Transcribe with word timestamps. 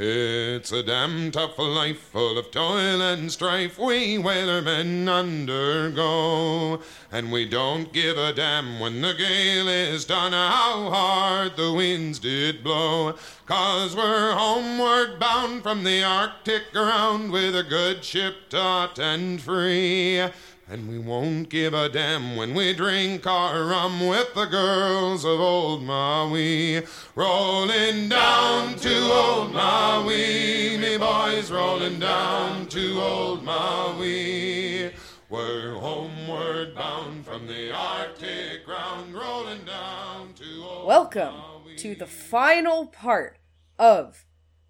It's 0.00 0.70
a 0.70 0.84
damn 0.84 1.32
tough 1.32 1.58
life 1.58 1.98
full 1.98 2.38
of 2.38 2.52
toil 2.52 3.02
and 3.02 3.32
strife 3.32 3.80
we 3.80 4.16
whalermen 4.16 5.08
undergo. 5.08 6.80
And 7.10 7.32
we 7.32 7.44
don't 7.46 7.92
give 7.92 8.16
a 8.16 8.32
damn 8.32 8.78
when 8.78 9.00
the 9.00 9.12
gale 9.12 9.66
is 9.66 10.04
done 10.04 10.30
how 10.30 10.90
hard 10.90 11.56
the 11.56 11.72
winds 11.72 12.20
did 12.20 12.62
blow. 12.62 13.16
Cause 13.46 13.96
we're 13.96 14.34
homeward 14.34 15.18
bound 15.18 15.64
from 15.64 15.82
the 15.82 16.04
Arctic 16.04 16.70
ground 16.72 17.32
with 17.32 17.56
a 17.56 17.64
good 17.64 18.04
ship 18.04 18.50
taut 18.50 19.00
and 19.00 19.40
free. 19.40 20.22
And 20.70 20.86
we 20.86 20.98
won't 20.98 21.48
give 21.48 21.72
a 21.72 21.88
damn 21.88 22.36
when 22.36 22.52
we 22.54 22.74
drink 22.74 23.26
our 23.26 23.64
rum 23.64 24.06
with 24.06 24.34
the 24.34 24.44
girls 24.44 25.24
of 25.24 25.40
old 25.40 25.82
Maui. 25.82 26.82
Rolling 27.14 28.10
down 28.10 28.74
to 28.76 29.00
old 29.10 29.54
Maui, 29.54 30.76
me 30.76 30.98
boys, 30.98 31.50
rolling 31.50 31.98
down 31.98 32.66
to 32.66 33.00
old 33.00 33.44
Maui. 33.44 34.92
We're 35.30 35.72
homeward 35.74 36.74
bound 36.74 37.24
from 37.24 37.46
the 37.46 37.72
Arctic 37.74 38.66
ground, 38.66 39.14
rolling 39.14 39.64
down 39.64 40.34
to 40.34 40.62
old 40.64 40.86
Welcome 40.86 41.34
Maui. 41.34 41.76
to 41.78 41.94
the 41.94 42.06
final 42.06 42.86
part 42.88 43.38
of 43.78 44.26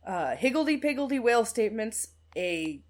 uh, 0.07 0.37
Higgledy 0.37 0.77
Piggledy 0.77 1.19
Whale 1.19 1.45
Statements, 1.45 2.09
a 2.37 2.83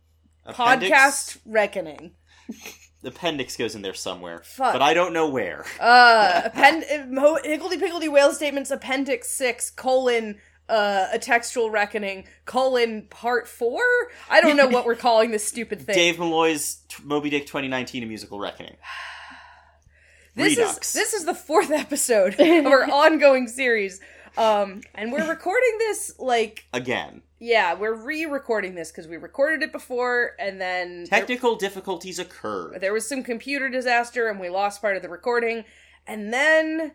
Appendix- 0.44 0.90
podcast 0.92 1.38
reckoning. 1.46 2.12
The 3.08 3.14
appendix 3.14 3.56
goes 3.56 3.74
in 3.74 3.80
there 3.80 3.94
somewhere, 3.94 4.42
Fuck. 4.44 4.74
but 4.74 4.82
I 4.82 4.92
don't 4.92 5.14
know 5.14 5.28
where. 5.30 5.64
Uh, 5.80 6.42
append- 6.44 7.10
Mo- 7.10 7.38
Higgledy 7.42 7.78
Piggledy 7.78 8.08
Whale 8.08 8.34
Statements, 8.34 8.70
Appendix 8.70 9.30
6, 9.30 9.70
colon, 9.70 10.36
uh, 10.68 11.06
a 11.10 11.18
textual 11.18 11.70
reckoning, 11.70 12.26
colon, 12.44 13.06
part 13.08 13.48
4? 13.48 13.80
I 14.28 14.42
don't 14.42 14.58
know 14.58 14.66
what 14.68 14.84
we're 14.84 14.94
calling 14.94 15.30
this 15.30 15.46
stupid 15.48 15.80
thing. 15.80 15.94
Dave 15.94 16.18
Malloy's 16.18 16.82
t- 16.90 17.02
Moby 17.02 17.30
Dick 17.30 17.46
2019: 17.46 18.02
A 18.02 18.06
Musical 18.06 18.38
Reckoning. 18.38 18.76
this 20.34 20.58
Redux. 20.58 20.88
is 20.88 20.92
this 20.92 21.14
is 21.14 21.24
the 21.24 21.34
fourth 21.34 21.70
episode 21.70 22.34
of 22.38 22.66
our 22.66 22.90
ongoing 22.90 23.48
series. 23.48 24.00
Um, 24.38 24.82
and 24.94 25.12
we're 25.12 25.28
recording 25.28 25.76
this 25.78 26.14
like 26.18 26.64
Again, 26.72 27.22
yeah, 27.40 27.74
we're 27.74 27.94
re-recording 27.94 28.74
this 28.74 28.90
because 28.90 29.06
we 29.08 29.16
recorded 29.16 29.62
it 29.62 29.72
before, 29.72 30.32
and 30.38 30.60
then 30.60 31.04
there, 31.10 31.18
technical 31.20 31.56
difficulties 31.56 32.18
occurred. 32.18 32.80
there 32.80 32.92
was 32.92 33.08
some 33.08 33.22
computer 33.22 33.68
disaster, 33.68 34.28
and 34.28 34.38
we 34.40 34.48
lost 34.48 34.80
part 34.80 34.96
of 34.96 35.02
the 35.02 35.08
recording, 35.08 35.64
and 36.06 36.32
then 36.32 36.92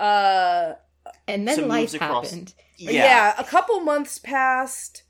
uh 0.00 0.72
And 1.28 1.46
then 1.46 1.68
life 1.68 1.94
across- 1.94 2.30
happened. 2.30 2.54
yeah. 2.76 3.34
a 3.38 3.44
couple 3.44 3.78
months 3.80 4.18
passed. 4.18 5.04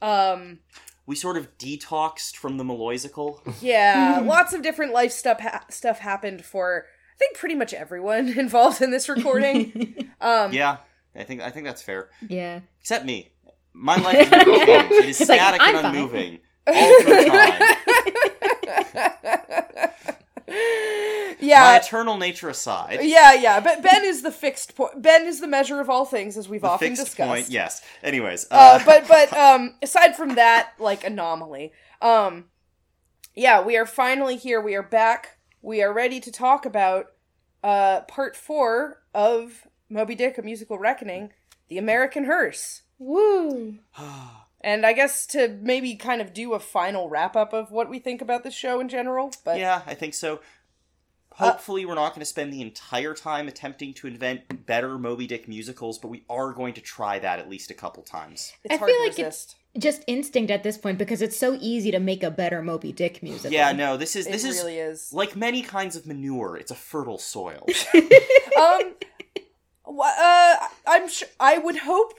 Um, 0.00 0.60
we 1.06 1.16
sort 1.16 1.36
of 1.36 1.56
detoxed 1.58 2.36
from 2.36 2.56
the 2.56 2.64
Malloysical. 2.64 3.42
yeah, 3.60 4.20
lots 4.24 4.52
of 4.52 4.62
different 4.62 4.92
life 4.92 5.12
stuff 5.12 5.40
ha- 5.40 5.64
stuff 5.70 5.98
happened 5.98 6.44
for 6.44 6.86
I 7.14 7.16
think 7.18 7.36
pretty 7.36 7.54
much 7.54 7.72
everyone 7.72 8.28
involved 8.38 8.82
in 8.82 8.90
this 8.90 9.08
recording. 9.08 10.10
um, 10.20 10.52
yeah, 10.52 10.78
I 11.14 11.22
think 11.24 11.40
I 11.42 11.50
think 11.50 11.66
that's 11.66 11.82
fair. 11.82 12.10
Yeah. 12.28 12.60
Except 12.80 13.04
me. 13.04 13.30
My 13.72 13.96
life 13.96 14.18
is 14.18 14.30
never 14.30 14.44
changed. 14.66 14.92
It 14.92 15.04
is 15.06 15.18
He's 15.18 15.28
like, 15.28 15.38
static 15.38 15.60
"I'm 15.62 15.74
and 15.76 15.82
fine." 15.82 15.94
unmoving 15.96 16.40
all 16.66 17.02
through 17.02 17.26
time. 17.26 17.62
My 20.46 21.40
yeah. 21.40 21.76
eternal 21.76 22.16
nature 22.16 22.48
aside, 22.48 23.00
Yeah, 23.02 23.34
yeah, 23.34 23.60
but 23.60 23.82
Ben 23.82 24.04
is 24.04 24.22
the 24.22 24.30
fixed 24.30 24.74
point. 24.76 25.02
Ben 25.02 25.26
is 25.26 25.40
the 25.40 25.46
measure 25.46 25.80
of 25.80 25.90
all 25.90 26.04
things, 26.04 26.36
as 26.36 26.48
we've 26.48 26.62
the 26.62 26.68
often 26.68 26.88
fixed 26.90 27.04
discussed. 27.04 27.28
point. 27.28 27.50
Yes. 27.50 27.82
Anyways, 28.02 28.46
uh, 28.50 28.54
uh, 28.80 28.84
but 28.84 29.06
but 29.08 29.32
um 29.36 29.74
aside 29.82 30.16
from 30.16 30.36
that 30.36 30.72
like 30.78 31.04
anomaly 31.04 31.72
um 32.00 32.46
yeah 33.34 33.60
we 33.62 33.76
are 33.76 33.86
finally 33.86 34.36
here 34.36 34.60
we 34.60 34.74
are 34.74 34.82
back 34.82 35.38
we 35.64 35.82
are 35.82 35.92
ready 35.92 36.20
to 36.20 36.30
talk 36.30 36.66
about 36.66 37.06
uh 37.62 38.02
part 38.02 38.36
four 38.36 39.02
of 39.14 39.66
moby 39.88 40.14
dick 40.14 40.36
a 40.38 40.42
musical 40.42 40.78
reckoning 40.78 41.32
the 41.68 41.78
american 41.78 42.24
hearse 42.26 42.82
Woo. 42.98 43.78
and 44.60 44.84
i 44.86 44.92
guess 44.92 45.26
to 45.26 45.58
maybe 45.62 45.96
kind 45.96 46.20
of 46.20 46.32
do 46.34 46.52
a 46.52 46.60
final 46.60 47.08
wrap 47.08 47.34
up 47.34 47.52
of 47.54 47.70
what 47.70 47.88
we 47.88 47.98
think 47.98 48.20
about 48.20 48.44
this 48.44 48.54
show 48.54 48.78
in 48.80 48.88
general 48.88 49.32
but 49.44 49.58
yeah, 49.58 49.82
I 49.86 49.94
think 49.94 50.14
so. 50.14 50.40
Hopefully, 51.36 51.84
we're 51.84 51.96
not 51.96 52.10
going 52.10 52.20
to 52.20 52.26
spend 52.26 52.52
the 52.52 52.62
entire 52.62 53.12
time 53.12 53.48
attempting 53.48 53.92
to 53.94 54.06
invent 54.06 54.66
better 54.66 54.96
Moby 54.96 55.26
Dick 55.26 55.48
musicals, 55.48 55.98
but 55.98 56.06
we 56.06 56.22
are 56.30 56.52
going 56.52 56.74
to 56.74 56.80
try 56.80 57.18
that 57.18 57.40
at 57.40 57.50
least 57.50 57.72
a 57.72 57.74
couple 57.74 58.04
times. 58.04 58.52
it's 58.62 58.74
I 58.74 58.76
hard 58.76 58.88
feel 58.88 58.98
to 58.98 59.02
like 59.08 59.18
it- 59.18 59.24
resist 59.24 59.56
Just 59.76 60.04
instinct 60.06 60.50
at 60.50 60.62
this 60.62 60.78
point 60.78 60.98
because 60.98 61.20
it's 61.20 61.36
so 61.36 61.58
easy 61.60 61.90
to 61.90 61.98
make 61.98 62.22
a 62.22 62.30
better 62.30 62.62
Moby 62.62 62.92
Dick 62.92 63.22
music. 63.22 63.50
Yeah, 63.52 63.72
no, 63.72 63.96
this 63.96 64.14
is 64.14 64.26
this 64.26 64.44
is 64.44 64.56
really 64.56 64.78
is 64.78 65.12
like 65.12 65.34
many 65.34 65.62
kinds 65.62 65.96
of 65.96 66.06
manure. 66.06 66.56
It's 66.56 66.70
a 66.70 66.76
fertile 66.76 67.18
soil. 67.18 67.66
um 68.58 68.94
uh 69.86 70.56
i'm 70.86 71.08
sure 71.08 71.28
i 71.38 71.58
would 71.58 71.76
hope 71.76 72.14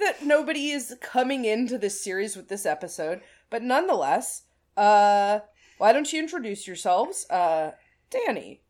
that 0.00 0.24
nobody 0.24 0.70
is 0.70 0.96
coming 1.00 1.44
into 1.44 1.76
this 1.78 2.02
series 2.02 2.34
with 2.36 2.48
this 2.48 2.64
episode 2.66 3.20
but 3.50 3.62
nonetheless 3.62 4.44
uh 4.76 5.38
why 5.78 5.92
don't 5.92 6.12
you 6.12 6.18
introduce 6.18 6.66
yourselves 6.66 7.26
uh 7.30 7.72
danny 8.10 8.60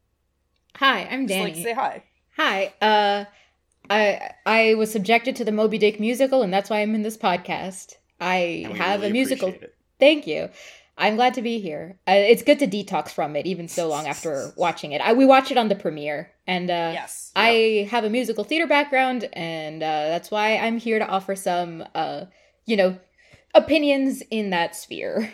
Hi, 0.76 1.04
I'm 1.04 1.28
just 1.28 1.38
Danny. 1.38 1.54
like 1.54 1.62
say 1.62 1.72
hi 1.74 2.02
Hi. 2.36 2.72
Uh 2.80 3.24
I 3.90 4.30
I 4.46 4.74
was 4.74 4.90
subjected 4.90 5.36
to 5.36 5.44
the 5.44 5.52
Moby 5.52 5.78
Dick 5.78 6.00
musical 6.00 6.42
and 6.42 6.52
that's 6.52 6.70
why 6.70 6.80
I'm 6.80 6.94
in 6.94 7.02
this 7.02 7.16
podcast. 7.16 7.96
I 8.22 8.72
have 8.76 9.00
really 9.00 9.10
a 9.10 9.12
musical. 9.12 9.54
Thank 9.98 10.26
you. 10.26 10.48
I'm 10.96 11.16
glad 11.16 11.34
to 11.34 11.42
be 11.42 11.58
here. 11.58 11.98
Uh, 12.06 12.12
it's 12.12 12.42
good 12.42 12.58
to 12.60 12.66
detox 12.66 13.10
from 13.10 13.34
it 13.34 13.46
even 13.46 13.66
so 13.66 13.88
long 13.88 14.06
after 14.06 14.52
watching 14.56 14.92
it. 14.92 15.00
I, 15.00 15.14
we 15.14 15.24
watch 15.24 15.50
it 15.50 15.56
on 15.56 15.68
the 15.68 15.74
premiere 15.74 16.30
and 16.46 16.70
uh 16.70 16.90
yes 16.92 17.32
I 17.34 17.88
have 17.90 18.04
a 18.04 18.10
musical 18.10 18.44
theater 18.44 18.66
background, 18.66 19.26
and 19.32 19.82
uh, 19.82 20.08
that's 20.12 20.30
why 20.30 20.58
I'm 20.58 20.76
here 20.76 20.98
to 20.98 21.06
offer 21.08 21.34
some, 21.34 21.82
uh, 21.94 22.26
you 22.66 22.76
know, 22.76 22.98
opinions 23.54 24.22
in 24.30 24.50
that 24.50 24.76
sphere. 24.76 25.32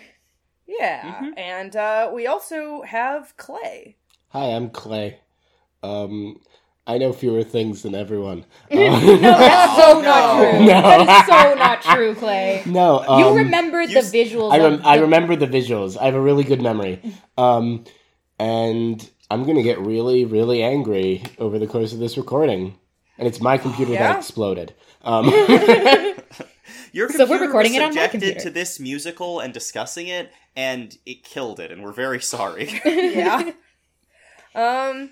yeah 0.67 1.23
Mhm. 1.23 1.33
and 1.37 1.77
uh 1.77 2.11
we 2.15 2.27
also 2.27 2.83
have 2.83 3.37
clay 3.37 3.97
Hi, 4.31 4.45
I'm 4.55 4.69
Clay. 4.71 5.21
Um, 5.83 6.41
I 6.89 6.97
know 6.99 7.13
fewer 7.13 7.45
things 7.45 7.83
than 7.83 7.95
everyone. 7.95 8.45
no, 8.71 8.99
that's 9.21 9.77
so 9.77 10.01
No. 10.01 10.03
not 10.03 10.39
true. 10.41 10.59
No. 10.67 10.81
That 10.83 11.01
is 11.03 11.27
so 11.27 11.55
not 11.55 11.83
true, 11.83 12.15
Clay. 12.15 12.63
no, 12.67 13.05
um, 13.07 13.21
you 13.21 13.37
remember 13.45 13.83
you 13.83 13.89
the 13.95 13.99
s- 14.01 14.13
visuals. 14.13 14.53
I, 14.53 14.57
of 14.57 14.73
rem- 14.73 14.83
I 14.87 14.97
the- 14.97 15.03
remember 15.03 15.37
the 15.37 15.47
visuals. 15.47 15.97
I 16.01 16.07
have 16.07 16.15
a 16.15 16.21
really 16.21 16.45
good 16.45 16.63
memory. 16.63 17.01
Um, 17.37 17.85
and 18.39 19.09
I'm 19.31 19.45
gonna 19.45 19.63
get 19.63 19.79
really, 19.81 20.25
really 20.25 20.63
angry 20.63 21.23
over 21.39 21.59
the 21.59 21.67
course 21.67 21.93
of 21.93 21.99
this 21.99 22.17
recording. 22.17 22.79
And 23.19 23.29
it's 23.29 23.41
my 23.41 23.59
computer 23.59 23.93
Yeah? 23.93 24.13
that 24.13 24.19
exploded. 24.21 24.75
Um, 25.03 25.27
Your 26.93 27.09
So 27.11 27.27
we're 27.27 27.41
recording 27.45 27.73
was 27.73 27.81
it 27.81 27.83
on 27.83 27.89
my 27.95 28.03
subjected 28.03 28.11
computer. 28.23 28.41
to 28.41 28.51
this 28.51 28.81
musical 28.81 29.41
and 29.41 29.53
discussing 29.53 30.09
it, 30.09 30.31
and 30.57 30.97
it 31.05 31.23
killed 31.23 31.61
it, 31.61 31.71
and 31.71 31.83
we're 31.85 31.93
very 31.93 32.21
sorry. 32.21 32.81
yeah 32.85 33.51
um 34.55 35.11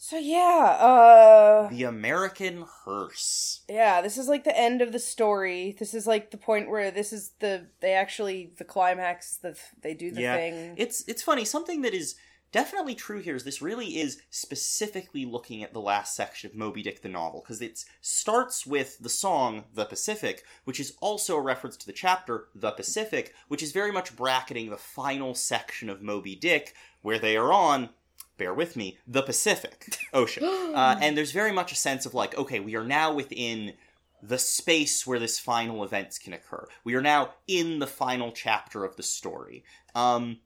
so 0.00 0.16
yeah 0.16 0.78
uh 0.80 1.68
the 1.68 1.82
American 1.82 2.64
hearse. 2.84 3.60
Yeah, 3.68 4.00
this 4.00 4.16
is 4.16 4.28
like 4.28 4.44
the 4.44 4.56
end 4.58 4.80
of 4.80 4.92
the 4.92 4.98
story. 4.98 5.76
This 5.78 5.92
is 5.92 6.06
like 6.06 6.30
the 6.30 6.36
point 6.38 6.70
where 6.70 6.90
this 6.90 7.12
is 7.12 7.32
the 7.40 7.66
they 7.80 7.92
actually 7.92 8.52
the 8.56 8.64
climax. 8.64 9.36
The 9.36 9.58
they 9.82 9.94
do 9.94 10.10
the 10.10 10.22
Yeah. 10.22 10.36
thing. 10.36 10.74
It's 10.76 11.04
it's 11.08 11.22
funny. 11.22 11.44
Something 11.44 11.82
that 11.82 11.94
is 11.94 12.14
definitely 12.50 12.94
true 12.94 13.20
here 13.20 13.36
is 13.36 13.44
this 13.44 13.60
really 13.60 13.98
is 13.98 14.22
specifically 14.30 15.26
looking 15.26 15.62
at 15.62 15.74
the 15.74 15.80
last 15.80 16.14
section 16.16 16.48
of 16.48 16.56
Moby 16.56 16.82
Dick 16.82 17.02
the 17.02 17.08
novel 17.08 17.42
because 17.42 17.60
it 17.60 17.84
starts 18.00 18.64
with 18.66 18.98
the 19.00 19.10
song 19.10 19.64
"The 19.74 19.84
Pacific," 19.84 20.44
which 20.64 20.80
is 20.80 20.94
also 21.00 21.36
a 21.36 21.42
reference 21.42 21.76
to 21.78 21.86
the 21.86 21.92
chapter 21.92 22.48
"The 22.54 22.70
Pacific," 22.70 23.34
which 23.48 23.62
is 23.62 23.72
very 23.72 23.92
much 23.92 24.16
bracketing 24.16 24.70
the 24.70 24.76
final 24.78 25.34
section 25.34 25.90
of 25.90 26.00
Moby 26.00 26.34
Dick 26.36 26.74
where 27.02 27.18
they 27.18 27.36
are 27.36 27.52
on. 27.52 27.90
Bear 28.38 28.54
with 28.54 28.76
me, 28.76 28.96
the 29.06 29.22
Pacific 29.22 29.98
Ocean, 30.14 30.44
uh, 30.44 30.98
and 31.02 31.16
there's 31.16 31.32
very 31.32 31.52
much 31.52 31.72
a 31.72 31.76
sense 31.76 32.06
of 32.06 32.14
like, 32.14 32.36
okay, 32.38 32.60
we 32.60 32.76
are 32.76 32.84
now 32.84 33.12
within 33.12 33.74
the 34.22 34.38
space 34.38 35.06
where 35.06 35.18
this 35.18 35.38
final 35.38 35.84
events 35.84 36.18
can 36.18 36.32
occur. 36.32 36.66
We 36.84 36.94
are 36.94 37.02
now 37.02 37.34
in 37.46 37.78
the 37.78 37.86
final 37.86 38.32
chapter 38.32 38.84
of 38.84 38.96
the 38.96 39.02
story. 39.02 39.64
Um, 39.94 40.38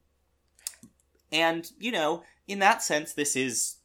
and, 1.31 1.71
you 1.79 1.93
know, 1.93 2.25
in 2.47 2.59
that 2.59 2.83
sense, 2.83 3.13
this 3.13 3.37
is 3.37 3.77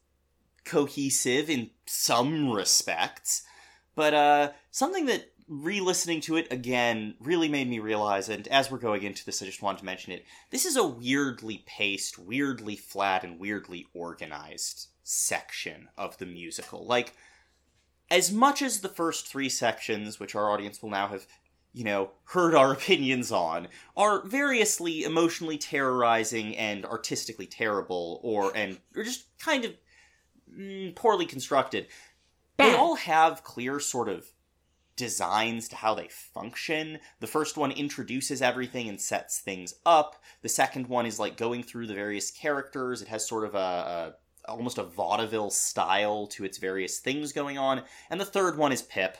cohesive 0.64 1.48
in 1.48 1.70
some 1.86 2.50
respects. 2.50 3.42
But 3.94 4.14
uh, 4.14 4.50
something 4.70 5.06
that 5.06 5.32
re 5.48 5.80
listening 5.80 6.20
to 6.22 6.36
it 6.36 6.52
again 6.52 7.14
really 7.20 7.48
made 7.48 7.68
me 7.68 7.78
realize, 7.78 8.28
and 8.28 8.46
as 8.48 8.70
we're 8.70 8.78
going 8.78 9.02
into 9.02 9.24
this, 9.24 9.42
I 9.42 9.46
just 9.46 9.62
wanted 9.62 9.78
to 9.78 9.84
mention 9.84 10.12
it 10.12 10.24
this 10.50 10.66
is 10.66 10.76
a 10.76 10.86
weirdly 10.86 11.64
paced, 11.66 12.18
weirdly 12.18 12.76
flat, 12.76 13.24
and 13.24 13.38
weirdly 13.38 13.86
organized 13.94 14.88
section 15.02 15.88
of 15.96 16.18
the 16.18 16.26
musical. 16.26 16.86
Like, 16.86 17.14
as 18.10 18.30
much 18.30 18.62
as 18.62 18.80
the 18.80 18.88
first 18.88 19.26
three 19.26 19.48
sections, 19.48 20.20
which 20.20 20.34
our 20.34 20.50
audience 20.50 20.82
will 20.82 20.90
now 20.90 21.08
have, 21.08 21.26
you 21.72 21.84
know, 21.84 22.10
heard 22.24 22.54
our 22.54 22.72
opinions 22.74 23.32
on, 23.32 23.68
are 23.96 24.26
variously 24.26 25.04
emotionally 25.04 25.58
terrorizing 25.58 26.56
and 26.56 26.84
artistically 26.84 27.46
terrible, 27.46 28.20
or 28.22 28.54
and 28.54 28.78
or 28.94 29.02
just 29.02 29.26
kind 29.38 29.64
of 29.64 29.72
mm, 30.54 30.94
poorly 30.94 31.26
constructed, 31.26 31.86
they 32.58 32.74
all 32.74 32.96
have 32.96 33.44
clear 33.44 33.80
sort 33.80 34.08
of 34.08 34.26
designs 34.98 35.68
to 35.68 35.76
how 35.76 35.94
they 35.94 36.08
function. 36.08 36.98
The 37.20 37.26
first 37.26 37.56
one 37.56 37.70
introduces 37.72 38.42
everything 38.42 38.88
and 38.90 39.00
sets 39.00 39.38
things 39.40 39.72
up. 39.86 40.22
The 40.42 40.50
second 40.50 40.88
one 40.88 41.06
is 41.06 41.18
like 41.18 41.38
going 41.38 41.62
through 41.62 41.86
the 41.86 41.94
various 41.94 42.30
characters. 42.30 43.00
It 43.00 43.08
has 43.08 43.26
sort 43.26 43.46
of 43.46 43.54
a, 43.54 43.58
a 43.58 44.50
almost 44.50 44.78
a 44.78 44.84
vaudeville 44.84 45.50
style 45.50 46.26
to 46.26 46.44
its 46.44 46.58
various 46.58 46.98
things 46.98 47.32
going 47.32 47.56
on. 47.56 47.82
And 48.10 48.20
the 48.20 48.24
third 48.26 48.58
one 48.58 48.72
is 48.72 48.82
Pip, 48.82 49.16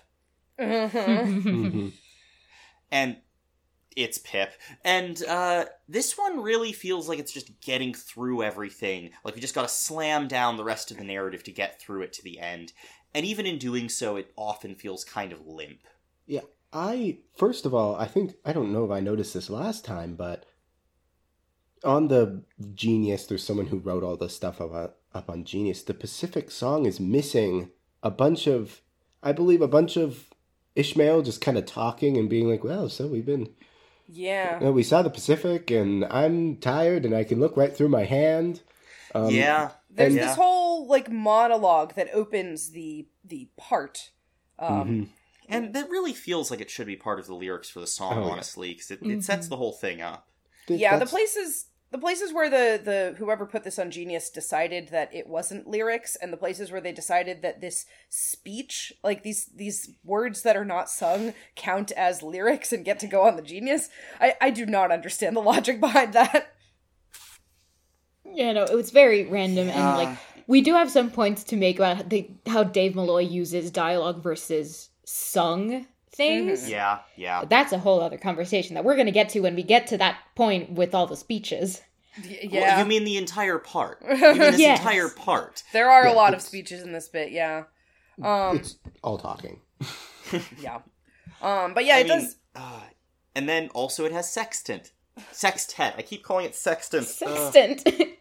Mhm. 0.58 0.90
Mhm. 0.90 1.92
and 2.90 3.16
it's 3.96 4.18
Pip. 4.18 4.52
And 4.84 5.20
uh, 5.24 5.64
this 5.88 6.16
one 6.16 6.40
really 6.40 6.72
feels 6.72 7.08
like 7.08 7.18
it's 7.18 7.32
just 7.32 7.60
getting 7.60 7.92
through 7.94 8.42
everything. 8.44 9.10
Like 9.24 9.34
we 9.34 9.40
just 9.40 9.54
got 9.54 9.62
to 9.62 9.68
slam 9.68 10.28
down 10.28 10.56
the 10.56 10.64
rest 10.64 10.90
of 10.90 10.98
the 10.98 11.04
narrative 11.04 11.42
to 11.44 11.52
get 11.52 11.80
through 11.80 12.02
it 12.02 12.12
to 12.14 12.22
the 12.22 12.38
end. 12.38 12.72
And 13.18 13.26
even 13.26 13.46
in 13.46 13.58
doing 13.58 13.88
so, 13.88 14.14
it 14.14 14.30
often 14.36 14.76
feels 14.76 15.02
kind 15.02 15.32
of 15.32 15.44
limp. 15.44 15.80
Yeah, 16.24 16.42
I 16.72 17.18
first 17.34 17.66
of 17.66 17.74
all, 17.74 17.96
I 17.96 18.06
think 18.06 18.34
I 18.44 18.52
don't 18.52 18.72
know 18.72 18.84
if 18.84 18.92
I 18.92 19.00
noticed 19.00 19.34
this 19.34 19.50
last 19.50 19.84
time, 19.84 20.14
but 20.14 20.46
on 21.82 22.06
the 22.06 22.44
Genius, 22.74 23.26
there's 23.26 23.42
someone 23.42 23.66
who 23.66 23.78
wrote 23.78 24.04
all 24.04 24.16
this 24.16 24.36
stuff 24.36 24.60
up, 24.60 25.00
up 25.12 25.28
on 25.28 25.42
Genius. 25.42 25.82
The 25.82 25.94
Pacific 25.94 26.48
song 26.52 26.86
is 26.86 27.00
missing 27.00 27.70
a 28.04 28.10
bunch 28.12 28.46
of, 28.46 28.82
I 29.20 29.32
believe, 29.32 29.62
a 29.62 29.66
bunch 29.66 29.96
of 29.96 30.30
Ishmael 30.76 31.22
just 31.22 31.40
kind 31.40 31.58
of 31.58 31.66
talking 31.66 32.16
and 32.16 32.30
being 32.30 32.48
like, 32.48 32.62
"Well, 32.62 32.88
so 32.88 33.08
we've 33.08 33.26
been, 33.26 33.52
Yeah. 34.06 34.60
you 34.60 34.66
know, 34.66 34.70
we 34.70 34.84
saw 34.84 35.02
the 35.02 35.10
Pacific, 35.10 35.72
and 35.72 36.04
I'm 36.04 36.58
tired, 36.58 37.04
and 37.04 37.16
I 37.16 37.24
can 37.24 37.40
look 37.40 37.56
right 37.56 37.76
through 37.76 37.88
my 37.88 38.04
hand." 38.04 38.62
Um, 39.12 39.34
yeah. 39.34 39.72
There's 39.90 40.14
and- 40.14 40.22
this 40.22 40.36
whole 40.36 40.86
like 40.86 41.10
monologue 41.10 41.94
that 41.94 42.08
opens 42.12 42.70
the 42.70 43.08
the 43.24 43.48
part. 43.56 44.10
Um, 44.58 44.88
mhm. 44.88 45.08
And 45.50 45.74
that 45.74 45.88
really 45.88 46.12
feels 46.12 46.50
like 46.50 46.60
it 46.60 46.68
should 46.68 46.86
be 46.86 46.96
part 46.96 47.18
of 47.18 47.26
the 47.26 47.34
lyrics 47.34 47.70
for 47.70 47.80
the 47.80 47.86
song, 47.86 48.18
Oh, 48.18 48.24
honestly, 48.24 48.74
because 48.74 48.90
it, 48.90 49.00
it 49.02 49.24
sets 49.24 49.48
the 49.48 49.56
whole 49.56 49.72
thing 49.72 50.02
up. 50.02 50.28
Th- 50.66 50.78
yeah, 50.78 50.98
the 50.98 51.06
places 51.06 51.66
the 51.90 51.96
places 51.98 52.34
where 52.34 52.50
the 52.50 52.78
the 52.82 53.14
whoever 53.16 53.46
put 53.46 53.64
this 53.64 53.78
on 53.78 53.90
Genius 53.90 54.28
decided 54.28 54.88
that 54.88 55.14
it 55.14 55.26
wasn't 55.26 55.66
lyrics, 55.66 56.16
and 56.16 56.30
the 56.30 56.36
places 56.36 56.70
where 56.70 56.82
they 56.82 56.92
decided 56.92 57.40
that 57.40 57.62
this 57.62 57.86
speech, 58.10 58.92
like 59.02 59.22
these 59.22 59.46
these 59.46 59.90
words 60.04 60.42
that 60.42 60.54
are 60.56 60.66
not 60.66 60.90
sung, 60.90 61.32
count 61.56 61.92
as 61.92 62.22
lyrics 62.22 62.70
and 62.72 62.84
get 62.84 62.98
to 63.00 63.06
go 63.06 63.22
on 63.22 63.36
the 63.36 63.42
Genius. 63.42 63.88
I 64.20 64.34
I 64.42 64.50
do 64.50 64.66
not 64.66 64.92
understand 64.92 65.34
the 65.34 65.40
logic 65.40 65.80
behind 65.80 66.12
that. 66.12 66.54
Yeah, 68.34 68.52
no, 68.52 68.64
it 68.64 68.74
was 68.74 68.90
very 68.90 69.24
random, 69.26 69.68
and 69.68 69.96
like 69.96 70.16
we 70.46 70.60
do 70.60 70.74
have 70.74 70.90
some 70.90 71.10
points 71.10 71.44
to 71.44 71.56
make 71.56 71.76
about 71.78 72.08
the, 72.08 72.30
how 72.46 72.64
Dave 72.64 72.94
Malloy 72.94 73.20
uses 73.22 73.70
dialogue 73.70 74.22
versus 74.22 74.90
sung 75.04 75.86
things. 76.12 76.68
Yeah, 76.68 77.00
yeah. 77.16 77.40
But 77.40 77.50
That's 77.50 77.72
a 77.72 77.78
whole 77.78 78.00
other 78.00 78.18
conversation 78.18 78.74
that 78.74 78.84
we're 78.84 78.94
going 78.96 79.06
to 79.06 79.12
get 79.12 79.28
to 79.30 79.40
when 79.40 79.54
we 79.54 79.62
get 79.62 79.86
to 79.88 79.98
that 79.98 80.18
point 80.34 80.72
with 80.72 80.94
all 80.94 81.06
the 81.06 81.16
speeches. 81.16 81.80
Y- 82.24 82.48
Well, 82.50 82.60
Yeah, 82.62 82.78
you 82.80 82.84
mean 82.86 83.04
the 83.04 83.16
entire 83.16 83.58
part. 83.58 84.02
You 84.08 84.16
mean 84.34 84.38
this 84.38 84.60
Yes. 84.60 84.78
entire 84.80 85.08
part. 85.08 85.62
there 85.72 85.90
are 85.90 86.06
Yeah, 86.06 86.12
a 86.12 86.16
lot 86.16 86.34
of 86.34 86.40
speeches 86.42 86.82
in 86.82 86.92
this 86.92 87.08
bit. 87.08 87.30
Yeah, 87.30 87.64
um, 88.22 88.56
it's 88.56 88.76
all 89.02 89.18
talking. 89.18 89.60
yeah, 90.60 90.80
um, 91.42 91.74
but 91.74 91.84
yeah, 91.84 91.96
I 91.96 92.00
it 92.00 92.08
mean, 92.08 92.18
does. 92.20 92.36
uh, 92.56 92.80
and 93.36 93.48
then 93.48 93.68
also 93.74 94.04
it 94.04 94.12
has 94.12 94.30
sextant. 94.32 94.92
Sextet. 95.32 95.94
I 95.98 96.02
keep 96.02 96.22
calling 96.22 96.46
it 96.46 96.54
sextant. 96.54 97.06
Sextant. 97.06 97.82
Uh, 97.86 98.04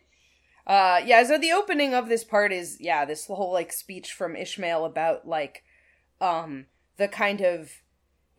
yeah, 0.68 1.24
so 1.24 1.38
the 1.38 1.52
opening 1.52 1.94
of 1.94 2.10
this 2.10 2.24
part 2.24 2.52
is, 2.52 2.78
yeah, 2.80 3.06
this 3.06 3.28
whole, 3.28 3.54
like, 3.54 3.72
speech 3.72 4.12
from 4.12 4.36
Ishmael 4.36 4.86
about, 4.86 5.28
like, 5.28 5.64
um, 6.20 6.66
the 6.98 7.08
kind 7.08 7.42
of 7.42 7.72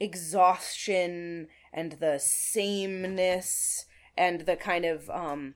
exhaustion 0.00 1.48
and 1.72 1.92
the 1.92 2.18
sameness 2.18 3.86
and 4.16 4.42
the 4.42 4.56
kind 4.56 4.84
of, 4.84 5.08
um, 5.10 5.54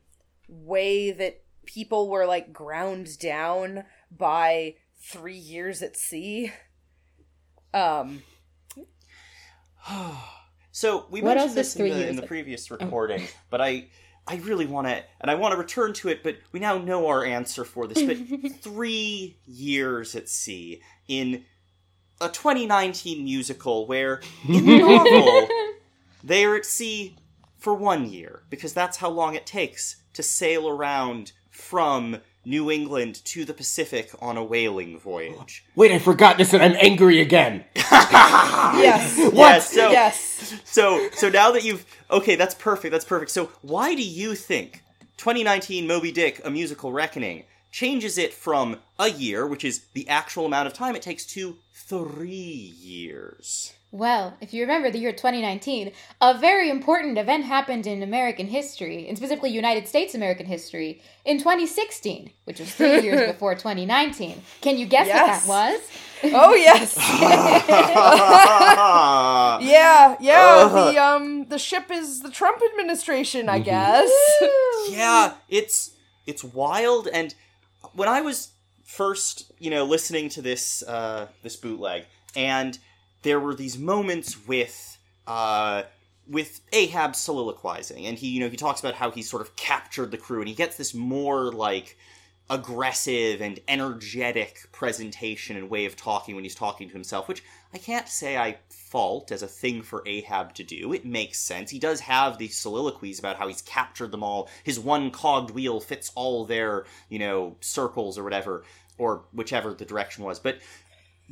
way 0.49 1.11
that 1.11 1.43
people 1.67 2.09
were, 2.09 2.27
like, 2.27 2.53
ground 2.53 3.19
down 3.19 3.85
by 4.11 4.77
three 5.01 5.37
years 5.37 5.83
at 5.83 5.97
sea. 5.97 6.53
Um, 7.75 8.23
So 10.75 11.05
we 11.11 11.21
What 11.21 11.37
mentioned 11.37 11.55
this 11.55 11.77
in 11.77 11.91
the, 11.91 12.09
in 12.09 12.17
the 12.17 12.23
previous 12.23 12.71
recording, 12.71 13.29
but 13.51 13.61
I 13.61 13.89
I 14.27 14.37
really 14.37 14.67
want 14.67 14.87
to, 14.87 15.03
and 15.21 15.31
I 15.31 15.35
want 15.35 15.53
to 15.53 15.59
return 15.59 15.93
to 15.95 16.09
it. 16.09 16.23
But 16.23 16.37
we 16.53 16.61
now 16.61 16.79
know 16.79 17.09
our 17.09 17.25
answer 17.25 17.65
for 17.65 17.87
this. 17.87 18.03
But 18.03 18.53
three 18.61 19.37
years 19.47 20.15
at 20.15 20.29
sea 20.29 20.81
in 21.09 21.45
a 22.21 22.29
2019 22.29 23.25
musical, 23.25 23.87
where 23.87 24.21
in 24.49 24.65
the 24.65 24.79
novel 24.79 25.49
they 26.25 26.45
are 26.45 26.57
at 26.57 26.67
sea 26.67 27.17
for 27.59 27.75
one 27.75 28.11
year 28.11 28.43
because 28.51 28.73
that's 28.73 28.97
how 28.97 29.09
long 29.09 29.35
it 29.35 29.47
takes 29.47 30.03
to 30.15 30.23
sail 30.23 30.69
around 30.69 31.33
from 31.51 32.19
New 32.45 32.71
England 32.71 33.25
to 33.25 33.45
the 33.45 33.55
Pacific 33.55 34.11
on 34.21 34.37
a 34.37 34.45
whaling 34.45 34.99
voyage. 34.99 35.65
Wait, 35.77 35.93
I 35.93 35.99
forgot 35.99 36.39
this, 36.39 36.53
and 36.53 36.63
I'm 36.63 36.77
angry 36.81 37.21
again. 37.21 37.65
yes. 37.75 39.19
Yeah, 39.33 39.59
so 39.59 39.91
yes. 39.91 40.61
So 40.65 41.09
so 41.13 41.29
now 41.29 41.51
that 41.53 41.65
you've 41.65 41.85
okay, 42.11 42.37
that's 42.37 42.55
perfect. 42.55 42.93
That's 42.93 43.05
perfect. 43.05 43.31
So 43.31 43.51
why 43.63 43.95
do 43.95 44.03
you 44.03 44.35
think 44.35 44.83
2019 45.17 45.87
Moby 45.87 46.13
Dick: 46.13 46.41
A 46.45 46.51
Musical 46.51 46.93
Reckoning 46.93 47.45
changes 47.71 48.19
it 48.19 48.33
from 48.35 48.79
a 48.99 49.09
year, 49.09 49.47
which 49.47 49.65
is 49.65 49.87
the 49.95 50.09
actual 50.09 50.47
amount 50.47 50.67
of 50.67 50.75
time 50.75 50.95
it 50.95 51.03
takes, 51.03 51.25
to 51.27 51.57
three 51.75 52.75
years? 52.79 53.73
Well, 53.95 54.39
if 54.41 54.55
you 54.55 54.63
remember 54.63 54.91
the 54.91 54.99
year 54.99 55.13
2019, 55.13 55.93
a 56.23 56.39
very 56.39 56.71
important 56.71 57.19
event 57.19 57.45
happened 57.45 57.87
in 57.87 58.03
American 58.03 58.47
history, 58.47 59.07
and 59.07 59.19
specifically 59.19 59.51
United 59.51 59.87
States 59.87 60.15
American 60.15 60.47
history, 60.47 61.03
in 61.27 61.37
2016, 61.37 62.31
which 62.45 62.59
was 62.59 62.75
three 62.75 63.03
years 63.03 63.31
before 63.33 63.55
2019. 63.55 64.41
Can 64.63 64.79
you 64.79 64.87
guess 64.87 65.09
Yes. 65.09 65.47
what 65.47 65.57
that 65.57 65.77
was? 66.25 66.33
Oh, 66.35 66.55
yes. 66.55 66.97
yeah, 69.63 70.17
yeah. 70.21 70.69
Ugh. 70.73 70.95
The, 70.95 71.03
um, 71.03 71.45
the 71.49 71.59
ship 71.59 71.91
is 71.91 72.21
the 72.21 72.31
Trump 72.31 72.63
administration, 72.73 73.49
I 73.49 73.59
guess. 73.59 74.11
yeah, 74.91 75.35
it's 75.49 75.91
it's 76.27 76.43
wild. 76.45 77.09
And 77.09 77.35
when 77.93 78.09
I 78.09 78.21
was 78.21 78.53
first, 78.85 79.53
you 79.59 79.69
know, 79.71 79.85
listening 79.85 80.29
to 80.31 80.43
this 80.43 80.83
uh, 80.85 81.27
this 81.43 81.57
bootleg, 81.57 82.07
and 82.37 82.79
there 83.23 83.41
were 83.41 83.55
these 83.55 83.79
moments 83.79 84.47
with 84.47 84.99
uh, 85.27 85.85
with 86.29 86.61
Ahab 86.73 87.17
soliloquizing, 87.17 88.07
and 88.07 88.19
he, 88.19 88.29
you 88.29 88.41
know, 88.41 88.49
he 88.49 88.57
talks 88.57 88.81
about 88.81 88.95
how 88.95 89.11
he 89.11 89.23
sort 89.23 89.43
of 89.43 89.57
captured 89.57 90.11
the 90.11 90.19
crew, 90.19 90.41
and 90.41 90.49
he 90.49 90.55
gets 90.55 90.77
this 90.77 90.95
more 90.95 91.53
like 91.53 91.97
aggressive 92.51 93.41
and 93.41 93.61
energetic 93.67 94.69
presentation 94.73 95.57
and 95.57 95.71
way 95.71 95.87
of 95.87 95.97
talking 95.97 96.35
when 96.35 96.45
he's 96.45 96.55
talking 96.55 96.89
to 96.89 96.93
himself, 96.93 97.27
which 97.29 97.43
I 97.73 97.79
can't 97.79 98.09
say 98.09 98.37
I 98.37 98.59
fault 98.69 99.33
as 99.33 99.43
a 99.43 99.49
thing 99.49 99.83
for 99.83 100.03
Ahab 100.07 100.53
to 100.55 100.65
do. 100.65 100.93
It 100.93 101.07
makes 101.07 101.39
sense. 101.39 101.71
He 101.71 101.79
does 101.79 102.01
have 102.01 102.37
these 102.37 102.57
soliloquies 102.57 103.19
about 103.19 103.37
how 103.37 103.49
he's 103.49 103.63
captured 103.63 104.11
them 104.11 104.23
all. 104.23 104.51
His 104.65 104.79
one 104.79 105.11
cogged 105.11 105.51
wheel 105.51 105.81
fits 105.81 106.13
all 106.15 106.45
their, 106.45 106.85
you 107.09 107.19
know, 107.19 107.57
circles 107.61 108.19
or 108.19 108.25
whatever, 108.25 108.65
or 108.99 109.23
whichever 109.33 109.73
the 109.73 109.87
direction 109.87 110.23
was. 110.25 110.39
But 110.39 110.59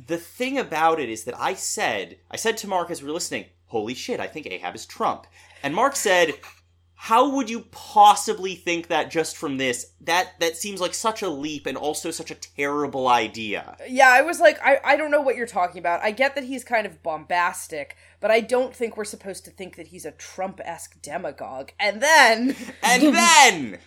the 0.07 0.17
thing 0.17 0.57
about 0.57 0.99
it 0.99 1.09
is 1.09 1.23
that 1.25 1.39
I 1.39 1.53
said, 1.53 2.17
I 2.29 2.37
said 2.37 2.57
to 2.57 2.67
Mark 2.67 2.89
as 2.89 3.01
we 3.01 3.07
were 3.07 3.13
listening, 3.13 3.45
holy 3.67 3.93
shit, 3.93 4.19
I 4.19 4.27
think 4.27 4.47
Ahab 4.47 4.75
is 4.75 4.85
Trump. 4.85 5.27
And 5.63 5.75
Mark 5.75 5.95
said, 5.95 6.33
how 6.95 7.31
would 7.35 7.49
you 7.49 7.61
possibly 7.71 8.53
think 8.53 8.87
that 8.87 9.09
just 9.09 9.35
from 9.35 9.57
this? 9.57 9.91
That 10.01 10.33
that 10.39 10.55
seems 10.55 10.79
like 10.79 10.93
such 10.93 11.23
a 11.23 11.29
leap 11.29 11.65
and 11.65 11.75
also 11.75 12.11
such 12.11 12.29
a 12.29 12.35
terrible 12.35 13.07
idea. 13.07 13.75
Yeah, 13.87 14.09
I 14.09 14.21
was 14.21 14.39
like, 14.39 14.59
I, 14.63 14.79
I 14.83 14.97
don't 14.97 15.09
know 15.09 15.21
what 15.21 15.35
you're 15.35 15.47
talking 15.47 15.79
about. 15.79 16.03
I 16.03 16.11
get 16.11 16.35
that 16.35 16.43
he's 16.43 16.63
kind 16.63 16.85
of 16.85 17.01
bombastic, 17.01 17.97
but 18.19 18.29
I 18.29 18.39
don't 18.39 18.75
think 18.75 18.97
we're 18.97 19.03
supposed 19.05 19.45
to 19.45 19.51
think 19.51 19.77
that 19.77 19.87
he's 19.87 20.05
a 20.05 20.11
Trump 20.11 20.61
esque 20.63 21.01
demagogue. 21.01 21.71
And 21.79 22.01
then, 22.03 22.55
And 22.83 23.01
then 23.15 23.79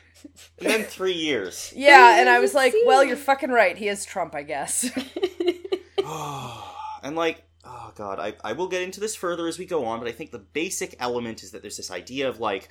and 0.58 0.68
then 0.70 0.82
3 0.82 1.12
years. 1.12 1.72
yeah, 1.76 2.18
and 2.18 2.28
I 2.28 2.40
was 2.40 2.52
like, 2.52 2.74
well, 2.84 3.04
you're 3.04 3.16
fucking 3.16 3.50
right. 3.50 3.76
He 3.76 3.86
is 3.88 4.04
Trump, 4.04 4.34
I 4.34 4.42
guess. 4.42 4.90
and 7.02 7.16
like 7.16 7.44
oh 7.64 7.92
god 7.94 8.18
I, 8.18 8.34
I 8.42 8.52
will 8.52 8.68
get 8.68 8.82
into 8.82 9.00
this 9.00 9.16
further 9.16 9.46
as 9.46 9.58
we 9.58 9.66
go 9.66 9.84
on 9.84 9.98
but 9.98 10.08
i 10.08 10.12
think 10.12 10.30
the 10.30 10.38
basic 10.38 10.96
element 10.98 11.42
is 11.42 11.52
that 11.52 11.62
there's 11.62 11.76
this 11.76 11.90
idea 11.90 12.28
of 12.28 12.40
like 12.40 12.68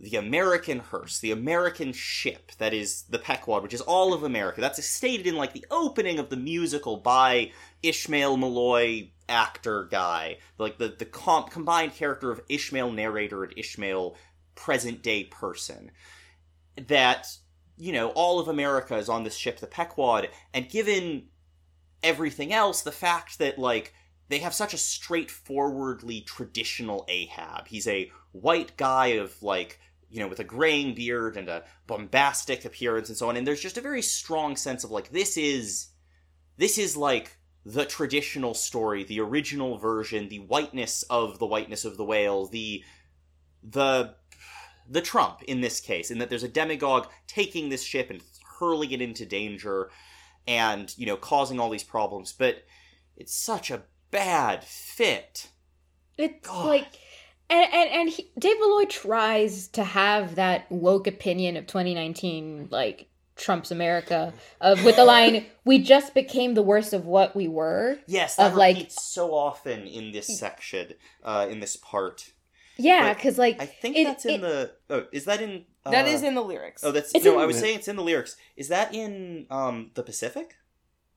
the 0.00 0.16
American 0.16 0.80
hearse, 0.80 1.18
the 1.18 1.30
American 1.30 1.92
ship 1.92 2.52
that 2.58 2.74
is 2.74 3.02
the 3.02 3.18
Pequod, 3.18 3.62
which 3.62 3.74
is 3.74 3.80
all 3.80 4.12
of 4.12 4.22
America. 4.22 4.60
That's 4.60 4.84
stated 4.84 5.26
in 5.26 5.36
like 5.36 5.52
the 5.52 5.66
opening 5.70 6.18
of 6.18 6.30
the 6.30 6.36
musical 6.36 6.96
by 6.96 7.52
Ishmael 7.82 8.36
Malloy, 8.36 9.10
actor 9.28 9.84
guy, 9.84 10.38
like 10.58 10.78
the 10.78 10.88
the 10.88 11.04
com- 11.04 11.48
combined 11.48 11.94
character 11.94 12.30
of 12.30 12.40
Ishmael 12.48 12.92
narrator 12.92 13.44
and 13.44 13.54
Ishmael 13.56 14.16
present 14.54 15.02
day 15.02 15.24
person. 15.24 15.90
That 16.88 17.28
you 17.78 17.92
know 17.92 18.08
all 18.10 18.40
of 18.40 18.48
America 18.48 18.96
is 18.96 19.08
on 19.08 19.22
this 19.22 19.36
ship, 19.36 19.60
the 19.60 19.66
Pequod, 19.66 20.28
and 20.52 20.68
given 20.68 21.28
everything 22.04 22.52
else, 22.52 22.82
the 22.82 22.92
fact 22.92 23.38
that 23.38 23.58
like 23.58 23.94
they 24.28 24.38
have 24.38 24.54
such 24.54 24.74
a 24.74 24.78
straightforwardly 24.78 26.20
traditional 26.20 27.04
Ahab. 27.08 27.68
He's 27.68 27.88
a 27.88 28.10
white 28.32 28.76
guy 28.76 29.08
of 29.08 29.42
like 29.42 29.80
you 30.10 30.20
know 30.20 30.28
with 30.28 30.40
a 30.40 30.44
graying 30.44 30.94
beard 30.94 31.36
and 31.36 31.48
a 31.48 31.64
bombastic 31.86 32.64
appearance 32.64 33.08
and 33.08 33.18
so 33.18 33.28
on 33.28 33.36
and 33.36 33.46
there's 33.46 33.60
just 33.60 33.78
a 33.78 33.82
very 33.82 34.02
strong 34.02 34.56
sense 34.56 34.84
of 34.84 34.90
like 34.90 35.10
this 35.10 35.36
is 35.36 35.88
this 36.56 36.78
is 36.78 36.96
like 36.96 37.36
the 37.64 37.84
traditional 37.84 38.54
story 38.54 39.02
the 39.04 39.20
original 39.20 39.78
version 39.78 40.28
the 40.28 40.38
whiteness 40.38 41.02
of 41.10 41.38
the 41.38 41.46
whiteness 41.46 41.84
of 41.84 41.96
the 41.96 42.04
whale 42.04 42.46
the 42.46 42.82
the 43.62 44.14
the 44.88 45.00
trump 45.00 45.42
in 45.44 45.60
this 45.60 45.80
case 45.80 46.10
in 46.10 46.18
that 46.18 46.28
there's 46.28 46.42
a 46.42 46.48
demagogue 46.48 47.08
taking 47.26 47.68
this 47.68 47.82
ship 47.82 48.10
and 48.10 48.20
hurling 48.58 48.92
it 48.92 49.00
into 49.02 49.24
danger 49.26 49.90
and 50.46 50.96
you 50.98 51.06
know 51.06 51.16
causing 51.16 51.58
all 51.60 51.70
these 51.70 51.84
problems 51.84 52.32
but 52.32 52.64
it's 53.16 53.34
such 53.34 53.70
a 53.70 53.82
bad 54.10 54.62
fit 54.64 55.48
It's 56.18 56.46
God. 56.46 56.66
like, 56.66 56.86
and 57.50 57.72
and, 57.72 57.90
and 57.90 58.08
he, 58.10 58.30
Dave 58.38 58.56
Malloy 58.60 58.84
tries 58.86 59.68
to 59.68 59.84
have 59.84 60.34
that 60.36 60.70
woke 60.70 61.06
opinion 61.06 61.56
of 61.56 61.66
2019, 61.66 62.68
like 62.70 63.08
Trump's 63.36 63.70
America, 63.72 64.32
of 64.60 64.84
with 64.84 64.94
the 64.96 65.04
line, 65.04 65.46
"We 65.64 65.80
just 65.80 66.14
became 66.14 66.54
the 66.54 66.62
worst 66.62 66.92
of 66.92 67.04
what 67.06 67.34
we 67.34 67.48
were." 67.48 67.98
yes 68.06 68.36
that 68.36 68.52
Of, 68.52 68.56
like- 68.56 68.90
so 68.90 69.34
often 69.34 69.86
in 69.86 70.12
this 70.12 70.38
section 70.38 70.94
uh 71.24 71.46
in 71.50 71.58
this 71.60 71.76
part 71.76 72.32
Yeah, 72.76 73.14
because 73.14 73.38
like 73.38 73.60
I 73.60 73.66
think 73.66 73.96
it- 73.96 74.04
that's 74.04 74.24
in 74.26 74.34
it- 74.36 74.40
the. 74.40 74.70
Oh, 74.90 75.04
is 75.12 75.24
that 75.26 75.40
in? 75.40 75.64
Uh, 75.86 75.90
That 75.90 76.08
is 76.08 76.22
in 76.22 76.34
the 76.34 76.42
lyrics. 76.42 76.82
Oh, 76.82 76.90
that's 76.92 77.14
It's 77.14 77.24
no. 77.24 77.38
I 77.38 77.46
was 77.46 77.58
saying 77.58 77.76
it's 77.78 77.88
in 77.88 77.96
the 77.96 78.02
lyrics. 78.02 78.36
Is 78.56 78.68
that 78.68 78.94
in 78.94 79.46
um 79.50 79.90
the 79.94 80.02
Pacific? 80.02 80.56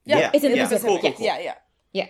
Yeah, 0.04 0.18
yeah 0.18 0.30
it's 0.34 0.44
in 0.44 0.52
the 0.52 0.58
yeah. 0.58 0.64
Pacific, 0.64 0.88
Cool, 0.88 0.98
cool, 0.98 1.10
yes. 1.10 1.16
cool. 1.16 1.26
yeah, 1.26 1.54
yeah. 1.92 2.06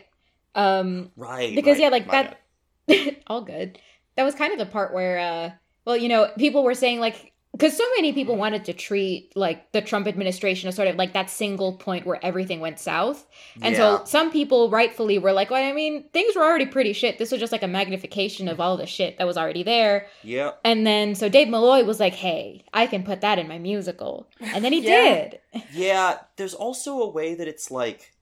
um 0.54 1.10
Right. 1.16 1.54
because 1.54 1.78
right. 1.78 1.82
yeah, 1.82 1.88
like 1.88 2.10
that. 2.10 2.40
all 3.26 3.42
good. 3.42 3.78
That 4.16 4.24
was 4.24 4.34
kind 4.34 4.52
of 4.52 4.58
the 4.58 4.66
part 4.66 4.92
where, 4.92 5.18
uh 5.18 5.50
well, 5.84 5.96
you 5.96 6.08
know, 6.08 6.30
people 6.36 6.62
were 6.64 6.74
saying 6.74 7.00
like. 7.00 7.32
Because 7.58 7.76
so 7.76 7.84
many 7.96 8.12
people 8.12 8.36
wanted 8.36 8.64
to 8.66 8.72
treat 8.72 9.36
like 9.36 9.72
the 9.72 9.80
Trump 9.82 10.06
administration 10.06 10.68
as 10.68 10.76
sort 10.76 10.86
of 10.88 10.94
like 10.96 11.12
that 11.14 11.28
single 11.28 11.72
point 11.72 12.06
where 12.06 12.24
everything 12.24 12.60
went 12.60 12.78
south, 12.78 13.26
And 13.60 13.74
Yeah. 13.74 13.98
so 13.98 14.04
some 14.04 14.30
people 14.30 14.70
rightfully 14.70 15.18
were 15.18 15.32
like, 15.32 15.50
well, 15.50 15.62
I 15.62 15.72
mean, 15.72 16.08
things 16.12 16.36
were 16.36 16.42
already 16.42 16.66
pretty 16.66 16.92
shit. 16.92 17.18
This 17.18 17.32
was 17.32 17.40
just 17.40 17.50
like 17.52 17.64
a 17.64 17.68
magnification 17.68 18.46
of 18.48 18.60
all 18.60 18.76
the 18.76 18.86
shit 18.86 19.18
that 19.18 19.26
was 19.26 19.36
already 19.36 19.64
there. 19.64 20.06
yeah, 20.22 20.52
And 20.64 20.86
then 20.86 21.14
so 21.16 21.28
Dave 21.28 21.48
Malloy 21.48 21.82
was 21.84 21.98
like, 21.98 22.14
hey, 22.14 22.64
I 22.72 22.86
can 22.86 23.02
put 23.02 23.22
that 23.22 23.38
in 23.38 23.48
my 23.48 23.58
musical. 23.58 24.28
And 24.40 24.64
then 24.64 24.72
he 24.72 24.80
Yeah. 24.82 25.28
did. 25.28 25.40
yeah. 25.72 26.18
There's 26.36 26.54
also 26.54 27.00
a 27.00 27.10
way 27.10 27.34
that 27.34 27.48
it's 27.48 27.70
like, 27.70 28.12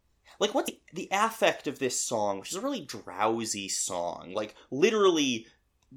like 0.40 0.54
what's 0.54 0.70
the, 0.70 0.78
the 0.92 1.08
affect 1.12 1.66
of 1.66 1.78
this 1.78 2.00
song, 2.00 2.40
which 2.40 2.50
is 2.50 2.56
a 2.56 2.60
really 2.60 2.80
drowsy 2.84 3.68
song. 3.68 4.32
Like 4.34 4.54
literally, 4.70 5.46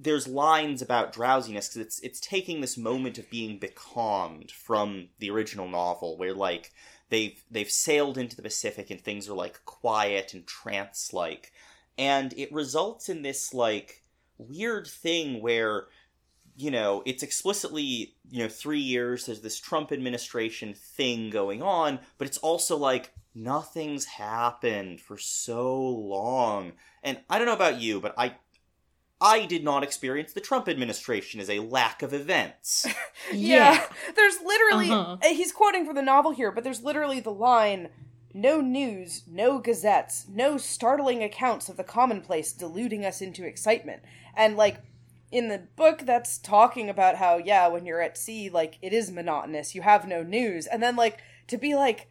there's 0.02 0.28
lines 0.28 0.82
about 0.82 1.12
drowsiness 1.12 1.68
because 1.68 1.82
it's 1.82 2.00
it's 2.00 2.20
taking 2.20 2.62
this 2.62 2.78
moment 2.78 3.18
of 3.18 3.30
being 3.30 3.60
becalmed 3.60 4.50
from 4.52 5.10
the 5.20 5.30
original 5.30 5.68
novel, 5.68 6.18
where 6.18 6.34
like 6.34 6.72
they've 7.10 7.44
they've 7.52 7.70
sailed 7.70 8.18
into 8.18 8.36
the 8.36 8.42
Pacific 8.42 8.90
and 8.90 9.02
things 9.02 9.28
are 9.28 9.34
like 9.34 9.64
quiet 9.66 10.34
and 10.34 10.48
trance 10.48 11.12
like, 11.12 11.52
and 11.98 12.34
it 12.38 12.52
results 12.54 13.10
in 13.10 13.24
this 13.24 13.54
like 13.54 14.04
weird 14.38 14.88
thing 14.88 15.42
where 15.42 15.88
you 16.56 16.72
know 16.72 17.04
it's 17.06 17.24
explicitly 17.24 18.16
you 18.30 18.42
know 18.42 18.48
three 18.48 18.80
years 18.80 19.26
there's 19.26 19.42
this 19.42 19.60
trump 19.60 19.92
administration 19.92 20.74
thing 20.74 21.30
going 21.30 21.62
on 21.62 22.00
but 22.18 22.26
it's 22.26 22.38
also 22.38 22.78
like 22.78 23.12
nothing's 23.36 24.06
happened 24.06 25.00
for 25.00 25.18
so 25.18 25.78
long. 25.82 26.72
And 27.04 27.20
i 27.30 27.38
don't 27.38 27.48
know 27.48 27.54
about 27.54 27.82
you 27.82 28.00
but 28.00 28.14
i 28.18 28.36
i 29.22 29.46
did 29.46 29.64
not 29.64 29.84
experience 29.84 30.34
the 30.34 30.40
trump 30.42 30.68
administration 30.70 31.40
as 31.40 31.50
a 31.50 31.60
lack 31.60 32.02
of 32.02 32.14
events 32.14 32.86
Yeah. 33.34 33.86
There's 34.16 34.40
literally 34.44 34.90
Uh-huh. 34.90 35.18
uh, 35.22 35.28
he's 35.30 35.52
quoting 35.52 35.86
from 35.86 35.96
the 35.96 36.02
novel 36.02 36.32
here, 36.32 36.52
but 36.52 36.64
there's 36.64 36.82
literally 36.84 37.20
the 37.20 37.32
line 37.34 37.90
no 38.34 38.62
news, 38.62 39.24
no 39.28 39.60
gazettes, 39.60 40.26
no 40.30 40.58
startling 40.58 41.22
accounts 41.24 41.68
of 41.70 41.78
the 41.78 41.84
commonplace 41.84 42.54
deluding 42.54 43.04
us 43.06 43.22
into 43.22 43.44
excitement. 43.46 44.02
And 44.36 44.56
like 44.56 44.78
in 45.32 45.48
the 45.50 45.60
book 45.76 46.04
that's 46.06 46.38
talking 46.38 46.90
about 46.90 47.18
how 47.18 47.38
yeah, 47.38 47.68
when 47.68 47.86
you're 47.86 48.02
at 48.02 48.18
sea 48.18 48.50
like 48.50 48.78
it 48.82 48.94
is 48.94 49.12
monotonous, 49.12 49.76
you 49.76 49.82
have 49.82 50.08
no 50.08 50.24
news. 50.24 50.66
And 50.66 50.82
then 50.82 50.96
like 50.96 51.20
to 51.48 51.58
be 51.58 51.76
like 51.76 52.08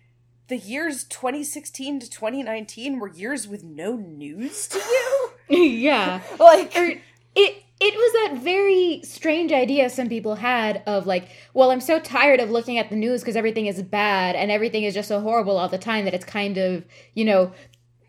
the 0.48 0.56
years 0.58 1.04
2016 1.04 2.00
to 2.00 2.10
2019 2.10 2.98
were 2.98 3.08
years 3.08 3.48
with 3.48 3.64
no 3.64 3.96
news 3.96 4.68
to 4.68 4.78
you? 4.78 5.27
yeah. 5.56 6.20
like 6.38 6.76
Or 6.76 6.94
it 7.34 7.64
it 7.80 7.94
was 7.94 8.32
that 8.32 8.42
very 8.42 9.00
strange 9.04 9.52
idea 9.52 9.88
some 9.88 10.08
people 10.08 10.34
had 10.34 10.82
of 10.86 11.06
like, 11.06 11.28
well, 11.54 11.70
I'm 11.70 11.80
so 11.80 12.00
tired 12.00 12.40
of 12.40 12.50
looking 12.50 12.76
at 12.76 12.90
the 12.90 12.96
news 12.96 13.20
because 13.20 13.36
everything 13.36 13.66
is 13.66 13.80
bad 13.82 14.34
and 14.34 14.50
everything 14.50 14.82
is 14.82 14.94
just 14.94 15.06
so 15.06 15.20
horrible 15.20 15.56
all 15.56 15.68
the 15.68 15.78
time 15.78 16.04
that 16.04 16.12
it's 16.12 16.24
kind 16.24 16.58
of, 16.58 16.84
you 17.14 17.24
know, 17.24 17.52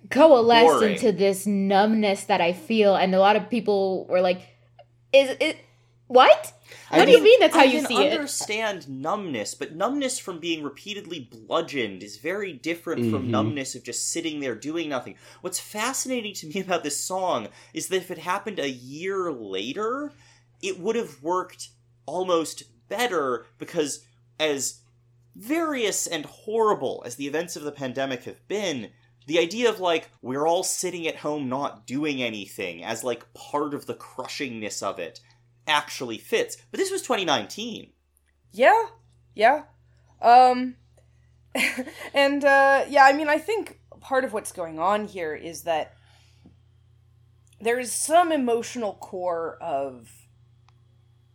coalesced 0.10 0.65
Boring. 0.65 0.93
into 0.93 1.12
this 1.12 1.46
numbness 1.46 2.24
that 2.24 2.41
I 2.41 2.51
feel. 2.51 2.96
And 2.96 3.13
a 3.13 3.19
lot 3.19 3.36
of 3.36 3.48
people 3.48 4.05
were 4.08 4.22
like, 4.22 4.41
is 5.13 5.36
it 5.39 5.58
what? 6.09 6.53
What 6.89 7.01
I 7.01 7.05
do 7.05 7.11
you 7.11 7.17
mean, 7.17 7.23
mean 7.23 7.39
that's 7.39 7.55
how 7.55 7.61
I 7.61 7.65
you 7.65 7.79
can 7.79 7.85
see 7.87 8.03
it? 8.03 8.11
understand 8.11 8.89
numbness, 8.89 9.53
but 9.53 9.75
numbness 9.75 10.17
from 10.17 10.39
being 10.39 10.63
repeatedly 10.63 11.19
bludgeoned 11.19 12.01
is 12.01 12.17
very 12.17 12.51
different 12.51 13.11
from 13.11 13.27
Mhm. 13.27 13.29
numbness 13.29 13.75
of 13.75 13.83
just 13.83 14.09
sitting 14.11 14.39
there 14.39 14.55
doing 14.55 14.89
nothing. 14.89 15.15
What's 15.41 15.59
fascinating 15.59 16.33
to 16.35 16.47
me 16.47 16.59
about 16.61 16.83
this 16.83 16.97
song 16.97 17.49
is 17.75 17.87
that 17.89 17.97
if 17.97 18.09
it 18.11 18.17
happened 18.17 18.57
a 18.59 18.69
year 18.69 19.31
later, 19.31 20.11
it 20.63 20.79
would 20.79 20.95
have 20.95 21.21
worked 21.21 21.69
almost 22.07 22.63
better 22.89 23.45
because 23.59 24.03
as 24.39 24.79
various 25.35 26.07
and 26.07 26.25
horrible 26.25 27.03
as 27.05 27.15
the 27.15 27.27
events 27.27 27.55
of 27.55 27.61
the 27.63 27.71
pandemic 27.71 28.23
have 28.23 28.45
been, 28.47 28.89
the 29.27 29.37
idea 29.37 29.69
of 29.69 29.79
like 29.79 30.09
we're 30.23 30.47
all 30.47 30.63
sitting 30.63 31.07
at 31.07 31.17
home 31.17 31.47
not 31.47 31.85
doing 31.85 32.21
anything 32.21 32.83
as 32.83 33.03
like 33.03 33.31
part 33.35 33.75
of 33.75 33.85
the 33.85 33.93
crushingness 33.93 34.81
of 34.81 34.97
it 34.97 35.19
actually 35.69 36.17
fits. 36.17 36.57
But 36.71 36.79
this 36.79 36.91
was 36.91 37.01
2019. 37.01 37.91
Yeah, 38.51 38.85
yeah. 39.35 39.63
Um, 40.21 40.75
and 42.13 42.43
uh, 42.43 42.85
yeah, 42.89 43.05
I 43.05 43.13
mean, 43.13 43.29
I 43.29 43.38
think 43.38 43.79
part 44.01 44.23
of 44.25 44.33
what's 44.33 44.51
going 44.51 44.79
on 44.79 45.05
here 45.05 45.33
is 45.35 45.63
that 45.63 45.93
there 47.61 47.79
is 47.79 47.91
some 47.91 48.31
emotional 48.31 48.93
core 48.93 49.57
of 49.61 50.09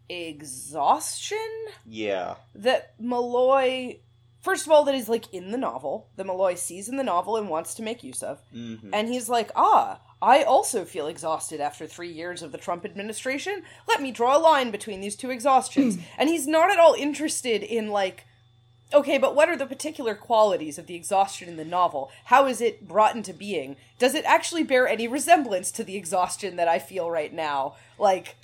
exhaustion 0.09 1.39
Yeah. 1.87 2.37
that 2.55 2.95
Malloy, 2.99 4.01
first 4.41 4.67
of 4.67 4.73
all, 4.73 4.85
that 4.85 4.95
is 4.95 5.09
like 5.09 5.33
in 5.33 5.51
the 5.51 5.59
novel, 5.59 6.09
that 6.17 6.27
Malloy 6.27 6.55
sees 6.55 6.89
in 6.89 6.97
the 6.97 7.05
novel 7.05 7.37
and 7.37 7.49
wants 7.49 7.75
to 7.75 7.83
make 7.83 8.03
use 8.03 8.23
of. 8.23 8.41
hmm 8.53 8.91
And 8.93 9.09
he's 9.09 9.29
like, 9.29 9.51
ah, 9.57 10.01
I 10.25 10.43
also 10.43 10.87
feel 10.87 11.07
exhausted 11.07 11.61
after 11.61 11.87
three 11.87 12.11
years 12.11 12.43
of 12.43 12.51
the 12.51 12.59
Trump 12.59 12.87
administration. 12.87 13.63
Let 13.87 14.01
me 14.01 14.11
draw 14.11 14.37
a 14.37 14.41
line 14.41 14.71
between 14.71 15.03
these 15.03 15.17
two 15.17 15.31
exhaustions. 15.31 15.97
Hmm. 15.97 16.03
and 16.19 16.29
he's 16.31 16.47
not 16.47 16.71
at 16.71 16.79
all 16.79 16.95
interested 16.95 17.63
in, 17.63 17.91
like, 17.91 18.25
okay, 18.95 19.19
but 19.19 19.35
what 19.35 19.51
are 19.51 19.57
the 19.57 19.67
particular 19.67 20.15
qualities 20.15 20.79
of 20.79 20.87
the 20.87 20.95
exhaustion 20.95 21.49
in 21.49 21.57
the 21.57 21.65
novel? 21.65 22.11
How 22.27 22.47
is 22.47 22.63
it 22.63 22.89
brought 22.89 23.15
into 23.15 23.35
being? 23.35 23.77
Does 23.99 24.15
it 24.15 24.25
actually 24.25 24.63
bear 24.63 24.89
any 24.89 25.07
resemblance 25.07 25.71
to 25.73 25.85
the 25.85 25.97
exhaustion 25.97 26.57
that 26.57 26.69
I 26.69 26.79
feel 26.79 27.11
right 27.11 27.33
now? 27.33 27.75
Like, 27.99 28.37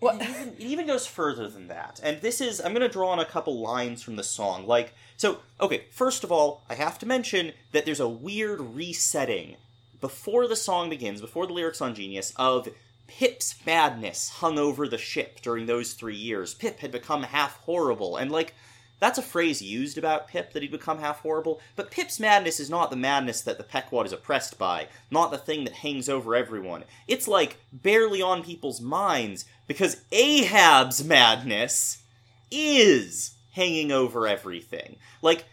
what? 0.00 0.16
It 0.16 0.28
even, 0.28 0.48
it 0.48 0.60
even 0.64 0.86
goes 0.88 1.06
further 1.06 1.48
than 1.48 1.68
that. 1.68 2.00
And 2.02 2.20
this 2.20 2.40
is, 2.40 2.60
I'm 2.60 2.72
going 2.72 2.82
to 2.82 2.88
draw 2.88 3.10
on 3.10 3.20
a 3.20 3.24
couple 3.24 3.60
lines 3.60 4.02
from 4.02 4.16
the 4.16 4.24
song. 4.24 4.66
Like, 4.66 4.92
so, 5.16 5.38
okay, 5.60 5.84
first 5.90 6.24
of 6.24 6.32
all, 6.32 6.62
I 6.68 6.74
have 6.74 6.98
to 6.98 7.06
mention 7.06 7.52
that 7.70 7.84
there's 7.84 8.00
a 8.00 8.08
weird 8.08 8.60
resetting 8.60 9.56
before 10.00 10.46
the 10.46 10.56
song 10.56 10.90
begins, 10.90 11.20
before 11.20 11.46
the 11.46 11.52
lyrics 11.52 11.80
on 11.80 11.94
Genius, 11.94 12.32
of 12.36 12.68
Pip's 13.06 13.54
badness 13.54 14.28
hung 14.28 14.58
over 14.58 14.86
the 14.86 14.98
ship 14.98 15.40
during 15.40 15.66
those 15.66 15.94
three 15.94 16.16
years. 16.16 16.54
Pip 16.54 16.80
had 16.80 16.92
become 16.92 17.22
half 17.22 17.56
horrible, 17.60 18.16
and 18.16 18.30
like, 18.30 18.54
that's 19.00 19.18
a 19.18 19.22
phrase 19.22 19.62
used 19.62 19.96
about 19.96 20.28
Pip 20.28 20.52
that 20.52 20.62
he'd 20.62 20.72
become 20.72 20.98
half 20.98 21.20
horrible, 21.20 21.60
but 21.76 21.90
Pip's 21.90 22.18
madness 22.18 22.58
is 22.58 22.68
not 22.68 22.90
the 22.90 22.96
madness 22.96 23.40
that 23.42 23.56
the 23.56 23.64
Pequod 23.64 24.06
is 24.06 24.12
oppressed 24.12 24.58
by, 24.58 24.88
not 25.10 25.30
the 25.30 25.38
thing 25.38 25.64
that 25.64 25.74
hangs 25.74 26.08
over 26.08 26.34
everyone. 26.34 26.84
It's 27.06 27.28
like 27.28 27.58
barely 27.72 28.20
on 28.20 28.42
people's 28.42 28.80
minds, 28.80 29.44
because 29.68 30.02
Ahab's 30.10 31.04
madness 31.04 32.02
is 32.50 33.36
hanging 33.52 33.92
over 33.92 34.26
everything. 34.26 34.96
Like, 35.22 35.44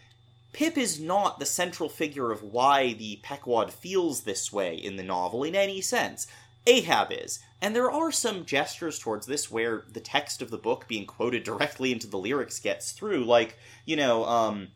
Pip 0.56 0.78
is 0.78 0.98
not 0.98 1.38
the 1.38 1.44
central 1.44 1.86
figure 1.86 2.32
of 2.32 2.42
why 2.42 2.94
the 2.94 3.20
Pequod 3.22 3.70
feels 3.70 4.22
this 4.22 4.50
way 4.50 4.74
in 4.74 4.96
the 4.96 5.02
novel 5.02 5.44
in 5.44 5.54
any 5.54 5.82
sense. 5.82 6.26
Ahab 6.66 7.12
is. 7.12 7.40
And 7.60 7.76
there 7.76 7.90
are 7.90 8.10
some 8.10 8.46
gestures 8.46 8.98
towards 8.98 9.26
this 9.26 9.50
where 9.50 9.84
the 9.92 10.00
text 10.00 10.40
of 10.40 10.50
the 10.50 10.56
book 10.56 10.88
being 10.88 11.04
quoted 11.04 11.44
directly 11.44 11.92
into 11.92 12.06
the 12.06 12.16
lyrics 12.16 12.58
gets 12.58 12.92
through. 12.92 13.26
Like, 13.26 13.58
you 13.84 13.96
know, 13.96 14.24
um, 14.24 14.68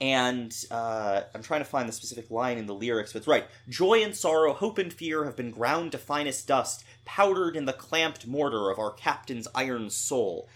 and 0.00 0.52
uh, 0.72 1.20
I'm 1.36 1.42
trying 1.44 1.60
to 1.60 1.66
find 1.66 1.88
the 1.88 1.92
specific 1.92 2.28
line 2.28 2.58
in 2.58 2.66
the 2.66 2.74
lyrics, 2.74 3.12
but 3.12 3.18
it's 3.18 3.28
right. 3.28 3.46
Joy 3.68 4.02
and 4.02 4.16
sorrow, 4.16 4.54
hope 4.54 4.76
and 4.76 4.92
fear 4.92 5.24
have 5.24 5.36
been 5.36 5.52
ground 5.52 5.92
to 5.92 5.98
finest 5.98 6.48
dust, 6.48 6.82
powdered 7.04 7.54
in 7.54 7.64
the 7.64 7.72
clamped 7.72 8.26
mortar 8.26 8.70
of 8.70 8.80
our 8.80 8.90
captain's 8.90 9.46
iron 9.54 9.88
soul. 9.88 10.48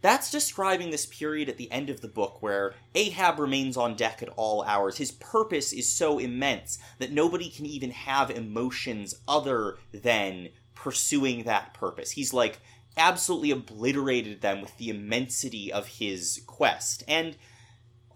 That's 0.00 0.30
describing 0.30 0.90
this 0.90 1.06
period 1.06 1.48
at 1.48 1.56
the 1.56 1.70
end 1.72 1.90
of 1.90 2.00
the 2.00 2.08
book 2.08 2.40
where 2.40 2.74
Ahab 2.94 3.38
remains 3.40 3.76
on 3.76 3.96
deck 3.96 4.22
at 4.22 4.28
all 4.36 4.62
hours. 4.62 4.98
His 4.98 5.10
purpose 5.10 5.72
is 5.72 5.92
so 5.92 6.18
immense 6.18 6.78
that 6.98 7.10
nobody 7.10 7.50
can 7.50 7.66
even 7.66 7.90
have 7.90 8.30
emotions 8.30 9.16
other 9.26 9.78
than 9.92 10.50
pursuing 10.74 11.42
that 11.44 11.74
purpose. 11.74 12.12
He's 12.12 12.32
like 12.32 12.60
absolutely 12.96 13.50
obliterated 13.50 14.40
them 14.40 14.60
with 14.60 14.76
the 14.76 14.90
immensity 14.90 15.72
of 15.72 15.86
his 15.86 16.42
quest. 16.46 17.02
And 17.08 17.36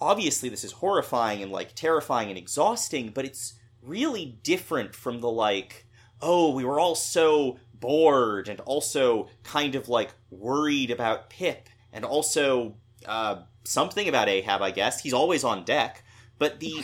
obviously, 0.01 0.49
this 0.49 0.65
is 0.65 0.73
horrifying 0.73 1.43
and 1.43 1.51
like 1.51 1.75
terrifying 1.75 2.29
and 2.29 2.39
exhausting, 2.39 3.11
but 3.13 3.25
it's 3.25 3.55
really 3.83 4.39
different 4.45 4.95
from 4.95 5.21
the 5.21 5.31
like, 5.31 5.87
oh, 6.21 6.55
we 6.55 6.65
were 6.65 6.79
all 6.79 6.95
so 6.95 7.59
bored 7.75 8.49
and 8.49 8.61
also 8.61 9.29
kind 9.43 9.75
of 9.75 9.89
like 9.89 10.15
worried 10.31 10.91
about 10.91 11.29
Pip 11.29 11.69
and 11.93 12.05
also 12.05 12.75
uh, 13.07 13.43
something 13.65 14.09
about 14.09 14.29
Ahab, 14.29 14.63
I 14.63 14.71
guess. 14.71 15.01
He's 15.01 15.13
always 15.13 15.45
on 15.45 15.65
deck, 15.65 16.05
but 16.39 16.61
the 16.61 16.83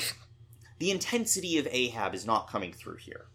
the 0.78 0.90
intensity 0.90 1.58
of 1.58 1.66
Ahab 1.70 2.14
is 2.14 2.26
not 2.26 2.48
coming 2.48 2.72
through 2.72 2.96
here 2.96 3.26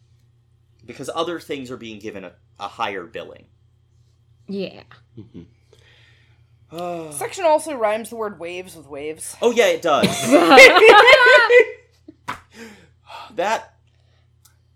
because 0.85 1.09
other 1.13 1.39
things 1.39 1.71
are 1.71 1.77
being 1.77 1.99
given 1.99 2.23
a, 2.23 2.33
a 2.59 2.67
higher 2.67 3.05
billing. 3.05 3.45
Yeah. 4.47 4.83
Section 7.11 7.45
also 7.45 7.75
rhymes 7.75 8.09
the 8.09 8.15
word 8.15 8.39
waves 8.39 8.75
with 8.75 8.87
waves. 8.87 9.35
Oh 9.41 9.51
yeah, 9.51 9.67
it 9.67 9.81
does. 9.81 10.07
that 13.35 13.75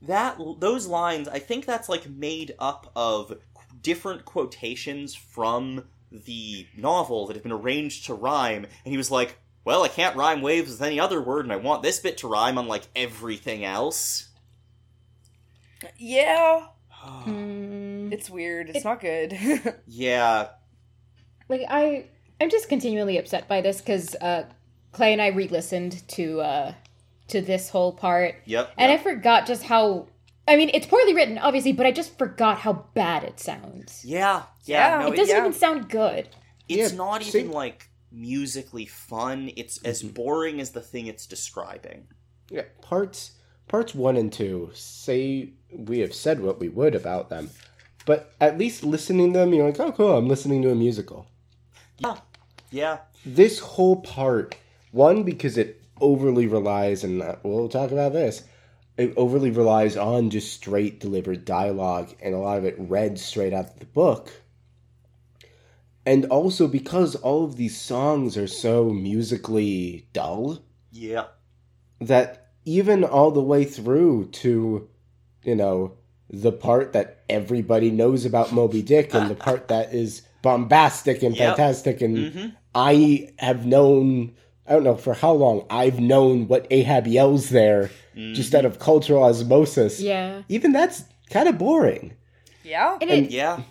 that 0.03 0.37
those 0.59 0.87
lines, 0.87 1.27
I 1.27 1.39
think 1.39 1.65
that's 1.65 1.89
like 1.89 2.09
made 2.09 2.55
up 2.59 2.91
of 2.95 3.37
different 3.81 4.25
quotations 4.25 5.15
from 5.15 5.85
the 6.11 6.67
novel 6.75 7.27
that 7.27 7.35
had 7.35 7.43
been 7.43 7.51
arranged 7.51 8.05
to 8.05 8.13
rhyme, 8.13 8.63
and 8.65 8.91
he 8.91 8.97
was 8.97 9.11
like, 9.11 9.37
"Well, 9.65 9.83
I 9.83 9.87
can't 9.89 10.15
rhyme 10.15 10.41
waves 10.41 10.71
with 10.71 10.81
any 10.81 10.99
other 10.99 11.21
word, 11.21 11.45
and 11.45 11.51
I 11.53 11.57
want 11.57 11.83
this 11.83 11.99
bit 11.99 12.17
to 12.19 12.27
rhyme 12.27 12.57
on 12.57 12.67
like 12.67 12.83
everything 12.95 13.63
else." 13.65 14.29
Yeah, 15.97 16.67
Mm, 17.25 18.11
it's 18.11 18.29
weird. 18.29 18.69
It's 18.69 18.79
It- 18.79 18.83
not 18.85 18.99
good. 18.99 19.37
Yeah, 19.87 20.49
like 21.49 21.61
I, 21.69 22.05
I'm 22.41 22.49
just 22.49 22.69
continually 22.69 23.17
upset 23.17 23.47
by 23.47 23.61
this 23.61 23.79
because 23.81 24.15
uh, 24.15 24.43
Clay 24.91 25.13
and 25.13 25.21
I 25.21 25.27
re-listened 25.27 26.07
to 26.09 26.41
uh, 26.41 26.73
to 27.29 27.41
this 27.41 27.69
whole 27.69 27.91
part, 27.93 28.35
yep. 28.45 28.71
and 28.77 28.91
yep. 28.91 28.99
I 28.99 29.03
forgot 29.03 29.45
just 29.45 29.63
how. 29.63 30.07
I 30.47 30.55
mean, 30.55 30.69
it's 30.73 30.85
poorly 30.87 31.13
written, 31.13 31.37
obviously, 31.37 31.73
but 31.73 31.85
I 31.85 31.91
just 31.91 32.17
forgot 32.17 32.59
how 32.59 32.85
bad 32.93 33.23
it 33.23 33.39
sounds. 33.39 34.03
yeah, 34.05 34.43
yeah, 34.65 34.97
Yeah, 34.99 35.01
no, 35.03 35.07
It 35.07 35.13
it- 35.13 35.17
doesn't 35.17 35.35
yeah. 35.35 35.41
even 35.41 35.53
sound 35.53 35.89
good. 35.89 36.29
it's 36.69 36.91
Yeah, 36.91 36.97
not 36.97 37.23
see- 37.23 37.39
even 37.39 37.51
like 37.51 37.89
musically 38.11 38.85
fun. 38.85 39.51
It's 39.55 39.81
as 39.83 40.01
boring 40.03 40.59
as 40.61 40.71
the 40.71 40.81
thing 40.81 41.07
it's 41.07 41.25
describing. 41.25 42.07
Yeah, 42.49 42.63
parts 42.81 43.31
parts 43.67 43.93
one 43.93 44.15
and 44.15 44.31
two 44.31 44.69
say 44.73 45.49
we 45.71 45.99
have 45.99 46.13
said 46.13 46.39
what 46.39 46.59
we 46.59 46.69
would 46.69 46.95
about 46.95 47.29
them, 47.29 47.49
but 48.05 48.31
at 48.39 48.57
least 48.57 48.83
listening 48.85 49.33
to 49.33 49.39
them, 49.39 49.53
you're 49.53 49.65
like, 49.65 49.79
oh, 49.81 49.91
cool, 49.91 50.17
I'm 50.17 50.27
listening 50.29 50.61
to 50.61 50.71
a 50.71 50.75
musical. 50.75 51.27
Yeah, 51.99 52.17
yeah. 52.71 52.99
This 53.25 53.59
whole 53.59 53.97
part, 53.97 54.55
one 54.91 55.23
because 55.23 55.57
it 55.57 55.81
overly 55.99 56.47
relies, 56.47 57.03
and 57.03 57.21
uh, 57.21 57.35
we'll 57.43 57.67
talk 57.67 57.91
about 57.91 58.13
this. 58.13 58.43
It 58.97 59.13
overly 59.15 59.51
relies 59.51 59.95
on 59.95 60.29
just 60.31 60.51
straight 60.53 60.99
delivered 60.99 61.45
dialogue, 61.45 62.15
and 62.21 62.33
a 62.33 62.39
lot 62.39 62.57
of 62.57 62.65
it 62.65 62.75
read 62.79 63.19
straight 63.19 63.53
out 63.53 63.65
of 63.69 63.79
the 63.79 63.85
book. 63.85 64.41
And 66.05 66.25
also 66.25 66.67
because 66.67 67.15
all 67.15 67.43
of 67.43 67.57
these 67.57 67.79
songs 67.79 68.37
are 68.37 68.47
so 68.47 68.85
musically 68.89 70.07
dull, 70.13 70.59
Yeah. 70.91 71.25
that 71.99 72.47
even 72.65 73.03
all 73.03 73.31
the 73.31 73.41
way 73.43 73.65
through 73.65 74.29
to, 74.29 74.89
you 75.43 75.55
know, 75.55 75.93
the 76.29 76.51
part 76.51 76.93
that 76.93 77.23
everybody 77.29 77.91
knows 77.91 78.25
about 78.25 78.51
Moby 78.53 78.81
Dick 78.81 79.13
and 79.13 79.29
the 79.29 79.35
part 79.47 79.67
that 79.67 79.93
is 79.93 80.21
bombastic 80.41 81.23
and 81.23 81.35
Yep. 81.35 81.49
fantastic 81.57 82.01
and 82.01 82.17
Mm-hmm. 82.17 82.47
I 82.73 83.31
have 83.39 83.65
known 83.65 84.33
I 84.67 84.73
don't 84.73 84.83
know 84.83 84.95
for 84.95 85.13
how 85.13 85.33
long 85.33 85.65
I've 85.69 85.99
known 85.99 86.47
what 86.47 86.67
Ahab 86.69 87.07
yells 87.07 87.49
there 87.49 87.89
just 88.33 88.53
out 88.55 88.65
of 88.65 88.73
mm-hmm. 88.73 88.83
cultural 88.83 89.23
osmosis. 89.23 89.99
Yeah. 89.99 90.41
Even 90.49 90.71
that's 90.71 91.03
kind 91.29 91.47
of 91.47 91.57
boring. 91.57 92.13
yeah, 92.63 92.97
And 92.99 93.09
it, 93.09 93.31
Yeah. 93.31 93.61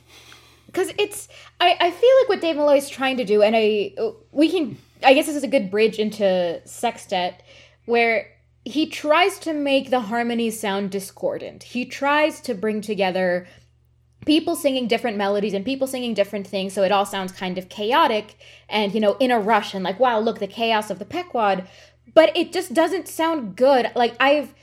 because 0.67 0.93
it's 0.99 1.29
I, 1.61 1.77
I 1.81 1.91
feel 1.91 2.11
like 2.21 2.29
what 2.29 2.41
Dave 2.41 2.57
Malloy 2.57 2.77
is 2.77 2.89
trying 2.89 3.17
to 3.19 3.25
do, 3.25 3.43
and 3.43 3.55
I 3.57 3.95
we 4.33 4.51
can 4.51 4.79
I 5.03 5.15
guess 5.15 5.27
this 5.27 5.37
is 5.37 5.45
a 5.45 5.49
good 5.49 5.71
bridge 5.71 5.99
into 5.99 6.61
Sextet, 6.65 7.43
where 7.85 8.29
he 8.65 8.87
tries 8.87 9.39
to 9.41 9.53
make 9.53 9.91
the 9.91 10.01
harmonies 10.01 10.59
sound 10.59 10.91
discordant. 10.91 11.63
He 11.63 11.85
tries 11.85 12.41
to 12.43 12.55
bring 12.55 12.81
together 12.81 13.47
people 14.27 14.57
singing 14.57 14.87
different 14.87 15.17
melodies 15.17 15.55
and 15.55 15.65
people 15.65 15.87
singing 15.87 16.13
different 16.13 16.47
things, 16.47 16.75
so 16.75 16.83
it 16.83 16.93
all 16.93 17.07
sounds 17.07 17.33
kind 17.33 17.57
of 17.57 17.71
chaotic 17.71 18.37
and 18.69 18.93
you 18.93 19.01
know 19.01 19.17
in 19.19 19.31
a 19.31 19.41
rush 19.41 19.73
and 19.73 19.83
like 19.83 19.99
wow 19.99 20.19
look 20.19 20.39
the 20.39 20.47
chaos 20.47 20.91
of 20.91 20.99
the 20.99 21.05
Pequod, 21.07 21.67
but 22.13 22.37
it 22.37 22.53
just 22.53 22.75
doesn't 22.75 23.09
sound 23.09 23.57
good. 23.57 23.91
Like 23.95 24.15
I've 24.21 24.55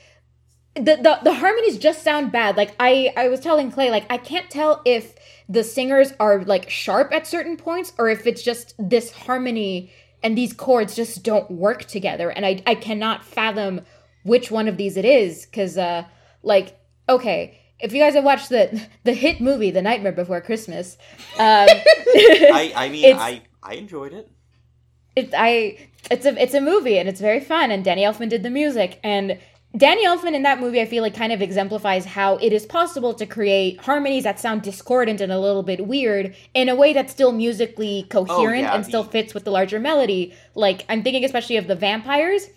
the, 0.74 0.96
the 0.96 1.18
the 1.22 1.34
harmonies 1.34 1.78
just 1.78 2.02
sound 2.02 2.30
bad. 2.30 2.56
Like 2.56 2.74
I 2.78 3.12
I 3.16 3.28
was 3.28 3.40
telling 3.40 3.70
Clay, 3.70 3.90
like 3.90 4.06
I 4.10 4.18
can't 4.18 4.50
tell 4.50 4.82
if 4.84 5.14
the 5.48 5.64
singers 5.64 6.12
are 6.20 6.44
like 6.44 6.70
sharp 6.70 7.12
at 7.12 7.26
certain 7.26 7.56
points 7.56 7.92
or 7.98 8.08
if 8.08 8.26
it's 8.26 8.42
just 8.42 8.74
this 8.78 9.12
harmony 9.12 9.92
and 10.22 10.36
these 10.36 10.52
chords 10.52 10.96
just 10.96 11.22
don't 11.22 11.50
work 11.50 11.84
together. 11.84 12.30
And 12.30 12.44
I 12.44 12.62
I 12.66 12.74
cannot 12.74 13.24
fathom 13.24 13.82
which 14.24 14.50
one 14.50 14.68
of 14.68 14.76
these 14.76 14.96
it 14.96 15.04
is 15.04 15.46
because 15.46 15.78
uh 15.78 16.04
like 16.42 16.78
okay 17.08 17.60
if 17.80 17.92
you 17.92 18.00
guys 18.00 18.14
have 18.14 18.24
watched 18.24 18.48
the 18.48 18.80
the 19.04 19.12
hit 19.12 19.40
movie 19.40 19.70
The 19.70 19.82
Nightmare 19.82 20.12
Before 20.12 20.40
Christmas, 20.40 20.96
um, 21.34 21.66
I, 21.68 22.72
I 22.74 22.88
mean, 22.88 23.16
I, 23.16 23.42
I 23.62 23.74
enjoyed 23.74 24.12
it. 24.12 24.30
it 25.16 25.30
I 25.36 25.88
it's 26.10 26.26
a 26.26 26.40
it's 26.40 26.54
a 26.54 26.60
movie 26.60 26.98
and 26.98 27.08
it's 27.08 27.20
very 27.20 27.40
fun 27.40 27.70
and 27.70 27.84
Danny 27.84 28.02
Elfman 28.02 28.28
did 28.28 28.42
the 28.42 28.50
music 28.50 29.00
and 29.02 29.38
Danny 29.76 30.06
Elfman 30.06 30.34
in 30.34 30.42
that 30.44 30.60
movie 30.60 30.80
I 30.80 30.86
feel 30.86 31.02
like 31.02 31.14
kind 31.14 31.32
of 31.32 31.42
exemplifies 31.42 32.04
how 32.04 32.36
it 32.36 32.52
is 32.52 32.64
possible 32.64 33.12
to 33.14 33.26
create 33.26 33.80
harmonies 33.80 34.22
that 34.22 34.38
sound 34.38 34.62
discordant 34.62 35.20
and 35.20 35.32
a 35.32 35.38
little 35.38 35.64
bit 35.64 35.86
weird 35.86 36.36
in 36.54 36.68
a 36.68 36.76
way 36.76 36.92
that's 36.92 37.12
still 37.12 37.32
musically 37.32 38.06
coherent 38.08 38.62
yeah, 38.62 38.74
and 38.74 38.84
still 38.84 39.02
fits 39.02 39.34
with 39.34 39.44
the 39.44 39.50
larger 39.50 39.80
melody. 39.80 40.32
Like 40.54 40.84
I'm 40.88 41.02
thinking 41.02 41.24
especially 41.24 41.56
of 41.56 41.66
the 41.66 41.74
vampires 41.74 42.48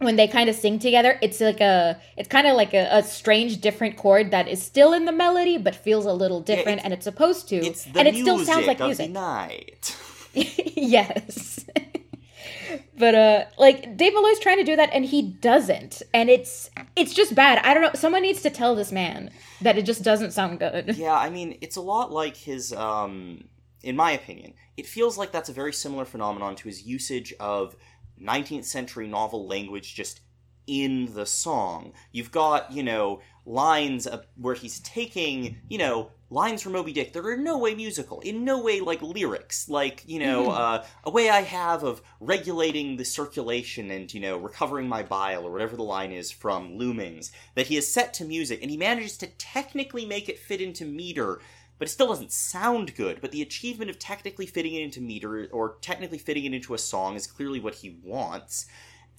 when 0.00 0.16
they 0.16 0.26
kind 0.26 0.48
of 0.50 0.56
sing 0.56 0.78
together, 0.78 1.18
it's 1.22 1.40
like 1.40 1.60
a 1.60 2.00
it's 2.16 2.28
kind 2.28 2.46
of 2.46 2.56
like 2.56 2.74
a, 2.74 2.88
a 2.90 3.02
strange 3.02 3.60
different 3.60 3.96
chord 3.96 4.30
that 4.32 4.48
is 4.48 4.60
still 4.62 4.92
in 4.92 5.04
the 5.04 5.12
melody 5.12 5.56
but 5.58 5.74
feels 5.74 6.04
a 6.06 6.12
little 6.12 6.40
different 6.40 6.78
it's- 6.78 6.84
and 6.84 6.92
it's 6.94 7.04
supposed 7.04 7.48
to 7.50 7.56
It's 7.56 7.86
and 7.86 8.08
it 8.08 8.14
still 8.16 8.38
sounds 8.44 8.66
like 8.66 8.80
music. 8.80 9.10
night. 9.10 9.96
yes. 10.34 11.64
but 12.98 13.14
uh 13.14 13.44
like 13.58 13.96
Dave 13.96 14.14
Malloy's 14.14 14.38
trying 14.40 14.58
to 14.58 14.64
do 14.64 14.76
that 14.76 14.90
and 14.92 15.04
he 15.04 15.22
doesn't. 15.22 16.02
And 16.14 16.28
it's 16.30 16.70
it's 16.96 17.12
just 17.14 17.34
bad. 17.34 17.58
I 17.64 17.74
don't 17.74 17.82
know. 17.82 17.90
Someone 17.94 18.22
needs 18.22 18.42
to 18.42 18.50
tell 18.50 18.74
this 18.74 18.92
man 18.92 19.30
that 19.60 19.76
it 19.78 19.82
just 19.84 20.02
doesn't 20.02 20.32
sound 20.32 20.58
good. 20.58 20.96
Yeah, 21.00 21.14
I 21.14 21.30
mean, 21.30 21.58
it's 21.60 21.76
a 21.76 21.80
lot 21.80 22.12
like 22.12 22.36
his, 22.36 22.72
um, 22.72 23.44
in 23.82 23.96
my 23.96 24.12
opinion, 24.12 24.54
it 24.76 24.86
feels 24.86 25.16
like 25.18 25.32
that's 25.32 25.48
a 25.48 25.52
very 25.52 25.72
similar 25.72 26.04
phenomenon 26.04 26.54
to 26.56 26.68
his 26.68 26.86
usage 26.86 27.32
of 27.40 27.74
19th 28.22 28.64
century 28.64 29.06
novel 29.06 29.46
language 29.46 29.94
just 29.94 30.20
in 30.66 31.12
the 31.14 31.26
song. 31.26 31.92
You've 32.12 32.30
got, 32.30 32.70
you 32.72 32.82
know, 32.82 33.20
lines 33.44 34.06
of, 34.06 34.24
where 34.36 34.54
he's 34.54 34.78
taking, 34.80 35.56
you 35.68 35.78
know, 35.78 36.10
lines 36.28 36.62
from 36.62 36.72
Moby 36.72 36.92
Dick 36.92 37.12
that 37.12 37.24
are 37.24 37.32
in 37.32 37.42
no 37.42 37.58
way 37.58 37.74
musical, 37.74 38.20
in 38.20 38.44
no 38.44 38.62
way 38.62 38.78
like 38.78 39.02
lyrics, 39.02 39.68
like, 39.68 40.04
you 40.06 40.20
know, 40.20 40.50
uh, 40.50 40.84
a 41.02 41.10
way 41.10 41.28
I 41.28 41.40
have 41.40 41.82
of 41.82 42.02
regulating 42.20 42.96
the 42.96 43.04
circulation 43.04 43.90
and, 43.90 44.12
you 44.14 44.20
know, 44.20 44.36
recovering 44.38 44.88
my 44.88 45.02
bile, 45.02 45.44
or 45.44 45.50
whatever 45.50 45.74
the 45.74 45.82
line 45.82 46.12
is 46.12 46.30
from 46.30 46.78
Loomings, 46.78 47.32
that 47.56 47.66
he 47.66 47.74
has 47.74 47.92
set 47.92 48.14
to 48.14 48.24
music, 48.24 48.60
and 48.62 48.70
he 48.70 48.76
manages 48.76 49.16
to 49.18 49.26
technically 49.26 50.06
make 50.06 50.28
it 50.28 50.38
fit 50.38 50.60
into 50.60 50.84
meter, 50.84 51.40
but 51.80 51.88
it 51.88 51.90
still 51.90 52.08
doesn't 52.08 52.30
sound 52.30 52.94
good. 52.94 53.22
But 53.22 53.32
the 53.32 53.40
achievement 53.40 53.90
of 53.90 53.98
technically 53.98 54.44
fitting 54.44 54.74
it 54.74 54.82
into 54.82 55.00
meter, 55.00 55.48
or 55.50 55.78
technically 55.80 56.18
fitting 56.18 56.44
it 56.44 56.52
into 56.52 56.74
a 56.74 56.78
song, 56.78 57.16
is 57.16 57.26
clearly 57.26 57.58
what 57.58 57.76
he 57.76 57.98
wants. 58.04 58.66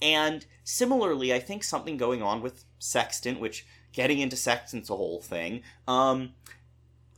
And 0.00 0.46
similarly, 0.62 1.34
I 1.34 1.40
think 1.40 1.64
something 1.64 1.96
going 1.96 2.22
on 2.22 2.40
with 2.40 2.64
Sextant, 2.78 3.40
which 3.40 3.66
getting 3.92 4.20
into 4.20 4.36
Sextant's 4.36 4.90
a 4.90 4.96
whole 4.96 5.20
thing. 5.20 5.62
Um, 5.88 6.34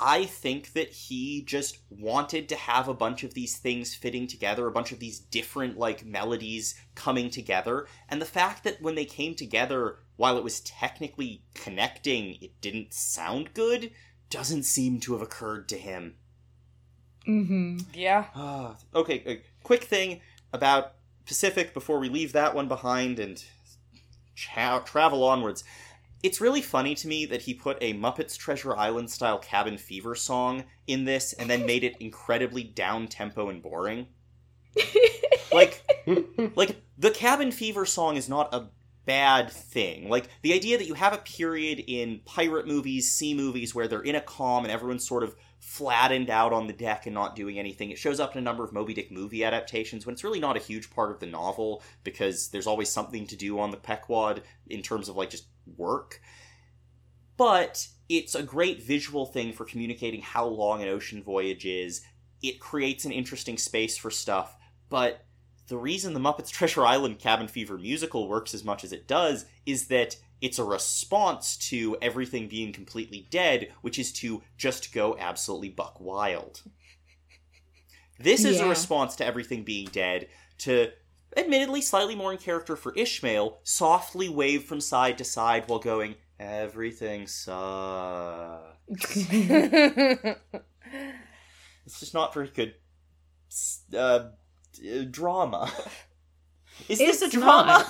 I 0.01 0.25
think 0.25 0.73
that 0.73 0.89
he 0.89 1.43
just 1.43 1.79
wanted 1.91 2.49
to 2.49 2.57
have 2.57 2.89
a 2.89 2.95
bunch 2.95 3.23
of 3.23 3.35
these 3.35 3.59
things 3.59 3.95
fitting 3.95 4.27
together, 4.27 4.67
a 4.67 4.73
bunch 4.73 4.93
of 4.93 4.99
these 4.99 5.21
different 5.21 5.79
like 5.79 6.07
melodies 6.07 6.75
coming 6.95 7.29
together, 7.29 7.87
and 8.09 8.21
the 8.21 8.27
fact 8.27 8.65
that 8.65 8.81
when 8.81 8.95
they 8.95 9.05
came 9.05 9.35
together, 9.35 9.99
while 10.17 10.39
it 10.39 10.43
was 10.43 10.61
technically 10.61 11.45
connecting, 11.55 12.39
it 12.41 12.61
didn't 12.63 12.95
sound 12.95 13.53
good, 13.53 13.93
doesn't 14.35 14.65
seem 14.65 14.99
to 14.99 15.13
have 15.13 15.23
occurred 15.23 15.69
to 15.69 15.79
him. 15.79 16.17
Mm-hmm. 17.25 17.79
Yeah. 17.95 18.25
Ah, 18.35 18.77
okay, 18.93 19.23
a 19.27 19.41
quick 19.63 19.85
thing 19.85 20.21
about 20.53 20.95
Pacific 21.25 21.73
before 21.73 22.01
we 22.01 22.09
leave 22.09 22.33
that 22.33 22.53
one 22.53 22.67
behind 22.67 23.21
and 23.21 23.43
cha- 24.35 24.81
travel 24.81 25.23
onwards. 25.23 25.63
It's 26.25 26.41
really 26.41 26.63
funny 26.63 26.97
to 26.97 27.07
me 27.07 27.27
that 27.27 27.43
he 27.43 27.55
put 27.55 27.79
a 27.81 27.95
Muppets 27.95 28.37
Treasure 28.37 28.77
Island 28.77 29.09
style 29.09 29.39
cabin 29.39 29.79
fever 29.79 30.17
song 30.17 30.65
in 30.89 31.05
this 31.05 31.33
and 31.35 31.49
then 31.49 31.65
made 31.65 31.85
it 31.85 31.97
incredibly 32.01 32.65
down 32.65 33.07
tempo 33.07 33.49
and 33.51 33.63
boring. 33.63 34.09
like 35.53 35.85
like 36.57 36.83
the 36.99 37.13
cabin 37.13 37.53
fever 37.53 37.87
song 37.87 38.17
is 38.17 38.29
not 38.29 38.53
a 38.53 38.69
bad 39.07 39.51
thing. 39.51 40.09
Like 40.09 40.29
the 40.43 40.53
idea 40.53 40.79
that 40.79 40.87
you 40.87 40.95
have 40.95 41.13
a 41.13 41.19
period 41.19 41.85
in 41.87 42.21
pirate 42.25 42.67
movies, 42.67 43.13
sea 43.13 43.35
movies 43.35 43.75
where 43.75 43.89
they're 43.89 44.01
in 44.01 44.15
a 44.15 44.21
calm 44.21 44.65
and 44.65 44.73
everyone's 44.73 45.07
sort 45.07 45.23
of 45.23 45.37
flattened 45.59 46.29
out 46.29 46.53
on 46.53 46.67
the 46.67 46.73
deck 46.73 47.07
and 47.07 47.15
not 47.15 47.35
doing 47.35 47.59
anything. 47.59 47.91
It 47.91 47.99
shows 47.99 48.21
up 48.21 48.33
in 48.33 48.39
a 48.39 48.43
number 48.43 48.65
of 48.65 48.73
Moby 48.73 48.93
Dick 48.95 49.11
movie 49.11 49.45
adaptations 49.45 50.05
when 50.05 50.13
it's 50.13 50.25
really 50.25 50.41
not 50.41 50.57
a 50.57 50.61
huge 50.61 50.91
part 50.91 51.11
of 51.11 51.21
the 51.21 51.27
novel 51.27 51.83
because 52.05 52.49
there's 52.49 52.67
always 52.67 52.91
something 52.91 53.27
to 53.27 53.37
do 53.37 53.59
on 53.59 53.71
the 53.71 53.77
Pequod 53.77 54.43
in 54.69 54.83
terms 54.83 55.09
of 55.09 55.17
like 55.17 55.31
just 55.31 55.47
work. 55.77 56.21
But 57.37 57.89
it's 58.09 58.35
a 58.35 58.43
great 58.43 58.83
visual 58.83 59.27
thing 59.27 59.53
for 59.53 59.65
communicating 59.65 60.21
how 60.21 60.47
long 60.47 60.83
an 60.83 60.89
ocean 60.89 61.23
voyage 61.23 61.65
is. 61.65 62.03
It 62.43 62.61
creates 62.61 63.05
an 63.05 63.13
interesting 63.13 63.57
space 63.57 63.97
for 63.97 64.11
stuff, 64.11 64.57
but 64.91 65.25
the 65.69 65.77
reason 65.77 66.13
the 66.13 66.21
Muppets 66.21 66.51
Treasure 66.51 66.85
Island 66.85 67.19
Cabin 67.19 67.49
Fever 67.49 67.79
musical 67.79 68.29
works 68.29 68.55
as 68.55 68.65
much 68.65 68.85
as 68.85 68.93
it 68.93 69.07
does 69.07 69.47
is 69.67 69.87
that 69.89 70.17
it's 70.41 70.59
a 70.59 70.65
response 70.65 71.57
to 71.69 71.97
everything 72.03 72.49
being 72.49 72.73
completely 72.73 73.27
dead, 73.31 73.73
which 73.81 73.99
is 73.99 74.13
to 74.15 74.43
just 74.59 74.93
go 74.93 75.17
absolutely 75.19 75.71
buck 75.71 76.01
wild. 76.01 76.63
This 78.19 78.45
is 78.45 78.61
a 78.61 78.69
response 78.69 79.17
to 79.17 79.27
everything 79.27 79.65
being 79.65 79.87
dead, 79.87 80.29
to 80.59 80.91
admittedly 81.37 81.81
slightly 81.81 82.15
more 82.15 82.33
in 82.33 82.39
character 82.39 82.77
for 82.77 82.95
Ishmael, 82.95 83.59
softly 83.65 84.29
wave 84.29 84.65
from 84.65 84.81
side 84.81 85.19
to 85.19 85.25
side 85.25 85.65
while 85.67 85.81
going, 85.81 86.17
Everything 86.39 87.27
sucks. 87.27 88.67
It's 91.87 92.01
just 92.01 92.15
not 92.15 92.33
very 92.33 92.49
good 92.49 92.75
uh, 93.97 94.31
d- 94.75 95.01
uh, 95.01 95.05
drama. 95.11 95.71
Is 96.89 96.99
this 96.99 97.23
a 97.23 97.31
drama? 97.31 97.87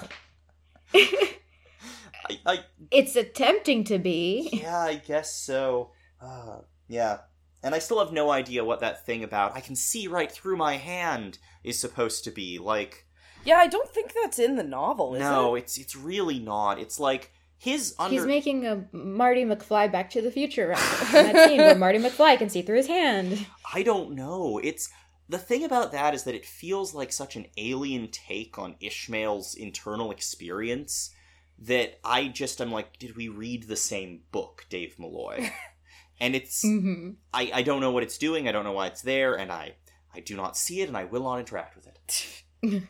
I, 0.94 2.38
I, 2.47 2.61
it's 2.90 3.16
attempting 3.16 3.85
to 3.85 3.99
be. 3.99 4.51
yeah, 4.53 4.79
I 4.79 4.97
guess 4.97 5.35
so. 5.35 5.90
Uh, 6.20 6.59
yeah. 6.88 7.18
And 7.62 7.75
I 7.75 7.79
still 7.79 7.99
have 7.99 8.12
no 8.12 8.31
idea 8.31 8.64
what 8.64 8.81
that 8.81 9.07
thing 9.07 9.25
about 9.25 9.57
I 9.57 9.61
can 9.61 9.75
see 9.75 10.07
right 10.07 10.31
through 10.31 10.57
my 10.57 10.77
hand 10.77 11.38
is 11.62 11.79
supposed 11.79 12.25
to 12.25 12.31
be. 12.31 12.59
Like, 12.59 13.07
yeah, 13.44 13.57
I 13.57 13.66
don't 13.66 13.88
think 13.88 14.12
that's 14.23 14.38
in 14.38 14.57
the 14.57 14.62
novel, 14.62 15.14
is 15.14 15.20
no, 15.20 15.55
it? 15.55 15.61
it's 15.61 15.79
it's 15.79 15.97
really 15.97 16.38
not. 16.38 16.79
It's 16.79 17.01
like 17.01 17.33
his 17.57 17.94
under 17.99 18.14
He's 18.14 18.27
making 18.27 18.66
a 18.66 18.85
Marty 18.92 19.44
McFly 19.44 19.90
Back 19.90 20.11
to 20.11 20.20
the 20.20 20.31
Future 20.31 20.68
reference 20.68 21.12
that 21.33 21.49
scene 21.49 21.59
where 21.59 21.75
Marty 21.75 21.99
McFly 21.99 22.37
can 22.37 22.51
see 22.51 22.61
through 22.61 22.77
his 22.77 22.87
hand. 22.87 23.47
I 23.73 23.83
don't 23.83 24.12
know. 24.12 24.61
It's 24.62 24.90
the 25.28 25.38
thing 25.38 25.64
about 25.64 25.92
that 25.92 26.14
is 26.14 26.24
that 26.24 26.34
it 26.34 26.44
feels 26.44 26.94
like 26.94 27.12
such 27.12 27.37
an 27.37 27.46
alien 27.56 28.08
take 28.10 28.58
on 28.58 28.76
Ishmael's 28.80 29.54
internal 29.54 30.10
experience 30.10 31.10
that 31.58 31.98
I 32.04 32.28
just 32.28 32.60
am 32.60 32.72
like, 32.72 32.98
did 32.98 33.16
we 33.16 33.28
read 33.28 33.64
the 33.64 33.76
same 33.76 34.22
book, 34.32 34.66
Dave 34.68 34.98
Malloy? 34.98 35.50
and 36.20 36.34
it's 36.34 36.62
hmm 36.62 37.10
I, 37.32 37.50
I 37.54 37.62
don't 37.62 37.80
know 37.80 37.90
what 37.90 38.02
it's 38.02 38.18
doing, 38.18 38.48
I 38.48 38.52
don't 38.52 38.64
know 38.64 38.72
why 38.72 38.87
it's 38.88 39.02
there, 39.02 39.34
and 39.34 39.50
I 39.50 39.76
I 40.14 40.20
do 40.20 40.37
not 40.37 40.56
see 40.56 40.80
it 40.80 40.88
and 40.88 40.96
I 40.96 41.04
will 41.04 41.24
not 41.24 41.38
interact 41.38 41.76
with 41.76 41.87
it. 41.88 42.42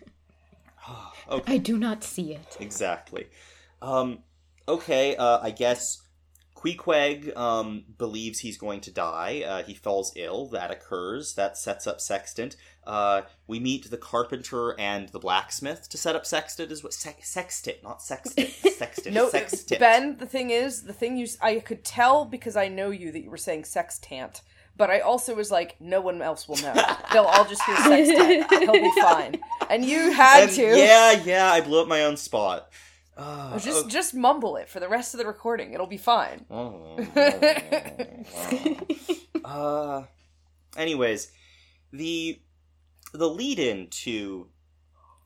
okay. 1.31 1.55
I 1.55 1.59
do 1.59 1.79
not 1.79 2.05
see 2.05 2.33
it. 2.33 2.57
Exactly. 2.61 3.27
Um, 3.81 4.18
okay, 4.68 5.16
uh, 5.16 5.40
I 5.42 5.51
guess 5.51 6.03
Queequeg 6.64 7.37
um, 7.37 7.85
believes 7.98 8.40
he's 8.40 8.57
going 8.57 8.81
to 8.83 8.90
die. 8.90 9.42
Uh, 9.46 9.62
he 9.62 9.74
falls 9.74 10.12
ill. 10.16 10.46
That 10.48 10.70
occurs. 10.70 11.35
That 11.35 11.59
sets 11.59 11.87
up 11.87 12.00
Sextant. 12.00 12.57
Uh, 12.87 13.22
we 13.46 13.61
meet 13.61 13.90
the 13.90 13.96
carpenter 13.96 14.79
and 14.79 15.09
the 15.11 15.18
blacksmith 15.18 15.88
to 15.90 15.98
set 15.98 16.16
up 16.16 16.24
Sextant 16.24 16.70
as 16.72 16.83
what? 16.83 16.94
Se- 16.94 17.16
sextant, 17.20 17.83
not 17.83 18.03
sextant. 18.03 18.48
Sextant. 18.79 19.14
No, 19.14 19.29
sextant. 19.29 19.81
Ben. 19.81 20.16
The 20.16 20.27
thing 20.27 20.50
is, 20.50 20.83
the 20.83 20.92
thing 20.92 21.16
you 21.16 21.27
I 21.42 21.61
could 21.61 21.85
tell 21.85 22.24
because 22.24 22.57
I 22.57 22.68
know 22.68 22.90
you 22.90 23.12
that 23.12 23.22
you 23.22 23.31
were 23.31 23.37
saying 23.37 23.64
sextant, 23.64 24.40
but 24.77 24.90
I 24.90 25.00
also 25.00 25.35
was 25.35 25.50
like, 25.50 25.77
no 25.81 26.00
one 26.00 26.20
else 26.22 26.48
will 26.48 26.57
know. 26.57 26.74
They'll 27.12 27.24
all 27.24 27.44
just 27.44 27.62
hear 27.64 27.77
sextant. 27.77 28.62
He'll 28.62 28.72
be 28.72 29.00
fine. 29.00 29.38
And 29.70 29.85
you 29.85 30.12
had 30.12 30.44
And 30.44 30.53
to. 30.53 30.62
Yeah, 30.77 31.12
yeah, 31.24 31.50
I 31.50 31.61
blew 31.61 31.81
up 31.83 31.88
my 31.88 32.05
own 32.05 32.16
spot. 32.16 32.70
Uh, 33.16 33.53
Oh, 33.55 33.59
Just 33.59 33.88
just 33.88 34.14
mumble 34.14 34.57
it 34.57 34.68
for 34.68 34.81
the 34.81 34.88
rest 34.88 35.14
of 35.14 35.18
the 35.18 35.27
recording. 35.27 35.72
It'll 35.72 35.87
be 35.87 35.96
fine. 35.98 36.44
uh, 39.44 40.03
anyways, 40.77 41.31
the 41.92 42.40
the 43.12 43.29
lead 43.29 43.59
in 43.59 43.88
to 43.88 44.48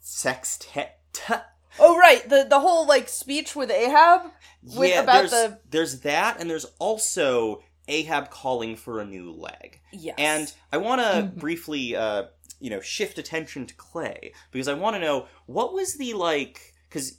sextet. 0.01 0.99
Oh 1.81 1.97
right, 1.97 2.29
the 2.29 2.45
the 2.49 2.59
whole 2.59 2.89
like 2.89 3.09
speech 3.09 3.55
with 3.55 3.71
Ahab. 3.71 4.23
With- 4.65 4.91
yeah, 4.91 5.03
about 5.03 5.13
there's, 5.19 5.31
the- 5.31 5.59
there's 5.71 6.01
that, 6.01 6.41
and 6.41 6.51
there's 6.51 6.65
also 6.81 7.63
Ahab 7.87 8.31
calling 8.31 8.75
for 8.75 9.01
a 9.01 9.05
new 9.05 9.31
leg. 9.31 9.79
Yes. 9.93 10.17
And 10.19 10.53
I 10.73 10.79
want 10.79 11.03
to 11.03 11.31
briefly, 11.39 11.95
uh, 11.95 12.25
you 12.59 12.71
know, 12.71 12.81
shift 12.81 13.17
attention 13.17 13.65
to 13.67 13.75
Clay 13.77 14.33
because 14.51 14.67
I 14.67 14.75
want 14.75 14.97
to 14.97 15.01
know 15.01 15.27
what 15.47 15.73
was 15.73 15.95
the 15.95 16.15
like 16.15 16.75
because 16.89 17.19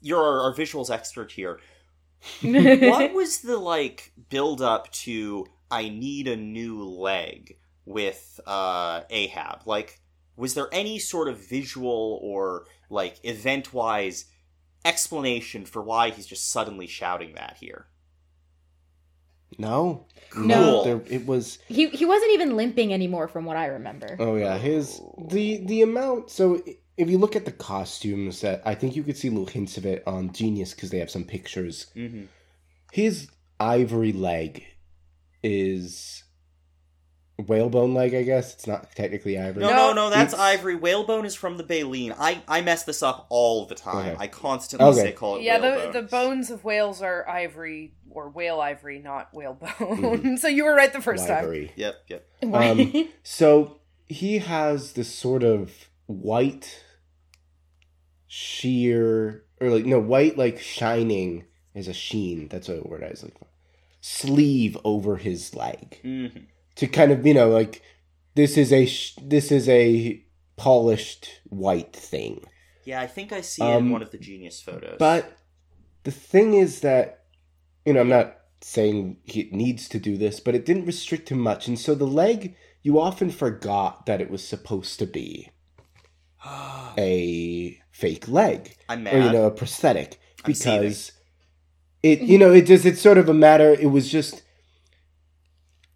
you're 0.00 0.22
our, 0.22 0.40
our 0.42 0.54
visuals 0.54 0.90
expert 0.90 1.32
here. 1.32 1.60
what 2.42 3.12
was 3.14 3.40
the 3.40 3.56
like 3.56 4.12
build 4.28 4.60
up 4.60 4.90
to 4.90 5.46
I 5.70 5.88
need 5.88 6.26
a 6.26 6.36
new 6.36 6.82
leg 6.82 7.58
with 7.84 8.40
uh 8.46 9.02
Ahab? 9.10 9.62
Like 9.66 10.00
was 10.36 10.54
there 10.54 10.68
any 10.72 10.98
sort 10.98 11.28
of 11.28 11.48
visual 11.48 12.18
or 12.22 12.64
like 12.90 13.18
event 13.24 13.72
wise 13.72 14.26
explanation 14.84 15.64
for 15.64 15.82
why 15.82 16.10
he's 16.10 16.26
just 16.26 16.50
suddenly 16.50 16.86
shouting 16.86 17.34
that 17.34 17.56
here? 17.60 17.86
No, 19.58 20.06
Cool. 20.30 20.84
There, 20.84 21.02
it 21.08 21.26
was. 21.26 21.58
He 21.68 21.88
he 21.88 22.04
wasn't 22.04 22.32
even 22.32 22.56
limping 22.56 22.92
anymore, 22.92 23.28
from 23.28 23.44
what 23.44 23.56
I 23.56 23.66
remember. 23.66 24.16
Oh 24.18 24.36
yeah, 24.36 24.58
his 24.58 25.00
the 25.18 25.64
the 25.64 25.82
amount. 25.82 26.30
So 26.30 26.62
if 26.98 27.08
you 27.08 27.16
look 27.16 27.36
at 27.36 27.44
the 27.44 27.52
costumes, 27.52 28.40
that 28.42 28.60
I 28.66 28.74
think 28.74 28.96
you 28.96 29.02
could 29.02 29.16
see 29.16 29.30
little 29.30 29.46
hints 29.46 29.76
of 29.78 29.86
it 29.86 30.02
on 30.06 30.32
Genius 30.32 30.74
because 30.74 30.90
they 30.90 30.98
have 30.98 31.10
some 31.10 31.24
pictures. 31.24 31.86
Mm-hmm. 31.96 32.24
His 32.92 33.28
ivory 33.60 34.12
leg 34.12 34.64
is 35.42 36.24
whalebone 37.46 37.94
leg. 37.94 38.14
I 38.14 38.22
guess 38.22 38.54
it's 38.54 38.66
not 38.66 38.94
technically 38.96 39.38
ivory. 39.38 39.62
No, 39.62 39.70
No, 39.70 39.76
no, 39.76 39.92
no, 39.92 40.10
that's 40.10 40.32
it's- 40.32 40.40
ivory. 40.40 40.74
Whalebone 40.76 41.24
is 41.24 41.34
from 41.34 41.56
the 41.56 41.62
baleen. 41.62 42.14
I, 42.18 42.42
I 42.48 42.60
mess 42.62 42.82
this 42.84 43.02
up 43.02 43.26
all 43.30 43.66
the 43.66 43.74
time. 43.76 44.10
Okay. 44.14 44.16
I 44.18 44.26
constantly 44.26 44.88
Okay. 44.88 45.00
say 45.00 45.12
call 45.12 45.36
it 45.36 45.42
yeah, 45.42 45.58
the 45.58 45.90
the 45.92 46.02
bones 46.02 46.50
of 46.50 46.64
whales 46.64 47.00
are 47.02 47.28
ivory 47.28 47.94
or 48.10 48.28
whale 48.30 48.60
ivory, 48.60 48.98
not 48.98 49.32
whalebone. 49.32 49.68
Mm-hmm. 49.70 50.36
so 50.42 50.48
you 50.48 50.64
were 50.64 50.74
right 50.74 50.92
the 50.92 51.00
first 51.00 51.28
time. 51.28 51.44
Ivory. 51.44 51.72
Yep, 51.76 51.94
yep. 52.08 52.26
Um, 52.42 53.08
so 53.22 53.78
he 54.06 54.38
has 54.38 54.92
this 54.94 55.14
sort 55.14 55.44
of 55.44 55.88
white 56.06 56.82
sheer 58.28 59.44
or 59.60 59.70
like 59.70 59.84
no 59.86 59.98
white 59.98 60.38
like 60.38 60.60
shining 60.60 61.44
is 61.74 61.88
a 61.88 61.92
sheen. 61.92 62.48
That's 62.48 62.68
a 62.68 62.80
word 62.82 63.02
I 63.02 63.10
was 63.10 63.22
looking 63.22 63.38
for. 63.38 63.46
sleeve 64.00 64.78
over 64.84 65.16
his 65.16 65.54
leg 65.56 65.98
Mhm. 66.04 66.44
to 66.76 66.86
kind 66.86 67.10
of 67.10 67.26
you 67.26 67.34
know 67.34 67.48
like 67.50 67.82
this 68.36 68.56
is 68.56 68.72
a 68.72 68.86
sh- 68.86 69.16
this 69.20 69.50
is 69.50 69.68
a 69.68 70.22
polished 70.56 71.40
white 71.48 71.92
thing. 71.92 72.44
Yeah, 72.84 73.00
I 73.00 73.06
think 73.08 73.32
I 73.32 73.40
see 73.40 73.62
it 73.62 73.66
in 73.68 73.72
Um, 73.74 73.90
one 73.90 74.02
of 74.02 74.12
the 74.12 74.18
genius 74.18 74.60
photos. 74.60 74.96
But 74.98 75.36
the 76.04 76.10
thing 76.10 76.54
is 76.54 76.80
that, 76.80 77.24
you 77.84 77.92
know, 77.92 78.00
I'm 78.00 78.08
not 78.08 78.38
saying 78.60 79.18
he 79.24 79.48
needs 79.52 79.88
to 79.90 79.98
do 79.98 80.16
this, 80.16 80.40
but 80.40 80.54
it 80.54 80.64
didn't 80.64 80.86
restrict 80.86 81.30
him 81.30 81.38
much. 81.40 81.68
And 81.68 81.78
so 81.78 81.94
the 81.94 82.06
leg, 82.06 82.54
you 82.82 82.98
often 82.98 83.30
forgot 83.30 84.06
that 84.06 84.20
it 84.20 84.30
was 84.30 84.46
supposed 84.46 84.98
to 85.00 85.06
be 85.06 85.50
a 86.98 87.80
fake 87.90 88.28
leg 88.28 88.76
I'm 88.88 89.02
mad. 89.04 89.14
or, 89.14 89.18
you 89.20 89.32
know, 89.32 89.44
a 89.44 89.50
prosthetic 89.50 90.20
I'm 90.44 90.54
seething. 90.54 90.80
because 90.80 91.12
it, 92.02 92.20
you 92.20 92.38
know, 92.38 92.52
it 92.52 92.62
just, 92.66 92.84
it's 92.86 93.00
sort 93.00 93.18
of 93.18 93.28
a 93.28 93.34
matter, 93.34 93.70
it 93.72 93.90
was 93.90 94.10
just, 94.10 94.42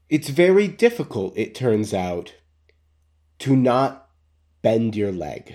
it's 0.09 0.29
very 0.29 0.69
difficult, 0.69 1.37
it 1.37 1.55
turns 1.55 1.95
out, 1.95 2.35
to 3.41 3.57
not 3.57 4.09
bend 4.63 4.95
your 4.95 5.13
leg 5.13 5.55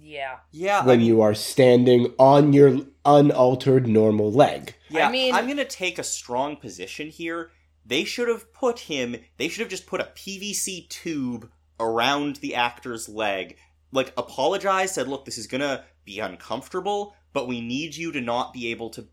Yeah. 0.00 0.38
yeah, 0.50 0.84
when 0.84 0.96
I 0.96 0.98
mean, 0.98 1.06
you 1.06 1.20
are 1.22 1.34
standing 1.34 2.12
on 2.18 2.52
your 2.52 2.80
unaltered 3.04 3.86
normal 3.86 4.32
leg. 4.32 4.74
yeah. 4.88 5.08
I 5.08 5.12
mean- 5.12 5.34
I'm 5.34 5.46
gonna 5.46 5.64
take 5.64 5.98
a 5.98 6.02
strong 6.04 6.56
position 6.56 7.08
here. 7.08 7.50
They 7.84 8.02
should 8.04 8.28
have 8.28 8.52
put 8.52 8.80
him. 8.80 9.16
They 9.36 9.48
should 9.48 9.60
have 9.60 9.68
just 9.70 9.86
put 9.86 10.00
a 10.00 10.10
PVC 10.16 10.88
tube 10.88 11.48
around 11.78 12.36
the 12.36 12.54
actor's 12.54 13.08
leg. 13.08 13.56
Like 13.96 14.12
apologized, 14.16 14.94
said, 14.94 15.08
"Look, 15.08 15.24
this 15.24 15.38
is 15.38 15.46
gonna 15.46 15.84
be 16.04 16.20
uncomfortable, 16.20 17.14
but 17.32 17.48
we 17.48 17.60
need 17.60 17.96
you 17.96 18.12
to 18.12 18.20
not 18.20 18.52
be 18.52 18.70
able 18.70 18.90
to 18.90 19.08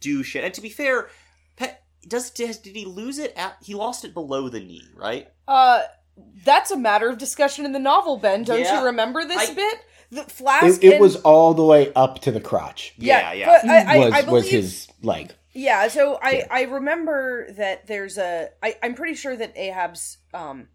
do 0.00 0.22
shit." 0.22 0.44
And 0.44 0.52
to 0.54 0.60
be 0.60 0.68
fair, 0.68 1.08
Pe- 1.56 1.76
does 2.06 2.30
did, 2.30 2.60
did 2.62 2.76
he 2.76 2.84
lose 2.84 3.18
it 3.18 3.32
at? 3.36 3.56
He 3.62 3.74
lost 3.74 4.04
it 4.04 4.12
below 4.14 4.48
the 4.48 4.60
knee, 4.60 4.84
right? 4.94 5.28
Uh, 5.46 5.82
that's 6.44 6.70
a 6.70 6.76
matter 6.76 7.08
of 7.08 7.18
discussion 7.18 7.64
in 7.64 7.72
the 7.72 7.78
novel, 7.78 8.16
Ben. 8.16 8.42
Don't 8.42 8.60
Yeah. 8.60 8.80
you 8.80 8.86
remember 8.86 9.24
this 9.24 9.50
I- 9.50 9.54
bit? 9.54 9.78
The 10.10 10.24
Flask. 10.24 10.82
It, 10.82 10.86
it 10.86 10.92
and- 10.94 11.00
was 11.02 11.16
all 11.16 11.52
the 11.54 11.64
way 11.64 11.92
up 11.94 12.20
to 12.22 12.30
the 12.32 12.40
crotch. 12.40 12.94
Yeah, 12.96 13.32
yeah. 13.34 13.46
But 13.62 13.68
I, 13.70 13.94
I, 13.94 13.98
was 13.98 14.14
I 14.14 14.22
believe, 14.22 14.32
was 14.32 14.48
his 14.50 14.88
leg. 15.02 15.34
Yeah, 15.52 15.88
so 15.88 16.18
I 16.22 16.30
Yeah. 16.30 16.46
I 16.50 16.62
remember 16.62 17.52
that 17.52 17.86
there's 17.86 18.16
a 18.16 18.48
I 18.62 18.76
I'm 18.82 18.94
pretty 18.94 19.14
sure 19.14 19.36
that 19.36 19.56
Ahab's 19.56 20.18
um 20.32 20.68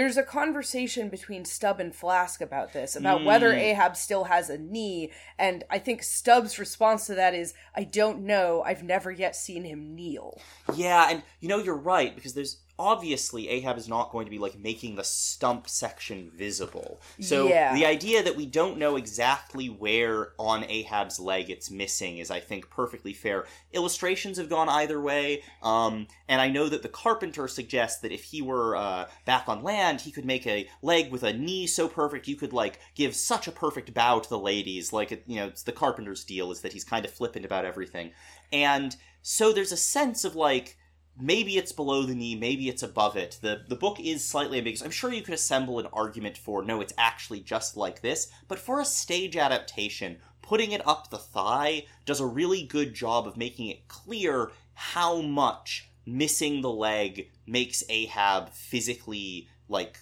there's 0.00 0.16
a 0.16 0.22
conversation 0.22 1.10
between 1.10 1.44
Stubb 1.44 1.78
and 1.78 1.94
Flask 1.94 2.40
about 2.40 2.72
this 2.72 2.96
about 2.96 3.22
whether 3.22 3.52
Mm. 3.52 3.58
Ahab 3.58 3.96
still 3.98 4.24
has 4.24 4.48
a 4.48 4.56
knee 4.56 5.10
and 5.38 5.62
I 5.68 5.78
think 5.78 6.02
Stubb's 6.02 6.58
response 6.58 7.04
to 7.06 7.14
that 7.16 7.34
is 7.34 7.52
I 7.74 7.84
don't 7.84 8.22
know 8.24 8.62
I've 8.64 8.82
never 8.82 9.10
yet 9.10 9.36
seen 9.36 9.64
him 9.64 9.94
kneel. 9.94 10.40
Yeah, 10.74 11.10
and 11.10 11.22
you 11.40 11.50
know 11.50 11.58
you're 11.58 11.76
right 11.76 12.14
because 12.14 12.32
there's 12.32 12.56
obviously 12.80 13.50
Ahab 13.50 13.76
is 13.76 13.88
not 13.88 14.10
going 14.10 14.24
to 14.24 14.30
be 14.30 14.38
like 14.38 14.58
making 14.58 14.96
the 14.96 15.04
stump 15.04 15.68
section 15.68 16.30
visible. 16.34 17.02
So 17.20 17.46
Yeah. 17.48 17.74
the 17.74 17.84
idea 17.84 18.22
that 18.22 18.36
we 18.36 18.46
don't 18.46 18.78
know 18.78 18.96
exactly 18.96 19.66
where 19.68 20.32
on 20.38 20.64
Ahab's 20.64 21.20
leg 21.20 21.50
it's 21.50 21.70
missing 21.70 22.16
is 22.16 22.30
I 22.30 22.40
think 22.40 22.70
perfectly 22.70 23.12
fair. 23.12 23.44
Illustrations 23.74 24.38
have 24.38 24.48
gone 24.48 24.70
either 24.70 24.98
way, 24.98 25.42
um, 25.62 26.06
and 26.26 26.40
I 26.40 26.48
know 26.48 26.70
that 26.70 26.82
the 26.82 26.88
carpenter 26.88 27.46
suggests 27.48 28.00
that 28.00 28.12
if 28.12 28.24
he 28.24 28.40
were 28.40 28.74
uh, 28.74 29.08
back 29.26 29.46
on 29.46 29.62
land, 29.62 30.00
he 30.00 30.10
could 30.10 30.24
make 30.24 30.46
a 30.46 30.66
leg 30.80 31.12
with 31.12 31.22
a 31.22 31.34
knee 31.34 31.66
so 31.66 31.86
perfect 31.86 32.28
you 32.28 32.36
could 32.36 32.54
like 32.54 32.80
give 32.94 33.14
such 33.14 33.46
a 33.46 33.52
perfect 33.52 33.92
bow 33.92 34.20
to 34.20 34.28
the 34.28 34.38
ladies. 34.38 34.90
Like 34.90 35.10
you 35.26 35.36
know, 35.36 35.48
it's 35.48 35.64
the 35.64 35.72
carpenter's 35.72 36.24
deal 36.24 36.50
is 36.50 36.62
that 36.62 36.72
he's 36.72 36.84
kind 36.84 37.04
of 37.04 37.10
flippant 37.10 37.44
about 37.44 37.66
everything, 37.66 38.12
and 38.50 38.96
so 39.20 39.52
there's 39.52 39.72
a 39.72 39.76
sense 39.76 40.24
of 40.24 40.34
like 40.34 40.78
maybe 41.20 41.56
it's 41.56 41.72
below 41.72 42.02
the 42.02 42.14
knee, 42.14 42.34
maybe 42.34 42.68
it's 42.68 42.82
above 42.82 43.16
it. 43.16 43.38
The 43.40 43.62
the 43.68 43.76
book 43.76 44.00
is 44.00 44.24
slightly 44.24 44.58
ambiguous. 44.58 44.82
I'm 44.82 44.90
sure 44.90 45.12
you 45.12 45.22
could 45.22 45.34
assemble 45.34 45.78
an 45.78 45.86
argument 45.92 46.38
for 46.38 46.62
no, 46.64 46.80
it's 46.80 46.94
actually 46.96 47.40
just 47.40 47.76
like 47.76 48.00
this, 48.00 48.30
but 48.48 48.58
for 48.58 48.80
a 48.80 48.84
stage 48.84 49.36
adaptation, 49.36 50.18
putting 50.42 50.72
it 50.72 50.86
up 50.86 51.10
the 51.10 51.18
thigh 51.18 51.84
does 52.06 52.20
a 52.20 52.26
really 52.26 52.62
good 52.62 52.94
job 52.94 53.26
of 53.26 53.36
making 53.36 53.68
it 53.68 53.88
clear 53.88 54.50
how 54.72 55.20
much 55.20 55.88
missing 56.06 56.60
the 56.60 56.70
leg 56.70 57.30
makes 57.46 57.84
Ahab 57.88 58.50
physically 58.50 59.48
like 59.68 60.00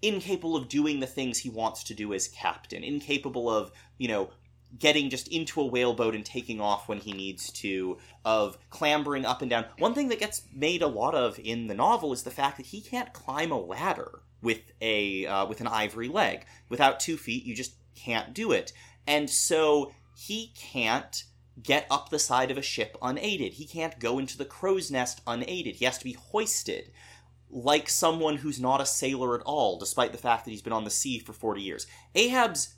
incapable 0.00 0.56
of 0.56 0.68
doing 0.68 1.00
the 1.00 1.06
things 1.06 1.38
he 1.38 1.50
wants 1.50 1.84
to 1.84 1.94
do 1.94 2.14
as 2.14 2.28
captain, 2.28 2.84
incapable 2.84 3.50
of, 3.50 3.72
you 3.98 4.08
know, 4.08 4.30
getting 4.76 5.10
just 5.10 5.28
into 5.28 5.60
a 5.60 5.66
whaleboat 5.66 6.14
and 6.14 6.24
taking 6.24 6.60
off 6.60 6.88
when 6.88 6.98
he 6.98 7.12
needs 7.12 7.50
to, 7.52 7.98
of 8.24 8.58
clambering 8.70 9.24
up 9.24 9.40
and 9.40 9.50
down. 9.50 9.64
One 9.78 9.94
thing 9.94 10.08
that 10.08 10.20
gets 10.20 10.42
made 10.52 10.82
a 10.82 10.86
lot 10.86 11.14
of 11.14 11.38
in 11.38 11.68
the 11.68 11.74
novel 11.74 12.12
is 12.12 12.22
the 12.22 12.30
fact 12.30 12.56
that 12.58 12.66
he 12.66 12.80
can't 12.80 13.12
climb 13.12 13.50
a 13.50 13.60
ladder 13.60 14.20
with 14.42 14.60
a 14.80 15.26
uh, 15.26 15.46
with 15.46 15.60
an 15.60 15.66
ivory 15.66 16.08
leg. 16.08 16.44
Without 16.68 17.00
two 17.00 17.16
feet, 17.16 17.44
you 17.44 17.54
just 17.54 17.74
can't 17.94 18.34
do 18.34 18.52
it, 18.52 18.72
and 19.06 19.28
so 19.30 19.92
he 20.16 20.52
can't 20.56 21.24
get 21.62 21.86
up 21.90 22.08
the 22.08 22.18
side 22.18 22.50
of 22.50 22.58
a 22.58 22.62
ship 22.62 22.96
unaided. 23.02 23.54
He 23.54 23.66
can't 23.66 23.98
go 23.98 24.18
into 24.18 24.38
the 24.38 24.44
crow's 24.44 24.90
nest 24.90 25.20
unaided. 25.26 25.76
He 25.76 25.84
has 25.84 25.98
to 25.98 26.04
be 26.04 26.12
hoisted 26.12 26.90
like 27.50 27.88
someone 27.88 28.36
who's 28.36 28.60
not 28.60 28.80
a 28.80 28.86
sailor 28.86 29.34
at 29.34 29.44
all, 29.44 29.78
despite 29.78 30.12
the 30.12 30.18
fact 30.18 30.44
that 30.44 30.50
he's 30.50 30.62
been 30.62 30.72
on 30.72 30.84
the 30.84 30.90
sea 30.90 31.18
for 31.18 31.32
40 31.32 31.62
years. 31.62 31.86
Ahab's 32.14 32.74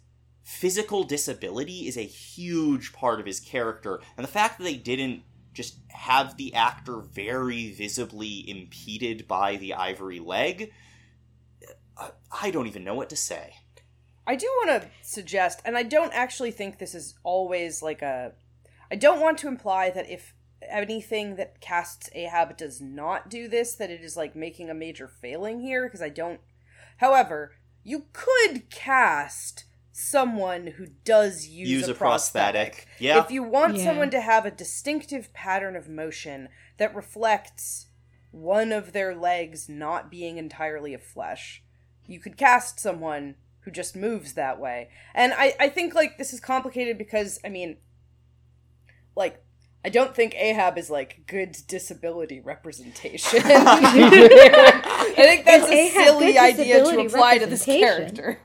physical 0.51 1.05
disability 1.05 1.87
is 1.87 1.97
a 1.97 2.03
huge 2.03 2.93
part 2.93 3.21
of 3.21 3.27
his 3.27 3.39
character, 3.39 4.01
and 4.17 4.25
the 4.25 4.31
fact 4.31 4.59
that 4.59 4.65
they 4.65 4.77
didn't 4.77 5.23
just 5.55 5.79
have 5.89 6.37
the 6.37 6.53
actor 6.55 7.01
very 7.01 7.71
visibly 7.71 8.51
impeded 8.51 9.29
by 9.29 9.57
the 9.57 9.73
ivory 9.73 10.19
leg, 10.19 10.73
I- 12.33 12.51
don't 12.51 12.67
even 12.67 12.83
know 12.83 12.95
what 12.95 13.11
to 13.11 13.17
say. 13.17 13.55
I 14.27 14.35
do 14.35 14.47
want 14.59 14.83
to 14.83 14.89
suggest, 15.03 15.63
and 15.65 15.77
I 15.77 15.85
don't 15.85 16.13
actually 16.13 16.51
think 16.51 16.79
this 16.79 16.95
is 16.95 17.15
always 17.23 17.81
like 17.81 18.03
a. 18.03 18.33
I 18.91 18.97
don't 18.97 19.21
want 19.21 19.39
to 19.39 19.49
imply 19.49 19.91
that 19.91 20.11
if 20.11 20.35
anything 20.69 21.37
that 21.37 21.61
casts 21.61 22.11
Ahab 22.13 22.57
does 22.57 22.81
not 22.81 23.31
do 23.31 23.49
this, 23.49 23.77
that 23.77 23.91
it 23.91 24.03
is 24.03 24.17
like 24.17 24.35
making 24.35 24.69
a 24.69 24.75
major 24.75 25.07
failing 25.07 25.61
here, 25.61 25.85
because 25.85 26.03
I 26.03 26.09
don't. 26.09 26.41
However, 26.97 27.53
you 27.85 28.07
could 28.13 28.69
cast 28.71 29.65
someone 29.93 30.69
who 30.69 30.87
does 31.05 31.47
use, 31.47 31.69
Use 31.69 31.89
a, 31.89 31.93
a 31.93 31.95
prosthetic. 31.95 32.87
Yeah. 32.99 33.23
If 33.23 33.31
you 33.31 33.43
want 33.43 33.77
Yeah. 33.77 33.85
someone 33.85 34.11
to 34.11 34.21
have 34.21 34.47
a 34.47 34.51
distinctive 34.51 35.33
pattern 35.33 35.77
of 35.77 35.89
motion 35.89 36.49
that 36.79 36.95
reflects 36.95 37.87
one 38.31 38.73
of 38.73 38.93
their 38.93 39.15
legs 39.15 39.69
not 39.69 40.11
being 40.11 40.39
entirely 40.39 40.95
of 40.95 41.03
flesh, 41.03 41.63
you 42.07 42.21
could 42.21 42.37
cast 42.37 42.79
someone 42.79 43.35
who 43.61 43.71
just 43.71 43.95
moves 43.97 44.35
that 44.35 44.59
way. 44.61 44.89
And 45.15 45.33
I, 45.37 45.55
I 45.61 45.69
think 45.69 45.95
like 45.95 46.17
this 46.19 46.33
is 46.33 46.41
complicated 46.41 46.97
because 46.97 47.39
I 47.45 47.49
mean 47.49 47.77
like 49.17 49.43
I 49.85 49.89
don't 49.89 50.15
think 50.15 50.35
Ahab 50.35 50.77
is 50.79 50.91
like 50.91 51.27
good 51.27 51.57
disability 51.67 52.41
representation. 52.41 53.41
I 53.45 55.13
think 55.17 55.45
that's 55.45 55.65
Is 55.65 55.71
a 55.71 55.75
Ahab 55.75 56.05
silly 56.05 56.39
idea 56.39 56.85
to 56.85 57.01
apply 57.01 57.39
to 57.39 57.47
this 57.47 57.65
character. 57.65 58.41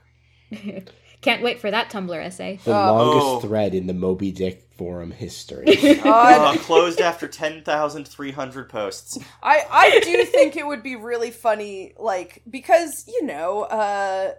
Can't 1.25 1.41
wait 1.43 1.59
for 1.59 1.71
that 1.71 1.89
Tumblr 1.89 2.15
essay. 2.23 2.59
The 2.63 2.71
Oh. 2.71 2.93
longest 2.93 3.25
Oh. 3.27 3.39
thread 3.39 3.73
in 3.73 3.87
the 3.87 3.93
Moby 3.93 4.31
Dick 4.31 4.61
forum 4.77 5.11
history. 5.11 5.65
Uh, 6.05 6.55
closed 6.59 7.01
after 7.01 7.27
10,300 7.27 8.69
posts. 8.69 9.17
I 9.41 9.65
I 9.69 9.99
do 10.01 10.23
think 10.25 10.55
it 10.55 10.65
would 10.67 10.83
be 10.83 10.95
really 10.95 11.31
funny, 11.31 11.93
like 11.97 12.43
because 12.49 13.03
you 13.07 13.25
know, 13.25 13.63
uh, 13.63 14.33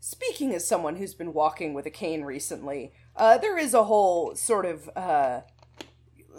speaking 0.00 0.54
as 0.54 0.66
someone 0.68 0.96
who's 0.96 1.14
been 1.14 1.32
walking 1.32 1.72
with 1.74 1.86
a 1.86 1.90
cane 1.90 2.22
recently, 2.22 2.92
uh, 3.16 3.38
there 3.38 3.56
is 3.58 3.72
a 3.74 3.84
whole 3.84 4.34
sort 4.36 4.66
of 4.66 4.90
uh, 4.94 5.40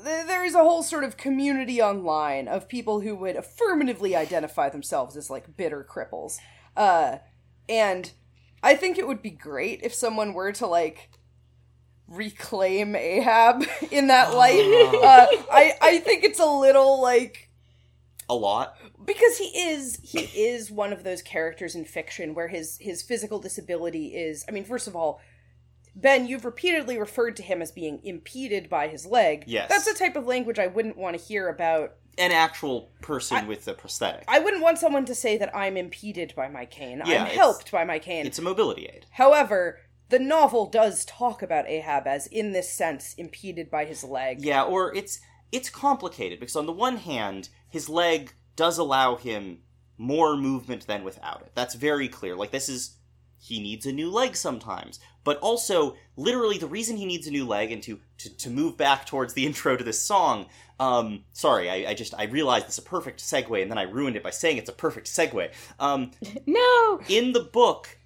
there 0.04 0.46
is 0.46 0.54
a 0.56 0.60
whole 0.60 0.84
sort 0.84 1.04
of 1.04 1.18
community 1.18 1.82
online 1.82 2.48
of 2.48 2.70
people 2.70 3.02
who 3.02 3.16
would 3.16 3.36
affirmatively 3.36 4.16
identify 4.16 4.70
themselves 4.70 5.18
as 5.18 5.30
like 5.30 5.58
bitter 5.58 5.84
cripples, 5.90 6.38
uh, 6.78 7.18
and 7.68 8.12
I 8.62 8.76
think 8.76 8.98
it 8.98 9.08
would 9.08 9.22
be 9.22 9.30
great 9.32 9.82
if 9.84 9.94
someone 9.94 10.34
were 10.34 10.52
to 10.54 10.68
like 10.68 11.10
reclaim 12.08 12.96
Ahab 12.96 13.64
in 13.92 14.08
that 14.08 14.34
light. 14.34 14.60
Uh, 15.00 15.28
I 15.52 15.74
I 15.82 15.98
think 16.00 16.24
it's 16.24 16.40
a 16.40 16.46
little 16.46 17.02
like 17.02 17.50
A 18.28 18.36
lot. 18.36 18.76
because 19.06 19.38
he 19.38 19.46
is 19.46 20.00
he 20.04 20.20
is 20.20 20.70
one 20.72 20.92
of 20.92 21.04
those 21.04 21.22
characters 21.22 21.76
in 21.76 21.86
fiction 21.86 22.34
where 22.34 22.48
his 22.50 22.78
his 22.82 23.02
physical 23.02 23.40
disability 23.40 24.08
is 24.16 24.44
I 24.48 24.52
mean 24.52 24.66
first 24.66 24.88
of 24.88 24.96
all 24.96 25.22
Ben 25.96 26.28
you've 26.28 26.46
repeatedly 26.46 26.98
referred 26.98 27.36
to 27.38 27.44
him 27.44 27.62
as 27.62 27.72
being 27.72 28.00
impeded 28.04 28.70
by 28.70 28.88
his 28.88 29.06
leg. 29.06 29.44
Yes. 29.48 29.70
That's 29.70 29.86
the 29.86 29.98
type 29.98 30.16
of 30.16 30.26
language 30.28 30.60
I 30.60 30.68
wouldn't 30.68 30.98
want 30.98 31.18
to 31.18 31.24
hear 31.24 31.48
about. 31.50 31.94
An 32.20 32.32
actual 32.32 32.92
person 33.02 33.38
I- 33.38 33.44
with 33.46 33.68
a 33.68 33.74
prosthetic. 33.74 34.26
I 34.28 34.40
wouldn't 34.40 34.62
want 34.62 34.78
someone 34.78 35.06
to 35.06 35.16
say 35.16 35.38
that 35.38 35.56
I'm 35.56 35.78
impeded 35.78 36.34
by 36.36 36.50
my 36.50 36.66
cane. 36.66 37.02
Yeah, 37.06 37.24
I'm 37.24 37.30
helped 37.30 37.72
by 37.72 37.86
my 37.86 38.00
cane. 38.00 38.26
it's 38.26 38.40
a 38.40 38.42
mobility 38.44 38.86
aid. 38.86 39.06
However, 39.12 39.80
the 40.10 40.20
novel 40.20 40.66
does 40.66 41.06
talk 41.06 41.42
about 41.42 41.68
Ahab 41.70 42.08
as 42.08 42.28
in 42.28 42.52
this 42.52 42.70
sense 42.70 43.14
impeded 43.14 43.70
by 43.72 43.86
his 43.86 44.04
leg. 44.04 44.42
Yeah, 44.42 44.64
or 44.64 44.94
it's 44.96 45.20
it's 45.52 45.70
complicated 45.70 46.40
because 46.40 46.56
on 46.56 46.66
the 46.66 46.72
one 46.72 46.98
hand, 46.98 47.50
his 47.70 47.90
leg 47.90 48.34
does 48.56 48.78
allow 48.78 49.16
him 49.16 49.60
more 49.98 50.36
movement 50.36 50.88
than 50.88 51.04
without 51.04 51.42
it. 51.42 51.52
That's 51.56 51.76
very 51.76 52.08
clear. 52.08 52.36
Like 52.36 52.52
this 52.52 52.70
is 52.70 52.98
he 53.40 53.60
needs 53.60 53.86
a 53.86 53.92
new 53.92 54.12
leg 54.12 54.36
sometimes. 54.36 55.00
But 55.24 55.38
also, 55.40 55.96
literally, 56.16 56.58
the 56.58 56.68
reason 56.68 56.98
he 56.98 57.06
needs 57.06 57.28
a 57.28 57.32
new 57.32 57.46
leg, 57.46 57.72
and 57.72 57.82
to, 57.84 58.00
to, 58.20 58.38
to 58.38 58.50
move 58.50 58.78
back 58.78 59.06
towards 59.06 59.34
the 59.34 59.46
intro 59.48 59.76
to 59.76 59.84
this 59.84 60.02
song, 60.02 60.48
um, 60.80 61.24
sorry, 61.34 61.70
I, 61.70 61.92
I 61.92 61.94
just, 61.94 62.14
I 62.18 62.24
realized 62.26 62.68
this 62.68 62.78
is 62.78 62.86
a 62.86 62.90
perfect 62.90 63.20
segue, 63.20 63.62
and 63.62 63.70
then 63.70 63.78
I 63.78 63.84
ruined 63.84 64.16
it 64.16 64.24
by 64.24 64.30
saying 64.30 64.58
it's 64.58 64.70
a 64.70 64.74
perfect 64.74 65.08
segue. 65.08 65.52
Um, 65.80 66.12
No. 66.46 67.02
in 67.08 67.34
the 67.34 67.42
book, 67.42 67.98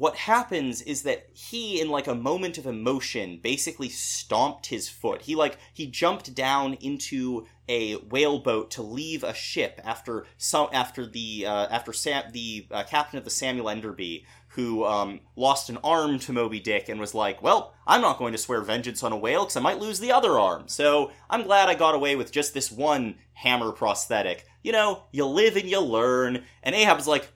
what 0.00 0.16
happens 0.16 0.80
is 0.80 1.02
that 1.02 1.28
he, 1.34 1.78
in 1.78 1.90
like 1.90 2.06
a 2.06 2.14
moment 2.14 2.56
of 2.56 2.66
emotion, 2.66 3.38
basically 3.42 3.90
stomped 3.90 4.66
his 4.66 4.88
foot. 4.88 5.22
He 5.22 5.34
like 5.34 5.58
he 5.74 5.86
jumped 5.86 6.34
down 6.34 6.74
into 6.74 7.46
a 7.68 7.94
whaleboat 7.96 8.70
to 8.72 8.82
leave 8.82 9.22
a 9.22 9.34
ship 9.34 9.78
after 9.84 10.24
some 10.38 10.68
after 10.72 11.06
the 11.06 11.44
uh, 11.46 11.66
after 11.70 11.92
Sam, 11.92 12.32
the 12.32 12.66
uh, 12.70 12.84
captain 12.84 13.18
of 13.18 13.24
the 13.24 13.30
Samuel 13.30 13.68
Enderby, 13.68 14.24
who 14.54 14.84
um, 14.84 15.20
lost 15.36 15.70
an 15.70 15.78
arm 15.84 16.18
to 16.20 16.32
Moby 16.32 16.60
Dick 16.60 16.88
and 16.88 17.00
was 17.00 17.14
like, 17.14 17.42
"Well, 17.42 17.74
I'm 17.86 18.00
not 18.00 18.18
going 18.18 18.32
to 18.32 18.38
swear 18.38 18.60
vengeance 18.60 19.02
on 19.02 19.12
a 19.12 19.16
whale 19.16 19.44
because 19.44 19.56
I 19.56 19.60
might 19.60 19.78
lose 19.78 20.00
the 20.00 20.12
other 20.12 20.38
arm. 20.38 20.64
So 20.66 21.12
I'm 21.28 21.42
glad 21.42 21.68
I 21.68 21.74
got 21.74 21.94
away 21.94 22.16
with 22.16 22.32
just 22.32 22.54
this 22.54 22.70
one 22.70 23.16
hammer 23.32 23.72
prosthetic. 23.72 24.46
You 24.62 24.72
know, 24.72 25.04
you 25.12 25.24
live 25.26 25.56
and 25.56 25.68
you 25.68 25.80
learn." 25.80 26.44
And 26.62 26.74
Ahab's 26.74 27.06
like. 27.06 27.32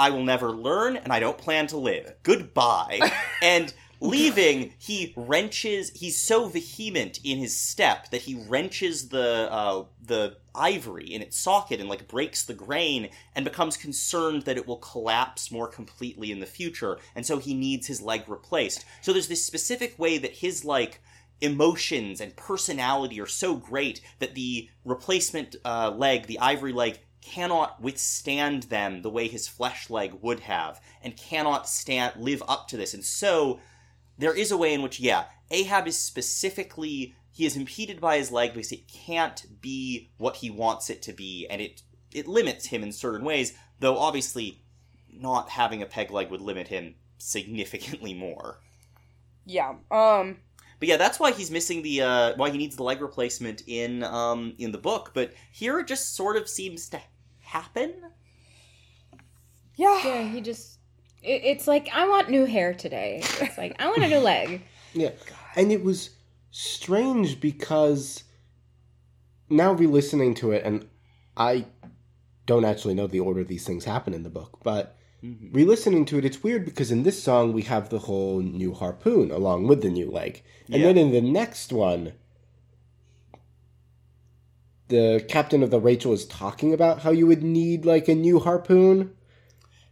I 0.00 0.10
will 0.10 0.22
never 0.22 0.52
learn 0.52 0.96
and 0.96 1.12
I 1.12 1.18
don't 1.18 1.36
plan 1.36 1.66
to 1.66 1.76
live. 1.76 2.14
Goodbye. 2.22 3.00
and 3.42 3.74
leaving, 4.00 4.74
he 4.78 5.12
wrenches. 5.16 5.90
He's 5.94 6.20
so 6.20 6.46
vehement 6.48 7.20
in 7.24 7.38
his 7.38 7.58
step 7.58 8.10
that 8.10 8.22
he 8.22 8.34
wrenches 8.48 9.08
the 9.08 9.48
uh, 9.50 9.84
the 10.02 10.36
ivory 10.54 11.06
in 11.06 11.22
its 11.22 11.38
socket 11.38 11.80
and 11.80 11.88
like 11.88 12.08
breaks 12.08 12.44
the 12.44 12.54
grain 12.54 13.08
and 13.34 13.44
becomes 13.44 13.76
concerned 13.76 14.42
that 14.42 14.56
it 14.56 14.66
will 14.66 14.76
collapse 14.76 15.50
more 15.50 15.68
completely 15.68 16.32
in 16.32 16.40
the 16.40 16.46
future. 16.46 16.98
And 17.14 17.24
so 17.24 17.38
he 17.38 17.54
needs 17.54 17.86
his 17.86 18.02
leg 18.02 18.24
replaced. 18.28 18.84
So 19.02 19.12
there's 19.12 19.28
this 19.28 19.44
specific 19.44 19.98
way 19.98 20.18
that 20.18 20.32
his 20.32 20.64
like 20.64 21.00
emotions 21.40 22.20
and 22.20 22.34
personality 22.34 23.20
are 23.20 23.26
so 23.26 23.54
great 23.54 24.00
that 24.18 24.34
the 24.34 24.68
replacement 24.84 25.54
uh, 25.64 25.90
leg, 25.90 26.26
the 26.26 26.38
ivory 26.40 26.72
leg, 26.72 26.98
cannot 27.20 27.80
withstand 27.80 28.64
them 28.64 29.02
the 29.02 29.10
way 29.10 29.28
his 29.28 29.46
flesh 29.46 29.90
leg 29.90 30.14
would 30.22 30.40
have, 30.40 30.80
and 31.02 31.16
cannot 31.16 31.68
stand 31.68 32.14
live 32.16 32.42
up 32.48 32.66
to 32.68 32.76
this. 32.76 32.94
And 32.94 33.04
so 33.04 33.60
there 34.18 34.34
is 34.34 34.50
a 34.50 34.56
way 34.56 34.74
in 34.74 34.82
which, 34.82 35.00
yeah, 35.00 35.24
Ahab 35.50 35.86
is 35.86 35.98
specifically 35.98 37.14
he 37.30 37.46
is 37.46 37.56
impeded 37.56 38.00
by 38.00 38.16
his 38.16 38.32
leg 38.32 38.52
because 38.52 38.72
it 38.72 38.88
can't 38.88 39.60
be 39.60 40.10
what 40.18 40.36
he 40.36 40.50
wants 40.50 40.90
it 40.90 41.02
to 41.02 41.12
be, 41.12 41.46
and 41.48 41.60
it 41.62 41.82
it 42.12 42.26
limits 42.26 42.66
him 42.66 42.82
in 42.82 42.92
certain 42.92 43.24
ways. 43.24 43.54
Though 43.78 43.96
obviously, 43.96 44.62
not 45.12 45.50
having 45.50 45.80
a 45.80 45.86
peg 45.86 46.10
leg 46.10 46.30
would 46.30 46.40
limit 46.40 46.68
him 46.68 46.96
significantly 47.18 48.12
more. 48.12 48.58
Yeah. 49.46 49.76
Um. 49.90 50.38
But 50.80 50.88
yeah, 50.88 50.96
that's 50.96 51.18
why 51.18 51.32
he's 51.32 51.50
missing 51.50 51.82
the 51.82 52.02
uh, 52.02 52.32
why 52.36 52.50
he 52.50 52.58
needs 52.58 52.76
the 52.76 52.82
leg 52.82 53.00
replacement 53.00 53.62
in 53.66 54.02
um 54.02 54.54
in 54.58 54.72
the 54.72 54.78
book. 54.78 55.12
But 55.14 55.32
here 55.52 55.78
it 55.78 55.86
just 55.86 56.16
sort 56.16 56.36
of 56.36 56.48
seems 56.48 56.88
to 56.90 57.00
happen. 57.40 57.94
Yeah. 59.76 60.00
Yeah, 60.04 60.22
he 60.28 60.40
just. 60.40 60.77
It, 61.28 61.42
it's 61.44 61.68
like, 61.68 61.88
I 61.94 62.08
want 62.08 62.30
new 62.30 62.46
hair 62.46 62.72
today. 62.74 63.20
It's 63.40 63.58
like, 63.58 63.76
I 63.80 63.86
want 63.86 64.02
a 64.04 64.08
new 64.08 64.18
leg. 64.20 64.62
Yeah. 64.94 65.10
And 65.54 65.70
it 65.70 65.84
was 65.84 66.10
strange 66.50 67.40
because 67.40 68.24
now 69.50 69.72
re 69.74 69.86
listening 69.86 70.34
to 70.36 70.50
it, 70.52 70.62
and 70.64 70.88
I 71.36 71.66
don't 72.46 72.64
actually 72.64 72.94
know 72.94 73.06
the 73.06 73.20
order 73.20 73.44
these 73.44 73.66
things 73.66 73.84
happen 73.84 74.14
in 74.14 74.22
the 74.22 74.30
book, 74.30 74.60
but 74.64 74.96
Mhm. 75.22 75.54
re 75.54 75.64
listening 75.64 76.06
to 76.06 76.18
it, 76.18 76.24
it's 76.24 76.42
weird 76.42 76.64
because 76.64 76.90
in 76.90 77.02
this 77.02 77.22
song 77.22 77.52
we 77.52 77.62
have 77.62 77.90
the 77.90 77.98
whole 78.00 78.40
new 78.40 78.72
harpoon 78.72 79.30
along 79.30 79.66
with 79.66 79.82
the 79.82 79.90
new 79.90 80.10
leg. 80.10 80.42
And 80.72 80.80
Yeah. 80.80 80.86
then 80.86 80.96
in 80.96 81.12
the 81.12 81.20
next 81.20 81.70
one, 81.70 82.12
the 84.88 85.22
captain 85.28 85.62
of 85.62 85.70
the 85.70 85.80
Rachel 85.80 86.14
is 86.14 86.24
talking 86.24 86.72
about 86.72 87.00
how 87.02 87.10
you 87.10 87.26
would 87.26 87.42
need 87.42 87.84
like 87.84 88.08
a 88.08 88.14
new 88.14 88.38
harpoon. 88.38 89.12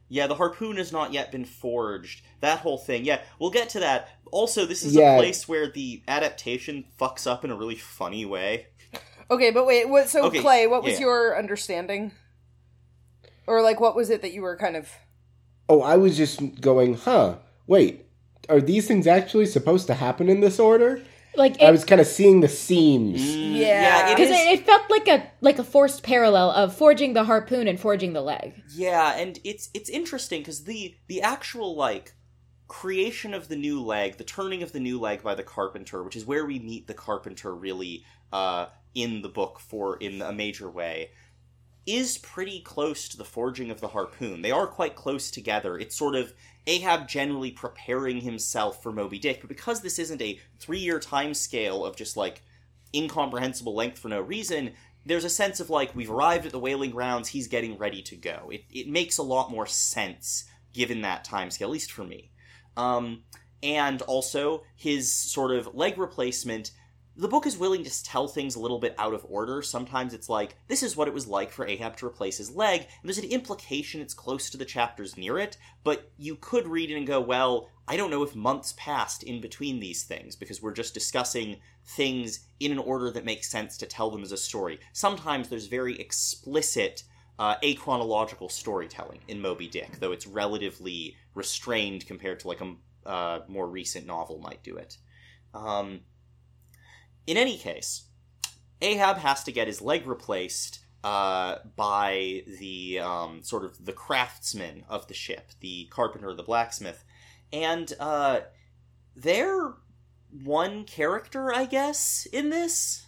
Yeah, 0.09 0.27
the 0.29 0.37
harpoon 0.37 0.77
has 0.77 0.93
not 0.93 1.13
yet 1.13 1.33
been 1.33 1.45
forged. 1.45 2.23
That 2.41 2.61
whole 2.61 2.79
thing. 2.79 3.05
Yeah, 3.05 3.23
we'll 3.41 3.51
get 3.51 3.69
to 3.71 3.81
that. 3.81 4.09
Also, 4.31 4.65
this 4.65 4.85
is 4.85 4.95
Yeah. 4.95 5.15
a 5.15 5.19
place 5.19 5.49
where 5.49 5.69
the 5.69 6.03
adaptation 6.07 6.85
fucks 6.99 7.27
up 7.27 7.45
in 7.45 7.51
a 7.51 7.57
really 7.57 7.75
funny 7.75 8.25
way. 8.25 8.67
Okay, 9.31 9.51
but 9.51 9.67
wait. 9.67 9.89
What? 9.89 10.09
So 10.09 10.25
Okay, 10.27 10.41
Clay, 10.41 10.67
what 10.69 10.85
was 10.85 10.95
yeah. 10.95 11.01
your 11.01 11.37
understanding? 11.39 12.13
Or 13.49 13.63
like, 13.63 13.81
what 13.81 13.97
was 13.97 14.11
it 14.11 14.23
that 14.23 14.33
you 14.33 14.43
were 14.43 14.57
kind 14.57 14.77
of? 14.77 14.89
Oh, 15.69 15.83
I 15.83 15.97
was 15.97 16.17
just 16.17 16.61
going, 16.61 16.95
huh, 16.95 17.37
wait, 17.67 18.07
are 18.49 18.61
these 18.61 18.87
things 18.87 19.07
actually 19.09 19.47
supposed 19.47 19.89
to 19.89 19.95
happen 19.95 20.29
in 20.29 20.41
this 20.41 20.61
order? 20.61 21.03
Like, 21.37 21.61
I 21.61 21.71
was 21.71 21.85
kind 21.85 22.01
of 22.01 22.07
seeing 22.07 22.41
the 22.41 22.49
seams. 22.49 23.21
Mm, 23.21 23.57
Yeah. 23.57 24.11
because 24.15 24.31
is. 24.31 24.37
it, 24.37 24.61
it 24.61 24.67
felt 24.67 24.91
like 24.91 25.09
a 25.09 25.31
like 25.41 25.59
a 25.59 25.65
forced 25.65 26.03
parallel 26.03 26.51
of 26.51 26.75
forging 26.75 27.13
the 27.15 27.25
harpoon 27.25 27.69
and 27.69 27.79
forging 27.79 28.13
the 28.13 28.23
leg. 28.23 28.63
Yeah, 28.75 29.17
and 29.17 29.39
it's 29.45 29.71
it's 29.75 29.89
interesting 29.89 30.41
because 30.41 30.65
the 30.65 30.95
the 31.09 31.23
actual 31.23 31.77
like 31.77 32.15
creation 32.69 33.33
of 33.35 33.49
the 33.49 33.57
new 33.57 33.81
leg, 33.83 34.17
the 34.17 34.25
turning 34.25 34.63
of 34.63 34.73
the 34.73 34.81
new 34.81 34.99
leg 34.99 35.23
by 35.23 35.35
the 35.35 35.43
carpenter, 35.43 36.03
which 36.03 36.17
is 36.17 36.27
where 36.27 36.45
we 36.47 36.59
meet 36.59 36.87
the 36.87 36.95
carpenter 36.95 37.55
really 37.55 38.05
uh, 38.33 38.67
in 38.95 39.23
the 39.23 39.29
book 39.29 39.61
for 39.61 39.97
in 39.99 40.21
a 40.23 40.33
major 40.33 40.69
way, 40.71 41.11
is 41.87 42.19
pretty 42.19 42.61
close 42.61 43.09
to 43.09 43.17
the 43.17 43.25
forging 43.25 43.71
of 43.71 43.81
the 43.81 43.89
harpoon. 43.89 44.43
They 44.43 44.51
are 44.51 44.67
quite 44.67 44.97
close 44.97 45.31
together. 45.31 45.79
It's 45.79 45.97
sort 45.97 46.17
of 46.17 46.33
Ahab 46.67 47.09
generally 47.09 47.51
preparing 47.51 48.21
himself 48.21 48.83
for 48.83 48.93
Moby 48.93 49.19
Dick, 49.19 49.41
but 49.41 49.49
because 49.49 49.81
this 49.81 49.99
isn't 49.99 50.23
a 50.23 50.39
three 50.59 50.81
year 50.81 50.99
time 50.99 51.35
scale 51.35 51.85
of 51.85 51.97
just 51.97 52.17
like 52.17 52.43
incomprehensible 52.95 53.75
length 53.75 53.99
for 53.99 54.09
no 54.09 54.21
reason, 54.21 54.73
there's 55.05 55.25
a 55.25 55.31
sense 55.31 55.61
of 55.61 55.71
like 55.71 55.95
we've 55.95 56.11
arrived 56.11 56.47
at 56.47 56.53
the 56.53 56.59
whaling 56.59 56.91
grounds, 56.91 57.29
he's 57.29 57.47
getting 57.47 57.79
ready 57.79 58.03
to 58.03 58.17
go. 58.17 58.51
It 58.51 58.65
it 58.71 58.89
makes 58.89 59.19
a 59.19 59.23
lot 59.23 59.51
more 59.51 59.67
sense 59.67 60.45
given 60.73 61.03
that 61.03 61.25
time 61.25 61.51
scale, 61.51 61.69
at 61.69 61.73
least 61.73 61.93
for 61.93 62.05
me. 62.05 62.33
Um, 62.77 63.23
and 63.63 64.03
also 64.03 64.63
his 64.77 65.13
sort 65.13 65.53
of 65.53 65.75
leg 65.75 65.99
replacement. 65.99 66.73
The 67.19 67.29
book 67.29 67.47
is 67.47 67.57
willing 67.57 67.83
to 67.83 68.05
tell 68.05 68.29
things 68.29 68.57
a 68.57 68.61
little 68.61 68.79
bit 68.79 68.95
out 68.99 69.15
of 69.15 69.25
order. 69.27 69.63
Sometimes 69.63 70.13
it's 70.13 70.29
like, 70.29 70.57
this 70.69 70.83
is 70.83 70.97
what 70.97 71.09
it 71.09 71.15
was 71.15 71.27
like 71.27 71.51
for 71.51 71.67
Ahab 71.67 71.97
to 71.97 72.07
replace 72.07 72.37
his 72.37 72.55
leg, 72.55 72.81
and 72.81 72.89
there's 73.05 73.17
an 73.17 73.31
implication 73.31 74.03
it's 74.03 74.13
close 74.13 74.51
to 74.51 74.59
the 74.59 74.67
chapters 74.67 75.17
near 75.17 75.39
it, 75.39 75.57
but 75.83 76.11
you 76.19 76.37
could 76.37 76.67
read 76.67 76.91
it 76.91 76.97
and 76.97 77.07
go, 77.07 77.19
well, 77.19 77.71
I 77.89 77.97
don't 77.97 78.11
know 78.11 78.23
if 78.23 78.35
months 78.35 78.75
passed 78.77 79.23
in 79.23 79.41
between 79.41 79.81
these 79.81 80.05
things, 80.05 80.37
because 80.37 80.61
we're 80.61 80.75
just 80.75 80.93
discussing 80.93 81.57
things 81.87 82.47
in 82.61 82.71
an 82.71 82.79
order 82.79 83.11
that 83.11 83.25
makes 83.25 83.51
sense 83.51 83.79
to 83.79 83.87
tell 83.87 84.11
them 84.11 84.23
as 84.23 84.33
a 84.33 84.37
story. 84.37 84.79
Sometimes 84.93 85.49
there's 85.49 85.69
very 85.69 85.99
explicit 85.99 87.05
uh, 87.39 87.57
achronological 87.63 88.51
storytelling 88.51 89.21
in 89.29 89.41
Moby 89.41 89.69
Dick, 89.69 90.01
though 90.01 90.13
it's 90.13 90.27
relatively 90.27 91.17
restrained 91.35 92.07
compared 92.07 92.41
to 92.41 92.49
like 92.49 92.61
a 92.61 92.75
uh, 93.09 93.41
more 93.49 93.69
recent 93.69 94.07
novel 94.07 94.39
might 94.39 94.63
do 94.63 94.77
it. 94.77 94.99
Um, 95.55 96.01
in 97.27 97.37
any 97.37 97.57
case, 97.59 98.05
Ahab 98.81 99.19
has 99.19 99.45
to 99.45 99.53
get 99.53 99.67
his 99.67 99.81
leg 99.81 100.07
replaced 100.07 100.81
uh, 101.03 101.59
by 101.77 102.43
the 102.59 103.01
um, 103.01 103.43
sort 103.43 103.65
of 103.65 103.85
the 103.85 103.93
craftsman 103.93 104.85
of 104.89 105.07
the 105.09 105.15
ship, 105.15 105.51
the 105.61 105.87
carpenter, 105.91 106.35
the 106.35 106.43
blacksmith, 106.43 107.05
and 107.53 107.93
uh, 108.01 108.41
they're 109.15 109.75
one 110.45 110.85
character, 110.85 111.55
I 111.55 111.65
guess, 111.65 112.27
in 112.33 112.51
this. 112.51 113.07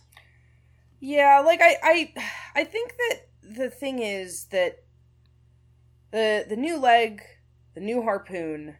Yeah, 1.01 1.43
like 1.45 1.61
I, 1.61 1.77
I, 1.83 2.15
I 2.55 2.65
think 2.65 2.95
that 2.97 3.21
the 3.43 3.71
thing 3.71 3.99
is 4.01 4.47
that 4.47 4.85
the 6.11 6.45
the 6.49 6.57
new 6.57 6.79
leg, 6.79 7.23
the 7.75 7.81
new 7.81 8.03
harpoon, 8.03 8.77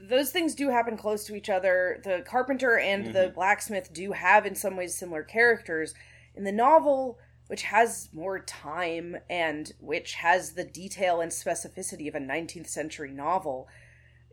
those 0.00 0.30
things 0.30 0.54
do 0.54 0.70
happen 0.70 0.96
close 0.96 1.24
to 1.24 1.34
each 1.34 1.50
other. 1.50 2.00
The 2.04 2.22
carpenter 2.26 2.78
and 2.78 3.14
the 3.14 3.20
mm-hmm. 3.20 3.34
blacksmith 3.34 3.92
do 3.92 4.12
have, 4.12 4.46
in 4.46 4.54
some 4.54 4.76
ways, 4.76 4.96
similar 4.96 5.22
characters. 5.22 5.94
In 6.34 6.44
the 6.44 6.52
novel, 6.52 7.18
which 7.48 7.62
has 7.62 8.08
more 8.12 8.38
time 8.38 9.16
and 9.28 9.72
which 9.80 10.14
has 10.14 10.52
the 10.52 10.64
detail 10.64 11.20
and 11.20 11.32
specificity 11.32 12.08
of 12.08 12.14
a 12.14 12.20
19th 12.20 12.68
century 12.68 13.10
novel, 13.10 13.68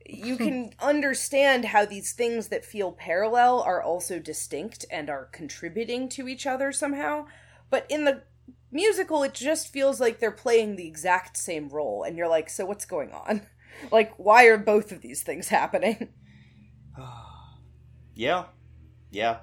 you 0.06 0.38
can 0.38 0.72
understand 0.80 1.66
how 1.66 1.86
these 1.86 2.14
things 2.14 2.50
that 2.50 2.66
feel 2.66 2.92
parallel 2.92 3.62
are 3.62 3.82
also 3.82 4.20
distinct 4.20 4.86
and 4.92 5.10
are 5.10 5.26
contributing 5.32 6.08
to 6.10 6.28
each 6.28 6.46
other 6.46 6.72
somehow. 6.72 7.26
But 7.70 7.86
in 7.90 8.06
the 8.06 8.24
musical, 8.72 9.24
it 9.24 9.34
just 9.34 9.72
feels 9.72 10.00
like 10.00 10.20
they're 10.20 10.32
playing 10.32 10.76
the 10.76 10.88
exact 10.88 11.38
same 11.38 11.70
role, 11.70 12.04
and 12.04 12.18
you're 12.18 12.28
like, 12.28 12.50
so 12.50 12.66
what's 12.66 12.86
going 12.86 13.12
on? 13.12 13.42
Like, 13.92 14.14
why 14.18 14.46
are 14.46 14.58
both 14.58 14.92
of 14.92 15.02
these 15.02 15.24
things 15.24 15.48
happening? 15.48 16.10
Yeah, 18.16 18.46
yeah. 19.12 19.40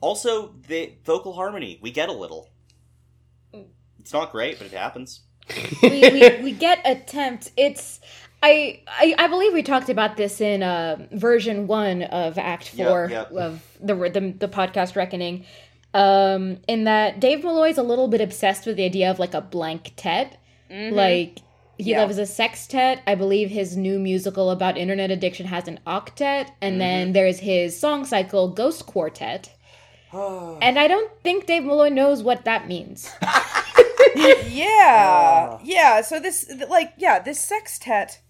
Also, 0.00 0.54
the 0.66 0.94
vocal 1.04 1.34
harmony, 1.34 1.78
we 1.82 1.90
get 1.90 2.08
a 2.08 2.12
little. 2.12 2.48
It's 3.98 4.12
not 4.12 4.32
great, 4.32 4.58
but 4.58 4.66
it 4.66 4.72
happens. 4.72 5.20
we, 5.82 6.00
we, 6.00 6.42
we 6.42 6.52
get 6.52 6.80
attempt. 6.84 7.52
It's 7.56 8.00
I, 8.42 8.82
I 8.88 9.14
I 9.18 9.26
believe 9.28 9.52
we 9.52 9.62
talked 9.62 9.90
about 9.90 10.16
this 10.16 10.40
in 10.40 10.62
uh, 10.62 11.06
version 11.12 11.66
one 11.66 12.02
of 12.02 12.38
Act 12.38 12.70
Four 12.70 13.08
yep. 13.10 13.30
of 13.32 13.62
the, 13.80 13.94
the 13.94 14.34
the 14.38 14.48
podcast 14.48 14.96
Reckoning. 14.96 15.44
Um, 15.94 16.58
in 16.66 16.84
that 16.84 17.20
Dave 17.20 17.44
Malloy's 17.44 17.76
a 17.76 17.82
little 17.82 18.08
bit 18.08 18.22
obsessed 18.22 18.64
with 18.64 18.76
the 18.76 18.84
idea 18.84 19.10
of 19.10 19.18
like 19.18 19.34
a 19.34 19.40
blank 19.40 19.92
tet, 19.96 20.40
like. 20.70 21.38
He 21.82 21.90
Yeah. 21.90 22.02
loves 22.02 22.18
a 22.18 22.26
sextet. 22.26 23.00
I 23.06 23.14
believe 23.14 23.50
his 23.50 23.76
new 23.76 23.98
musical 23.98 24.50
about 24.50 24.78
internet 24.78 25.10
addiction 25.10 25.46
has 25.46 25.66
an 25.68 25.80
octet, 25.86 26.50
and 26.60 26.80
then 26.80 27.06
mm-hmm. 27.06 27.12
there's 27.12 27.40
his 27.40 27.78
song 27.78 28.04
cycle 28.04 28.48
Ghost 28.48 28.86
Quartet. 28.86 29.50
and 30.12 30.78
I 30.78 30.86
don't 30.86 31.10
think 31.22 31.46
Dave 31.46 31.64
Malloy 31.64 31.88
knows 31.88 32.22
what 32.22 32.44
that 32.44 32.68
means. 32.68 33.10
yeah 34.14 35.56
ah. 35.56 35.60
yeah 35.62 36.00
so 36.02 36.20
this 36.20 36.50
like 36.68 36.92
yeah 36.98 37.18
this 37.18 37.40
sextet 37.40 38.20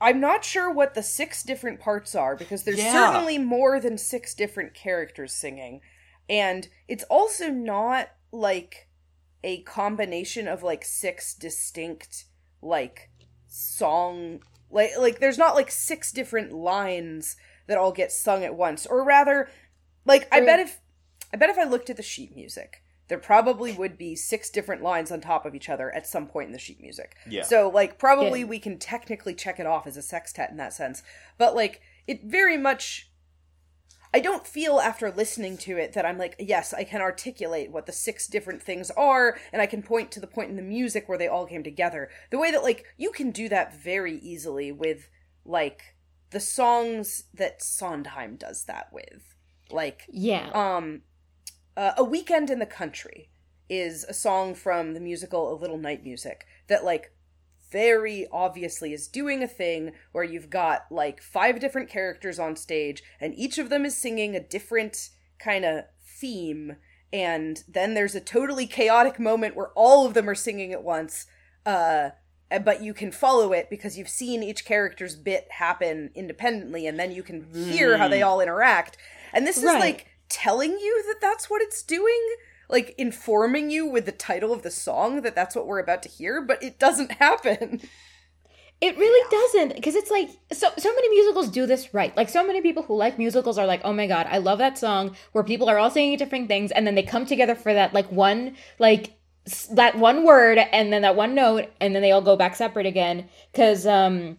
i'm 0.00 0.20
not 0.20 0.44
sure 0.44 0.70
what 0.70 0.94
the 0.94 1.02
six 1.02 1.42
different 1.42 1.80
parts 1.80 2.14
are 2.14 2.36
because 2.36 2.64
there's 2.64 2.78
Yeah. 2.78 2.92
certainly 2.92 3.38
more 3.38 3.80
than 3.80 3.96
six 3.96 4.34
different 4.34 4.74
characters 4.74 5.32
singing 5.32 5.80
and 6.28 6.68
it's 6.88 7.04
also 7.04 7.48
not 7.48 8.10
like 8.32 8.88
a 9.42 9.62
combination 9.62 10.46
of 10.48 10.62
like 10.62 10.84
six 10.84 11.34
distinct 11.34 12.24
like 12.62 13.10
song 13.46 14.40
like 14.70 14.90
like 14.98 15.18
there's 15.20 15.38
not 15.38 15.54
like 15.54 15.70
six 15.70 16.12
different 16.12 16.52
lines 16.52 17.36
that 17.66 17.78
all 17.78 17.92
get 17.92 18.12
sung 18.12 18.44
at 18.44 18.54
once 18.54 18.86
or 18.86 19.04
rather 19.04 19.48
like 20.04 20.28
i 20.32 20.40
bet 20.40 20.60
if 20.60 20.80
i 21.32 21.36
bet 21.36 21.50
if 21.50 21.58
i 21.58 21.64
looked 21.64 21.90
at 21.90 21.96
the 21.96 22.02
sheet 22.02 22.34
music 22.34 22.82
there 23.08 23.18
probably 23.18 23.72
would 23.72 23.98
be 23.98 24.14
six 24.14 24.50
different 24.50 24.82
lines 24.82 25.10
on 25.10 25.20
top 25.20 25.44
of 25.44 25.52
each 25.54 25.68
other 25.68 25.92
at 25.94 26.06
some 26.06 26.26
point 26.28 26.46
in 26.46 26.52
the 26.52 26.58
sheet 26.60 26.80
music 26.80 27.16
Yeah. 27.28 27.42
so 27.42 27.68
like 27.68 27.98
probably 27.98 28.40
Yeah. 28.40 28.46
we 28.46 28.60
can 28.60 28.78
technically 28.78 29.34
check 29.34 29.58
it 29.58 29.66
off 29.66 29.86
as 29.86 29.96
a 29.96 30.02
sextet 30.02 30.50
in 30.50 30.56
that 30.58 30.72
sense 30.72 31.02
but 31.36 31.56
like 31.56 31.80
it 32.06 32.22
very 32.24 32.56
much 32.56 33.09
I 34.12 34.20
don't 34.20 34.46
feel 34.46 34.80
after 34.80 35.10
listening 35.10 35.56
to 35.58 35.76
it 35.76 35.92
that 35.92 36.04
I'm 36.04 36.18
like, 36.18 36.34
yes, 36.38 36.74
I 36.74 36.84
can 36.84 37.00
articulate 37.00 37.70
what 37.70 37.86
the 37.86 37.92
six 37.92 38.26
different 38.26 38.62
things 38.62 38.90
are, 38.92 39.38
and 39.52 39.62
I 39.62 39.66
can 39.66 39.82
point 39.82 40.10
to 40.12 40.20
the 40.20 40.26
point 40.26 40.50
in 40.50 40.56
the 40.56 40.62
music 40.62 41.08
where 41.08 41.18
they 41.18 41.28
all 41.28 41.46
came 41.46 41.62
together. 41.62 42.10
The 42.30 42.38
way 42.38 42.50
that, 42.50 42.62
like, 42.62 42.86
you 42.96 43.12
can 43.12 43.30
do 43.30 43.48
that 43.48 43.74
very 43.74 44.16
easily 44.18 44.72
with, 44.72 45.08
like, 45.44 45.94
the 46.30 46.40
songs 46.40 47.24
that 47.34 47.62
Sondheim 47.62 48.36
does 48.36 48.64
that 48.64 48.92
with. 48.92 49.36
Like, 49.70 50.06
Yeah. 50.08 50.50
um, 50.54 51.02
uh, 51.76 51.92
A 51.96 52.04
Weekend 52.04 52.50
in 52.50 52.58
the 52.58 52.66
Country 52.66 53.30
is 53.68 54.04
a 54.04 54.12
song 54.12 54.54
from 54.56 54.94
the 54.94 55.00
musical 55.00 55.52
A 55.52 55.54
Little 55.54 55.78
Night 55.78 56.02
Music 56.02 56.44
that, 56.66 56.84
like, 56.84 57.12
very 57.70 58.26
obviously 58.32 58.92
is 58.92 59.08
doing 59.08 59.42
a 59.42 59.48
thing 59.48 59.92
where 60.12 60.24
you've 60.24 60.50
got 60.50 60.86
like 60.90 61.22
five 61.22 61.60
different 61.60 61.88
characters 61.88 62.38
on 62.38 62.56
stage 62.56 63.02
and 63.20 63.34
each 63.34 63.58
of 63.58 63.68
them 63.70 63.84
is 63.84 63.96
singing 63.96 64.34
a 64.34 64.40
different 64.40 65.10
kind 65.38 65.64
of 65.64 65.84
theme 66.04 66.76
and 67.12 67.64
then 67.68 67.94
there's 67.94 68.14
a 68.14 68.20
totally 68.20 68.66
chaotic 68.66 69.18
moment 69.18 69.56
where 69.56 69.70
all 69.74 70.06
of 70.06 70.14
them 70.14 70.28
are 70.28 70.34
singing 70.34 70.72
at 70.72 70.82
once 70.82 71.26
uh 71.66 72.10
but 72.64 72.82
you 72.82 72.92
can 72.92 73.12
follow 73.12 73.52
it 73.52 73.70
because 73.70 73.96
you've 73.96 74.08
seen 74.08 74.42
each 74.42 74.64
character's 74.64 75.14
bit 75.14 75.46
happen 75.50 76.10
independently 76.16 76.84
and 76.86 76.98
then 76.98 77.12
you 77.12 77.22
can 77.22 77.46
hear 77.54 77.96
how 77.96 78.08
they 78.08 78.22
all 78.22 78.40
interact. 78.40 78.96
And 79.32 79.46
this 79.46 79.56
is 79.56 79.62
Right. 79.62 79.78
like 79.78 80.06
telling 80.28 80.72
you 80.72 81.04
that 81.06 81.20
that's 81.20 81.48
what 81.48 81.62
it's 81.62 81.80
doing 81.84 82.34
like 82.70 82.94
informing 82.98 83.70
you 83.70 83.86
with 83.86 84.06
the 84.06 84.12
title 84.12 84.52
of 84.52 84.62
the 84.62 84.70
song 84.70 85.22
that 85.22 85.34
that's 85.34 85.54
what 85.54 85.66
we're 85.66 85.78
about 85.78 86.02
to 86.02 86.08
hear 86.08 86.40
but 86.40 86.62
it 86.62 86.78
doesn't 86.78 87.12
happen. 87.12 87.80
It 88.80 88.96
really 88.96 89.30
doesn't 89.30 89.74
because 89.74 89.94
it's 89.94 90.10
like 90.10 90.30
so 90.52 90.70
so 90.78 90.94
many 90.94 91.10
musicals 91.10 91.50
do 91.50 91.66
this 91.66 91.92
right. 91.92 92.16
Like 92.16 92.30
so 92.30 92.46
many 92.46 92.62
people 92.62 92.82
who 92.82 92.96
like 92.96 93.18
musicals 93.18 93.58
are 93.58 93.66
like, 93.66 93.82
"Oh 93.84 93.92
my 93.92 94.06
god, 94.06 94.26
I 94.30 94.38
love 94.38 94.58
that 94.58 94.78
song 94.78 95.16
where 95.32 95.44
people 95.44 95.68
are 95.68 95.78
all 95.78 95.90
singing 95.90 96.16
different 96.16 96.48
things 96.48 96.70
and 96.72 96.86
then 96.86 96.94
they 96.94 97.02
come 97.02 97.26
together 97.26 97.54
for 97.54 97.74
that 97.74 97.92
like 97.92 98.10
one 98.10 98.56
like 98.78 99.18
that 99.72 99.98
one 99.98 100.24
word 100.24 100.58
and 100.58 100.90
then 100.92 101.02
that 101.02 101.16
one 101.16 101.34
note 101.34 101.68
and 101.80 101.94
then 101.94 102.00
they 102.00 102.10
all 102.10 102.22
go 102.22 102.36
back 102.36 102.56
separate 102.56 102.86
again. 102.86 103.28
Cuz 103.52 103.86
um 103.86 104.38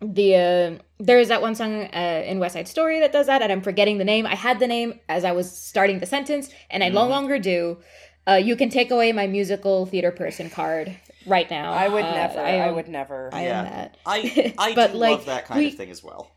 the 0.00 0.36
uh, 0.36 0.82
there 1.00 1.18
is 1.18 1.28
that 1.28 1.40
one 1.42 1.54
song 1.54 1.84
uh, 1.94 2.22
in 2.26 2.38
West 2.38 2.54
Side 2.54 2.66
Story 2.68 3.00
that 3.00 3.12
does 3.12 3.26
that 3.26 3.40
and 3.42 3.52
I'm 3.52 3.60
forgetting 3.62 3.98
the 3.98 4.04
name. 4.04 4.26
I 4.26 4.34
had 4.34 4.58
the 4.58 4.66
name 4.66 4.98
as 5.08 5.24
I 5.24 5.32
was 5.32 5.50
starting 5.50 6.00
the 6.00 6.06
sentence 6.06 6.50
and 6.70 6.82
I 6.82 6.88
no 6.88 7.06
longer 7.06 7.38
do. 7.38 7.78
Uh, 8.26 8.34
you 8.34 8.56
can 8.56 8.68
take 8.68 8.90
away 8.90 9.12
my 9.12 9.26
musical 9.26 9.86
theater 9.86 10.10
person 10.10 10.50
card 10.50 10.94
right 11.26 11.48
now. 11.50 11.72
i 11.72 11.88
would 11.88 12.04
Uh, 12.04 12.14
never 12.14 12.40
i, 12.40 12.50
am- 12.50 12.74
would 12.74 12.88
never 12.88 13.30
I 13.32 13.44
yeah. 13.44 13.58
am 13.60 13.64
that. 13.66 13.96
I 14.06 14.54
I 14.58 14.74
But, 14.74 14.92
do 14.92 14.98
like, 14.98 15.10
love 15.18 15.26
that 15.26 15.46
kind 15.46 15.60
we- 15.60 15.68
of 15.68 15.74
thing 15.74 15.90
as 15.90 16.02
well. 16.02 16.30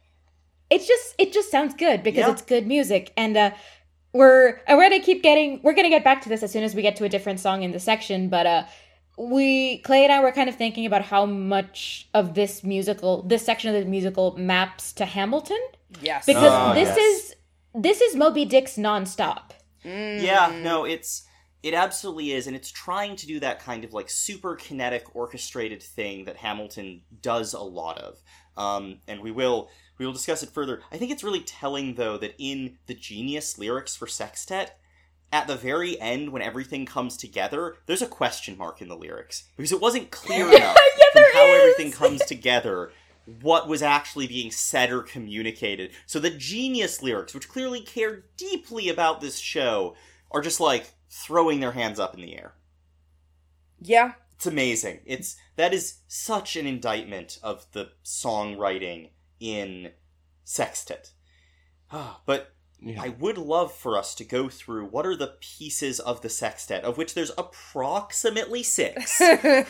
it's 0.69 0.87
just 0.87 1.15
it 1.17 1.33
just 1.33 1.49
sounds 1.51 1.73
good 1.73 2.03
because 2.03 2.25
Yeah. 2.27 2.31
it's 2.31 2.41
good 2.41 2.65
music 2.67 3.11
and 3.17 3.35
uh 3.37 3.51
we're 4.13 4.59
and 4.67 4.77
we're 4.77 4.89
gonna 4.89 5.01
keep 5.03 5.23
getting 5.23 5.59
we're 5.63 5.73
gonna 5.73 5.89
get 5.89 6.03
back 6.03 6.21
to 6.23 6.29
this 6.29 6.43
as 6.43 6.51
soon 6.51 6.63
as 6.63 6.75
we 6.75 6.81
get 6.81 6.95
to 6.97 7.03
a 7.05 7.09
different 7.09 7.39
song 7.39 7.63
in 7.63 7.71
the 7.71 7.79
section 7.79 8.29
but 8.29 8.45
uh 8.45 8.63
we 9.29 9.77
clay 9.79 10.03
and 10.03 10.11
i 10.11 10.19
were 10.19 10.31
kind 10.31 10.49
of 10.49 10.55
thinking 10.55 10.85
about 10.85 11.03
how 11.03 11.25
much 11.25 12.07
of 12.13 12.33
this 12.33 12.63
musical 12.63 13.21
this 13.23 13.45
section 13.45 13.73
of 13.73 13.83
the 13.83 13.89
musical 13.89 14.35
maps 14.37 14.93
to 14.93 15.05
hamilton 15.05 15.59
yes 16.01 16.25
because 16.25 16.51
Ah, 16.51 16.73
this 16.73 16.87
yes. 16.89 16.97
is 16.97 17.35
this 17.75 18.01
is 18.01 18.15
moby 18.15 18.45
dick's 18.45 18.75
nonstop 18.77 19.51
Yeah, 19.83 20.51
no, 20.61 20.85
it's 20.85 21.25
it 21.63 21.73
absolutely 21.75 22.31
is, 22.31 22.47
and 22.47 22.55
it's 22.55 22.71
trying 22.71 23.15
to 23.17 23.27
do 23.27 23.39
that 23.39 23.59
kind 23.59 23.83
of 23.83 23.93
like 23.93 24.09
super 24.09 24.55
kinetic 24.55 25.15
orchestrated 25.15 25.81
thing 25.83 26.25
that 26.25 26.37
Hamilton 26.37 27.01
does 27.21 27.53
a 27.53 27.59
lot 27.61 27.99
of. 27.99 28.17
Um, 28.57 28.99
and 29.07 29.21
we 29.21 29.31
will 29.31 29.69
we 29.99 30.05
will 30.05 30.13
discuss 30.13 30.41
it 30.43 30.49
further. 30.49 30.81
I 30.91 30.97
think 30.97 31.11
it's 31.11 31.23
really 31.23 31.41
telling 31.41 31.95
though 31.95 32.17
that 32.17 32.33
in 32.39 32.77
the 32.87 32.95
genius 32.95 33.57
lyrics 33.59 33.95
for 33.95 34.07
Sextet, 34.07 34.75
at 35.31 35.47
the 35.47 35.55
very 35.55 35.99
end 35.99 36.31
when 36.31 36.41
everything 36.41 36.85
comes 36.85 37.17
together, 37.17 37.77
there's 37.85 38.01
a 38.01 38.07
question 38.07 38.57
mark 38.57 38.81
in 38.81 38.89
the 38.89 38.97
lyrics 38.97 39.45
because 39.55 39.71
it 39.71 39.81
wasn't 39.81 40.11
clear 40.11 40.47
enough 40.55 40.77
from 41.13 41.23
how 41.33 41.45
is! 41.45 41.59
everything 41.61 41.91
comes 41.91 42.21
together 42.25 42.91
what 43.41 43.67
was 43.67 43.81
actually 43.81 44.27
being 44.27 44.51
said 44.51 44.91
or 44.91 45.01
communicated. 45.01 45.91
So 46.05 46.19
the 46.19 46.29
genius 46.29 47.01
lyrics, 47.01 47.33
which 47.33 47.49
clearly 47.49 47.81
care 47.81 48.23
deeply 48.35 48.89
about 48.89 49.21
this 49.21 49.39
show, 49.39 49.95
are 50.31 50.41
just 50.41 50.59
like 50.59 50.91
throwing 51.09 51.59
their 51.59 51.71
hands 51.71 51.99
up 51.99 52.13
in 52.13 52.21
the 52.21 52.35
air. 52.35 52.53
yeah 53.81 54.13
It's 54.35 54.47
amazing. 54.47 55.01
It's 55.05 55.37
that 55.55 55.73
is 55.73 55.99
such 56.07 56.55
an 56.55 56.65
indictment 56.65 57.39
of 57.43 57.65
the 57.73 57.91
songwriting 58.03 59.09
in 59.39 59.91
Sextet. 60.43 61.11
but 62.25 62.53
Yeah. 62.81 63.01
I 63.01 63.09
would 63.09 63.37
love 63.37 63.71
for 63.73 63.97
us 63.97 64.15
to 64.15 64.23
go 64.23 64.49
through 64.49 64.85
what 64.87 65.05
are 65.05 65.15
the 65.15 65.35
pieces 65.39 65.99
of 65.99 66.21
the 66.21 66.29
sextet, 66.29 66.83
of 66.83 66.97
which 66.97 67.13
there's 67.13 67.31
approximately 67.37 68.63
six. 68.63 69.21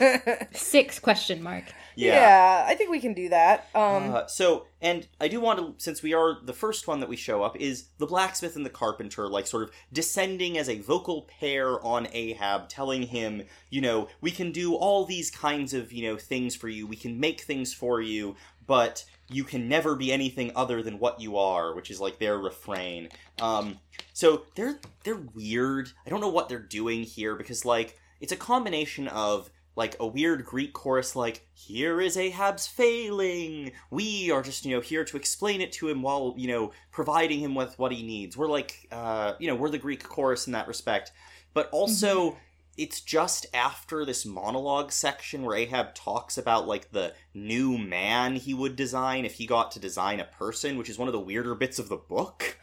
six 0.54 1.00
question 1.00 1.44
mark 1.44 1.66
yeah. 1.96 2.66
i 2.68 2.76
think 2.76 2.90
we 2.90 3.00
can 3.00 3.14
do 3.14 3.30
that 3.30 3.68
um 3.76 4.12
Uh, 4.12 4.28
so, 4.28 4.66
and 4.82 5.08
I 5.20 5.28
do 5.28 5.40
want 5.40 5.60
to, 5.60 5.84
since 5.84 6.02
we 6.04 6.14
are 6.14 6.38
the 6.44 6.54
first 6.54 6.88
one 6.88 7.00
that 7.00 7.10
we 7.10 7.16
show 7.16 7.44
up, 7.44 7.56
is 7.58 7.86
the 7.98 8.06
blacksmith 8.08 8.56
and 8.56 8.66
the 8.66 8.70
carpenter, 8.70 9.28
like 9.30 9.48
sort 9.48 9.64
of 9.64 9.72
descending 9.94 10.58
as 10.58 10.68
a 10.68 10.80
vocal 10.80 11.24
pair 11.40 11.84
on 11.86 12.08
Ahab, 12.12 12.68
telling 12.68 13.04
him, 13.04 13.44
you 13.70 13.82
know, 13.82 14.08
we 14.22 14.32
can 14.32 14.52
do 14.52 14.76
all 14.76 15.06
these 15.06 15.30
kinds 15.32 15.74
of, 15.74 15.92
you 15.92 16.04
know, 16.08 16.18
things 16.18 16.56
for 16.56 16.68
you, 16.68 16.88
we 16.88 16.96
can 16.96 17.20
make 17.20 17.42
things 17.42 17.74
for 17.74 18.02
you, 18.02 18.36
but 18.66 19.06
you 19.32 19.44
can 19.44 19.68
never 19.68 19.96
be 19.96 20.12
anything 20.12 20.52
other 20.56 20.82
than 20.82 21.00
what 21.00 21.20
you 21.20 21.38
are, 21.38 21.74
which 21.74 21.90
is 21.90 22.00
like 22.00 22.20
their 22.20 22.38
refrain. 22.38 23.10
Um, 23.42 23.80
so 24.14 24.44
they're 24.56 24.80
they're 25.04 25.24
weird. 25.34 25.92
I 26.06 26.10
don't 26.10 26.22
know 26.22 26.30
what 26.30 26.50
they're 26.50 26.60
doing 26.60 27.04
here 27.04 27.36
because 27.36 27.66
like 27.66 27.98
it's 28.20 28.32
a 28.32 28.38
combination 28.38 29.08
of 29.08 29.50
like 29.76 29.96
a 30.00 30.06
weird 30.06 30.46
Greek 30.46 30.74
chorus 30.74 31.16
like 31.16 31.48
here 31.54 32.02
is 32.02 32.18
Ahab's 32.18 32.68
failing. 32.68 33.72
We 33.90 34.30
are 34.30 34.42
just, 34.42 34.66
you 34.66 34.76
know, 34.76 34.82
here 34.82 35.06
to 35.06 35.18
explain 35.18 35.62
it 35.62 35.72
to 35.74 35.88
him 35.88 36.02
while, 36.02 36.36
you 36.38 36.50
know, 36.50 36.74
providing 36.92 37.40
him 37.40 37.56
with 37.56 37.80
what 37.80 37.94
he 37.94 38.04
needs. 38.04 38.36
We're 38.36 38.50
like 38.50 38.88
uh, 38.92 39.34
you 39.40 39.48
know, 39.48 39.56
we're 39.56 39.70
the 39.70 39.78
Greek 39.78 40.04
chorus 40.04 40.48
in 40.48 40.54
that 40.54 40.68
respect. 40.68 41.12
But 41.54 41.70
also 41.72 42.38
it's 42.82 43.00
just 43.02 43.46
after 43.54 44.04
this 44.06 44.26
monologue 44.26 44.92
section 44.92 45.44
where 45.44 45.56
Ahab 45.56 45.94
talks 45.94 46.38
about 46.38 46.68
like 46.68 46.92
the 46.92 47.14
new 47.34 47.78
man 47.78 48.36
he 48.36 48.54
would 48.54 48.76
design 48.76 49.26
if 49.26 49.36
he 49.36 49.46
got 49.46 49.72
to 49.72 49.80
design 49.80 50.20
a 50.20 50.26
person, 50.26 50.78
which 50.78 50.90
is 50.90 50.98
one 50.98 51.08
of 51.08 51.14
the 51.14 51.20
weirder 51.20 51.56
bits 51.56 51.78
of 51.80 51.90
the 51.90 51.98
book. 51.98 52.58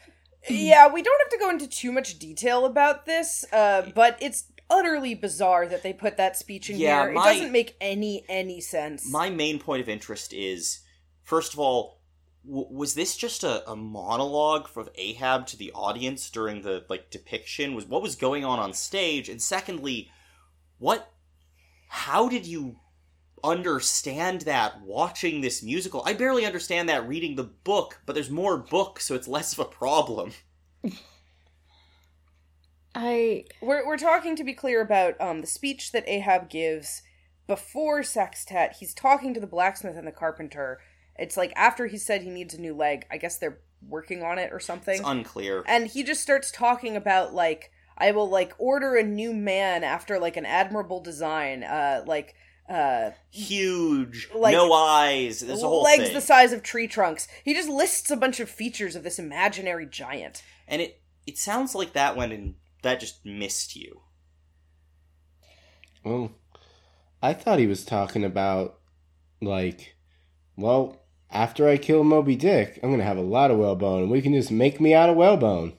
yeah 0.49 0.87
we 0.91 1.01
don't 1.01 1.21
have 1.21 1.29
to 1.29 1.37
go 1.37 1.49
into 1.49 1.67
too 1.67 1.91
much 1.91 2.17
detail 2.17 2.65
about 2.65 3.05
this 3.05 3.45
uh 3.51 3.89
but 3.93 4.17
it's 4.21 4.45
utterly 4.69 5.13
bizarre 5.13 5.67
that 5.67 5.83
they 5.83 5.91
put 5.91 6.15
that 6.15 6.37
speech 6.37 6.69
in 6.69 6.77
Yeah, 6.77 7.03
here 7.03 7.13
my- 7.13 7.29
it 7.29 7.33
doesn't 7.33 7.51
make 7.51 7.75
any 7.81 8.23
any 8.29 8.61
sense 8.61 9.11
My 9.11 9.29
main 9.29 9.59
point 9.59 9.81
of 9.81 9.89
interest 9.89 10.31
is, 10.33 10.79
first 11.23 11.53
of 11.53 11.59
all, 11.59 11.98
w- 12.49 12.67
was 12.69 12.95
this 12.95 13.15
just 13.15 13.43
a, 13.43 13.69
a 13.69 13.75
monologue 13.75 14.67
from 14.67 14.89
Ahab 14.95 15.45
to 15.47 15.57
the 15.57 15.71
audience 15.73 16.29
during 16.29 16.61
the 16.61 16.85
like 16.89 17.09
depiction? 17.11 17.75
Was 17.75 17.85
what 17.85 18.01
was 18.01 18.15
going 18.15 18.43
on 18.43 18.59
on 18.59 18.73
stage? 18.73 19.29
And 19.29 19.41
secondly, 19.41 20.09
what? 20.79 21.11
How 21.87 22.27
did 22.29 22.45
you 22.45 22.77
understand 23.43 24.41
that 24.41 24.81
watching 24.81 25.41
this 25.41 25.63
musical? 25.63 26.03
I 26.05 26.13
barely 26.13 26.45
understand 26.45 26.89
that 26.89 27.07
reading 27.07 27.35
the 27.35 27.43
book, 27.43 28.01
but 28.05 28.13
there's 28.13 28.29
more 28.29 28.57
book, 28.57 28.99
so 28.99 29.15
it's 29.15 29.27
less 29.27 29.53
of 29.53 29.59
a 29.59 29.65
problem. 29.65 30.33
I 32.95 33.45
We're 33.61 33.85
we're 33.85 33.97
talking 33.97 34.35
to 34.35 34.43
be 34.43 34.53
clear 34.53 34.81
about 34.81 35.19
um 35.21 35.41
the 35.41 35.47
speech 35.47 35.91
that 35.91 36.07
Ahab 36.07 36.49
gives 36.49 37.03
before 37.47 38.03
Sextet. 38.03 38.77
He's 38.79 38.93
talking 38.93 39.33
to 39.33 39.39
the 39.39 39.47
blacksmith 39.47 39.95
and 39.95 40.07
the 40.07 40.11
carpenter. 40.11 40.79
It's 41.19 41.37
like 41.37 41.51
after 41.55 41.87
he 41.87 41.97
said 41.97 42.21
he 42.23 42.29
needs 42.29 42.53
a 42.53 42.61
new 42.61 42.73
leg. 42.75 43.05
I 43.11 43.17
guess 43.17 43.37
they're 43.37 43.59
working 43.87 44.23
on 44.23 44.39
it 44.39 44.51
or 44.51 44.59
something. 44.59 44.99
It's 44.99 45.07
unclear. 45.07 45.63
and 45.67 45.87
he 45.87 46.03
just 46.03 46.21
starts 46.21 46.51
talking 46.51 46.95
about 46.95 47.33
like 47.33 47.71
I 47.97 48.11
will 48.11 48.29
like 48.29 48.53
order 48.57 48.95
a 48.95 49.03
new 49.03 49.33
man 49.33 49.83
after 49.83 50.19
like 50.19 50.37
an 50.37 50.45
admirable 50.45 51.01
design. 51.01 51.63
Uh 51.63 52.03
like 52.07 52.35
uh 52.69 53.11
Huge, 53.31 54.29
Like- 54.33 54.53
no 54.53 54.71
eyes. 54.73 55.39
There's 55.39 55.63
a 55.63 55.67
whole 55.67 55.83
legs 55.83 56.05
thing. 56.05 56.13
the 56.13 56.21
size 56.21 56.51
of 56.53 56.61
tree 56.63 56.87
trunks. 56.87 57.27
He 57.43 57.53
just 57.53 57.67
lists 57.69 58.11
a 58.11 58.15
bunch 58.17 58.39
of 58.39 58.49
features 58.49 58.95
of 58.95 59.03
this 59.03 59.17
imaginary 59.19 59.85
giant. 59.85 60.43
and 60.67 60.81
it 60.81 61.01
it 61.27 61.37
sounds 61.37 61.75
like 61.75 61.93
that 61.93 62.15
went 62.15 62.31
and 62.33 62.55
that 62.81 62.99
just 62.99 63.25
missed 63.25 63.75
you. 63.75 64.01
Well, 66.03 66.31
I 67.21 67.33
thought 67.33 67.59
he 67.59 67.67
was 67.67 67.83
talking 67.83 68.23
about, 68.23 68.79
like, 69.41 69.95
well, 70.55 70.98
after 71.31 71.67
I 71.67 71.77
kill 71.77 72.03
Moby 72.03 72.35
Dick, 72.35 72.79
I'm 72.81 72.91
gonna 72.91 73.03
have 73.03 73.17
a 73.17 73.21
lot 73.21 73.51
of 73.51 73.57
whalebone, 73.57 74.03
and 74.03 74.11
we 74.11 74.21
can 74.21 74.33
just 74.33 74.51
make 74.51 74.79
me 74.79 74.93
out 74.93 75.09
of 75.09 75.15
whalebone. 75.15 75.73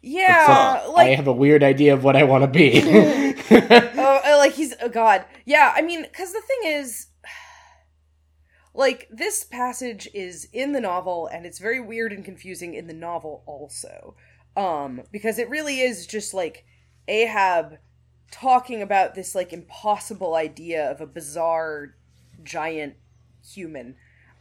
Yeah, 0.00 0.76
Except 0.76 0.88
like 0.90 1.08
I 1.08 1.14
have 1.14 1.28
a 1.28 1.32
weird 1.32 1.62
idea 1.62 1.94
of 1.94 2.02
what 2.02 2.16
I 2.16 2.24
want 2.24 2.42
to 2.42 2.48
be. 2.48 2.82
oh, 3.50 4.20
uh, 4.24 4.36
like 4.38 4.54
he's 4.54 4.74
oh 4.80 4.88
god 4.88 5.24
yeah 5.44 5.72
i 5.76 5.82
mean 5.82 6.02
because 6.02 6.32
the 6.32 6.42
thing 6.42 6.72
is 6.72 7.06
like 8.74 9.08
this 9.10 9.44
passage 9.44 10.08
is 10.14 10.48
in 10.52 10.72
the 10.72 10.80
novel 10.80 11.28
and 11.32 11.46
it's 11.46 11.58
very 11.58 11.80
weird 11.80 12.12
and 12.12 12.24
confusing 12.24 12.74
in 12.74 12.86
the 12.86 12.94
novel 12.94 13.42
also 13.46 14.16
um 14.56 15.02
because 15.10 15.38
it 15.38 15.48
really 15.48 15.80
is 15.80 16.06
just 16.06 16.34
like 16.34 16.64
ahab 17.08 17.78
talking 18.30 18.82
about 18.82 19.14
this 19.14 19.34
like 19.34 19.52
impossible 19.52 20.34
idea 20.34 20.90
of 20.90 21.00
a 21.00 21.06
bizarre 21.06 21.94
giant 22.42 22.94
human 23.44 23.94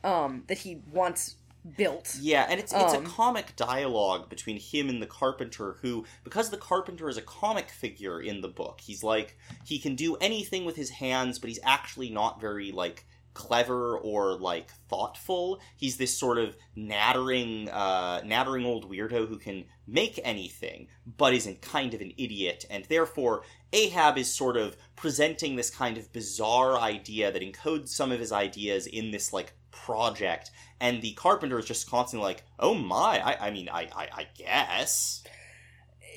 um 0.04 0.44
that 0.48 0.60
he 0.60 0.82
wants 0.92 1.36
built 1.78 2.18
Yeah, 2.20 2.48
and 2.50 2.60
it's 2.60 2.74
it's 2.74 2.94
Um. 2.94 3.04
a 3.06 3.08
comic 3.08 3.56
dialogue 3.56 4.30
between 4.30 4.60
him 4.60 4.90
and 4.90 5.02
the 5.02 5.06
carpenter 5.08 5.78
who 5.82 6.06
because 6.24 6.50
the 6.50 6.58
carpenter 6.58 7.08
is 7.08 7.18
a 7.18 7.22
comic 7.22 7.70
figure 7.70 8.20
in 8.20 8.42
the 8.42 8.48
book. 8.48 8.82
He's 8.82 9.04
like 9.04 9.38
he 9.64 9.78
can 9.80 9.96
do 9.96 10.16
anything 10.18 10.66
with 10.66 10.76
his 10.76 10.90
hands, 10.90 11.38
but 11.40 11.50
he's 11.50 11.60
actually 11.64 12.10
not 12.10 12.42
very 12.42 12.72
like 12.72 13.06
clever 13.34 13.96
or 13.98 14.36
like 14.38 14.72
thoughtful. 14.90 15.62
He's 15.78 15.98
this 15.98 16.18
sort 16.18 16.38
of 16.40 16.58
nattering 16.76 17.70
uh 17.70 18.22
nattering 18.26 18.66
old 18.66 18.90
weirdo 18.90 19.28
who 19.28 19.38
can 19.38 19.66
make 19.88 20.20
anything 20.24 20.88
but 21.06 21.34
isn't 21.34 21.62
kind 21.62 21.94
of 21.94 22.02
an 22.02 22.12
idiot 22.18 22.66
and 22.70 22.86
therefore 22.86 23.44
Ahab 23.74 24.18
is 24.18 24.34
sort 24.34 24.58
of 24.58 24.78
presenting 24.96 25.56
this 25.56 25.70
kind 25.70 25.98
of 25.98 26.12
bizarre 26.12 26.78
idea 26.80 27.32
that 27.32 27.42
encodes 27.42 27.90
some 27.90 28.12
of 28.12 28.20
his 28.20 28.32
ideas 28.32 28.86
in 28.88 29.12
this 29.12 29.32
like 29.34 29.54
project 29.72 30.52
and 30.80 31.02
the 31.02 31.14
carpenter 31.14 31.60
is 31.60 31.66
just 31.66 31.90
constantly 31.90 32.28
like 32.28 32.44
oh 32.60 32.74
my 32.74 33.20
i, 33.20 33.48
I 33.48 33.52
mean 33.52 33.70
I, 33.70 33.88
I 33.96 34.08
i 34.14 34.28
guess. 34.38 35.24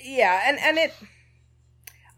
Yeah 0.03 0.43
and 0.47 0.59
and 0.59 0.77
it 0.77 0.95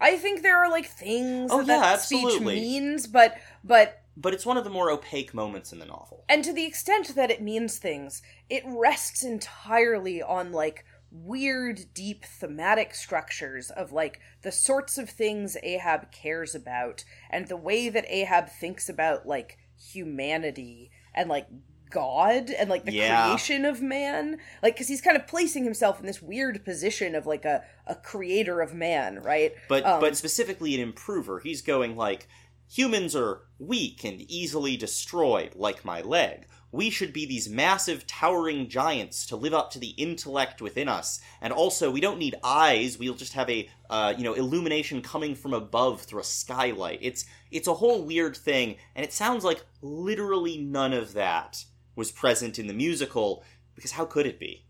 i 0.01 0.17
think 0.17 0.43
there 0.43 0.57
are 0.57 0.71
like 0.71 0.87
things 0.87 1.51
Oh, 1.53 1.63
that 1.63 1.69
yeah, 1.69 1.81
that 1.81 2.01
speech 2.01 2.41
means 2.41 3.07
but 3.07 3.37
but 3.63 4.03
but 4.17 4.33
it's 4.33 4.47
one 4.47 4.57
of 4.57 4.65
the 4.65 4.71
more 4.71 4.91
opaque 4.91 5.35
moments 5.35 5.73
in 5.73 5.79
the 5.79 5.85
novel. 5.85 6.25
And 6.29 6.43
to 6.45 6.53
the 6.53 6.65
extent 6.65 7.15
that 7.15 7.31
it 7.31 7.43
means 7.43 7.77
things, 7.77 8.23
it 8.49 8.63
rests 8.67 9.23
entirely 9.23 10.23
on 10.23 10.53
like 10.53 10.87
weird, 11.11 11.87
deep 11.93 12.25
thematic 12.25 12.95
structures 12.95 13.71
of 13.71 13.93
like 13.93 14.21
the 14.43 14.53
sorts 14.53 14.97
of 14.97 15.11
things 15.11 15.57
Ahab 15.63 16.11
cares 16.13 16.55
about 16.55 17.05
and 17.31 17.47
the 17.47 17.57
way 17.57 17.89
that 17.91 18.07
Ahab 18.09 18.49
thinks 18.49 18.89
about 18.89 19.27
like 19.27 19.59
humanity 19.79 20.91
and 21.17 21.29
like 21.29 21.49
God 21.91 22.51
and 22.51 22.69
like 22.69 22.85
the 22.85 22.93
Yeah. 22.93 23.25
creation 23.27 23.65
of 23.65 23.81
man. 23.81 24.39
Like, 24.63 24.75
because 24.75 24.89
he's 24.89 25.01
kind 25.01 25.17
of 25.17 25.27
placing 25.27 25.65
himself 25.65 26.01
in 26.01 26.07
this 26.07 26.21
weird 26.21 26.65
position 26.65 27.15
of 27.15 27.27
like 27.27 27.45
a, 27.45 27.65
a 27.87 27.95
creator 27.95 28.61
of 28.61 28.75
man, 28.75 29.21
right? 29.23 29.53
but 29.69 29.85
Um, 29.85 30.01
but 30.01 30.17
specifically 30.17 30.75
an 30.75 30.81
improver 30.81 31.41
he's 31.41 31.63
going 31.63 31.97
like 31.97 32.29
humans 32.69 33.15
are 33.15 33.43
weak 33.59 34.05
and 34.05 34.21
easily 34.23 34.77
destroyed 34.77 35.53
like 35.55 35.85
my 35.85 36.01
leg 36.03 36.47
we 36.73 36.91
should 36.91 37.13
be 37.13 37.27
these 37.27 37.49
massive 37.49 38.07
towering 38.07 38.69
giants 38.69 39.27
to 39.27 39.37
live 39.37 39.55
up 39.55 39.71
to 39.71 39.79
the 39.79 39.91
intellect 39.91 40.61
within 40.61 40.89
us. 40.89 41.21
And 41.41 41.53
also 41.53 41.91
we 41.91 42.01
don't 42.01 42.19
need 42.19 42.35
eyes. 42.43 42.99
We'll 42.99 43.15
just 43.15 43.33
have 43.35 43.49
a 43.49 43.69
uh, 43.89 44.15
you 44.17 44.25
know 44.25 44.35
illumination 44.35 45.03
coming 45.03 45.35
from 45.35 45.55
above 45.55 46.03
through 46.03 46.21
a 46.21 46.25
skylight. 46.25 46.99
It's 47.03 47.25
it's 47.51 47.69
a 47.69 47.75
whole 47.75 48.03
weird 48.03 48.37
thing. 48.37 48.77
And 48.95 49.05
it 49.05 49.13
sounds 49.13 49.45
like 49.45 49.65
literally 49.81 50.59
none 50.59 50.93
of 50.93 51.13
that 51.15 51.65
was 51.95 52.13
present 52.13 52.59
in 52.59 52.67
the 52.67 52.75
musical 52.75 53.43
because 53.75 53.93
how 53.93 54.05
could 54.05 54.27
it 54.27 54.39
be? 54.39 54.67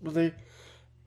Well, 0.00 0.12
they, 0.12 0.32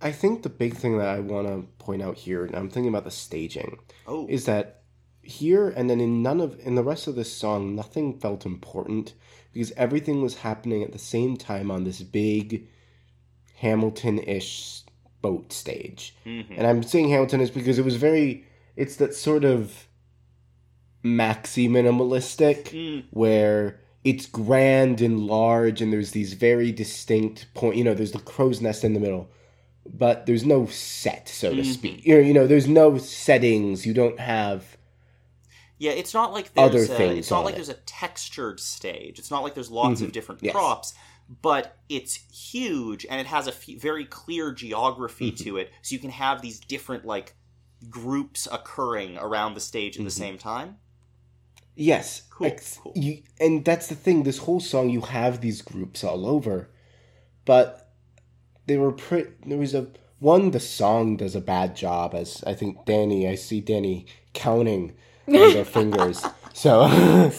I 0.01 0.11
think 0.11 0.43
the 0.43 0.49
big 0.49 0.75
thing 0.75 0.97
that 0.97 1.07
I 1.07 1.19
want 1.19 1.47
to 1.47 1.67
point 1.83 2.01
out 2.01 2.17
here, 2.17 2.45
and 2.45 2.55
I'm 2.55 2.69
thinking 2.69 2.89
about 2.89 3.03
the 3.03 3.11
staging, 3.11 3.79
oh. 4.07 4.25
is 4.29 4.45
that 4.45 4.83
here 5.21 5.69
and 5.69 5.89
then 5.89 5.99
in 5.99 6.21
none 6.21 6.39
of 6.39 6.59
in 6.59 6.75
the 6.75 6.83
rest 6.83 7.07
of 7.07 7.15
this 7.15 7.33
song, 7.33 7.75
nothing 7.75 8.19
felt 8.19 8.45
important 8.45 9.13
because 9.55 9.71
everything 9.77 10.21
was 10.21 10.35
happening 10.35 10.83
at 10.83 10.91
the 10.91 10.99
same 10.99 11.35
time 11.37 11.71
on 11.71 11.85
this 11.85 12.01
big 12.01 12.67
Hamilton-ish 13.55 14.81
boat 15.21 15.51
stage. 15.53 16.13
mhm. 16.25 16.45
And 16.57 16.67
I'm 16.67 16.83
saying 16.83 17.09
Hamilton 17.09 17.41
is 17.41 17.49
because 17.49 17.79
it 17.79 17.85
was 17.85 17.95
very, 17.95 18.43
it's 18.75 18.97
that 18.97 19.15
sort 19.15 19.43
of 19.43 19.87
maxi 21.03 21.69
minimalistic 21.69 22.63
Mm, 22.71 23.03
where 23.11 23.79
it's 24.03 24.25
grand 24.25 25.01
and 25.01 25.25
large 25.27 25.81
and 25.81 25.93
there's 25.93 26.11
these 26.11 26.33
very 26.33 26.71
distinct 26.71 27.45
point 27.53 27.75
you 27.75 27.83
know 27.83 27.93
there's 27.93 28.11
the 28.11 28.19
crow's 28.19 28.59
nest 28.59 28.83
in 28.83 28.93
the 28.95 28.99
middle 28.99 29.29
but 29.87 30.25
there's 30.25 30.43
no 30.45 30.65
set 30.65 31.29
so 31.29 31.53
to 31.53 31.61
Mhm. 31.61 31.73
speak 31.73 32.05
you 32.05 32.15
know, 32.15 32.21
you 32.21 32.33
know 32.33 32.47
there's 32.47 32.67
no 32.67 32.97
settings 32.97 33.85
you 33.85 33.93
don't 33.93 34.19
have 34.19 34.74
Yeah, 35.77 35.91
it's 35.91 36.13
not 36.13 36.31
like 36.31 36.53
there's 36.53 36.89
Other 36.89 37.03
a, 37.03 37.09
it's 37.17 37.29
not 37.31 37.43
like 37.43 37.53
it. 37.53 37.57
there's 37.57 37.69
a 37.69 37.73
textured 37.85 38.59
stage. 38.59 39.19
It's 39.19 39.29
not 39.31 39.43
like 39.43 39.53
there's 39.53 39.69
lots 39.71 40.01
of 40.01 40.09
Mhm, 40.09 40.13
different 40.13 40.41
yes. 40.43 40.53
props, 40.53 40.93
but 41.41 41.77
it's 41.89 42.15
huge 42.31 43.05
and 43.09 43.19
it 43.19 43.27
has 43.27 43.47
a 43.47 43.51
f- 43.51 43.65
very 43.79 44.05
clear 44.05 44.51
geography 44.53 45.31
Mhm. 45.31 45.37
to 45.43 45.57
it. 45.57 45.71
So 45.81 45.93
you 45.93 45.99
can 45.99 46.11
have 46.11 46.41
these 46.41 46.59
different 46.59 47.03
like 47.05 47.35
groups 47.89 48.47
occurring 48.51 49.17
around 49.17 49.53
the 49.53 49.59
stage 49.59 49.97
at 49.97 50.03
the 50.03 50.09
Mhm. 50.09 50.13
same 50.13 50.37
time. 50.37 50.77
yes 51.77 52.21
Cool, 52.29 52.47
ex- 52.47 52.79
cool. 52.81 52.93
you 52.95 53.21
and 53.37 53.65
that's 53.65 53.87
the 53.87 53.95
thing 53.95 54.23
this 54.23 54.37
whole 54.37 54.61
song 54.61 54.89
you 54.89 55.01
have 55.01 55.41
these 55.41 55.61
groups 55.61 56.05
all 56.05 56.25
over 56.25 56.69
but 57.43 57.91
they 58.65 58.77
were 58.77 58.93
pretty 58.93 59.29
there 59.45 59.57
was 59.57 59.73
a 59.75 59.87
one 60.19 60.51
the 60.51 60.59
song 60.61 61.17
does 61.17 61.35
a 61.35 61.41
bad 61.41 61.75
job 61.75 62.15
as 62.15 62.41
i 62.47 62.53
think 62.53 62.85
danny 62.85 63.27
i 63.27 63.35
see 63.35 63.59
danny 63.59 64.05
counting 64.33 64.95
on 65.27 65.33
their 65.33 65.65
fingers 65.65 66.23
so 66.53 66.81
I- 66.83 67.31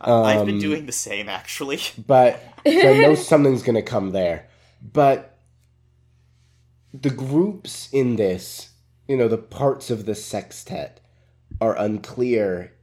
I've 0.00 0.46
been 0.46 0.56
um, 0.56 0.60
doing 0.60 0.86
the 0.86 0.92
same 0.92 1.28
actually. 1.28 1.80
but 2.06 2.40
so 2.64 2.70
I 2.92 2.98
know 2.98 3.14
something's 3.16 3.62
gonna 3.64 3.82
come 3.82 4.10
there. 4.12 4.48
But 4.80 5.38
the 6.94 7.10
groups 7.10 7.88
in 7.92 8.16
this, 8.16 8.70
you 9.08 9.16
know, 9.16 9.26
the 9.28 9.38
parts 9.38 9.90
of 9.90 10.04
the 10.06 10.14
sextet 10.14 11.00
are 11.60 11.76
unclear, 11.76 12.74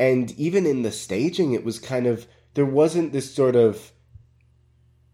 and 0.00 0.32
even 0.32 0.66
in 0.66 0.82
the 0.82 0.90
staging, 0.90 1.52
it 1.52 1.64
was 1.64 1.78
kind 1.78 2.06
of 2.06 2.26
there 2.54 2.66
wasn't 2.66 3.12
this 3.12 3.32
sort 3.32 3.54
of 3.56 3.92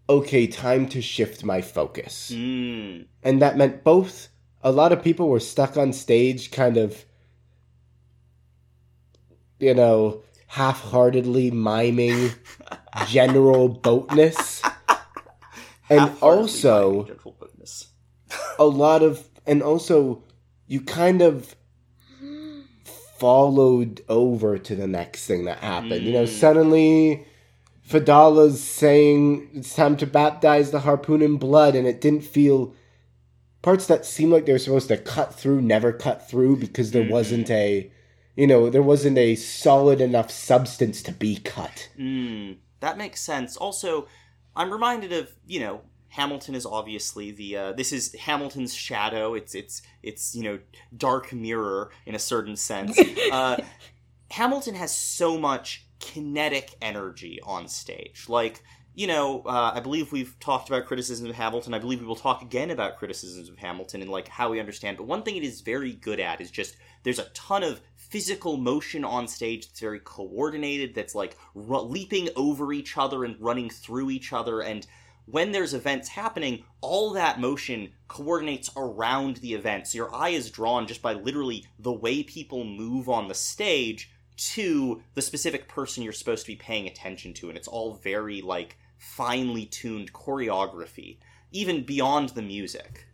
okay 0.09 0.47
time 0.47 0.89
to 0.89 1.03
shift 1.03 1.45
my 1.45 1.61
focus, 1.61 2.31
Mm. 2.35 3.05
and 3.23 3.43
that 3.43 3.57
meant 3.59 3.85
both. 3.85 4.29
A 4.63 4.73
lot 4.73 4.93
of 4.93 5.03
people 5.03 5.29
were 5.29 5.41
stuck 5.41 5.77
on 5.77 5.93
stage, 5.93 6.51
kind 6.51 6.77
of, 6.79 7.05
you 9.59 9.75
know, 9.75 10.23
half-heartedly 10.47 11.51
miming 11.51 12.31
general 13.07 13.69
boatness 13.69 14.63
and 15.91 16.11
also 16.23 17.05
gentle 17.05 17.37
goodness. 17.39 17.89
a 18.59 18.65
lot 18.65 19.03
of 19.03 19.29
and 19.47 19.63
also 19.63 20.23
you 20.67 20.81
kind 20.81 21.21
of 21.23 21.55
followed 23.19 24.01
over 24.09 24.59
to 24.59 24.75
the 24.75 24.87
next 24.87 25.27
thing 25.27 25.45
that 25.45 25.59
happened 25.59 26.05
you 26.05 26.13
know 26.13 26.25
Mm. 26.25 26.29
suddenly 26.29 27.27
Fedallah's 27.87 28.63
saying 28.63 29.49
it's 29.55 29.75
time 29.75 29.97
to 29.97 30.07
baptize 30.07 30.71
the 30.73 30.81
harpoon 30.81 31.23
in 31.23 31.39
blood, 31.39 31.75
and 31.75 31.87
it 31.87 32.03
didn't 32.03 32.21
feel 32.23 32.75
parts 33.63 33.87
that 33.87 34.05
seemed 34.05 34.31
like 34.31 34.45
they 34.45 34.53
were 34.53 34.59
supposed 34.59 34.89
to 34.89 34.99
cut 34.99 35.35
through 35.35 35.63
never 35.63 35.91
cut 35.93 36.29
through 36.29 36.57
because 36.57 36.91
there 36.91 37.09
wasn't 37.11 37.49
a 37.51 37.91
you 38.39 38.47
know 38.47 38.71
there 38.71 38.83
wasn't 38.83 39.19
a 39.19 39.35
solid 39.35 40.01
enough 40.01 40.31
substance 40.31 41.03
to 41.03 41.13
be 41.13 41.39
cut. 41.39 41.89
Mm, 41.99 42.59
that 42.79 42.97
makes 42.97 43.21
sense. 43.21 43.57
Also, 43.57 44.07
I'm 44.55 44.71
reminded 44.71 45.13
of 45.13 45.35
you 45.45 45.59
know 45.59 45.81
Hamilton 46.11 46.55
is 46.55 46.65
obviously 46.65 47.33
the 47.33 47.57
uh, 47.57 47.73
this 47.73 47.93
is 47.93 48.15
Hamilton's 48.15 48.73
shadow. 48.73 49.35
It's 49.35 49.57
it's 49.57 49.83
it's 50.05 50.37
you 50.37 50.45
know 50.45 50.61
dark 50.97 51.33
mirror 51.33 51.91
in 52.07 52.15
a 52.15 52.19
certain 52.21 52.55
sense. 52.55 52.97
uh, 53.33 53.57
Hamilton 54.31 54.77
has 54.77 54.95
so 54.95 55.37
much 55.37 55.87
kinetic 55.99 56.77
energy 56.81 57.41
on 57.43 57.67
stage. 57.67 58.27
Like 58.29 58.63
you 58.95 59.09
know, 59.09 59.43
uh, 59.47 59.73
I 59.75 59.81
believe 59.81 60.11
we've 60.11 60.39
talked 60.41 60.69
about 60.69 60.87
criticisms 60.87 61.31
of 61.31 61.37
Hamilton. 61.37 61.73
I 61.73 61.79
believe 61.79 62.01
we 62.01 62.07
will 62.07 62.17
talk 62.17 62.43
again 62.43 62.71
about 62.71 62.99
criticisms 62.99 63.49
of 63.49 63.57
Hamilton 63.57 64.03
and 64.03 64.11
like 64.11 64.27
how 64.27 64.51
we 64.51 64.59
understand. 64.59 64.97
But 64.97 65.07
one 65.07 65.23
thing 65.23 65.37
it 65.37 65.45
is 65.45 65.61
very 65.61 65.93
good 65.93 66.19
at 66.19 66.41
is 66.41 66.51
just 66.51 66.77
there's 67.05 67.21
a 67.21 67.29
ton 67.31 67.63
of 67.63 67.81
physical 68.09 68.57
motion 68.57 69.05
on 69.05 69.29
stage 69.29 69.67
that's 69.67 69.81
very 69.81 70.01
coordinated. 70.01 70.95
That's 70.95 71.15
like 71.15 71.37
leaping 71.55 72.29
over 72.37 72.73
each 72.73 72.97
other 72.97 73.25
and 73.25 73.41
running 73.41 73.71
through 73.71 74.11
each 74.11 74.33
other. 74.33 74.61
And 74.61 74.87
when 75.27 75.53
there's 75.53 75.75
events 75.75 76.09
happening, 76.09 76.65
all 76.81 77.13
that 77.13 77.39
motion 77.39 77.91
coordinates 78.09 78.71
around 78.77 79.37
the 79.37 79.55
event. 79.55 79.87
So 79.87 79.97
your 79.97 80.15
eye 80.15 80.31
is 80.31 80.51
drawn 80.51 80.87
just 80.87 81.03
by 81.03 81.13
literally 81.13 81.67
the 81.79 81.93
way 81.93 82.23
people 82.23 82.65
move 82.65 83.09
on 83.09 83.29
the 83.29 83.35
stage 83.35 84.11
to 84.37 85.03
the 85.15 85.23
specific 85.23 85.69
person 85.69 86.03
you're 86.03 86.13
supposed 86.13 86.47
to 86.47 86.53
be 86.53 86.57
paying 86.57 86.87
attention 86.87 87.35
to. 87.35 87.49
And 87.49 87.59
it's 87.59 87.69
all 87.69 87.95
very 87.95 88.41
like 88.41 88.79
finely 88.97 89.67
tuned 89.67 90.13
choreography, 90.13 91.19
even 91.53 91.85
beyond 91.85 92.31
the 92.31 92.43
music. 92.43 93.07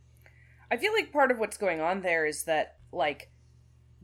I 0.71 0.77
feel 0.77 0.93
like 0.93 1.13
part 1.13 1.31
of 1.31 1.39
what's 1.39 1.57
going 1.57 1.81
on 1.81 2.03
there 2.03 2.27
is 2.27 2.45
that, 2.45 2.79
like, 2.91 3.31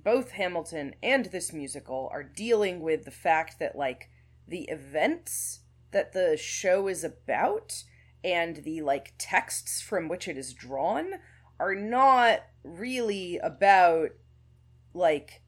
both 0.02 0.32
Hamilton 0.32 0.94
and 1.02 1.26
this 1.26 1.52
musical 1.52 2.08
are 2.12 2.22
dealing 2.22 2.80
with 2.80 3.04
the 3.04 3.10
fact 3.10 3.58
that, 3.58 3.76
like, 3.76 4.08
the 4.46 4.62
events 4.64 5.60
that 5.92 6.12
the 6.12 6.36
show 6.36 6.88
is 6.88 7.04
about 7.04 7.84
and 8.22 8.56
the, 8.56 8.82
like, 8.82 9.14
texts 9.18 9.80
from 9.80 10.08
which 10.08 10.28
it 10.28 10.36
is 10.36 10.54
drawn 10.54 11.14
are 11.58 11.74
not 11.74 12.40
really 12.62 13.38
about, 13.38 14.10
like, 14.94 15.42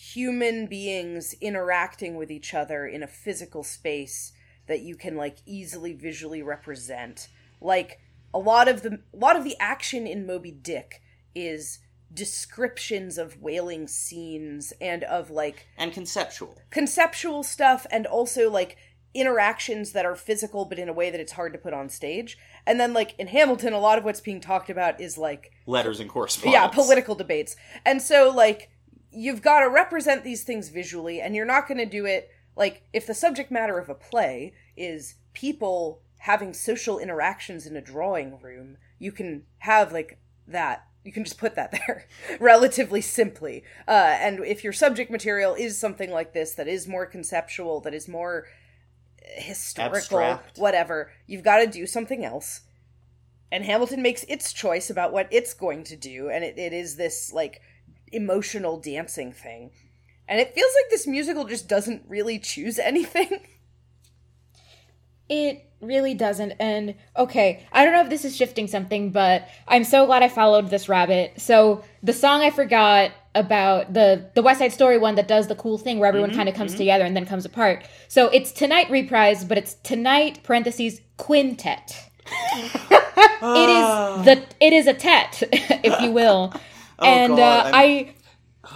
human 0.00 0.66
beings 0.66 1.34
interacting 1.42 2.16
with 2.16 2.30
each 2.30 2.54
other 2.54 2.86
in 2.86 3.02
a 3.02 3.06
physical 3.06 3.62
space 3.62 4.32
that 4.66 4.80
you 4.80 4.96
can 4.96 5.14
like 5.14 5.36
easily 5.44 5.92
visually 5.92 6.42
represent. 6.42 7.28
Like 7.60 8.00
a 8.32 8.38
lot 8.38 8.66
of 8.66 8.82
the 8.82 9.00
a 9.12 9.16
lot 9.16 9.36
of 9.36 9.44
the 9.44 9.56
action 9.60 10.06
in 10.06 10.26
Moby 10.26 10.52
Dick 10.52 11.02
is 11.34 11.80
descriptions 12.12 13.18
of 13.18 13.40
whaling 13.40 13.86
scenes 13.86 14.72
and 14.80 15.04
of 15.04 15.30
like 15.30 15.66
And 15.78 15.92
conceptual. 15.92 16.58
conceptual 16.70 17.42
stuff 17.42 17.86
and 17.90 18.06
also 18.06 18.50
like 18.50 18.76
interactions 19.12 19.92
that 19.92 20.06
are 20.06 20.14
physical 20.14 20.64
but 20.64 20.78
in 20.78 20.88
a 20.88 20.92
way 20.92 21.10
that 21.10 21.20
it's 21.20 21.32
hard 21.32 21.52
to 21.52 21.58
put 21.58 21.72
on 21.72 21.88
stage. 21.88 22.38
And 22.66 22.78
then 22.80 22.92
like 22.92 23.14
in 23.18 23.28
Hamilton 23.28 23.72
a 23.72 23.78
lot 23.80 23.98
of 23.98 24.04
what's 24.04 24.20
being 24.20 24.40
talked 24.40 24.70
about 24.70 25.00
is 25.00 25.18
like 25.18 25.52
Letters 25.66 26.00
and 26.00 26.08
correspondence. 26.10 26.52
yeah, 26.52 26.68
political 26.68 27.14
debates. 27.14 27.56
And 27.84 28.00
so 28.02 28.30
like 28.34 28.70
you've 29.12 29.42
got 29.42 29.60
to 29.60 29.68
represent 29.68 30.22
these 30.24 30.44
things 30.44 30.68
visually 30.68 31.20
and 31.20 31.34
you're 31.34 31.44
not 31.44 31.66
going 31.66 31.78
to 31.78 31.86
do 31.86 32.06
it 32.06 32.30
like 32.56 32.82
if 32.92 33.06
the 33.06 33.14
subject 33.14 33.50
matter 33.50 33.78
of 33.78 33.88
a 33.88 33.94
play 33.94 34.52
is 34.76 35.14
people 35.32 36.02
having 36.18 36.52
social 36.52 36.98
interactions 36.98 37.66
in 37.66 37.76
a 37.76 37.80
drawing 37.80 38.38
room, 38.40 38.76
you 38.98 39.10
can 39.10 39.44
have 39.58 39.92
like 39.92 40.18
that 40.46 40.86
you 41.04 41.12
can 41.12 41.24
just 41.24 41.38
put 41.38 41.54
that 41.54 41.72
there 41.86 42.06
relatively 42.38 43.00
simply. 43.00 43.64
Uh, 43.88 44.16
and 44.20 44.40
if 44.44 44.64
your 44.64 44.72
subject 44.72 45.10
material 45.10 45.54
is 45.54 45.78
something 45.78 46.10
like 46.10 46.32
this 46.32 46.54
that 46.54 46.68
is 46.68 46.86
more 46.86 47.06
conceptual, 47.06 47.80
that 47.80 47.94
is 47.94 48.08
more 48.08 48.46
historical, 49.36 50.18
Abstract. 50.18 50.58
whatever, 50.58 51.12
you've 51.26 51.44
got 51.44 51.58
to 51.58 51.66
do 51.66 51.86
something 51.86 52.24
else. 52.24 52.62
And 53.52 53.64
Hamilton 53.64 54.02
makes 54.02 54.24
its 54.28 54.52
choice 54.52 54.90
about 54.90 55.12
what 55.12 55.28
it's 55.32 55.54
going 55.54 55.82
to 55.84 55.96
do, 55.96 56.30
and 56.30 56.44
it, 56.44 56.56
it 56.56 56.72
is 56.72 56.96
this 56.96 57.32
like 57.32 57.60
emotional 58.12 58.78
dancing 58.78 59.32
thing. 59.32 59.72
And 60.28 60.38
it 60.40 60.54
feels 60.54 60.70
like 60.80 60.90
this 60.90 61.06
musical 61.08 61.44
just 61.44 61.68
doesn't 61.68 62.04
really 62.06 62.38
choose 62.38 62.78
anything. 62.82 63.40
It 65.30 65.64
really 65.80 66.14
doesn't. 66.14 66.52
And 66.60 66.94
okay, 67.16 67.66
I 67.72 67.84
don't 67.84 67.94
know 67.94 68.02
if 68.02 68.10
this 68.10 68.24
is 68.24 68.36
shifting 68.36 68.66
something, 68.66 69.10
but 69.10 69.48
I'm 69.66 69.84
so 69.84 70.06
glad 70.06 70.22
I 70.22 70.28
followed 70.28 70.70
this 70.70 70.88
rabbit. 70.88 71.40
So 71.40 71.84
the 72.02 72.12
song 72.12 72.42
I 72.42 72.50
forgot 72.50 73.12
about 73.34 73.94
the 73.94 74.28
the 74.34 74.42
West 74.42 74.58
Side 74.58 74.72
Story 74.72 74.98
one 74.98 75.14
that 75.14 75.28
does 75.28 75.46
the 75.46 75.54
cool 75.54 75.78
thing 75.78 75.98
where 75.98 76.08
everyone 76.08 76.34
kind 76.34 76.48
of 76.48 76.54
comes 76.54 76.74
together 76.74 77.04
and 77.04 77.16
then 77.16 77.26
comes 77.26 77.44
apart. 77.44 77.86
So 78.08 78.28
it's 78.28 78.52
tonight 78.52 78.88
reprised, 78.88 79.48
but 79.48 79.56
it's 79.56 79.74
tonight 79.74 80.42
parentheses 80.42 81.00
quintet. 81.16 82.10
it 82.26 83.70
is 83.70 84.24
the 84.24 84.44
it 84.60 84.72
is 84.72 84.86
a 84.86 84.94
tet, 84.94 85.42
if 85.52 86.00
you 86.00 86.10
will. 86.10 86.52
and 86.98 87.36
God, 87.36 87.66
uh, 87.66 87.70
I 87.72 88.14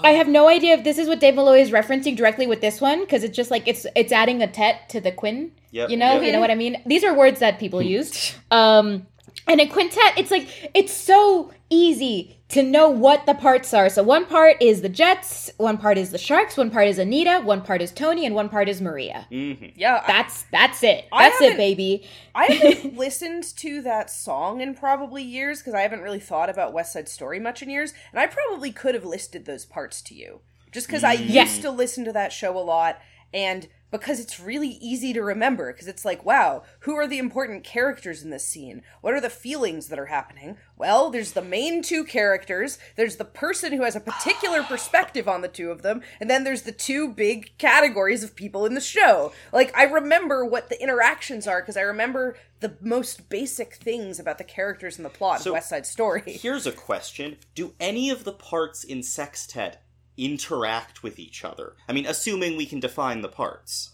I 0.02 0.10
have 0.10 0.28
no 0.28 0.48
idea 0.48 0.74
if 0.74 0.84
this 0.84 0.98
is 0.98 1.08
what 1.08 1.20
Dave 1.20 1.34
Malloy 1.34 1.60
is 1.60 1.70
referencing 1.70 2.16
directly 2.16 2.46
with 2.46 2.60
this 2.60 2.80
one 2.80 3.00
because 3.00 3.22
it's 3.24 3.36
just 3.36 3.50
like 3.50 3.68
it's 3.68 3.86
it's 3.94 4.12
adding 4.12 4.42
a 4.42 4.46
tet 4.46 4.88
to 4.90 5.00
the 5.00 5.12
quin. 5.12 5.52
Yep, 5.70 5.90
you 5.90 5.96
know, 5.96 6.14
yep. 6.14 6.22
you 6.22 6.32
know 6.32 6.40
what 6.40 6.50
I 6.50 6.54
mean. 6.54 6.80
These 6.86 7.04
are 7.04 7.14
words 7.14 7.40
that 7.40 7.58
people 7.58 7.82
use. 7.96 8.34
Um, 8.50 9.06
and 9.46 9.60
a 9.60 9.66
quintet, 9.66 10.16
it's 10.16 10.30
like 10.30 10.48
it's 10.74 10.92
so 10.92 11.52
easy 11.70 12.38
to 12.48 12.62
know 12.62 12.88
what 12.88 13.26
the 13.26 13.34
parts 13.34 13.74
are. 13.74 13.88
So 13.88 14.02
one 14.02 14.26
part 14.26 14.56
is 14.60 14.82
the 14.82 14.88
Jets, 14.88 15.50
one 15.56 15.76
part 15.78 15.98
is 15.98 16.10
the 16.10 16.18
Sharks, 16.18 16.56
one 16.56 16.70
part 16.70 16.86
is 16.88 16.98
Anita, 16.98 17.40
one 17.44 17.62
part 17.62 17.82
is 17.82 17.90
Tony, 17.90 18.24
and 18.26 18.34
one 18.34 18.48
part 18.48 18.68
is 18.68 18.80
Maria. 18.80 19.26
hmm 19.30 19.54
Yeah, 19.74 20.00
I- 20.02 20.06
That's 20.06 20.44
that's 20.52 20.82
it. 20.82 21.06
I 21.12 21.28
That's 21.30 21.40
it, 21.42 21.56
baby. 21.56 22.08
I 22.34 22.44
haven't 22.46 22.96
listened 22.96 23.44
to 23.56 23.82
that 23.82 24.10
song 24.10 24.60
in 24.60 24.74
probably 24.74 25.22
years 25.22 25.60
because 25.60 25.74
I 25.74 25.80
haven't 25.80 26.02
really 26.02 26.20
thought 26.20 26.48
about 26.50 26.72
West 26.72 26.92
Side 26.92 27.08
Story 27.08 27.40
much 27.40 27.62
in 27.62 27.70
years, 27.70 27.92
and 28.12 28.20
I 28.20 28.26
probably 28.26 28.70
could 28.72 28.94
have 28.94 29.04
listed 29.04 29.44
those 29.46 29.64
parts 29.64 30.00
to 30.02 30.14
you 30.14 30.40
just 30.72 30.86
because 30.86 31.04
I 31.04 31.12
used 31.12 31.62
to 31.62 31.70
listen 31.70 32.04
to 32.04 32.12
that 32.12 32.32
show 32.32 32.56
a 32.58 32.60
lot, 32.60 33.00
and 33.32 33.68
because 33.98 34.20
it's 34.20 34.40
really 34.40 34.78
easy 34.80 35.12
to 35.12 35.22
remember 35.22 35.72
because 35.72 35.88
it's 35.88 36.04
like, 36.04 36.24
wow, 36.24 36.62
who 36.80 36.94
are 36.96 37.06
the 37.06 37.18
important 37.18 37.64
characters 37.64 38.22
in 38.22 38.30
this 38.30 38.46
scene? 38.46 38.82
What 39.00 39.14
are 39.14 39.20
the 39.20 39.30
feelings 39.30 39.88
that 39.88 39.98
are 39.98 40.06
happening? 40.06 40.56
Well, 40.76 41.10
there's 41.10 41.32
the 41.32 41.42
main 41.42 41.82
two 41.82 42.04
characters, 42.04 42.78
there's 42.96 43.16
the 43.16 43.24
person 43.24 43.72
who 43.72 43.82
has 43.82 43.94
a 43.96 44.00
particular 44.00 44.62
perspective 44.68 45.28
on 45.28 45.42
the 45.42 45.48
two 45.48 45.70
of 45.70 45.82
them, 45.82 46.02
and 46.20 46.28
then 46.28 46.44
there's 46.44 46.62
the 46.62 46.72
two 46.72 47.08
big 47.08 47.56
categories 47.58 48.24
of 48.24 48.34
people 48.34 48.66
in 48.66 48.74
the 48.74 48.80
show. 48.80 49.32
Like, 49.52 49.76
I 49.76 49.84
remember 49.84 50.44
what 50.44 50.68
the 50.68 50.82
interactions 50.82 51.46
are 51.46 51.60
because 51.60 51.76
I 51.76 51.82
remember 51.82 52.36
the 52.60 52.76
most 52.80 53.28
basic 53.28 53.74
things 53.74 54.18
about 54.18 54.38
the 54.38 54.44
characters 54.44 54.96
and 54.96 55.04
the 55.04 55.10
plot 55.10 55.42
So- 55.42 55.50
of 55.50 55.54
West 55.54 55.68
Side 55.68 55.86
Story. 55.86 56.22
Here's 56.26 56.66
a 56.66 56.72
question: 56.72 57.36
Do 57.54 57.74
any 57.78 58.10
of 58.10 58.24
the 58.24 58.32
parts 58.32 58.82
in 58.82 59.02
Sextet 59.02 59.83
interact 60.16 61.02
with 61.02 61.18
each 61.18 61.44
other? 61.44 61.74
I 61.88 61.92
mean, 61.92 62.06
assuming 62.06 62.56
we 62.56 62.66
can 62.66 62.80
define 62.80 63.22
the 63.22 63.28
parts. 63.28 63.90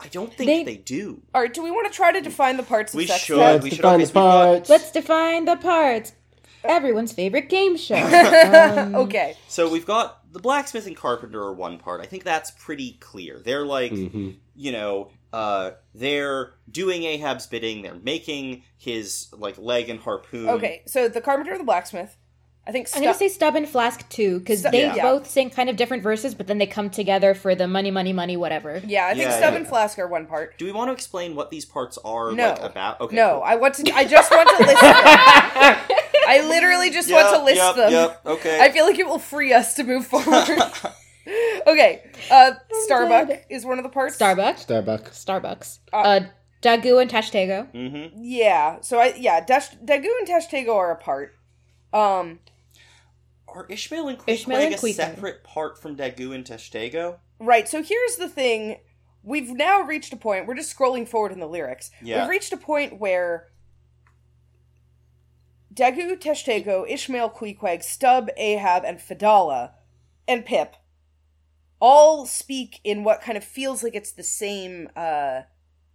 I 0.00 0.08
don't 0.08 0.32
think 0.34 0.48
They- 0.48 0.64
they, 0.64 0.76
do. 0.76 1.22
All 1.34 1.40
right, 1.40 1.52
do 1.54 1.62
we 1.62 1.70
want 1.70 1.86
to 1.90 1.96
try 1.96 2.10
to 2.12 2.20
define 2.20 2.56
the 2.56 2.62
parts 2.64 2.92
of 2.92 2.98
We 2.98 3.06
sex 3.06 3.22
should. 3.24 3.36
We 3.36 3.40
Let's 3.40 3.66
should 3.68 3.76
define 3.76 4.00
the 4.00 4.06
so 4.06 4.12
got- 4.14 4.44
parts. 4.46 4.70
Let's 4.70 4.90
define 4.90 5.44
the 5.44 5.56
parts. 5.56 6.12
Everyone's 6.64 7.12
favorite 7.12 7.48
game 7.48 7.76
show. 7.76 7.96
Um, 7.96 8.94
okay. 9.02 9.36
So 9.48 9.68
we've 9.68 9.86
got 9.86 10.20
the 10.32 10.38
blacksmith 10.40 10.86
and 10.86 10.96
carpenter 10.96 11.40
are 11.42 11.52
one 11.52 11.78
part. 11.78 12.00
I 12.00 12.06
think 12.06 12.24
that's 12.24 12.50
pretty 12.52 12.92
clear. 13.00 13.40
They're 13.44 13.64
like, 13.66 13.92
Mhm. 13.92 14.36
you 14.54 14.70
know, 14.72 15.10
uh, 15.32 15.72
they're 15.94 16.54
doing 16.70 17.02
Ahab's 17.04 17.46
bidding. 17.46 17.82
They're 17.82 17.94
making 18.02 18.62
his 18.78 19.28
like 19.32 19.58
leg 19.58 19.88
and 19.88 19.98
harpoon. 20.00 20.48
Okay, 20.50 20.82
so 20.86 21.08
the 21.08 21.20
carpenter, 21.20 21.56
the 21.58 21.64
blacksmith. 21.64 22.16
I 22.64 22.70
think 22.70 22.88
I'm 22.94 23.02
gonna 23.02 23.12
say 23.14 23.28
Stubb 23.28 23.56
and 23.56 23.68
Flask 23.68 24.08
too, 24.08 24.38
because 24.38 24.60
Stu- 24.60 24.70
they 24.70 24.84
yeah. 24.86 25.02
both 25.02 25.28
sing 25.28 25.50
kind 25.50 25.68
of 25.68 25.74
different 25.74 26.02
verses, 26.04 26.32
but 26.34 26.46
then 26.46 26.58
they 26.58 26.66
come 26.66 26.90
together 26.90 27.34
for 27.34 27.56
the 27.56 27.66
money, 27.66 27.90
money, 27.90 28.12
money, 28.12 28.36
whatever. 28.36 28.80
Yeah, 28.86 29.06
I 29.06 29.14
think 29.14 29.22
Yeah, 29.22 29.36
Stubb 29.36 29.52
yeah. 29.54 29.58
and 29.58 29.66
Flask 29.66 29.98
are 29.98 30.06
one 30.06 30.26
part. 30.26 30.58
Do 30.58 30.64
we 30.64 30.70
want 30.72 30.88
to 30.88 30.92
explain 30.92 31.34
what 31.34 31.50
these 31.50 31.64
parts 31.64 31.98
are 32.04 32.30
No. 32.30 32.50
like 32.50 32.62
about? 32.62 33.00
Okay. 33.00 33.16
no, 33.16 33.34
cool. 33.34 33.42
I 33.44 33.56
want 33.56 33.74
to. 33.74 33.92
I 33.92 34.04
just 34.04 34.30
want 34.30 34.48
to 34.48 34.58
list 34.64 34.80
them. 34.80 35.76
I 36.24 36.44
literally 36.48 36.90
just 36.90 37.10
want 37.10 37.34
to 37.36 37.42
list 37.42 37.56
yep, 37.56 37.74
them. 37.74 37.92
Yep. 37.92 38.26
Okay. 38.26 38.60
I 38.60 38.70
feel 38.70 38.86
like 38.86 38.98
it 38.98 39.06
will 39.08 39.18
free 39.18 39.52
us 39.52 39.74
to 39.74 39.82
move 39.82 40.06
forward. 40.06 40.48
okay, 41.66 42.02
uh, 42.30 42.52
Starbuck 42.84 43.28
dead. 43.28 43.44
is 43.50 43.64
one 43.64 43.78
of 43.78 43.82
the 43.84 43.88
parts. 43.90 44.16
Starbucks, 44.18 44.58
Starbuck. 44.60 45.10
Starbucks, 45.10 45.78
Uh, 45.92 45.96
uh, 45.96 46.20
Daggoo 46.62 47.00
and 47.02 47.10
Tashtego. 47.10 47.72
mm-hmm. 47.72 48.16
Yeah, 48.22 48.80
so 48.82 48.98
I 49.00 49.14
yeah, 49.16 49.40
Dash, 49.44 49.70
Daggoo 49.84 50.10
and 50.20 50.28
Tashtego 50.28 50.76
are 50.76 50.92
a 50.92 50.96
part. 50.96 51.34
Um, 51.92 52.38
Are 53.54 53.66
Ishmael 53.68 54.08
and 54.08 54.18
Ishmael 54.26 54.58
Queequeg 54.70 54.72
and 54.72 54.74
a 54.74 54.92
separate 54.92 55.44
part 55.44 55.78
from 55.80 55.96
Daggoo 55.96 56.34
and 56.34 56.44
Tashtego? 56.44 57.18
right. 57.38 57.68
So 57.68 57.82
here's 57.82 58.16
the 58.16 58.28
thing: 58.28 58.78
we've 59.22 59.50
now 59.50 59.80
reached 59.82 60.12
a 60.12 60.16
point. 60.16 60.46
We're 60.46 60.54
just 60.54 60.76
scrolling 60.76 61.06
forward 61.06 61.32
in 61.32 61.40
the 61.40 61.46
lyrics. 61.48 61.90
Yeah. 62.02 62.22
We've 62.22 62.30
reached 62.30 62.52
a 62.52 62.56
point 62.56 62.98
where 62.98 63.48
Daggoo, 65.74 66.16
Tashtego, 66.20 66.84
Ishmael, 66.88 67.30
Queequeg, 67.30 67.82
Stubb, 67.82 68.28
Ahab, 68.36 68.84
and 68.84 69.00
Fedallah, 69.00 69.72
and 70.28 70.44
Pip 70.44 70.76
all 71.80 72.26
speak 72.26 72.78
in 72.84 73.02
what 73.04 73.20
kind 73.22 73.36
of 73.36 73.42
feels 73.42 73.82
like 73.82 73.94
it's 73.96 74.12
the 74.12 74.22
same, 74.22 74.88
uh, 74.94 75.40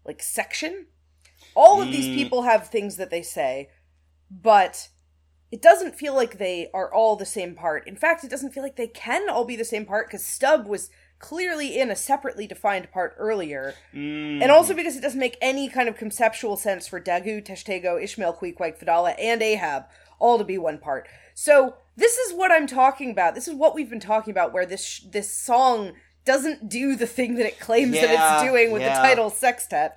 like 0.05 0.21
section. 0.21 0.87
All 1.55 1.81
of 1.81 1.87
these 1.91 2.07
Mm. 2.07 2.15
people 2.15 2.41
have 2.43 2.67
things 2.67 2.97
that 2.97 3.09
they 3.09 3.21
say, 3.21 3.69
but 4.29 4.89
it 5.51 5.61
doesn't 5.61 5.95
feel 5.95 6.13
like 6.13 6.37
they 6.37 6.69
are 6.73 6.93
all 6.93 7.15
the 7.15 7.25
same 7.25 7.55
part. 7.55 7.87
In 7.87 7.95
fact, 7.95 8.23
it 8.23 8.29
doesn't 8.29 8.51
feel 8.51 8.63
like 8.63 8.75
they 8.75 8.87
can 8.87 9.29
all 9.29 9.45
be 9.45 9.55
the 9.55 9.65
same 9.65 9.85
part 9.85 10.07
because 10.07 10.25
Stubb 10.25 10.67
was 10.67 10.89
clearly 11.19 11.79
in 11.79 11.89
a 11.89 11.95
separately 11.95 12.45
defined 12.45 12.91
part 12.91 13.15
earlier. 13.17 13.73
Mm. 13.93 14.41
And 14.41 14.51
also 14.51 14.73
because 14.73 14.95
it 14.95 15.01
doesn't 15.01 15.19
make 15.19 15.37
any 15.41 15.69
kind 15.69 15.89
of 15.89 15.97
conceptual 15.97 16.57
sense 16.57 16.87
for 16.87 16.99
Daggoo, 16.99 17.45
Tashtego, 17.45 18.01
Ishmael, 18.01 18.33
Queequeg, 18.33 18.77
Fedallah, 18.77 19.15
and 19.17 19.41
Ahab 19.41 19.85
all 20.19 20.37
to 20.37 20.43
be 20.43 20.57
one 20.57 20.77
part. 20.77 21.07
So 21.33 21.75
this 21.95 22.17
is 22.17 22.33
what 22.33 22.51
I'm 22.51 22.67
talking 22.67 23.11
about. 23.11 23.35
This 23.35 23.47
is 23.47 23.55
what 23.55 23.73
we've 23.73 23.89
been 23.89 23.99
talking 23.99 24.31
about, 24.31 24.53
where 24.53 24.65
this 24.65 24.83
sh- 24.83 25.01
this 25.11 25.33
song 25.33 25.93
doesn't 26.25 26.69
do 26.69 26.95
the 26.95 27.07
thing 27.07 27.35
that 27.35 27.45
it 27.45 27.59
claims 27.59 27.93
that 27.93 28.09
it's 28.09 28.49
doing 28.49 28.71
with 28.71 28.81
yeah. 28.81 28.95
the 28.95 29.07
title 29.07 29.29
Sextet. 29.29 29.95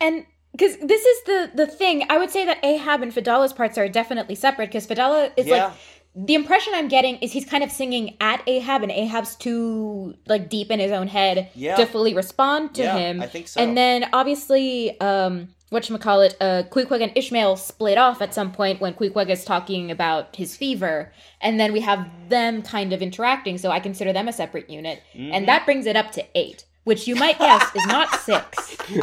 And 0.00 0.26
because 0.56 0.76
this 0.78 1.04
is 1.04 1.22
the 1.24 1.50
the 1.54 1.66
thing, 1.66 2.04
I 2.08 2.18
would 2.18 2.30
say 2.30 2.44
that 2.46 2.64
Ahab 2.64 3.02
and 3.02 3.12
Fedallah's 3.12 3.52
parts 3.52 3.76
are 3.78 3.88
definitely 3.88 4.34
separate 4.34 4.68
because 4.68 4.86
Fedallah 4.86 5.32
is 5.36 5.46
Yeah. 5.46 5.66
like 5.66 5.72
the 6.18 6.34
impression 6.34 6.72
I'm 6.74 6.88
getting 6.88 7.16
is 7.16 7.30
he's 7.32 7.44
kind 7.44 7.62
of 7.62 7.70
singing 7.70 8.16
at 8.20 8.42
Ahab 8.46 8.82
and 8.82 8.90
Ahab's 8.90 9.36
too 9.36 10.14
like 10.26 10.48
deep 10.48 10.70
in 10.70 10.80
his 10.80 10.90
own 10.90 11.08
head 11.08 11.50
Yeah. 11.54 11.76
to 11.76 11.84
fully 11.86 12.14
respond 12.14 12.74
to 12.76 12.82
Yeah, 12.82 12.96
him. 12.96 13.20
I 13.20 13.26
think 13.26 13.48
so. 13.48 13.60
And 13.60 13.76
then 13.76 14.06
obviously, 14.14 14.98
um, 15.00 15.48
whatchamacallit, 15.70 16.34
uh, 16.40 16.62
Queequeg 16.70 17.02
and 17.02 17.12
Ishmael 17.14 17.56
split 17.56 17.98
off 17.98 18.22
at 18.22 18.32
some 18.32 18.50
point 18.52 18.80
when 18.80 18.94
Queequeg 18.94 19.28
is 19.28 19.44
talking 19.44 19.90
about 19.90 20.36
his 20.36 20.56
fever. 20.56 21.12
And 21.40 21.58
then 21.60 21.72
we 21.72 21.80
have 21.80 22.08
them 22.28 22.62
kind 22.62 22.92
of 22.92 23.02
interacting, 23.02 23.58
so 23.58 23.70
I 23.70 23.80
consider 23.80 24.12
them 24.12 24.26
a 24.28 24.32
separate 24.32 24.70
unit. 24.70 25.02
Mm-hmm. 25.14 25.34
And 25.34 25.48
that 25.48 25.64
brings 25.66 25.84
it 25.86 25.96
up 25.96 26.12
to 26.12 26.24
eight, 26.34 26.64
which 26.86 27.08
you 27.08 27.16
might 27.16 27.36
guess 27.36 27.64
is 27.74 27.84
not 27.86 28.14
six. 28.20 28.76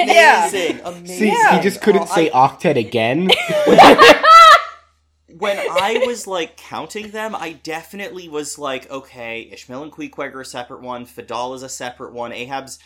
Yeah. 0.00 0.48
Amazing. 0.48 0.80
Amazing. 0.84 1.16
See, 1.16 1.30
he 1.56 1.60
just 1.60 1.82
couldn't 1.82 2.02
Oh, 2.10 2.14
say 2.14 2.30
octet 2.30 2.76
again. 2.78 3.28
when 5.38 5.58
I 5.58 6.02
was 6.06 6.26
like 6.26 6.56
counting 6.56 7.10
them, 7.10 7.34
I 7.34 7.52
definitely 7.52 8.28
was 8.28 8.58
like, 8.58 8.90
okay, 8.90 9.48
Ishmael 9.52 9.82
and 9.82 9.92
Queequeg 9.92 10.34
are 10.34 10.40
a 10.40 10.44
separate 10.46 10.80
one, 10.80 11.04
Fadal 11.04 11.54
is 11.54 11.62
a 11.62 11.68
separate 11.68 12.12
one, 12.14 12.32
Ahab's 12.32 12.78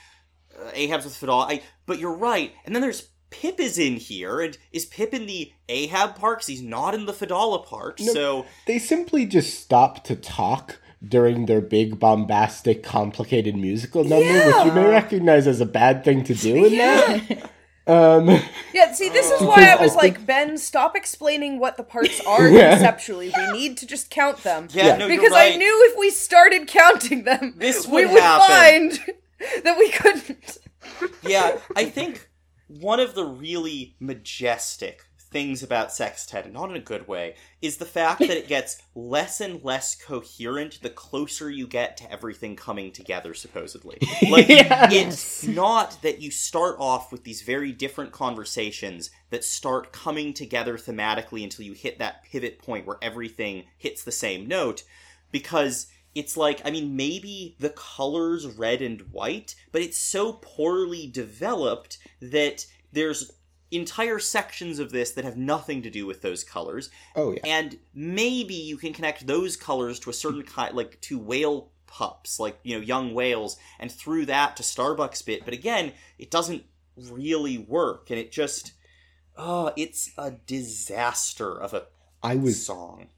uh, 0.59 0.71
Ahab's 0.75 1.05
with 1.05 1.15
Fadal. 1.21 1.45
I 1.51 1.63
but 1.87 1.99
you're 1.99 2.17
right. 2.17 2.53
And 2.65 2.75
then 2.75 2.83
there's 2.83 3.09
Pip 3.31 3.61
is 3.61 3.79
in 3.79 3.97
here, 3.97 4.41
and 4.41 4.59
is 4.73 4.85
Pip 4.87 5.15
in 5.15 5.27
the 5.27 5.53
Ahab 5.69 6.17
part? 6.17 6.41
'Cause 6.41 6.49
he's 6.49 6.63
not 6.63 6.95
in 6.95 7.07
the 7.07 7.13
Fedallah 7.15 7.65
part. 7.67 8.01
No. 8.01 8.13
So 8.13 8.47
they 8.67 8.79
simply 8.79 9.27
just 9.27 9.61
stop 9.61 10.03
to 10.05 10.17
talk 10.17 10.81
during 11.07 11.47
their 11.47 11.61
big, 11.61 11.99
bombastic, 11.99 12.83
complicated 12.83 13.57
musical 13.57 14.05
number, 14.05 14.47
which 14.47 14.65
you 14.67 14.73
may 14.73 14.87
recognize 14.89 15.47
as 15.47 15.61
a 15.61 15.67
bad 15.67 16.05
thing 16.05 16.23
to 16.25 16.35
do 16.35 16.65
in 16.67 16.77
that. 16.79 17.51
Um, 17.85 18.29
Yeah, 18.73 18.93
see, 18.93 19.09
this 19.09 19.29
is 19.29 19.41
why 19.41 19.55
I 19.55 19.57
Because 19.57 19.79
I 19.81 19.83
was 19.83 19.91
think- 19.95 20.03
like, 20.19 20.25
Ben, 20.27 20.57
stop 20.57 20.95
explaining 20.95 21.59
what 21.59 21.77
the 21.77 21.83
parts 21.83 22.21
are 22.29 22.49
Yeah. 22.49 22.71
conceptually. 22.75 23.33
We 23.37 23.53
need 23.59 23.77
to 23.79 23.87
just 23.89 24.09
count 24.09 24.45
them. 24.45 24.69
yeah, 24.71 24.87
Yeah. 24.87 24.97
no, 24.99 25.07
you're 25.09 25.17
because 25.17 25.33
right. 25.33 25.55
I 25.55 25.57
knew 25.57 25.91
if 25.91 25.99
we 25.99 26.11
started 26.11 26.69
counting 26.69 27.25
them, 27.25 27.55
This 27.57 27.85
we 27.85 28.05
would 28.07 28.13
would 28.13 28.23
happen. 28.23 28.93
find 28.93 29.17
that 29.65 29.77
we 29.77 29.91
couldn't. 29.91 30.59
yeah, 31.27 31.59
I 31.75 31.87
think 31.87 32.29
one 32.69 33.01
of 33.01 33.17
the 33.17 33.25
really 33.25 33.97
majestic 33.99 35.03
things 35.33 35.63
about 35.63 35.93
Sextet, 35.93 36.45
and 36.45 36.55
not 36.55 36.71
in 36.71 36.77
a 36.77 36.81
good 36.81 37.09
way, 37.09 37.35
is 37.61 37.79
the 37.79 37.85
fact 37.85 38.21
that 38.21 38.31
it 38.31 38.47
gets 38.49 38.81
less 38.95 39.41
and 39.41 39.65
less 39.65 39.95
coherent 39.95 40.81
the 40.83 40.91
closer 40.91 41.51
you 41.51 41.67
get 41.67 41.97
to 41.97 42.13
everything 42.13 42.55
coming 42.55 42.93
together, 42.93 43.35
supposedly. 43.35 43.99
Like, 44.31 44.49
Yeah. 44.49 44.89
it's 44.93 45.45
not 45.45 46.01
that 46.03 46.21
you 46.21 46.31
start 46.31 46.77
off 46.79 47.11
with 47.11 47.25
these 47.25 47.43
very 47.43 47.73
different 47.73 48.13
conversations 48.13 49.11
that 49.31 49.43
start 49.45 49.93
coming 49.93 50.33
together 50.35 50.77
thematically 50.77 51.43
until 51.43 51.65
you 51.65 51.73
hit 51.73 51.99
that 51.99 52.23
pivot 52.25 52.59
point 52.59 52.87
where 52.87 52.99
everything 53.03 53.65
hits 53.79 54.05
the 54.05 54.13
same 54.13 54.47
note, 54.47 54.85
because 55.31 55.87
it's 56.15 56.37
like 56.37 56.61
i 56.67 56.71
mean 56.71 56.95
maybe 56.95 57.57
the 57.59 57.71
colors 57.71 58.47
red 58.47 58.83
and 58.83 59.01
white 59.13 59.55
but 59.73 59.81
it's 59.81 59.97
so 59.97 60.35
poorly 60.35 61.07
developed 61.07 61.97
that 62.21 62.67
there's 62.93 63.33
entire 63.73 64.19
sections 64.19 64.79
of 64.79 64.93
this 64.93 65.13
that 65.13 65.25
have 65.25 65.37
nothing 65.37 65.83
to 65.83 65.91
do 65.91 66.07
with 66.07 66.23
those 66.23 66.45
colors. 66.45 66.91
Oh, 67.17 67.33
yeah. 67.33 67.41
and 67.45 67.79
maybe 67.95 68.55
you 68.55 68.77
can 68.77 68.93
connect 68.93 69.27
those 69.27 69.57
colors 69.57 69.99
to 70.01 70.11
a 70.11 70.13
certain 70.13 70.43
kind 70.43 70.75
like 70.75 71.01
to 71.03 71.19
whale 71.19 71.71
pups 71.87 72.41
like 72.41 72.59
you 72.63 72.75
know 72.75 72.81
young 72.83 73.13
whales 73.13 73.59
and 73.79 73.93
through 73.93 74.27
that 74.27 74.57
to 74.57 74.63
starbucks 74.63 75.25
bit. 75.25 75.45
But 75.45 75.55
again 75.55 75.93
it 76.19 76.31
doesn't 76.31 76.65
really 76.97 77.59
work 77.59 78.11
and 78.11 78.19
it 78.19 78.33
just 78.33 78.73
oh 79.37 79.73
it's 79.77 80.11
a 80.17 80.31
disaster 80.31 81.53
of 81.53 81.75
a 81.75 81.87
I 82.23 82.37
was 82.37 82.65
song. 82.65 83.09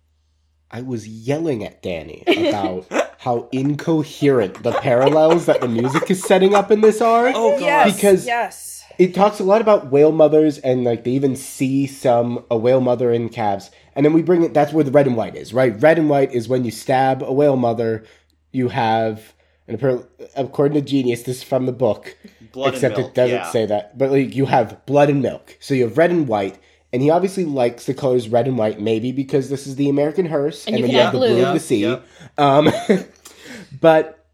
I 0.70 0.82
was 0.82 1.06
yelling 1.06 1.62
at 1.62 1.82
Danny 1.82 2.24
about 2.26 2.86
how 3.24 3.48
incoherent 3.52 4.62
the 4.62 4.72
parallels 4.72 5.46
that 5.46 5.62
the 5.62 5.68
music 5.68 6.10
is 6.10 6.22
setting 6.22 6.54
up 6.54 6.70
in 6.70 6.82
this 6.82 7.00
are. 7.00 7.28
oh 7.34 7.52
god 7.52 7.60
Yes, 7.60 7.94
Because- 7.96 8.26
yes. 8.26 8.84
it 8.98 9.14
talks 9.14 9.40
a 9.40 9.44
lot 9.44 9.62
about 9.62 9.90
whale 9.90 10.12
mothers 10.12 10.58
and 10.58 10.84
like 10.84 11.04
they 11.04 11.12
even 11.12 11.34
see 11.34 11.86
some 11.86 12.44
a 12.50 12.56
whale 12.56 12.82
mother 12.82 13.10
in 13.10 13.30
calves 13.30 13.70
and 13.96 14.04
then 14.04 14.12
we 14.12 14.20
bring 14.22 14.42
it 14.42 14.52
that's 14.52 14.72
where 14.74 14.84
the 14.84 14.90
red 14.90 15.06
and 15.06 15.16
white 15.16 15.34
is 15.36 15.54
right 15.54 15.80
red 15.80 15.98
and 15.98 16.10
white 16.10 16.32
is 16.32 16.48
when 16.48 16.64
you 16.66 16.70
stab 16.70 17.22
a 17.22 17.32
whale 17.32 17.56
mother 17.56 18.04
you 18.52 18.68
have 18.68 19.32
and 19.66 19.80
appar- 19.80 20.06
according 20.36 20.74
to 20.74 20.86
genius 20.86 21.22
this 21.22 21.38
is 21.38 21.42
from 21.42 21.64
the 21.64 21.72
book 21.72 22.16
blood 22.52 22.74
except 22.74 22.94
and 22.94 23.04
milk, 23.04 23.10
it 23.10 23.14
doesn't 23.14 23.36
yeah. 23.38 23.50
say 23.50 23.64
that 23.64 23.96
but 23.96 24.10
like 24.10 24.34
you 24.36 24.44
have 24.46 24.84
blood 24.84 25.08
and 25.08 25.22
milk 25.22 25.56
so 25.60 25.72
you 25.72 25.84
have 25.84 25.96
red 25.96 26.10
and 26.10 26.28
white 26.28 26.58
and 26.94 27.02
he 27.02 27.10
obviously 27.10 27.44
likes 27.44 27.86
the 27.86 27.92
colors 27.92 28.28
red 28.28 28.46
and 28.46 28.56
white 28.56 28.80
maybe 28.80 29.10
because 29.12 29.50
this 29.50 29.66
is 29.66 29.74
the 29.76 29.88
american 29.90 30.24
hearse 30.26 30.64
And 30.66 30.76
you 30.78 30.82
then 30.82 30.90
you 30.92 30.96
have 30.98 31.04
have 31.06 31.12
the 31.14 31.18
blue. 31.18 31.34
blue 31.34 31.44
of 31.46 31.54
the 31.54 31.60
sea 31.60 31.82
yeah. 31.82 32.00
um 32.38 32.70
but 33.80 34.24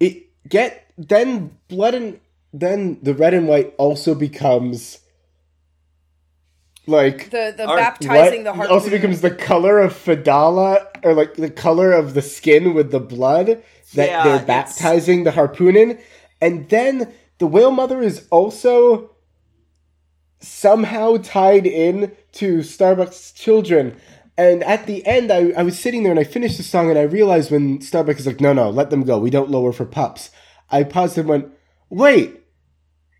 it 0.00 0.26
get 0.48 0.90
then 0.98 1.56
blood 1.68 1.94
and 1.94 2.20
then 2.52 2.98
the 3.02 3.14
red 3.14 3.32
and 3.34 3.46
white 3.48 3.74
also 3.78 4.14
becomes 4.14 4.98
like 6.86 7.30
The 7.30 7.54
the 7.56 7.66
Our- 7.66 7.76
baptizing 7.76 8.44
the 8.44 8.52
heart 8.54 8.70
also 8.70 8.90
becomes 8.90 9.20
the 9.20 9.30
color 9.30 9.78
of 9.80 9.92
Fedallah 9.92 10.86
or 11.04 11.14
like 11.14 11.34
the 11.34 11.50
color 11.50 11.92
of 11.92 12.14
the 12.14 12.22
skin 12.22 12.74
with 12.74 12.90
the 12.90 13.00
blood 13.00 13.62
that 13.94 14.08
Yeah, 14.08 14.24
they're 14.24 14.34
it's- 14.36 14.46
baptizing 14.46 15.24
the 15.24 15.32
harpoon 15.32 15.76
in 15.76 15.98
and 16.40 16.68
then 16.70 17.12
the 17.38 17.46
whale 17.46 17.70
mother 17.70 18.02
is 18.02 18.26
also 18.30 19.10
somehow 20.40 21.16
tied 21.22 21.66
in 21.66 22.16
to 22.32 22.58
Starbucks 22.58 23.34
children. 23.34 23.96
And 24.36 24.62
at 24.62 24.86
the 24.86 25.04
end 25.06 25.32
I, 25.32 25.50
I 25.56 25.62
was 25.62 25.78
sitting 25.78 26.02
there 26.02 26.12
and 26.12 26.20
I 26.20 26.24
finished 26.24 26.56
the 26.58 26.62
song 26.62 26.90
and 26.90 26.98
I 26.98 27.02
realized 27.02 27.50
when 27.50 27.78
Starbucks 27.80 28.20
is 28.20 28.26
like 28.26 28.40
no 28.40 28.52
no 28.52 28.70
let 28.70 28.90
them 28.90 29.02
go. 29.04 29.18
We 29.18 29.30
don't 29.30 29.50
lower 29.50 29.72
for 29.72 29.84
pups. 29.84 30.30
I 30.70 30.84
paused 30.84 31.18
and 31.18 31.28
went 31.28 31.48
wait 31.90 32.40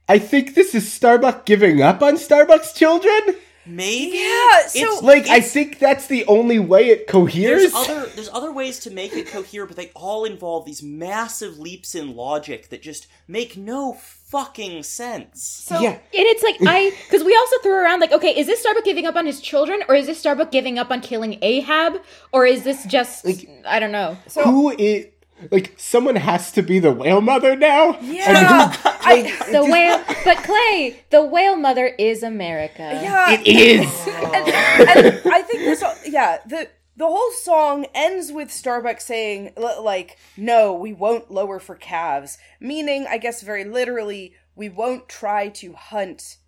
I 0.08 0.18
think 0.18 0.54
this 0.54 0.74
is 0.74 0.84
Starbucks 0.86 1.44
giving 1.44 1.82
up 1.82 2.02
on 2.02 2.14
Starbucks 2.14 2.74
children? 2.74 3.36
Maybe? 3.66 4.16
Yeah, 4.16 4.66
so- 4.68 4.78
It's- 4.78 5.02
like 5.02 5.28
I 5.28 5.40
think 5.40 5.78
that's 5.78 6.06
the 6.06 6.24
only 6.26 6.58
way 6.58 6.88
it 6.88 7.06
coheres. 7.06 7.60
there's 7.72 7.74
other 7.74 8.06
there's 8.14 8.30
other 8.32 8.50
ways 8.50 8.78
to 8.80 8.90
make 8.90 9.12
it 9.12 9.26
cohere, 9.26 9.66
but 9.66 9.76
they 9.76 9.90
all 9.94 10.24
involve 10.24 10.64
these 10.64 10.82
massive 10.82 11.58
leaps 11.58 11.94
in 11.94 12.16
logic 12.16 12.70
that 12.70 12.80
just 12.80 13.06
make 13.26 13.58
no 13.58 13.92
fucking 14.29 14.83
sense. 14.83 15.43
So 15.43 15.81
yeah, 15.81 15.91
And 15.93 16.01
it's 16.12 16.43
like 16.43 16.57
I 16.66 16.91
because 17.07 17.24
we 17.24 17.35
also 17.37 17.57
threw 17.62 17.72
around 17.74 18.01
like, 18.01 18.12
okay, 18.12 18.31
is 18.39 18.47
this 18.47 18.61
Starbuck 18.61 18.85
giving 18.85 19.07
up 19.07 19.16
on 19.16 19.26
his 19.26 19.41
children, 19.41 19.81
or 19.89 19.95
is 19.95 20.07
this 20.07 20.18
Starbuck 20.18 20.51
giving 20.51 20.79
up 20.79 20.91
on 20.91 21.01
killing 21.01 21.39
Ahab, 21.43 22.01
or 22.33 22.47
is 22.47 22.62
this 22.62 22.85
just 22.85 23.24
Like- 23.24 23.49
I 23.66 23.79
don't 23.81 23.93
know. 23.93 24.16
so 24.26 24.43
who 24.43 24.70
is 24.70 25.07
like 25.53 25.74
someone 25.76 26.16
has 26.16 26.51
to 26.53 26.62
be 26.62 26.79
the 26.81 26.91
whale 26.93 27.20
mother 27.20 27.55
now? 27.57 27.97
yeah, 28.01 28.74
I, 28.85 29.22
The 29.53 29.64
whale, 29.64 30.03
but 30.24 30.37
Clay, 30.39 31.01
the 31.11 31.22
whale 31.24 31.57
mother 31.57 31.87
is 31.87 32.22
America. 32.24 32.83
yeah. 33.03 33.31
It 33.33 33.47
is. 33.47 34.07
and, 34.09 34.49
and 34.49 35.33
I 35.33 35.43
think 35.43 35.61
this, 35.61 35.83
yeah, 36.09 36.39
the 36.45 36.68
the 36.99 37.07
whole 37.07 37.30
song 37.30 37.86
ends 37.94 38.32
with 38.32 38.49
Starbucks 38.49 39.03
saying 39.03 39.53
like, 39.57 40.18
"No, 40.36 40.74
we 40.74 40.92
won't 40.92 41.30
lower 41.30 41.61
for 41.61 41.76
calves," 41.76 42.38
meaning, 42.61 43.07
I 43.09 43.18
guess, 43.18 43.40
very 43.42 43.64
literally, 43.64 44.34
we 44.57 44.68
won't 44.68 45.09
try 45.09 45.49
to 45.49 45.72
hunt 45.74 46.38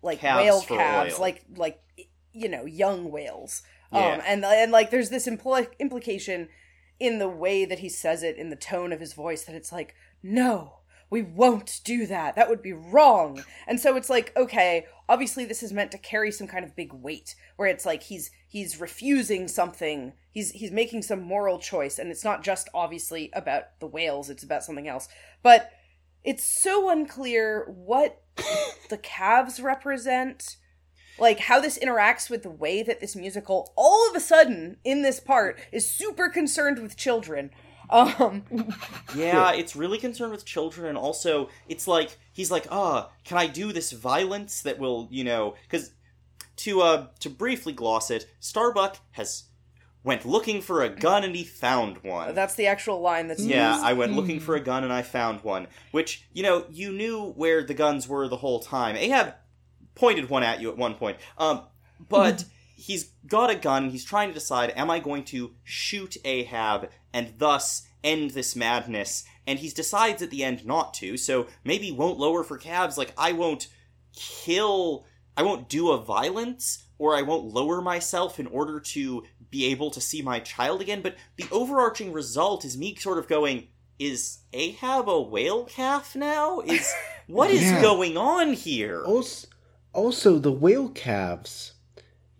like 0.00 0.20
Calves 0.20 0.42
whale 0.42 0.62
calves, 0.62 1.14
oil. 1.14 1.20
like 1.20 1.44
like 1.54 1.80
you 2.32 2.48
know 2.48 2.64
young 2.64 3.10
whales. 3.10 3.62
Yeah. 3.92 4.14
Um, 4.14 4.22
and 4.26 4.44
and 4.44 4.72
like 4.72 4.90
there's 4.90 5.10
this 5.10 5.26
impl- 5.26 5.68
implication 5.78 6.48
in 6.98 7.18
the 7.18 7.28
way 7.28 7.66
that 7.66 7.80
he 7.80 7.88
says 7.90 8.22
it, 8.22 8.36
in 8.36 8.48
the 8.48 8.56
tone 8.56 8.92
of 8.92 9.00
his 9.00 9.12
voice, 9.12 9.44
that 9.44 9.54
it's 9.54 9.70
like, 9.70 9.94
no, 10.22 10.78
we 11.10 11.22
won't 11.22 11.80
do 11.84 12.06
that. 12.06 12.36
That 12.36 12.48
would 12.48 12.62
be 12.62 12.72
wrong. 12.72 13.44
And 13.66 13.78
so 13.78 13.96
it's 13.96 14.08
like, 14.10 14.32
okay, 14.36 14.86
obviously 15.08 15.44
this 15.44 15.62
is 15.62 15.72
meant 15.72 15.90
to 15.92 15.98
carry 15.98 16.30
some 16.30 16.46
kind 16.46 16.64
of 16.64 16.76
big 16.76 16.92
weight 16.92 17.34
where 17.56 17.68
it's 17.68 17.86
like 17.86 18.04
he's 18.04 18.30
he's 18.48 18.80
refusing 18.80 19.48
something. 19.48 20.12
He's 20.30 20.50
he's 20.52 20.70
making 20.70 21.02
some 21.02 21.22
moral 21.22 21.58
choice 21.58 21.98
and 21.98 22.10
it's 22.10 22.24
not 22.24 22.42
just 22.42 22.68
obviously 22.74 23.30
about 23.32 23.80
the 23.80 23.86
whales, 23.86 24.30
it's 24.30 24.44
about 24.44 24.64
something 24.64 24.88
else. 24.88 25.08
But 25.42 25.70
it's 26.22 26.44
so 26.44 26.90
unclear 26.90 27.66
what 27.68 28.22
the 28.90 28.98
calves 28.98 29.60
represent 29.60 30.56
like 31.18 31.38
how 31.38 31.60
this 31.60 31.78
interacts 31.78 32.28
with 32.28 32.42
the 32.42 32.50
way 32.50 32.82
that 32.82 33.00
this 33.00 33.14
musical 33.14 33.72
all 33.76 34.08
of 34.08 34.16
a 34.16 34.20
sudden 34.20 34.78
in 34.84 35.02
this 35.02 35.20
part 35.20 35.58
is 35.70 35.88
super 35.88 36.28
concerned 36.28 36.80
with 36.80 36.96
children 36.96 37.50
um 37.94 38.44
Yeah, 39.14 39.52
it's 39.52 39.76
really 39.76 39.98
concerned 39.98 40.32
with 40.32 40.44
children, 40.44 40.88
and 40.88 40.98
also 40.98 41.48
it's 41.68 41.86
like 41.86 42.18
he's 42.32 42.50
like, 42.50 42.66
"Ah, 42.70 43.10
can 43.24 43.38
I 43.38 43.46
do 43.46 43.72
this 43.72 43.92
violence 43.92 44.62
that 44.62 44.78
will, 44.78 45.08
you 45.10 45.24
know?" 45.24 45.54
Because 45.62 45.92
to 46.56 46.82
uh 46.82 47.06
to 47.20 47.30
briefly 47.30 47.72
gloss 47.72 48.10
it, 48.10 48.28
Starbuck 48.40 48.98
has 49.12 49.44
went 50.02 50.26
looking 50.26 50.60
for 50.60 50.82
a 50.82 50.88
gun 50.88 51.24
and 51.24 51.34
he 51.34 51.42
found 51.42 51.96
one. 52.04 52.34
that's 52.34 52.54
the 52.54 52.66
actual 52.66 53.00
line 53.00 53.26
that's 53.26 53.44
yeah, 53.44 53.72
used. 53.72 53.84
I 53.84 53.94
went 53.94 54.12
looking 54.12 54.38
for 54.38 54.54
a 54.54 54.60
gun 54.60 54.84
and 54.84 54.92
I 54.92 55.02
found 55.02 55.42
one. 55.42 55.66
Which 55.92 56.26
you 56.32 56.42
know, 56.42 56.66
you 56.70 56.92
knew 56.92 57.32
where 57.32 57.64
the 57.64 57.74
guns 57.74 58.06
were 58.06 58.28
the 58.28 58.36
whole 58.36 58.60
time. 58.60 58.96
Ahab 58.96 59.34
pointed 59.94 60.28
one 60.28 60.42
at 60.42 60.60
you 60.60 60.70
at 60.70 60.76
one 60.76 60.94
point. 60.94 61.16
Um, 61.38 61.62
but 62.08 62.44
he's 62.74 63.10
got 63.26 63.50
a 63.50 63.54
gun. 63.54 63.90
He's 63.90 64.04
trying 64.04 64.28
to 64.28 64.34
decide: 64.34 64.72
Am 64.76 64.90
I 64.90 64.98
going 64.98 65.24
to 65.26 65.52
shoot 65.62 66.16
Ahab 66.24 66.90
and 67.12 67.34
thus 67.38 67.82
end 68.02 68.30
this 68.32 68.54
madness? 68.56 69.24
And 69.46 69.58
he 69.58 69.68
decides 69.70 70.22
at 70.22 70.30
the 70.30 70.42
end 70.44 70.64
not 70.66 70.94
to. 70.94 71.16
So 71.16 71.46
maybe 71.64 71.90
won't 71.92 72.18
lower 72.18 72.42
for 72.44 72.56
calves. 72.58 72.96
Like 72.98 73.12
I 73.18 73.32
won't 73.32 73.68
kill. 74.14 75.04
I 75.36 75.42
won't 75.42 75.68
do 75.68 75.90
a 75.90 75.98
violence, 75.98 76.84
or 76.98 77.16
I 77.16 77.22
won't 77.22 77.52
lower 77.52 77.80
myself 77.82 78.38
in 78.38 78.46
order 78.46 78.78
to 78.80 79.24
be 79.50 79.66
able 79.66 79.90
to 79.90 80.00
see 80.00 80.22
my 80.22 80.38
child 80.40 80.80
again. 80.80 81.02
But 81.02 81.16
the 81.36 81.46
overarching 81.50 82.12
result 82.12 82.64
is 82.64 82.76
me 82.78 82.94
sort 82.96 83.18
of 83.18 83.28
going. 83.28 83.68
Is 83.96 84.38
Ahab 84.52 85.08
a 85.08 85.20
whale 85.20 85.64
calf 85.66 86.16
now? 86.16 86.58
Is 86.60 86.92
what 87.28 87.50
is 87.50 87.62
Yeah. 87.62 87.80
going 87.80 88.16
on 88.16 88.52
here? 88.54 89.04
Also, 89.04 89.46
also 89.92 90.38
the 90.40 90.50
whale 90.50 90.88
calves, 90.88 91.73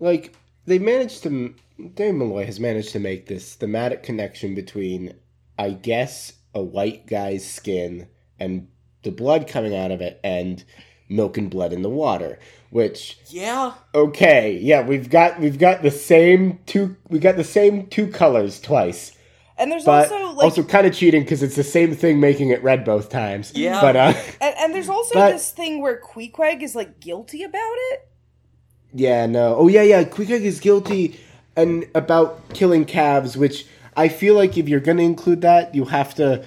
like 0.00 0.34
they 0.66 0.78
managed 0.78 1.22
to. 1.24 1.54
Dave 1.94 2.14
Malloy 2.14 2.46
has 2.46 2.60
managed 2.60 2.90
to 2.92 3.00
make 3.00 3.26
this 3.26 3.54
thematic 3.54 4.02
connection 4.04 4.54
between, 4.54 5.14
I 5.58 5.70
guess, 5.70 6.34
a 6.54 6.62
white 6.62 7.06
guy's 7.06 7.48
skin 7.48 8.08
and 8.38 8.68
the 9.02 9.10
blood 9.10 9.48
coming 9.48 9.74
out 9.76 9.90
of 9.90 10.00
it, 10.00 10.20
and 10.22 10.62
milk 11.08 11.36
and 11.36 11.50
blood 11.50 11.72
in 11.72 11.82
the 11.82 11.90
water. 11.90 12.38
Which 12.70 13.18
Yeah, 13.28 13.74
okay, 13.94 14.58
yeah, 14.60 14.86
we've 14.86 15.08
got 15.10 15.38
we've 15.40 15.58
got 15.58 15.82
the 15.82 15.90
same 15.90 16.58
two 16.66 16.96
we 17.08 17.18
got 17.18 17.36
the 17.36 17.44
same 17.44 17.86
two 17.86 18.08
colors 18.08 18.60
twice. 18.60 19.12
and 19.56 19.70
there's 19.70 19.84
But 19.84 20.10
also 20.10 20.32
like 20.32 20.44
also 20.44 20.64
kind 20.64 20.84
of 20.86 20.92
cheating 20.94 21.22
because 21.22 21.42
it's 21.44 21.54
the 21.54 21.62
same 21.62 21.94
thing 21.94 22.18
making 22.18 22.50
it 22.50 22.62
red 22.64 22.84
both 22.84 23.10
times. 23.10 23.52
Yeah. 23.54 23.80
But 23.80 23.94
uh 23.96 24.12
and, 24.40 24.54
and 24.58 24.74
there's 24.74 24.88
also 24.88 25.14
But- 25.14 25.32
this 25.32 25.52
thing 25.52 25.82
where 25.82 26.00
Queequeg 26.00 26.62
is 26.62 26.74
like 26.74 26.98
guilty 26.98 27.44
about 27.44 27.74
it 27.92 28.08
Yeah, 28.94 29.26
no. 29.26 29.56
Oh, 29.56 29.68
yeah, 29.68 29.82
yeah. 29.82 30.04
Queequeg 30.04 30.42
is 30.42 30.60
guilty 30.60 31.18
and 31.56 31.86
about 31.94 32.54
killing 32.54 32.84
calves, 32.84 33.36
which 33.36 33.66
I 33.96 34.08
feel 34.08 34.34
like 34.34 34.56
if 34.56 34.68
you're 34.68 34.80
going 34.80 34.98
to 34.98 35.02
include 35.02 35.40
that, 35.42 35.74
you 35.74 35.86
have 35.86 36.14
to, 36.14 36.44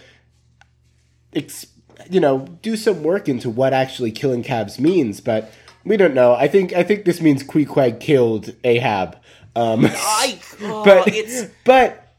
ex- 1.34 1.68
you 2.10 2.22
know, 2.22 2.48
do 2.62 2.78
some 2.78 3.04
work 3.04 3.28
into 3.28 3.50
what 3.50 3.74
actually 3.74 4.12
killing 4.12 4.44
calves 4.44 4.80
means. 4.80 5.20
But 5.20 5.52
we 5.84 5.98
don't 5.98 6.14
know. 6.14 6.34
I 6.34 6.48
think 6.48 6.74
I 6.74 6.84
think 6.84 7.06
this 7.06 7.22
means 7.22 7.44
Queequeg 7.44 8.00
killed 8.00 8.54
Ahab. 8.64 9.18
Um, 9.56 9.86
I. 9.86 10.40
Oh, 10.60 10.84
but 10.84 11.08
it's 11.10 11.52
but 11.66 12.16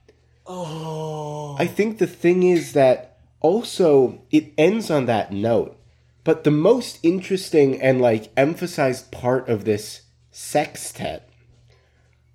oh. 0.46 1.56
I 1.58 1.66
think 1.66 1.98
the 1.98 2.06
thing 2.06 2.44
is 2.44 2.72
that 2.74 3.18
also 3.40 4.22
it 4.30 4.52
ends 4.56 4.92
on 4.92 5.06
that 5.06 5.32
note. 5.32 5.76
But 6.22 6.44
the 6.44 6.52
most 6.52 7.00
interesting 7.02 7.80
and 7.82 8.00
like 8.00 8.30
emphasized 8.36 9.10
part 9.10 9.48
of 9.48 9.64
this 9.64 10.02
sextet 10.38 11.28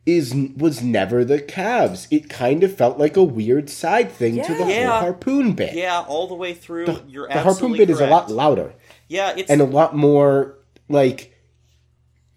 is 0.06 0.36
was 0.58 0.84
never 0.84 1.24
the 1.24 1.42
calves. 1.42 2.06
It 2.12 2.30
kind 2.30 2.62
of 2.62 2.76
felt 2.76 3.00
like 3.00 3.16
a 3.16 3.24
weird 3.24 3.70
side 3.70 4.12
thing 4.12 4.44
to 4.44 4.54
the 4.54 4.66
Yeah. 4.66 4.90
whole 4.92 5.00
harpoon 5.00 5.54
bit. 5.54 5.74
Yeah, 5.74 6.02
all 6.02 6.28
the 6.28 6.36
way 6.36 6.54
through. 6.54 6.88
The, 6.88 7.02
you're 7.08 7.28
the 7.28 7.34
harpoon 7.36 7.50
absolutely 7.52 7.78
bit 7.80 7.90
is 7.92 8.02
a 8.02 8.08
lot 8.08 8.30
louder 8.30 8.74
Yeah, 9.08 9.34
it's 9.38 9.50
and 9.50 9.62
a 9.62 9.66
lot 9.66 9.96
more 9.96 10.58
like 10.90 11.34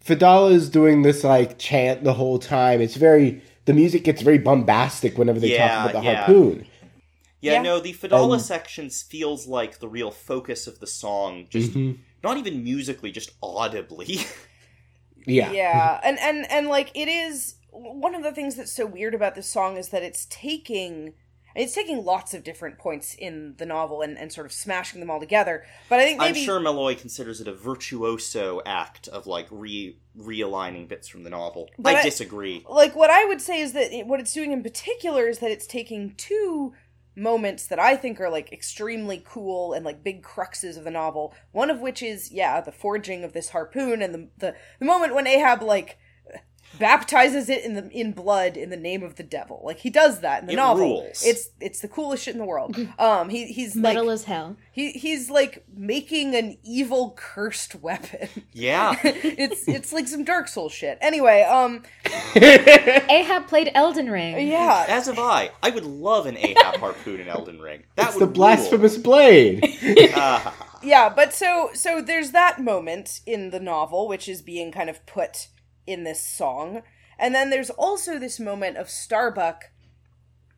Fedallah 0.04 0.52
is 0.52 0.70
doing 0.70 1.02
this 1.02 1.24
like 1.24 1.58
chant 1.58 2.04
the 2.04 2.14
whole 2.14 2.38
time. 2.38 2.80
It's 2.80 2.94
very 2.94 3.42
the 3.64 3.72
music 3.74 4.04
gets 4.04 4.22
very 4.22 4.38
bombastic 4.38 5.18
whenever 5.18 5.40
they 5.40 5.52
Yeah, 5.54 5.68
talk 5.68 5.90
about 5.90 6.02
the 6.04 6.08
yeah. 6.08 6.16
harpoon. 6.18 6.66
yeah, 7.40 7.52
Yeah. 7.54 7.62
no. 7.62 7.80
The 7.80 7.92
Fedallah 7.92 8.34
Um, 8.34 8.40
sections 8.40 9.02
feels 9.02 9.48
like 9.48 9.80
the 9.80 9.88
real 9.88 10.12
focus 10.12 10.68
of 10.68 10.78
the 10.78 10.86
song. 10.86 11.48
Just 11.50 11.72
Mhm. 11.72 11.98
not 12.22 12.36
even 12.36 12.62
musically, 12.62 13.10
just 13.10 13.32
audibly. 13.42 14.20
Yeah. 15.26 15.50
yeah 15.52 16.00
and 16.02 16.18
and 16.20 16.50
and 16.50 16.68
like 16.68 16.90
it 16.94 17.08
is 17.08 17.56
one 17.72 18.14
of 18.14 18.22
the 18.22 18.32
things 18.32 18.54
that's 18.56 18.72
so 18.72 18.86
weird 18.86 19.14
about 19.14 19.34
this 19.34 19.48
song 19.48 19.76
is 19.76 19.90
that 19.90 20.02
it's 20.02 20.26
taking 20.30 21.14
it's 21.54 21.74
taking 21.74 22.04
lots 22.04 22.34
of 22.34 22.44
different 22.44 22.78
points 22.78 23.14
in 23.14 23.54
the 23.56 23.64
novel 23.64 24.02
and, 24.02 24.18
and 24.18 24.30
sort 24.30 24.46
of 24.46 24.52
smashing 24.52 25.00
them 25.00 25.10
all 25.10 25.20
together 25.20 25.64
but 25.88 25.98
i 25.98 26.04
think 26.04 26.20
I'm 26.22 26.34
sure 26.34 26.60
Malloy 26.60 26.94
considers 26.94 27.40
it 27.40 27.48
a 27.48 27.54
virtuoso 27.54 28.60
act 28.64 29.08
of 29.08 29.26
like 29.26 29.46
re 29.50 29.98
realigning 30.18 30.88
bits 30.88 31.08
from 31.08 31.24
the 31.24 31.30
novel. 31.30 31.68
But 31.78 31.96
I 31.96 32.00
I- 32.00 32.02
disagree. 32.02 32.64
like 32.68 32.96
what 32.96 33.10
I 33.10 33.26
would 33.26 33.40
say 33.42 33.60
is 33.60 33.72
that 33.74 33.92
it, 33.92 34.06
what 34.06 34.18
it's 34.20 34.32
doing 34.32 34.52
in 34.52 34.62
particular 34.62 35.28
is 35.28 35.40
that 35.40 35.50
it's 35.50 35.66
taking 35.66 36.14
two 36.16 36.72
moments 37.16 37.66
that 37.66 37.78
I 37.78 37.96
think 37.96 38.20
are 38.20 38.30
like 38.30 38.52
extremely 38.52 39.22
cool 39.24 39.72
and 39.72 39.84
like 39.84 40.04
big 40.04 40.22
cruxes 40.22 40.76
of 40.76 40.84
the 40.84 40.90
novel. 40.90 41.34
One 41.52 41.70
of 41.70 41.80
which 41.80 42.02
is 42.02 42.30
yeah, 42.30 42.60
the 42.60 42.72
forging 42.72 43.24
of 43.24 43.32
this 43.32 43.50
harpoon 43.50 44.02
and 44.02 44.14
the 44.14 44.28
the, 44.38 44.54
the 44.78 44.84
moment 44.84 45.14
when 45.14 45.26
Ahab 45.26 45.62
like 45.62 45.98
baptizes 46.78 47.48
it 47.48 47.64
in 47.64 47.74
the 47.74 47.88
in 47.90 48.12
blood 48.12 48.56
in 48.56 48.70
the 48.70 48.76
name 48.76 49.02
of 49.02 49.16
the 49.16 49.22
devil. 49.22 49.60
Like 49.64 49.78
he 49.78 49.90
does 49.90 50.20
that 50.20 50.40
in 50.42 50.46
the 50.46 50.52
It 50.52 50.56
novel. 50.56 50.84
rules. 50.84 51.22
It's 51.24 51.50
it's 51.60 51.80
the 51.80 51.88
coolest 51.88 52.24
shit 52.24 52.34
in 52.34 52.38
the 52.40 52.46
world. 52.46 52.76
Um 52.98 53.28
he 53.28 53.46
he's 53.46 53.76
Metal 53.76 54.06
like 54.06 54.14
as 54.14 54.24
hell. 54.24 54.56
he 54.72 54.92
he's 54.92 55.28
like 55.30 55.64
making 55.74 56.34
an 56.34 56.56
evil 56.64 57.14
cursed 57.16 57.74
weapon. 57.76 58.28
Yeah. 58.52 58.96
it's 59.04 59.66
it's 59.68 59.92
like 59.92 60.08
some 60.08 60.24
Dark 60.24 60.48
Souls 60.48 60.72
shit. 60.72 60.98
Anyway, 61.00 61.42
um 61.42 61.82
Ahab 62.36 63.46
played 63.48 63.70
Elden 63.74 64.10
Ring. 64.10 64.46
yeah. 64.48 64.86
As 64.88 65.06
have 65.06 65.18
I. 65.18 65.50
I 65.62 65.70
would 65.70 65.84
love 65.84 66.26
an 66.26 66.36
Ahab 66.36 66.76
harpoon 66.76 67.20
in 67.20 67.28
Elden 67.28 67.60
Ring. 67.60 67.82
That 67.96 68.08
It's 68.08 68.18
the 68.18 68.26
blasphemous 68.26 68.96
blade. 68.98 69.62
Rule. 69.82 70.08
Ah, 70.14 70.54
yeah 70.82 71.08
but 71.08 71.32
so 71.32 71.70
so 71.74 72.00
there's 72.02 72.30
that 72.32 72.60
moment 72.60 73.20
in 73.26 73.50
the 73.50 73.58
novel 73.60 74.06
which 74.08 74.28
is 74.28 74.42
being 74.42 74.70
kind 74.70 74.88
of 74.90 75.04
put 75.06 75.48
in 75.87 76.05
this 76.05 76.24
song. 76.24 76.82
And 77.18 77.34
then 77.34 77.51
there's 77.51 77.70
also 77.70 78.18
this 78.18 78.39
moment 78.39 78.76
of 78.76 78.91
starbuck 78.91 79.70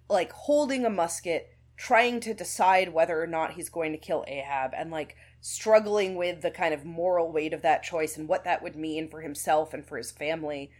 like 0.09 0.33
holding 0.33 0.85
a 0.85 0.91
musket 0.91 1.51
trying 1.77 2.19
to 2.19 2.35
decide 2.35 2.93
whether 2.93 3.23
or 3.23 3.27
not 3.27 3.53
he's 3.53 3.69
going 3.69 3.93
to 3.93 3.99
kill 3.99 4.25
ahab 4.27 4.73
and 4.77 4.91
like 4.91 5.15
struggling 5.41 6.17
with 6.17 6.43
the 6.43 6.51
kind 6.51 6.75
of 6.75 6.85
moral 6.85 7.31
weight 7.31 7.53
of 7.53 7.63
that 7.63 7.85
choice 7.85 8.17
and 8.17 8.29
what 8.29 8.43
that 8.45 8.63
would 8.63 8.75
mean 8.75 9.09
for 9.09 9.21
himself 9.21 9.73
and 9.73 9.87
for 9.87 9.97
his 9.97 10.11
family. 10.11 10.71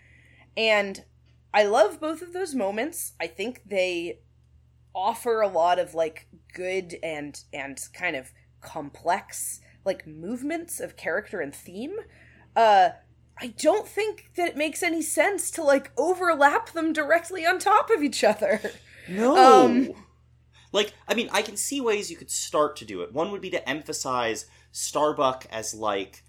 And 0.57 1.05
i 1.55 1.65
love 1.65 2.01
both 2.01 2.21
of 2.21 2.33
those 2.33 2.55
moments. 2.55 3.13
I 3.21 3.27
think 3.27 3.63
they 3.65 4.21
offer 4.95 5.41
a 5.41 5.49
lot 5.49 5.79
of 5.79 5.95
like 5.95 6.27
good 6.53 6.97
and 7.03 7.41
and 7.53 7.79
kind 7.93 8.17
of 8.17 8.33
complex 8.61 9.61
like 9.85 10.07
movements 10.07 10.81
of 10.81 10.97
character 10.97 11.41
and 11.41 11.55
theme. 11.55 11.97
Uh 12.57 12.91
i 13.41 13.49
don't 13.49 13.87
think 13.87 14.31
that 14.37 14.49
it 14.49 14.57
makes 14.57 14.83
any 14.83 15.03
sense 15.03 15.51
to 15.51 15.63
like 15.63 15.91
overlap 15.97 16.71
them 16.71 16.93
directly 16.93 17.47
on 17.47 17.59
top 17.59 17.91
of 17.91 18.03
each 18.03 18.23
other 18.25 18.61
No. 19.09 19.65
Um, 19.65 19.95
like, 20.73 20.93
I 21.07 21.15
mean, 21.15 21.31
I 21.33 21.43
can 21.43 21.57
see 21.57 21.81
ways 21.81 22.11
you 22.11 22.17
could 22.17 22.31
start 22.31 22.77
to 22.77 22.85
do 22.85 23.01
it. 23.01 23.13
One 23.13 23.31
would 23.31 23.41
be 23.41 23.51
to 23.51 23.69
emphasize 23.69 24.47
Starbuck 24.71 25.47
as 25.51 25.73
like 25.75 26.23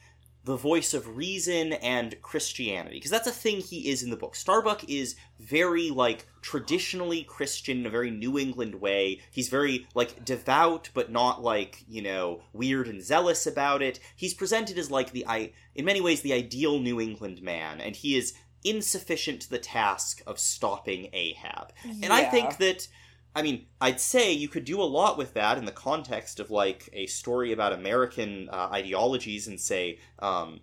the 0.50 0.56
voice 0.56 0.96
of 0.96 1.16
reason 1.16 1.74
and 1.74 2.20
Christianity, 2.24 2.96
because 2.96 3.12
that's 3.12 3.28
a 3.28 3.32
thing 3.32 3.60
he 3.60 3.92
is 3.92 4.02
in 4.02 4.10
the 4.10 4.18
book. 4.18 4.36
Starbuck 4.36 4.84
is 4.90 5.16
very 5.40 5.92
like 5.92 6.26
traditionally 6.42 7.22
Christian 7.22 7.82
in 7.82 7.86
a 7.86 7.90
very 7.92 8.10
New 8.10 8.40
England 8.40 8.74
way. 8.74 9.22
He's 9.30 9.48
very 9.48 9.86
like 9.94 10.26
devout, 10.26 10.90
but 10.96 11.12
not 11.12 11.44
like 11.44 11.84
you 11.88 12.02
know 12.02 12.42
weird 12.52 12.88
and 12.88 13.00
zealous 13.00 13.46
about 13.46 13.84
it. 13.84 14.00
He's 14.16 14.34
presented 14.34 14.80
as 14.80 14.90
like 14.90 15.12
the 15.12 15.24
i 15.28 15.52
in 15.76 15.86
many 15.86 16.02
ways 16.02 16.22
the 16.22 16.34
ideal 16.34 16.80
New 16.80 17.00
England 17.00 17.44
man, 17.44 17.80
and 17.80 17.96
he 17.96 18.18
is 18.18 18.34
insufficient 18.64 19.44
to 19.44 19.52
the 19.52 19.60
task 19.60 20.24
of 20.26 20.40
stopping 20.40 21.10
Ahab. 21.14 21.74
And 22.02 22.12
I 22.12 22.24
think 22.26 22.58
that 22.58 22.88
I 23.36 23.42
mean, 23.42 23.68
I'd 23.80 24.00
say 24.00 24.32
you 24.32 24.48
could 24.48 24.66
do 24.66 24.82
a 24.82 24.84
lot 24.84 25.18
with 25.18 25.34
that 25.36 25.58
in 25.58 25.66
the 25.66 25.72
context 25.72 26.40
of 26.40 26.50
like 26.50 26.90
a 26.94 27.06
story 27.06 27.52
about 27.52 27.74
American 27.74 28.50
uh, 28.50 28.70
ideologies 28.72 29.48
and 29.48 29.60
say, 29.60 30.00
um, 30.20 30.62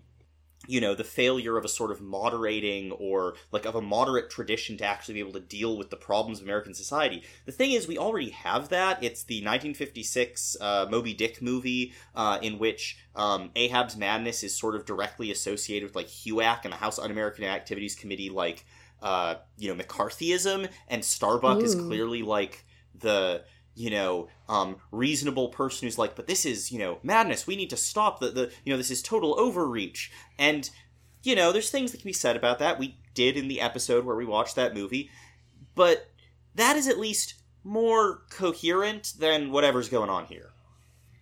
you 0.67 0.81
know, 0.81 0.93
the 0.93 1.03
failure 1.03 1.57
of 1.57 1.63
a 1.63 1.69
sort 1.69 1.91
of 1.91 2.01
moderating 2.01 2.91
or 2.91 3.35
like 3.51 3.65
of 3.65 3.75
a 3.75 3.81
moderate 3.81 4.29
tradition 4.29 4.77
to 4.77 4.85
actually 4.85 5.13
be 5.13 5.19
able 5.21 5.31
to 5.31 5.39
deal 5.39 5.77
with 5.77 5.89
the 5.89 5.95
problems 5.95 6.39
of 6.39 6.45
American 6.45 6.73
society. 6.73 7.23
The 7.45 7.51
thing 7.51 7.71
is, 7.71 7.87
we 7.87 7.97
already 7.97 8.31
have 8.31 8.69
that. 8.69 9.01
It's 9.01 9.23
the 9.23 9.37
1956 9.37 10.57
uh, 10.59 10.87
Moby 10.89 11.13
Dick 11.13 11.41
movie 11.41 11.93
uh, 12.15 12.39
in 12.41 12.59
which 12.59 12.97
um, 13.15 13.51
Ahab's 13.55 13.95
madness 13.95 14.43
is 14.43 14.57
sort 14.57 14.75
of 14.75 14.85
directly 14.85 15.31
associated 15.31 15.87
with 15.87 15.95
like 15.95 16.07
HUAC 16.07 16.65
and 16.65 16.73
the 16.73 16.77
House 16.77 16.99
Un-American 16.99 17.45
Activities 17.45 17.95
Committee, 17.95 18.29
like 18.29 18.65
uh, 19.01 19.35
you 19.57 19.73
know 19.73 19.83
McCarthyism, 19.83 20.69
and 20.87 21.03
Starbuck 21.03 21.61
is 21.61 21.75
clearly 21.75 22.21
like 22.21 22.65
the 22.99 23.43
you 23.75 23.89
know 23.89 24.27
um, 24.49 24.77
reasonable 24.91 25.49
person 25.49 25.85
who's 25.85 25.97
like, 25.97 26.15
but 26.15 26.27
this 26.27 26.45
is 26.45 26.71
you 26.71 26.79
know 26.79 26.99
madness. 27.03 27.47
We 27.47 27.55
need 27.55 27.69
to 27.69 27.77
stop 27.77 28.19
the 28.19 28.29
the 28.29 28.51
you 28.63 28.73
know 28.73 28.77
this 28.77 28.91
is 28.91 29.01
total 29.01 29.39
overreach, 29.39 30.11
and 30.37 30.69
you 31.23 31.35
know 31.35 31.51
there's 31.51 31.69
things 31.69 31.91
that 31.91 31.99
can 31.99 32.07
be 32.07 32.13
said 32.13 32.35
about 32.35 32.59
that. 32.59 32.79
We 32.79 32.97
did 33.13 33.37
in 33.37 33.47
the 33.47 33.61
episode 33.61 34.05
where 34.05 34.15
we 34.15 34.25
watched 34.25 34.55
that 34.55 34.73
movie, 34.73 35.09
but 35.75 36.09
that 36.55 36.75
is 36.75 36.87
at 36.87 36.97
least 36.97 37.35
more 37.63 38.21
coherent 38.29 39.13
than 39.19 39.51
whatever's 39.51 39.89
going 39.89 40.09
on 40.09 40.25
here. 40.25 40.51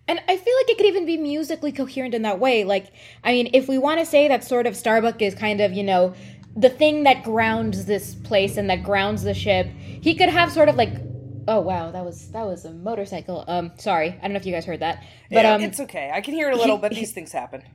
And 0.08 0.20
I 0.28 0.36
feel 0.36 0.54
like 0.56 0.70
it 0.70 0.76
could 0.76 0.86
even 0.86 1.04
be 1.04 1.16
musically 1.16 1.72
coherent 1.72 2.14
in 2.14 2.22
that 2.22 2.38
way. 2.38 2.62
Like, 2.62 2.92
I 3.24 3.32
mean, 3.32 3.50
if 3.52 3.68
we 3.68 3.76
want 3.76 3.98
to 3.98 4.06
say 4.06 4.28
that 4.28 4.44
sort 4.44 4.66
of 4.66 4.76
Starbuck 4.76 5.20
is 5.20 5.34
kind 5.34 5.60
of, 5.60 5.72
you 5.72 5.82
know, 5.82 6.14
the 6.56 6.70
thing 6.70 7.04
that 7.04 7.22
grounds 7.22 7.84
this 7.84 8.14
place 8.14 8.56
and 8.56 8.70
that 8.70 8.82
grounds 8.82 9.22
the 9.22 9.34
ship, 9.34 9.66
he 9.66 10.14
could 10.14 10.30
have 10.30 10.50
sort 10.50 10.68
of 10.68 10.76
like, 10.76 10.90
oh 11.46 11.60
wow, 11.60 11.90
that 11.90 12.04
was 12.04 12.28
that 12.32 12.46
was 12.46 12.64
a 12.64 12.72
motorcycle. 12.72 13.44
Um, 13.46 13.72
sorry, 13.76 14.08
I 14.18 14.22
don't 14.22 14.32
know 14.32 14.38
if 14.38 14.46
you 14.46 14.52
guys 14.52 14.64
heard 14.64 14.80
that, 14.80 15.04
but 15.30 15.44
Yeah, 15.44 15.54
um, 15.54 15.62
it's 15.62 15.80
okay. 15.80 16.10
I 16.12 16.20
can 16.20 16.34
hear 16.34 16.48
it 16.48 16.54
a 16.54 16.56
little, 16.56 16.78
but 16.78 16.92
these 16.92 17.12
things 17.12 17.32
happen. 17.32 17.62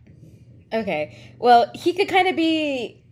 Okay. 0.74 1.36
Well, 1.38 1.70
he 1.76 1.92
could 1.92 2.08
kind 2.08 2.30
of 2.30 2.38
be 2.38 3.04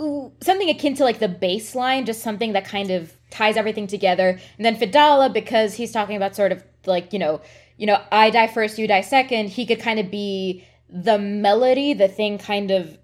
ooh, 0.00 0.32
something 0.42 0.68
akin 0.68 0.94
to 0.96 1.04
like 1.04 1.18
the 1.18 1.28
baseline, 1.28 2.04
just 2.04 2.22
something 2.22 2.52
that 2.52 2.66
kind 2.66 2.90
of 2.90 3.12
ties 3.30 3.56
everything 3.56 3.86
together. 3.86 4.38
And 4.58 4.66
then 4.66 4.76
Fedallah, 4.76 5.30
because 5.32 5.74
he's 5.74 5.90
talking 5.92 6.16
about 6.16 6.36
sort 6.36 6.52
of 6.52 6.62
like, 6.86 7.14
you 7.14 7.18
know, 7.18 7.40
you 7.78 7.86
know, 7.86 8.02
I 8.12 8.30
die 8.30 8.46
first, 8.46 8.78
you 8.78 8.86
die 8.86 9.00
second, 9.00 9.48
he 9.48 9.64
could 9.64 9.80
kind 9.80 9.98
of 9.98 10.10
be 10.10 10.66
the 10.90 11.18
melody, 11.18 11.94
the 11.94 12.08
thing 12.08 12.38
kind 12.38 12.70
of 12.70 12.98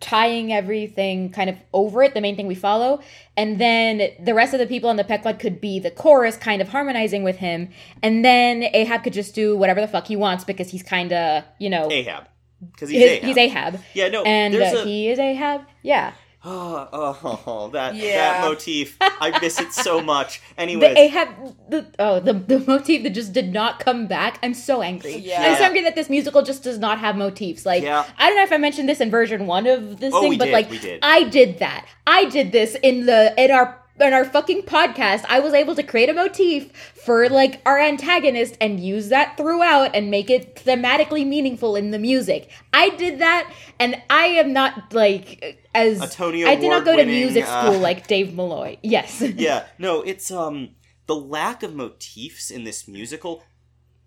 tying 0.00 0.52
everything 0.52 1.30
kind 1.30 1.50
of 1.50 1.56
over 1.72 2.02
it, 2.02 2.14
the 2.14 2.20
main 2.20 2.36
thing 2.36 2.46
we 2.46 2.54
follow. 2.54 3.00
And 3.36 3.60
then 3.60 4.10
the 4.18 4.34
rest 4.34 4.54
of 4.54 4.60
the 4.60 4.66
people 4.66 4.88
on 4.88 4.96
the 4.96 5.04
Pequod 5.04 5.38
could 5.38 5.60
be 5.60 5.78
the 5.78 5.90
chorus 5.90 6.36
kind 6.36 6.62
of 6.62 6.68
harmonizing 6.68 7.22
with 7.22 7.36
him. 7.36 7.70
And 8.02 8.24
then 8.24 8.64
Ahab 8.72 9.04
could 9.04 9.12
just 9.12 9.34
do 9.34 9.56
whatever 9.56 9.80
the 9.80 9.88
fuck 9.88 10.06
he 10.06 10.16
wants 10.16 10.44
because 10.44 10.70
he's 10.70 10.82
kind 10.82 11.12
of, 11.12 11.44
you 11.58 11.68
know, 11.68 11.90
Ahab, 11.90 12.26
because 12.72 12.88
he's 12.88 13.02
Ahab. 13.02 13.24
he's 13.24 13.36
Ahab. 13.36 13.80
Yeah, 13.94 14.08
no, 14.08 14.22
and 14.24 14.54
there's 14.54 14.74
uh, 14.74 14.78
a 14.78 14.84
he 14.84 15.08
is 15.08 15.18
Ahab. 15.18 15.62
Yeah, 15.82 16.12
oh, 16.46 16.88
oh, 17.24 17.40
oh, 17.46 17.68
that 17.70 17.94
Yeah. 17.94 18.16
that 18.16 18.40
motif. 18.48 18.96
I 19.00 19.36
miss 19.40 19.60
it 19.60 19.72
so 19.72 20.00
much. 20.14 20.40
the 20.56 20.60
Anyways, 20.62 20.96
Ahab. 20.96 21.28
The 21.68 21.86
oh, 21.98 22.20
the 22.20 22.32
the 22.34 22.58
motif 22.60 23.02
that 23.02 23.10
just 23.10 23.32
did 23.32 23.52
not 23.52 23.80
come 23.80 24.06
back. 24.06 24.38
I'm 24.42 24.54
so 24.54 24.82
angry. 24.82 25.16
Yeah. 25.16 25.42
I'm 25.42 25.58
so 25.58 25.64
angry 25.64 25.82
that 25.82 25.94
this 25.94 26.08
musical 26.08 26.42
just 26.42 26.62
does 26.62 26.78
not 26.78 26.98
have 27.00 27.16
motifs. 27.16 27.66
Like 27.66 27.82
Yeah. 27.82 28.04
I 28.16 28.28
don't 28.28 28.36
know 28.36 28.44
if 28.44 28.52
I 28.52 28.58
mentioned 28.58 28.88
this 28.88 29.00
in 29.00 29.10
version 29.10 29.46
one 29.46 29.66
of 29.66 29.98
this 30.00 30.14
Oh, 30.14 30.20
thing, 30.20 30.30
we 30.30 30.38
but 30.38 30.46
did, 30.46 30.52
like 30.52 30.70
we 30.70 30.78
did. 30.78 31.00
I 31.02 31.24
did 31.24 31.58
that. 31.58 31.86
I 32.06 32.26
did 32.26 32.52
this 32.52 32.76
in 32.82 33.06
the 33.06 33.34
in 33.42 33.50
our 33.50 33.82
in 34.00 34.12
our 34.12 34.24
fucking 34.24 34.62
podcast. 34.62 35.24
I 35.28 35.40
was 35.40 35.54
able 35.54 35.74
to 35.74 35.82
create 35.82 36.08
a 36.08 36.14
motif 36.14 36.72
for 37.04 37.28
like 37.28 37.60
our 37.66 37.78
antagonist 37.78 38.56
and 38.60 38.80
use 38.80 39.08
that 39.08 39.36
throughout 39.36 39.94
and 39.94 40.10
make 40.10 40.30
it 40.30 40.56
thematically 40.56 41.26
meaningful 41.26 41.76
in 41.76 41.90
the 41.90 41.98
music. 41.98 42.50
I 42.72 42.90
did 42.90 43.18
that, 43.20 43.52
and 43.78 44.00
I 44.10 44.26
am 44.26 44.52
not 44.52 44.92
like 44.92 45.62
as 45.74 46.00
A 46.02 46.08
Tony 46.08 46.44
I 46.44 46.56
did 46.56 46.68
not 46.70 46.84
go 46.84 46.96
to 46.96 47.04
music 47.04 47.44
uh, 47.46 47.66
school 47.66 47.80
like 47.80 48.06
Dave 48.06 48.34
Malloy. 48.34 48.78
Yes. 48.82 49.20
yeah, 49.20 49.66
no, 49.78 50.02
it's 50.02 50.30
um 50.30 50.70
the 51.06 51.16
lack 51.16 51.62
of 51.62 51.74
motifs 51.74 52.50
in 52.50 52.64
this 52.64 52.86
musical 52.88 53.44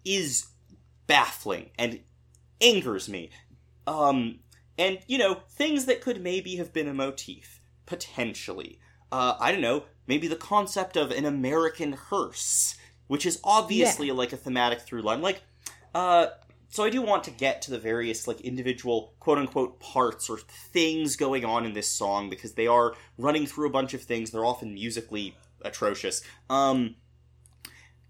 is 0.06 0.48
baffling 1.08 1.70
and 1.78 2.02
angers 2.62 3.08
me. 3.10 3.30
Um 3.88 4.40
and 4.78 5.00
you 5.08 5.18
know, 5.18 5.42
things 5.50 5.86
that 5.86 6.02
could 6.02 6.22
maybe 6.22 6.56
have 6.58 6.74
been 6.74 6.88
a 6.88 6.94
motif 6.94 7.62
potentially. 7.86 8.80
Uh 9.12 9.36
I 9.40 9.52
don't 9.52 9.62
know, 9.62 9.84
maybe 10.08 10.28
the 10.28 10.36
concept 10.36 10.98
of 10.98 11.12
an 11.12 11.26
American 11.26 11.94
hearse, 11.94 12.76
which 13.08 13.26
is 13.26 13.40
obviously 13.44 14.12
like 14.12 14.34
a 14.34 14.38
thematic 14.38 14.82
through 14.82 15.02
line. 15.02 15.22
Like 15.22 15.42
uh 15.94 16.28
so 16.72 16.84
I 16.84 16.92
do 16.92 17.02
want 17.02 17.24
to 17.24 17.32
get 17.32 17.64
to 17.64 17.72
the 17.72 17.80
various 17.80 18.28
like 18.28 18.42
individual 18.42 19.14
quote 19.20 19.40
unquote 19.40 19.80
parts 19.80 20.30
or 20.30 20.38
things 20.38 21.16
going 21.16 21.44
on 21.44 21.66
in 21.66 21.74
this 21.74 21.90
song 21.90 22.30
because 22.30 22.54
they 22.54 22.68
are 22.68 22.94
running 23.18 23.48
through 23.48 23.68
a 23.68 23.72
bunch 23.72 23.96
of 23.96 24.04
things. 24.04 24.30
They're 24.30 24.46
often 24.46 24.76
musically 24.76 25.36
atrocious. 25.64 26.22
Um, 26.50 26.96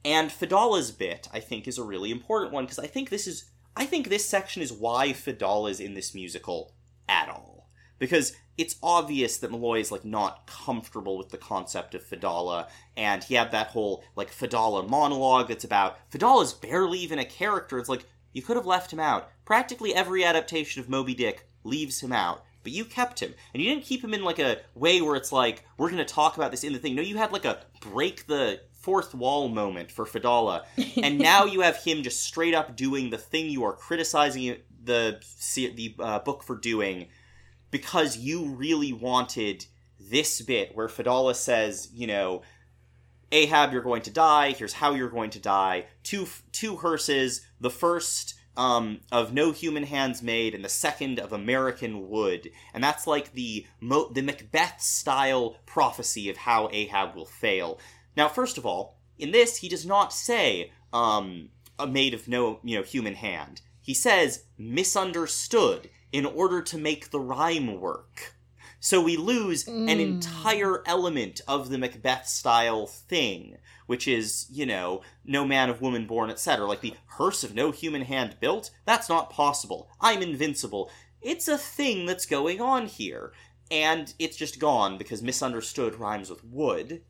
and 0.04 0.30
Fedallah's 0.30 0.92
bit, 0.92 1.28
I 1.34 1.40
think, 1.40 1.68
is 1.68 1.78
a 1.78 1.84
really 1.84 2.12
important 2.12 2.54
one 2.54 2.66
because 2.66 2.80
I 2.80 2.88
think 2.88 3.10
this 3.10 3.28
is 3.28 3.50
I 3.76 3.86
think 3.86 4.10
this 4.10 4.26
section 4.26 4.62
is 4.62 4.74
why 4.74 5.14
Fedallah 5.14 5.72
is 5.72 5.80
in 5.80 5.94
this 5.94 6.14
musical 6.14 6.74
at 7.08 7.30
all. 7.30 7.59
Because 8.00 8.34
it's 8.58 8.78
obvious 8.82 9.38
that 9.38 9.52
Malloy 9.52 9.80
is 9.80 9.92
like 9.92 10.04
not 10.04 10.48
comfortable 10.48 11.18
with 11.18 11.30
the 11.30 11.38
concept 11.38 11.96
of 11.96 12.04
Fedallah, 12.04 12.68
and 12.98 13.24
he 13.24 13.36
had 13.36 13.52
that 13.52 13.68
whole 13.68 14.04
like 14.16 14.32
Fedallah 14.32 14.88
monologue 14.88 15.48
that's 15.48 15.64
about 15.64 15.98
Fedallah's 16.10 16.54
barely 16.54 17.00
even 17.00 17.20
a 17.20 17.26
character. 17.26 17.78
It's 17.78 17.90
like 17.90 18.06
you 18.34 18.42
could 18.42 18.58
have 18.58 18.66
left 18.66 18.92
him 18.92 19.00
out. 19.00 19.30
Practically 19.46 19.94
every 19.94 20.24
adaptation 20.24 20.82
of 20.82 20.90
Moby 20.90 21.14
Dick 21.14 21.48
leaves 21.64 22.02
him 22.02 22.12
out. 22.12 22.44
But 22.62 22.74
you 22.74 22.84
kept 22.84 23.22
him. 23.22 23.34
And 23.54 23.64
you 23.64 23.70
didn't 23.70 23.86
keep 23.86 24.04
him 24.04 24.14
in 24.14 24.24
like 24.24 24.40
a 24.40 24.58
way 24.76 25.02
where 25.02 25.16
it's 25.16 25.32
like, 25.32 25.64
we're 25.78 25.90
gonna 25.90 26.06
talk 26.06 26.36
about 26.36 26.52
this 26.52 26.64
in 26.64 26.74
the 26.74 26.80
thing. 26.80 26.96
No, 26.96 27.02
you 27.02 27.18
had 27.18 27.32
like 27.32 27.46
a 27.46 27.62
break 27.82 28.28
the 28.28 28.62
fourth 28.74 29.14
wall 29.14 29.48
moment 29.48 29.92
for 29.92 30.06
Fedallah. 30.06 30.66
and 31.04 31.18
now 31.18 31.46
you 31.46 31.62
have 31.62 31.78
him 31.78 32.04
just 32.04 32.24
straight 32.24 32.54
up 32.54 32.76
doing 32.76 33.10
the 33.10 33.18
thing 33.18 33.50
you 33.50 33.64
are 33.64 33.74
criticizing 33.74 34.58
the 34.84 35.22
the 35.56 35.96
uh, 36.00 36.20
book 36.20 36.44
for 36.44 36.56
doing 36.56 37.08
because 37.72 38.18
you 38.18 38.46
really 38.46 38.94
wanted 38.94 39.66
this 40.00 40.42
bit 40.42 40.76
where 40.76 40.88
Fedallah 40.88 41.36
says, 41.36 41.90
you 41.94 42.08
know, 42.08 42.42
Ahab, 43.32 43.72
you're 43.72 43.82
going 43.82 44.02
to 44.04 44.12
die. 44.12 44.52
Here's 44.52 44.74
how 44.74 44.94
you're 44.94 45.10
going 45.10 45.30
to 45.32 45.40
die. 45.40 45.86
Two 46.04 46.28
two 46.52 46.78
hearses. 46.78 47.42
The 47.60 47.70
first 47.70 48.36
um, 48.58 49.02
of 49.12 49.34
no 49.34 49.52
human 49.52 49.84
hands 49.84 50.24
made, 50.24 50.56
and 50.56 50.66
the 50.66 50.70
second 50.70 51.20
of 51.20 51.32
American 51.32 52.10
wood. 52.10 52.50
And 52.74 52.84
that's 52.84 53.06
like 53.06 53.34
the 53.34 53.66
Mo- 53.80 54.10
the 54.12 54.22
Macbeth 54.22 54.82
style 54.82 55.58
prophecy 55.66 56.30
of 56.30 56.38
how 56.38 56.70
Ahab 56.72 57.16
will 57.16 57.26
fail. 57.26 57.80
Now, 58.18 58.28
first 58.28 58.58
of 58.58 58.66
all, 58.66 58.98
in 59.18 59.32
this, 59.32 59.58
he 59.58 59.70
does 59.70 59.86
not 59.86 60.12
say 60.12 60.72
um, 60.92 61.50
a 61.78 61.86
made 61.86 62.14
of 62.14 62.28
no 62.28 62.60
you 62.64 62.78
know 62.78 62.84
human 62.84 63.16
hand. 63.16 63.62
He 63.82 63.94
says 63.94 64.46
misunderstood 64.58 65.90
in 66.12 66.26
order 66.26 66.62
to 66.62 66.78
make 66.78 67.12
the 67.12 67.20
rhyme 67.20 67.80
work. 67.80 68.36
So 68.82 69.02
we 69.02 69.18
lose 69.18 69.68
an 69.68 69.88
Mm. 69.88 70.00
entire 70.00 70.82
element 70.86 71.42
of 71.48 71.70
the 71.70 71.78
Macbeth 71.78 72.28
style 72.28 72.88
thing, 72.88 73.58
which 73.88 74.08
is, 74.08 74.48
you 74.50 74.66
know, 74.66 75.02
no 75.26 75.44
man 75.44 75.70
of 75.70 75.82
woman 75.82 76.08
born, 76.08 76.30
etc. 76.30 76.66
Like 76.66 76.80
the 76.82 76.96
hearse 77.08 77.44
of 77.44 77.54
no 77.54 77.72
human 77.72 78.04
hand 78.04 78.38
built? 78.40 78.72
That's 78.86 79.10
not 79.10 79.30
possible. 79.30 79.90
I'm 80.00 80.22
invincible. 80.22 80.90
It's 81.22 81.50
a 81.50 81.58
thing 81.58 82.06
that's 82.06 82.26
going 82.26 82.62
on 82.62 82.86
here. 82.88 83.34
And 83.70 84.14
it's 84.18 84.38
just 84.38 84.60
gone 84.60 84.98
because 84.98 85.22
misunderstood 85.22 85.96
rhymes 86.00 86.30
with 86.30 86.44
wood. 86.46 87.04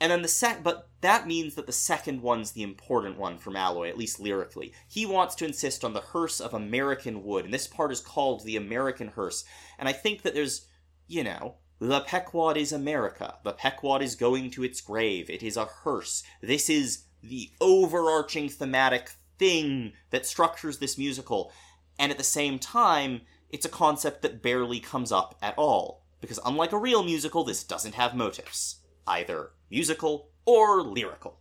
And 0.00 0.12
then 0.12 0.22
the 0.22 0.28
sec, 0.28 0.62
but 0.62 0.90
that 1.00 1.26
means 1.26 1.54
that 1.54 1.66
the 1.66 1.72
second 1.72 2.22
one's 2.22 2.52
the 2.52 2.62
important 2.62 3.18
one 3.18 3.38
from 3.38 3.54
Malloy, 3.54 3.88
at 3.88 3.98
least 3.98 4.20
lyrically. 4.20 4.72
He 4.88 5.06
wants 5.06 5.34
to 5.36 5.44
insist 5.44 5.84
on 5.84 5.92
the 5.92 6.00
hearse 6.00 6.40
of 6.40 6.54
American 6.54 7.24
wood, 7.24 7.44
and 7.44 7.52
this 7.52 7.66
part 7.66 7.90
is 7.90 8.00
called 8.00 8.44
the 8.44 8.56
American 8.56 9.08
hearse. 9.08 9.44
And 9.78 9.88
I 9.88 9.92
think 9.92 10.22
that 10.22 10.34
there's, 10.34 10.66
you 11.08 11.24
know, 11.24 11.56
the 11.80 12.00
Pequod 12.00 12.56
is 12.56 12.72
America. 12.72 13.38
The 13.44 13.52
Pequod 13.52 14.02
is 14.02 14.14
going 14.14 14.50
to 14.52 14.64
its 14.64 14.80
grave. 14.80 15.30
It 15.30 15.42
is 15.42 15.56
a 15.56 15.64
hearse. 15.64 16.22
This 16.40 16.68
is 16.68 17.04
the 17.22 17.50
overarching 17.60 18.48
thematic 18.48 19.12
thing 19.38 19.92
that 20.10 20.26
structures 20.26 20.78
this 20.78 20.98
musical. 20.98 21.52
And 21.98 22.10
at 22.12 22.18
the 22.18 22.24
same 22.24 22.58
time, 22.58 23.22
it's 23.50 23.66
a 23.66 23.70
concept 23.70 24.22
that 24.22 24.42
barely 24.42 24.80
comes 24.80 25.12
up 25.12 25.36
at 25.40 25.54
all. 25.56 26.04
Because 26.20 26.40
unlike 26.44 26.72
a 26.72 26.78
real 26.78 27.02
musical, 27.02 27.44
this 27.44 27.62
doesn't 27.62 27.94
have 27.94 28.14
motives. 28.14 28.80
Either 29.06 29.50
musical 29.70 30.30
or 30.44 30.82
lyrical. 30.82 31.38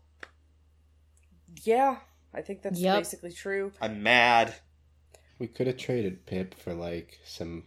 Yeah, 1.63 1.97
I 2.33 2.41
think 2.41 2.61
that's 2.61 2.79
Yep. 2.79 2.97
basically 2.99 3.31
true. 3.31 3.71
I'm 3.81 4.03
mad. 4.03 4.55
We 5.39 5.47
could 5.47 5.67
have 5.67 5.77
traded 5.77 6.25
Pip 6.25 6.55
for 6.55 6.73
like 6.73 7.19
some 7.25 7.63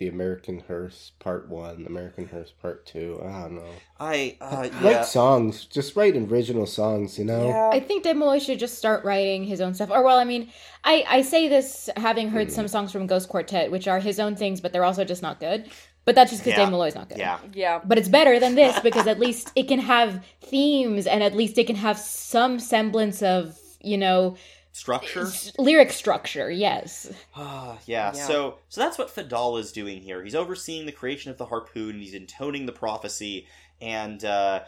the 0.00 0.08
American 0.08 0.60
Hearse 0.60 1.12
Part 1.18 1.50
One, 1.50 1.84
American 1.86 2.26
Hearse 2.26 2.52
Part 2.52 2.86
Two. 2.86 3.20
I 3.22 3.42
don't 3.42 3.56
know. 3.56 3.70
I 4.00 4.38
uh, 4.40 4.68
Write 4.80 4.82
yeah. 4.82 5.02
songs. 5.02 5.66
Just 5.66 5.94
write 5.94 6.16
original 6.16 6.64
songs. 6.64 7.18
You 7.18 7.26
know. 7.26 7.48
Yeah. 7.48 7.68
I 7.70 7.80
think 7.80 8.02
Dave 8.02 8.16
Malloy 8.16 8.38
should 8.38 8.58
just 8.58 8.78
start 8.78 9.04
writing 9.04 9.44
his 9.44 9.60
own 9.60 9.74
stuff. 9.74 9.90
Or, 9.90 10.02
well, 10.02 10.18
I 10.18 10.24
mean, 10.24 10.50
I, 10.84 11.04
I 11.06 11.20
say 11.22 11.48
this 11.48 11.90
having 11.98 12.30
heard 12.30 12.50
some 12.50 12.66
songs 12.66 12.92
from 12.92 13.06
Ghost 13.06 13.28
Quartet, 13.28 13.70
which 13.70 13.86
are 13.86 14.00
his 14.00 14.18
own 14.18 14.36
things, 14.36 14.62
but 14.62 14.72
they're 14.72 14.84
also 14.84 15.04
just 15.04 15.20
not 15.20 15.38
good. 15.38 15.70
But 16.10 16.16
that's 16.16 16.32
just 16.32 16.42
because 16.42 16.58
Yeah. 16.58 16.64
Dave 16.64 16.70
Malloy's 16.72 16.96
not 16.96 17.08
good. 17.08 17.18
Yeah. 17.18 17.38
yeah. 17.54 17.80
But 17.84 17.96
it's 17.96 18.08
better 18.08 18.40
than 18.40 18.56
this 18.56 18.80
because 18.80 19.06
at 19.06 19.20
least 19.20 19.52
it 19.54 19.68
can 19.68 19.78
have 19.78 20.24
themes 20.40 21.06
and 21.06 21.22
at 21.22 21.36
least 21.36 21.56
it 21.56 21.68
can 21.68 21.76
have 21.76 21.96
some 21.98 22.58
semblance 22.58 23.22
of, 23.22 23.56
you 23.80 23.96
know, 23.96 24.36
Structure. 24.72 25.22
s- 25.28 25.52
lyric 25.56 25.92
structure. 25.92 26.50
Yes. 26.50 27.12
Ah, 27.36 27.78
yeah. 27.86 28.12
Yeah. 28.12 28.26
So 28.26 28.58
so 28.68 28.80
that's 28.80 28.98
what 28.98 29.08
Fedallah 29.14 29.60
is 29.60 29.70
doing 29.70 30.02
here. 30.02 30.24
He's 30.24 30.34
overseeing 30.34 30.86
the 30.86 30.92
creation 30.92 31.30
of 31.30 31.38
the 31.38 31.46
harpoon, 31.46 31.90
and 31.90 32.00
he's 32.02 32.14
intoning 32.14 32.66
the 32.66 32.72
prophecy, 32.72 33.46
and 33.80 34.24
uh, 34.24 34.62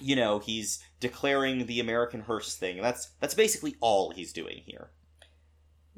you 0.00 0.16
know 0.16 0.38
he's 0.38 0.82
declaring 1.00 1.66
the 1.66 1.80
American 1.80 2.20
hearse 2.22 2.54
thing. 2.56 2.80
That's 2.80 3.10
that's 3.20 3.34
basically 3.34 3.76
all 3.80 4.10
he's 4.10 4.32
doing 4.32 4.62
here. 4.64 4.90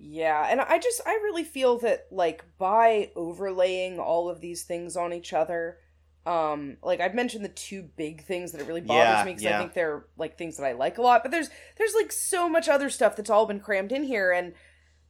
Yeah, 0.01 0.47
and 0.49 0.61
I 0.61 0.79
just 0.79 1.01
I 1.07 1.15
really 1.25 1.45
feel 1.45 1.79
that 1.79 2.07
like 2.11 2.45
by 2.57 3.11
overlaying 3.17 3.99
all 3.99 4.29
of 4.29 4.41
these 4.41 4.63
things 4.63 4.97
on 4.97 5.13
each 5.13 5.33
other, 5.33 5.79
um 6.25 6.77
like 6.83 7.01
I've 7.01 7.15
mentioned 7.15 7.45
the 7.45 7.49
two 7.49 7.83
big 7.97 8.25
things 8.25 8.53
that 8.53 8.61
it 8.61 8.67
really 8.67 8.81
bothers 8.81 9.21
Yeah, 9.21 9.25
me 9.25 9.33
because 9.33 9.43
yeah. 9.43 9.57
I 9.57 9.61
think 9.61 9.75
they're 9.75 10.07
like 10.17 10.39
things 10.39 10.57
that 10.57 10.65
I 10.67 10.73
like 10.73 10.99
a 10.99 11.03
lot, 11.03 11.23
but 11.23 11.33
there's 11.33 11.51
there's 11.77 11.95
like 11.95 12.13
so 12.13 12.49
much 12.49 12.69
other 12.69 12.91
stuff 12.91 13.17
that's 13.17 13.31
all 13.31 13.47
been 13.47 13.61
crammed 13.61 13.91
in 13.93 14.05
here 14.05 14.31
and 14.31 14.55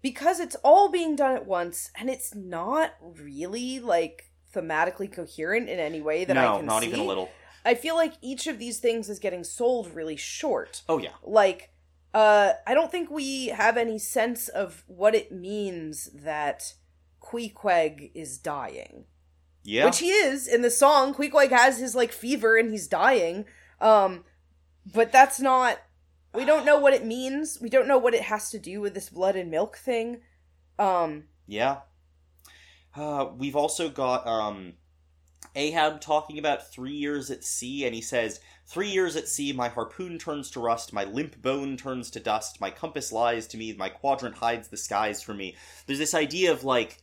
because 0.01 0.41
it's 0.41 0.57
all 0.64 0.89
being 0.91 1.16
done 1.16 1.34
at 1.36 1.47
once 1.47 1.91
and 1.99 2.09
it's 2.09 2.34
not 2.34 2.95
really 3.01 3.80
like 3.80 4.30
thematically 4.55 5.11
coherent 5.12 5.68
in 5.68 5.78
any 5.78 6.01
way 6.01 6.24
that 6.24 6.39
I 6.39 6.45
no, 6.45 6.57
can 6.57 6.66
not 6.66 6.82
see. 6.82 6.89
even 6.89 7.01
a 7.01 7.05
little. 7.05 7.30
I 7.64 7.74
feel 7.74 7.97
like 7.97 8.14
each 8.22 8.47
of 8.47 8.59
these 8.59 8.78
things 8.78 9.11
is 9.11 9.18
getting 9.18 9.45
sold 9.45 9.95
really 9.95 10.16
short 10.16 10.82
Oh 10.89 10.99
yeah. 10.99 11.11
like 11.22 11.70
uh 12.15 12.53
i 12.67 12.75
don't 12.75 12.91
think 12.91 13.11
we 13.11 13.49
have 13.49 13.77
any 13.77 13.99
sense 13.99 14.49
of 14.49 14.83
what 14.87 15.15
it 15.15 15.31
means 15.31 16.11
that 16.15 16.75
queequeg 17.21 18.11
is 18.15 18.39
dying. 18.39 19.05
Yeah. 19.65 19.85
which 19.85 19.99
he 19.99 20.09
is 20.09 20.49
in 20.49 20.63
the 20.63 20.71
song. 20.71 21.13
Queequeg 21.13 21.51
has 21.51 21.79
his 21.79 21.95
like 21.95 22.13
fever 22.13 22.57
and 22.57 22.71
he's 22.71 22.89
dying. 22.89 23.45
Um 23.81 24.25
but 24.91 25.13
that's 25.13 25.39
not 25.41 25.79
we 26.35 26.45
don't 26.45 26.65
know 26.65 26.79
what 26.79 26.95
it 26.95 27.05
means. 27.05 27.59
We 27.61 27.69
don't 27.69 27.89
know 27.89 27.99
what 27.99 28.15
it 28.15 28.23
has 28.23 28.51
to 28.51 28.59
do 28.59 28.81
with 28.81 28.95
this 28.95 29.11
blood 29.11 29.37
and 29.37 29.51
milk 29.51 29.77
thing. 29.77 30.21
Um 30.79 31.25
Yeah. 31.47 31.79
Uh, 32.97 33.31
we've 33.37 33.57
also 33.57 33.89
got 33.89 34.27
um, 34.27 34.73
Ahab 35.55 36.01
talking 36.01 36.39
about 36.39 36.73
three 36.73 36.95
years 36.95 37.31
at 37.31 37.45
sea, 37.45 37.85
and 37.85 37.95
he 37.95 38.01
says, 38.01 38.41
Three 38.69 38.91
years 38.91 39.16
at 39.16 39.29
sea, 39.29 39.53
my 39.53 39.69
harpoon 39.69 40.19
turns 40.19 40.51
to 40.51 40.61
rust, 40.61 40.93
my 40.93 41.05
limp 41.05 41.41
bone 41.41 41.79
turns 41.79 42.11
to 42.11 42.21
dust, 42.21 42.61
my 42.61 42.71
compass 42.71 43.11
lies 43.11 43.47
to 43.49 43.57
me, 43.57 43.73
my 43.73 43.89
quadrant 43.89 44.37
hides 44.37 44.69
the 44.69 44.77
skies 44.77 45.23
from 45.23 45.39
me. 45.39 45.57
There's 45.87 45.99
this 45.99 46.14
idea 46.14 46.53
of 46.53 46.64
like 46.64 46.99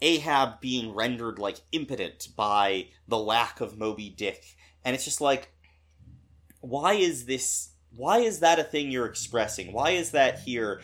Ahab 0.00 0.62
being 0.62 0.94
rendered 0.94 1.38
like 1.38 1.60
impotent 1.72 2.28
by 2.36 2.86
the 3.06 3.18
lack 3.18 3.60
of 3.60 3.76
Moby 3.76 4.08
Dick, 4.08 4.56
and 4.82 4.94
it's 4.94 5.04
just 5.04 5.20
like, 5.20 5.52
why 6.60 6.94
is 6.94 7.26
this? 7.26 7.70
Why 7.94 8.20
is 8.20 8.40
that 8.40 8.58
a 8.58 8.64
thing 8.64 8.90
you're 8.90 9.06
expressing? 9.06 9.72
Why 9.72 9.90
is 9.90 10.12
that 10.12 10.38
here? 10.40 10.80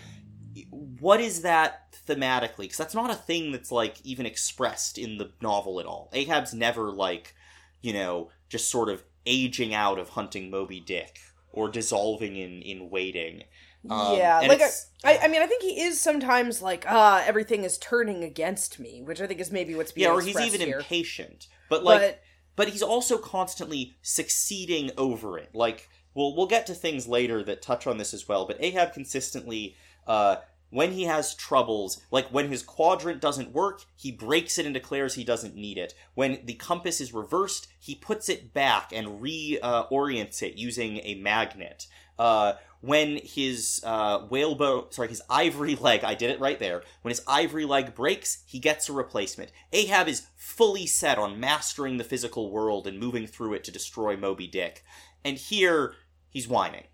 what 1.01 1.21
is 1.21 1.43
that 1.43 1.97
thematically? 2.07 2.61
Because 2.61 2.79
that's 2.79 2.95
not 2.95 3.11
a 3.11 3.15
thing 3.15 3.53
that's 3.53 3.73
like 3.73 3.97
even 4.05 4.27
expressed 4.27 4.99
in 4.99 5.19
the 5.19 5.31
novel 5.41 5.81
at 5.81 5.87
all. 5.87 6.11
Ahab's 6.13 6.55
never 6.55 6.91
like, 6.91 7.35
you 7.83 7.93
know, 7.93 8.31
just 8.49 8.71
sort 8.71 8.89
of 8.89 9.03
aging 9.27 9.75
out 9.75 9.99
of 9.99 10.11
hunting 10.11 10.51
Moby 10.51 10.81
Dick 10.81 11.19
or 11.53 11.69
dissolving 11.69 12.37
in 12.37 12.63
in 12.63 12.91
waiting. 12.91 13.45
Um, 13.89 14.17
yeah 14.19 14.41
like 14.41 14.61
I, 14.61 14.69
I 15.05 15.19
i 15.23 15.29
mean 15.29 15.43
i 15.43 15.47
think 15.47 15.63
he 15.63 15.81
is 15.81 16.01
sometimes 16.01 16.61
like 16.61 16.85
ah 16.89 17.23
everything 17.25 17.63
is 17.63 17.79
turning 17.79 18.25
against 18.25 18.81
me 18.81 19.01
which 19.01 19.21
i 19.21 19.29
think 19.29 19.39
is 19.39 19.53
maybe 19.53 19.77
what's 19.77 19.93
being 19.93 20.09
yeah, 20.09 20.13
or 20.13 20.21
he's 20.21 20.41
even 20.41 20.61
here. 20.61 20.79
impatient. 20.79 21.47
But 21.69 21.85
like, 21.85 22.01
but 22.01 22.23
but 22.57 22.69
he's 22.71 22.83
also 22.83 23.19
constantly 23.19 23.97
succeeding 24.03 24.91
over 24.97 25.39
it. 25.39 25.55
Like, 25.55 25.89
we'll 26.15 26.35
we'll 26.35 26.47
get 26.47 26.67
to 26.67 26.75
things 26.75 27.07
later 27.07 27.43
that 27.45 27.63
touch 27.63 27.87
on 27.87 27.99
this 27.99 28.15
as 28.15 28.27
well. 28.29 28.47
But 28.47 28.57
Ahab 28.61 28.93
consistently, 28.93 29.77
uh, 30.07 30.37
when 30.77 30.93
he 30.93 31.05
has 31.05 31.35
troubles, 31.35 32.03
like 32.11 32.29
when 32.29 32.51
his 32.51 32.63
quadrant 32.63 33.19
doesn't 33.19 33.55
work, 33.55 33.87
he 33.97 34.13
breaks 34.13 34.59
it 34.59 34.67
and 34.67 34.75
declares 34.75 35.15
he 35.15 35.25
doesn't 35.25 35.57
need 35.57 35.79
it. 35.79 35.95
When 36.13 36.41
the 36.45 36.53
compass 36.53 37.01
is 37.01 37.15
reversed, 37.15 37.69
he 37.81 37.95
puts 37.95 38.29
it 38.29 38.53
back 38.53 38.93
and 38.93 39.23
reorients 39.23 40.43
it 40.43 40.59
using 40.59 40.99
a 40.99 41.15
magnet. 41.15 41.87
Uh, 42.19 42.53
when 42.83 43.17
his 43.25 43.81
uh, 43.85 44.27
whalebone, 44.29 44.93
sorry, 44.93 45.09
his 45.09 45.23
ivory 45.31 45.75
leg, 45.81 46.05
I 46.05 46.13
did 46.13 46.29
it 46.29 46.41
right 46.41 46.59
there. 46.59 46.83
When 47.01 47.09
his 47.09 47.23
ivory 47.27 47.65
leg 47.65 47.95
breaks, 47.95 48.43
he 48.45 48.59
gets 48.59 48.91
a 48.91 48.93
replacement. 48.93 49.53
Ahab 49.73 50.09
is 50.09 50.27
fully 50.37 50.87
set 50.87 51.17
on 51.17 51.41
mastering 51.41 51.97
the 51.97 52.05
physical 52.05 52.51
world 52.51 52.87
and 52.87 53.01
moving 53.01 53.27
through 53.27 53.55
it 53.55 53.65
to 53.65 53.73
destroy 53.73 54.15
Moby 54.15 54.47
Dick. 54.47 54.85
And 55.25 55.39
here, 55.39 55.95
he's 56.29 56.47
whining. 56.47 56.85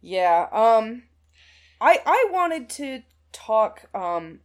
Yeah, 0.00 0.48
um 0.52 1.02
I 1.80 2.00
I 2.04 2.28
wanted 2.30 2.68
to 2.70 3.02
talk 3.32 3.88
um 3.94 4.40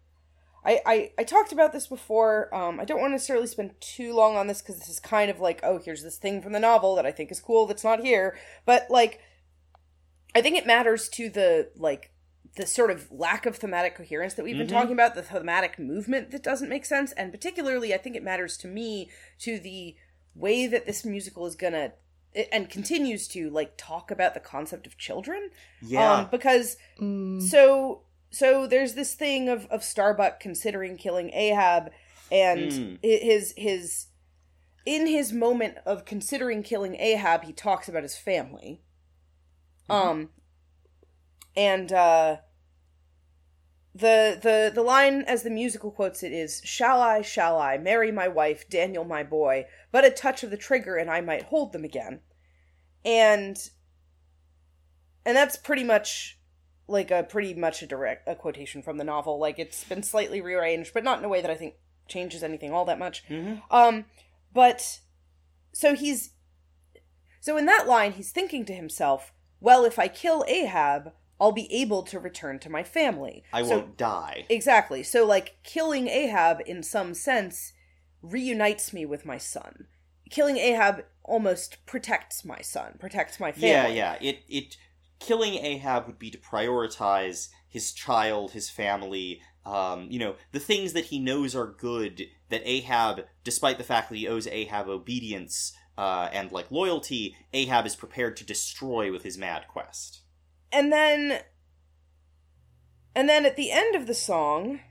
I, 0.67 0.81
I, 0.83 1.11
I 1.19 1.23
talked 1.23 1.51
about 1.51 1.73
this 1.73 1.86
before. 1.86 2.49
Um, 2.51 2.79
I 2.79 2.86
don't 2.86 2.99
want 2.99 3.11
to 3.11 3.15
necessarily 3.15 3.45
spend 3.45 3.79
too 3.79 4.15
long 4.15 4.36
on 4.36 4.47
this 4.47 4.63
because 4.63 4.79
this 4.79 4.89
is 4.89 4.99
kind 4.99 5.29
of 5.29 5.39
like, 5.39 5.59
oh, 5.61 5.77
here's 5.77 6.01
this 6.01 6.17
thing 6.17 6.41
from 6.41 6.53
the 6.53 6.59
novel 6.59 6.95
that 6.95 7.05
I 7.05 7.11
think 7.11 7.31
is 7.31 7.39
cool 7.39 7.67
that's 7.67 7.83
not 7.83 7.99
here. 7.99 8.36
But 8.65 8.88
like, 8.89 9.19
I 10.33 10.41
think 10.41 10.57
it 10.57 10.65
matters 10.65 11.07
to 11.09 11.29
the 11.29 11.69
like 11.77 12.09
the 12.55 12.65
sort 12.65 12.89
of 12.89 13.11
lack 13.11 13.45
of 13.45 13.57
thematic 13.57 13.95
coherence 13.95 14.33
that 14.33 14.43
we've 14.43 14.57
been 14.57 14.65
Mhm. 14.65 14.71
talking 14.71 14.93
about, 14.93 15.13
the 15.13 15.21
thematic 15.21 15.77
movement 15.77 16.31
that 16.31 16.41
doesn't 16.41 16.69
make 16.69 16.86
sense, 16.86 17.11
and 17.11 17.31
particularly, 17.31 17.93
I 17.93 17.97
think 17.97 18.15
it 18.15 18.23
matters 18.23 18.57
to 18.57 18.67
me 18.67 19.11
to 19.39 19.59
the 19.59 19.95
way 20.33 20.65
that 20.65 20.86
this 20.88 21.05
musical 21.05 21.45
is 21.45 21.55
gonna 21.55 21.93
and 22.51 22.69
continues 22.69 23.27
to 23.29 23.49
like 23.49 23.73
talk 23.77 24.11
about 24.11 24.33
the 24.33 24.39
concept 24.39 24.86
of 24.86 24.97
children 24.97 25.49
Yeah. 25.81 26.13
um, 26.19 26.27
because 26.31 26.77
Mm. 26.99 27.41
so 27.41 28.01
so 28.31 28.67
there's 28.67 28.93
this 28.95 29.13
thing 29.15 29.47
of 29.49 29.65
of 29.67 29.83
Starbuck 29.83 30.39
considering 30.39 30.97
killing 30.97 31.31
Ahab 31.33 31.91
and 32.31 32.71
Mm. 32.71 32.99
his 33.01 33.53
his 33.57 34.07
in 34.86 35.07
his 35.07 35.31
moment 35.33 35.77
of 35.86 36.05
considering 36.05 36.61
killing 36.63 36.95
Ahab 36.95 37.43
he 37.45 37.53
talks 37.53 37.88
about 37.89 38.03
his 38.03 38.17
family 38.17 38.81
um 39.89 40.29
and 41.55 41.91
uh 41.91 42.38
the 43.95 44.37
the 44.43 44.71
the 44.75 44.81
line 44.83 45.21
as 45.21 45.43
the 45.43 45.49
musical 45.49 45.89
quotes 45.89 46.21
it 46.21 46.33
is 46.33 46.61
shall 46.65 46.99
i 46.99 47.21
shall 47.21 47.57
i 47.57 47.77
marry 47.77 48.11
my 48.11 48.27
wife 48.27 48.69
daniel 48.69 49.05
my 49.05 49.23
boy 49.23 49.65
but 49.89 50.03
a 50.03 50.09
touch 50.09 50.43
of 50.43 50.49
the 50.49 50.57
trigger 50.57 50.97
and 50.97 51.09
i 51.09 51.21
might 51.21 51.43
hold 51.43 51.71
them 51.71 51.85
again? 51.85 52.19
And 53.05 53.57
and 55.25 55.37
that's 55.37 55.55
pretty 55.55 55.83
much 55.83 56.37
like 56.87 57.09
a 57.09 57.23
pretty 57.23 57.53
much 57.53 57.81
a 57.81 57.87
direct 57.87 58.27
a 58.27 58.35
quotation 58.35 58.81
from 58.81 58.97
the 58.97 59.03
novel. 59.03 59.39
Like 59.39 59.57
it's 59.59 59.83
been 59.85 60.03
slightly 60.03 60.41
rearranged 60.41 60.93
but 60.93 61.03
not 61.03 61.19
in 61.19 61.25
a 61.25 61.29
way 61.29 61.41
that 61.41 61.49
i 61.51 61.55
think 61.55 61.75
changes 62.07 62.43
anything 62.43 62.73
all 62.73 62.85
that 62.85 62.99
much. 62.99 63.23
Mhm. 63.29 63.61
um 63.71 64.05
but 64.53 64.99
so 65.71 65.95
he's 65.95 66.31
so 67.39 67.57
in 67.57 67.65
that 67.65 67.87
line 67.87 68.11
he's 68.13 68.31
thinking 68.31 68.65
to 68.65 68.73
himself 68.73 69.31
well 69.59 69.85
if 69.85 69.97
i 69.97 70.07
kill 70.07 70.43
ahab 70.47 71.13
i'll 71.40 71.52
be 71.52 71.72
able 71.74 72.03
to 72.03 72.20
return 72.20 72.60
to 72.60 72.70
my 72.70 72.84
family 72.84 73.44
I 73.53 73.64
So- 73.64 73.70
won't 73.80 73.98
die. 73.98 74.45
Exactly. 74.49 75.03
So, 75.03 75.26
like, 75.26 75.57
killing 75.64 76.07
Ahab 76.07 76.62
in 76.66 76.82
some 76.84 77.14
sense 77.14 77.74
reunites 78.22 78.94
me 78.94 79.06
with 79.06 79.26
my 79.26 79.38
son. 79.38 79.88
Killing 80.30 80.57
Ahab 80.57 81.06
almost 81.24 81.86
protects 81.86 82.44
my 82.45 82.62
son, 82.62 82.95
protects 82.99 83.40
my 83.40 83.52
family. 83.52 83.70
Yeah, 83.70 83.88
yeah. 83.88 84.18
It 84.22 84.44
it 84.48 84.78
killing 85.20 85.56
Ahab 85.56 86.07
would 86.07 86.20
be 86.20 86.32
to 86.32 86.38
prioritize 86.38 87.49
his 87.68 87.91
child, 87.91 88.52
his 88.52 88.70
family, 88.70 89.41
um, 89.66 90.07
you 90.10 90.20
know, 90.20 90.36
the 90.52 90.60
things 90.60 90.94
that 90.94 91.06
he 91.06 91.20
knows 91.20 91.56
are 91.56 91.68
good 91.68 92.28
that 92.49 92.62
Ahab, 92.66 93.26
despite 93.44 93.78
the 93.78 93.84
fact 93.84 94.10
that 94.10 94.16
he 94.16 94.28
owes 94.28 94.48
Ahab 94.48 94.88
obedience 94.88 95.74
uh, 95.98 96.30
and 96.32 96.52
like 96.52 96.70
loyalty, 96.72 97.36
Ahab 97.53 97.86
is 97.86 97.95
prepared 97.95 98.38
to 98.38 98.44
destroy 98.45 99.12
with 99.12 99.24
his 99.24 99.38
mad 99.38 99.68
quest. 99.68 100.22
And 100.76 100.91
then. 100.91 101.39
And 103.15 103.30
then 103.30 103.45
at 103.45 103.56
the 103.56 103.72
end 103.72 103.95
of 103.95 104.07
the 104.07 104.14
song, 104.14 104.81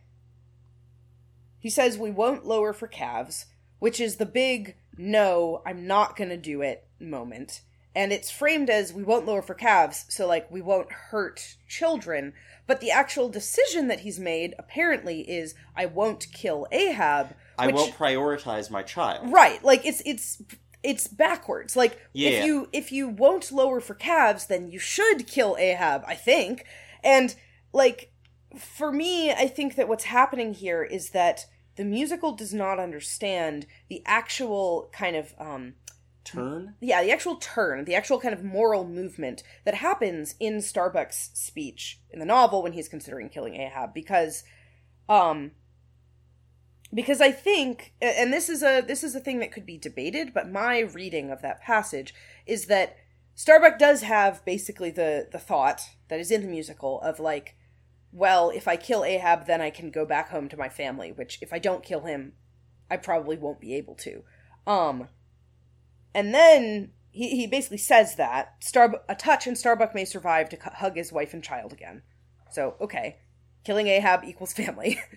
he 1.59 1.69
says, 1.69 1.99
We 1.99 2.11
won't 2.11 2.47
lower 2.47 2.73
for 2.73 2.89
calves, 2.89 3.47
which 3.79 4.01
is 4.01 4.17
the 4.17 4.27
big 4.27 4.77
no, 4.97 5.61
I'm 5.67 5.87
not 5.87 6.17
gonna 6.17 6.37
do 6.37 6.63
it 6.63 6.87
moment. 6.99 7.61
and 7.97 8.13
it's 8.13 8.31
framed 8.31 8.71
as 8.71 8.93
we 8.93 9.05
won't 9.05 9.27
lower 9.27 9.43
for 9.43 9.55
calves, 9.55 10.05
so 10.09 10.27
like 10.27 10.51
we 10.51 10.61
won't 10.61 10.91
hurt 10.91 11.57
children. 11.69 12.33
But 12.67 12.81
the 12.81 12.91
actual 12.91 13.29
decision 13.29 13.89
that 13.89 14.01
he's 14.01 14.19
made 14.19 14.55
apparently 14.59 15.21
is 15.31 15.55
I 15.77 15.87
won't 15.87 16.27
kill 16.33 16.67
Ahab. 16.73 17.35
I 17.59 17.69
won't 17.69 17.95
prioritize 17.95 18.71
my 18.71 18.83
child. 18.83 19.31
Right, 19.31 19.63
like 19.63 19.85
it's 19.87 20.03
it's 20.05 20.43
it's 20.85 21.09
backwards. 21.09 21.75
Like 21.75 21.99
Yeah. 22.13 22.31
if 22.31 22.45
you 22.45 22.69
if 22.73 22.93
you 22.93 23.09
won't 23.09 23.51
lower 23.51 23.81
for 23.81 23.95
calves, 23.95 24.47
then 24.47 24.71
you 24.71 24.79
should 24.79 25.27
kill 25.27 25.57
Ahab, 25.59 26.05
I 26.07 26.15
think. 26.15 26.65
And 27.03 27.35
like 27.73 28.13
for 28.57 28.93
me, 28.93 29.33
I 29.33 29.49
think 29.49 29.75
that 29.75 29.89
what's 29.89 30.05
happening 30.05 30.55
here 30.55 30.85
is 30.85 31.11
that 31.11 31.47
the 31.77 31.85
musical 31.85 32.33
does 32.33 32.55
not 32.55 32.79
understand 32.79 33.67
the 33.89 34.03
actual 34.07 34.89
kind 34.93 35.17
of 35.17 35.35
um 35.39 35.75
Turn? 36.23 36.75
yeah, 36.81 37.03
the 37.03 37.13
actual 37.13 37.37
turn, 37.37 37.85
the 37.85 37.95
actual 37.95 38.19
kind 38.19 38.33
of 38.33 38.43
moral 38.43 38.87
movement 38.87 39.43
that 39.67 39.75
happens 39.75 40.37
in 40.41 40.63
Starbuck's 40.63 41.31
speech 41.35 42.01
in 42.11 42.19
the 42.19 42.25
novel 42.25 42.63
when 42.63 42.73
he's 42.73 42.89
considering 42.89 43.29
killing 43.29 43.57
Ahab 43.57 43.93
because 43.93 44.43
um 45.09 45.51
because 46.95 47.21
I 47.21 47.33
think 47.33 47.93
and 48.01 48.33
this 48.33 48.49
is 48.49 48.63
a 48.63 48.81
this 48.81 49.03
is 49.03 49.15
a 49.15 49.21
thing 49.21 49.41
that 49.41 49.53
could 49.53 49.67
be 49.67 49.77
debated, 49.77 50.33
but 50.33 50.51
my 50.51 50.81
reading 50.81 51.31
of 51.31 51.43
that 51.43 51.61
passage 51.61 52.15
is 52.47 52.67
that 52.67 52.97
Starbuck 53.35 53.79
does 53.79 54.03
have 54.03 54.45
basically 54.45 54.91
the 54.91 55.29
the 55.31 55.39
thought 55.39 55.83
that 56.09 56.21
is 56.21 56.31
in 56.31 56.43
the 56.43 56.49
musical 56.49 57.01
of 57.01 57.19
like 57.19 57.57
well, 58.13 58.51
if 58.51 58.69
I 58.69 58.77
kill 58.77 59.05
Ahab 59.05 59.47
then 59.47 59.61
I 59.61 59.71
can 59.71 59.91
go 59.91 60.07
back 60.07 60.31
home 60.31 60.49
to 60.49 60.57
my 60.57 60.69
family, 60.69 61.11
which 61.11 61.39
if 61.43 61.53
I 61.53 61.59
don't 61.59 61.83
kill 61.83 62.03
him 62.03 62.35
I 62.89 62.97
probably 62.97 63.37
won't 63.37 63.61
be 63.61 63.75
able 63.75 63.97
to. 63.97 64.23
Um 64.67 65.09
and 66.15 66.33
then 66.33 66.93
he, 67.11 67.31
he 67.31 67.47
basically 67.49 67.79
says 67.79 68.15
that 68.17 68.63
Star 68.63 69.03
a 69.09 69.17
touch 69.17 69.49
and 69.49 69.59
Starbuck 69.59 69.97
may 69.97 70.05
survive 70.05 70.49
to 70.51 70.59
hug 70.77 70.97
his 70.97 71.13
wife 71.13 71.35
and 71.35 71.43
child 71.43 71.73
again. 71.73 72.03
So 72.53 72.77
okay, 72.81 73.17
killing 73.65 73.89
Ahab 73.89 74.23
equals 74.25 74.53
family. 74.53 75.01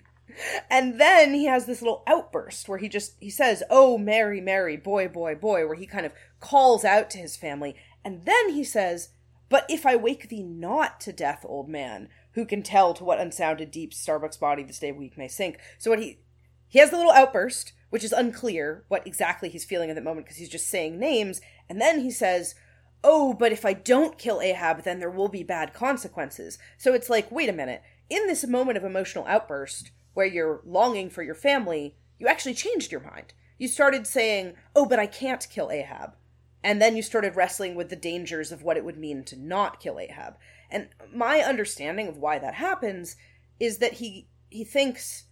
and 0.70 1.00
then 1.00 1.34
he 1.34 1.46
has 1.46 1.66
this 1.66 1.82
little 1.82 2.02
outburst 2.06 2.68
where 2.68 2.78
he 2.78 2.88
just 2.88 3.14
he 3.20 3.30
says, 3.30 3.62
"Oh 3.70 3.98
Mary, 3.98 4.40
Mary, 4.40 4.76
boy, 4.76 5.08
boy, 5.08 5.34
boy," 5.34 5.66
where 5.66 5.74
he 5.74 5.86
kind 5.86 6.06
of 6.06 6.12
calls 6.40 6.84
out 6.84 7.10
to 7.10 7.18
his 7.18 7.36
family, 7.36 7.74
and 8.04 8.24
then 8.24 8.50
he 8.50 8.64
says, 8.64 9.10
"But 9.48 9.66
if 9.68 9.86
I 9.86 9.96
wake 9.96 10.28
thee 10.28 10.42
not 10.42 11.00
to 11.00 11.12
death, 11.12 11.44
old 11.48 11.68
man, 11.68 12.08
who 12.32 12.44
can 12.44 12.62
tell 12.62 12.94
to 12.94 13.04
what 13.04 13.20
unsounded 13.20 13.70
deep 13.70 13.92
Starbuck's 13.92 14.36
body 14.36 14.62
this 14.62 14.78
day 14.78 14.92
week 14.92 15.18
may 15.18 15.28
sink?" 15.28 15.58
So 15.78 15.90
what 15.90 16.00
he 16.00 16.20
he 16.68 16.78
has 16.78 16.90
the 16.90 16.96
little 16.96 17.12
outburst, 17.12 17.72
which 17.90 18.04
is 18.04 18.12
unclear 18.12 18.84
what 18.88 19.06
exactly 19.06 19.48
he's 19.48 19.64
feeling 19.64 19.90
at 19.90 19.96
that 19.96 20.04
moment 20.04 20.26
because 20.26 20.38
he's 20.38 20.48
just 20.48 20.68
saying 20.68 20.98
names, 20.98 21.40
and 21.68 21.80
then 21.80 22.00
he 22.00 22.10
says, 22.10 22.54
"Oh, 23.02 23.32
but 23.32 23.52
if 23.52 23.64
I 23.64 23.72
don't 23.72 24.18
kill 24.18 24.40
Ahab, 24.40 24.82
then 24.82 24.98
there 25.00 25.10
will 25.10 25.28
be 25.28 25.42
bad 25.42 25.72
consequences." 25.72 26.58
So 26.76 26.92
it's 26.94 27.08
like, 27.08 27.30
wait 27.30 27.48
a 27.48 27.52
minute. 27.52 27.82
In 28.10 28.26
this 28.26 28.46
moment 28.46 28.78
of 28.78 28.84
emotional 28.84 29.26
outburst 29.26 29.90
where 30.18 30.26
you're 30.26 30.62
longing 30.66 31.08
for 31.08 31.22
your 31.22 31.32
family, 31.36 31.94
you 32.18 32.26
actually 32.26 32.52
changed 32.52 32.90
your 32.90 33.00
mind. 33.00 33.32
You 33.56 33.68
started 33.68 34.04
saying, 34.04 34.56
"Oh, 34.74 34.84
but 34.84 34.98
I 34.98 35.06
can't 35.06 35.48
kill 35.48 35.70
Ahab." 35.70 36.16
And 36.60 36.82
then 36.82 36.96
you 36.96 37.04
started 37.04 37.36
wrestling 37.36 37.76
with 37.76 37.88
the 37.88 37.94
dangers 37.94 38.50
of 38.50 38.60
what 38.60 38.76
it 38.76 38.84
would 38.84 38.98
mean 38.98 39.22
to 39.26 39.36
not 39.36 39.78
kill 39.78 40.00
Ahab. 40.00 40.36
And 40.72 40.88
my 41.14 41.38
understanding 41.38 42.08
of 42.08 42.18
why 42.18 42.40
that 42.40 42.54
happens 42.54 43.14
is 43.60 43.78
that 43.78 43.94
he 44.02 44.26
he 44.50 44.64
thinks 44.64 45.26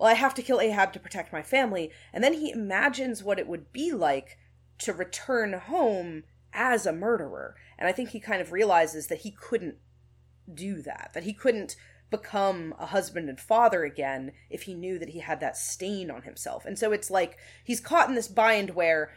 well, 0.00 0.10
I 0.10 0.14
have 0.14 0.34
to 0.34 0.42
kill 0.42 0.60
Ahab 0.60 0.92
to 0.94 0.98
protect 0.98 1.32
my 1.32 1.42
family. 1.42 1.92
And 2.12 2.24
then 2.24 2.32
he 2.32 2.50
imagines 2.50 3.22
what 3.22 3.38
it 3.38 3.46
would 3.46 3.72
be 3.72 3.92
like 3.92 4.36
to 4.78 4.92
return 4.92 5.52
home 5.52 6.24
as 6.52 6.86
a 6.86 6.92
murderer. 6.92 7.54
And 7.78 7.86
I 7.86 7.92
think 7.92 8.08
he 8.08 8.18
kind 8.18 8.42
of 8.42 8.50
realizes 8.50 9.06
that 9.06 9.18
he 9.18 9.30
couldn't 9.30 9.76
do 10.52 10.82
that, 10.82 11.12
that 11.14 11.22
he 11.22 11.32
couldn't 11.32 11.76
become 12.10 12.74
a 12.78 12.86
husband 12.86 13.28
and 13.28 13.40
father 13.40 13.84
again 13.84 14.32
if 14.50 14.62
he 14.62 14.74
knew 14.74 14.98
that 14.98 15.10
he 15.10 15.18
had 15.20 15.40
that 15.40 15.56
stain 15.56 16.10
on 16.10 16.22
himself. 16.22 16.64
And 16.64 16.78
so 16.78 16.92
it's 16.92 17.10
like 17.10 17.36
he's 17.64 17.80
caught 17.80 18.08
in 18.08 18.14
this 18.14 18.28
bind 18.28 18.70
where 18.70 19.12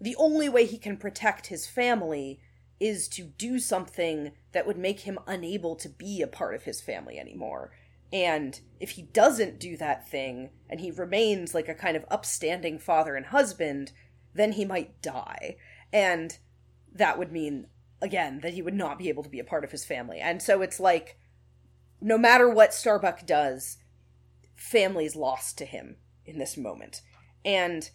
the 0.00 0.16
only 0.16 0.48
way 0.48 0.66
he 0.66 0.78
can 0.78 0.96
protect 0.96 1.46
his 1.48 1.66
family 1.66 2.40
is 2.80 3.08
to 3.08 3.22
do 3.22 3.58
something 3.58 4.32
that 4.52 4.66
would 4.66 4.78
make 4.78 5.00
him 5.00 5.18
unable 5.26 5.76
to 5.76 5.88
be 5.88 6.22
a 6.22 6.26
part 6.26 6.54
of 6.54 6.64
his 6.64 6.80
family 6.80 7.18
anymore. 7.18 7.72
And 8.12 8.58
if 8.80 8.90
he 8.90 9.02
doesn't 9.02 9.60
do 9.60 9.76
that 9.76 10.08
thing 10.08 10.50
and 10.68 10.80
he 10.80 10.90
remains 10.90 11.54
like 11.54 11.68
a 11.68 11.74
kind 11.74 11.96
of 11.96 12.04
upstanding 12.10 12.78
father 12.78 13.14
and 13.14 13.26
husband, 13.26 13.92
then 14.34 14.52
he 14.52 14.64
might 14.64 15.00
die. 15.02 15.56
And 15.92 16.36
that 16.92 17.18
would 17.18 17.30
mean, 17.30 17.66
again, 18.00 18.40
that 18.40 18.54
he 18.54 18.62
would 18.62 18.74
not 18.74 18.98
be 18.98 19.08
able 19.08 19.22
to 19.22 19.28
be 19.28 19.38
a 19.38 19.44
part 19.44 19.62
of 19.62 19.70
his 19.70 19.84
family. 19.84 20.18
And 20.18 20.42
so 20.42 20.62
it's 20.62 20.80
like, 20.80 21.19
no 22.00 22.16
matter 22.18 22.48
what 22.48 22.74
Starbuck 22.74 23.26
does, 23.26 23.78
family's 24.54 25.16
lost 25.16 25.58
to 25.58 25.64
him 25.64 25.96
in 26.24 26.38
this 26.38 26.56
moment. 26.56 27.02
And 27.44 27.90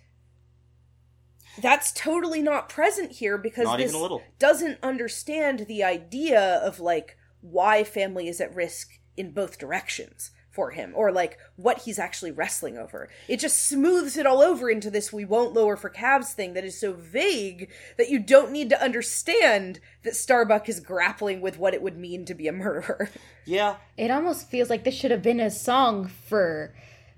that's 1.62 1.92
totally 1.92 2.42
not 2.42 2.70
present 2.70 3.14
here 3.14 3.38
because 3.38 3.66
Not 3.66 3.78
this 3.78 3.92
even 3.92 4.00
a 4.00 4.02
little. 4.02 4.24
doesn't 4.40 4.80
understand 4.84 5.66
the 5.68 5.84
idea 5.84 6.42
of 6.42 6.80
like 6.80 7.18
why 7.42 7.84
family 7.84 8.28
is 8.28 8.42
at 8.42 8.54
risk 8.56 9.00
in 9.16 9.32
both 9.32 9.58
directions 9.58 10.32
for 10.56 10.72
him 10.72 10.94
or 10.96 11.12
like 11.12 11.38
what 11.58 11.80
he's 11.82 12.00
actually 12.00 12.32
wrestling 12.32 12.78
over. 12.78 13.10
It 13.28 13.40
just 13.42 13.68
smooths 13.68 14.16
it 14.18 14.26
all 14.26 14.42
over 14.42 14.70
into 14.70 14.90
this 14.90 15.12
we 15.14 15.26
won't 15.26 15.54
lower 15.54 15.76
for 15.76 15.90
calves 15.90 16.34
thing 16.34 16.54
that 16.54 16.64
is 16.64 16.80
so 16.80 16.94
vague 16.94 17.70
that 17.98 18.10
you 18.10 18.20
don't 18.20 18.52
need 18.52 18.70
to 18.70 18.82
understand 18.82 19.80
that 20.04 20.16
Starbuck 20.16 20.70
is 20.70 20.80
grappling 20.80 21.42
with 21.42 21.60
what 21.60 21.74
it 21.74 21.82
would 21.82 21.98
mean 21.98 22.26
to 22.26 22.34
be 22.34 22.48
a 22.48 22.52
murderer. 22.54 23.10
Yeah. 23.48 23.76
It 23.96 24.10
almost 24.10 24.50
feels 24.50 24.72
like 24.72 24.84
this 24.86 24.96
should 24.96 25.12
have 25.12 25.22
been 25.22 25.40
a 25.40 25.52
song 25.52 26.08
for 26.08 26.74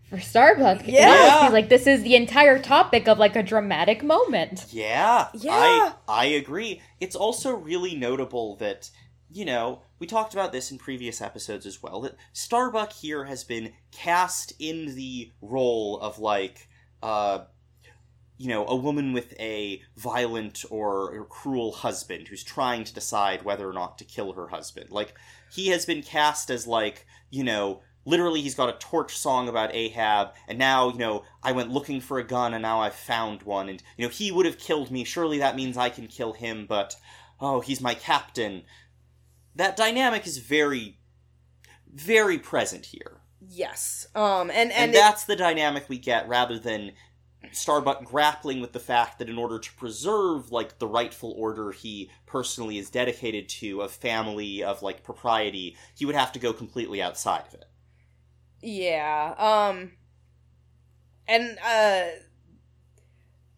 for 0.10 0.20
Starbuck. 0.20 0.82
It 0.86 0.96
Yeah. 0.96 1.08
almost 1.10 1.40
feels 1.42 1.54
like 1.54 1.70
this 1.70 1.88
is 1.88 2.04
the 2.04 2.16
entire 2.18 2.60
topic 2.60 3.08
of 3.08 3.18
like 3.18 3.38
a 3.38 3.44
dramatic 3.44 4.04
moment. 4.04 4.66
Yeah. 4.70 5.30
Yeah. 5.34 5.54
I 5.54 5.94
I 6.10 6.26
agree. 6.26 6.82
It's 7.00 7.16
also 7.16 7.52
really 7.56 7.96
notable 7.96 8.58
that 8.58 8.90
you 9.32 9.46
know, 9.46 9.82
we 10.00 10.08
talked 10.08 10.34
about 10.34 10.52
this 10.52 10.72
in 10.72 10.78
previous 10.78 11.22
episodes 11.22 11.66
as 11.66 11.82
well, 11.84 12.02
that 12.02 12.16
Starbuck 12.34 12.94
here 12.94 13.26
has 13.26 13.44
been 13.44 13.74
cast 13.92 14.54
in 14.60 14.96
the 14.96 15.32
role 15.42 16.00
of 16.00 16.20
like 16.20 16.68
uh 17.04 17.46
you 18.38 18.50
know, 18.50 18.68
a 18.68 18.76
woman 18.76 19.14
with 19.14 19.34
a 19.40 19.82
violent 19.96 20.64
or, 20.70 21.12
or 21.12 21.26
cruel 21.26 21.72
husband 21.72 22.28
who's 22.28 22.44
trying 22.44 22.84
to 22.84 22.94
decide 22.94 23.44
whether 23.44 23.68
or 23.68 23.74
not 23.74 23.98
to 23.98 24.06
kill 24.06 24.34
her 24.34 24.48
husband. 24.50 24.92
Like, 24.92 25.16
he 25.52 25.70
has 25.70 25.86
been 25.88 26.04
cast 26.04 26.52
as, 26.52 26.68
like, 26.68 27.08
you 27.32 27.44
know, 27.44 27.82
literally 28.06 28.42
he's 28.42 28.54
got 28.54 28.70
a 28.70 28.78
torch 28.78 29.18
song 29.18 29.50
about 29.50 29.74
Ahab, 29.74 30.34
and 30.48 30.60
now, 30.60 30.90
you 30.90 31.00
know, 31.00 31.24
I 31.42 31.52
went 31.52 31.72
looking 31.72 32.00
for 32.00 32.20
a 32.20 32.24
gun 32.24 32.54
and 32.54 32.62
now 32.62 32.80
I've 32.80 32.94
found 32.94 33.42
one, 33.42 33.70
and, 33.70 33.82
you 33.98 34.06
know, 34.06 34.12
he 34.12 34.32
would 34.32 34.46
have 34.46 34.60
killed 34.60 34.92
me. 34.92 35.04
Surely 35.04 35.40
that 35.40 35.56
means 35.56 35.76
I 35.76 35.90
can 35.90 36.06
kill 36.06 36.34
him, 36.34 36.68
but, 36.70 36.96
oh, 37.40 37.62
he's 37.62 37.82
my 37.82 37.96
captain. 37.96 38.64
That 39.58 39.76
dynamic 39.76 40.26
is 40.26 40.38
very, 40.38 41.00
very 41.94 42.40
present 42.40 42.86
here. 42.88 43.18
yes. 43.50 44.08
Um 44.16 44.50
and 44.50 44.72
And, 44.72 44.72
and, 44.72 44.92
it- 44.92 44.96
that's 44.96 45.26
the 45.26 45.36
dynamic 45.36 45.90
we 45.90 45.98
get 45.98 46.28
rather 46.28 46.58
than 46.60 46.94
Starbuck 47.52 48.04
grappling 48.04 48.60
with 48.62 48.74
the 48.74 48.80
fact 48.80 49.20
that 49.20 49.30
in 49.30 49.38
order 49.38 49.58
to 49.60 49.74
preserve 49.76 50.52
like 50.52 50.80
the 50.80 50.88
rightful 50.88 51.32
order 51.38 51.72
he 51.72 52.10
personally 52.26 52.78
is 52.78 52.90
dedicated 52.90 53.48
to 53.50 53.82
of 53.82 53.92
family 53.92 54.64
of 54.64 54.82
like 54.82 55.04
propriety, 55.04 55.78
he 55.96 56.06
would 56.06 56.16
have 56.16 56.32
to 56.34 56.40
go 56.40 56.52
completely 56.52 57.02
outside 57.02 57.44
of 57.48 57.54
it. 57.54 57.66
Yeah. 58.62 59.34
Um 59.38 59.94
and 61.28 61.58
uh 61.64 62.08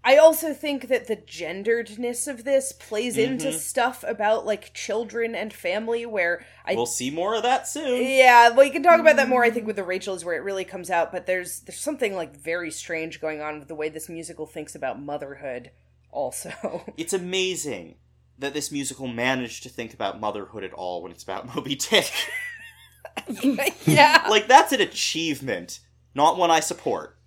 I 0.01 0.15
also 0.15 0.53
think 0.53 0.87
that 0.87 1.07
the 1.07 1.17
genderedness 1.17 2.27
of 2.27 2.45
this 2.45 2.71
plays 2.71 3.17
into 3.17 3.47
Mhm. 3.49 3.59
stuff 3.59 4.03
about 4.07 4.45
like 4.45 4.73
children 4.73 5.35
and 5.35 5.53
family 5.53 6.05
where 6.05 6.45
I 6.65 6.73
we'll 6.75 6.85
see 6.85 7.09
more 7.11 7.35
of 7.35 7.43
that 7.43 7.67
soon. 7.67 8.03
Yeah, 8.09 8.49
well 8.49 8.65
you 8.65 8.71
can 8.71 8.81
talk 8.83 8.99
about 9.01 9.17
that 9.17 9.27
more 9.27 9.43
I 9.43 9.51
think 9.51 9.67
with 9.67 9.75
the 9.75 9.83
Rachel's 9.83 10.23
where 10.23 10.35
it 10.35 10.43
really 10.43 10.63
comes 10.63 10.89
out, 10.89 11.11
but 11.11 11.25
there's 11.25 11.59
there's 11.61 11.79
something 11.81 12.15
like 12.15 12.35
very 12.35 12.71
strange 12.71 13.19
going 13.19 13.41
on 13.41 13.59
with 13.59 13.67
the 13.67 13.75
way 13.75 13.89
this 13.89 14.07
musical 14.07 14.45
thinks 14.45 14.73
about 14.73 15.01
motherhood 15.01 15.71
also. 16.11 16.85
It's 16.97 17.13
amazing 17.13 17.95
that 18.37 18.53
this 18.53 18.71
musical 18.71 19.05
managed 19.07 19.63
to 19.63 19.69
think 19.69 19.93
about 19.93 20.21
motherhood 20.21 20.63
at 20.63 20.71
all 20.73 21.03
when 21.03 21.11
it's 21.11 21.23
about 21.23 21.45
Moby 21.55 21.75
Dick. 21.75 22.09
yeah. 23.85 24.25
like 24.29 24.47
that's 24.47 24.71
an 24.71 24.81
achievement, 24.81 25.79
not 26.15 26.37
one 26.37 26.51
I 26.51 26.61
support. 26.61 27.17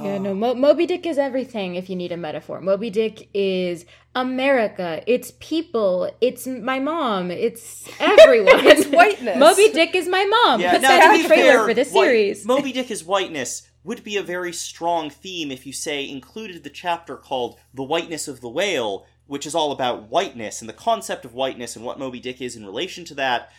Yeah, 0.00 0.14
oh. 0.14 0.18
no, 0.18 0.34
Mo- 0.34 0.54
Moby 0.54 0.86
Dick 0.86 1.06
is 1.06 1.18
everything 1.18 1.76
if 1.76 1.88
you 1.88 1.96
need 1.96 2.12
a 2.12 2.16
metaphor. 2.16 2.60
Moby 2.60 2.90
Dick 2.90 3.28
is 3.32 3.86
America, 4.14 5.02
it's 5.06 5.32
people, 5.40 6.10
it's 6.20 6.46
my 6.46 6.80
mom, 6.80 7.30
it's 7.30 7.88
everyone. 8.00 8.66
It's 8.66 8.86
whiteness. 8.86 9.38
Moby 9.38 9.70
Dick 9.72 9.94
is 9.94 10.08
my 10.08 10.24
mom. 10.24 10.60
Yeah, 10.60 10.72
Put 10.72 10.82
now, 10.82 10.88
that 10.88 11.06
to 11.06 11.10
in 11.10 11.16
be 11.16 11.22
the 11.22 11.28
trailer 11.28 11.52
fair, 11.52 11.64
for 11.64 11.74
this 11.74 11.92
white- 11.92 12.04
series. 12.06 12.44
Moby 12.46 12.72
Dick 12.72 12.90
is 12.90 13.04
whiteness 13.04 13.68
would 13.84 14.02
be 14.02 14.16
a 14.16 14.22
very 14.22 14.52
strong 14.52 15.10
theme 15.10 15.50
if 15.50 15.66
you 15.66 15.72
say 15.72 16.08
included 16.08 16.64
the 16.64 16.70
chapter 16.70 17.16
called 17.16 17.58
"The 17.74 17.84
Whiteness 17.84 18.26
of 18.26 18.40
the 18.40 18.48
Whale," 18.48 19.06
which 19.26 19.46
is 19.46 19.54
all 19.54 19.72
about 19.72 20.08
whiteness 20.08 20.60
and 20.60 20.68
the 20.68 20.74
concept 20.74 21.24
of 21.24 21.34
whiteness 21.34 21.76
and 21.76 21.84
what 21.84 21.98
Moby 21.98 22.18
Dick 22.18 22.40
is 22.40 22.56
in 22.56 22.64
relation 22.64 23.04
to 23.04 23.14
that 23.16 23.50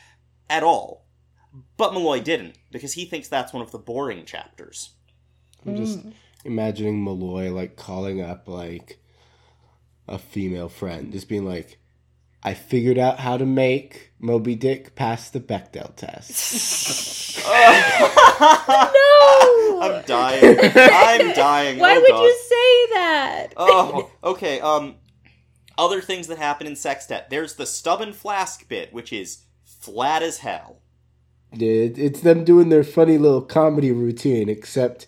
at 0.49 0.63
all. 0.63 1.05
But 1.77 1.93
Malloy 1.93 2.19
didn't, 2.19 2.57
because 2.71 2.93
he 2.93 3.05
thinks 3.05 3.27
that's 3.27 3.53
one 3.53 3.61
of 3.61 3.71
the 3.71 3.77
boring 3.77 4.25
chapters. 4.25 4.91
I'm 5.65 5.75
just 5.77 5.99
mm. 5.99 6.13
Imagining 6.45 7.03
Malloy 7.03 7.51
like 7.51 7.75
calling 7.75 8.21
up 8.21 8.47
like 8.47 8.99
a 10.07 10.17
female 10.19 10.69
friend, 10.69 11.11
just 11.11 11.27
being 11.27 11.45
like, 11.45 11.79
I 12.43 12.53
figured 12.53 12.97
out 12.99 13.19
how 13.19 13.37
to 13.37 13.45
make 13.45 14.11
Moby 14.19 14.55
Dick 14.55 14.95
pass 14.95 15.29
the 15.29 15.39
Bechdel 15.39 15.95
test. 15.95 17.23
No! 18.57 19.81
I'm 19.81 20.03
dying. 20.05 20.57
I'm 20.75 21.33
dying. 21.33 21.79
Why 21.79 21.95
Oh, 21.97 21.99
would 22.01 22.09
God. 22.09 22.23
you 22.23 22.33
say 22.43 22.93
that? 22.93 23.47
oh, 23.57 24.09
okay. 24.23 24.59
Um, 24.61 24.95
other 25.77 26.01
things 26.01 26.27
that 26.27 26.37
happen 26.37 26.65
in 26.67 26.75
Sextet. 26.75 27.29
There's 27.29 27.55
the 27.55 27.65
Stubb 27.65 28.01
and 28.01 28.15
Flask 28.15 28.67
bit, 28.67 28.93
which 28.93 29.11
is 29.13 29.43
flat 29.63 30.23
as 30.23 30.39
hell. 30.39 30.79
It, 31.51 31.97
it's 31.97 32.21
them 32.21 32.43
doing 32.43 32.69
their 32.69 32.83
funny 32.83 33.17
little 33.17 33.41
comedy 33.41 33.91
routine, 33.91 34.49
except 34.49 35.07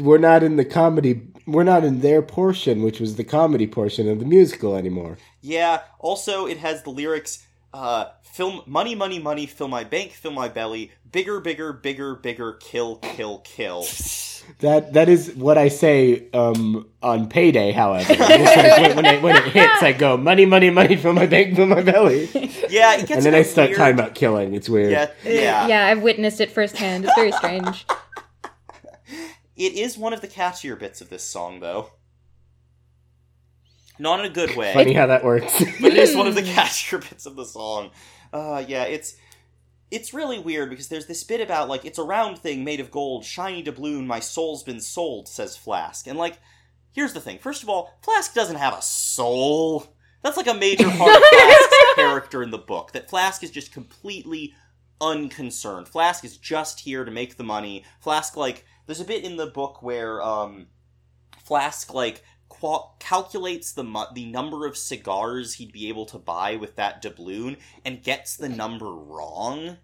we're 0.00 0.18
not 0.18 0.42
in 0.42 0.56
the 0.56 0.64
comedy. 0.64 1.22
We're 1.46 1.64
not 1.64 1.84
in 1.84 2.00
their 2.00 2.22
portion, 2.22 2.82
which 2.82 3.00
was 3.00 3.16
the 3.16 3.24
comedy 3.24 3.66
portion 3.66 4.08
of 4.08 4.20
the 4.20 4.24
musical 4.24 4.76
anymore. 4.76 5.18
Yeah. 5.40 5.80
Also, 5.98 6.46
it 6.46 6.58
has 6.58 6.82
the 6.82 6.90
lyrics. 6.90 7.44
Uh, 7.74 8.06
fill 8.22 8.62
money, 8.66 8.94
money, 8.94 9.18
money. 9.18 9.46
Fill 9.46 9.68
my 9.68 9.82
bank, 9.84 10.12
fill 10.12 10.32
my 10.32 10.48
belly. 10.48 10.92
Bigger, 11.10 11.40
bigger, 11.40 11.72
bigger, 11.72 12.14
bigger. 12.14 12.54
Kill, 12.54 12.96
kill, 12.96 13.38
kill. 13.38 13.84
That 14.58 14.94
that 14.94 15.08
is 15.08 15.32
what 15.36 15.56
I 15.56 15.68
say 15.68 16.28
um, 16.32 16.88
on 17.00 17.28
payday. 17.28 17.70
However, 17.70 18.12
like 18.18 18.28
when, 18.28 18.96
when, 18.96 19.04
it, 19.04 19.22
when 19.22 19.36
it 19.36 19.44
hits, 19.44 19.82
I 19.84 19.92
go 19.92 20.16
money, 20.16 20.46
money, 20.46 20.68
money 20.68 20.96
fill 20.96 21.12
my 21.12 21.26
bank, 21.26 21.54
fill 21.54 21.66
my 21.66 21.80
belly, 21.80 22.28
Yeah, 22.68 22.94
it 22.96 23.06
gets. 23.06 23.12
and 23.12 23.22
then 23.22 23.36
i 23.36 23.42
start 23.42 23.68
weird. 23.68 23.78
talking 23.78 23.94
about 23.94 24.16
killing. 24.16 24.52
It's 24.54 24.68
weird. 24.68 24.90
Yeah, 24.90 25.10
yeah, 25.24 25.68
Yeah, 25.68 25.86
I've 25.86 26.02
witnessed 26.02 26.40
it 26.40 26.50
firsthand. 26.50 27.04
It's 27.04 27.14
very 27.14 27.30
strange. 27.30 27.86
It 29.56 29.74
is 29.74 29.98
one 29.98 30.12
of 30.12 30.20
the 30.20 30.28
catchier 30.28 30.78
bits 30.78 31.00
of 31.00 31.10
this 31.10 31.24
song, 31.24 31.60
though. 31.60 31.90
Not 33.98 34.20
in 34.20 34.26
a 34.26 34.30
good 34.34 34.56
way. 34.56 34.72
Funny 34.72 34.94
how 34.94 35.06
that 35.06 35.24
works. 35.24 35.58
but 35.80 35.92
it 35.92 35.98
is 35.98 36.16
one 36.16 36.26
of 36.26 36.34
the 36.34 36.42
catchier 36.42 37.00
bits 37.08 37.26
of 37.26 37.36
the 37.36 37.44
song. 37.44 37.90
Uh, 38.32 38.64
yeah, 38.66 38.84
it's 38.84 39.16
it's 39.90 40.14
really 40.14 40.38
weird 40.38 40.70
because 40.70 40.88
there's 40.88 41.06
this 41.06 41.22
bit 41.22 41.40
about 41.40 41.68
like 41.68 41.84
it's 41.84 41.98
a 41.98 42.02
round 42.02 42.38
thing 42.38 42.64
made 42.64 42.80
of 42.80 42.90
gold, 42.90 43.24
shiny 43.24 43.62
doubloon. 43.62 44.06
My 44.06 44.20
soul's 44.20 44.62
been 44.62 44.80
sold, 44.80 45.28
says 45.28 45.56
Flask, 45.56 46.06
and 46.06 46.18
like 46.18 46.38
here's 46.92 47.12
the 47.12 47.20
thing. 47.20 47.38
First 47.38 47.62
of 47.62 47.68
all, 47.68 47.98
Flask 48.02 48.32
doesn't 48.34 48.56
have 48.56 48.74
a 48.74 48.82
soul. 48.82 49.94
That's 50.22 50.36
like 50.36 50.46
a 50.46 50.54
major 50.54 50.88
part 50.88 51.16
of 51.16 51.22
Flask's 51.22 51.76
character 51.96 52.42
in 52.42 52.50
the 52.50 52.58
book. 52.58 52.92
That 52.92 53.10
Flask 53.10 53.42
is 53.42 53.50
just 53.50 53.72
completely 53.72 54.54
unconcerned. 55.00 55.88
Flask 55.88 56.24
is 56.24 56.38
just 56.38 56.80
here 56.80 57.04
to 57.04 57.10
make 57.10 57.36
the 57.36 57.44
money. 57.44 57.84
Flask 58.00 58.36
like 58.36 58.64
there's 58.92 59.00
a 59.00 59.04
bit 59.06 59.24
in 59.24 59.38
the 59.38 59.46
book 59.46 59.82
where 59.82 60.20
um 60.20 60.66
Flask 61.42 61.94
like 61.94 62.22
qual- 62.50 62.94
calculates 63.00 63.72
the 63.72 63.82
mu- 63.82 64.12
the 64.12 64.26
number 64.26 64.66
of 64.66 64.76
cigars 64.76 65.54
he'd 65.54 65.72
be 65.72 65.88
able 65.88 66.04
to 66.04 66.18
buy 66.18 66.56
with 66.56 66.76
that 66.76 67.00
doubloon 67.00 67.56
and 67.86 68.02
gets 68.02 68.36
the 68.36 68.50
number 68.50 68.92
wrong. 68.92 69.78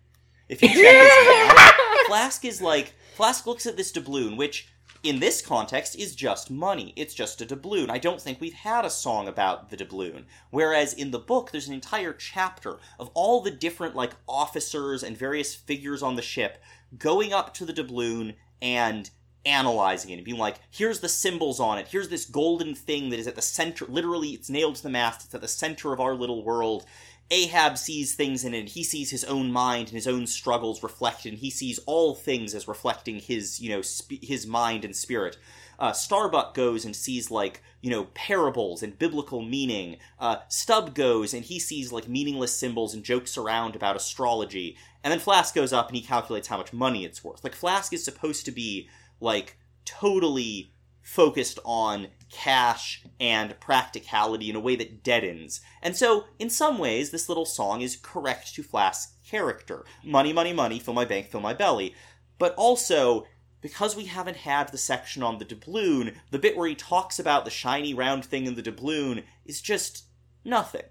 If 0.47 0.61
you 0.61 0.69
check 0.69 0.77
his 0.77 1.27
math, 1.57 1.75
Flask 2.07 2.45
is 2.45 2.61
like 2.61 2.93
Flask 3.17 3.47
looks 3.47 3.65
at 3.65 3.79
this 3.79 3.93
doubloon, 3.93 4.37
which 4.37 4.69
in 5.03 5.21
this 5.21 5.41
context 5.41 5.97
is 5.97 6.15
just 6.15 6.51
money. 6.51 6.93
It's 6.95 7.15
just 7.15 7.41
a 7.41 7.47
doubloon. 7.47 7.89
I 7.89 7.97
don't 7.97 8.21
think 8.21 8.43
we've 8.43 8.53
had 8.53 8.85
a 8.85 8.91
song 8.91 9.27
about 9.27 9.71
the 9.71 9.77
doubloon. 9.77 10.25
Whereas 10.51 10.93
in 10.93 11.13
the 11.13 11.19
book, 11.19 11.51
there's 11.51 11.69
an 11.69 11.75
entire 11.75 12.13
chapter 12.13 12.79
of 12.99 13.11
all 13.15 13.41
the 13.41 13.51
different 13.51 13.97
like 13.97 14.13
officers 14.29 15.03
and 15.03 15.17
various 15.17 15.55
figures 15.55 16.03
on 16.03 16.17
the 16.17 16.23
ship 16.23 16.63
going 16.99 17.33
up 17.33 17.55
to 17.55 17.65
the 17.65 17.73
doubloon 17.73 18.35
and 18.61 19.11
analyzing 19.45 20.11
it 20.11 20.17
and 20.17 20.25
being 20.25 20.39
like, 20.39 20.57
here's 20.71 21.01
the 21.01 21.09
symbols 21.09 21.61
on 21.61 21.79
it. 21.79 21.89
Here's 21.89 22.09
this 22.09 22.25
golden 22.25 22.75
thing 22.75 23.11
that 23.11 23.19
is 23.19 23.27
at 23.27 23.35
the 23.35 23.43
center. 23.43 23.87
Literally, 23.87 24.31
it's 24.31 24.51
nailed 24.51 24.77
to 24.77 24.83
the 24.83 24.91
mast. 24.91 25.25
It's 25.25 25.35
at 25.35 25.41
the 25.41 25.49
center 25.49 25.93
of 25.93 26.01
our 26.01 26.15
little 26.15 26.45
world. 26.45 26.85
Ahab 27.31 27.77
sees 27.77 28.15
things 28.15 28.45
in 28.45 28.55
it. 28.55 28.71
He 28.71 28.83
sees 28.83 29.11
his 29.11 29.25
own 29.25 29.53
mind 29.53 29.89
and 29.89 29.97
his 29.97 30.07
own 30.07 30.27
struggles 30.27 30.83
reflected. 30.83 31.35
And 31.35 31.39
he 31.39 31.51
sees 31.51 31.79
all 31.81 32.15
things 32.15 32.55
as 32.55 32.69
reflecting 32.69 33.21
his, 33.21 33.61
you 33.61 33.71
know, 33.71 33.83
sp- 33.85 34.23
his 34.23 34.47
mind 34.47 34.85
and 34.85 34.97
spirit. 34.97 35.37
Uh, 35.79 35.93
Starbuck 35.93 36.55
goes 36.55 36.85
and 36.85 36.95
sees 36.95 37.31
like 37.31 37.63
you 37.81 37.91
know 37.91 38.05
parables 38.15 38.83
and 38.83 38.99
biblical 38.99 39.43
meaning. 39.43 39.97
Uh, 40.19 40.39
Stubb 40.49 40.95
goes 40.95 41.33
and 41.35 41.45
he 41.45 41.59
sees 41.59 41.93
like 41.93 42.09
meaningless 42.09 42.57
symbols 42.57 42.95
and 42.95 43.05
jokes 43.05 43.37
around 43.37 43.77
about 43.77 43.97
astrology. 43.97 44.77
And 45.05 45.13
then 45.13 45.21
Flask 45.21 45.55
goes 45.55 45.73
up 45.73 45.89
and 45.89 45.97
he 45.97 46.03
calculates 46.03 46.49
how 46.49 46.59
much 46.59 46.73
money 46.73 47.05
it's 47.05 47.23
worth. 47.23 47.45
Like 47.45 47.55
Flask 47.55 47.93
is 47.93 48.05
supposed 48.05 48.45
to 48.47 48.51
be 48.51 48.89
like 49.21 49.57
totally 49.85 50.73
focused 51.09 51.59
on 51.65 52.09
cash 52.31 53.03
and 53.19 53.59
practicality 53.61 54.51
in 54.51 54.57
a 54.57 54.61
way 54.61 54.77
that 54.77 55.03
deadens. 55.03 55.63
And 55.83 55.97
so, 55.97 56.27
in 56.39 56.51
some 56.51 56.77
ways, 56.77 57.11
this 57.11 57.31
little 57.31 57.47
song 57.47 57.81
is 57.81 57.97
correct 57.97 58.55
to 58.55 58.63
Flask's 58.63 59.15
character. 59.27 59.87
Money, 60.05 60.35
money, 60.35 60.53
money, 60.53 60.79
fill 60.79 60.93
my 60.93 61.07
bank, 61.07 61.29
fill 61.29 61.41
my 61.41 61.55
belly. 61.55 61.95
But 62.39 62.55
also, 62.57 63.27
because 63.61 63.97
we 63.97 64.05
haven't 64.05 64.37
had 64.39 64.69
the 64.71 64.79
section 64.79 65.23
on 65.23 65.39
the 65.39 65.45
doubloon, 65.45 66.15
the 66.31 66.39
bit 66.39 66.57
where 66.57 66.69
he 66.69 66.75
talks 66.75 67.19
about 67.19 67.45
the 67.45 67.51
shiny 67.51 67.93
round 67.95 68.25
thing 68.25 68.47
in 68.47 68.55
the 68.55 68.63
doubloon 68.63 69.25
is 69.45 69.61
just 69.61 70.05
nothing. 70.45 70.83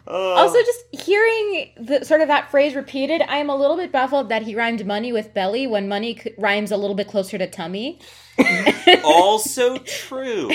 Uh, 0.07 0.33
Also, 0.35 0.57
just 0.59 1.03
hearing 1.05 1.71
the 1.77 2.05
sort 2.05 2.21
of 2.21 2.29
that 2.29 2.49
phrase 2.49 2.75
repeated, 2.75 3.21
I 3.27 3.37
am 3.37 3.49
a 3.49 3.55
little 3.55 3.75
bit 3.75 3.91
baffled 3.91 4.29
that 4.29 4.43
he 4.43 4.55
rhymed 4.55 4.85
money 4.85 5.11
with 5.11 5.33
belly 5.33 5.67
when 5.67 5.89
money 5.89 6.17
c- 6.17 6.33
rhymes 6.37 6.71
a 6.71 6.77
little 6.77 6.95
bit 6.95 7.09
closer 7.09 7.37
to 7.37 7.47
tummy. 7.47 7.99
also 9.03 9.77
true. 9.79 10.49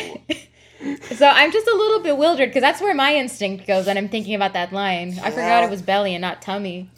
So 1.16 1.28
I'm 1.28 1.52
just 1.52 1.66
a 1.66 1.74
little 1.74 2.00
bewildered 2.00 2.48
because 2.48 2.62
that's 2.62 2.80
where 2.80 2.94
my 2.94 3.14
instinct 3.14 3.66
goes 3.66 3.86
when 3.86 3.96
I'm 3.96 4.08
thinking 4.08 4.34
about 4.34 4.52
that 4.54 4.72
line. 4.72 5.18
I 5.22 5.30
forgot 5.30 5.64
it 5.64 5.70
was 5.70 5.82
belly 5.82 6.14
and 6.14 6.22
not 6.22 6.42
tummy. 6.42 6.90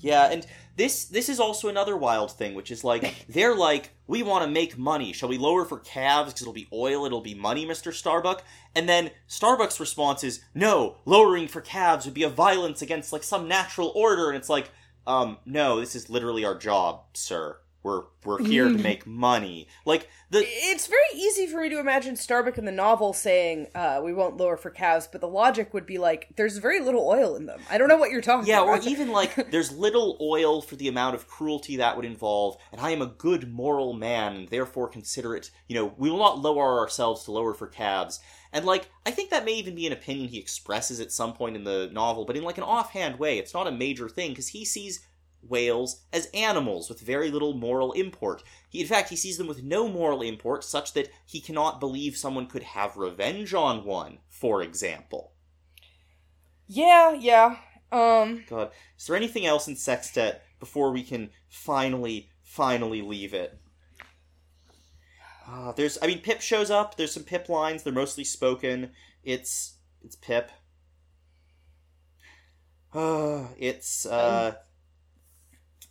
Yeah, 0.00 0.30
and 0.30 0.46
this 0.76 1.04
this 1.06 1.28
is 1.28 1.40
also 1.40 1.68
another 1.68 1.96
wild 1.96 2.32
thing, 2.32 2.54
which 2.54 2.70
is 2.70 2.84
like 2.84 3.26
they're 3.28 3.54
like, 3.54 3.90
we 4.06 4.22
want 4.22 4.44
to 4.44 4.50
make 4.50 4.76
money. 4.76 5.12
Shall 5.12 5.28
we 5.28 5.38
lower 5.38 5.64
for 5.64 5.78
calves 5.78 6.32
because 6.32 6.42
it'll 6.42 6.52
be 6.52 6.68
oil, 6.72 7.06
it'll 7.06 7.20
be 7.20 7.34
money, 7.34 7.64
Mister 7.64 7.92
Starbuck? 7.92 8.42
And 8.74 8.88
then 8.88 9.10
Starbuck's 9.26 9.80
response 9.80 10.24
is, 10.24 10.42
no, 10.54 10.96
lowering 11.04 11.48
for 11.48 11.60
calves 11.60 12.04
would 12.04 12.14
be 12.14 12.24
a 12.24 12.28
violence 12.28 12.82
against 12.82 13.12
like 13.12 13.22
some 13.22 13.48
natural 13.48 13.92
order. 13.94 14.28
And 14.28 14.36
it's 14.36 14.48
like, 14.48 14.70
um, 15.06 15.38
no, 15.46 15.80
this 15.80 15.94
is 15.94 16.10
literally 16.10 16.44
our 16.44 16.56
job, 16.56 17.04
sir. 17.14 17.56
We're 17.84 18.04
we're 18.24 18.42
here 18.42 18.64
to 18.64 18.78
make 18.78 19.06
money. 19.06 19.68
Like 19.84 20.08
the 20.30 20.42
It's 20.42 20.86
very 20.86 21.02
easy 21.14 21.46
for 21.46 21.60
me 21.60 21.68
to 21.68 21.78
imagine 21.78 22.16
Starbuck 22.16 22.56
in 22.56 22.64
the 22.64 22.72
novel 22.72 23.12
saying, 23.12 23.68
uh, 23.74 24.00
"We 24.02 24.14
won't 24.14 24.38
lower 24.38 24.56
for 24.56 24.70
calves," 24.70 25.06
but 25.06 25.20
the 25.20 25.28
logic 25.28 25.74
would 25.74 25.84
be 25.84 25.98
like, 25.98 26.28
"There's 26.34 26.56
very 26.56 26.80
little 26.80 27.06
oil 27.06 27.36
in 27.36 27.44
them." 27.44 27.60
I 27.70 27.76
don't 27.76 27.88
know 27.88 27.98
what 27.98 28.10
you're 28.10 28.22
talking 28.22 28.50
about. 28.50 28.66
Yeah, 28.66 28.72
or 28.72 28.80
even 28.90 29.12
like 29.12 29.50
there's 29.50 29.70
little 29.70 30.16
oil 30.22 30.62
for 30.62 30.76
the 30.76 30.88
amount 30.88 31.14
of 31.14 31.28
cruelty 31.28 31.76
that 31.76 31.94
would 31.94 32.06
involve, 32.06 32.56
and 32.72 32.80
I 32.80 32.90
am 32.90 33.02
a 33.02 33.06
good 33.06 33.52
moral 33.52 33.92
man, 33.92 34.34
and 34.34 34.48
therefore 34.48 34.88
consider 34.88 35.36
it, 35.36 35.50
you 35.68 35.74
know, 35.74 35.94
we 35.98 36.10
will 36.10 36.18
not 36.18 36.38
lower 36.38 36.78
ourselves 36.78 37.24
to 37.24 37.32
lower 37.32 37.52
for 37.52 37.66
calves. 37.66 38.18
And 38.50 38.64
like, 38.64 38.88
I 39.04 39.10
think 39.10 39.30
that 39.30 39.44
may 39.44 39.54
even 39.54 39.74
be 39.74 39.86
an 39.86 39.92
opinion 39.92 40.28
he 40.28 40.38
expresses 40.38 41.00
at 41.00 41.12
some 41.12 41.34
point 41.34 41.56
in 41.56 41.64
the 41.64 41.90
novel, 41.92 42.24
but 42.24 42.36
in 42.36 42.44
like 42.44 42.56
an 42.56 42.64
offhand 42.64 43.18
way. 43.18 43.38
It's 43.38 43.52
not 43.52 43.66
a 43.66 43.72
major 43.72 44.08
thing, 44.08 44.30
because 44.30 44.48
he 44.48 44.64
sees 44.64 45.04
whales 45.48 46.02
as 46.12 46.26
animals 46.34 46.88
with 46.88 47.00
very 47.00 47.30
little 47.30 47.54
moral 47.54 47.92
import. 47.92 48.42
He, 48.68 48.80
in 48.80 48.86
fact, 48.86 49.10
he 49.10 49.16
sees 49.16 49.38
them 49.38 49.46
with 49.46 49.62
no 49.62 49.88
moral 49.88 50.22
import, 50.22 50.64
such 50.64 50.92
that 50.94 51.10
he 51.26 51.40
cannot 51.40 51.80
believe 51.80 52.16
someone 52.16 52.46
could 52.46 52.62
have 52.62 52.96
revenge 52.96 53.54
on 53.54 53.84
one, 53.84 54.18
for 54.28 54.62
example. 54.62 55.32
yeah, 56.66 57.12
yeah. 57.12 57.56
Um, 57.92 58.44
God, 58.48 58.70
is 58.98 59.06
there 59.06 59.16
anything 59.16 59.46
else 59.46 59.68
in 59.68 59.76
Sextet 59.76 60.42
before 60.58 60.90
we 60.90 61.02
can 61.04 61.30
finally, 61.48 62.30
finally 62.42 63.02
leave 63.02 63.34
it? 63.34 63.58
Uh, 65.48 65.72
there's, 65.72 65.98
I 66.02 66.06
mean, 66.06 66.20
Pip 66.20 66.40
shows 66.40 66.70
up. 66.70 66.96
There's 66.96 67.12
some 67.12 67.22
Pip 67.22 67.48
lines. 67.48 67.82
They're 67.82 67.92
mostly 67.92 68.24
spoken. 68.24 68.90
It's, 69.22 69.76
it's 70.02 70.16
Pip. 70.16 70.50
Uh, 72.92 73.48
it's, 73.58 74.06
uh, 74.06 74.54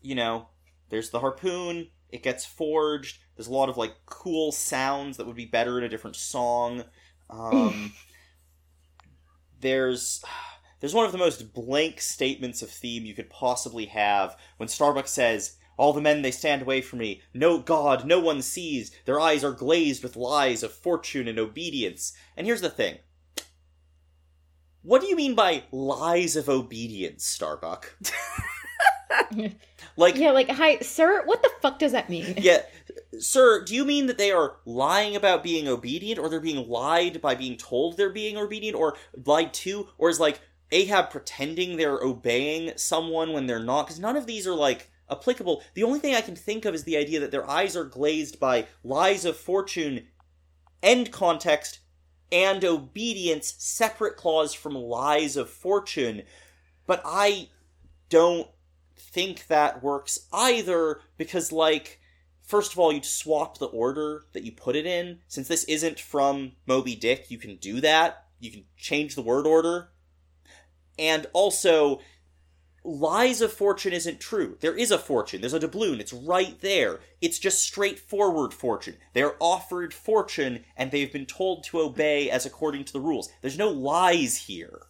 you 0.03 0.15
know, 0.15 0.49
there's 0.89 1.09
the 1.09 1.19
harpoon. 1.19 1.88
It 2.09 2.21
gets 2.21 2.45
forged. 2.45 3.17
There's 3.35 3.47
a 3.47 3.53
lot 3.53 3.69
of 3.69 3.77
like 3.77 3.95
cool 4.05 4.51
sounds 4.51 5.17
that 5.17 5.25
would 5.25 5.35
be 5.35 5.45
better 5.45 5.80
in 5.80 5.84
a 5.84 5.89
different 5.89 6.15
song. 6.15 6.84
Um, 7.30 7.93
there's 9.59 10.23
there's 10.80 10.93
one 10.93 11.05
of 11.05 11.11
the 11.11 11.17
most 11.17 11.53
blank 11.53 11.99
statements 12.01 12.61
of 12.61 12.69
theme 12.69 13.05
you 13.05 13.15
could 13.15 13.30
possibly 13.30 13.88
have 13.88 14.38
when 14.57 14.69
Starbuck 14.69 15.07
says, 15.07 15.57
All 15.77 15.93
the 15.93 16.01
men 16.01 16.21
they 16.21 16.31
stand 16.31 16.61
away 16.61 16.81
from 16.81 16.99
me. 16.99 17.21
No 17.34 17.57
God, 17.57 18.05
no 18.05 18.19
one 18.19 18.41
sees. 18.41 18.91
Their 19.05 19.19
eyes 19.19 19.43
are 19.43 19.51
glazed 19.51 20.03
with 20.03 20.15
lies 20.15 20.61
of 20.61 20.71
fortune 20.71 21.27
and 21.27 21.39
obedience. 21.39 22.13
And 22.38 22.45
here's 22.45 22.61
the 22.61 22.69
thing. 22.69 22.99
What 24.84 25.01
do 25.01 25.07
you 25.07 25.15
mean 25.15 25.34
by 25.34 25.63
lies 25.71 26.35
of 26.35 26.49
obedience, 26.49 27.25
Starbuck? 27.25 27.97
like 29.98 30.15
Yeah, 30.15 30.31
like, 30.31 30.49
hi, 30.49 30.80
sir, 30.80 31.23
what 31.26 31.41
the 31.44 31.52
fuck 31.61 31.80
does 31.80 31.91
that 31.91 32.10
mean? 32.10 32.35
yeah, 32.38 32.61
sir, 33.19 33.64
do 33.64 33.76
you 33.76 33.85
mean 33.85 34.07
that 34.07 34.18
they 34.18 34.31
are 34.31 34.57
lying 34.65 35.15
about 35.15 35.44
being 35.44 35.68
obedient, 35.68 36.19
or 36.19 36.30
they're 36.30 36.40
being 36.40 36.68
lied 36.68 37.22
by 37.22 37.35
being 37.35 37.57
told 37.57 37.98
they're 37.98 38.10
being 38.10 38.38
obedient, 38.38 38.77
or 38.77 38.95
lied 39.26 39.53
to, 39.53 39.88
or 39.98 40.10
is 40.10 40.19
like 40.19 40.41
Ahab 40.72 41.10
pretending 41.10 41.77
they're 41.77 41.99
obeying 41.99 42.73
someone 42.77 43.34
when 43.34 43.48
they're 43.48 43.64
not? 43.64 43.88
Because 43.88 43.99
none 43.99 44.15
of 44.15 44.26
these 44.26 44.48
are 44.48 44.56
like 44.56 44.90
applicable. 45.10 45.64
The 45.73 45.84
only 45.84 45.99
thing 45.99 46.15
I 46.15 46.22
can 46.22 46.35
think 46.35 46.65
of 46.65 46.73
is 46.76 46.84
the 46.84 46.98
idea 46.98 47.19
that 47.19 47.31
their 47.31 47.49
eyes 47.49 47.76
are 47.76 47.84
glazed 47.85 48.40
by 48.40 48.68
lies 48.84 49.26
of 49.26 49.38
fortune, 49.38 50.07
end 50.81 51.11
context, 51.11 51.80
and 52.31 52.65
obedience, 52.65 53.53
separate 53.60 54.18
clause 54.18 54.53
from 54.53 54.73
lies 54.76 55.38
of 55.38 55.49
fortune. 55.49 56.23
But 56.88 57.02
I 57.06 57.49
don't 58.10 58.48
think 58.98 59.48
that 59.48 59.84
works 59.84 60.28
either 60.32 61.02
because, 61.18 61.52
like, 61.52 61.99
first 62.41 62.74
of 62.74 62.80
all, 62.80 62.91
you'd 62.91 63.06
swap 63.06 63.57
the 63.57 63.68
order 63.68 64.26
that 64.34 64.44
you 64.44 64.52
put 64.52 64.76
it 64.76 64.86
in. 64.86 65.20
Since 65.28 65.48
this 65.48 65.64
isn't 65.65 65.99
from 65.99 66.53
Moby 66.65 66.95
Dick, 66.95 67.30
you 67.30 67.38
can 67.38 67.56
do 67.57 67.82
that. 67.82 68.26
You 68.40 68.52
can 68.52 68.65
change 68.78 69.15
the 69.15 69.22
word 69.22 69.48
order. 69.48 69.90
And 70.99 71.26
also, 71.34 72.02
lies 72.84 73.41
of 73.41 73.52
fortune 73.53 73.94
isn't 73.94 74.20
true. 74.20 74.57
There 74.60 74.78
is 74.78 74.91
a 74.91 74.98
fortune. 74.98 75.41
There's 75.41 75.53
a 75.53 75.60
doubloon. 75.60 75.99
It's 75.99 76.14
right 76.14 76.60
there. 76.61 76.99
It's 77.22 77.40
just 77.40 77.64
straightforward 77.64 78.53
fortune. 78.53 78.98
They're 79.14 79.36
offered 79.40 79.94
fortune, 79.94 80.65
and 80.76 80.91
they've 80.91 81.11
been 81.11 81.26
told 81.26 81.64
to 81.65 81.80
obey 81.80 82.30
as 82.30 82.45
according 82.45 82.86
to 82.86 82.94
the 82.94 82.99
rules. 82.99 83.30
There's 83.41 83.57
no 83.57 83.70
lies 83.70 84.38
here. 84.38 84.82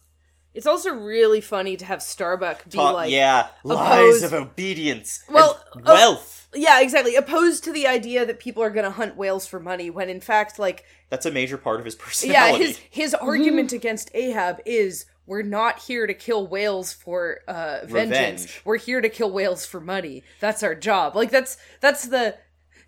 It's 0.54 0.66
also 0.66 0.90
really 0.90 1.40
funny 1.40 1.76
to 1.76 1.84
have 1.84 2.02
Starbuck 2.02 2.64
be 2.64 2.70
Ta- 2.78 2.92
like, 2.92 3.10
yeah, 3.10 3.48
lies 3.64 4.22
opposed- 4.22 4.24
of 4.24 4.32
obedience. 4.32 5.22
Well, 5.28 5.60
and 5.74 5.86
uh, 5.88 5.92
wealth. 5.92 6.48
yeah, 6.54 6.80
exactly. 6.80 7.16
Opposed 7.16 7.64
to 7.64 7.72
the 7.72 7.86
idea 7.88 8.24
that 8.24 8.38
people 8.38 8.62
are 8.62 8.70
going 8.70 8.84
to 8.84 8.90
hunt 8.92 9.16
whales 9.16 9.46
for 9.46 9.58
money, 9.58 9.90
when 9.90 10.08
in 10.08 10.20
fact, 10.20 10.58
like, 10.58 10.84
That's 11.10 11.26
a 11.26 11.30
major 11.32 11.58
part 11.58 11.80
of 11.80 11.84
his 11.84 11.94
personality. 11.96 12.52
yeah, 12.62 12.66
his 12.68 12.78
his 12.90 13.14
argument 13.14 13.72
against 13.72 14.10
Ahab 14.14 14.60
is 14.64 15.06
we're 15.26 15.42
not 15.42 15.78
here 15.80 16.06
to 16.06 16.14
kill 16.14 16.46
whales 16.46 16.92
for 16.92 17.40
uh, 17.48 17.80
vengeance. 17.84 18.42
Revenge. 18.42 18.62
We're 18.64 18.76
here 18.76 19.00
to 19.00 19.08
kill 19.08 19.30
whales 19.32 19.64
for 19.66 19.80
money. 19.80 20.22
That's 20.38 20.62
our 20.62 20.74
job. 20.74 21.16
Like 21.16 21.30
that's 21.30 21.56
that's 21.80 22.06
the 22.08 22.36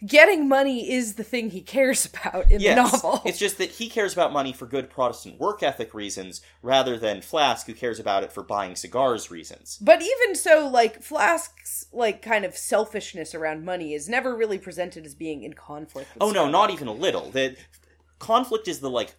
getting 0.04 0.48
money 0.48 0.90
is 0.92 1.14
the 1.14 1.24
thing 1.24 1.50
he 1.50 1.60
cares 1.60 2.04
about 2.06 2.50
in 2.50 2.60
Yes, 2.60 2.76
the 2.76 2.96
novel. 3.06 3.22
it's 3.24 3.38
just 3.38 3.58
that 3.58 3.70
he 3.70 3.88
cares 3.88 4.12
about 4.12 4.32
money 4.32 4.52
for 4.52 4.66
good 4.66 4.90
Protestant 4.90 5.38
work 5.38 5.62
ethic 5.62 5.94
reasons, 5.94 6.40
rather 6.62 6.98
than 6.98 7.22
Flask, 7.22 7.66
who 7.66 7.74
cares 7.74 7.98
about 7.98 8.22
it 8.24 8.32
for 8.32 8.42
buying 8.42 8.74
cigars 8.76 9.30
reasons. 9.30 9.78
But 9.80 10.02
even 10.02 10.34
so, 10.34 10.68
like 10.68 11.02
Flask's 11.02 11.86
like 11.92 12.22
kind 12.22 12.44
of 12.44 12.56
selfishness 12.56 13.34
around 13.34 13.64
money 13.64 13.94
is 13.94 14.08
never 14.08 14.34
really 14.34 14.58
presented 14.58 15.06
as 15.06 15.14
being 15.14 15.42
in 15.42 15.52
conflict. 15.54 16.12
With 16.14 16.22
Oh 16.22 16.30
no, 16.30 16.48
not 16.48 16.70
even 16.70 16.88
a 16.88 16.92
little. 16.92 17.30
That 17.30 17.56
conflict 18.18 18.68
is 18.68 18.80
the 18.80 18.90
like 18.90 19.14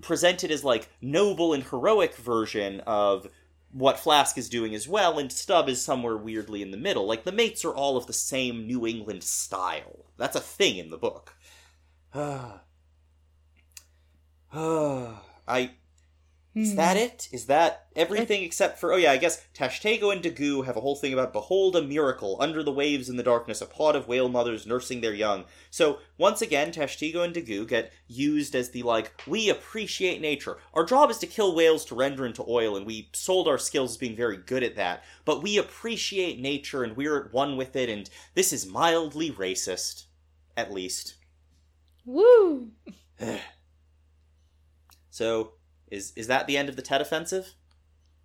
presented 0.00 0.50
as 0.50 0.64
like 0.64 0.88
noble 1.00 1.52
and 1.52 1.64
heroic 1.64 2.14
version 2.14 2.80
of 2.86 3.26
what 3.72 3.98
Flask 3.98 4.36
is 4.36 4.48
doing 4.48 4.74
as 4.74 4.88
well, 4.88 5.18
and 5.18 5.30
Stubb 5.30 5.68
is 5.68 5.82
somewhere 5.82 6.16
weirdly 6.16 6.62
in 6.62 6.70
the 6.70 6.76
middle. 6.76 7.06
Like 7.06 7.24
the 7.24 7.32
mates 7.32 7.64
are 7.64 7.74
all 7.74 7.96
of 7.96 8.06
the 8.06 8.12
same 8.12 8.66
New 8.66 8.86
England 8.86 9.22
style. 9.22 10.06
That's 10.16 10.36
a 10.36 10.40
thing 10.40 10.76
in 10.76 10.90
the 10.90 10.98
book. 10.98 11.34
I 15.50 15.72
is 16.52 16.70
hmm. 16.70 16.76
that 16.78 16.96
it? 16.96 17.28
Is 17.30 17.46
that 17.46 17.86
everything 17.94 18.42
except 18.42 18.78
for 18.78 18.92
oh 18.92 18.96
yeah, 18.96 19.12
I 19.12 19.18
guess 19.18 19.46
Tashtego 19.54 20.12
and 20.12 20.22
Daggoo 20.22 20.64
have 20.66 20.76
a 20.76 20.80
whole 20.80 20.96
thing 20.96 21.12
about 21.12 21.32
behold 21.32 21.76
a 21.76 21.82
miracle 21.82 22.36
under 22.40 22.62
the 22.62 22.72
waves 22.72 23.08
in 23.08 23.16
the 23.16 23.22
darkness, 23.22 23.60
a 23.60 23.66
pod 23.66 23.94
of 23.94 24.08
whale 24.08 24.28
mothers 24.28 24.66
nursing 24.66 25.00
their 25.00 25.14
young. 25.14 25.44
So 25.70 25.98
once 26.18 26.42
again, 26.42 26.72
Tashtego 26.72 27.24
and 27.24 27.32
Daggoo 27.32 27.68
get 27.68 27.92
used 28.08 28.56
as 28.56 28.70
the 28.70 28.82
like 28.82 29.12
we 29.28 29.48
appreciate 29.48 30.20
nature. 30.20 30.58
Our 30.74 30.84
job 30.84 31.10
is 31.10 31.18
to 31.18 31.26
kill 31.28 31.54
whales 31.54 31.84
to 31.86 31.94
render 31.94 32.26
into 32.26 32.44
oil, 32.48 32.76
and 32.76 32.84
we 32.84 33.10
sold 33.12 33.46
our 33.46 33.58
skills 33.58 33.92
as 33.92 33.96
being 33.96 34.16
very 34.16 34.36
good 34.36 34.64
at 34.64 34.76
that. 34.76 35.04
But 35.24 35.44
we 35.44 35.56
appreciate 35.56 36.40
nature, 36.40 36.82
and 36.82 36.96
we're 36.96 37.26
at 37.26 37.32
one 37.32 37.56
with 37.56 37.76
it, 37.76 37.88
and 37.88 38.10
this 38.34 38.52
is 38.52 38.66
mildly 38.66 39.30
racist, 39.30 40.06
at 40.56 40.72
least. 40.72 41.14
Woo! 42.04 42.70
So 45.12 45.54
is 45.90 46.12
is 46.16 46.26
that 46.28 46.46
the 46.46 46.56
end 46.56 46.68
of 46.68 46.76
the 46.76 46.82
Tet 46.82 47.00
offensive? 47.00 47.54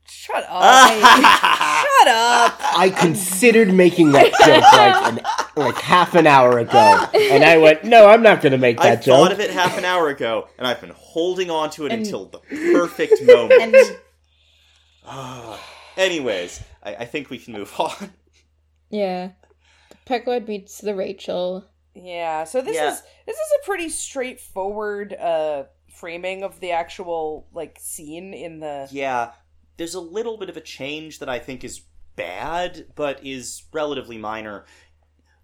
Shut 0.07 0.45
up! 0.47 0.91
Shut 0.91 2.07
up! 2.07 2.59
I 2.77 2.93
considered 2.95 3.73
making 3.73 4.11
that 4.11 4.31
joke 4.45 4.61
like 4.73 5.13
an, 5.13 5.21
like 5.55 5.81
half 5.81 6.13
an 6.13 6.27
hour 6.27 6.59
ago, 6.59 7.05
and 7.13 7.43
I 7.43 7.57
went, 7.57 7.83
"No, 7.83 8.07
I'm 8.07 8.21
not 8.21 8.41
going 8.41 8.51
to 8.51 8.59
make 8.59 8.77
that 8.81 9.01
joke. 9.01 9.15
I 9.15 9.17
that 9.17 9.23
thought 9.23 9.31
of 9.31 9.39
it 9.39 9.49
half 9.49 9.77
an 9.79 9.85
hour 9.85 10.09
ago, 10.09 10.47
and 10.59 10.67
I've 10.67 10.79
been 10.79 10.93
holding 10.95 11.49
on 11.49 11.71
to 11.71 11.87
it 11.87 11.91
And- 11.91 12.05
until 12.05 12.25
the 12.25 12.37
perfect 12.39 13.23
moment. 13.23 13.61
And 13.61 13.75
Ah. 15.05 15.59
Anyways, 15.97 16.61
I, 16.83 16.95
I 16.95 17.05
think 17.05 17.29
we 17.29 17.37
can 17.39 17.53
move 17.53 17.73
on. 17.79 18.11
yeah, 18.89 19.29
Pequod 20.05 20.47
meets 20.47 20.79
the 20.81 20.93
Rachel. 20.93 21.65
Yeah, 21.93 22.43
so 22.43 22.61
this 22.61 22.75
Yeah. 22.75 22.91
is 22.91 23.01
this 23.25 23.37
is 23.37 23.51
a 23.61 23.65
pretty 23.65 23.87
straightforward 23.89 25.13
uh 25.13 25.63
framing 25.95 26.43
of 26.43 26.59
the 26.59 26.71
actual 26.71 27.47
like 27.53 27.77
scene 27.81 28.33
in 28.33 28.59
the 28.59 28.87
Yeah, 28.91 29.31
there's 29.77 29.95
a 29.95 29.99
little 29.99 30.37
bit 30.37 30.49
of 30.49 30.57
a 30.57 30.61
change 30.61 31.19
that 31.19 31.29
I 31.29 31.39
think 31.39 31.63
is 31.63 31.81
bad, 32.15 32.87
but 32.95 33.25
is 33.25 33.63
relatively 33.73 34.17
minor. 34.17 34.65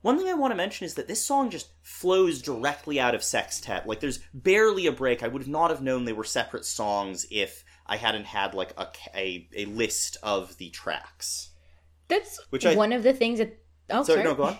One 0.01 0.17
thing 0.17 0.27
I 0.27 0.33
want 0.33 0.51
to 0.51 0.55
mention 0.57 0.85
is 0.85 0.95
that 0.95 1.07
this 1.07 1.23
song 1.23 1.51
just 1.51 1.71
flows 1.83 2.41
directly 2.41 2.99
out 2.99 3.13
of 3.13 3.23
Sextet. 3.23 3.85
Like, 3.85 3.99
there's 3.99 4.19
barely 4.33 4.87
a 4.87 4.91
break. 4.91 5.21
I 5.21 5.27
would 5.27 5.47
not 5.47 5.69
have 5.69 5.81
known 5.83 6.05
they 6.05 6.13
were 6.13 6.23
separate 6.23 6.65
songs 6.65 7.27
if 7.29 7.63
I 7.85 7.97
hadn't 7.97 8.25
had, 8.25 8.55
like, 8.55 8.73
a, 8.79 8.87
a, 9.13 9.47
a 9.55 9.65
list 9.65 10.17
of 10.23 10.57
the 10.57 10.69
tracks. 10.71 11.49
That's 12.07 12.39
Which 12.49 12.65
I- 12.65 12.73
one 12.75 12.93
of 12.93 13.03
the 13.03 13.13
things 13.13 13.37
that. 13.37 13.59
Oh, 13.91 14.01
so, 14.01 14.13
sorry. 14.13 14.23
no, 14.23 14.33
go 14.33 14.43
on. 14.45 14.57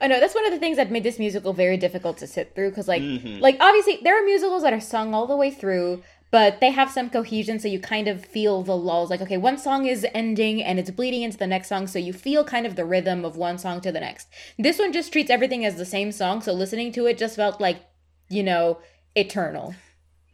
Oh 0.00 0.06
no, 0.06 0.18
that's 0.20 0.34
one 0.34 0.44
of 0.46 0.52
the 0.52 0.58
things 0.58 0.76
that 0.76 0.90
made 0.90 1.04
this 1.04 1.18
musical 1.18 1.52
very 1.52 1.76
difficult 1.76 2.18
to 2.18 2.26
sit 2.26 2.54
through 2.54 2.70
because, 2.70 2.88
like, 2.88 3.02
Mhm. 3.02 3.40
like 3.40 3.56
obviously 3.60 3.98
there 4.02 4.20
are 4.20 4.24
musicals 4.24 4.62
that 4.62 4.72
are 4.72 4.80
sung 4.80 5.14
all 5.14 5.26
the 5.26 5.36
way 5.36 5.50
through, 5.50 6.02
but 6.30 6.60
they 6.60 6.70
have 6.70 6.90
some 6.90 7.10
cohesion, 7.10 7.58
so 7.58 7.68
you 7.68 7.78
kind 7.78 8.08
of 8.08 8.24
feel 8.24 8.62
the 8.62 8.76
lulls. 8.76 9.10
Like, 9.10 9.20
okay, 9.20 9.36
one 9.36 9.58
song 9.58 9.86
is 9.86 10.06
ending 10.14 10.62
and 10.62 10.78
it's 10.78 10.90
bleeding 10.90 11.22
into 11.22 11.36
the 11.36 11.46
next 11.46 11.68
song, 11.68 11.86
so 11.86 11.98
you 11.98 12.12
feel 12.12 12.42
kind 12.44 12.66
of 12.66 12.74
the 12.74 12.84
rhythm 12.84 13.24
of 13.24 13.36
one 13.36 13.58
song 13.58 13.80
to 13.82 13.92
the 13.92 14.00
next. 14.00 14.28
This 14.58 14.78
one 14.78 14.92
just 14.92 15.12
treats 15.12 15.30
everything 15.30 15.64
as 15.64 15.76
the 15.76 15.84
same 15.84 16.10
song, 16.10 16.40
so 16.40 16.52
listening 16.52 16.90
to 16.92 17.06
it 17.06 17.18
just 17.18 17.36
felt 17.36 17.60
like, 17.60 17.78
you 18.28 18.42
know, 18.42 18.78
eternal. 19.14 19.74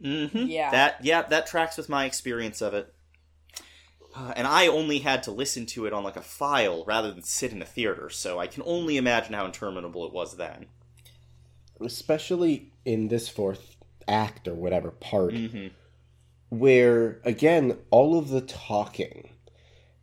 Mm-hmm. 0.01 0.45
Yeah. 0.47 0.71
That 0.71 1.03
yeah, 1.03 1.23
that 1.23 1.47
tracks 1.47 1.75
with 1.75 1.89
my 1.89 2.05
experience 2.05 2.61
of 2.61 2.73
it. 2.73 2.93
Uh, 4.19 4.33
and 4.35 4.45
I 4.45 4.67
only 4.67 4.99
had 4.99 5.23
to 5.23 5.31
listen 5.31 5.65
to 5.67 5.85
it 5.85 5.93
on 5.93 6.03
like 6.03 6.17
a 6.17 6.21
file 6.21 6.83
rather 6.85 7.09
than 7.09 7.23
sit 7.23 7.53
in 7.53 7.61
a 7.61 7.65
theater, 7.65 8.09
so 8.09 8.37
I 8.37 8.47
can 8.47 8.63
only 8.65 8.97
imagine 8.97 9.33
how 9.33 9.45
interminable 9.45 10.05
it 10.05 10.11
was 10.13 10.35
then. 10.35 10.65
especially 11.79 12.71
in 12.83 13.07
this 13.07 13.29
fourth 13.29 13.77
act 14.07 14.47
or 14.47 14.53
whatever 14.53 14.91
part, 14.91 15.33
Mm-hmm. 15.33 15.67
where 16.49 17.21
again 17.23 17.77
all 17.91 18.17
of 18.19 18.27
the 18.29 18.41
talking, 18.41 19.29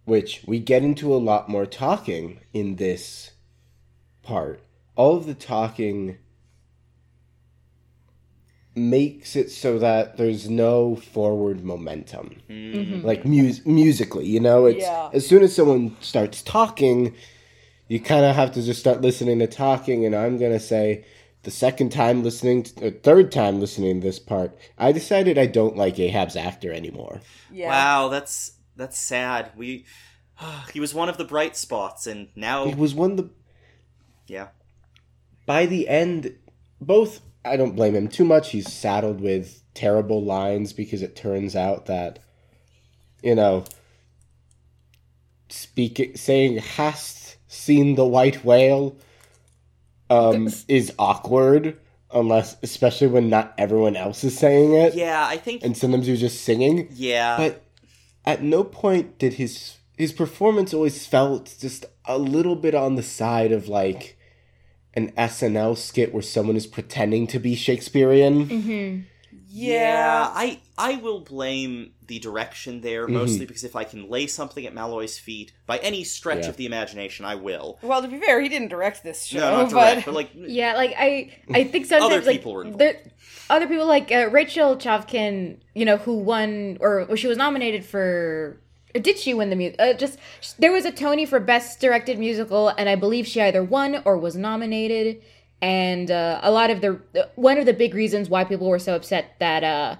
which 0.07 0.43
we 0.47 0.59
get 0.61 0.83
into 0.83 1.15
a 1.15 1.19
lot 1.19 1.49
more 1.51 1.67
talking 1.67 2.41
in 2.55 2.77
this 2.77 3.33
part, 4.23 4.61
all 4.95 5.17
of 5.17 5.27
the 5.27 5.35
talking 5.35 6.17
makes 8.77 9.37
it 9.37 9.51
so 9.51 9.79
that 9.79 10.17
there's 10.19 10.49
no 10.51 10.97
forward 10.97 11.65
momentum 11.65 12.37
Mm-hmm. 12.51 13.07
like 13.07 13.25
mus- 13.25 13.65
musically 13.65 14.27
you 14.27 14.39
know 14.41 14.67
it's 14.67 14.83
Yeah. 14.83 15.09
as 15.13 15.27
soon 15.27 15.43
as 15.43 15.55
someone 15.55 15.97
starts 16.01 16.43
talking 16.43 17.15
you 17.89 18.01
kind 18.01 18.25
of 18.25 18.37
have 18.37 18.53
to 18.53 18.63
just 18.63 18.81
start 18.81 19.01
listening 19.01 19.39
to 19.39 19.47
talking 19.47 20.05
and 20.05 20.15
i'm 20.15 20.37
going 20.39 20.53
to 20.53 20.61
say 20.61 21.05
the 21.45 21.51
second 21.51 21.91
time 21.91 22.23
listening 22.23 22.65
to, 22.65 22.89
or 22.89 22.91
third 22.91 23.33
time 23.33 23.61
listening 23.61 24.01
to 24.01 24.07
this 24.07 24.19
part 24.19 24.57
i 24.77 24.93
decided 24.93 25.39
i 25.39 25.47
don't 25.47 25.77
like 25.77 25.99
ahab's 25.99 26.37
actor 26.37 26.73
anymore 26.73 27.21
yeah. 27.53 27.69
Wow, 27.69 28.09
that's 28.09 28.53
that's 28.77 28.99
sad. 28.99 29.53
We 29.57 29.87
he 30.75 30.81
was 30.81 30.93
one 30.93 31.09
of 31.09 31.17
the 31.17 31.25
bright 31.25 31.57
spots, 31.57 32.07
and 32.07 32.29
now 32.37 32.67
he 32.67 32.75
was 32.75 32.95
one 32.95 33.13
of 33.13 33.17
the 33.17 33.31
yeah, 34.27 34.49
by 35.47 35.65
the 35.65 35.89
end 35.89 36.35
both 36.81 37.21
i 37.47 37.57
don't 37.57 37.77
blame 37.77 37.95
him 37.95 38.09
too 38.09 38.25
much 38.25 38.51
he's 38.51 38.73
saddled 38.73 39.21
with 39.21 39.63
terrible 39.75 40.23
lines 40.23 40.73
because 40.73 41.03
it 41.03 41.15
turns 41.17 41.55
out 41.55 41.87
that 41.87 42.19
you 43.23 43.35
know 43.35 43.65
speaking 45.49 46.17
saying 46.17 46.59
hast 46.59 47.37
seen 47.49 47.95
the 47.95 48.07
white 48.07 48.45
whale 48.45 48.97
um, 50.09 50.49
is 50.69 50.93
awkward 50.99 51.79
unless 52.13 52.57
especially 52.63 53.09
when 53.09 53.29
not 53.29 53.53
everyone 53.59 53.97
else 53.97 54.23
is 54.25 54.39
saying 54.39 54.73
it 54.75 54.95
Yeah, 54.95 55.27
I 55.29 55.37
think. 55.37 55.65
and 55.65 55.77
sometimes 55.77 56.07
you're 56.07 56.17
just 56.17 56.43
singing 56.45 56.89
yeah. 56.93 57.37
but 57.37 57.63
at 58.25 58.43
no 58.43 58.63
point 58.65 59.19
did 59.19 59.35
his 59.35 59.77
his 59.97 60.13
performance 60.13 60.73
always 60.75 61.07
felt 61.07 61.55
just 61.59 61.87
a 62.05 62.19
little 62.19 62.55
bit 62.57 62.75
on 62.75 62.95
the 62.95 63.03
side 63.03 63.51
of 63.53 63.69
like 63.69 64.17
an 64.97 65.13
SNL 65.13 65.77
skit 65.77 66.13
where 66.13 66.23
someone 66.23 66.57
is 66.57 66.67
pretending 66.67 67.27
to 67.29 67.39
be 67.39 67.55
Shakespearean. 67.55 68.49
Mm-hmm. 68.49 69.01
Yeah, 69.49 70.31
I 70.35 70.61
I 70.77 70.97
will 70.97 71.21
blame 71.21 71.93
the 72.07 72.19
direction 72.19 72.83
there 72.83 73.05
Mm-hmm. 73.05 73.15
mostly 73.15 73.47
because 73.47 73.65
if 73.65 73.75
I 73.75 73.85
can 73.85 74.09
lay 74.11 74.27
something 74.27 74.67
at 74.67 74.75
Malloy's 74.75 75.19
feet 75.19 75.53
by 75.67 75.79
any 75.79 76.05
stretch 76.05 76.45
Yeah. 76.45 76.51
of 76.51 76.57
the 76.57 76.67
imagination, 76.67 77.25
I 77.25 77.37
will. 77.37 77.79
Well, 77.83 78.03
to 78.03 78.09
be 78.09 78.19
fair, 78.19 78.41
he 78.41 78.49
didn't 78.49 78.69
direct 78.69 79.03
this 79.03 79.25
show, 79.25 79.39
no, 79.41 79.63
not 79.63 79.73
but 79.73 79.91
direct, 79.93 80.07
but 80.07 80.15
like 80.15 80.31
Yeah, 80.35 80.75
like 80.75 80.95
I, 80.99 81.31
I 81.53 81.65
think 81.65 81.87
sometimes 81.93 82.13
Other 82.13 82.27
like 82.27 82.45
were 82.45 82.65
involved. 82.65 82.97
other 83.49 83.67
people 83.67 83.87
like 83.87 84.13
uh, 84.13 84.29
Rachel 84.31 84.77
Chavkin, 84.77 85.59
you 85.75 85.85
know, 85.85 85.97
who 85.97 86.19
won 86.19 86.77
or 86.81 87.07
well, 87.07 87.17
she 87.17 87.29
was 87.29 87.39
nominated 87.39 87.85
for. 87.85 88.61
Or 88.97 88.99
did 88.99 89.19
she 89.19 89.35
win 89.35 89.51
the 89.51 89.57
music? 89.57 89.77
Uh, 89.79 89.93
just 89.93 90.19
there 90.59 90.73
was 90.73 90.85
a 90.85 90.91
Tony 90.93 91.27
for 91.27 91.39
best 91.39 91.81
directed 91.81 92.19
musical, 92.19 92.69
and 92.69 92.89
I 92.89 92.95
believe 92.97 93.27
she 93.27 93.41
either 93.41 93.63
won 93.63 94.03
or 94.05 94.17
was 94.17 94.35
nominated. 94.37 95.23
And 95.63 96.11
uh, 96.11 96.41
a 96.43 96.51
lot 96.51 96.71
of 96.71 96.81
the 96.81 97.01
one 97.35 97.59
of 97.59 97.67
the 97.67 97.73
big 97.73 97.95
reasons 97.95 98.29
why 98.29 98.45
people 98.45 98.69
were 98.69 98.79
so 98.79 98.95
upset 98.97 99.35
that 99.39 99.63
uh, 99.65 99.97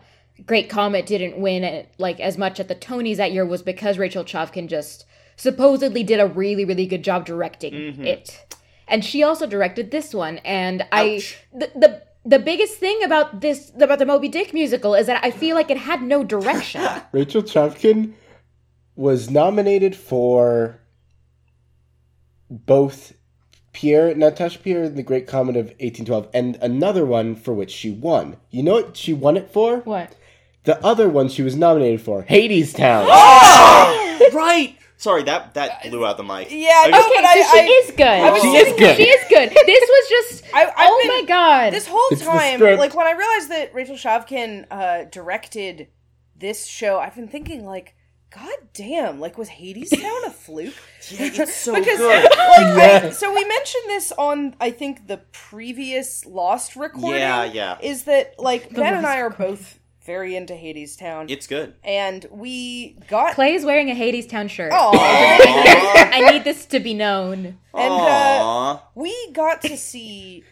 Great 0.47 0.69
Comet 0.69 1.07
didn't 1.07 1.39
win 1.39 1.65
it, 1.65 1.89
like 1.99 2.21
as 2.21 2.37
much 2.37 2.61
at 2.61 2.69
the 2.69 2.75
Tonys 2.75 3.17
that 3.17 3.33
year 3.33 3.45
was 3.47 3.63
because 3.63 3.99
Rachel 3.99 4.25
Chavkin 4.25 4.69
just 4.69 5.05
supposedly 5.37 6.03
did 6.03 6.19
a 6.19 6.27
really 6.27 6.65
really 6.65 6.87
good 6.87 7.05
job 7.05 7.27
directing 7.27 7.75
Mm-hmm. 7.75 8.05
it 8.07 8.57
and 8.89 9.05
she 9.05 9.23
also 9.23 9.47
directed 9.47 9.91
this 9.91 10.15
one 10.15 10.39
and 10.39 10.83
i 10.93 11.23
the, 11.53 11.71
the 11.75 12.03
the 12.25 12.39
biggest 12.39 12.79
thing 12.79 13.03
about 13.05 13.43
this 13.43 13.71
about 13.79 13.99
the 13.99 14.07
moby 14.07 14.29
dick 14.29 14.55
musical 14.55 14.95
is 14.95 15.07
that 15.07 15.23
i 15.23 15.31
feel 15.31 15.55
like 15.55 15.69
it 15.71 15.77
had 15.77 16.01
no 16.03 16.25
direction 16.25 16.81
Rachel 17.13 17.43
Chavkin 17.43 18.15
was 18.97 19.31
nominated 19.31 19.95
for 19.95 20.81
both 22.51 23.13
Pierre 23.73 24.15
Natasha 24.15 24.59
Pierre 24.59 24.85
and 24.85 24.97
the 24.97 25.03
Great 25.03 25.27
Comet 25.27 25.57
of 25.57 25.67
1812 25.67 26.29
and 26.33 26.57
another 26.63 27.05
one 27.05 27.35
for 27.35 27.53
which 27.53 27.71
she 27.71 27.91
won. 27.91 28.37
You 28.51 28.63
know 28.63 28.73
what 28.75 28.97
she 28.97 29.13
won 29.13 29.37
it 29.37 29.51
for? 29.51 29.79
what 29.81 30.15
The 30.65 30.83
other 30.85 31.09
one 31.09 31.29
she 31.29 31.43
was 31.43 31.57
nominated 31.57 32.01
for, 32.01 32.23
Hadestown. 32.25 33.07
right. 34.33 34.77
Sorry, 34.99 35.23
that 35.25 35.53
that 35.55 35.83
blew 35.91 36.07
out 36.07 36.17
the 36.17 36.23
mic. 36.25 36.49
Yeah, 36.51 36.71
I 36.85 36.89
no, 36.89 36.97
just- 36.97 37.09
but 37.11 37.19
okay 37.19 37.27
I- 37.27 37.43
so 37.43 37.53
she 37.53 37.59
I- 37.59 37.83
is 37.85 37.91
good 37.91 38.33
was 38.33 38.43
She 38.43 38.49
is 38.57 38.79
good. 38.79 38.97
she 38.97 39.03
is 39.03 39.25
good 39.29 39.51
this 39.67 39.89
was 39.91 40.09
just 40.09 40.45
I- 40.55 40.73
oh 40.79 41.01
been- 41.03 41.09
my 41.09 41.25
god 41.29 41.73
this 41.75 41.87
whole 41.87 42.01
It's 42.13 42.23
time, 42.25 42.61
like 42.61 42.95
when 42.95 43.07
I 43.07 43.13
realized 43.13 43.51
that 43.51 43.75
Rachel 43.75 43.97
Chavkin 43.97 44.65
uh, 44.71 45.05
directed 45.11 45.89
this 46.39 46.65
show, 46.67 46.99
I've 46.99 47.15
been 47.15 47.29
thinking 47.29 47.65
like, 47.67 47.95
God 48.37 48.59
damn, 48.75 49.19
like 49.19 49.39
was 49.39 49.49
Hadestown 49.49 50.27
a 50.27 50.31
fluke? 50.31 50.75
Yeah, 51.09 51.31
it's 51.33 51.55
so 51.55 51.73
because 51.73 51.99
good. 51.99 52.25
like 52.25 52.33
I, 52.33 53.11
so 53.13 53.33
we 53.33 53.45
mentioned 53.45 53.85
this 53.87 54.11
on 54.13 54.57
I 54.61 54.73
think 54.73 55.07
the 55.07 55.19
previous 55.31 56.27
Lost 56.27 56.75
recording. 56.75 57.21
Yeah, 57.21 57.45
yeah. 57.45 57.79
Is 57.81 58.05
that 58.05 58.35
like 58.41 58.75
Ben 58.75 58.93
and 58.95 59.07
I 59.07 59.21
are 59.21 59.31
both 59.31 59.79
very 60.05 60.35
into 60.35 60.55
Hadestown, 60.55 61.31
It's 61.31 61.47
good. 61.47 61.75
and 61.85 62.27
we 62.31 62.97
got 63.09 63.35
clay 63.35 63.55
is 63.55 63.65
wearing 63.65 63.91
a 63.91 63.95
hades 63.95 64.27
town 64.27 64.49
shirt 64.49 64.73
Aw. 64.73 64.91
Aw. 64.95 66.11
i 66.13 66.31
need 66.31 66.45
this 66.45 66.65
to 66.67 66.79
be 66.81 66.95
known 66.95 67.59
And, 67.75 67.93
uh, 67.93 68.79
we 68.95 69.33
got 69.33 69.63
to 69.63 69.77
see 69.77 70.45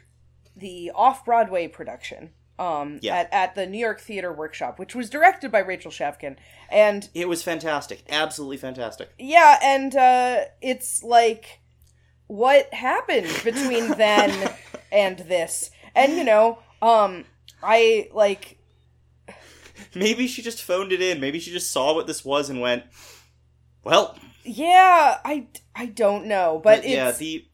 the 0.56 0.90
off 0.94 1.24
Broadway 1.24 1.69
production 1.69 2.31
um, 2.59 2.98
Yeah. 3.02 3.16
at, 3.16 3.32
at 3.32 3.55
the 3.55 3.66
New 3.66 3.78
York 3.78 4.01
Theater 4.01 4.32
Workshop, 4.32 4.78
which 4.78 4.94
was 4.94 5.10
directed 5.10 5.51
by 5.51 5.59
Rachel 5.60 5.90
Chavkin. 5.90 6.36
And 6.70 7.09
it 7.14 7.28
was 7.28 7.43
fantastic. 7.43 8.05
Absolutely 8.09 8.56
fantastic. 8.59 9.10
yeah, 9.18 9.59
and 9.62 9.94
uh, 9.97 10.44
it's 10.62 11.02
like 11.02 11.60
what 12.26 12.72
happened 12.72 13.28
between 13.44 13.89
then 13.97 14.52
and 14.93 15.18
this. 15.18 15.70
And 15.94 16.14
you 16.16 16.24
know, 16.24 16.59
um, 16.82 17.24
I 17.62 18.09
like 18.12 18.59
Maybe 19.94 20.26
she 20.26 20.43
just 20.43 20.62
phoned 20.62 20.93
it 20.93 21.01
in. 21.01 21.20
Maybe 21.20 21.39
she 21.40 21.51
just 21.52 21.70
saw 21.70 21.94
what 21.94 22.06
this 22.06 22.24
was 22.24 22.48
and 22.51 22.60
went, 22.60 22.85
"Well, 23.85 24.16
yeah, 24.44 25.18
I 25.24 25.47
I 25.74 25.86
don't 25.86 26.26
know, 26.26 26.60
but, 26.62 26.81
But 26.82 26.89
yeah, 26.89 27.09
it's 27.10 27.18
the 27.18 27.44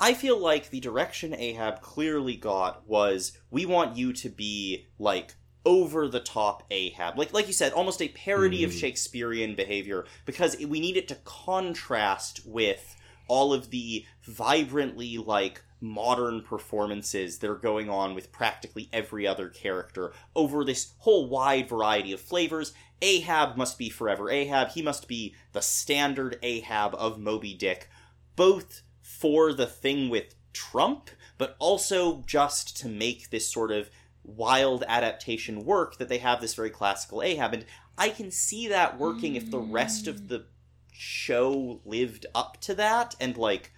I 0.00 0.14
feel 0.14 0.38
like 0.38 0.70
the 0.70 0.80
direction 0.80 1.34
Ahab 1.34 1.80
clearly 1.80 2.36
got 2.36 2.86
was 2.86 3.32
we 3.50 3.66
want 3.66 3.96
you 3.96 4.12
to 4.12 4.28
be 4.28 4.86
like 4.98 5.34
over 5.66 6.08
the 6.08 6.20
top 6.20 6.62
Ahab. 6.70 7.18
Like 7.18 7.32
like 7.32 7.46
you 7.46 7.52
said, 7.52 7.72
almost 7.72 8.00
a 8.00 8.08
parody 8.08 8.64
of 8.64 8.72
hmm. 8.72 8.78
Shakespearean 8.78 9.54
behavior 9.54 10.06
because 10.24 10.56
we 10.58 10.80
need 10.80 10.96
it 10.96 11.08
to 11.08 11.16
contrast 11.24 12.42
with 12.46 12.96
all 13.26 13.52
of 13.52 13.70
the 13.70 14.06
vibrantly 14.22 15.18
like 15.18 15.62
modern 15.80 16.42
performances 16.42 17.38
that 17.38 17.50
are 17.50 17.56
going 17.56 17.88
on 17.90 18.14
with 18.14 18.32
practically 18.32 18.88
every 18.92 19.26
other 19.26 19.48
character 19.48 20.12
over 20.34 20.64
this 20.64 20.94
whole 20.98 21.28
wide 21.28 21.68
variety 21.68 22.12
of 22.12 22.20
flavors. 22.20 22.72
Ahab 23.02 23.56
must 23.56 23.78
be 23.78 23.88
forever 23.88 24.30
Ahab. 24.30 24.70
He 24.70 24.82
must 24.82 25.06
be 25.06 25.34
the 25.52 25.60
standard 25.60 26.38
Ahab 26.42 26.94
of 26.94 27.18
Moby 27.18 27.54
Dick, 27.54 27.88
both 28.34 28.82
for 29.18 29.52
the 29.52 29.66
thing 29.66 30.08
with 30.08 30.34
Trump, 30.52 31.10
but 31.38 31.56
also 31.58 32.22
just 32.26 32.76
to 32.78 32.88
make 32.88 33.30
this 33.30 33.48
sort 33.48 33.70
of 33.70 33.90
wild 34.24 34.84
adaptation 34.86 35.64
work 35.64 35.96
that 35.98 36.08
they 36.08 36.18
have 36.18 36.40
this 36.40 36.54
very 36.54 36.70
classical 36.70 37.22
Ahab. 37.22 37.54
And 37.54 37.64
I 37.96 38.10
can 38.10 38.30
see 38.30 38.68
that 38.68 38.98
working 38.98 39.34
if 39.34 39.50
the 39.50 39.58
rest 39.58 40.06
of 40.06 40.28
the 40.28 40.46
show 40.92 41.80
lived 41.84 42.26
up 42.34 42.60
to 42.60 42.74
that 42.74 43.16
and 43.20 43.36
like 43.36 43.72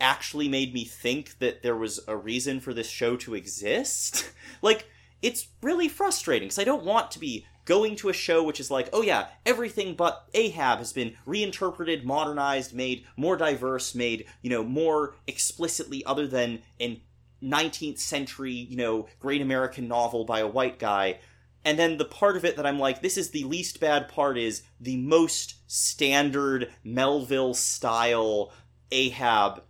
actually 0.00 0.48
made 0.48 0.74
me 0.74 0.84
think 0.84 1.38
that 1.38 1.62
there 1.62 1.76
was 1.76 2.00
a 2.08 2.16
reason 2.16 2.60
for 2.60 2.74
this 2.74 2.88
show 2.88 3.16
to 3.16 3.34
exist. 3.34 4.30
like 4.62 4.86
it's 5.22 5.48
really 5.62 5.88
frustrating 5.88 6.48
because 6.48 6.58
I 6.58 6.64
don't 6.64 6.84
want 6.84 7.10
to 7.12 7.18
be 7.18 7.46
going 7.64 7.96
to 7.96 8.08
a 8.08 8.12
show 8.12 8.42
which 8.42 8.60
is 8.60 8.70
like, 8.70 8.88
oh 8.92 9.02
yeah, 9.02 9.28
everything 9.46 9.94
but 9.94 10.28
Ahab 10.34 10.78
has 10.78 10.92
been 10.92 11.14
reinterpreted, 11.26 12.04
modernized, 12.04 12.74
made 12.74 13.04
more 13.16 13.36
diverse, 13.36 13.94
made, 13.94 14.26
you 14.42 14.50
know, 14.50 14.64
more 14.64 15.14
explicitly 15.26 16.04
other 16.04 16.26
than 16.26 16.62
an 16.80 17.00
19th 17.42 17.98
century, 17.98 18.52
you 18.52 18.76
know, 18.76 19.08
great 19.18 19.42
American 19.42 19.88
novel 19.88 20.24
by 20.24 20.40
a 20.40 20.46
white 20.46 20.78
guy. 20.78 21.18
And 21.64 21.78
then 21.78 21.96
the 21.96 22.04
part 22.04 22.36
of 22.36 22.44
it 22.44 22.56
that 22.56 22.66
I'm 22.66 22.78
like, 22.78 23.02
this 23.02 23.16
is 23.16 23.30
the 23.30 23.44
least 23.44 23.78
bad 23.80 24.08
part 24.08 24.36
is 24.36 24.62
the 24.80 24.96
most 24.96 25.54
standard 25.70 26.72
Melville 26.82 27.54
style 27.54 28.52
Ahab 28.90 29.62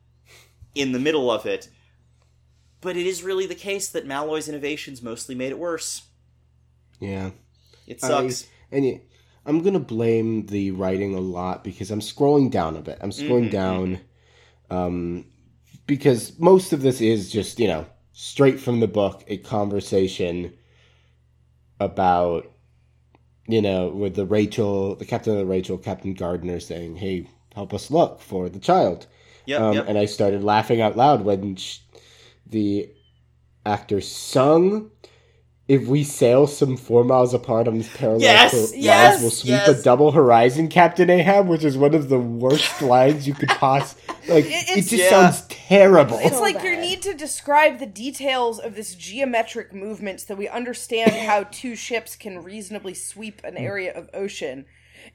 in 0.75 0.93
the 0.93 0.99
middle 0.99 1.31
of 1.31 1.45
it. 1.45 1.69
But 2.81 2.97
it 2.97 3.07
is 3.07 3.23
really 3.23 3.47
the 3.47 3.55
case 3.55 3.89
that 3.91 4.07
Malloy's 4.07 4.49
innovations 4.49 5.03
mostly 5.03 5.35
made 5.35 5.51
it 5.51 5.59
worse. 5.59 6.03
Yeah. 6.99 7.31
It 7.93 8.01
sucks. 8.01 8.45
I, 8.73 8.77
and 8.77 9.01
I'm 9.47 9.63
gonna 9.63 9.81
blame 9.81 10.47
the 10.47 10.71
writing 10.73 11.15
a 11.15 11.21
lot 11.21 11.65
because 11.65 11.91
I'm 11.91 12.01
scrolling 12.01 12.51
down 12.51 12.77
a 12.77 12.81
bit. 12.81 12.99
I'm 13.01 13.11
scrolling 13.11 13.49
Mhm, 13.49 13.51
down, 13.51 14.01
um, 14.71 15.25
because 15.87 16.39
most 16.39 16.73
of 16.73 16.83
this 16.83 17.01
is 17.01 17.31
just 17.31 17.59
you 17.59 17.69
know 17.69 17.87
straight 18.13 18.61
from 18.61 18.81
the 18.81 18.89
book, 18.89 19.25
a 19.27 19.37
conversation 19.39 20.53
about 21.81 22.51
you 23.49 23.61
know 23.61 23.89
with 23.89 24.15
the 24.15 24.27
Rachel, 24.27 24.95
the 24.95 25.05
captain 25.05 25.33
of 25.33 25.39
the 25.39 25.47
Rachel, 25.47 25.79
Captain 25.79 26.15
Gardner 26.15 26.61
saying, 26.61 26.97
"Hey, 26.97 27.27
help 27.55 27.75
us 27.75 27.91
look 27.91 28.21
for 28.21 28.49
the 28.49 28.61
child." 28.61 29.07
yep, 29.47 29.61
um, 29.61 29.75
yep. 29.75 29.87
and 29.89 29.99
I 29.99 30.07
started 30.07 30.45
laughing 30.45 30.81
out 30.81 30.97
loud 30.97 31.25
when 31.25 31.57
sh- 31.57 31.81
the 32.47 32.89
actor 33.67 34.01
sung. 34.01 34.91
If 35.73 35.87
we 35.87 36.05
sail 36.05 36.47
some 36.47 36.77
four 36.77 37.03
miles 37.03 37.33
apart 37.33 37.67
on 37.67 37.75
these 37.75 37.89
parallel 37.89 38.21
Yes, 38.21 38.51
co- 38.51 38.59
lines, 38.59 38.77
yes, 38.77 39.21
we'll 39.23 39.31
sweep 39.31 39.51
yes. 39.53 39.81
a 39.81 39.83
double 39.83 40.13
horizon, 40.13 40.69
Captain 40.69 41.09
Ahab, 41.09 41.49
which 41.49 41.65
is 41.65 41.79
one 41.79 41.95
of 41.95 42.11
the 42.11 42.19
worst 42.19 42.83
lines 42.95 43.27
you 43.27 43.33
could 43.33 43.49
poss. 43.49 43.95
Like 44.29 44.45
It- 44.45 44.69
it, 44.69 44.75
just 44.83 44.93
Yeah. 44.93 45.09
sounds 45.09 45.43
terrible. 45.49 46.19
It's 46.19 46.37
So 46.37 46.43
like 46.43 46.57
bad. 46.57 46.65
you 46.65 46.77
need 46.77 47.01
to 47.03 47.15
describe 47.15 47.79
the 47.79 47.87
details 47.87 48.59
of 48.59 48.75
this 48.75 48.95
geometric 48.95 49.73
movement 49.73 50.21
so 50.21 50.35
we 50.35 50.47
understand 50.47 51.13
how 51.13 51.45
two 51.51 51.75
ships 51.75 52.17
can 52.17 52.43
reasonably 52.43 52.93
sweep 52.93 53.41
an 53.43 53.57
area 53.57 53.95
of 53.95 54.11
ocean. 54.13 54.67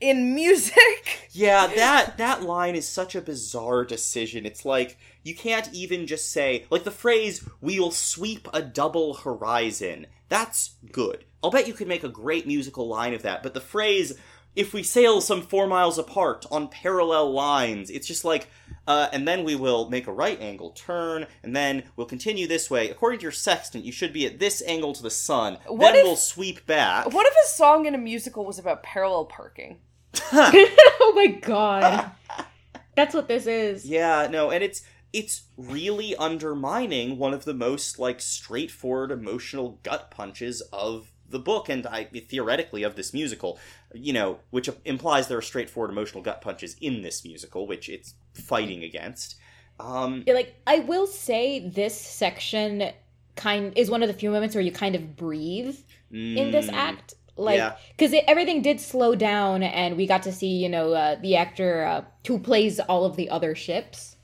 In 0.01 0.33
music, 0.35 0.75
Yeah, 1.31 1.67
that 1.67 2.17
that 2.17 2.41
line 2.43 2.75
is 2.75 2.87
such 2.87 3.13
a 3.15 3.21
bizarre 3.21 3.85
decision. 3.85 4.45
It's 4.45 4.65
like 4.65 4.97
you 5.23 5.35
can't 5.35 5.69
even 5.71 6.07
just 6.07 6.31
say 6.31 6.65
like 6.71 6.83
the 6.83 6.91
phrase 6.91 7.47
"we'll 7.61 7.91
sweep 7.91 8.47
a 8.53 8.61
double 8.61 9.13
horizon." 9.13 10.07
That's 10.29 10.75
good. 10.91 11.25
I'll 11.43 11.51
bet 11.51 11.67
you 11.67 11.73
could 11.73 11.87
make 11.87 12.03
a 12.03 12.09
great 12.09 12.47
musical 12.47 12.87
line 12.87 13.13
of 13.13 13.21
that. 13.23 13.43
But 13.43 13.53
the 13.53 13.61
phrase 13.61 14.13
"if 14.55 14.73
we 14.73 14.83
sail 14.83 15.21
some 15.21 15.41
four 15.41 15.67
miles 15.67 15.97
apart 15.97 16.45
on 16.51 16.67
parallel 16.67 17.31
lines," 17.31 17.89
it's 17.89 18.07
just 18.07 18.25
like 18.25 18.47
Uh, 18.87 19.09
and 19.11 19.27
then 19.27 19.43
we 19.43 19.53
will 19.53 19.89
make 19.89 20.07
a 20.07 20.11
right 20.13 20.39
angle 20.39 20.69
turn, 20.69 21.27
and 21.43 21.53
then 21.53 21.83
we'll 21.97 22.07
continue 22.07 22.47
this 22.47 22.69
way. 22.71 22.89
According 22.89 23.19
to 23.19 23.23
your 23.23 23.33
sextant, 23.33 23.83
you 23.83 23.91
should 23.91 24.13
be 24.13 24.25
at 24.25 24.39
this 24.39 24.63
angle 24.65 24.93
to 24.93 25.03
the 25.03 25.09
sun. 25.09 25.57
What 25.67 25.91
then 25.91 25.97
if- 25.97 26.03
we'll 26.05 26.15
sweep 26.15 26.65
back. 26.65 27.11
What 27.11 27.27
if 27.27 27.33
a 27.33 27.47
song 27.49 27.85
in 27.85 27.93
a 27.93 27.97
musical 27.97 28.45
was 28.45 28.57
about 28.57 28.83
parallel 28.83 29.25
parking? 29.25 29.79
oh 30.31 31.13
my 31.17 31.27
god. 31.27 32.11
That's 32.95 33.13
what 33.13 33.27
this 33.27 33.45
is. 33.45 33.85
Yeah, 33.85 34.27
no, 34.31 34.51
and 34.51 34.63
it's 34.63 34.83
it's 35.17 35.45
really 35.57 36.15
undermining 36.15 37.17
one 37.17 37.33
of 37.33 37.43
the 37.43 37.53
most 37.53 37.97
like 37.97 38.21
straightforward 38.21 39.09
emotional 39.09 39.79
gut 39.81 40.11
punches 40.11 40.61
of 40.71 41.11
the 41.27 41.39
book 41.39 41.69
and 41.69 41.87
I 41.87 42.03
theoretically 42.03 42.83
of 42.83 42.95
this 42.95 43.15
musical, 43.15 43.57
you 43.95 44.13
know, 44.13 44.37
which 44.51 44.69
implies 44.85 45.27
there 45.27 45.39
are 45.39 45.41
straightforward 45.41 45.89
emotional 45.89 46.21
gut 46.21 46.41
punches 46.41 46.75
in 46.81 47.01
this 47.01 47.25
musical, 47.25 47.65
which 47.65 47.89
it's 47.89 48.13
fighting 48.35 48.83
against. 48.83 49.37
Um, 49.79 50.23
Yeah, 50.27 50.35
like 50.35 50.55
I 50.67 50.79
will 50.79 51.07
say 51.07 51.67
this 51.67 51.99
section 51.99 52.91
kind 53.35 53.73
is 53.75 53.89
one 53.89 54.03
of 54.03 54.07
the 54.07 54.13
few 54.13 54.29
moments 54.29 54.53
where 54.53 54.63
you 54.63 54.71
kind 54.71 54.93
of 54.93 55.15
breathe 55.15 55.77
in 56.11 56.51
this 56.51 56.67
mm, 56.67 56.73
act 56.73 57.15
like 57.35 57.57
yeah. 57.57 57.75
because 57.95 58.15
everything 58.27 58.61
did 58.61 58.79
slow 58.79 59.13
down 59.13 59.61
and 59.61 59.97
we 59.97 60.07
got 60.07 60.23
to 60.23 60.31
see 60.31 60.47
you 60.47 60.69
know 60.69 60.93
uh, 60.93 61.15
the 61.21 61.35
actor 61.35 61.85
uh, 61.85 62.03
who 62.27 62.39
plays 62.39 62.79
all 62.79 63.03
of 63.03 63.15
the 63.15 63.29
other 63.29 63.53
ships 63.53 64.16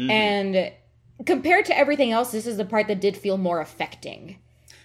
mhm. 0.00 0.10
and 0.10 0.72
compared 1.26 1.64
to 1.66 1.74
everything 1.76 2.10
else 2.10 2.32
this 2.32 2.46
is 2.46 2.56
the 2.56 2.64
part 2.64 2.86
that 2.88 3.00
did 3.00 3.16
feel 3.16 3.36
more 3.36 3.60
affecting 3.60 4.38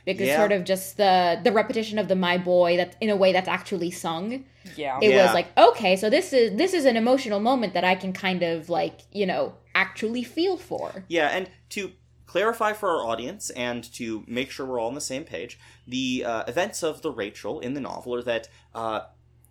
because 0.05 0.27
Yeah. 0.27 0.37
sort 0.37 0.51
of 0.51 0.63
just 0.65 0.97
the 0.97 1.39
the 1.43 1.51
repetition 1.51 1.97
of 1.97 2.07
the 2.07 2.15
my 2.15 2.37
boy 2.37 2.77
that 2.77 2.95
in 3.01 3.09
a 3.09 3.15
way 3.15 3.31
that's 3.31 3.47
actually 3.47 3.91
sung 3.91 4.43
Yeah. 4.75 4.99
it 5.01 5.09
Yeah. 5.11 5.23
was 5.23 5.33
like 5.33 5.47
okay 5.57 5.95
so 5.95 6.09
this 6.09 6.33
is 6.33 6.55
this 6.57 6.73
is 6.73 6.85
an 6.85 6.97
emotional 6.97 7.39
moment 7.39 7.73
that 7.73 7.83
i 7.83 7.95
can 7.95 8.11
kind 8.13 8.43
of 8.43 8.69
like 8.69 8.97
you 9.11 9.25
know 9.25 9.53
actually 9.73 10.23
feel 10.23 10.57
for 10.57 11.05
Yeah, 11.07 11.27
and 11.27 11.49
to 11.75 11.91
clarify 12.25 12.73
for 12.73 12.89
our 12.89 13.05
audience 13.05 13.49
and 13.51 13.81
to 13.93 14.23
make 14.27 14.49
sure 14.51 14.65
we're 14.65 14.79
all 14.79 14.87
on 14.87 14.95
the 14.95 15.01
same 15.13 15.23
page, 15.23 15.57
the 15.87 16.23
uh, 16.25 16.43
events 16.47 16.83
of 16.83 17.01
the 17.01 17.11
Rachel 17.11 17.59
in 17.61 17.73
the 17.75 17.81
novel 17.81 18.15
are 18.15 18.23
that 18.23 18.49
uh, 18.73 19.01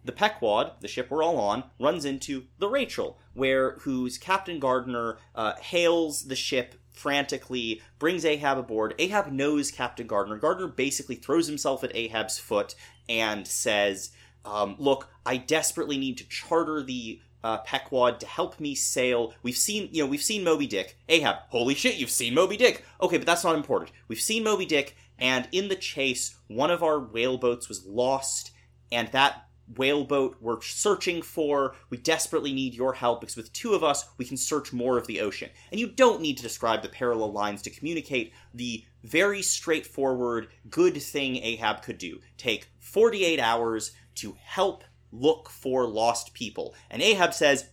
the 0.04 0.12
Pequod, 0.12 0.72
the 0.80 0.88
ship 0.88 1.10
we're 1.10 1.22
all 1.22 1.38
on, 1.38 1.64
runs 1.80 2.04
into 2.04 2.44
the 2.58 2.68
Rachel, 2.68 3.18
where 3.32 3.72
whose 3.80 4.18
Captain 4.18 4.58
Gardner 4.58 5.18
uh, 5.34 5.54
hails 5.56 6.24
the 6.24 6.36
ship 6.36 6.74
frantically, 6.92 7.80
brings 7.98 8.24
Ahab 8.24 8.58
aboard. 8.58 8.94
Ahab 8.98 9.32
knows 9.32 9.70
Captain 9.70 10.06
Gardner. 10.06 10.36
Gardner 10.36 10.68
basically 10.68 11.16
throws 11.16 11.48
himself 11.48 11.82
at 11.82 11.94
Ahab's 11.94 12.38
foot 12.38 12.74
and 13.08 13.46
says, 13.46 14.12
um, 14.44 14.76
"Look, 14.78 15.08
I 15.26 15.36
desperately 15.38 15.98
need 15.98 16.18
to 16.18 16.28
charter 16.28 16.82
the 16.82 17.20
uh, 17.44 17.58
Pequod 17.58 18.18
to 18.20 18.26
help 18.26 18.58
me 18.58 18.74
sail. 18.74 19.34
We've 19.42 19.56
seen, 19.56 19.90
you 19.92 20.02
know, 20.02 20.08
we've 20.08 20.22
seen 20.22 20.42
Moby 20.42 20.66
Dick. 20.66 20.96
Ahab, 21.08 21.36
holy 21.50 21.74
shit, 21.74 21.96
you've 21.96 22.10
seen 22.10 22.34
Moby 22.34 22.56
Dick. 22.56 22.82
Okay, 23.02 23.18
but 23.18 23.26
that's 23.26 23.44
not 23.44 23.54
important. 23.54 23.92
We've 24.08 24.20
seen 24.20 24.42
Moby 24.42 24.64
Dick, 24.64 24.96
and 25.18 25.46
in 25.52 25.68
the 25.68 25.76
chase, 25.76 26.36
one 26.48 26.70
of 26.70 26.82
our 26.82 26.98
whaleboats 26.98 27.68
was 27.68 27.84
lost, 27.84 28.52
and 28.90 29.08
that 29.08 29.43
whaleboat 29.76 30.36
we're 30.40 30.60
searching 30.60 31.22
for. 31.22 31.74
We 31.90 31.96
desperately 31.96 32.52
need 32.52 32.74
your 32.74 32.94
help 32.94 33.20
because 33.20 33.36
with 33.36 33.52
two 33.52 33.74
of 33.74 33.82
us, 33.82 34.06
we 34.18 34.24
can 34.24 34.36
search 34.36 34.72
more 34.72 34.98
of 34.98 35.06
the 35.06 35.20
ocean. 35.20 35.50
And 35.70 35.80
you 35.80 35.88
don't 35.88 36.20
need 36.20 36.36
to 36.36 36.42
describe 36.42 36.82
the 36.82 36.88
parallel 36.88 37.32
lines 37.32 37.62
to 37.62 37.70
communicate 37.70 38.32
the 38.52 38.84
very 39.02 39.42
straightforward, 39.42 40.48
good 40.70 41.00
thing 41.02 41.36
Ahab 41.36 41.82
could 41.82 41.98
do. 41.98 42.20
Take 42.36 42.68
48 42.80 43.40
hours 43.40 43.92
to 44.16 44.36
help 44.40 44.84
look 45.12 45.48
for 45.48 45.86
lost 45.86 46.34
people. 46.34 46.74
And 46.90 47.02
Ahab 47.02 47.34
says, 47.34 47.68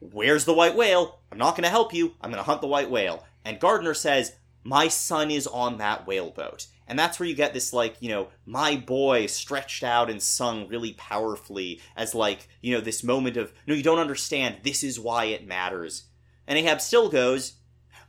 Where's 0.00 0.44
the 0.44 0.54
white 0.54 0.76
whale? 0.76 1.20
I'm 1.32 1.38
not 1.38 1.52
going 1.56 1.64
to 1.64 1.70
help 1.70 1.92
you. 1.92 2.14
I'm 2.20 2.30
going 2.30 2.42
to 2.42 2.48
hunt 2.48 2.60
the 2.60 2.68
white 2.68 2.90
whale. 2.90 3.24
And 3.44 3.58
Gardner 3.58 3.94
says, 3.94 4.36
My 4.64 4.88
son 4.88 5.30
is 5.30 5.46
on 5.46 5.78
that 5.78 6.06
whaleboat. 6.06 6.66
And 6.86 6.98
that's 6.98 7.20
where 7.20 7.28
you 7.28 7.34
get 7.34 7.52
this, 7.52 7.72
like, 7.72 7.96
you 8.00 8.08
know, 8.08 8.28
my 8.46 8.76
boy 8.76 9.26
stretched 9.26 9.84
out 9.84 10.08
and 10.08 10.22
sung 10.22 10.68
really 10.68 10.94
powerfully 10.94 11.82
as, 11.94 12.14
like, 12.14 12.48
you 12.62 12.74
know, 12.74 12.80
this 12.80 13.04
moment 13.04 13.36
of, 13.36 13.52
no, 13.66 13.74
you 13.74 13.82
don't 13.82 13.98
understand. 13.98 14.58
This 14.62 14.82
is 14.82 14.98
why 14.98 15.26
it 15.26 15.46
matters. 15.46 16.04
And 16.46 16.58
Ahab 16.58 16.80
still 16.80 17.10
goes, 17.10 17.54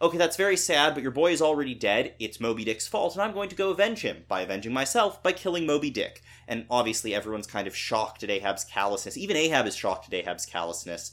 Okay, 0.02 0.18
that's 0.18 0.38
very 0.38 0.56
sad, 0.56 0.94
but 0.94 1.04
your 1.04 1.12
boy 1.12 1.34
is 1.34 1.42
already 1.42 1.76
dead. 1.76 2.16
It's 2.20 2.40
Moby 2.40 2.64
Dick's 2.64 2.88
fault, 2.88 3.16
and 3.16 3.22
I'm 3.22 3.34
going 3.34 3.50
to 3.50 3.56
go 3.56 3.72
avenge 3.72 4.02
him 4.02 4.24
by 4.30 4.40
avenging 4.40 4.72
myself 4.72 5.22
by 5.22 5.34
killing 5.34 5.66
Moby 5.66 5.90
Dick. 5.90 6.22
And 6.48 6.66
obviously, 6.70 7.14
everyone's 7.14 7.48
kind 7.48 7.68
of 7.68 7.76
shocked 7.76 8.24
at 8.24 8.30
Ahab's 8.30 8.64
callousness. 8.64 9.18
Even 9.18 9.36
Ahab 9.36 9.68
is 9.68 9.76
shocked 9.76 10.08
at 10.08 10.14
Ahab's 10.14 10.46
callousness. 10.46 11.12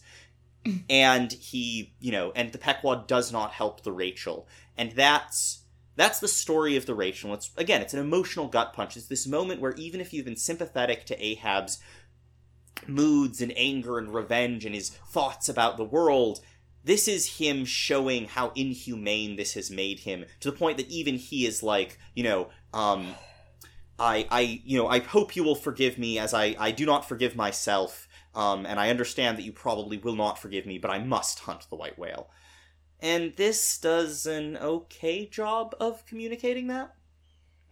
And 0.90 1.32
he, 1.32 1.94
you 2.00 2.12
know, 2.12 2.32
and 2.34 2.52
the 2.52 2.58
Pequod 2.58 3.06
does 3.06 3.32
not 3.32 3.52
help 3.52 3.82
the 3.82 3.92
Rachel. 3.92 4.46
And 4.76 4.92
that's 4.92 5.62
that's 5.96 6.20
the 6.20 6.28
story 6.28 6.76
of 6.76 6.86
the 6.86 6.94
Rachel. 6.94 7.32
It's 7.34 7.50
again, 7.56 7.80
it's 7.80 7.94
an 7.94 8.00
emotional 8.00 8.48
gut 8.48 8.72
punch. 8.72 8.96
It's 8.96 9.06
this 9.06 9.26
moment 9.26 9.60
where 9.60 9.74
even 9.74 10.00
if 10.00 10.12
you've 10.12 10.26
been 10.26 10.36
sympathetic 10.36 11.06
to 11.06 11.24
Ahab's 11.24 11.78
moods 12.86 13.40
and 13.40 13.52
anger 13.56 13.98
and 13.98 14.12
revenge 14.12 14.64
and 14.64 14.74
his 14.74 14.90
thoughts 14.90 15.48
about 15.48 15.76
the 15.76 15.84
world, 15.84 16.40
this 16.84 17.08
is 17.08 17.38
him 17.38 17.64
showing 17.64 18.26
how 18.26 18.52
inhumane 18.54 19.36
this 19.36 19.54
has 19.54 19.70
made 19.70 20.00
him 20.00 20.24
to 20.40 20.50
the 20.50 20.56
point 20.56 20.76
that 20.76 20.88
even 20.88 21.16
he 21.16 21.46
is 21.46 21.62
like, 21.62 21.98
you 22.14 22.22
know, 22.22 22.48
um, 22.72 23.14
I, 23.98 24.26
I, 24.30 24.60
you 24.64 24.78
know, 24.78 24.86
I 24.86 25.00
hope 25.00 25.34
you 25.34 25.42
will 25.42 25.54
forgive 25.54 25.98
me 25.98 26.18
as 26.18 26.34
I, 26.34 26.54
I 26.58 26.70
do 26.70 26.84
not 26.84 27.08
forgive 27.08 27.34
myself. 27.34 28.05
Um, 28.36 28.66
and 28.66 28.80
I 28.80 28.90
understand 28.90 29.38
that 29.38 29.44
you 29.44 29.52
probably 29.52 29.98
will 29.98 30.16
not 30.16 30.38
forgive 30.40 30.66
me, 30.66 30.78
but 30.78 30.92
I 30.92 31.00
must 31.00 31.40
hunt 31.40 31.66
the 31.70 31.76
white 31.76 31.98
whale. 31.98 32.30
And 33.00 33.34
this 33.36 33.78
does 33.78 34.26
an 34.26 34.56
okay 34.58 35.26
job 35.26 35.74
of 35.80 36.06
communicating 36.06 36.68
that, 36.68 36.94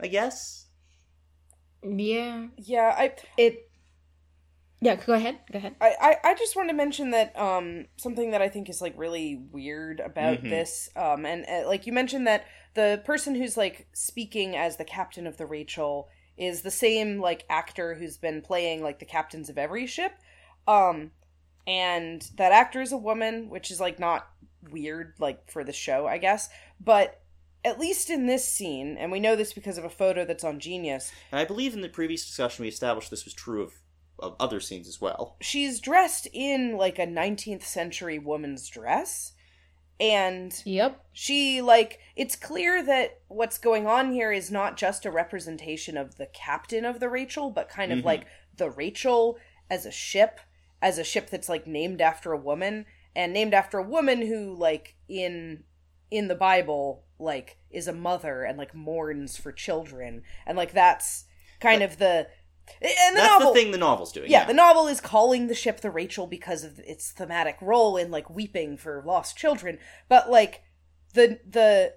I 0.00 0.08
guess. 0.08 0.66
yeah 1.82 2.46
Yeah, 2.56 2.94
I, 2.96 3.14
it 3.36 3.70
yeah 4.80 4.96
go 4.96 5.14
ahead 5.14 5.38
go 5.52 5.58
ahead 5.58 5.76
I, 5.80 5.94
I, 6.00 6.16
I 6.30 6.34
just 6.34 6.56
want 6.56 6.68
to 6.70 6.74
mention 6.74 7.10
that 7.10 7.36
um 7.38 7.86
something 7.96 8.30
that 8.30 8.42
I 8.42 8.48
think 8.48 8.68
is 8.68 8.80
like 8.80 8.94
really 8.96 9.36
weird 9.50 10.00
about 10.00 10.48
Mhm. 10.48 10.48
this 10.48 10.88
um 10.96 11.26
and 11.26 11.44
uh, 11.48 11.66
like 11.68 11.86
you 11.86 11.92
mentioned 11.92 12.26
that 12.26 12.46
the 12.74 13.02
person 13.04 13.34
who's 13.34 13.56
like 13.56 13.86
speaking 13.92 14.56
as 14.56 14.76
the 14.76 14.84
captain 14.84 15.26
of 15.26 15.36
the 15.36 15.46
Rachel 15.46 16.08
is 16.36 16.62
the 16.62 16.70
same 16.70 17.20
like 17.20 17.44
actor 17.50 17.94
who's 17.94 18.16
been 18.16 18.40
playing 18.40 18.82
like 18.82 18.98
the 18.98 19.04
captains 19.04 19.48
of 19.48 19.58
every 19.58 19.86
ship 19.86 20.12
um 20.68 21.10
and 21.66 22.30
that 22.36 22.52
actor 22.52 22.80
is 22.82 22.92
a 22.92 22.96
woman 22.96 23.48
which 23.48 23.70
is 23.70 23.80
like 23.80 23.98
not 23.98 24.28
weird 24.70 25.14
like 25.18 25.50
for 25.50 25.64
the 25.64 25.72
show 25.72 26.06
I 26.06 26.18
guess 26.18 26.48
but 26.80 27.20
at 27.64 27.78
least 27.80 28.10
in 28.10 28.26
this 28.26 28.46
scene 28.46 28.96
and 28.98 29.10
we 29.10 29.20
know 29.20 29.36
this 29.36 29.52
because 29.54 29.78
of 29.78 29.84
a 29.84 29.90
photo 29.90 30.24
that's 30.24 30.44
on 30.44 30.60
Genius 30.60 31.12
And 31.32 31.40
I 31.40 31.44
believe 31.44 31.74
in 31.74 31.80
the 31.80 31.88
previous 31.88 32.26
discussion 32.26 32.62
we 32.62 32.68
established 32.68 33.10
this 33.10 33.24
was 33.24 33.34
true 33.34 33.62
of, 33.62 33.72
of 34.18 34.36
other 34.40 34.60
scenes 34.60 34.86
as 34.88 35.00
well. 35.00 35.36
she's 35.40 35.80
dressed 35.80 36.26
in 36.32 36.76
like 36.76 36.98
a 36.98 37.06
19th 37.06 37.62
century 37.62 38.18
woman's 38.18 38.68
dress 38.68 39.32
and 40.00 40.60
yep 40.64 41.04
she 41.12 41.62
like 41.62 42.00
it's 42.16 42.34
clear 42.36 42.82
that 42.82 43.20
what's 43.28 43.58
going 43.58 43.86
on 43.86 44.12
here 44.12 44.32
is 44.32 44.50
not 44.50 44.76
just 44.76 45.06
a 45.06 45.10
representation 45.10 45.96
of 45.96 46.16
the 46.16 46.26
captain 46.26 46.84
of 46.84 46.98
the 47.00 47.08
Rachel 47.08 47.50
but 47.50 47.68
kind 47.68 47.92
of 47.92 48.00
Mhm. 48.00 48.04
like 48.04 48.26
the 48.56 48.70
Rachel 48.70 49.38
as 49.70 49.86
a 49.86 49.92
ship 49.92 50.40
as 50.84 50.98
a 50.98 51.04
ship 51.04 51.30
that's 51.30 51.48
like 51.48 51.66
named 51.66 52.02
after 52.02 52.30
a 52.32 52.38
woman 52.38 52.84
and 53.16 53.32
named 53.32 53.54
after 53.54 53.78
a 53.78 53.88
woman 53.88 54.20
who 54.20 54.54
like 54.54 54.94
in 55.08 55.64
in 56.10 56.28
the 56.28 56.34
Bible 56.34 57.04
like 57.18 57.56
is 57.70 57.88
a 57.88 57.92
mother 57.92 58.44
and 58.44 58.58
like 58.58 58.74
mourns 58.74 59.38
for 59.38 59.50
children 59.50 60.22
and 60.46 60.58
like 60.58 60.72
that's 60.72 61.24
kind 61.58 61.82
of 61.82 61.96
the 61.96 62.28
and 62.82 63.16
the 63.16 63.20
That's 63.20 63.30
novel 63.30 63.54
the 63.54 63.60
thing 63.60 63.70
the 63.72 63.78
novel's 63.78 64.12
doing. 64.12 64.30
yeah, 64.30 64.44
the 64.44 64.52
novel 64.52 64.86
is 64.86 65.00
calling 65.00 65.46
the 65.46 65.54
ship 65.54 65.80
the 65.80 65.90
Rachel 65.90 66.26
because 66.26 66.64
of 66.64 66.78
its 66.80 67.10
thematic 67.12 67.56
role 67.62 67.96
in 67.96 68.10
like 68.10 68.28
weeping 68.28 68.76
for 68.76 69.02
lost 69.06 69.38
children, 69.38 69.78
but 70.08 70.30
like 70.30 70.62
the 71.14 71.40
the 71.48 71.94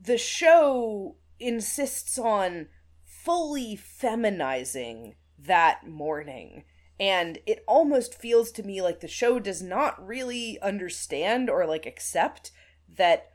the 0.00 0.16
show 0.18 1.16
insists 1.40 2.18
on 2.18 2.68
fully 3.04 3.76
feminizing 3.76 5.14
that 5.38 5.86
mourning. 5.88 6.64
And 7.00 7.38
it 7.46 7.64
almost 7.66 8.14
feels 8.14 8.52
to 8.52 8.62
me 8.62 8.82
like 8.82 9.00
the 9.00 9.08
show 9.08 9.38
does 9.38 9.62
not 9.62 10.06
really 10.06 10.60
understand 10.60 11.48
or 11.48 11.66
like 11.66 11.86
accept 11.86 12.52
that 12.96 13.30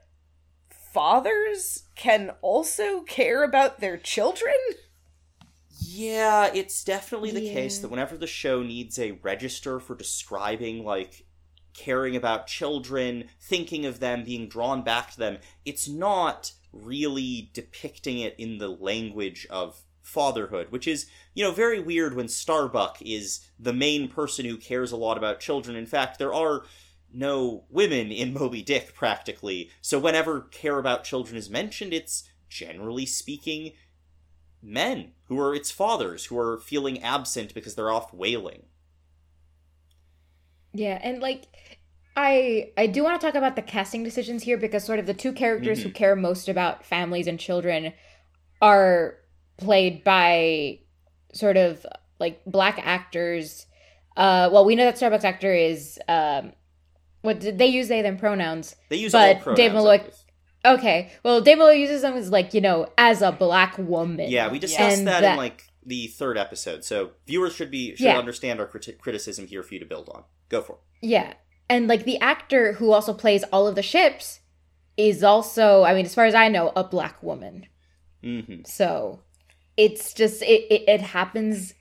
fathers 0.70 1.84
can 1.96 2.32
also 2.42 3.02
care 3.02 3.44
about 3.44 3.80
their 3.80 3.98
children. 3.98 4.54
Yeah, 5.82 6.52
it's 6.54 6.84
definitely 6.84 7.32
the 7.32 7.54
case 7.54 7.80
that 7.80 7.90
whenever 7.90 8.18
the 8.18 8.28
show 8.28 8.62
needs 8.62 9.00
a 9.00 9.12
register 9.24 9.80
for 9.80 9.96
describing, 9.96 10.86
like, 10.86 11.26
caring 11.74 12.16
about 12.16 12.48
children, 12.48 13.26
thinking 13.42 13.86
of 13.86 14.00
them, 14.00 14.24
being 14.24 14.48
drawn 14.48 14.84
back 14.84 15.12
to 15.12 15.18
them, 15.18 15.38
it's 15.66 15.88
not 15.88 16.54
really 16.72 17.50
depicting 17.54 18.20
it 18.20 18.36
in 18.38 18.58
the 18.58 18.70
language 18.70 19.48
of 19.50 19.82
fatherhood, 20.06 20.72
which 20.72 20.88
is, 20.88 21.08
you 21.34 21.44
know, 21.44 21.52
very 21.52 21.80
weird 21.80 22.16
when 22.16 22.28
Starbuck 22.28 23.02
is 23.02 23.42
the 23.60 23.74
main 23.74 24.08
person 24.08 24.46
who 24.46 24.58
cares 24.58 24.92
a 24.92 24.98
lot 24.98 25.18
about 25.18 25.40
children. 25.40 25.76
In 25.76 25.86
fact, 25.86 26.20
there 26.20 26.34
are 26.34 26.64
no 27.14 27.66
women 27.70 28.12
in 28.12 28.34
Moby 28.34 28.62
Dick 28.62 28.94
practically. 28.94 29.70
So 29.82 30.00
whenever 30.00 30.42
care 30.42 30.80
about 30.80 31.04
children 31.04 31.38
is 31.38 31.50
mentioned, 31.50 31.94
it's 31.94 32.24
generally 32.50 33.06
speaking 33.06 33.72
men 34.62 35.14
who 35.26 35.40
are 35.40 35.56
its 35.56 35.72
fathers 35.72 36.26
who 36.26 36.38
are 36.38 36.58
feeling 36.60 37.02
absent 37.02 37.54
because 37.54 37.76
they're 37.76 37.92
off 37.92 38.14
whaling. 38.14 38.64
Yeah, 40.74 41.00
and 41.02 41.22
like 41.22 41.48
I 42.18 42.72
I 42.78 42.88
do 42.88 43.04
want 43.04 43.20
to 43.20 43.26
talk 43.26 43.36
about 43.36 43.56
the 43.56 43.62
casting 43.62 44.04
decisions 44.04 44.44
here 44.44 44.58
because 44.58 44.84
sort 44.84 45.00
of 45.00 45.06
the 45.06 45.14
two 45.14 45.34
characters 45.34 45.84
who 45.84 45.90
Mhm. 45.90 45.94
care 45.94 46.16
most 46.16 46.50
about 46.50 46.86
families 46.86 47.28
and 47.28 47.40
children 47.40 47.94
are 48.62 49.18
played 49.58 50.04
by 50.04 50.80
sort 51.34 51.58
of 51.58 51.86
like 52.20 52.42
black 52.46 52.80
actors. 52.84 53.66
Uh 54.18 54.50
well, 54.52 54.66
we 54.66 54.76
know 54.76 54.86
that 54.86 54.96
Starbuck's 54.98 55.26
actor 55.26 55.54
is 55.54 56.00
um 56.08 56.54
what 57.22 57.40
did 57.40 57.58
they 57.58 57.66
use 57.68 57.88
they 57.88 58.02
them 58.02 58.18
pronouns. 58.18 58.76
They 58.90 58.98
use 58.98 59.12
But 59.12 59.38
all 59.38 59.42
pronouns. 59.42 59.58
Dave 59.58 59.74
Malloy- 59.74 60.10
Okay. 60.64 61.12
Well, 61.24 61.42
Dave 61.42 61.60
Malloy 61.60 61.74
uses 61.74 62.02
them 62.02 62.16
as 62.16 62.32
like, 62.32 62.54
you 62.56 62.62
know, 62.62 62.88
as 62.98 63.22
a 63.22 63.32
black 63.32 63.78
woman. 63.78 64.30
Yeah, 64.32 64.52
we 64.52 64.58
discussed 64.58 64.98
And 64.98 65.08
that, 65.08 65.22
that- 65.22 65.32
in 65.34 65.38
like 65.38 65.64
the 65.86 66.08
third 66.08 66.38
episode. 66.40 66.84
So 66.84 67.12
viewers 67.28 67.54
should 67.56 67.70
be 67.70 67.92
should 67.96 68.06
Yeah. 68.06 68.18
understand 68.18 68.60
our 68.60 68.66
criti- 68.68 68.98
criticism 68.98 69.46
here 69.46 69.62
for 69.62 69.74
you 69.76 69.80
to 69.80 69.86
build 69.86 70.10
on. 70.10 70.24
Go 70.50 70.62
for 70.62 70.74
it. 70.74 70.80
Yeah. 71.08 71.34
And 71.70 71.88
like 71.88 72.04
the 72.06 72.20
actor 72.20 72.74
who 72.74 72.92
also 72.92 73.14
plays 73.14 73.44
all 73.52 73.68
of 73.68 73.76
the 73.76 73.84
ships 73.84 74.40
is 74.98 75.24
also, 75.24 75.84
I 75.84 75.94
mean, 75.94 76.06
as 76.06 76.16
far 76.16 76.26
as 76.26 76.34
I 76.34 76.48
know, 76.48 76.72
a 76.76 76.84
black 76.84 77.22
woman. 77.22 77.68
hmm 78.24 78.62
So 78.66 79.22
it's 79.78 80.14
just 80.14 80.42
it, 80.42 80.66
it 80.72 80.84
it 80.88 81.02
happens 81.02 81.74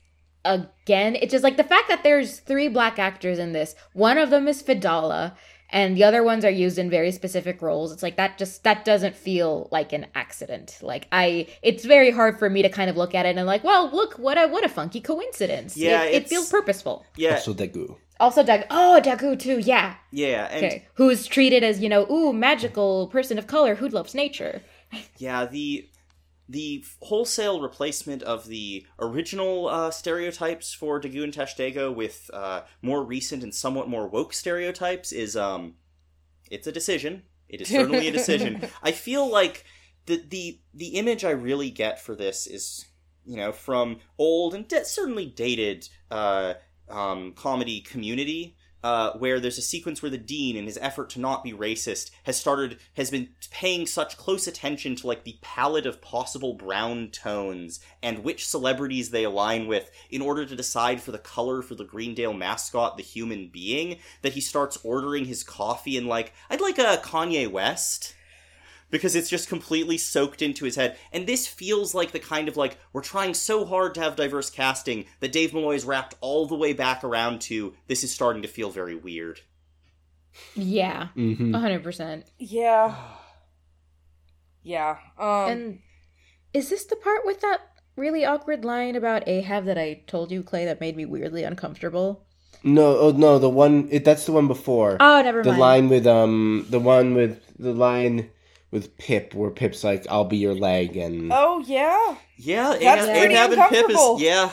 again. 0.44 1.16
It's 1.16 1.32
just 1.32 1.44
like 1.44 1.56
the 1.56 1.64
fact 1.64 1.88
that 1.88 2.02
there's 2.02 2.40
three 2.40 2.68
black 2.68 2.98
actors 2.98 3.38
in 3.38 3.52
this. 3.52 3.74
One 3.92 4.18
of 4.18 4.30
them 4.30 4.46
is 4.48 4.62
Fedallah, 4.62 5.34
and 5.70 5.96
the 5.96 6.04
other 6.04 6.22
ones 6.22 6.44
are 6.44 6.50
used 6.50 6.78
in 6.78 6.90
very 6.90 7.10
specific 7.12 7.62
roles. 7.62 7.92
It's 7.92 8.02
like 8.02 8.16
that 8.16 8.36
just 8.38 8.62
that 8.64 8.84
doesn't 8.84 9.16
feel 9.16 9.68
like 9.70 9.92
an 9.92 10.06
accident. 10.14 10.78
Like 10.82 11.06
I, 11.12 11.46
it's 11.62 11.84
very 11.84 12.10
hard 12.10 12.38
for 12.38 12.50
me 12.50 12.62
to 12.62 12.68
kind 12.68 12.90
of 12.90 12.96
look 12.96 13.14
at 13.14 13.26
it 13.26 13.36
and 13.36 13.46
like, 13.46 13.64
well, 13.64 13.90
look 13.90 14.14
what 14.18 14.36
a 14.36 14.46
what 14.48 14.64
a 14.64 14.68
funky 14.68 15.00
coincidence. 15.00 15.76
Yeah, 15.76 16.02
it, 16.04 16.14
it 16.24 16.28
feels 16.28 16.50
purposeful. 16.50 17.04
Yeah, 17.16 17.34
Also 17.34 17.54
Daggoo. 17.54 17.96
Also, 18.20 18.44
Dag. 18.44 18.64
Oh, 18.70 19.00
Daggoo 19.02 19.36
too. 19.36 19.58
Yeah. 19.58 19.96
yeah, 20.12 20.46
and 20.52 20.64
Okay. 20.64 20.86
Who's 20.94 21.26
treated 21.26 21.64
as 21.64 21.80
you 21.80 21.88
know, 21.88 22.06
ooh, 22.10 22.32
magical 22.32 23.08
person 23.08 23.38
of 23.38 23.48
color 23.48 23.74
who 23.74 23.88
loves 23.88 24.14
nature. 24.14 24.62
yeah 25.18 25.46
the 25.46 25.88
the 26.48 26.84
wholesale 27.00 27.60
replacement 27.60 28.22
of 28.22 28.46
the 28.46 28.86
original 28.98 29.68
uh, 29.68 29.90
stereotypes 29.90 30.74
for 30.74 31.00
Daggoo 31.00 31.24
and 31.24 31.32
Tashtego 31.32 31.94
with 31.94 32.30
uh, 32.32 32.62
more 32.82 33.02
recent 33.02 33.42
and 33.42 33.54
somewhat 33.54 33.88
more 33.88 34.06
woke 34.06 34.32
stereotypes 34.32 35.12
is 35.12 35.36
um 35.36 35.74
it's 36.50 36.66
a 36.66 36.72
decision. 36.72 37.22
It 37.48 37.60
is 37.60 37.68
certainly 37.68 38.08
a 38.08 38.12
decision. 38.12 38.62
I 38.82 38.92
feel 38.92 39.30
like 39.30 39.64
the 40.06 40.22
the 40.28 40.60
the 40.72 40.88
image 40.88 41.24
I 41.24 41.30
really 41.30 41.70
get 41.70 42.00
for 42.00 42.14
this 42.14 42.46
is 42.46 42.86
you 43.24 43.36
know 43.36 43.52
from 43.52 44.00
old 44.18 44.54
and 44.54 44.68
de- 44.68 44.84
certainly 44.84 45.26
dated 45.26 45.88
uh, 46.10 46.54
um, 46.88 47.32
comedy 47.32 47.80
community. 47.80 48.56
Uh, 48.84 49.14
where 49.14 49.40
there's 49.40 49.56
a 49.56 49.62
sequence 49.62 50.02
where 50.02 50.10
the 50.10 50.18
dean, 50.18 50.56
in 50.56 50.66
his 50.66 50.76
effort 50.82 51.08
to 51.08 51.18
not 51.18 51.42
be 51.42 51.54
racist, 51.54 52.10
has 52.24 52.36
started 52.36 52.76
has 52.98 53.10
been 53.10 53.30
paying 53.50 53.86
such 53.86 54.18
close 54.18 54.46
attention 54.46 54.94
to 54.94 55.06
like 55.06 55.24
the 55.24 55.38
palette 55.40 55.86
of 55.86 56.02
possible 56.02 56.52
brown 56.52 57.08
tones 57.08 57.80
and 58.02 58.22
which 58.22 58.46
celebrities 58.46 59.08
they 59.08 59.24
align 59.24 59.66
with 59.66 59.90
in 60.10 60.20
order 60.20 60.44
to 60.44 60.54
decide 60.54 61.00
for 61.00 61.12
the 61.12 61.18
color 61.18 61.62
for 61.62 61.74
the 61.74 61.82
Greendale 61.82 62.34
mascot, 62.34 62.98
the 62.98 63.02
human 63.02 63.48
being, 63.48 63.96
that 64.20 64.34
he 64.34 64.40
starts 64.42 64.76
ordering 64.84 65.24
his 65.24 65.42
coffee 65.42 65.96
and 65.96 66.06
like, 66.06 66.34
I'd 66.50 66.60
like 66.60 66.78
a 66.78 67.00
Kanye 67.02 67.50
West 67.50 68.14
because 68.94 69.16
it's 69.16 69.28
just 69.28 69.48
completely 69.48 69.98
soaked 69.98 70.40
into 70.40 70.64
his 70.64 70.76
head. 70.76 70.96
And 71.12 71.26
this 71.26 71.48
feels 71.48 71.94
like 71.94 72.12
the 72.12 72.20
kind 72.20 72.46
of 72.48 72.56
like 72.56 72.78
we're 72.92 73.02
trying 73.02 73.34
so 73.34 73.64
hard 73.64 73.92
to 73.96 74.00
have 74.00 74.14
diverse 74.14 74.50
casting 74.50 75.06
that 75.18 75.32
Dave 75.32 75.52
Malloy 75.52 75.74
is 75.74 75.84
wrapped 75.84 76.14
all 76.20 76.46
the 76.46 76.54
way 76.54 76.72
back 76.72 77.02
around 77.02 77.40
to 77.42 77.74
this 77.88 78.04
is 78.04 78.12
starting 78.14 78.42
to 78.42 78.48
feel 78.48 78.70
very 78.70 78.94
weird. 78.94 79.40
Yeah, 80.54 81.08
Mm-hmm. 81.16 81.54
hundred 81.54 81.82
percent. 81.82 82.26
Yeah. 82.38 82.94
Yeah. 84.62 84.96
Um 85.18 85.50
And 85.50 85.78
is 86.52 86.70
this 86.70 86.84
the 86.84 86.96
part 86.96 87.26
with 87.26 87.40
that 87.40 87.60
really 87.96 88.24
awkward 88.24 88.64
line 88.64 88.94
about 88.96 89.26
Ahab 89.28 89.64
that 89.64 89.78
I 89.78 90.02
told 90.06 90.30
you, 90.30 90.42
Clay, 90.42 90.64
that 90.66 90.80
made 90.80 90.96
me 90.96 91.04
weirdly 91.04 91.42
uncomfortable? 91.44 92.26
No, 92.62 92.96
oh 92.98 93.10
no, 93.10 93.38
the 93.38 93.50
one 93.50 93.88
it, 93.90 94.04
that's 94.04 94.24
the 94.26 94.32
one 94.32 94.48
before. 94.48 94.96
Oh, 95.00 95.20
never 95.22 95.42
the 95.42 95.50
mind. 95.50 95.60
line 95.60 95.88
with 95.88 96.06
um 96.06 96.66
the 96.70 96.80
one 96.80 97.14
with 97.14 97.40
the 97.58 97.72
line 97.74 98.30
with 98.74 98.98
Pip 98.98 99.32
where 99.34 99.50
Pip's 99.50 99.84
like 99.84 100.04
I'll 100.10 100.24
be 100.24 100.36
your 100.36 100.54
leg 100.54 100.96
and 100.96 101.30
Oh 101.32 101.62
yeah. 101.64 102.16
Yeah, 102.36 102.70
That's 102.70 103.06
Ahab, 103.06 103.18
pretty 103.18 103.34
Ahab 103.34 103.52
and 103.52 103.62
Pip 103.70 103.88
is 103.88 104.20
yeah. 104.20 104.50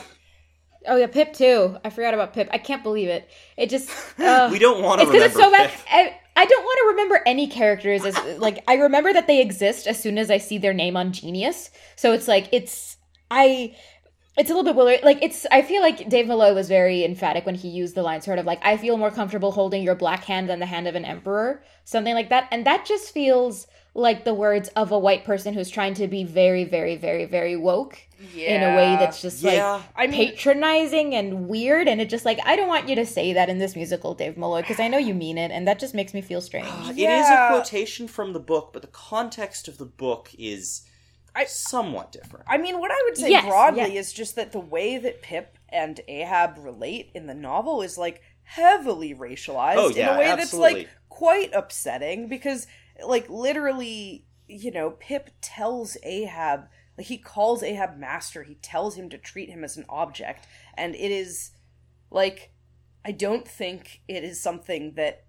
Oh 0.87 0.95
yeah, 0.95 1.07
Pip 1.07 1.33
too. 1.33 1.77
I 1.83 1.89
forgot 1.89 2.13
about 2.13 2.33
Pip. 2.33 2.47
I 2.51 2.59
can't 2.59 2.83
believe 2.83 3.09
it. 3.09 3.27
It 3.57 3.69
just 3.69 3.89
uh, 4.19 4.47
we 4.51 4.59
don't 4.59 4.83
want 4.83 5.01
to 5.01 5.07
it's 5.07 5.11
because 5.11 5.35
remember 5.35 5.39
it's 5.39 5.45
so 5.45 5.51
bad. 5.51 5.69
Pip. 5.71 5.79
I, 5.91 6.41
I 6.41 6.45
don't 6.45 6.63
want 6.63 6.77
to 6.77 6.87
remember 6.91 7.21
any 7.25 7.47
characters 7.47 8.05
as 8.05 8.39
like 8.39 8.63
I 8.67 8.75
remember 8.75 9.11
that 9.11 9.25
they 9.25 9.41
exist 9.41 9.87
as 9.87 9.99
soon 9.99 10.19
as 10.19 10.29
I 10.29 10.37
see 10.37 10.59
their 10.59 10.73
name 10.73 10.95
on 10.95 11.11
Genius. 11.11 11.71
So 11.95 12.13
it's 12.13 12.27
like 12.27 12.47
it's 12.51 12.97
I 13.31 13.75
it's 14.37 14.51
a 14.51 14.53
little 14.53 14.63
bit 14.63 14.75
wilder. 14.75 14.97
Like 15.03 15.23
it's 15.23 15.47
I 15.51 15.63
feel 15.63 15.81
like 15.81 16.07
Dave 16.09 16.27
Malloy 16.27 16.53
was 16.53 16.67
very 16.67 17.03
emphatic 17.03 17.45
when 17.45 17.55
he 17.55 17.69
used 17.69 17.95
the 17.95 18.03
line 18.03 18.21
sort 18.21 18.37
of 18.37 18.45
like 18.45 18.59
I 18.63 18.77
feel 18.77 18.97
more 18.97 19.11
comfortable 19.11 19.51
holding 19.51 19.81
your 19.81 19.95
black 19.95 20.23
hand 20.25 20.47
than 20.47 20.59
the 20.59 20.67
hand 20.67 20.87
of 20.87 20.93
an 20.93 21.05
emperor, 21.05 21.63
something 21.85 22.13
like 22.13 22.29
that. 22.29 22.47
And 22.51 22.67
that 22.67 22.85
just 22.85 23.11
feels 23.11 23.65
like 23.93 24.23
the 24.23 24.33
words 24.33 24.69
of 24.69 24.91
a 24.91 24.97
white 24.97 25.25
person 25.25 25.53
who's 25.53 25.69
trying 25.69 25.93
to 25.93 26.07
be 26.07 26.23
very 26.23 26.63
very 26.63 26.95
very 26.95 27.25
very 27.25 27.57
woke 27.57 27.99
Yeah. 28.33 28.55
in 28.55 28.63
a 28.63 28.75
way 28.77 28.95
that's 28.97 29.21
just 29.21 29.43
like 29.43 29.59
I 29.95 30.07
mean 30.07 30.29
patronizing 30.29 31.13
and 31.15 31.47
weird 31.49 31.87
and 31.89 31.99
it 31.99 32.09
just 32.09 32.23
like 32.23 32.39
i 32.45 32.55
don't 32.55 32.69
want 32.69 32.87
you 32.87 32.95
to 32.95 33.05
say 33.05 33.33
that 33.33 33.49
in 33.49 33.57
this 33.59 33.75
musical 33.75 34.13
dave 34.13 34.37
malloy 34.37 34.61
because 34.61 34.79
i 34.79 34.87
know 34.87 34.97
you 34.97 35.13
mean 35.13 35.37
it 35.37 35.51
and 35.51 35.67
that 35.67 35.77
just 35.79 35.93
makes 35.93 36.13
me 36.13 36.21
feel 36.21 36.37
ah, 36.37 36.41
strange 36.41 36.89
It 36.89 36.91
is 36.91 36.97
Yeah. 36.99 37.47
a 37.47 37.51
quotation 37.51 38.07
from 38.07 38.31
the 38.33 38.39
book, 38.39 38.69
but 38.71 38.81
the 38.81 38.87
context 38.87 39.67
of 39.67 39.77
the 39.77 39.85
book 39.85 40.29
is 40.39 40.83
I- 41.35 41.45
somewhat 41.45 42.11
different. 42.11 42.45
I 42.47 42.57
mean, 42.57 42.77
what 42.79 42.91
I 42.91 43.01
would 43.05 43.17
say 43.17 43.29
Yes, 43.29 43.45
broadly 43.45 43.93
yeah. 43.93 43.99
is 44.01 44.11
just 44.11 44.35
that 44.35 44.51
the 44.51 44.59
way 44.59 44.97
that 44.97 45.21
Pip 45.21 45.57
and 45.69 45.99
Ahab 46.09 46.57
relate 46.59 47.09
in 47.15 47.25
the 47.27 47.33
novel 47.33 47.81
is 47.81 47.97
like 47.97 48.21
heavily 48.43 49.15
racialized 49.15 49.75
Oh, 49.77 49.89
in 49.89 50.07
a 50.07 50.17
way 50.19 50.25
that's 50.27 50.53
like 50.53 50.89
quite 51.07 51.53
upsetting 51.53 52.27
because 52.27 52.67
like 53.05 53.29
literally, 53.29 54.25
you 54.47 54.71
know, 54.71 54.91
Pip 54.91 55.29
tells 55.41 55.97
Ahab 56.03 56.67
like 56.97 57.07
he 57.07 57.17
calls 57.17 57.63
Ahab 57.63 57.97
master, 57.97 58.43
he 58.43 58.55
tells 58.55 58.95
him 58.95 59.09
to 59.09 59.17
treat 59.17 59.49
him 59.49 59.63
as 59.63 59.77
an 59.77 59.85
object, 59.89 60.45
and 60.75 60.93
it 60.95 61.11
is 61.11 61.51
like 62.09 62.51
I 63.03 63.11
don't 63.11 63.47
think 63.47 64.01
it 64.07 64.23
is 64.23 64.39
something 64.41 64.93
that 64.95 65.25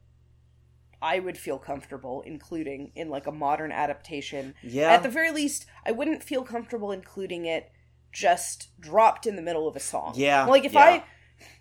I 1.00 1.18
would 1.18 1.38
feel 1.38 1.58
comfortable 1.58 2.22
including 2.22 2.92
in 2.94 3.08
like 3.08 3.26
a 3.26 3.32
modern 3.32 3.72
adaptation 3.72 4.54
Yeah. 4.62 4.92
at 4.92 5.02
the 5.02 5.08
very 5.08 5.30
least, 5.30 5.66
I 5.86 5.92
wouldn't 5.92 6.22
feel 6.22 6.42
comfortable 6.44 6.92
including 6.92 7.44
it 7.46 7.72
just 8.12 8.68
dropped 8.78 9.26
in 9.26 9.36
the 9.36 9.42
middle 9.42 9.66
of 9.66 9.74
a 9.74 9.80
song. 9.80 10.12
Yeah, 10.16 10.44
Like 10.46 10.64
if 10.64 10.74
yeah. 10.74 10.80
I 10.80 11.04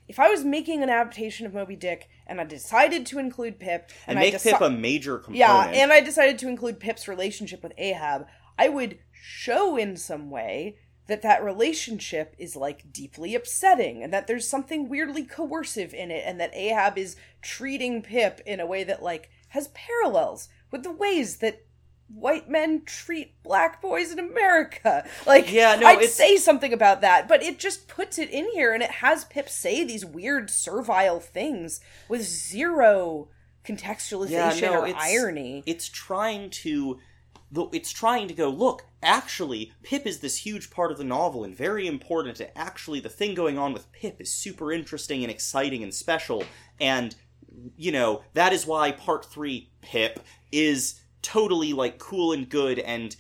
if 0.08 0.20
I 0.20 0.30
was 0.30 0.44
making 0.44 0.84
an 0.84 0.90
adaptation 0.90 1.46
of 1.46 1.54
Moby 1.54 1.76
Dick 1.76 2.10
and 2.28 2.42
I 2.42 2.44
decided 2.44 3.06
to 3.08 3.20
include 3.20 3.60
Pip 3.60 3.90
and 4.08 4.18
I 4.18 4.24
make 4.24 4.34
deci- 4.34 4.52
Pip 4.52 4.62
a 4.62 4.70
major 4.70 5.18
component. 5.18 5.40
Yeah, 5.40 5.66
and 5.68 5.92
I 5.92 6.02
decided 6.02 6.38
to 6.40 6.48
include 6.48 6.80
Pip's 6.80 7.08
relationship 7.08 7.64
with 7.64 7.74
Ahab, 7.78 8.28
I 8.58 8.70
would 8.70 9.00
show 9.12 9.78
in 9.78 9.98
some 9.98 10.30
way 10.30 10.78
that 11.08 11.22
that 11.22 11.44
relationship 11.44 12.36
is 12.38 12.56
like 12.56 12.94
deeply 12.94 13.36
upsetting 13.36 14.04
and 14.04 14.14
that 14.14 14.28
there's 14.28 14.48
something 14.48 14.88
weirdly 14.88 15.24
coercive 15.24 15.94
in 15.94 16.12
it 16.12 16.24
and 16.26 16.40
that 16.40 16.54
Ahab 16.56 16.98
is 16.98 17.16
treating 17.42 18.02
Pip 18.02 18.40
in 18.46 18.60
a 18.60 18.66
way 18.66 18.84
that 18.84 19.04
like 19.04 19.30
has 19.50 19.70
parallels 19.70 20.48
with 20.72 20.84
the 20.84 20.92
ways 20.92 21.38
that 21.38 21.66
white 22.14 22.50
men 22.50 22.84
treat 22.86 23.42
black 23.44 23.82
boys 23.82 24.12
in 24.12 24.20
America. 24.20 25.08
Like 25.26 25.52
Yeah, 25.52 25.76
no, 25.76 25.88
I'd 25.88 25.98
it's- 25.98 26.14
say 26.14 26.38
something 26.38 26.74
about 26.74 27.02
that, 27.02 27.28
but 27.28 27.42
it 27.44 27.60
just 27.60 27.88
puts 27.88 28.18
it 28.20 28.30
in 28.30 28.50
here 28.52 28.74
and 28.74 28.84
it 28.84 28.92
has 28.92 29.24
Pip 29.26 29.48
say 29.50 29.84
these 29.84 30.06
weird 30.06 30.50
servile 30.50 31.20
things 31.20 31.80
with 32.10 32.24
zero 32.24 33.30
contextualization 33.64 34.72
or 34.72 34.88
it's- 34.88 35.04
irony. 35.04 35.64
It's 35.66 35.90
trying 35.90 36.50
to 36.50 37.00
it's 37.74 37.92
trying 37.92 38.30
to 38.30 38.34
go, 38.34 38.48
look, 38.50 38.86
actually, 39.04 39.74
Pip 39.84 40.06
is 40.08 40.20
this 40.22 40.38
huge 40.38 40.72
part 40.72 40.90
of 40.90 40.98
the 40.98 41.04
novel 41.04 41.44
and 41.44 41.54
very 41.54 41.86
important, 41.86 42.40
and 42.40 42.50
actually 42.56 43.02
the 43.02 43.10
thing 43.10 43.36
going 43.36 43.58
on 43.58 43.74
with 43.74 43.92
Pip 43.92 44.22
is 44.22 44.32
super 44.32 44.72
interesting 44.72 45.22
and 45.22 45.30
exciting 45.30 45.84
and 45.84 45.94
special, 45.94 46.46
and 46.80 47.14
you 47.76 47.92
know, 47.92 48.22
that 48.36 48.54
is 48.54 48.66
why 48.66 48.94
part 48.94 49.26
three, 49.26 49.70
Pip, 49.82 50.22
is 50.54 51.01
totally 51.22 51.74
like 51.74 52.00
cool 52.00 52.34
and 52.34 52.50
good, 52.50 52.80
and 52.80 53.16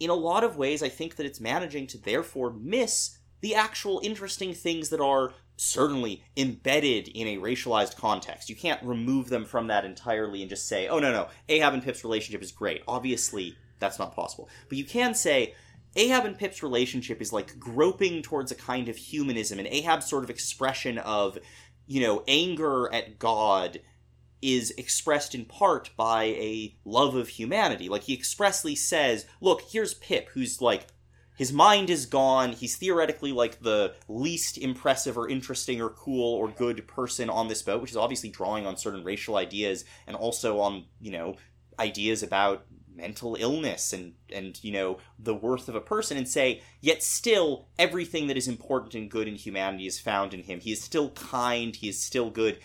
in 0.00 0.10
a 0.10 0.14
lot 0.14 0.44
of 0.44 0.56
ways 0.56 0.82
I 0.82 0.88
think 0.88 1.16
that 1.16 1.26
it's 1.26 1.40
managing 1.40 1.86
to 1.88 1.98
therefore 1.98 2.52
miss 2.52 3.18
the 3.40 3.54
actual 3.54 4.00
interesting 4.02 4.54
things 4.54 4.88
that 4.90 5.00
are 5.00 5.32
certainly 5.56 6.24
embedded 6.36 7.08
in 7.08 7.26
a 7.28 7.36
racialized 7.36 7.96
context. 7.96 8.48
You 8.48 8.56
can't 8.56 8.82
remove 8.82 9.28
them 9.28 9.44
from 9.44 9.66
that 9.66 9.84
entirely 9.84 10.40
and 10.40 10.48
just 10.48 10.66
say, 10.68 10.88
oh, 10.88 10.98
no, 10.98 11.12
no, 11.12 11.28
Ahab 11.48 11.74
and 11.74 11.82
Pip's 11.82 12.04
relationship 12.04 12.42
is 12.42 12.52
great. 12.52 12.82
Obviously, 12.88 13.56
that's 13.78 13.98
not 13.98 14.14
possible. 14.14 14.48
But 14.68 14.78
you 14.78 14.84
can 14.84 15.14
say, 15.14 15.54
Ahab 15.94 16.24
and 16.24 16.38
Pip's 16.38 16.62
relationship 16.62 17.20
is 17.20 17.32
like 17.32 17.58
groping 17.58 18.22
towards 18.22 18.50
a 18.50 18.56
kind 18.56 18.88
of 18.88 18.96
humanism, 18.96 19.58
and 19.58 19.68
Ahab's 19.68 20.06
sort 20.06 20.24
of 20.24 20.30
expression 20.30 20.98
of, 20.98 21.38
you 21.86 22.00
know, 22.00 22.24
anger 22.26 22.92
at 22.92 23.18
God 23.18 23.80
is 24.42 24.74
expressed 24.76 25.34
in 25.34 25.44
part 25.44 25.90
by 25.96 26.24
a 26.24 26.74
love 26.84 27.14
of 27.14 27.28
humanity. 27.28 27.88
Like 27.88 28.02
he 28.02 28.14
expressly 28.14 28.74
says, 28.74 29.26
look, 29.40 29.62
here's 29.70 29.94
Pip, 29.94 30.28
who's 30.34 30.60
like 30.60 30.88
his 31.36 31.52
mind 31.52 31.88
is 31.88 32.06
gone. 32.06 32.52
He's 32.52 32.76
theoretically 32.76 33.32
like 33.32 33.62
the 33.62 33.94
least 34.08 34.58
impressive 34.58 35.16
or 35.16 35.28
interesting 35.28 35.80
or 35.80 35.88
cool 35.88 36.34
or 36.34 36.48
good 36.48 36.86
person 36.86 37.30
on 37.30 37.48
this 37.48 37.62
boat, 37.62 37.80
which 37.80 37.92
is 37.92 37.96
obviously 37.96 38.28
drawing 38.28 38.66
on 38.66 38.76
certain 38.76 39.04
racial 39.04 39.36
ideas 39.36 39.84
and 40.06 40.14
also 40.16 40.60
on, 40.60 40.84
you 41.00 41.12
know, 41.12 41.36
ideas 41.78 42.22
about 42.22 42.66
mental 42.94 43.36
illness 43.40 43.94
and 43.94 44.12
and 44.30 44.62
you 44.62 44.70
know 44.70 44.98
the 45.18 45.34
worth 45.34 45.66
of 45.68 45.74
a 45.74 45.80
person 45.80 46.16
and 46.18 46.28
say 46.28 46.60
yet 46.82 47.02
still 47.02 47.66
everything 47.78 48.26
that 48.26 48.36
is 48.36 48.46
important 48.46 48.94
and 48.94 49.10
good 49.10 49.26
in 49.26 49.34
humanity 49.34 49.86
is 49.86 49.98
found 49.98 50.34
in 50.34 50.42
him 50.42 50.60
he 50.60 50.72
is 50.72 50.82
still 50.82 51.08
kind 51.12 51.76
he 51.76 51.88
is 51.88 51.98
still 52.02 52.28
good 52.28 52.58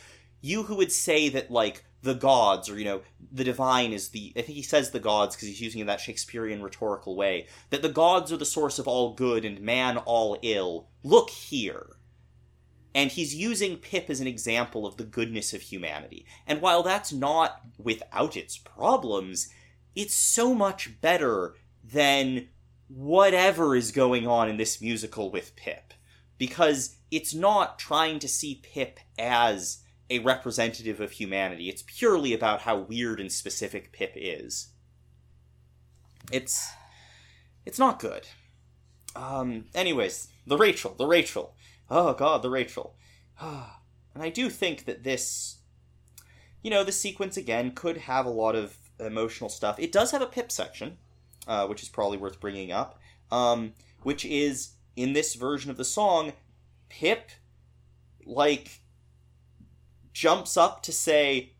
you 0.47 0.63
who 0.63 0.75
would 0.75 0.91
say 0.91 1.29
that 1.29 1.51
like 1.51 1.83
the 2.03 2.13
gods 2.13 2.69
or 2.69 2.77
you 2.77 2.85
know 2.85 3.01
the 3.31 3.43
divine 3.43 3.91
is 3.91 4.09
the 4.09 4.31
i 4.37 4.41
think 4.41 4.55
he 4.55 4.61
says 4.61 4.91
the 4.91 4.99
gods 4.99 5.35
because 5.35 5.47
he's 5.47 5.61
using 5.61 5.79
it 5.79 5.81
in 5.83 5.87
that 5.87 5.99
shakespearean 5.99 6.61
rhetorical 6.61 7.15
way 7.15 7.47
that 7.69 7.81
the 7.81 7.89
gods 7.89 8.31
are 8.31 8.37
the 8.37 8.45
source 8.45 8.79
of 8.79 8.87
all 8.87 9.13
good 9.13 9.43
and 9.43 9.59
man 9.61 9.97
all 9.97 10.37
ill. 10.41 10.87
Look 11.03 11.29
here. 11.29 11.87
And 12.93 13.11
he's 13.11 13.35
using 13.35 13.77
pip 13.77 14.09
as 14.09 14.21
an 14.21 14.27
example 14.27 14.85
of 14.85 14.97
the 14.97 15.03
goodness 15.03 15.53
of 15.53 15.61
humanity. 15.61 16.25
And 16.47 16.61
while 16.61 16.81
that's 16.81 17.13
not 17.13 17.61
without 17.77 18.35
its 18.35 18.57
problems 18.57 19.49
it's 19.97 20.13
so 20.13 20.53
much 20.53 21.01
better 21.01 21.55
than 21.83 22.49
whatever 22.87 23.75
is 23.75 23.91
going 23.91 24.27
on 24.27 24.47
in 24.47 24.57
this 24.57 24.79
musical 24.79 25.31
with 25.31 25.55
pip. 25.55 25.91
Because 26.37 26.97
it's 27.09 27.33
not 27.33 27.79
trying 27.79 28.19
to 28.19 28.27
see 28.27 28.61
pip 28.63 28.99
as 29.17 29.79
a 30.09 30.19
representative 30.19 30.99
of 31.01 31.11
humanity. 31.11 31.69
It's 31.69 31.83
purely 31.85 32.33
about 32.33 32.61
how 32.61 32.77
weird 32.77 33.19
and 33.19 33.31
specific 33.31 33.91
Pip 33.91 34.13
is. 34.15 34.69
It's 36.31 36.69
it's 37.65 37.79
not 37.79 37.99
good. 37.99 38.27
Um 39.15 39.65
anyways, 39.75 40.29
the 40.45 40.57
Rachel, 40.57 40.93
the 40.97 41.07
Rachel. 41.07 41.55
Oh 41.89 42.13
god, 42.13 42.41
the 42.41 42.49
Rachel. 42.49 42.95
and 43.41 44.23
I 44.23 44.29
do 44.29 44.49
think 44.49 44.85
that 44.85 45.03
this 45.03 45.57
you 46.63 46.71
know, 46.71 46.83
the 46.83 46.91
sequence 46.91 47.37
again 47.37 47.71
could 47.71 47.97
have 47.97 48.25
a 48.25 48.31
lot 48.31 48.55
of 48.55 48.75
emotional 48.99 49.49
stuff. 49.49 49.79
It 49.79 49.91
does 49.91 50.11
have 50.11 50.21
a 50.21 50.27
Pip 50.27 50.51
section, 50.51 50.97
uh, 51.47 51.67
which 51.67 51.83
is 51.83 51.89
probably 51.89 52.17
worth 52.17 52.39
bringing 52.39 52.71
up. 52.71 52.99
Um, 53.31 53.73
which 54.03 54.25
is 54.25 54.71
in 54.95 55.13
this 55.13 55.35
version 55.35 55.69
of 55.69 55.77
the 55.77 55.85
song, 55.85 56.33
Pip 56.89 57.31
like 58.25 58.81
jumps 60.17 60.57
up 60.57 60.81
to 60.83 60.91
say, 60.91 61.53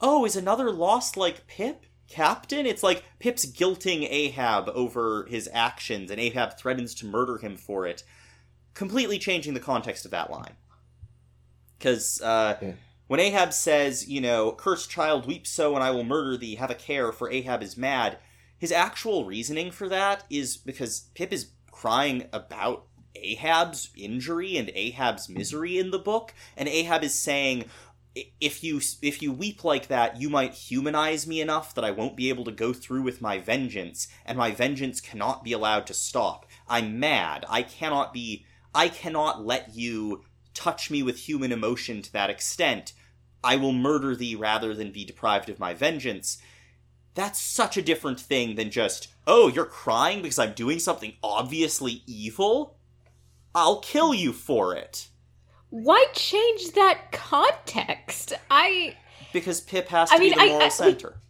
Oh, 0.00 0.24
is 0.24 0.36
another 0.36 0.70
lost 0.70 1.16
like 1.16 1.46
Pip? 1.46 1.86
Captain? 2.08 2.66
It's 2.66 2.82
like 2.82 3.04
Pip's 3.18 3.46
guilting 3.46 4.06
Ahab 4.10 4.68
over 4.74 5.26
his 5.30 5.48
actions, 5.52 6.10
and 6.10 6.20
Ahab 6.20 6.58
threatens 6.58 6.94
to 6.96 7.06
murder 7.06 7.38
him 7.38 7.56
for 7.56 7.86
it, 7.86 8.02
completely 8.74 9.18
changing 9.18 9.54
the 9.54 9.60
context 9.60 10.04
of 10.04 10.10
that 10.10 10.30
line. 10.30 10.56
Because 11.78 12.20
uh, 12.20 12.58
yeah. 12.60 12.72
when 13.06 13.20
Ahab 13.20 13.52
says, 13.52 14.08
you 14.08 14.20
know, 14.20 14.52
cursed 14.52 14.90
child, 14.90 15.26
weep 15.26 15.46
so, 15.46 15.74
and 15.74 15.84
I 15.84 15.92
will 15.92 16.04
murder 16.04 16.36
thee, 16.36 16.56
have 16.56 16.70
a 16.70 16.74
care, 16.74 17.12
for 17.12 17.30
Ahab 17.30 17.62
is 17.62 17.76
mad, 17.76 18.18
his 18.58 18.72
actual 18.72 19.24
reasoning 19.24 19.70
for 19.70 19.88
that 19.88 20.24
is 20.28 20.56
because 20.56 21.08
Pip 21.14 21.32
is 21.32 21.52
crying 21.70 22.26
about 22.32 22.86
Ahab's 23.14 23.90
injury 23.96 24.56
and 24.56 24.70
Ahab's 24.74 25.28
misery 25.28 25.78
in 25.78 25.90
the 25.90 25.98
book, 25.98 26.34
and 26.56 26.68
Ahab 26.68 27.02
is 27.04 27.14
saying, 27.14 27.64
if 28.40 28.64
you 28.64 28.80
if 29.02 29.22
you 29.22 29.32
weep 29.32 29.62
like 29.62 29.86
that, 29.86 30.20
you 30.20 30.28
might 30.28 30.54
humanize 30.54 31.26
me 31.26 31.40
enough 31.40 31.74
that 31.74 31.84
I 31.84 31.92
won't 31.92 32.16
be 32.16 32.28
able 32.28 32.44
to 32.44 32.50
go 32.52 32.72
through 32.72 33.02
with 33.02 33.22
my 33.22 33.38
vengeance, 33.38 34.08
and 34.26 34.36
my 34.36 34.50
vengeance 34.50 35.00
cannot 35.00 35.44
be 35.44 35.52
allowed 35.52 35.86
to 35.86 35.94
stop. 35.94 36.46
I'm 36.68 36.98
mad. 36.98 37.44
I 37.48 37.62
cannot 37.62 38.12
be. 38.12 38.46
I 38.74 38.88
cannot 38.88 39.44
let 39.44 39.74
you 39.74 40.24
touch 40.54 40.90
me 40.90 41.02
with 41.02 41.18
human 41.18 41.52
emotion 41.52 42.02
to 42.02 42.12
that 42.12 42.30
extent. 42.30 42.92
I 43.42 43.56
will 43.56 43.72
murder 43.72 44.14
thee 44.14 44.34
rather 44.34 44.74
than 44.74 44.92
be 44.92 45.04
deprived 45.04 45.48
of 45.48 45.58
my 45.58 45.72
vengeance. 45.74 46.38
That's 47.14 47.40
such 47.40 47.76
a 47.76 47.82
different 47.82 48.20
thing 48.20 48.54
than 48.54 48.70
just, 48.70 49.08
oh, 49.26 49.48
you're 49.48 49.64
crying 49.64 50.22
because 50.22 50.38
I'm 50.38 50.52
doing 50.52 50.78
something 50.78 51.14
obviously 51.22 52.02
evil? 52.06 52.76
I'll 53.54 53.80
kill 53.80 54.14
you 54.14 54.32
for 54.32 54.74
it. 54.74 55.08
Why 55.70 56.06
change 56.12 56.72
that 56.72 57.12
context? 57.12 58.32
I 58.50 58.96
because 59.32 59.60
Pip 59.60 59.88
has 59.88 60.10
to 60.10 60.16
I 60.16 60.18
mean, 60.18 60.32
be 60.32 60.38
the 60.38 60.46
moral 60.46 60.62
I, 60.62 60.66
I, 60.66 60.68
center. 60.68 61.20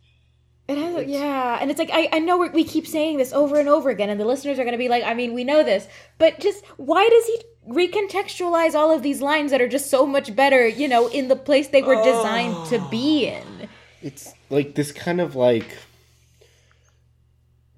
It 0.68 0.78
has, 0.78 1.06
yeah, 1.06 1.58
and 1.60 1.68
it's 1.70 1.80
like 1.80 1.90
I, 1.92 2.08
I 2.12 2.18
know 2.20 2.38
we 2.38 2.62
keep 2.62 2.86
saying 2.86 3.18
this 3.18 3.32
over 3.32 3.58
and 3.58 3.68
over 3.68 3.90
again, 3.90 4.08
and 4.08 4.20
the 4.20 4.24
listeners 4.24 4.58
are 4.58 4.62
going 4.62 4.72
to 4.72 4.78
be 4.78 4.88
like, 4.88 5.02
I 5.02 5.14
mean, 5.14 5.34
we 5.34 5.42
know 5.42 5.64
this, 5.64 5.88
but 6.16 6.38
just 6.38 6.64
why 6.76 7.08
does 7.08 7.26
he 7.26 7.42
recontextualize 7.68 8.74
all 8.74 8.94
of 8.94 9.02
these 9.02 9.20
lines 9.20 9.50
that 9.50 9.60
are 9.60 9.68
just 9.68 9.90
so 9.90 10.06
much 10.06 10.34
better, 10.34 10.66
you 10.66 10.86
know, 10.86 11.08
in 11.08 11.26
the 11.26 11.36
place 11.36 11.68
they 11.68 11.82
were 11.82 11.96
designed 11.96 12.54
oh. 12.56 12.66
to 12.70 12.88
be 12.88 13.26
in? 13.26 13.68
It's 14.00 14.32
like 14.48 14.76
this 14.76 14.92
kind 14.92 15.20
of 15.20 15.34
like 15.34 15.76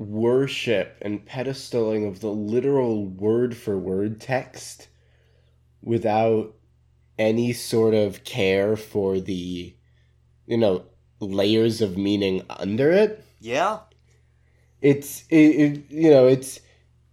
worship 0.09 0.97
and 1.03 1.27
pedestaling 1.27 2.07
of 2.07 2.21
the 2.21 2.31
literal 2.31 3.07
word 3.07 3.57
for 3.57 3.79
word 3.79 4.21
text 4.21 4.89
without 5.83 6.55
any 7.19 7.53
sort 7.53 7.95
of 7.95 8.25
care 8.25 8.77
for 8.77 9.21
the 9.21 9.75
you 10.47 10.57
know 10.57 10.85
layers 11.21 11.81
of 11.81 11.97
meaning 11.97 12.43
under 12.51 12.91
it. 12.91 13.25
Yeah. 13.41 13.81
It's 14.81 15.25
it, 15.29 15.37
it 15.37 15.91
you 15.91 16.11
know 16.11 16.27
it's 16.27 16.61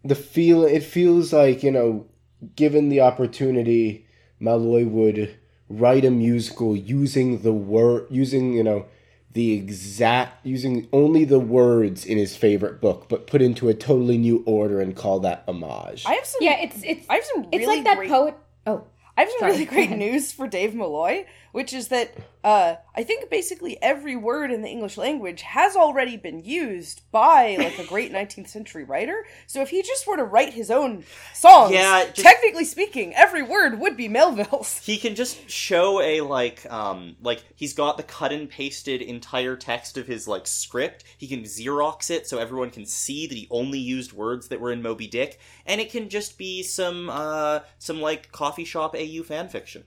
the 0.03 0.15
feel 0.15 0.63
it 0.63 0.83
feels 0.83 1.33
like 1.33 1.63
you 1.63 1.71
know 1.71 2.07
given 2.55 2.89
the 2.89 3.01
opportunity 3.01 4.07
malloy 4.39 4.85
would 4.85 5.37
write 5.67 6.05
a 6.05 6.11
musical 6.11 6.75
using 6.75 7.41
the 7.41 7.53
word 7.53 8.07
using 8.09 8.53
you 8.53 8.63
know 8.63 8.85
the 9.31 9.53
exact 9.53 10.45
using 10.45 10.87
only 10.91 11.23
the 11.23 11.39
words 11.39 12.05
in 12.05 12.17
his 12.17 12.35
favorite 12.35 12.81
book, 12.81 13.07
but 13.09 13.27
put 13.27 13.41
into 13.41 13.69
a 13.69 13.73
totally 13.73 14.17
new 14.17 14.43
order 14.45 14.81
and 14.81 14.95
call 14.95 15.19
that 15.19 15.43
homage. 15.47 16.05
I 16.05 16.13
have 16.13 16.25
some. 16.25 16.39
Yeah, 16.41 16.59
it's 16.61 16.81
it's. 16.83 17.05
I 17.09 17.15
have 17.15 17.23
some. 17.25 17.43
Really 17.43 17.57
it's 17.57 17.67
like 17.67 17.83
that 17.83 17.97
great, 17.97 18.09
poet. 18.09 18.35
Oh, 18.65 18.87
I 19.15 19.21
have 19.21 19.29
some 19.29 19.39
sorry, 19.39 19.51
really 19.51 19.65
great 19.65 19.91
news 19.97 20.31
for 20.31 20.47
Dave 20.47 20.73
Malloy 20.73 21.25
which 21.51 21.73
is 21.73 21.87
that 21.89 22.15
uh, 22.43 22.75
I 22.95 23.03
think 23.03 23.29
basically 23.29 23.81
every 23.81 24.15
word 24.15 24.49
in 24.51 24.61
the 24.61 24.69
English 24.69 24.97
language 24.97 25.41
has 25.41 25.75
already 25.75 26.15
been 26.15 26.43
used 26.43 27.01
by 27.11 27.57
like 27.57 27.77
a 27.77 27.85
great 27.85 28.13
19th 28.13 28.47
century 28.47 28.85
writer. 28.85 29.25
So 29.45 29.61
if 29.61 29.69
he 29.69 29.81
just 29.81 30.07
were 30.07 30.15
to 30.15 30.23
write 30.23 30.53
his 30.53 30.71
own 30.71 31.03
songs, 31.33 31.73
yeah, 31.73 32.05
just, 32.05 32.21
technically 32.21 32.63
speaking, 32.63 33.13
every 33.13 33.43
word 33.43 33.79
would 33.79 33.97
be 33.97 34.07
Melville's. 34.07 34.79
He 34.79 34.97
can 34.97 35.15
just 35.15 35.49
show 35.49 36.01
a 36.01 36.21
like 36.21 36.65
um 36.71 37.17
like 37.21 37.43
he's 37.55 37.73
got 37.73 37.97
the 37.97 38.03
cut 38.03 38.31
and 38.31 38.49
pasted 38.49 39.01
entire 39.01 39.55
text 39.55 39.97
of 39.97 40.07
his 40.07 40.27
like 40.27 40.47
script. 40.47 41.03
He 41.17 41.27
can 41.27 41.41
Xerox 41.41 42.09
it 42.09 42.27
so 42.27 42.39
everyone 42.39 42.69
can 42.69 42.85
see 42.85 43.27
that 43.27 43.35
he 43.35 43.47
only 43.51 43.79
used 43.79 44.13
words 44.13 44.47
that 44.47 44.61
were 44.61 44.71
in 44.71 44.81
Moby 44.81 45.07
Dick, 45.07 45.39
and 45.65 45.81
it 45.81 45.91
can 45.91 46.09
just 46.09 46.37
be 46.37 46.63
some 46.63 47.09
uh 47.09 47.59
some 47.79 47.99
like 47.99 48.31
coffee 48.31 48.65
shop 48.65 48.95
AU 48.95 49.23
fan 49.23 49.49
fiction. 49.49 49.83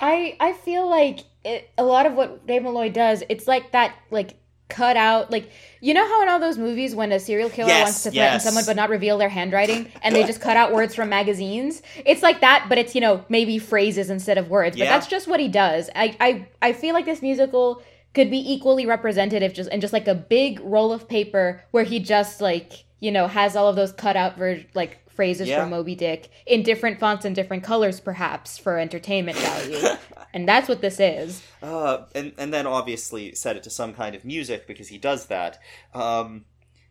I 0.00 0.36
I 0.40 0.52
feel 0.52 0.88
like 0.88 1.20
it, 1.44 1.70
a 1.76 1.84
lot 1.84 2.06
of 2.06 2.14
what 2.14 2.46
Dave 2.46 2.62
Malloy 2.62 2.90
does, 2.90 3.22
it's 3.28 3.46
like 3.46 3.72
that 3.72 3.94
like 4.10 4.36
cut 4.68 4.96
out 4.96 5.30
like 5.30 5.50
you 5.82 5.92
know 5.92 6.06
how 6.06 6.22
in 6.22 6.28
all 6.28 6.40
those 6.40 6.56
movies 6.56 6.94
when 6.94 7.12
a 7.12 7.20
serial 7.20 7.50
killer 7.50 7.68
yes, 7.68 7.84
wants 7.84 8.02
to 8.02 8.10
threaten 8.10 8.34
yes. 8.34 8.44
someone 8.44 8.64
but 8.64 8.74
not 8.74 8.88
reveal 8.88 9.18
their 9.18 9.28
handwriting 9.28 9.92
and 10.02 10.16
they 10.16 10.24
just 10.24 10.40
cut 10.40 10.56
out 10.56 10.72
words 10.72 10.94
from 10.94 11.10
magazines 11.10 11.82
it's 12.06 12.22
like 12.22 12.40
that 12.40 12.64
but 12.68 12.78
it's 12.78 12.94
you 12.94 13.00
know 13.00 13.22
maybe 13.28 13.58
phrases 13.58 14.08
instead 14.08 14.38
of 14.38 14.48
words 14.48 14.74
yeah. 14.74 14.86
but 14.86 14.88
that's 14.88 15.06
just 15.06 15.28
what 15.28 15.38
he 15.38 15.48
does 15.48 15.90
I, 15.94 16.16
I 16.18 16.48
i 16.62 16.72
feel 16.72 16.94
like 16.94 17.04
this 17.04 17.20
musical 17.20 17.82
could 18.14 18.30
be 18.30 18.52
equally 18.52 18.86
representative 18.86 19.52
just 19.52 19.68
and 19.70 19.82
just 19.82 19.92
like 19.92 20.08
a 20.08 20.14
big 20.14 20.58
roll 20.60 20.92
of 20.92 21.08
paper 21.08 21.62
where 21.70 21.84
he 21.84 22.00
just 22.00 22.40
like 22.40 22.84
you 23.00 23.12
know 23.12 23.26
has 23.26 23.56
all 23.56 23.68
of 23.68 23.76
those 23.76 23.92
cut 23.92 24.16
out 24.16 24.38
ver- 24.38 24.64
like 24.72 25.03
phrases 25.14 25.48
yeah. 25.48 25.60
from 25.60 25.70
Moby 25.70 25.94
Dick 25.94 26.30
in 26.46 26.62
different 26.62 26.98
fonts 26.98 27.24
and 27.24 27.34
different 27.34 27.62
colors, 27.62 28.00
perhaps 28.00 28.58
for 28.58 28.78
entertainment 28.78 29.38
value. 29.38 29.88
and 30.34 30.48
that's 30.48 30.68
what 30.68 30.80
this 30.80 31.00
is. 31.00 31.42
Uh, 31.62 32.04
and 32.14 32.32
and 32.38 32.52
then 32.52 32.66
obviously 32.66 33.34
set 33.34 33.56
it 33.56 33.62
to 33.62 33.70
some 33.70 33.94
kind 33.94 34.14
of 34.14 34.24
music 34.24 34.66
because 34.66 34.88
he 34.88 34.98
does 34.98 35.26
that. 35.26 35.60
Um, 35.94 36.44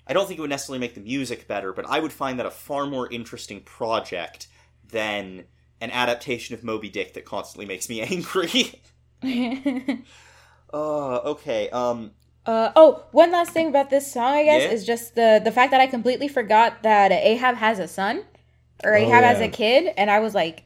I 0.05 0.13
don't 0.13 0.27
think 0.27 0.37
it 0.37 0.41
would 0.41 0.49
necessarily 0.49 0.79
make 0.79 0.95
the 0.95 1.01
music 1.01 1.47
better, 1.47 1.71
but 1.73 1.85
I 1.87 1.99
would 1.99 2.11
find 2.11 2.39
that 2.39 2.45
a 2.45 2.51
far 2.51 2.85
more 2.85 3.11
interesting 3.11 3.61
project 3.61 4.47
than 4.89 5.45
an 5.79 5.91
adaptation 5.91 6.55
of 6.55 6.63
Moby 6.63 6.89
Dick 6.89 7.13
that 7.13 7.25
constantly 7.25 7.65
makes 7.65 7.89
me 7.89 8.01
angry. 8.09 8.81
uh, 10.73 11.17
okay. 11.17 11.69
Um, 11.69 12.11
Uh, 12.45 12.71
oh, 12.75 13.03
one 13.11 13.31
last 13.31 13.51
thing 13.51 13.67
about 13.67 13.89
this 13.89 14.11
song, 14.11 14.33
I 14.33 14.43
guess, 14.43 14.63
Yeah? 14.63 14.69
is 14.71 14.85
just 14.85 15.15
the 15.15 15.41
the 15.43 15.51
fact 15.51 15.71
that 15.71 15.79
I 15.81 15.87
completely 15.87 16.27
forgot 16.27 16.83
that 16.83 17.11
Ahab 17.11 17.55
has 17.55 17.79
a 17.79 17.87
son, 17.87 18.23
or 18.83 18.93
Oh, 18.93 18.97
Ahab 18.97 19.23
has 19.23 19.39
a 19.39 19.47
kid, 19.47 19.93
and 19.97 20.11
I 20.11 20.19
was 20.19 20.35
like, 20.35 20.63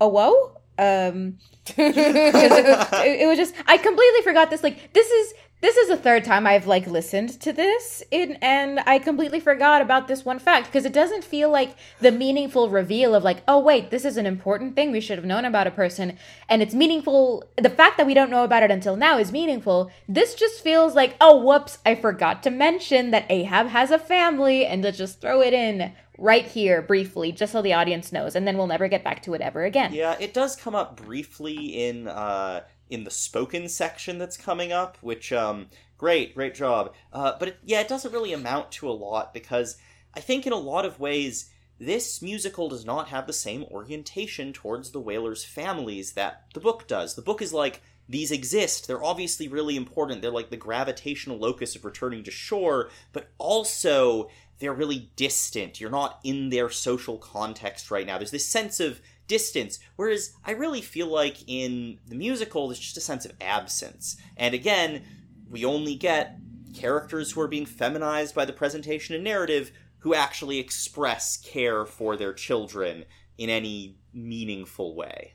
oh 0.00 0.08
whoa, 0.08 0.58
um, 0.78 1.38
it- 1.76 3.20
it 3.22 3.26
was 3.28 3.38
just 3.38 3.54
I 3.66 3.76
completely 3.78 4.22
forgot 4.22 4.50
this. 4.50 4.62
Like 4.62 4.92
this 4.92 5.08
is 5.08 5.34
this 5.62 5.76
is 5.76 5.88
the 5.88 5.96
third 5.96 6.24
time 6.24 6.46
I've 6.46 6.66
like 6.66 6.86
listened 6.86 7.40
to 7.40 7.52
this, 7.52 8.02
in, 8.10 8.38
and 8.42 8.80
I 8.80 8.98
completely 8.98 9.40
forgot 9.40 9.80
about 9.80 10.06
this 10.06 10.24
one 10.24 10.38
fact 10.38 10.66
because 10.66 10.84
it 10.84 10.92
doesn't 10.92 11.24
feel 11.24 11.50
like 11.50 11.74
the 12.00 12.12
meaningful 12.12 12.68
reveal 12.68 13.14
of 13.14 13.24
like, 13.24 13.42
oh 13.48 13.58
wait, 13.58 13.90
this 13.90 14.04
is 14.04 14.16
an 14.16 14.26
important 14.26 14.76
thing 14.76 14.92
we 14.92 15.00
should 15.00 15.18
have 15.18 15.24
known 15.24 15.44
about 15.44 15.66
a 15.66 15.70
person, 15.70 16.18
and 16.48 16.62
it's 16.62 16.74
meaningful. 16.74 17.44
The 17.56 17.70
fact 17.70 17.96
that 17.96 18.06
we 18.06 18.14
don't 18.14 18.30
know 18.30 18.44
about 18.44 18.62
it 18.62 18.70
until 18.70 18.96
now 18.96 19.18
is 19.18 19.32
meaningful. 19.32 19.90
This 20.08 20.34
just 20.34 20.62
feels 20.62 20.94
like, 20.94 21.16
oh 21.20 21.40
whoops, 21.40 21.78
I 21.86 21.94
forgot 21.94 22.42
to 22.44 22.50
mention 22.50 23.10
that 23.10 23.30
Ahab 23.30 23.68
has 23.68 23.90
a 23.90 23.98
family, 23.98 24.66
and 24.66 24.82
let's 24.82 24.98
just 24.98 25.20
throw 25.20 25.40
it 25.40 25.54
in 25.54 25.92
right 26.18 26.46
here 26.46 26.80
briefly, 26.82 27.32
just 27.32 27.52
so 27.52 27.62
the 27.62 27.74
audience 27.74 28.12
knows, 28.12 28.36
and 28.36 28.46
then 28.46 28.56
we'll 28.56 28.66
never 28.66 28.88
get 28.88 29.04
back 29.04 29.22
to 29.22 29.34
it 29.34 29.40
ever 29.40 29.64
again. 29.64 29.92
Yeah, 29.92 30.16
it 30.18 30.32
does 30.32 30.56
come 30.56 30.74
up 30.74 30.96
briefly 30.96 31.88
in 31.88 32.08
uh, 32.08 32.62
in 32.90 33.04
the 33.04 33.10
spoken 33.10 33.68
section 33.68 34.18
that's 34.18 34.36
coming 34.36 34.72
up, 34.72 34.96
which 35.00 35.32
um, 35.32 35.66
great, 35.98 36.34
great 36.34 36.54
job. 36.54 36.94
Uh, 37.12 37.32
but 37.38 37.48
it, 37.48 37.58
yeah, 37.64 37.80
it 37.80 37.88
doesn't 37.88 38.12
really 38.12 38.32
amount 38.32 38.70
to 38.72 38.88
a 38.88 38.92
lot 38.92 39.34
because 39.34 39.76
I 40.14 40.20
think 40.20 40.46
in 40.46 40.52
a 40.52 40.56
lot 40.56 40.84
of 40.84 41.00
ways 41.00 41.50
this 41.78 42.22
musical 42.22 42.68
does 42.68 42.84
not 42.84 43.08
have 43.08 43.26
the 43.26 43.32
same 43.32 43.64
orientation 43.64 44.52
towards 44.52 44.90
the 44.90 45.00
whalers' 45.00 45.44
families 45.44 46.12
that 46.12 46.44
the 46.54 46.60
book 46.60 46.86
does. 46.86 47.14
The 47.14 47.22
book 47.22 47.42
is 47.42 47.52
like 47.52 47.82
these 48.08 48.30
exist. 48.30 48.86
They're 48.86 49.04
obviously 49.04 49.48
really 49.48 49.76
important. 49.76 50.22
They're 50.22 50.30
like 50.30 50.50
the 50.50 50.56
gravitational 50.56 51.38
locus 51.38 51.76
of 51.76 51.84
returning 51.84 52.22
to 52.24 52.30
shore, 52.30 52.88
but 53.12 53.28
also 53.38 54.30
they're 54.58 54.72
really 54.72 55.10
distant. 55.16 55.80
You're 55.80 55.90
not 55.90 56.20
in 56.24 56.48
their 56.48 56.70
social 56.70 57.18
context 57.18 57.90
right 57.90 58.06
now. 58.06 58.16
There's 58.16 58.30
this 58.30 58.46
sense 58.46 58.80
of 58.80 59.00
distance. 59.26 59.78
Whereas 59.96 60.32
I 60.44 60.52
really 60.52 60.80
feel 60.80 61.08
like 61.08 61.38
in 61.46 61.98
the 62.06 62.14
musical, 62.14 62.68
there's 62.68 62.78
just 62.78 62.96
a 62.96 63.00
sense 63.00 63.24
of 63.24 63.32
absence. 63.40 64.16
And 64.36 64.54
again, 64.54 65.02
we 65.48 65.64
only 65.64 65.94
get 65.94 66.38
characters 66.74 67.32
who 67.32 67.40
are 67.40 67.48
being 67.48 67.66
feminized 67.66 68.34
by 68.34 68.44
the 68.44 68.52
presentation 68.52 69.14
and 69.14 69.24
narrative 69.24 69.72
who 69.98 70.14
actually 70.14 70.58
express 70.58 71.36
care 71.36 71.84
for 71.84 72.16
their 72.16 72.32
children 72.32 73.04
in 73.38 73.50
any 73.50 73.96
meaningful 74.12 74.94
way. 74.94 75.34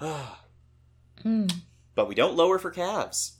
Hmm. 1.22 1.46
but 1.94 2.06
we 2.06 2.14
don't 2.14 2.36
lower 2.36 2.58
for 2.58 2.70
calves. 2.70 3.38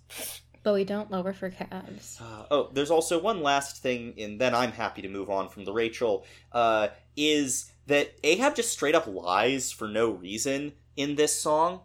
But 0.63 0.73
we 0.75 0.83
don't 0.83 1.11
lower 1.13 1.33
for 1.33 1.51
calves. 1.51 2.19
Uh, 2.21 2.47
oh, 2.51 2.71
there's 2.73 2.91
also 2.91 3.21
one 3.21 3.41
last 3.41 3.83
thing, 3.83 4.15
and 4.19 4.41
then 4.41 4.53
I'm 4.53 4.73
happy 4.73 5.03
to 5.03 5.09
move 5.09 5.31
on 5.31 5.49
from 5.49 5.65
the 5.65 5.73
Rachel. 5.73 6.27
Uh, 6.51 6.89
is 7.17 7.71
that 7.87 8.15
Ahab 8.25 8.57
just 8.57 8.73
straight 8.73 8.95
up 8.95 9.07
lies 9.07 9.73
for 9.73 9.89
no 9.89 10.11
reason 10.11 10.73
in 10.97 11.15
this 11.15 11.39
song? 11.39 11.81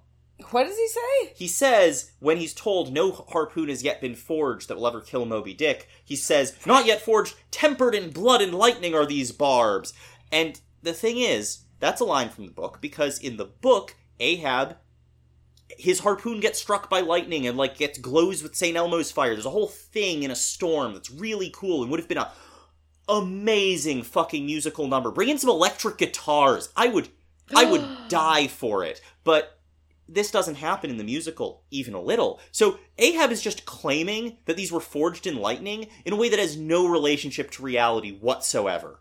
What 0.50 0.66
does 0.66 0.78
he 0.78 0.88
say? 0.88 1.34
He 1.36 1.48
says, 1.48 2.12
when 2.20 2.38
he's 2.38 2.54
told 2.54 2.92
no 2.92 3.12
harpoon 3.12 3.70
has 3.70 3.84
yet 3.84 4.02
been 4.02 4.16
forged 4.16 4.68
that 4.68 4.78
will 4.78 4.88
ever 4.88 5.02
kill 5.02 5.26
Moby 5.26 5.54
Dick, 5.54 5.88
he 6.04 6.16
says, 6.16 6.56
Not 6.66 6.86
yet 6.86 7.02
forged, 7.02 7.36
tempered 7.52 7.94
in 7.94 8.10
blood 8.10 8.42
and 8.42 8.54
lightning 8.56 8.96
are 8.96 9.06
these 9.06 9.32
barbs. 9.32 9.94
And 10.32 10.60
the 10.82 10.94
thing 10.94 11.20
is, 11.20 11.66
that's 11.80 12.02
a 12.02 12.06
line 12.06 12.30
from 12.30 12.46
the 12.46 12.52
book, 12.52 12.80
because 12.82 13.20
in 13.20 13.38
the 13.38 13.46
book, 13.46 13.96
Ahab, 14.20 14.78
his 15.78 16.00
harpoon 16.00 16.40
gets 16.40 16.60
struck 16.60 16.90
by 16.90 17.02
lightning 17.02 17.46
and, 17.46 17.58
like, 17.58 17.78
gets 17.78 17.98
glows 18.00 18.44
with 18.44 18.56
St. 18.56 18.76
Elmo's 18.76 19.12
fire. 19.12 19.34
There's 19.34 19.46
a 19.46 19.52
whole 19.52 19.68
thing 19.68 20.24
in 20.24 20.32
a 20.32 20.36
storm 20.36 20.94
that's 20.94 21.12
really 21.12 21.52
cool 21.54 21.82
and 21.82 21.92
would 21.92 22.00
have 22.00 22.10
been 22.10 22.18
a 22.18 22.32
amazing 23.08 24.04
fucking 24.04 24.46
musical 24.46 24.88
number. 24.88 25.12
Bring 25.12 25.30
in 25.30 25.38
some 25.38 25.50
electric 25.50 25.98
guitars. 25.98 26.70
I 26.76 26.88
would, 26.88 27.10
I 27.56 27.66
would 27.66 27.86
die 28.10 28.48
for 28.48 28.84
it. 28.84 29.02
But 29.24 29.58
this 30.08 30.32
doesn't 30.32 30.56
happen 30.56 30.90
in 30.90 30.98
the 30.98 31.04
musical 31.04 31.64
even 31.72 31.94
a 31.94 32.02
little. 32.02 32.40
So 32.52 32.80
Ahab 32.98 33.32
is 33.32 33.42
just 33.42 33.66
claiming 33.66 34.38
that 34.46 34.58
these 34.58 34.72
were 34.72 34.82
forged 34.82 35.26
in 35.26 35.38
lightning 35.38 35.88
in 36.06 36.14
a 36.14 36.18
way 36.18 36.28
that 36.30 36.40
has 36.40 36.58
no 36.58 36.88
relationship 36.88 37.50
to 37.52 37.64
reality 37.64 38.12
whatsoever. 38.12 39.00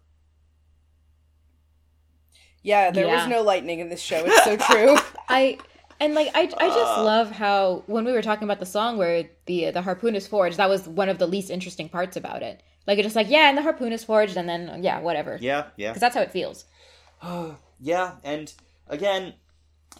Yeah, 2.63 2.91
there 2.91 3.09
was 3.09 3.27
no 3.27 3.43
lightning 3.43 3.81
in 3.81 3.89
this 3.89 4.01
show. 4.03 4.23
It's 4.27 4.45
so 4.45 4.57
true. 4.57 4.97
I 5.29 5.59
and 5.99 6.15
like 6.15 6.29
I, 6.35 6.43
I 6.43 6.69
just 6.69 6.99
Uh. 6.99 7.05
love 7.05 7.31
how 7.31 7.83
when 7.87 8.05
we 8.05 8.13
were 8.13 8.23
talking 8.23 8.45
about 8.45 8.61
the 8.61 8.67
song 8.67 8.99
where 8.99 9.31
the 9.47 9.71
the 9.71 9.83
harpoon 9.83 10.15
is 10.15 10.27
forged, 10.27 10.59
that 10.59 10.69
was 10.69 10.87
one 10.87 11.09
of 11.09 11.19
the 11.19 11.27
least 11.27 11.51
interesting 11.51 11.89
parts 11.89 12.17
about 12.17 12.43
it. 12.43 12.63
Like 12.87 12.99
it's 12.99 13.07
just 13.07 13.17
like 13.17 13.31
yeah, 13.31 13.49
and 13.49 13.59
the 13.59 13.63
harpoon 13.63 13.93
is 13.93 14.05
forged, 14.05 14.37
and 14.37 14.49
then 14.49 14.83
yeah, 14.83 15.01
whatever. 15.01 15.39
Yeah, 15.41 15.67
yeah. 15.77 15.91
because 15.91 16.01
that's 16.01 16.15
how 16.15 16.23
it 16.23 16.33
feels. 16.33 16.65
yeah, 17.81 18.15
and 18.25 18.53
again, 18.89 19.35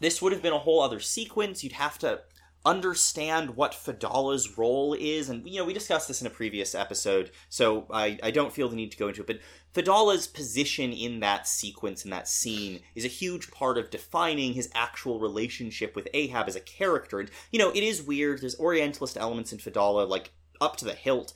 this 0.01 0.21
would 0.23 0.33
have 0.33 0.43
been 0.43 0.53
a 0.53 0.59
whole 0.59 0.81
other 0.81 1.01
sequence. 1.01 1.63
You'd 1.63 1.73
have 1.73 1.99
to 1.99 2.21
understand 2.65 3.57
what 3.57 3.73
Fedallah's 3.75 4.59
role 4.59 4.95
is, 4.95 5.29
and 5.29 5.47
you 5.47 5.59
know 5.59 5.65
we 5.65 5.73
discussed 5.73 6.09
this 6.09 6.21
in 6.21 6.27
a 6.27 6.31
previous 6.31 6.75
episode, 6.75 7.31
so 7.49 7.87
I, 7.91 8.19
I 8.23 8.31
don't 8.31 8.53
feel 8.53 8.69
the 8.69 8.77
need 8.77 8.93
to 8.93 8.99
go 8.99 9.09
into 9.09 9.23
it. 9.23 9.27
But 9.27 9.41
Fedallah's 9.73 10.27
position 10.27 10.93
in 10.93 11.21
that 11.21 11.47
sequence 11.47 12.05
in 12.05 12.11
that 12.11 12.29
scene 12.29 12.81
is 12.95 13.05
a 13.05 13.09
huge 13.09 13.51
part 13.51 13.79
of 13.79 13.91
defining 13.91 14.53
his 14.53 14.71
actual 14.75 15.21
relationship 15.21 15.97
with 15.97 16.09
Ahab 16.13 16.49
as 16.49 16.57
a 16.57 16.61
character. 16.61 17.21
And 17.21 17.31
you 17.51 17.59
know 17.59 17.71
it 17.71 17.83
is 17.83 18.03
weird. 18.03 18.41
There's 18.41 18.59
Orientalist 18.59 19.17
elements 19.17 19.53
in 19.53 19.59
Fedallah, 19.59 20.07
like 20.07 20.33
up 20.61 20.77
to 20.79 20.85
the 20.85 20.95
hilt, 20.95 21.33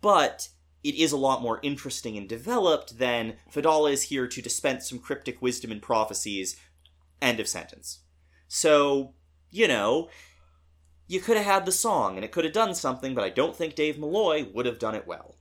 but 0.00 0.48
it 0.84 0.94
is 0.94 1.12
a 1.12 1.16
lot 1.16 1.42
more 1.42 1.60
interesting 1.62 2.16
and 2.16 2.28
developed 2.28 2.98
than 2.98 3.36
Fedallah 3.50 3.92
is 3.92 4.02
here 4.04 4.26
to 4.26 4.42
dispense 4.42 4.88
some 4.88 4.98
cryptic 4.98 5.40
wisdom 5.40 5.70
and 5.70 5.80
prophecies. 5.82 6.56
End 7.20 7.38
of 7.40 7.46
sentence. 7.48 8.00
So, 8.48 9.14
you 9.50 9.68
know, 9.68 10.08
you 11.06 11.20
could 11.20 11.36
have 11.36 11.46
had 11.46 11.66
the 11.66 11.72
song 11.72 12.16
and 12.16 12.24
it 12.24 12.32
could 12.32 12.44
have 12.44 12.52
done 12.52 12.74
something, 12.74 13.14
but 13.14 13.22
I 13.24 13.28
don't 13.30 13.54
think 13.54 13.74
Dave 13.74 13.98
Malloy 13.98 14.46
would 14.52 14.66
have 14.66 14.78
done 14.78 14.94
it 14.94 15.06
well. 15.06 15.36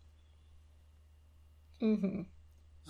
Mm-hmm. 1.81 2.21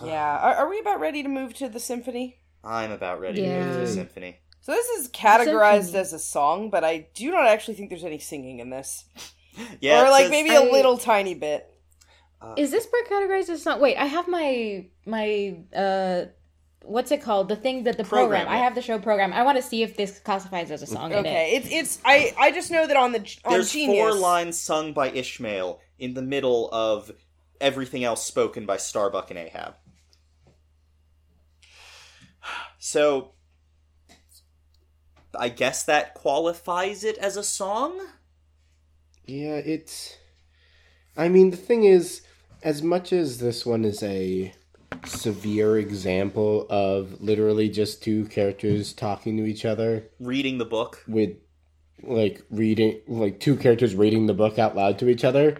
yeah. 0.05 0.37
Are, 0.37 0.55
are 0.55 0.69
we 0.69 0.79
about 0.79 0.99
ready 0.99 1.23
to 1.23 1.29
move 1.29 1.53
to 1.55 1.69
the 1.69 1.79
symphony? 1.79 2.37
I'm 2.63 2.91
about 2.91 3.19
ready 3.19 3.41
to 3.41 3.47
move 3.59 3.73
to 3.73 3.79
the 3.79 3.87
symphony. 3.87 4.39
So 4.61 4.73
this 4.73 4.87
is 4.89 5.07
categorized 5.09 5.83
Symphony. 5.85 5.99
as 5.99 6.13
a 6.13 6.19
song, 6.19 6.69
but 6.69 6.83
I 6.83 7.07
do 7.15 7.31
not 7.31 7.47
actually 7.47 7.73
think 7.75 7.89
there's 7.89 8.03
any 8.03 8.19
singing 8.19 8.59
in 8.59 8.69
this, 8.69 9.05
Yeah, 9.81 10.05
or 10.05 10.09
like 10.11 10.23
says- 10.25 10.31
maybe 10.31 10.49
a 10.53 10.61
I- 10.61 10.71
little 10.71 10.97
tiny 10.97 11.33
bit. 11.33 11.67
Is 12.57 12.71
this 12.71 12.87
part 12.87 13.07
categorized 13.07 13.49
as 13.49 13.63
song? 13.63 13.79
Wait, 13.79 13.97
I 13.97 14.05
have 14.05 14.27
my 14.27 14.85
my 15.05 15.57
uh, 15.75 16.25
what's 16.83 17.11
it 17.11 17.21
called? 17.21 17.49
The 17.49 17.55
thing 17.55 17.83
that 17.83 17.97
the 17.97 18.03
program. 18.03 18.45
Program, 18.45 18.47
I 18.47 18.57
have 18.63 18.75
the 18.75 18.81
show 18.81 18.99
program. 18.99 19.31
I 19.33 19.43
want 19.43 19.57
to 19.57 19.61
see 19.61 19.83
if 19.83 19.95
this 19.95 20.19
classifies 20.19 20.71
as 20.71 20.81
a 20.81 20.87
song. 20.87 21.11
in 21.11 21.19
it. 21.19 21.21
Okay, 21.21 21.51
it's 21.55 21.67
it's 21.71 21.99
I 22.03 22.33
I 22.37 22.51
just 22.51 22.71
know 22.71 22.87
that 22.87 22.97
on 22.97 23.11
the 23.11 23.19
on 23.45 23.53
There's 23.53 23.71
Genius. 23.71 23.99
four 23.99 24.13
lines 24.13 24.59
sung 24.59 24.93
by 24.93 25.09
Ishmael 25.09 25.79
in 25.99 26.13
the 26.13 26.21
middle 26.21 26.69
of 26.71 27.11
everything 27.59 28.03
else 28.03 28.25
spoken 28.25 28.65
by 28.65 28.77
Starbuck 28.77 29.29
and 29.29 29.39
Ahab. 29.39 29.75
So, 32.83 33.33
I 35.37 35.49
guess 35.49 35.83
that 35.83 36.15
qualifies 36.15 37.03
it 37.03 37.15
as 37.19 37.37
a 37.37 37.43
song? 37.43 38.01
Yeah, 39.27 39.57
it's. 39.57 40.17
I 41.15 41.29
mean, 41.29 41.51
the 41.51 41.57
thing 41.57 41.83
is, 41.83 42.21
as 42.63 42.81
much 42.81 43.11
as 43.13 43.39
this 43.39 43.65
one 43.65 43.85
is 43.85 44.03
a 44.03 44.53
severe 45.05 45.77
example 45.77 46.67
of 46.69 47.21
literally 47.21 47.69
just 47.69 48.03
two 48.03 48.25
characters 48.25 48.93
talking 48.93 49.37
to 49.37 49.45
each 49.45 49.65
other 49.65 50.03
Reading 50.19 50.57
the 50.57 50.65
book. 50.65 51.03
with, 51.07 51.31
like, 52.03 52.43
reading, 52.51 52.99
like, 53.07 53.39
two 53.39 53.55
characters 53.55 53.95
reading 53.95 54.25
the 54.27 54.33
book 54.33 54.59
out 54.59 54.75
loud 54.75 54.99
to 54.99 55.09
each 55.09 55.23
other, 55.23 55.57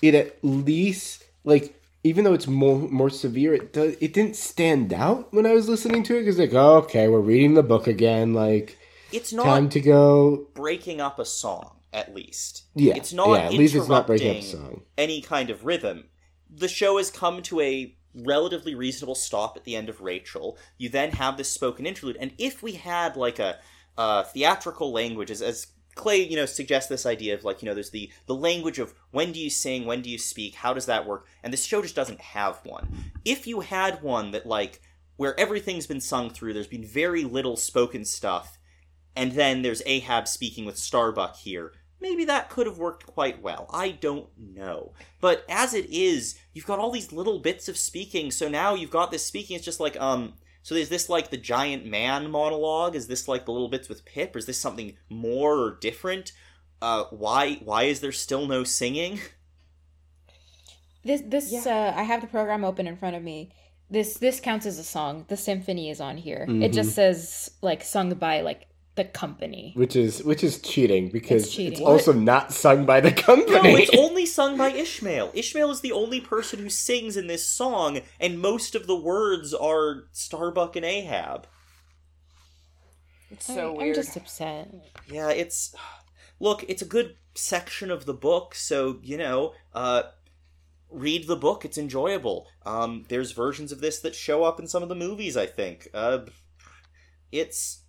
it 0.00 0.14
at 0.14 0.38
least, 0.42 1.24
like, 1.44 1.74
even 2.04 2.22
though 2.24 2.32
it's 2.32 2.46
more 2.46 2.78
more 2.78 3.10
severe, 3.10 3.52
it 3.52 3.72
does, 3.72 3.96
it 4.00 4.14
didn't 4.14 4.36
stand 4.36 4.92
out 4.92 5.32
when 5.34 5.44
I 5.44 5.52
was 5.52 5.68
listening 5.68 6.04
to 6.04 6.16
it 6.16 6.20
because 6.20 6.38
like, 6.38 6.54
oh, 6.54 6.76
okay, 6.76 7.08
we're 7.08 7.18
reading 7.20 7.54
the 7.54 7.62
book 7.64 7.86
again, 7.88 8.32
like, 8.32 8.78
It's 9.12 9.32
not 9.32 9.44
time 9.44 9.68
to 9.70 9.80
go. 9.80 10.46
breaking 10.54 11.00
up 11.00 11.18
a 11.18 11.24
song, 11.24 11.78
at 11.92 12.14
least. 12.14 12.62
Yeah, 12.76 12.94
It's 12.96 13.12
not 13.12 13.30
yeah, 13.30 13.46
at 13.46 13.52
least 13.52 13.74
it's 13.74 13.88
not 13.88 14.06
breaking 14.06 14.30
up 14.30 14.36
a 14.36 14.42
song. 14.42 14.82
any 14.96 15.20
kind 15.20 15.50
of 15.50 15.64
rhythm. 15.64 16.04
The 16.50 16.68
show 16.68 16.96
has 16.98 17.10
come 17.10 17.42
to 17.42 17.60
a 17.60 17.94
relatively 18.14 18.74
reasonable 18.74 19.14
stop 19.14 19.56
at 19.56 19.64
the 19.64 19.76
end 19.76 19.88
of 19.88 20.00
Rachel. 20.00 20.58
You 20.76 20.88
then 20.88 21.12
have 21.12 21.36
this 21.36 21.50
spoken 21.50 21.86
interlude, 21.86 22.16
and 22.18 22.32
if 22.38 22.62
we 22.62 22.72
had 22.72 23.16
like 23.16 23.38
a 23.38 23.58
uh, 23.96 24.24
theatrical 24.24 24.92
language, 24.92 25.30
as, 25.30 25.42
as 25.42 25.66
Clay, 25.94 26.22
you 26.22 26.36
know, 26.36 26.46
suggests 26.46 26.88
this 26.88 27.06
idea 27.06 27.34
of 27.34 27.44
like, 27.44 27.62
you 27.62 27.66
know, 27.66 27.74
there's 27.74 27.90
the 27.90 28.10
the 28.26 28.34
language 28.34 28.78
of 28.78 28.94
when 29.10 29.32
do 29.32 29.40
you 29.40 29.50
sing, 29.50 29.84
when 29.84 30.02
do 30.02 30.10
you 30.10 30.18
speak, 30.18 30.54
how 30.54 30.72
does 30.72 30.86
that 30.86 31.06
work? 31.06 31.26
And 31.42 31.52
this 31.52 31.64
show 31.64 31.82
just 31.82 31.96
doesn't 31.96 32.20
have 32.20 32.60
one. 32.64 33.12
If 33.24 33.46
you 33.46 33.60
had 33.60 34.02
one 34.02 34.30
that 34.30 34.46
like 34.46 34.80
where 35.18 35.38
everything's 35.38 35.86
been 35.86 36.00
sung 36.00 36.30
through. 36.30 36.54
There's 36.54 36.68
been 36.68 36.84
very 36.84 37.24
little 37.24 37.56
spoken 37.56 38.06
stuff, 38.06 38.56
and 39.14 39.32
then 39.32 39.60
there's 39.60 39.82
Ahab 39.84 40.26
speaking 40.28 40.64
with 40.64 40.78
Starbuck 40.78 41.36
here. 41.36 41.72
Maybe 42.00 42.24
that 42.26 42.48
could 42.48 42.66
have 42.66 42.78
worked 42.78 43.06
quite 43.06 43.42
well. 43.42 43.66
I 43.72 43.90
don't 43.90 44.28
know. 44.38 44.92
But 45.20 45.44
as 45.48 45.74
it 45.74 45.86
is, 45.90 46.38
you've 46.52 46.66
got 46.66 46.78
all 46.78 46.92
these 46.92 47.12
little 47.12 47.40
bits 47.40 47.68
of 47.68 47.76
speaking. 47.76 48.30
So 48.30 48.48
now 48.48 48.74
you've 48.74 48.90
got 48.90 49.10
this 49.10 49.26
speaking. 49.26 49.56
It's 49.56 49.64
just 49.64 49.80
like, 49.80 50.00
um, 50.00 50.34
so 50.62 50.74
is 50.74 50.88
this 50.90 51.08
like 51.08 51.30
the 51.30 51.36
giant 51.36 51.86
man 51.86 52.30
monologue? 52.30 52.94
Is 52.94 53.08
this 53.08 53.26
like 53.26 53.46
the 53.46 53.52
little 53.52 53.68
bits 53.68 53.88
with 53.88 54.04
Pip? 54.04 54.34
Or 54.34 54.38
is 54.38 54.46
this 54.46 54.58
something 54.58 54.96
more 55.08 55.54
or 55.54 55.78
different? 55.80 56.32
Uh, 56.80 57.04
why 57.10 57.54
why 57.64 57.84
is 57.84 58.00
there 58.00 58.12
still 58.12 58.46
no 58.46 58.64
singing? 58.64 59.20
This 61.04 61.22
this 61.24 61.66
uh, 61.66 61.94
I 61.96 62.02
have 62.02 62.20
the 62.20 62.26
program 62.26 62.64
open 62.64 62.86
in 62.86 62.96
front 62.96 63.16
of 63.16 63.22
me. 63.22 63.50
This 63.88 64.18
this 64.18 64.40
counts 64.40 64.66
as 64.66 64.78
a 64.78 64.84
song. 64.84 65.24
The 65.28 65.36
symphony 65.36 65.88
is 65.90 66.00
on 66.00 66.18
here. 66.18 66.44
It 66.48 66.72
just 66.72 66.94
says 66.94 67.50
like 67.62 67.82
sung 67.82 68.12
by 68.14 68.42
like 68.42 68.66
the 68.98 69.04
company. 69.04 69.72
which 69.76 69.96
is 69.96 70.22
which 70.24 70.42
is 70.44 70.60
cheating 70.60 71.08
because 71.08 71.46
It's 71.46 71.58
it's, 71.58 71.80
also 71.80 72.12
not 72.12 72.52
sung 72.52 72.84
by 72.84 73.00
the 73.00 73.12
company. 73.12 73.72
No, 73.72 73.78
it's 73.78 73.96
only 73.96 74.26
sung 74.26 74.58
by 74.58 74.70
Ishmael. 74.70 75.30
Ishmael 75.32 75.70
is 75.70 75.80
the 75.80 75.92
only 75.92 76.20
person 76.20 76.58
who 76.58 76.68
sings 76.68 77.16
in 77.16 77.28
this 77.28 77.48
song, 77.48 78.00
and 78.20 78.40
most 78.40 78.74
of 78.74 78.86
the 78.88 78.96
words 78.96 79.54
are 79.54 80.08
Starbuck 80.12 80.76
and 80.76 80.84
Ahab. 80.84 81.46
It's 83.30 83.46
so 83.46 83.74
I, 83.74 83.78
weird. 83.78 83.96
I'm 83.96 84.02
just 84.02 84.16
upset. 84.16 84.74
Yeah, 85.06 85.30
it's 85.30 85.74
look, 86.40 86.64
it's 86.68 86.82
a 86.82 86.86
good 86.86 87.16
section 87.34 87.90
of 87.90 88.04
the 88.04 88.14
book, 88.14 88.54
so 88.54 88.98
you 89.02 89.16
know, 89.16 89.54
uh 89.74 90.02
read 90.90 91.28
the 91.28 91.36
book, 91.36 91.64
it's 91.64 91.78
enjoyable. 91.78 92.48
Um 92.66 93.04
there's 93.08 93.30
versions 93.32 93.70
of 93.70 93.80
this 93.80 94.00
that 94.00 94.14
show 94.16 94.42
up 94.42 94.58
in 94.58 94.66
some 94.66 94.82
of 94.82 94.88
the 94.88 94.96
movies, 94.96 95.36
I 95.36 95.46
think. 95.46 95.88
Uh 95.94 96.20
it's 97.30 97.82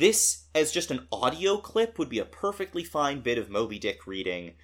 this 0.00 0.46
as 0.54 0.72
just 0.72 0.90
an 0.90 1.06
audio 1.12 1.58
clip 1.58 1.98
would 1.98 2.08
be 2.08 2.18
a 2.18 2.24
perfectly 2.24 2.82
fine 2.82 3.20
bit 3.20 3.38
of 3.38 3.50
Moby 3.50 3.78
Dick 3.78 4.06
reading. 4.06 4.54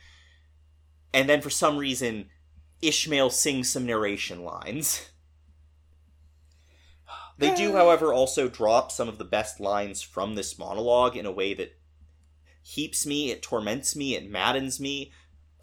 And 1.14 1.28
then 1.28 1.40
for 1.40 1.50
some 1.50 1.76
reason 1.76 2.30
Ishmael 2.82 3.30
sings 3.30 3.70
some 3.70 3.86
narration 3.86 4.42
lines. 4.42 5.10
They 7.38 7.54
do, 7.54 7.72
however, 7.76 8.14
also 8.14 8.48
drop 8.48 8.90
some 8.90 9.08
of 9.08 9.18
the 9.18 9.24
best 9.24 9.60
lines 9.60 10.00
from 10.00 10.34
this 10.34 10.58
monologue 10.58 11.18
in 11.18 11.26
a 11.26 11.30
way 11.30 11.52
that 11.52 11.78
heaps 12.62 13.04
me, 13.04 13.30
it 13.30 13.42
torments 13.42 13.94
me, 13.94 14.16
it 14.16 14.30
maddens 14.30 14.80
me. 14.80 15.12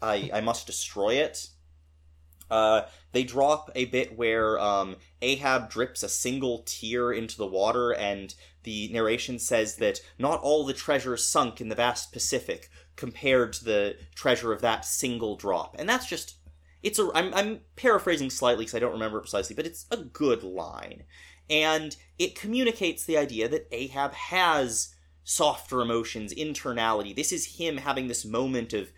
I, 0.00 0.30
I 0.32 0.40
must 0.40 0.68
destroy 0.68 1.14
it. 1.14 1.48
Uh, 2.50 2.82
they 3.12 3.24
drop 3.24 3.70
a 3.74 3.86
bit 3.86 4.16
where 4.16 4.58
um, 4.58 4.96
Ahab 5.22 5.70
drips 5.70 6.02
a 6.02 6.08
single 6.08 6.64
tear 6.66 7.12
into 7.12 7.36
the 7.36 7.46
water, 7.46 7.92
and 7.92 8.34
the 8.64 8.88
narration 8.92 9.38
says 9.38 9.76
that 9.76 10.00
not 10.18 10.40
all 10.40 10.64
the 10.64 10.72
treasure 10.72 11.16
sunk 11.16 11.60
in 11.60 11.68
the 11.68 11.74
vast 11.74 12.12
Pacific 12.12 12.70
compared 12.96 13.52
to 13.54 13.64
the 13.64 13.96
treasure 14.14 14.52
of 14.52 14.60
that 14.60 14.84
single 14.84 15.36
drop. 15.36 15.76
And 15.78 15.88
that's 15.88 16.06
just. 16.06 16.36
It's 16.82 16.98
a. 16.98 17.10
I'm, 17.14 17.32
I'm 17.34 17.60
paraphrasing 17.76 18.30
slightly 18.30 18.64
because 18.64 18.74
I 18.74 18.78
don't 18.80 18.92
remember 18.92 19.18
it 19.18 19.22
precisely, 19.22 19.56
but 19.56 19.66
it's 19.66 19.86
a 19.90 19.96
good 19.96 20.42
line. 20.42 21.04
And 21.48 21.96
it 22.18 22.34
communicates 22.34 23.04
the 23.04 23.18
idea 23.18 23.48
that 23.48 23.68
Ahab 23.70 24.12
has 24.14 24.94
softer 25.24 25.80
emotions, 25.80 26.34
internality. 26.34 27.16
This 27.16 27.32
is 27.32 27.56
him 27.56 27.78
having 27.78 28.08
this 28.08 28.24
moment 28.24 28.72
of 28.72 28.92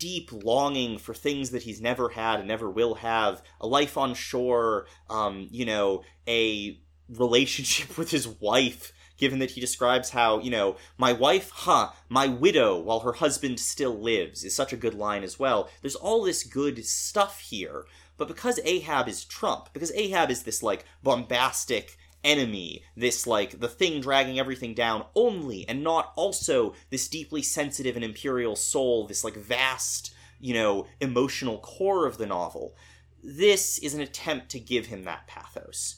deep 0.00 0.30
longing 0.32 0.98
for 0.98 1.14
things 1.14 1.50
that 1.50 1.62
he's 1.62 1.80
never 1.80 2.08
had 2.08 2.40
and 2.40 2.48
never 2.48 2.68
will 2.68 2.94
have 2.96 3.42
a 3.60 3.66
life 3.66 3.96
on 3.96 4.14
shore 4.14 4.86
um 5.08 5.46
you 5.52 5.64
know 5.64 6.02
a 6.26 6.80
relationship 7.08 7.96
with 7.98 8.10
his 8.10 8.26
wife 8.26 8.92
given 9.18 9.38
that 9.38 9.50
he 9.50 9.60
describes 9.60 10.10
how 10.10 10.40
you 10.40 10.50
know 10.50 10.76
my 10.96 11.12
wife 11.12 11.50
huh 11.50 11.90
my 12.08 12.26
widow 12.26 12.80
while 12.80 13.00
her 13.00 13.12
husband 13.12 13.60
still 13.60 13.96
lives 14.00 14.42
is 14.42 14.56
such 14.56 14.72
a 14.72 14.78
good 14.78 14.94
line 14.94 15.22
as 15.22 15.38
well. 15.38 15.68
There's 15.82 15.94
all 15.94 16.24
this 16.24 16.42
good 16.42 16.84
stuff 16.86 17.38
here 17.40 17.84
but 18.16 18.28
because 18.28 18.58
ahab 18.64 19.08
is 19.08 19.24
trump 19.24 19.72
because 19.72 19.92
ahab 19.92 20.30
is 20.30 20.42
this 20.42 20.62
like 20.62 20.84
bombastic 21.02 21.96
enemy, 22.24 22.82
this 22.96 23.26
like 23.26 23.60
the 23.60 23.68
thing 23.68 24.00
dragging 24.00 24.38
everything 24.38 24.74
down 24.74 25.04
only, 25.14 25.68
and 25.68 25.82
not 25.82 26.12
also 26.16 26.74
this 26.90 27.08
deeply 27.08 27.42
sensitive 27.42 27.96
and 27.96 28.04
imperial 28.04 28.56
soul, 28.56 29.06
this 29.06 29.24
like 29.24 29.34
vast, 29.36 30.12
you 30.40 30.54
know, 30.54 30.86
emotional 31.00 31.58
core 31.58 32.06
of 32.06 32.18
the 32.18 32.26
novel. 32.26 32.74
This 33.22 33.78
is 33.78 33.94
an 33.94 34.00
attempt 34.00 34.48
to 34.50 34.58
give 34.60 34.86
him 34.86 35.04
that 35.04 35.26
pathos. 35.26 35.96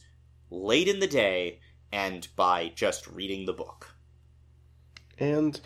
Late 0.50 0.88
in 0.88 1.00
the 1.00 1.06
day, 1.06 1.60
and 1.92 2.26
by 2.36 2.72
just 2.74 3.06
reading 3.06 3.46
the 3.46 3.52
book. 3.52 3.94
and 5.18 5.60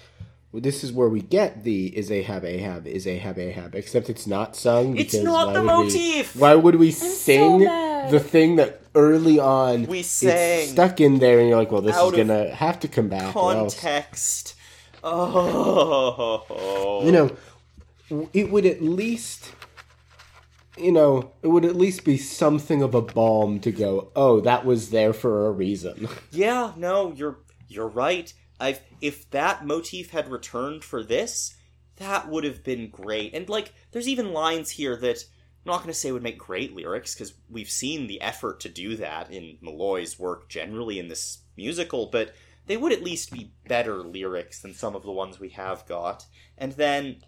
this 0.53 0.83
is 0.83 0.91
where 0.91 1.09
we 1.09 1.21
get 1.21 1.65
the 1.65 1.87
is 1.97 2.11
Ahab 2.11 2.43
Ahab 2.45 2.87
is 2.87 3.07
Ahab 3.07 3.39
Ahab, 3.39 3.75
except 3.75 4.09
it's 4.09 4.27
not 4.27 4.57
sung. 4.57 4.97
It's 4.97 5.15
not 5.15 5.53
the 5.53 5.61
would 5.61 5.69
we- 5.69 5.85
motif! 5.85 6.35
why 6.37 6.55
would 6.55 6.77
we 6.77 6.91
sing 6.93 7.65
mad. 7.65 8.11
the 8.11 8.21
thing 8.21 8.57
that 8.57 8.81
early 8.97 9.39
on 9.39 9.87
We 9.87 10.03
sang 10.03 10.69
stuck 10.69 11.01
in 11.01 11.21
there, 11.21 11.39
and 11.39 11.49
you're 11.49 11.59
like, 11.59 11.71
well, 11.71 11.83
this 11.83 11.97
is 11.97 12.13
gonna 12.13 12.53
have 12.55 12.81
to 12.81 12.89
come 12.89 13.09
back. 13.09 13.33
Context. 13.33 14.55
Oh. 15.05 17.03
you 17.05 17.13
know, 17.13 17.37
it 18.33 18.51
would 18.51 18.67
at 18.67 18.83
least, 18.83 19.53
you 20.77 20.91
know, 20.91 21.31
it 21.43 21.49
would 21.49 21.65
at 21.65 21.77
least 21.77 22.05
be 22.05 22.17
something 22.17 22.83
of 22.83 22.95
a 22.95 23.03
balm 23.03 23.61
to 23.61 23.71
go. 23.71 24.11
Oh, 24.17 24.41
that 24.41 24.65
was 24.65 24.91
there 24.91 25.13
for 25.13 25.47
a 25.47 25.53
reason. 25.53 26.09
Yeah, 26.33 26.73
no, 26.77 27.13
you're 27.13 27.39
you're 27.69 27.89
right. 27.89 28.33
I've 28.59 28.81
if 29.01 29.31
that 29.31 29.65
motif 29.67 30.11
had 30.11 30.29
returned 30.29 30.83
for 30.83 31.05
this, 31.05 31.55
that 31.97 32.29
would 32.29 32.45
have 32.45 32.65
been 32.65 32.91
great. 32.91 33.35
And 33.35 33.49
like, 33.49 33.73
there's 33.93 34.09
even 34.09 34.33
lines 34.33 34.71
here 34.71 34.97
that 34.97 35.25
I'm 35.67 35.73
not 35.73 35.79
going 35.79 35.93
to 35.93 35.95
say 35.95 36.13
would 36.13 36.23
make 36.23 36.39
great 36.39 36.77
lyrics 36.77 37.13
because 37.13 37.35
we've 37.51 37.69
seen 37.69 38.07
the 38.07 38.21
effort 38.21 38.61
to 38.61 38.69
do 38.69 38.95
that 38.97 39.33
in 39.33 39.59
Malloy's 39.61 40.17
work 40.17 40.49
generally 40.49 41.01
in 41.01 41.09
this 41.09 41.39
musical, 41.57 42.07
but 42.07 42.35
they 42.67 42.77
would 42.77 42.93
at 42.93 43.03
least 43.03 43.33
be 43.33 43.53
better 43.67 43.97
lyrics 44.05 44.61
than 44.61 44.75
some 44.75 44.95
of 44.95 45.03
the 45.03 45.11
ones 45.11 45.41
we 45.41 45.49
have 45.51 45.85
got. 45.87 46.27
And 46.57 46.73
then, 46.75 47.25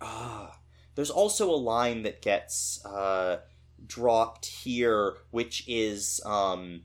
ah, 0.00 0.60
there's 0.94 1.10
also 1.10 1.50
a 1.50 1.56
line 1.56 2.04
that 2.04 2.22
gets 2.22 2.84
uh, 2.84 3.38
dropped 3.84 4.46
here, 4.46 5.16
which 5.32 5.64
is 5.66 6.20
um, 6.24 6.82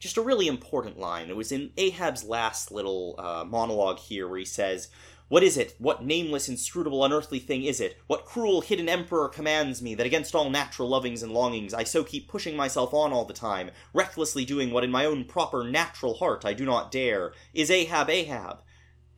just 0.00 0.16
a 0.16 0.22
really 0.22 0.48
important 0.48 0.98
line. 0.98 1.30
It 1.30 1.36
was 1.36 1.52
in 1.52 1.70
Ahab's 1.76 2.24
last 2.24 2.72
little 2.72 3.14
uh, 3.18 3.44
monologue 3.46 4.00
here, 4.00 4.26
where 4.26 4.40
he 4.40 4.44
says, 4.44 4.88
"What 5.28 5.42
is 5.42 5.56
it? 5.56 5.74
What 5.78 6.04
nameless, 6.04 6.48
inscrutable, 6.48 7.04
unearthly 7.04 7.38
thing 7.38 7.64
is 7.64 7.80
it? 7.80 7.96
What 8.06 8.24
cruel, 8.24 8.60
hidden 8.60 8.88
emperor 8.88 9.28
commands 9.28 9.80
me 9.80 9.94
that 9.94 10.06
against 10.06 10.34
all 10.34 10.50
natural 10.50 10.88
lovings 10.88 11.22
and 11.22 11.32
longings 11.32 11.72
I 11.72 11.84
so 11.84 12.04
keep 12.04 12.28
pushing 12.28 12.56
myself 12.56 12.92
on 12.92 13.12
all 13.12 13.24
the 13.24 13.32
time, 13.32 13.70
recklessly 13.92 14.44
doing 14.44 14.70
what 14.70 14.84
in 14.84 14.90
my 14.90 15.04
own 15.04 15.24
proper 15.24 15.64
natural 15.64 16.14
heart 16.14 16.44
I 16.44 16.52
do 16.52 16.64
not 16.64 16.90
dare? 16.90 17.32
Is 17.52 17.70
Ahab 17.70 18.10
Ahab?" 18.10 18.62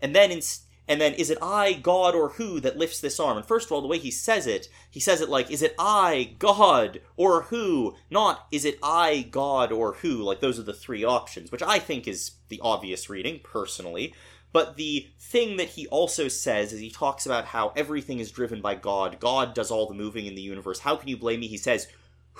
And 0.00 0.14
then 0.14 0.30
in, 0.30 0.42
and 0.88 1.00
then 1.00 1.14
is 1.14 1.30
it 1.30 1.38
I, 1.42 1.72
God, 1.72 2.14
or 2.14 2.30
who 2.30 2.60
that 2.60 2.78
lifts 2.78 3.00
this 3.00 3.18
arm? 3.18 3.36
And 3.36 3.46
first 3.46 3.66
of 3.66 3.72
all, 3.72 3.82
the 3.82 3.88
way 3.88 3.98
he 3.98 4.10
says 4.10 4.46
it, 4.46 4.68
he 4.90 5.00
says 5.00 5.20
it 5.20 5.28
like, 5.28 5.50
is 5.50 5.62
it 5.62 5.74
I, 5.78 6.36
God, 6.38 7.00
or 7.16 7.42
who? 7.42 7.96
Not 8.08 8.46
is 8.52 8.64
it 8.64 8.78
I, 8.82 9.22
God, 9.30 9.72
or 9.72 9.94
who? 9.94 10.22
Like 10.22 10.40
those 10.40 10.58
are 10.58 10.64
the 10.64 10.72
three 10.72 11.04
options, 11.04 11.50
which 11.50 11.62
I 11.62 11.80
think 11.80 12.06
is 12.06 12.32
the 12.48 12.60
obvious 12.62 13.10
reading, 13.10 13.40
personally. 13.42 14.14
But 14.56 14.78
the 14.78 15.06
thing 15.18 15.58
that 15.58 15.68
he 15.68 15.86
also 15.88 16.28
says 16.28 16.72
is 16.72 16.80
he 16.80 16.88
talks 16.88 17.26
about 17.26 17.44
how 17.44 17.74
everything 17.76 18.20
is 18.20 18.30
driven 18.30 18.62
by 18.62 18.74
God. 18.74 19.20
God 19.20 19.52
does 19.52 19.70
all 19.70 19.86
the 19.86 19.92
moving 19.92 20.24
in 20.24 20.34
the 20.34 20.40
universe. 20.40 20.78
How 20.78 20.96
can 20.96 21.10
you 21.10 21.18
blame 21.18 21.40
me? 21.40 21.46
He 21.46 21.58
says, 21.58 21.88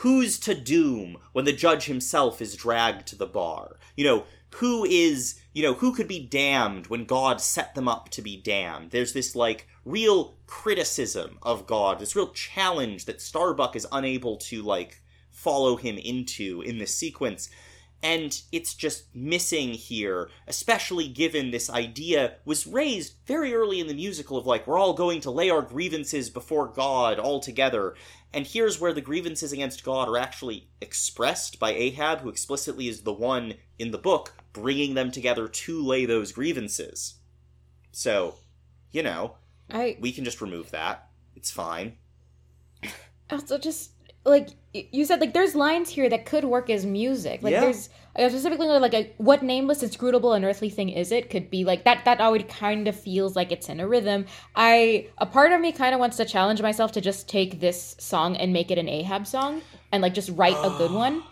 Who's 0.00 0.38
to 0.38 0.54
doom 0.54 1.18
when 1.34 1.44
the 1.44 1.52
judge 1.52 1.84
himself 1.84 2.40
is 2.40 2.56
dragged 2.56 3.06
to 3.08 3.16
the 3.16 3.26
bar? 3.26 3.76
You 3.98 4.04
know, 4.06 4.24
who 4.54 4.86
is, 4.86 5.38
you 5.52 5.62
know, 5.62 5.74
who 5.74 5.92
could 5.92 6.08
be 6.08 6.26
damned 6.26 6.86
when 6.86 7.04
God 7.04 7.38
set 7.38 7.74
them 7.74 7.86
up 7.86 8.08
to 8.12 8.22
be 8.22 8.40
damned? 8.40 8.92
There's 8.92 9.12
this, 9.12 9.36
like, 9.36 9.68
real 9.84 10.38
criticism 10.46 11.36
of 11.42 11.66
God, 11.66 11.98
this 11.98 12.16
real 12.16 12.32
challenge 12.32 13.04
that 13.04 13.20
Starbuck 13.20 13.76
is 13.76 13.86
unable 13.92 14.38
to, 14.38 14.62
like, 14.62 15.02
follow 15.30 15.76
him 15.76 15.98
into 15.98 16.62
in 16.62 16.78
this 16.78 16.94
sequence. 16.94 17.50
And 18.06 18.40
it's 18.52 18.74
just 18.74 19.12
missing 19.16 19.70
here, 19.70 20.30
especially 20.46 21.08
given 21.08 21.50
this 21.50 21.68
idea 21.68 22.36
was 22.44 22.64
raised 22.64 23.16
very 23.26 23.52
early 23.52 23.80
in 23.80 23.88
the 23.88 23.94
musical 23.94 24.36
of 24.36 24.46
like, 24.46 24.64
we're 24.64 24.78
all 24.78 24.92
going 24.92 25.20
to 25.22 25.30
lay 25.32 25.50
our 25.50 25.60
grievances 25.60 26.30
before 26.30 26.68
God 26.68 27.18
all 27.18 27.40
together. 27.40 27.96
And 28.32 28.46
here's 28.46 28.80
where 28.80 28.92
the 28.92 29.00
grievances 29.00 29.52
against 29.52 29.82
God 29.82 30.08
are 30.08 30.18
actually 30.18 30.68
expressed 30.80 31.58
by 31.58 31.72
Ahab, 31.72 32.20
who 32.20 32.28
explicitly 32.28 32.86
is 32.86 33.02
the 33.02 33.12
one 33.12 33.54
in 33.76 33.90
the 33.90 33.98
book 33.98 34.34
bringing 34.52 34.94
them 34.94 35.10
together 35.10 35.48
to 35.48 35.82
lay 35.84 36.06
those 36.06 36.30
grievances. 36.30 37.16
So, 37.90 38.36
you 38.92 39.02
know, 39.02 39.34
I 39.68 39.96
we 39.98 40.12
can 40.12 40.22
just 40.22 40.40
remove 40.40 40.70
that. 40.70 41.08
It's 41.34 41.50
fine. 41.50 41.96
also 43.30 43.58
just 43.58 43.90
like 44.26 44.48
you 44.74 45.06
said, 45.06 45.20
like 45.20 45.32
there's 45.32 45.54
lines 45.54 45.88
here 45.88 46.08
that 46.10 46.26
could 46.26 46.44
work 46.44 46.68
as 46.68 46.84
music. 46.84 47.42
Like 47.42 47.52
Yeah. 47.52 47.60
there's 47.60 47.88
uh, 48.14 48.28
specifically 48.28 48.66
like 48.66 48.92
a 48.92 49.12
what 49.16 49.42
nameless, 49.42 49.82
inscrutable, 49.82 50.32
unearthly 50.34 50.68
thing 50.68 50.90
is 50.90 51.12
it? 51.12 51.30
Could 51.30 51.48
be 51.50 51.64
like 51.64 51.84
that. 51.84 52.04
That 52.04 52.20
already 52.20 52.44
kind 52.44 52.86
of 52.88 52.98
feels 52.98 53.34
like 53.36 53.52
it's 53.52 53.68
in 53.70 53.80
a 53.80 53.88
rhythm. 53.88 54.26
I 54.54 55.08
a 55.16 55.24
part 55.26 55.52
of 55.52 55.60
me 55.60 55.72
kind 55.72 55.94
of 55.94 56.00
wants 56.00 56.16
to 56.18 56.24
challenge 56.26 56.60
myself 56.60 56.92
to 56.92 57.00
just 57.00 57.28
take 57.28 57.60
this 57.60 57.96
song 57.98 58.36
and 58.36 58.52
make 58.52 58.70
it 58.70 58.76
an 58.78 58.88
Ahab 58.88 59.26
song 59.26 59.62
and 59.92 60.02
like 60.02 60.12
just 60.12 60.30
write 60.30 60.56
a 60.62 60.70
good 60.76 60.90
one. 60.90 61.22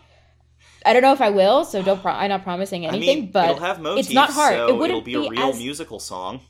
I 0.86 0.92
don't 0.92 1.02
know 1.02 1.12
if 1.14 1.20
I 1.22 1.30
will, 1.30 1.64
so 1.64 1.82
don't. 1.82 2.00
Pro- 2.00 2.12
I'm 2.12 2.28
not 2.28 2.42
promising 2.44 2.84
I 2.84 2.90
anything, 2.90 3.20
mean, 3.22 3.30
but 3.32 3.50
it'll 3.50 3.62
have 3.62 3.80
motifs, 3.80 4.08
it's 4.08 4.14
not 4.14 4.30
hard. 4.30 4.54
so 4.54 4.68
it 4.68 4.76
wouldn't 4.76 5.06
it'll 5.06 5.22
be 5.22 5.26
a 5.26 5.30
real 5.30 5.48
as 5.50 5.58
musical 5.58 5.98
song. 5.98 6.40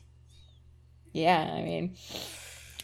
yeah, 1.13 1.53
I 1.57 1.61
mean, 1.61 1.95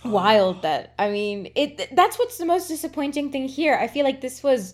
wild 0.04 0.62
that. 0.64 0.94
I 0.98 1.10
mean, 1.10 1.52
it. 1.56 1.96
That's 1.96 2.18
what's 2.18 2.38
the 2.38 2.46
most 2.46 2.68
disappointing 2.68 3.32
thing 3.32 3.48
here. 3.48 3.76
I 3.76 3.88
feel 3.88 4.06
like 4.06 4.22
this 4.22 4.44
was. 4.44 4.74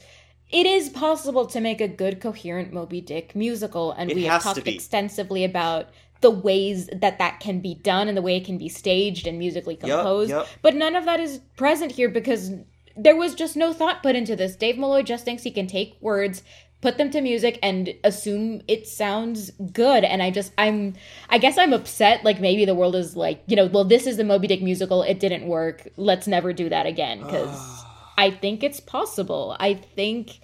It 0.49 0.65
is 0.65 0.87
possible 0.87 1.45
to 1.47 1.59
make 1.59 1.81
a 1.81 1.89
good, 1.89 2.21
coherent 2.21 2.71
Moby 2.71 3.01
Dick 3.01 3.35
musical, 3.35 3.91
and 3.91 4.09
It 4.09 4.15
we 4.15 4.23
have 4.23 4.41
talked 4.41 4.65
extensively 4.65 5.43
about 5.43 5.89
the 6.21 6.31
ways 6.31 6.87
that 6.87 7.19
that 7.19 7.39
can 7.39 7.59
be 7.59 7.75
done 7.75 8.07
and 8.07 8.17
the 8.17 8.21
way 8.21 8.37
it 8.37 8.45
can 8.45 8.57
be 8.57 8.69
staged 8.69 9.27
and 9.27 9.37
musically 9.37 9.75
composed. 9.75 10.31
yep. 10.31 10.47
But 10.61 10.75
none 10.75 10.95
of 10.95 11.05
that 11.05 11.19
is 11.19 11.41
present 11.57 11.91
here 11.91 12.09
because 12.09 12.51
there 12.95 13.15
was 13.15 13.35
just 13.35 13.55
no 13.55 13.73
thought 13.73 14.01
put 14.01 14.15
into 14.15 14.35
this. 14.35 14.55
Dave 14.55 14.77
Malloy 14.77 15.03
just 15.03 15.25
thinks 15.25 15.43
he 15.43 15.51
can 15.51 15.67
take 15.67 15.97
words, 16.01 16.43
put 16.81 16.97
them 16.97 17.09
to 17.11 17.21
music, 17.21 17.59
and 17.63 17.93
assume 18.03 18.61
it 18.67 18.87
sounds 18.87 19.51
good. 19.71 20.03
And 20.03 20.21
I 20.21 20.29
just, 20.31 20.51
I'm, 20.57 20.93
I 21.29 21.37
guess 21.37 21.57
I'm 21.57 21.73
upset. 21.73 22.23
Like 22.23 22.39
maybe 22.39 22.65
the 22.65 22.75
world 22.75 22.95
is 22.95 23.15
like, 23.15 23.43
you 23.47 23.55
know, 23.55 23.65
well, 23.67 23.83
this 23.83 24.05
is 24.05 24.17
the 24.17 24.23
Moby 24.23 24.47
Dick 24.47 24.61
musical. 24.61 25.01
It 25.03 25.19
didn't 25.19 25.47
work. 25.47 25.87
Let's 25.97 26.27
never 26.27 26.53
do 26.53 26.69
that 26.69 26.85
again 26.85 27.21
because 27.23 27.83
I 28.17 28.31
think 28.31 28.63
it's 28.63 28.79
possible. 28.79 29.55
I 29.59 29.73
think 29.75 30.39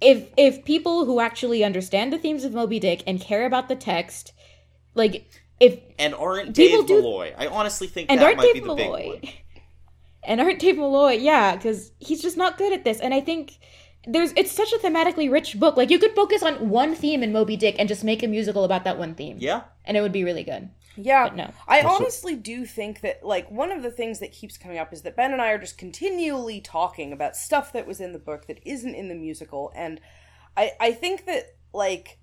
if 0.00 0.28
if 0.36 0.64
people 0.64 1.04
who 1.04 1.20
actually 1.20 1.64
understand 1.64 2.12
the 2.12 2.18
themes 2.18 2.44
of 2.44 2.52
Moby 2.52 2.78
Dick 2.78 3.02
and 3.06 3.20
care 3.20 3.46
about 3.46 3.68
the 3.68 3.76
text, 3.76 4.32
like 4.94 5.26
if 5.60 5.78
And 5.98 6.14
aren't 6.14 6.52
Dave 6.54 6.86
do- 6.86 7.00
Malloy? 7.00 7.34
I 7.36 7.46
honestly 7.46 7.86
think 7.86 8.10
and 8.10 8.20
that 8.20 8.24
aren't 8.24 8.38
might 8.38 8.44
Dave 8.44 8.54
be 8.54 8.60
the 8.60 8.74
big 8.74 8.86
Malloy, 8.86 9.08
one. 9.08 9.20
and 10.24 10.40
aren't 10.40 10.58
Dave 10.60 10.76
Malloy, 10.76 11.12
yeah, 11.12 11.56
because 11.56 11.92
he's 11.98 12.20
just 12.22 12.36
not 12.36 12.58
good 12.58 12.72
at 12.72 12.84
this. 12.84 13.00
And 13.00 13.14
I 13.14 13.20
think 13.20 13.58
there's 14.06 14.32
it's 14.36 14.52
such 14.52 14.72
a 14.72 14.78
thematically 14.78 15.30
rich 15.30 15.58
book. 15.58 15.76
Like 15.76 15.90
you 15.90 15.98
could 15.98 16.14
focus 16.14 16.42
on 16.42 16.68
one 16.68 16.94
theme 16.94 17.22
in 17.22 17.32
Moby 17.32 17.56
Dick 17.56 17.76
and 17.78 17.88
just 17.88 18.04
make 18.04 18.22
a 18.22 18.26
musical 18.26 18.64
about 18.64 18.84
that 18.84 18.98
one 18.98 19.14
theme. 19.14 19.38
Yeah. 19.40 19.62
and 19.84 19.96
it 19.96 20.00
would 20.00 20.12
be 20.12 20.24
really 20.24 20.44
good. 20.44 20.68
Yeah. 20.96 21.24
But 21.28 21.36
no. 21.36 21.52
I 21.66 21.80
Also- 21.80 22.04
honestly 22.04 22.36
do 22.36 22.64
think 22.64 23.00
that, 23.00 23.24
like, 23.24 23.50
one 23.50 23.72
of 23.72 23.82
the 23.82 23.90
things 23.90 24.20
that 24.20 24.30
keeps 24.32 24.56
coming 24.56 24.78
up 24.78 24.92
is 24.92 25.02
that 25.02 25.16
Ben 25.16 25.32
and 25.32 25.42
I 25.42 25.50
are 25.50 25.58
just 25.58 25.76
continually 25.76 26.60
talking 26.60 27.12
about 27.12 27.34
stuff 27.36 27.72
that 27.72 27.86
was 27.86 28.00
in 28.00 28.12
the 28.12 28.18
book 28.20 28.46
that 28.46 28.60
isn't 28.64 28.94
in 28.94 29.08
the 29.08 29.14
musical. 29.16 29.72
And 29.74 30.00
I, 30.56 30.72
I 30.78 30.92
think 30.92 31.26
that, 31.26 31.56
like, 31.72 32.18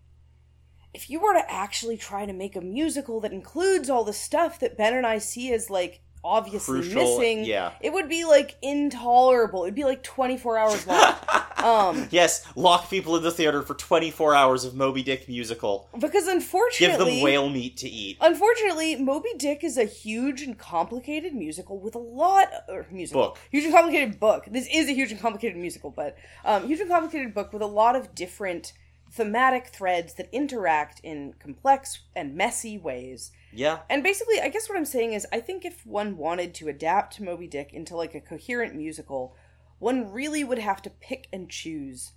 if 0.94 1.10
you 1.10 1.20
were 1.20 1.34
to 1.34 1.52
actually 1.52 1.98
try 1.98 2.26
to 2.26 2.32
make 2.34 2.56
a 2.56 2.62
musical 2.62 3.20
that 3.22 3.34
includes 3.34 3.90
all 3.90 4.06
the 4.06 4.14
stuff 4.14 4.58
that 4.60 4.78
Ben 4.78 4.94
and 4.94 5.06
I 5.06 5.18
see 5.18 5.52
as, 5.52 5.70
like, 5.70 6.02
obviously 6.24 6.82
Crucial, 6.82 7.18
missing, 7.20 7.46
yeah. 7.46 7.72
it 7.82 7.92
would 7.94 8.10
be, 8.10 8.26
like, 8.26 8.58
intolerable. 8.62 9.64
It'd 9.64 9.76
be, 9.76 9.84
like, 9.84 10.04
24 10.04 10.58
hours 10.58 10.88
long. 10.88 11.14
um, 11.58 12.08
Yes, 12.12 12.46
lock 12.56 12.90
people 12.90 13.16
in 13.16 13.24
the 13.24 13.32
theater 13.32 13.62
for 13.62 13.74
24 13.74 14.36
hours 14.36 14.64
of 14.66 14.76
Moby 14.76 15.04
Dick 15.04 15.28
musical. 15.28 15.90
because 15.98 16.28
unfortunately, 16.28 16.98
Give 16.98 17.16
them 17.16 17.24
whale 17.24 17.50
meat 17.50 17.78
to 17.78 17.90
eat. 17.90 18.18
Unfortunately, 18.22 18.96
Moby 18.96 19.30
Dick 19.38 19.64
is 19.64 19.78
a 19.78 19.86
huge 19.86 20.42
and 20.42 20.58
complicated 20.58 21.34
musical 21.34 21.80
with 21.80 21.96
a 21.96 22.00
lot 22.00 22.48
or 22.68 22.86
musical 22.92 23.22
Book. 23.30 23.40
huge 23.50 23.66
and 23.66 23.74
complicated 23.74 24.20
book. 24.20 24.46
This 24.50 24.68
is 24.72 24.90
a 24.90 24.94
huge 24.94 25.12
and 25.12 25.20
complicated 25.22 25.58
musical, 25.58 25.92
but 25.92 26.18
um, 26.46 26.68
huge 26.68 26.80
and 26.80 26.90
complicated 26.90 27.34
book 27.34 27.54
with 27.54 27.62
a 27.62 27.68
lot 27.68 27.96
of 27.96 28.14
different 28.16 28.74
thematic 29.12 29.68
threads 29.68 30.14
that 30.14 30.30
interact 30.32 31.02
in 31.04 31.34
complex 31.40 32.00
and 32.16 32.34
messy 32.36 32.78
ways. 32.78 33.32
Yeah. 33.52 33.80
And 33.90 34.04
basically, 34.04 34.40
I 34.40 34.48
guess 34.50 34.70
what 34.70 34.78
I'm 34.78 34.86
saying 34.86 35.14
is, 35.14 35.28
I 35.34 35.42
think 35.42 35.66
if 35.66 35.86
one 35.86 36.18
wanted 36.18 36.54
to 36.56 36.70
adapt 36.70 37.20
Moby 37.20 37.48
Dick 37.48 37.72
into 37.74 37.96
like 37.96 38.16
a 38.16 38.22
coherent 38.22 38.74
musical, 38.76 39.36
one 39.80 40.12
really 40.12 40.44
would 40.44 40.60
have 40.60 40.82
to 40.84 40.90
pick 40.90 41.28
and 41.34 41.50
choose 41.50 42.14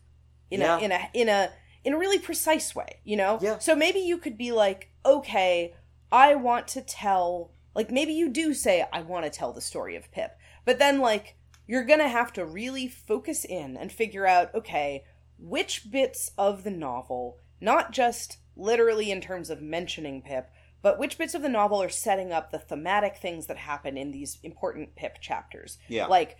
in 0.50 0.60
Yeah. 0.60 0.78
a 0.78 0.80
in 0.80 0.92
a 0.92 1.08
in 1.14 1.28
a 1.28 1.50
in 1.82 1.92
a 1.94 1.98
really 1.98 2.18
precise 2.18 2.74
way, 2.74 3.00
you 3.04 3.16
know? 3.16 3.38
Yeah. 3.42 3.58
So 3.58 3.74
maybe 3.74 3.98
you 3.98 4.16
could 4.18 4.38
be 4.38 4.52
like, 4.52 4.90
okay, 5.04 5.74
I 6.12 6.34
want 6.36 6.68
to 6.68 6.80
tell 6.80 7.50
like 7.74 7.90
maybe 7.90 8.12
you 8.12 8.28
do 8.28 8.54
say 8.54 8.86
I 8.92 9.02
want 9.02 9.24
to 9.24 9.30
tell 9.30 9.52
the 9.52 9.60
story 9.60 9.96
of 9.96 10.10
Pip, 10.12 10.36
but 10.64 10.78
then 10.78 11.00
like 11.00 11.36
you're 11.66 11.84
gonna 11.84 12.08
have 12.08 12.32
to 12.34 12.44
really 12.44 12.86
focus 12.86 13.44
in 13.44 13.76
and 13.76 13.90
figure 13.90 14.26
out, 14.26 14.54
okay, 14.54 15.02
which 15.44 15.90
bits 15.90 16.30
of 16.38 16.64
the 16.64 16.70
novel, 16.70 17.38
not 17.60 17.92
just 17.92 18.38
literally 18.56 19.10
in 19.10 19.20
terms 19.20 19.50
of 19.50 19.60
mentioning 19.60 20.22
Pip, 20.22 20.50
but 20.80 20.98
which 20.98 21.18
bits 21.18 21.34
of 21.34 21.42
the 21.42 21.48
novel 21.48 21.82
are 21.82 21.90
setting 21.90 22.32
up 22.32 22.50
the 22.50 22.58
thematic 22.58 23.16
things 23.16 23.46
that 23.46 23.58
happen 23.58 23.96
in 23.96 24.10
these 24.10 24.38
important 24.42 24.96
Pip 24.96 25.20
chapters. 25.20 25.78
Yeah. 25.88 26.06
Like, 26.06 26.38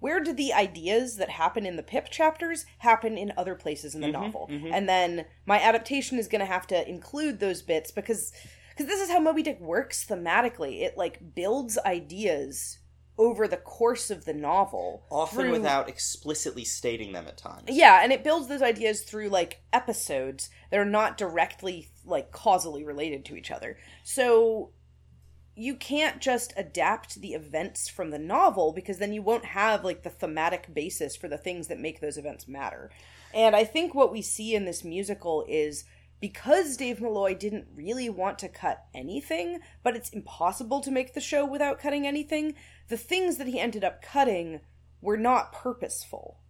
where 0.00 0.20
do 0.20 0.32
the 0.32 0.52
ideas 0.52 1.16
that 1.16 1.30
happen 1.30 1.66
in 1.66 1.76
the 1.76 1.82
Pip 1.82 2.10
chapters 2.10 2.64
happen 2.78 3.18
in 3.18 3.32
other 3.36 3.54
places 3.54 3.94
in 3.94 4.00
the 4.00 4.06
mm-hmm, 4.08 4.22
novel? 4.22 4.48
Mm-hmm. 4.50 4.72
And 4.72 4.88
then 4.88 5.26
my 5.46 5.60
adaptation 5.60 6.18
is 6.18 6.28
going 6.28 6.40
to 6.40 6.46
have 6.46 6.66
to 6.68 6.88
include 6.88 7.40
those 7.40 7.62
bits 7.62 7.90
because 7.90 8.32
because 8.70 8.86
this 8.86 9.00
is 9.00 9.10
how 9.10 9.20
Moby 9.20 9.42
Dick 9.42 9.60
works 9.60 10.04
thematically. 10.04 10.82
It 10.82 10.96
like 10.96 11.34
builds 11.34 11.78
ideas 11.86 12.78
over 13.16 13.46
the 13.46 13.56
course 13.56 14.10
of 14.10 14.24
the 14.24 14.34
novel, 14.34 15.04
Often 15.10 15.38
through- 15.42 15.50
without 15.52 15.88
explicitly 15.88 16.64
stating 16.64 17.12
them 17.12 17.26
at 17.28 17.36
times. 17.36 17.64
yeah, 17.68 18.00
and 18.02 18.12
it 18.12 18.24
builds 18.24 18.48
those 18.48 18.62
ideas 18.62 19.02
through 19.02 19.28
like 19.28 19.60
episodes 19.72 20.50
that 20.70 20.80
are 20.80 20.84
not 20.84 21.16
directly 21.16 21.88
like 22.04 22.32
causally 22.32 22.84
related 22.84 23.24
to 23.26 23.36
each 23.36 23.50
other. 23.50 23.78
So 24.02 24.70
you 25.56 25.76
can't 25.76 26.20
just 26.20 26.52
adapt 26.56 27.20
the 27.20 27.34
events 27.34 27.88
from 27.88 28.10
the 28.10 28.18
novel 28.18 28.72
because 28.72 28.98
then 28.98 29.12
you 29.12 29.22
won't 29.22 29.44
have 29.44 29.84
like 29.84 30.02
the 30.02 30.10
thematic 30.10 30.74
basis 30.74 31.14
for 31.14 31.28
the 31.28 31.38
things 31.38 31.68
that 31.68 31.78
make 31.78 32.00
those 32.00 32.18
events 32.18 32.48
matter. 32.48 32.90
And 33.32 33.54
I 33.54 33.64
think 33.64 33.94
what 33.94 34.10
we 34.12 34.20
see 34.22 34.54
in 34.56 34.64
this 34.64 34.82
musical 34.82 35.44
is 35.48 35.84
because 36.20 36.76
Dave 36.76 37.00
Malloy 37.00 37.34
didn't 37.34 37.66
really 37.74 38.08
want 38.08 38.38
to 38.40 38.48
cut 38.48 38.84
anything, 38.94 39.60
but 39.82 39.94
it's 39.94 40.08
impossible 40.10 40.80
to 40.80 40.90
make 40.90 41.12
the 41.14 41.20
show 41.20 41.44
without 41.44 41.78
cutting 41.78 42.06
anything, 42.06 42.54
the 42.88 42.96
things 42.96 43.36
that 43.38 43.46
he 43.46 43.58
ended 43.60 43.84
up 43.84 44.02
cutting 44.02 44.60
were 45.00 45.16
not 45.16 45.52
purposeful. 45.52 46.40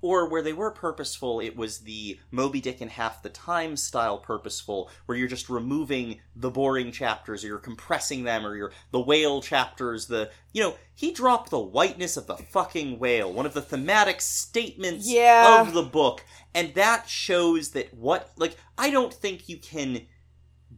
Or 0.00 0.28
where 0.28 0.42
they 0.42 0.52
were 0.52 0.70
purposeful, 0.70 1.40
it 1.40 1.56
was 1.56 1.78
the 1.78 2.20
Moby 2.30 2.60
Dick 2.60 2.82
and 2.82 2.90
Half 2.90 3.22
the 3.22 3.30
Time 3.30 3.74
style 3.74 4.18
purposeful, 4.18 4.90
where 5.06 5.16
you're 5.16 5.28
just 5.28 5.48
removing 5.48 6.20
the 6.36 6.50
boring 6.50 6.92
chapters, 6.92 7.42
or 7.42 7.46
you're 7.46 7.58
compressing 7.58 8.24
them, 8.24 8.44
or 8.44 8.54
you're 8.54 8.72
the 8.90 9.00
whale 9.00 9.40
chapters, 9.40 10.06
the 10.08 10.30
you 10.52 10.62
know, 10.62 10.76
he 10.94 11.10
dropped 11.10 11.48
the 11.48 11.58
whiteness 11.58 12.18
of 12.18 12.26
the 12.26 12.36
fucking 12.36 12.98
whale, 12.98 13.32
one 13.32 13.46
of 13.46 13.54
the 13.54 13.62
thematic 13.62 14.20
statements 14.20 15.08
Yeah. 15.10 15.62
of 15.62 15.72
the 15.72 15.82
book, 15.82 16.22
and 16.54 16.74
that 16.74 17.08
shows 17.08 17.70
that 17.70 17.94
what 17.94 18.30
like 18.36 18.58
I 18.76 18.90
don't 18.90 19.14
think 19.14 19.48
you 19.48 19.56
can 19.56 20.06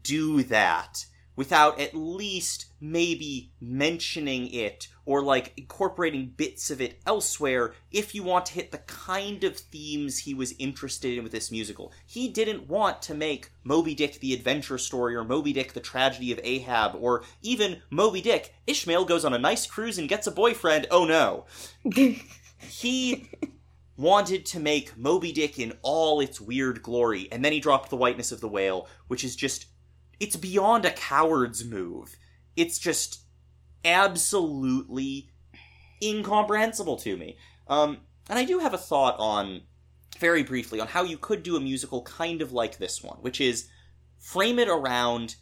do 0.03 0.45
that 0.45 1.05
without 1.37 1.79
at 1.79 1.95
least 1.95 2.67
maybe 2.81 3.53
mentioning 3.61 4.53
it 4.53 4.89
or 5.05 5.23
like 5.23 5.53
incorporating 5.57 6.33
bits 6.37 6.71
of 6.71 6.81
it 6.81 7.01
elsewhere 7.07 7.75
if 7.93 8.15
you 8.15 8.23
want 8.23 8.47
to 8.47 8.55
hit 8.55 8.73
the 8.73 8.79
kind 8.79 9.45
of 9.45 9.57
themes 9.57 10.19
he 10.19 10.35
was 10.35 10.55
interested 10.59 11.17
in 11.17 11.23
with 11.23 11.33
this 11.33 11.51
musical. 11.51 11.93
He 12.07 12.29
didn't 12.29 12.69
want 12.69 13.03
to 13.03 13.15
make 13.15 13.51
Moby 13.63 13.95
Dick 13.95 14.19
the 14.21 14.35
adventure 14.35 14.79
story 14.79 15.15
or 15.15 15.25
Moby 15.25 15.53
Dick 15.53 15.75
the 15.75 15.81
tragedy 15.81 16.33
of 16.33 16.41
Ahab 16.43 16.97
or 16.99 17.23
even 17.43 17.83
Moby 17.91 18.21
Dick 18.21 18.55
Ishmael 18.67 19.05
goes 19.05 19.25
on 19.25 19.35
a 19.35 19.39
nice 19.39 19.67
cruise 19.67 19.99
and 19.99 20.09
gets 20.09 20.27
a 20.27 20.33
boyfriend. 20.33 20.87
Oh 20.91 21.05
no. 21.05 21.45
he 22.59 23.29
wanted 23.97 24.45
to 24.47 24.61
make 24.61 24.97
Moby 24.97 25.33
Dick 25.33 25.59
in 25.59 25.73
all 25.83 26.21
its 26.21 26.41
weird 26.41 26.83
glory, 26.83 27.29
and 27.33 27.45
then 27.45 27.53
he 27.53 27.61
dropped 27.61 27.91
the 27.91 27.97
whiteness 27.97 28.33
of 28.33 28.41
the 28.41 28.49
whale, 28.49 28.89
which 29.09 29.25
is 29.25 29.37
just 29.37 29.67
it's 30.21 30.37
beyond 30.37 30.85
a 30.85 30.91
coward's 30.91 31.65
move. 31.65 32.17
It's 32.57 32.79
just 32.79 33.21
absolutely 33.85 35.31
incomprehensible 36.03 36.97
to 36.99 37.17
me. 37.17 37.37
Um, 37.69 37.99
and 38.29 38.39
I 38.39 38.45
do 38.45 38.59
have 38.59 38.75
a 38.75 38.79
thought 38.79 39.17
on 39.19 39.63
very 40.19 40.43
briefly 40.43 40.81
on 40.81 40.89
how 40.89 41.03
you 41.03 41.19
could 41.19 41.43
do 41.43 41.57
a 41.57 41.61
musical 41.61 42.03
kind 42.03 42.41
of 42.41 42.53
like 42.53 42.79
this 42.79 43.03
one, 43.03 43.19
which 43.19 43.41
is 43.41 43.69
frame 44.19 44.59
it 44.59 44.69
around 44.69 45.37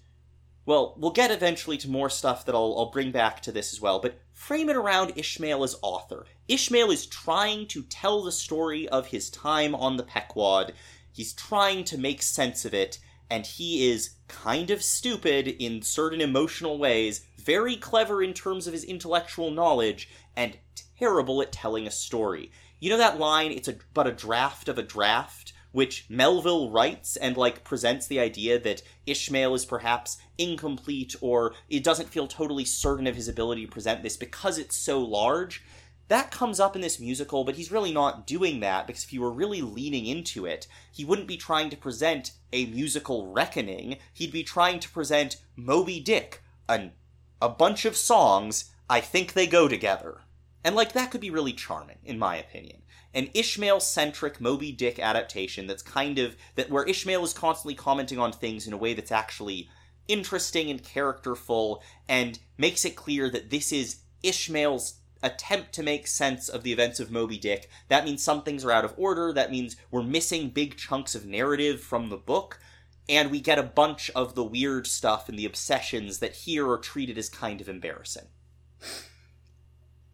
well, 0.66 0.94
we'll 0.96 1.10
get 1.10 1.30
eventually 1.30 1.76
to 1.78 1.90
more 1.90 2.08
stuff 2.08 2.46
that 2.46 2.54
I'll, 2.54 2.74
I'll 2.78 2.90
bring 2.90 3.10
back 3.10 3.42
to 3.42 3.52
this 3.52 3.72
as 3.72 3.80
well, 3.80 3.98
but 3.98 4.18
frame 4.32 4.70
it 4.70 4.76
around 4.76 5.12
Ishmael 5.16 5.62
as 5.62 5.76
author. 5.82 6.24
Ishmael 6.48 6.90
is 6.90 7.06
trying 7.06 7.66
to 7.68 7.82
tell 7.82 8.22
the 8.22 8.32
story 8.32 8.88
of 8.88 9.08
his 9.08 9.28
time 9.28 9.74
on 9.74 9.96
the 9.96 10.02
Pequod. 10.02 10.72
He's 11.12 11.34
trying 11.34 11.84
to 11.84 11.98
make 11.98 12.22
sense 12.22 12.64
of 12.64 12.72
it, 12.72 12.98
and 13.30 13.46
he 13.46 13.88
is 13.88 14.16
kind 14.28 14.70
of 14.70 14.82
stupid 14.82 15.48
in 15.48 15.82
certain 15.82 16.20
emotional 16.20 16.78
ways, 16.78 17.26
very 17.38 17.76
clever 17.76 18.22
in 18.22 18.32
terms 18.32 18.66
of 18.66 18.72
his 18.72 18.84
intellectual 18.84 19.50
knowledge, 19.50 20.08
and 20.36 20.58
terrible 20.98 21.42
at 21.42 21.52
telling 21.52 21.86
a 21.86 21.90
story. 21.90 22.50
you 22.80 22.90
know 22.90 22.98
that 22.98 23.18
line, 23.18 23.50
it's 23.50 23.68
a 23.68 23.76
but 23.94 24.06
a 24.06 24.12
draft 24.12 24.68
of 24.68 24.78
a 24.78 24.82
draft, 24.82 25.52
which 25.72 26.06
Melville 26.08 26.70
writes 26.70 27.16
and 27.16 27.36
like 27.36 27.64
presents 27.64 28.06
the 28.06 28.20
idea 28.20 28.60
that 28.60 28.82
Ishmael 29.06 29.54
is 29.54 29.64
perhaps 29.64 30.18
incomplete 30.38 31.16
or 31.20 31.54
it 31.68 31.82
doesn't 31.82 32.10
feel 32.10 32.26
totally 32.26 32.64
certain 32.64 33.06
of 33.06 33.16
his 33.16 33.26
ability 33.26 33.66
to 33.66 33.72
present 33.72 34.02
this 34.02 34.16
because 34.16 34.56
it's 34.56 34.76
so 34.76 35.00
large. 35.00 35.64
That 36.08 36.30
comes 36.30 36.60
up 36.60 36.76
in 36.76 36.82
this 36.82 37.00
musical, 37.00 37.44
but 37.44 37.56
he's 37.56 37.72
really 37.72 37.92
not 37.92 38.26
doing 38.26 38.60
that 38.60 38.86
because 38.86 39.04
if 39.04 39.10
he 39.10 39.18
were 39.18 39.30
really 39.30 39.62
leaning 39.62 40.06
into 40.06 40.44
it, 40.44 40.66
he 40.92 41.04
wouldn't 41.04 41.28
be 41.28 41.36
trying 41.36 41.70
to 41.70 41.76
present 41.76 42.32
a 42.52 42.66
musical 42.66 43.32
reckoning. 43.32 43.96
He'd 44.12 44.32
be 44.32 44.44
trying 44.44 44.80
to 44.80 44.90
present 44.90 45.36
Moby 45.56 46.00
Dick, 46.00 46.42
an, 46.68 46.92
a 47.40 47.48
bunch 47.48 47.84
of 47.84 47.96
songs. 47.96 48.70
I 48.88 49.00
think 49.00 49.32
they 49.32 49.46
go 49.46 49.66
together. 49.66 50.20
And 50.62 50.76
like 50.76 50.92
that 50.92 51.10
could 51.10 51.22
be 51.22 51.30
really 51.30 51.52
charming, 51.54 51.98
in 52.04 52.18
my 52.18 52.36
opinion. 52.36 52.82
An 53.14 53.30
Ishmael 53.32 53.80
centric 53.80 54.40
Moby 54.40 54.72
Dick 54.72 54.98
adaptation 54.98 55.66
that's 55.66 55.82
kind 55.82 56.18
of 56.18 56.36
that 56.56 56.70
where 56.70 56.84
Ishmael 56.84 57.24
is 57.24 57.32
constantly 57.32 57.74
commenting 57.74 58.18
on 58.18 58.32
things 58.32 58.66
in 58.66 58.72
a 58.72 58.78
way 58.78 58.92
that's 58.92 59.12
actually 59.12 59.70
interesting 60.08 60.70
and 60.70 60.82
characterful 60.82 61.82
and 62.08 62.38
makes 62.58 62.84
it 62.84 62.96
clear 62.96 63.30
that 63.30 63.50
this 63.50 63.72
is 63.72 64.00
Ishmael's 64.22 64.94
attempt 65.24 65.72
to 65.72 65.82
make 65.82 66.06
sense 66.06 66.48
of 66.48 66.62
the 66.62 66.72
events 66.72 67.00
of 67.00 67.10
Moby 67.10 67.38
Dick. 67.38 67.68
That 67.88 68.04
means 68.04 68.22
some 68.22 68.42
things 68.42 68.64
are 68.64 68.70
out 68.70 68.84
of 68.84 68.94
order. 68.96 69.32
That 69.32 69.50
means 69.50 69.76
we're 69.90 70.02
missing 70.02 70.50
big 70.50 70.76
chunks 70.76 71.14
of 71.14 71.26
narrative 71.26 71.80
from 71.80 72.10
the 72.10 72.16
book. 72.16 72.60
And 73.08 73.30
we 73.30 73.40
get 73.40 73.58
a 73.58 73.62
bunch 73.62 74.10
of 74.10 74.34
the 74.34 74.44
weird 74.44 74.86
stuff 74.86 75.28
and 75.28 75.38
the 75.38 75.46
obsessions 75.46 76.20
that 76.20 76.34
here 76.34 76.70
are 76.70 76.78
treated 76.78 77.18
as 77.18 77.28
kind 77.28 77.60
of 77.60 77.68
embarrassing. 77.68 78.28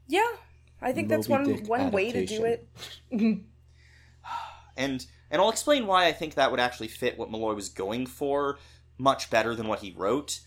Yeah, 0.08 0.30
I 0.80 0.92
think 0.92 1.08
that's 1.08 1.28
one 1.28 1.44
Dick 1.44 1.68
one 1.68 1.90
way 1.90 2.10
to 2.10 2.26
do 2.26 2.44
it. 2.44 2.68
And 4.76 5.06
and 5.30 5.40
I'll 5.40 5.50
explain 5.50 5.86
why 5.86 6.06
I 6.06 6.12
think 6.12 6.34
that 6.34 6.50
would 6.50 6.58
actually 6.58 6.88
fit 6.88 7.18
what 7.18 7.30
Malloy 7.30 7.54
was 7.54 7.68
going 7.68 8.06
for 8.06 8.58
much 8.98 9.30
better 9.30 9.54
than 9.54 9.68
what 9.68 9.80
he 9.80 9.94
wrote 9.96 10.40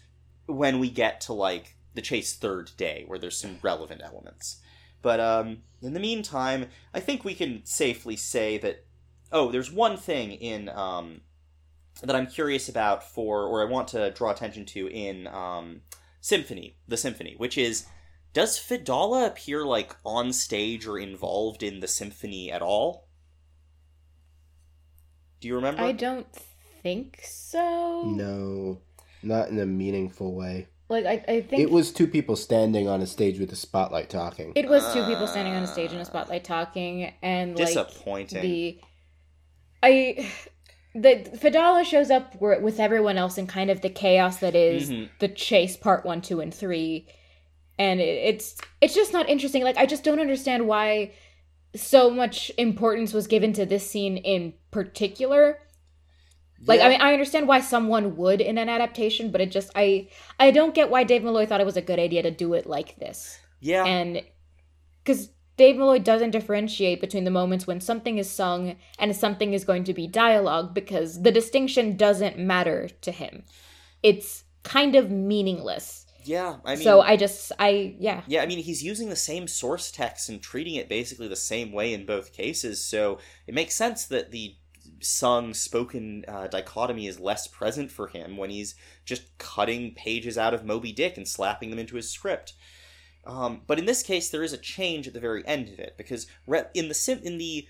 when 0.45 0.79
we 0.79 0.89
get 0.89 1.21
to 1.21 1.33
like 1.33 1.77
the 1.93 2.01
chase 2.01 2.35
third 2.35 2.71
day 2.77 3.03
where 3.07 3.19
there's 3.19 3.37
some 3.37 3.59
relevant 3.61 4.01
elements. 4.03 4.61
But 5.01 5.19
um 5.19 5.59
in 5.81 5.93
the 5.93 5.99
meantime, 5.99 6.67
I 6.93 6.99
think 6.99 7.23
we 7.23 7.33
can 7.33 7.61
safely 7.65 8.15
say 8.15 8.57
that 8.59 8.85
oh, 9.31 9.51
there's 9.51 9.71
one 9.71 9.97
thing 9.97 10.31
in 10.31 10.69
um 10.69 11.21
that 12.01 12.15
I'm 12.15 12.27
curious 12.27 12.69
about 12.69 13.03
for 13.03 13.43
or 13.43 13.61
I 13.61 13.69
want 13.69 13.87
to 13.89 14.11
draw 14.11 14.31
attention 14.31 14.65
to 14.67 14.87
in 14.87 15.27
um 15.27 15.81
Symphony, 16.21 16.77
the 16.87 16.97
Symphony, 16.97 17.35
which 17.37 17.57
is 17.57 17.85
does 18.33 18.57
Fedallah 18.57 19.27
appear 19.27 19.63
like 19.63 19.95
on 20.03 20.33
stage 20.33 20.87
or 20.87 20.97
involved 20.97 21.61
in 21.61 21.79
the 21.79 21.87
symphony 21.87 22.51
at 22.51 22.63
all? 22.63 23.07
Do 25.39 25.47
you 25.47 25.55
remember? 25.55 25.83
I 25.83 25.91
don't 25.91 26.27
think 26.81 27.19
so. 27.23 28.03
No, 28.05 28.81
not 29.21 29.49
in 29.49 29.59
a 29.59 29.65
meaningful 29.65 30.33
way. 30.33 30.67
Like 30.93 31.05
I, 31.05 31.33
I 31.33 31.41
think 31.41 31.61
It 31.63 31.71
was 31.71 31.91
two 31.91 32.07
people 32.07 32.35
standing 32.35 32.87
on 32.87 33.01
a 33.01 33.07
stage 33.07 33.39
with 33.39 33.51
a 33.51 33.55
spotlight 33.55 34.09
talking. 34.09 34.53
It 34.55 34.69
was 34.69 34.83
two 34.93 35.03
people 35.05 35.25
standing 35.27 35.55
on 35.55 35.63
a 35.63 35.67
stage 35.67 35.91
in 35.91 35.97
a 35.99 36.05
spotlight 36.05 36.43
talking, 36.43 37.11
and 37.23 37.57
like 37.57 37.67
Disappointing. 37.67 38.41
the 38.41 38.79
I 39.81 40.31
the 40.95 41.15
Fedallah 41.41 41.83
shows 41.85 42.11
up 42.11 42.39
with 42.39 42.79
everyone 42.79 43.17
else 43.17 43.37
in 43.39 43.47
kind 43.47 43.71
of 43.71 43.81
the 43.81 43.89
chaos 43.89 44.37
that 44.37 44.55
is 44.55 44.91
Mhm. 44.91 45.09
the 45.19 45.27
chase 45.27 45.75
part 45.75 46.05
one, 46.05 46.21
two, 46.21 46.39
and 46.39 46.53
three, 46.53 47.07
and 47.79 47.99
it, 47.99 48.03
it's 48.03 48.57
it's 48.79 48.93
just 48.93 49.11
not 49.13 49.27
interesting. 49.27 49.63
Like 49.63 49.77
I 49.77 49.85
just 49.87 50.03
don't 50.03 50.19
understand 50.19 50.67
why 50.67 51.11
so 51.75 52.11
much 52.11 52.51
importance 52.59 53.13
was 53.13 53.25
given 53.25 53.51
to 53.53 53.65
this 53.65 53.89
scene 53.89 54.17
in 54.17 54.53
particular. 54.69 55.57
Like 56.65 56.79
Yeah. 56.79 56.87
I 56.87 56.89
mean, 56.89 57.01
I 57.01 57.13
understand 57.13 57.47
why 57.47 57.61
someone 57.61 58.15
would 58.17 58.41
in 58.41 58.57
an 58.57 58.69
adaptation, 58.69 59.31
but 59.31 59.41
it 59.41 59.51
just 59.51 59.69
I 59.75 60.07
I 60.39 60.51
don't 60.51 60.75
get 60.75 60.89
why 60.89 61.03
Dave 61.03 61.23
Malloy 61.23 61.45
thought 61.45 61.61
it 61.61 61.65
was 61.65 61.77
a 61.77 61.81
good 61.81 61.99
idea 61.99 62.23
to 62.23 62.31
do 62.31 62.53
it 62.53 62.65
like 62.65 62.97
this 62.97 63.39
yeah, 63.63 63.85
and 63.85 64.21
because 65.03 65.29
Dave 65.55 65.77
Malloy 65.77 65.99
doesn't 65.99 66.31
differentiate 66.31 66.99
between 66.99 67.23
the 67.23 67.31
moments 67.31 67.65
when 67.65 67.79
something 67.79 68.17
is 68.17 68.29
sung 68.29 68.75
and 68.99 69.15
something 69.15 69.53
is 69.53 69.63
going 69.63 69.85
to 69.85 69.93
be 69.93 70.05
dialogue 70.05 70.73
because 70.73 71.21
the 71.21 71.31
distinction 71.31 71.95
doesn't 71.95 72.37
matter 72.37 72.89
to 73.01 73.11
him. 73.11 73.43
It's 74.01 74.43
kind 74.63 74.95
of 74.95 75.09
meaningless. 75.11 76.05
yeah. 76.25 76.57
I 76.65 76.75
mean, 76.75 76.83
so 76.83 77.01
I 77.01 77.15
just 77.15 77.53
I 77.57 77.95
yeah. 77.99 78.23
yeah, 78.27 78.41
I 78.41 78.47
mean, 78.47 78.59
he's 78.59 78.83
using 78.83 79.09
the 79.09 79.15
same 79.15 79.47
source 79.47 79.91
text 79.91 80.27
and 80.27 80.41
treating 80.41 80.75
it 80.75 80.89
basically 80.89 81.29
the 81.29 81.35
same 81.35 81.71
way 81.71 81.93
in 81.93 82.05
both 82.05 82.33
cases. 82.33 82.83
So 82.83 83.19
it 83.47 83.53
makes 83.53 83.75
sense 83.75 84.05
that 84.07 84.31
the 84.31 84.55
sung 85.03 85.53
spoken 85.53 86.25
uh, 86.27 86.47
dichotomy 86.47 87.07
is 87.07 87.19
less 87.19 87.47
present 87.47 87.91
for 87.91 88.07
him 88.07 88.37
when 88.37 88.49
he's 88.49 88.75
just 89.05 89.37
cutting 89.37 89.93
pages 89.93 90.37
out 90.37 90.53
of 90.53 90.65
Moby 90.65 90.91
Dick 90.91 91.17
and 91.17 91.27
slapping 91.27 91.69
them 91.69 91.79
into 91.79 91.95
his 91.95 92.09
script. 92.09 92.53
Um, 93.25 93.61
but 93.67 93.79
in 93.79 93.85
this 93.85 94.03
case, 94.03 94.29
there 94.29 94.43
is 94.43 94.53
a 94.53 94.57
change 94.57 95.07
at 95.07 95.13
the 95.13 95.19
very 95.19 95.45
end 95.47 95.69
of 95.69 95.79
it 95.79 95.95
because 95.97 96.27
in 96.73 96.87
the 96.87 96.93
sim- 96.93 97.21
in 97.23 97.37
the 97.37 97.67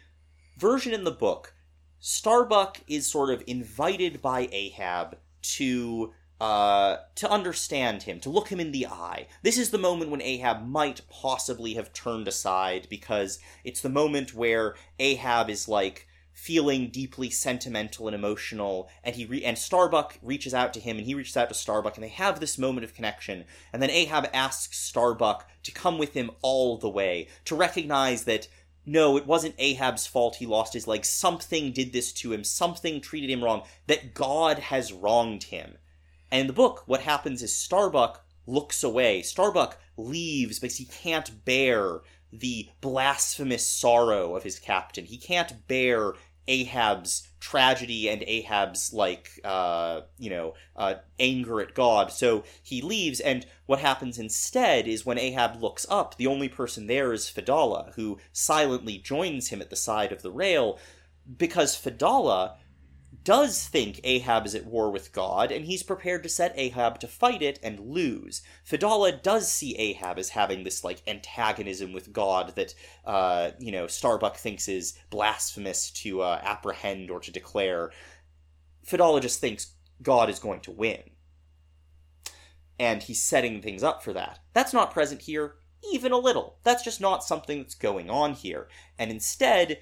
version 0.57 0.93
in 0.93 1.03
the 1.03 1.11
book, 1.11 1.53
Starbuck 1.99 2.81
is 2.88 3.10
sort 3.10 3.30
of 3.30 3.43
invited 3.47 4.22
by 4.22 4.49
Ahab 4.51 5.18
to 5.41 6.14
uh, 6.41 6.97
to 7.15 7.30
understand 7.30 8.03
him, 8.03 8.19
to 8.19 8.30
look 8.30 8.49
him 8.49 8.60
in 8.60 8.73
the 8.73 8.88
eye. 8.88 9.27
This 9.43 9.57
is 9.57 9.69
the 9.69 9.77
moment 9.77 10.11
when 10.11 10.22
Ahab 10.22 10.68
might 10.68 11.07
possibly 11.10 11.76
have 11.76 11.93
turned 11.93 12.27
aside 12.27 12.88
because 12.89 13.39
it's 13.64 13.80
the 13.80 13.88
moment 13.88 14.34
where 14.34 14.76
Ahab 14.99 15.49
is 15.49 15.69
like 15.69 16.07
feeling 16.34 16.89
deeply 16.89 17.30
sentimental 17.30 18.07
and 18.07 18.15
emotional, 18.15 18.89
and 19.03 19.15
he 19.15 19.26
re- 19.26 19.45
and 19.45 19.57
Starbuck 19.57 20.18
reaches 20.22 20.53
out 20.53 20.73
to 20.73 20.80
him, 20.80 20.97
and 20.97 21.05
he 21.05 21.14
reaches 21.14 21.38
out 21.38 21.49
to 21.49 21.55
Starbuck, 21.55 21.95
and 21.95 22.03
they 22.03 22.10
have 22.10 22.39
this 22.39 22.57
moment 22.57 22.84
of 22.84 22.93
connection. 22.93 23.45
And 23.72 23.81
then 23.81 23.89
Ahab 23.89 24.30
asks 24.34 24.77
Starbuck 24.77 25.47
to 25.64 25.72
come 25.72 25.97
with 25.97 26.14
him 26.14 26.31
all 26.41 26.77
the 26.77 26.89
way 26.89 27.27
to 27.45 27.55
recognize 27.55 28.26
that 28.26 28.47
no, 28.85 29.15
it 29.15 29.26
wasn't 29.26 29.55
Ahab's 29.60 30.07
fault 30.07 30.35
he 30.35 30.45
lost 30.45 30.73
his 30.73 30.88
leg. 30.88 31.05
Something 31.05 31.72
did 31.72 31.93
this 31.93 32.11
to 32.14 32.34
him. 32.34 32.43
Something 32.43 32.99
treated 32.99 33.30
him 33.30 33.41
wrong. 33.41 33.64
That 33.88 34.14
God 34.14 34.60
has 34.60 34.91
wronged 34.91 35.43
him. 35.43 35.77
And 36.30 36.41
in 36.41 36.47
the 36.47 36.53
book, 36.53 36.84
what 36.85 37.01
happens 37.01 37.41
is 37.41 37.55
Starbuck 37.55 38.26
looks 38.45 38.84
away. 38.84 39.22
Starbuck 39.22 39.77
leaves 39.95 40.60
because 40.60 40.77
he 40.77 40.85
can't 40.85 41.45
bear 41.45 42.01
the 42.39 42.69
blasphemous 42.81 43.65
sorrow 43.65 44.35
of 44.35 44.43
his 44.43 44.60
captain. 44.60 45.05
He 45.05 45.18
can't 45.18 45.68
bear 45.68 46.14
Ahab's 46.47 47.30
tragedy 47.39 48.10
and 48.10 48.23
Ahab's 48.23 48.93
like 48.93 49.39
uh, 49.43 50.01
you 50.18 50.30
know 50.30 50.53
uh, 50.76 50.95
anger 51.19 51.61
at 51.61 51.73
God. 51.73 52.11
So 52.11 52.43
he 52.61 52.81
leaves, 52.81 53.19
and 53.19 53.45
what 53.65 53.80
happens 53.80 54.18
instead 54.18 54.88
is 54.88 55.05
when 55.05 55.18
Ahab 55.18 55.61
looks 55.61 55.85
up, 55.89 56.18
the 56.18 56.27
only 56.27 56.49
person 56.49 56.88
there 56.88 57.14
is 57.14 57.30
Fedallah, 57.30 57.93
who 57.95 58.19
silently 58.31 58.97
joins 58.97 59.49
him 59.49 59.61
at 59.61 59.69
the 59.69 59.76
side 59.76 60.11
of 60.11 60.22
the 60.22 60.31
rail, 60.31 60.80
because 61.38 61.76
Fedallah 61.76 62.57
does 63.23 63.67
think 63.67 63.99
Ahab 64.03 64.45
is 64.45 64.55
at 64.55 64.65
war 64.65 64.91
with 64.91 65.13
God, 65.13 65.51
and 65.51 65.65
he's 65.65 65.83
prepared 65.83 66.23
to 66.23 66.29
set 66.29 66.53
Ahab 66.55 66.99
to 66.99 67.07
fight 67.07 67.41
it 67.41 67.59
and 67.63 67.79
lose. 67.79 68.41
Fedallah 68.63 69.23
does 69.23 69.51
see 69.51 69.75
Ahab 69.77 70.19
as 70.19 70.29
having 70.29 70.63
this 70.63 70.83
like 70.83 71.01
antagonism 71.07 71.93
with 71.93 72.13
God 72.13 72.55
that 72.55 72.75
uh, 73.05 73.51
you 73.59 73.71
know 73.71 73.87
Starbuck 73.87 74.37
thinks 74.37 74.67
is 74.67 74.97
blasphemous 75.09 75.91
to 75.91 76.21
uh, 76.21 76.39
apprehend 76.43 77.09
or 77.09 77.19
to 77.19 77.31
declare. 77.31 77.91
Fedallah 78.83 79.21
just 79.21 79.39
thinks 79.39 79.73
God 80.01 80.29
is 80.29 80.39
going 80.39 80.59
to 80.61 80.71
win, 80.71 81.01
and 82.79 83.03
he's 83.03 83.23
setting 83.23 83.61
things 83.61 83.83
up 83.83 84.03
for 84.03 84.13
that. 84.13 84.39
That's 84.53 84.73
not 84.73 84.91
present 84.91 85.21
here 85.21 85.55
even 85.91 86.13
a 86.13 86.17
little. 86.17 86.59
That's 86.63 86.83
just 86.83 87.01
not 87.01 87.23
something 87.23 87.59
that's 87.59 87.75
going 87.75 88.09
on 88.09 88.33
here, 88.33 88.67
and 88.97 89.11
instead 89.11 89.79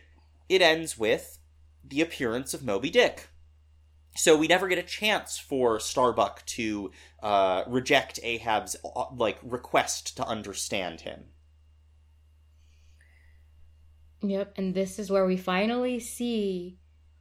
it 0.49 0.61
ends 0.61 0.97
with 0.97 1.37
the 1.83 2.01
appearance 2.01 2.53
of 2.53 2.63
Moby 2.63 2.89
Dick. 2.89 3.29
So 4.15 4.35
we 4.35 4.47
never 4.47 4.67
get 4.67 4.77
a 4.77 4.83
chance 4.83 5.37
for 5.37 5.79
Starbuck 5.79 6.45
to 6.47 6.91
uh, 7.23 7.63
reject 7.67 8.19
Ahab's 8.23 8.75
uh, 8.83 9.05
like 9.15 9.39
request 9.41 10.17
to 10.17 10.25
understand 10.25 11.01
him. 11.01 11.25
Yep, 14.21 14.53
and 14.57 14.75
this 14.75 14.99
is 14.99 15.09
where 15.09 15.25
we 15.25 15.37
finally 15.37 15.99
see 15.99 16.77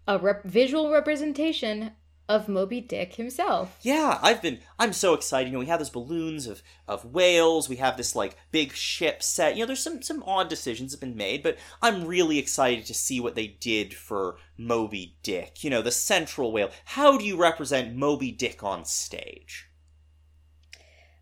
a 0.06 0.18
rep- 0.18 0.44
visual 0.44 0.90
representation 0.90 1.92
of 2.30 2.48
Moby 2.48 2.80
Dick 2.80 3.16
himself. 3.16 3.76
Yeah, 3.82 4.20
I've 4.22 4.40
been. 4.40 4.60
I'm 4.78 4.92
so 4.92 5.14
excited. 5.14 5.48
You 5.48 5.54
know, 5.54 5.58
we 5.58 5.66
have 5.66 5.80
those 5.80 5.90
balloons 5.90 6.46
of 6.46 6.62
of 6.86 7.04
whales. 7.04 7.68
We 7.68 7.76
have 7.76 7.96
this 7.96 8.14
like 8.14 8.36
big 8.52 8.72
ship 8.72 9.20
set. 9.20 9.56
You 9.56 9.62
know, 9.62 9.66
there's 9.66 9.82
some 9.82 10.00
some 10.00 10.22
odd 10.22 10.48
decisions 10.48 10.92
have 10.92 11.00
been 11.00 11.16
made, 11.16 11.42
but 11.42 11.58
I'm 11.82 12.06
really 12.06 12.38
excited 12.38 12.86
to 12.86 12.94
see 12.94 13.18
what 13.20 13.34
they 13.34 13.48
did 13.48 13.92
for 13.92 14.36
Moby 14.56 15.16
Dick. 15.24 15.64
You 15.64 15.70
know, 15.70 15.82
the 15.82 15.90
central 15.90 16.52
whale. 16.52 16.70
How 16.84 17.18
do 17.18 17.24
you 17.24 17.36
represent 17.36 17.96
Moby 17.96 18.30
Dick 18.30 18.62
on 18.62 18.84
stage? 18.84 19.68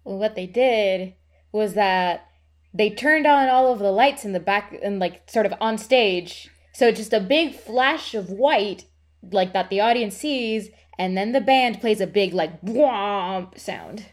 Well, 0.04 0.18
what 0.18 0.34
they 0.36 0.46
did 0.46 1.14
was 1.52 1.72
that 1.72 2.28
they 2.74 2.90
turned 2.90 3.26
on 3.26 3.48
all 3.48 3.72
of 3.72 3.78
the 3.78 3.90
lights 3.90 4.26
in 4.26 4.32
the 4.32 4.40
back 4.40 4.78
and 4.82 4.98
like 4.98 5.30
sort 5.30 5.46
of 5.46 5.54
on 5.58 5.78
stage. 5.78 6.50
So 6.74 6.92
just 6.92 7.14
a 7.14 7.20
big 7.20 7.54
flash 7.54 8.14
of 8.14 8.28
white, 8.28 8.84
like 9.32 9.54
that 9.54 9.70
the 9.70 9.80
audience 9.80 10.16
sees, 10.16 10.68
and 10.98 11.16
then 11.16 11.32
the 11.32 11.40
band 11.40 11.80
plays 11.80 12.00
a 12.00 12.06
big 12.06 12.34
like 12.34 12.60
whomp 12.62 13.58
sound. 13.58 14.06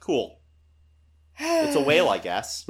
Cool. 0.00 0.38
It's 1.40 1.76
a 1.76 1.80
whale, 1.82 2.08
I 2.08 2.18
guess. 2.18 2.66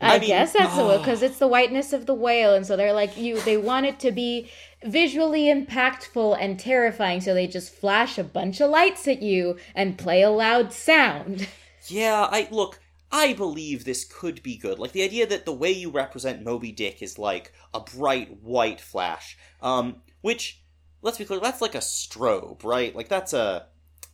I, 0.00 0.16
I 0.16 0.18
mean- 0.18 0.28
guess 0.28 0.52
that's 0.52 0.76
the 0.76 0.84
whale 0.84 0.98
because 1.04 1.22
it's 1.22 1.38
the 1.38 1.48
whiteness 1.48 1.92
of 1.92 2.06
the 2.06 2.14
whale, 2.14 2.54
and 2.54 2.66
so 2.66 2.76
they're 2.76 2.92
like 2.92 3.16
you. 3.16 3.40
They 3.40 3.56
want 3.56 3.86
it 3.86 3.98
to 4.00 4.12
be 4.12 4.50
visually 4.84 5.42
impactful 5.44 6.38
and 6.40 6.58
terrifying, 6.58 7.20
so 7.20 7.34
they 7.34 7.46
just 7.46 7.72
flash 7.74 8.16
a 8.18 8.24
bunch 8.24 8.60
of 8.60 8.70
lights 8.70 9.06
at 9.08 9.20
you 9.22 9.56
and 9.74 9.98
play 9.98 10.22
a 10.22 10.30
loud 10.30 10.72
sound. 10.72 11.48
Yeah, 11.88 12.28
I 12.30 12.46
look. 12.52 12.78
I 13.10 13.32
believe 13.32 13.84
this 13.84 14.04
could 14.04 14.42
be 14.44 14.56
good. 14.56 14.78
Like 14.78 14.92
the 14.92 15.02
idea 15.02 15.26
that 15.26 15.44
the 15.44 15.52
way 15.52 15.72
you 15.72 15.90
represent 15.90 16.44
Moby 16.44 16.70
Dick 16.70 17.02
is 17.02 17.18
like 17.18 17.52
a 17.74 17.80
bright 17.80 18.40
white 18.42 18.80
flash. 18.80 19.36
Um, 19.60 19.96
which 20.20 20.59
let's 21.02 21.18
be 21.18 21.24
clear, 21.24 21.40
that's 21.40 21.60
like 21.60 21.74
a 21.74 21.78
strobe, 21.78 22.64
right? 22.64 22.94
Like 22.94 23.08
that's 23.08 23.32
a 23.32 23.66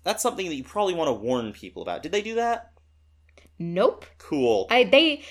that's 0.05 0.23
something 0.23 0.47
that 0.49 0.55
you 0.55 0.65
probably 0.65 0.95
want 0.95 1.09
to 1.09 1.13
warn 1.13 1.53
people 1.53 1.83
about. 1.83 2.03
Did 2.03 2.13
they 2.13 2.23
do 2.23 2.37
that? 2.37 2.73
Nope. 3.59 4.05
Cool. 4.19 4.67
I 4.71 4.85
they 4.85 5.25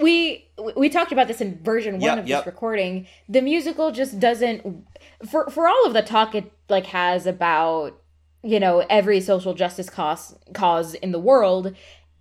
we 0.00 0.50
we 0.76 0.88
talked 0.88 1.12
about 1.12 1.28
this 1.28 1.40
in 1.40 1.62
version 1.62 1.94
one 1.94 2.02
Yep, 2.02 2.18
of 2.18 2.28
yep. 2.28 2.40
this 2.40 2.46
recording. 2.46 3.06
The 3.28 3.40
musical 3.40 3.90
just 3.90 4.20
doesn't 4.20 4.84
for 5.28 5.48
for 5.50 5.66
all 5.66 5.86
of 5.86 5.92
the 5.94 6.02
talk 6.02 6.34
it 6.34 6.52
like 6.68 6.86
has 6.86 7.26
about 7.26 8.00
you 8.42 8.60
know 8.60 8.84
every 8.90 9.20
social 9.20 9.54
justice 9.54 9.88
cause 9.88 10.36
cause 10.52 10.94
in 10.94 11.12
the 11.12 11.18
world. 11.18 11.74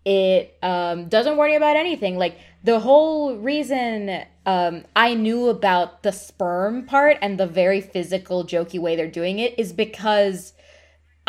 It 0.10 0.58
um, 0.64 1.10
doesn't 1.10 1.36
worry 1.36 1.56
about 1.56 1.76
anything. 1.76 2.18
Like 2.18 2.38
the 2.64 2.80
whole 2.80 3.36
reason 3.36 4.24
um, 4.46 4.86
I 4.96 5.14
knew 5.16 5.50
about 5.50 6.04
the 6.04 6.14
sperm 6.14 6.86
part 6.86 7.18
and 7.22 7.38
the 7.38 7.46
very 7.46 7.82
physical, 7.82 8.46
jokey 8.46 8.80
way 8.80 8.96
they're 8.96 9.12
doing 9.12 9.40
it 9.40 9.60
is 9.60 9.74
because 9.74 10.54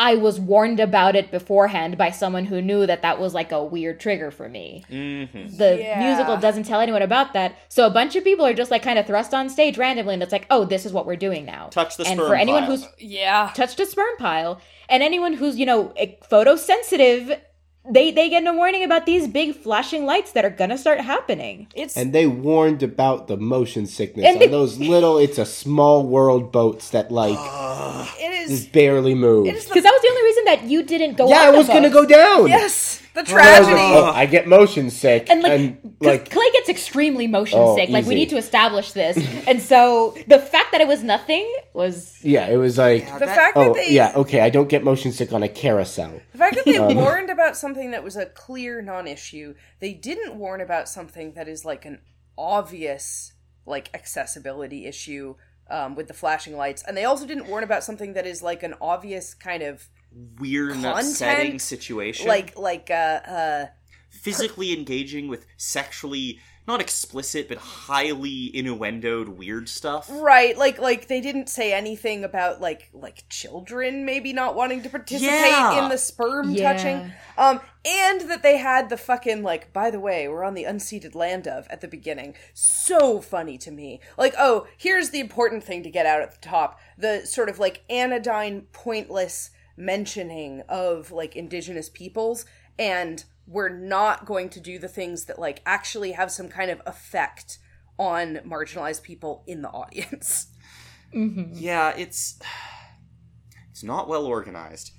I 0.01 0.15
was 0.15 0.39
warned 0.39 0.79
about 0.79 1.17
it 1.17 1.29
beforehand 1.29 1.97
by 1.97 2.11
someone 2.11 2.45
who 2.45 2.61
knew 2.61 2.85
that 2.85 3.01
that 3.01 3.19
was 3.19 3.33
like 3.33 3.51
a 3.51 3.61
weird 3.61 3.99
trigger 3.99 4.31
for 4.31 4.47
me. 4.47 4.85
hmm 4.87 5.25
The 5.57 5.79
Yeah. 5.83 5.99
musical 5.99 6.37
doesn't 6.37 6.63
tell 6.63 6.79
anyone 6.79 7.01
about 7.01 7.33
that. 7.33 7.57
So 7.67 7.85
a 7.85 7.89
bunch 7.89 8.15
of 8.15 8.23
people 8.23 8.45
are 8.45 8.53
just 8.53 8.71
like 8.71 8.81
kind 8.81 8.97
of 8.97 9.05
thrust 9.05 9.33
on 9.33 9.49
stage 9.49 9.77
randomly 9.77 10.13
and 10.13 10.23
it's 10.23 10.31
like, 10.31 10.47
"Oh, 10.49 10.63
this 10.63 10.85
is 10.85 10.93
what 10.93 11.05
we're 11.05 11.17
doing 11.17 11.43
now." 11.45 11.67
Touch 11.69 11.97
the 11.97 12.05
and 12.07 12.17
sperm 12.17 12.29
for 12.29 12.35
anyone 12.37 12.63
pile. 12.63 12.71
who's 12.77 12.87
Yeah. 12.97 13.51
touched 13.53 13.81
a 13.81 13.85
sperm 13.85 14.15
pile 14.19 14.61
and 14.87 15.03
anyone 15.03 15.33
who's, 15.33 15.57
you 15.57 15.65
know, 15.65 15.93
photosensitive, 16.31 17.37
they 17.87 18.11
they 18.11 18.29
get 18.29 18.45
a 18.45 18.53
warning 18.53 18.83
about 18.83 19.05
these 19.05 19.27
big 19.27 19.55
flashing 19.55 20.05
lights 20.05 20.31
that 20.33 20.43
are 20.45 20.49
going 20.49 20.69
to 20.69 20.77
start 20.77 20.99
happening. 21.01 21.67
It's 21.75 21.95
And 21.95 22.13
they 22.13 22.27
warned 22.27 22.83
about 22.83 23.27
the 23.27 23.37
motion 23.37 23.85
sickness 23.87 24.25
And 24.25 24.35
on 24.35 24.39
they- 24.39 24.47
those 24.47 24.77
little, 24.79 25.17
it's 25.17 25.37
a 25.37 25.45
small 25.45 26.03
world 26.05 26.51
boats 26.51 26.89
that 26.91 27.11
like 27.11 27.37
it 28.19 28.47
just 28.49 28.51
is 28.51 28.65
barely 28.67 29.15
move. 29.15 29.47
it 29.47 29.55
is 29.55 29.65
the 29.65 29.69
Because 29.69 29.83
that 29.83 29.93
was 29.93 30.01
the 30.01 30.09
only 30.09 30.23
reason 30.23 30.45
that 30.45 30.63
you 30.65 30.83
didn't 30.83 31.15
go 31.17 31.29
yeah, 31.29 31.41
on 31.41 31.47
I 31.47 31.51
the 31.51 31.57
was 31.59 31.67
gonna 31.67 31.89
go 31.89 32.05
down. 32.05 32.47
yes 32.47 33.01
the 33.13 33.21
And 33.21 33.29
I 33.29 33.33
like, 33.33 33.43
tragedy. 33.65 33.81
oh, 33.95 34.11
I 34.13 34.25
get 34.25 34.47
motion 34.47 34.89
sick, 34.89 35.29
and 35.29 35.41
like, 35.41 35.51
and 35.51 35.81
'cause 35.81 35.91
like 36.01 36.29
Clay 36.29 36.49
gets 36.53 36.69
extremely 36.69 37.27
motion 37.27 37.59
Oh, 37.59 37.75
sick. 37.75 37.89
Like 37.89 38.05
we 38.05 38.15
need 38.15 38.29
to 38.29 38.37
establish 38.37 38.91
this, 38.91 39.17
and 39.47 39.61
so 39.61 40.15
the 40.27 40.39
fact 40.39 40.71
that 40.71 40.81
it 40.81 40.87
was 40.87 41.03
nothing 41.03 41.51
was 41.73 42.19
yeah, 42.23 42.47
it 42.47 42.57
was 42.57 42.77
like, 42.77 43.03
Yeah, 43.03 43.17
The 43.19 43.25
that- 43.25 43.35
fact 43.35 43.55
that 43.55 43.67
oh 43.69 43.73
they 43.73 43.91
yeah, 43.91 44.13
okay, 44.15 44.41
I 44.41 44.49
don't 44.49 44.69
get 44.69 44.83
motion 44.83 45.11
sick 45.11 45.33
on 45.33 45.43
a 45.43 45.49
carousel. 45.49 46.21
The 46.33 46.37
fact 46.37 46.55
that 46.55 46.65
they 46.65 46.77
Um, 46.77 46.95
warned 46.95 47.29
about 47.29 47.57
something 47.57 47.91
that 47.91 48.03
was 48.03 48.15
a 48.15 48.25
clear 48.27 48.81
non-issue, 48.81 49.55
they 49.79 49.93
didn't 49.93 50.35
warn 50.35 50.61
about 50.61 50.87
something 50.87 51.33
that 51.33 51.47
is 51.47 51.65
like 51.65 51.85
an 51.85 51.99
obvious 52.37 53.33
like 53.65 53.89
accessibility 53.93 54.85
issue 54.85 55.35
um, 55.69 55.93
with 55.95 56.07
the 56.07 56.13
flashing 56.13 56.57
lights, 56.57 56.83
and 56.87 56.97
they 56.97 57.05
also 57.05 57.27
didn't 57.27 57.47
warn 57.47 57.63
about 57.63 57.83
something 57.83 58.13
that 58.13 58.25
is 58.25 58.41
like 58.41 58.63
an 58.63 58.73
obvious 58.81 59.35
kind 59.35 59.61
of 59.61 59.87
weird 60.11 60.71
and 60.71 60.83
Content? 60.83 61.07
upsetting 61.09 61.59
situation. 61.59 62.27
like 62.27 62.57
like 62.57 62.89
uh 62.91 62.93
uh 62.93 63.65
physically 64.09 64.73
engaging 64.73 65.27
with 65.27 65.45
sexually 65.57 66.39
not 66.67 66.81
explicit 66.81 67.47
but 67.47 67.57
highly 67.57 68.51
innuendoed 68.53 69.27
weird 69.27 69.67
stuff. 69.67 70.07
right 70.11 70.55
like 70.57 70.77
like 70.77 71.07
they 71.07 71.19
didn't 71.21 71.47
say 71.49 71.73
anything 71.73 72.23
about 72.23 72.59
like 72.61 72.89
like 72.93 73.23
children 73.29 74.05
maybe 74.05 74.33
not 74.33 74.55
wanting 74.55 74.81
to 74.83 74.89
participate 74.89 75.29
Yeah. 75.29 75.83
in 75.83 75.89
the 75.89 75.97
sperm 75.97 76.51
Yeah. 76.51 76.73
touching 76.73 77.11
um 77.39 77.59
and 77.85 78.21
that 78.29 78.43
they 78.43 78.57
had 78.57 78.89
the 78.89 78.97
fucking 78.97 79.41
like 79.41 79.73
by 79.73 79.89
the 79.89 79.99
way 79.99 80.27
we're 80.27 80.43
on 80.43 80.53
the 80.53 80.63
unceded 80.65 81.15
land 81.15 81.47
of 81.47 81.67
at 81.69 81.81
the 81.81 81.87
beginning 81.87 82.35
so 82.53 83.19
funny 83.19 83.57
to 83.59 83.71
me 83.71 83.99
like 84.17 84.33
oh 84.37 84.67
here's 84.77 85.09
the 85.11 85.19
important 85.19 85.63
thing 85.63 85.81
to 85.83 85.89
get 85.89 86.05
out 86.05 86.21
at 86.21 86.31
the 86.39 86.47
top 86.47 86.79
the 86.97 87.25
sort 87.25 87.49
of 87.49 87.57
like 87.57 87.83
anodyne 87.89 88.61
pointless 88.73 89.49
mentioning 89.79 90.61
of 90.69 91.11
like 91.11 91.35
indigenous 91.35 91.89
peoples 91.89 92.45
and 92.77 93.23
we're 93.47 93.69
not 93.69 94.25
going 94.25 94.49
to 94.49 94.59
do 94.59 94.77
the 94.77 94.87
things 94.87 95.25
that 95.25 95.39
like 95.39 95.61
actually 95.65 96.11
have 96.11 96.31
some 96.31 96.49
kind 96.49 96.69
of 96.69 96.81
effect 96.85 97.57
on 97.97 98.35
marginalized 98.45 99.01
people 99.03 99.43
in 99.47 99.61
the 99.61 99.69
audience. 99.69 100.47
Yeah, 101.11 101.89
it's 101.97 102.39
it's 103.71 103.83
not 103.83 104.07
well 104.07 104.25
organized. 104.27 104.91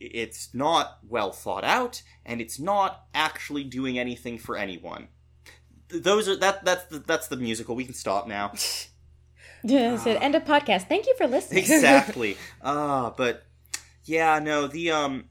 It's 0.00 0.52
not 0.52 0.98
well 1.08 1.30
thought 1.30 1.62
out, 1.62 2.02
and 2.26 2.40
it's 2.40 2.58
not 2.58 3.04
actually 3.14 3.62
doing 3.62 3.98
anything 3.98 4.36
for 4.36 4.56
anyone. 4.56 5.06
Those 5.88 6.28
are 6.28 6.36
that 6.36 6.64
that's 6.64 6.86
the, 6.86 6.98
that's 6.98 7.28
the 7.28 7.36
musical. 7.36 7.76
We 7.76 7.84
can 7.84 7.94
stop 7.94 8.26
now. 8.26 8.52
yeah, 9.62 9.96
so 9.96 10.10
end 10.10 10.34
of 10.34 10.44
podcast. 10.44 10.88
Thank 10.88 11.06
you 11.06 11.14
for 11.16 11.28
listening. 11.28 11.60
exactly. 11.62 12.36
Ah, 12.62 13.14
but 13.16 13.44
yeah, 14.04 14.38
no, 14.38 14.66
the 14.66 14.90
um, 14.90 15.24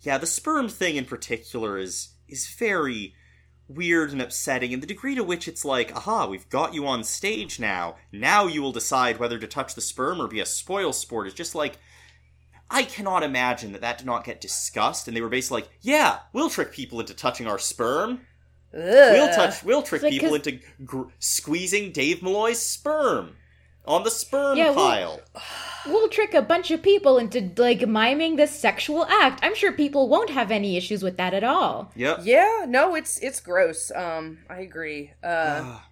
yeah, 0.00 0.18
the 0.18 0.26
sperm 0.26 0.68
thing 0.68 0.96
in 0.96 1.04
particular 1.04 1.78
is 1.78 2.14
is 2.28 2.48
very 2.48 3.14
weird 3.68 4.12
and 4.12 4.22
upsetting, 4.22 4.72
and 4.72 4.82
the 4.82 4.86
degree 4.86 5.14
to 5.14 5.24
which 5.24 5.48
it's 5.48 5.64
like, 5.64 5.94
aha, 5.94 6.26
we've 6.26 6.48
got 6.48 6.74
you 6.74 6.86
on 6.86 7.04
stage 7.04 7.58
now. 7.58 7.96
Now 8.12 8.46
you 8.46 8.62
will 8.62 8.72
decide 8.72 9.18
whether 9.18 9.38
to 9.38 9.46
touch 9.46 9.74
the 9.74 9.80
sperm 9.80 10.20
or 10.20 10.28
be 10.28 10.40
a 10.40 10.46
spoil 10.46 10.92
sport. 10.92 11.26
Is 11.26 11.34
just 11.34 11.54
like. 11.54 11.78
I 12.72 12.84
cannot 12.84 13.24
imagine 13.24 13.72
that 13.72 13.80
that 13.80 13.98
did 13.98 14.06
not 14.06 14.22
get 14.22 14.40
discussed, 14.40 15.08
and 15.08 15.16
they 15.16 15.20
were 15.20 15.28
basically 15.28 15.62
like, 15.62 15.70
"Yeah, 15.80 16.20
we'll 16.32 16.48
trick 16.48 16.70
people 16.70 17.00
into 17.00 17.14
touching 17.14 17.48
our 17.48 17.58
sperm. 17.58 18.20
We'll 18.72 19.34
touch. 19.34 19.64
We'll 19.64 19.82
trick 19.82 20.04
like, 20.04 20.12
people 20.12 20.36
into 20.36 20.60
gr- 20.84 21.08
squeezing 21.18 21.90
Dave 21.90 22.22
Malloy's 22.22 22.62
sperm 22.62 23.34
on 23.86 24.04
the 24.04 24.10
sperm 24.12 24.56
Yeah, 24.56 24.72
pile." 24.72 25.20
We'll 25.86 26.08
trick 26.08 26.34
a 26.34 26.42
bunch 26.42 26.70
of 26.70 26.82
people 26.82 27.18
into 27.18 27.50
like 27.56 27.86
miming 27.86 28.36
this 28.36 28.50
sexual 28.50 29.04
act. 29.06 29.40
I'm 29.42 29.54
sure 29.54 29.72
people 29.72 30.08
won't 30.08 30.30
have 30.30 30.50
any 30.50 30.76
issues 30.76 31.02
with 31.02 31.16
that 31.16 31.32
at 31.34 31.44
all. 31.44 31.90
Yep. 31.96 32.20
Yeah, 32.24 32.64
no, 32.68 32.94
it's 32.94 33.18
it's 33.18 33.40
gross. 33.40 33.90
Um, 33.94 34.38
I 34.48 34.60
agree. 34.60 35.12
Uh, 35.22 35.60
Ah. 35.62 35.86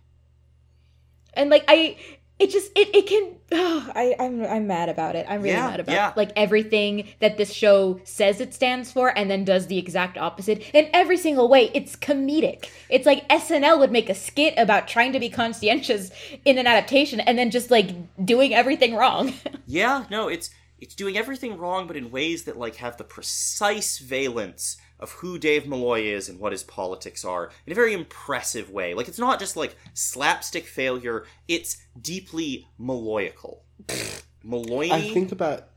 And 1.34 1.50
like 1.50 1.64
I 1.68 1.96
it 2.38 2.50
just 2.50 2.70
it, 2.76 2.94
it 2.94 3.06
can 3.06 3.34
oh, 3.52 3.90
I 3.94 4.14
I'm 4.18 4.44
I'm 4.44 4.66
mad 4.66 4.88
about 4.88 5.16
it. 5.16 5.26
I'm 5.28 5.42
really 5.42 5.54
Yeah, 5.56 5.66
mad 5.68 5.80
about 5.80 5.92
yeah. 5.92 6.12
like 6.16 6.30
everything 6.36 7.08
that 7.20 7.36
this 7.36 7.52
show 7.52 8.00
says 8.04 8.40
it 8.40 8.54
stands 8.54 8.92
for 8.92 9.16
and 9.16 9.30
then 9.30 9.44
does 9.44 9.66
the 9.66 9.78
exact 9.78 10.16
opposite 10.18 10.62
in 10.72 10.88
every 10.92 11.16
single 11.16 11.48
way. 11.48 11.70
It's 11.74 11.96
comedic. 11.96 12.68
It's 12.88 13.06
like 13.06 13.28
SNL 13.28 13.78
would 13.80 13.90
make 13.92 14.08
a 14.08 14.14
skit 14.14 14.54
about 14.56 14.86
trying 14.88 15.12
to 15.12 15.20
be 15.20 15.28
conscientious 15.28 16.10
in 16.44 16.58
an 16.58 16.66
adaptation 16.66 17.20
and 17.20 17.38
then 17.38 17.50
just 17.50 17.70
like 17.70 17.90
doing 18.24 18.54
everything 18.54 18.94
wrong. 18.94 19.32
Yeah, 19.66 20.04
no, 20.10 20.28
it's 20.28 20.50
it's 20.78 20.94
doing 20.94 21.16
everything 21.18 21.58
wrong, 21.58 21.86
but 21.86 21.96
in 21.96 22.10
ways 22.10 22.44
that 22.44 22.56
like 22.56 22.76
have 22.76 22.96
the 22.96 23.04
precise 23.04 23.98
valence 23.98 24.76
of 25.00 25.12
who 25.12 25.38
Dave 25.38 25.66
Malloy 25.66 26.02
is 26.02 26.28
and 26.28 26.40
what 26.40 26.52
his 26.52 26.62
politics 26.62 27.24
are 27.24 27.50
in 27.66 27.72
a 27.72 27.74
very 27.74 27.92
impressive 27.92 28.70
way. 28.70 28.94
Like 28.94 29.08
it's 29.08 29.18
not 29.18 29.38
just 29.38 29.56
like 29.56 29.76
slapstick 29.94 30.66
failure; 30.66 31.24
it's 31.46 31.78
deeply 32.00 32.68
Malloyical. 32.78 33.60
Malloy. 34.44 34.90
I 34.90 35.12
think 35.12 35.32
about 35.32 35.68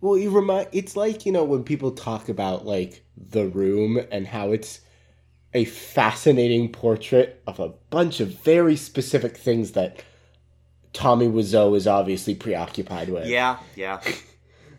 well, 0.00 0.16
you 0.16 0.30
remind 0.30 0.68
it's 0.72 0.96
like 0.96 1.26
you 1.26 1.32
know 1.32 1.44
when 1.44 1.64
people 1.64 1.92
talk 1.92 2.28
about 2.28 2.66
like 2.66 3.04
the 3.16 3.46
room 3.46 4.00
and 4.10 4.26
how 4.26 4.52
it's 4.52 4.80
a 5.54 5.64
fascinating 5.64 6.70
portrait 6.70 7.42
of 7.46 7.58
a 7.58 7.70
bunch 7.90 8.20
of 8.20 8.28
very 8.28 8.76
specific 8.76 9.36
things 9.36 9.72
that 9.72 10.02
Tommy 10.92 11.28
Wiseau 11.28 11.76
is 11.76 11.86
obviously 11.86 12.34
preoccupied 12.34 13.08
with. 13.08 13.26
Yeah, 13.26 13.58
yeah. 13.74 14.00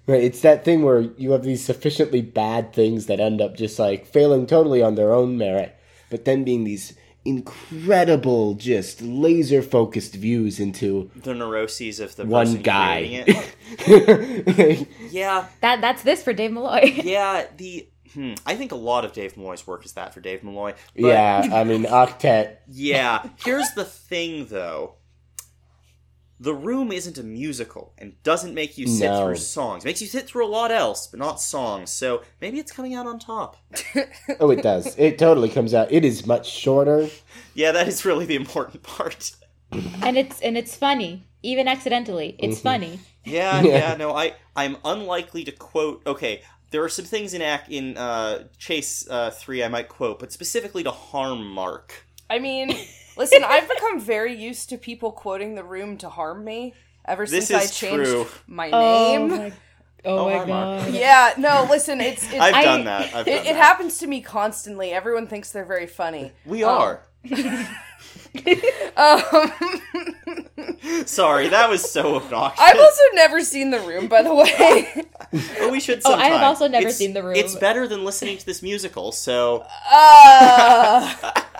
Right, 0.07 0.23
it's 0.23 0.41
that 0.41 0.63
thing 0.63 0.83
where 0.83 1.01
you 1.01 1.31
have 1.31 1.43
these 1.43 1.63
sufficiently 1.63 2.21
bad 2.21 2.73
things 2.73 3.07
that 3.07 3.19
end 3.19 3.41
up 3.41 3.57
just 3.57 3.77
like 3.77 4.05
failing 4.07 4.47
totally 4.47 4.81
on 4.81 4.95
their 4.95 5.13
own 5.13 5.37
merit, 5.37 5.75
but 6.09 6.23
then 6.23 6.43
being 6.45 6.63
these 6.63 6.93
incredible, 7.25 8.53
just 8.53 9.01
laser 9.01 9.61
focused 9.61 10.15
views 10.15 10.59
into 10.61 11.11
The 11.15 11.33
neuroses 11.33 11.99
of 11.99 12.15
the 12.15 12.25
one 12.25 12.61
guy. 12.61 13.23
creating 13.27 13.35
it. 13.85 14.87
Yeah, 15.11 15.47
that 15.61 15.81
that's 15.81 16.03
this 16.03 16.23
for 16.23 16.31
Dave 16.33 16.51
Malloy. 16.53 16.81
yeah. 17.03 17.45
The 17.57 17.87
Hmm, 18.13 18.33
I 18.45 18.55
think 18.55 18.71
a 18.71 18.75
lot 18.75 19.03
of 19.03 19.11
Dave 19.13 19.35
Malloy's 19.35 19.67
work 19.67 19.85
is 19.85 19.91
that 19.93 20.13
for 20.13 20.21
Dave 20.21 20.41
Malloy. 20.43 20.73
But 20.95 21.07
yeah, 21.07 21.49
I 21.51 21.63
mean, 21.65 21.83
Octet. 21.85 22.57
Yeah. 22.67 23.27
Here's 23.43 23.71
the 23.71 23.83
thing, 23.83 24.45
though. 24.45 24.95
The 26.39 26.53
Room 26.53 26.91
isn't 26.91 27.17
a 27.17 27.23
musical 27.23 27.93
and 27.97 28.21
doesn't 28.23 28.53
make 28.53 28.77
you 28.77 28.85
sit 28.87 29.09
No. 29.09 29.25
through 29.25 29.37
songs. 29.37 29.83
It 29.83 29.87
makes 29.87 30.01
you 30.01 30.07
sit 30.07 30.27
through 30.27 30.45
a 30.45 30.47
lot 30.49 30.71
else, 30.71 31.07
but 31.07 31.19
not 31.19 31.41
songs. 31.41 31.89
So 31.89 32.21
maybe 32.39 32.59
it's 32.59 32.71
coming 32.71 32.93
out 32.93 33.07
on 33.07 33.17
top. 33.19 33.57
Oh, 34.39 34.51
it 34.51 34.61
does. 34.61 34.95
It 34.99 35.17
totally 35.17 35.49
comes 35.49 35.73
out. 35.73 35.91
It 35.91 36.05
is 36.05 36.25
much 36.27 36.47
shorter. 36.49 37.09
Yeah, 37.55 37.71
that 37.71 37.87
is 37.87 38.05
really 38.05 38.25
the 38.25 38.35
important 38.35 38.83
part. 38.83 39.31
and 39.71 40.15
it's 40.17 40.39
and 40.41 40.55
it's 40.57 40.75
funny, 40.75 41.27
even 41.41 41.67
accidentally. 41.67 42.35
It's 42.39 42.59
Mhm. 42.59 42.63
funny. 42.63 42.99
Yeah, 43.25 43.61
Yeah. 43.63 43.77
yeah, 43.77 43.95
no, 43.95 44.15
I 44.15 44.33
I'm 44.55 44.77
unlikely 44.85 45.43
to 45.45 45.51
quote. 45.51 46.03
Okay, 46.05 46.43
there 46.69 46.83
are 46.83 46.89
some 46.89 47.05
things 47.05 47.33
in 47.33 47.41
act 47.41 47.69
in 47.69 47.97
uh, 47.97 48.43
Chase 48.59 49.07
uh, 49.09 49.31
three 49.31 49.63
I 49.63 49.69
might 49.69 49.89
quote, 49.89 50.19
but 50.19 50.31
specifically 50.31 50.83
to 50.83 50.91
harm 50.91 51.45
Mark. 51.47 52.05
I 52.29 52.37
mean, 52.39 52.71
listen, 53.17 53.43
I've 53.43 53.67
become 53.69 53.99
very 53.99 54.33
used 54.35 54.69
to 54.69 54.77
people 54.77 55.11
quoting 55.11 55.55
the 55.55 55.63
room 55.63 55.97
to 55.99 56.09
harm 56.09 56.43
me 56.43 56.73
ever 57.05 57.25
This 57.25 57.47
since 57.47 57.51
I 57.51 57.67
changed 57.73 58.09
true. 58.09 58.27
my 58.47 58.69
Oh 58.71 59.17
name. 59.17 59.27
my, 59.29 59.53
oh 60.05 60.17
Oh, 60.19 60.25
my 60.25 60.37
hi, 60.37 60.45
Mark. 60.45 60.85
god. 60.85 60.93
Yeah, 60.93 61.33
no, 61.37 61.67
listen, 61.69 61.99
it's, 62.01 62.23
it's 62.23 62.33
I've 62.39 62.53
I- 62.55 62.63
done 62.63 62.83
that. 62.85 63.13
I've 63.15 63.25
done 63.25 63.35
it, 63.35 63.39
it 63.41 63.53
that. 63.53 63.55
happens 63.55 63.97
to 63.99 64.07
me 64.07 64.21
constantly. 64.21 64.91
Everyone 64.91 65.27
thinks 65.27 65.51
they're 65.51 65.65
very 65.65 65.87
funny. 65.87 66.31
We 66.45 66.63
Oh. 66.63 66.69
are. 66.69 67.01
Um, 68.95 69.51
Sorry, 71.05 71.47
that 71.49 71.69
was 71.69 71.89
so 71.89 72.15
obnoxious. 72.15 72.59
I've 72.63 72.79
also 72.79 73.01
never 73.13 73.41
seen 73.41 73.71
the 73.71 73.79
room, 73.79 74.07
by 74.07 74.21
the 74.21 74.33
way. 74.33 75.03
Oh, 75.59 75.69
we 75.71 75.79
should. 75.79 76.01
Oh, 76.05 76.13
I 76.13 76.27
have 76.27 76.41
also 76.41 76.67
never 76.67 76.83
It's- 76.87 76.97
seen 76.97 77.13
The 77.13 77.23
Room. 77.23 77.35
It's 77.35 77.55
better 77.55 77.87
than 77.87 78.05
listening 78.05 78.37
to 78.37 78.45
this 78.45 78.61
musical. 78.61 79.11
So 79.11 79.65
Uh, 79.91 81.15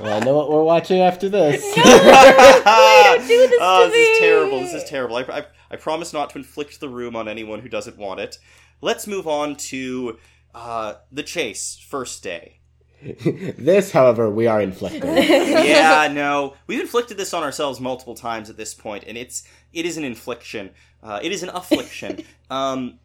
Well, 0.00 0.22
I 0.22 0.24
know 0.24 0.34
what 0.34 0.50
we're 0.50 0.62
watching 0.62 1.00
after 1.00 1.28
this. 1.28 1.62
No, 1.62 1.82
do 1.82 1.82
this 1.82 3.58
oh, 3.60 3.84
to 3.84 3.90
this 3.90 4.08
is 4.08 4.18
terrible. 4.18 4.60
This 4.60 4.74
is 4.74 4.84
terrible. 4.84 5.16
I, 5.16 5.22
I, 5.22 5.44
I 5.70 5.76
promise 5.76 6.12
not 6.12 6.30
to 6.30 6.38
inflict 6.38 6.80
the 6.80 6.88
room 6.88 7.16
on 7.16 7.28
anyone 7.28 7.60
who 7.60 7.68
doesn't 7.68 7.96
want 7.96 8.20
it. 8.20 8.38
Let's 8.80 9.06
move 9.06 9.26
on 9.26 9.56
to 9.56 10.18
uh, 10.54 10.94
the 11.10 11.22
chase. 11.22 11.78
First 11.88 12.22
day. 12.22 12.60
this, 13.02 13.92
however, 13.92 14.30
we 14.30 14.46
are 14.46 14.60
inflicting. 14.60 15.02
yeah, 15.16 16.08
no, 16.10 16.54
we've 16.66 16.80
inflicted 16.80 17.16
this 17.16 17.34
on 17.34 17.42
ourselves 17.42 17.78
multiple 17.78 18.14
times 18.14 18.48
at 18.48 18.56
this 18.56 18.74
point, 18.74 19.04
and 19.06 19.18
it's 19.18 19.46
it 19.72 19.84
is 19.84 19.96
an 19.96 20.04
infliction. 20.04 20.70
Uh, 21.02 21.20
it 21.22 21.32
is 21.32 21.42
an 21.42 21.50
affliction. 21.50 22.24
um, 22.50 22.98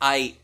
I. 0.00 0.36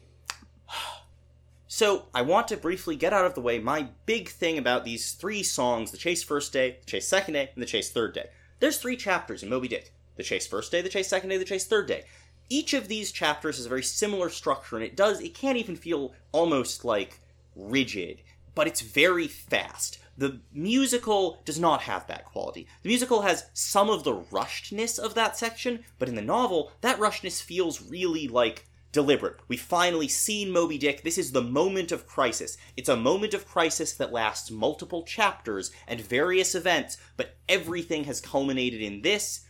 So 1.73 2.07
I 2.13 2.23
want 2.23 2.49
to 2.49 2.57
briefly 2.57 2.97
get 2.97 3.13
out 3.13 3.27
of 3.27 3.37
the 3.37 3.41
way 3.41 3.61
my 3.61 3.91
big 4.05 4.29
thing 4.29 4.59
about 4.59 4.85
these 4.85 5.13
three 5.13 5.45
songs: 5.45 5.93
the 5.93 5.97
chase 5.97 6.21
first 6.21 6.53
day, 6.53 6.79
the 6.81 6.91
chase 6.91 7.07
second 7.07 7.35
day, 7.35 7.51
and 7.55 7.63
the 7.63 7.67
chase 7.67 7.91
third 7.91 8.13
day. 8.13 8.29
There's 8.59 8.79
three 8.79 8.97
chapters 8.97 9.45
in 9.45 9.49
Moby 9.49 9.69
Dick: 9.69 9.95
the 10.17 10.25
chase 10.25 10.49
first 10.49 10.73
day, 10.73 10.83
the 10.83 10.89
chase 10.89 11.07
second 11.07 11.29
day, 11.29 11.37
the 11.37 11.45
chase 11.45 11.67
third 11.67 11.87
day. 11.87 12.07
Each 12.49 12.75
of 12.75 12.89
these 12.89 13.13
chapters 13.13 13.59
has 13.59 13.67
a 13.67 13.69
very 13.69 13.85
similar 13.85 14.31
structure, 14.31 14.75
and 14.75 14.85
it 14.85 14.97
does 14.97 15.21
it 15.21 15.33
can't 15.33 15.59
even 15.59 15.77
feel 15.77 16.13
almost 16.33 16.85
like 16.85 17.21
rigid, 17.55 18.21
but 18.57 18.67
it's 18.67 18.81
very 18.81 19.29
fast. 19.29 20.01
The 20.19 20.41
musical 20.53 21.41
does 21.45 21.61
not 21.61 21.83
have 21.83 22.05
that 22.09 22.25
quality. 22.25 22.67
The 22.83 22.89
musical 22.89 23.23
has 23.23 23.49
some 23.55 23.89
of 23.89 24.03
the 24.03 24.15
rushedness 24.15 24.99
of 24.99 25.15
that 25.15 25.39
section, 25.39 25.85
but 26.01 26.09
in 26.09 26.17
the 26.17 26.21
novel, 26.21 26.73
that 26.81 26.99
rushedness 26.99 27.41
feels 27.41 27.81
really 27.81 28.27
like 28.27 28.67
deliberate. 28.93 29.37
We've 29.49 29.61
finally 29.61 30.09
seen 30.09 30.51
Moby 30.51 30.79
Dick. 30.79 31.03
This 31.03 31.19
is 31.19 31.33
the 31.33 31.43
moment 31.43 31.93
of 31.93 32.07
crisis. 32.07 32.57
It's 32.77 32.89
a 32.89 32.97
moment 32.97 33.35
of 33.35 33.47
crisis 33.47 33.93
that 33.95 34.13
lasts 34.13 34.51
multiple 34.51 35.05
chapters 35.05 35.71
and 35.87 36.01
various 36.01 36.55
events, 36.55 36.97
but 37.17 37.37
everything 37.49 38.05
has 38.05 38.21
culminated 38.21 38.81
in 38.81 39.03
this. 39.03 39.47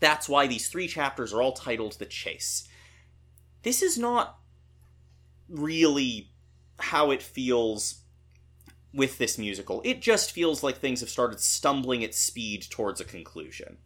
That's 0.00 0.28
why 0.28 0.46
these 0.46 0.68
three 0.68 0.88
chapters 0.88 1.32
are 1.32 1.42
all 1.42 1.52
titled 1.52 1.98
The 1.98 2.06
Chase. 2.06 2.68
This 3.62 3.82
is 3.82 3.98
not 3.98 4.38
really 5.48 6.30
how 6.78 7.10
it 7.10 7.22
feels 7.22 8.00
with 8.92 9.18
this 9.18 9.38
musical. 9.38 9.80
It 9.84 10.00
just 10.00 10.32
feels 10.32 10.62
like 10.62 10.78
things 10.78 11.00
have 11.00 11.10
started 11.10 11.40
stumbling 11.40 12.02
at 12.02 12.14
speed 12.14 12.66
towards 12.70 13.00
a 13.00 13.04
conclusion. 13.04 13.78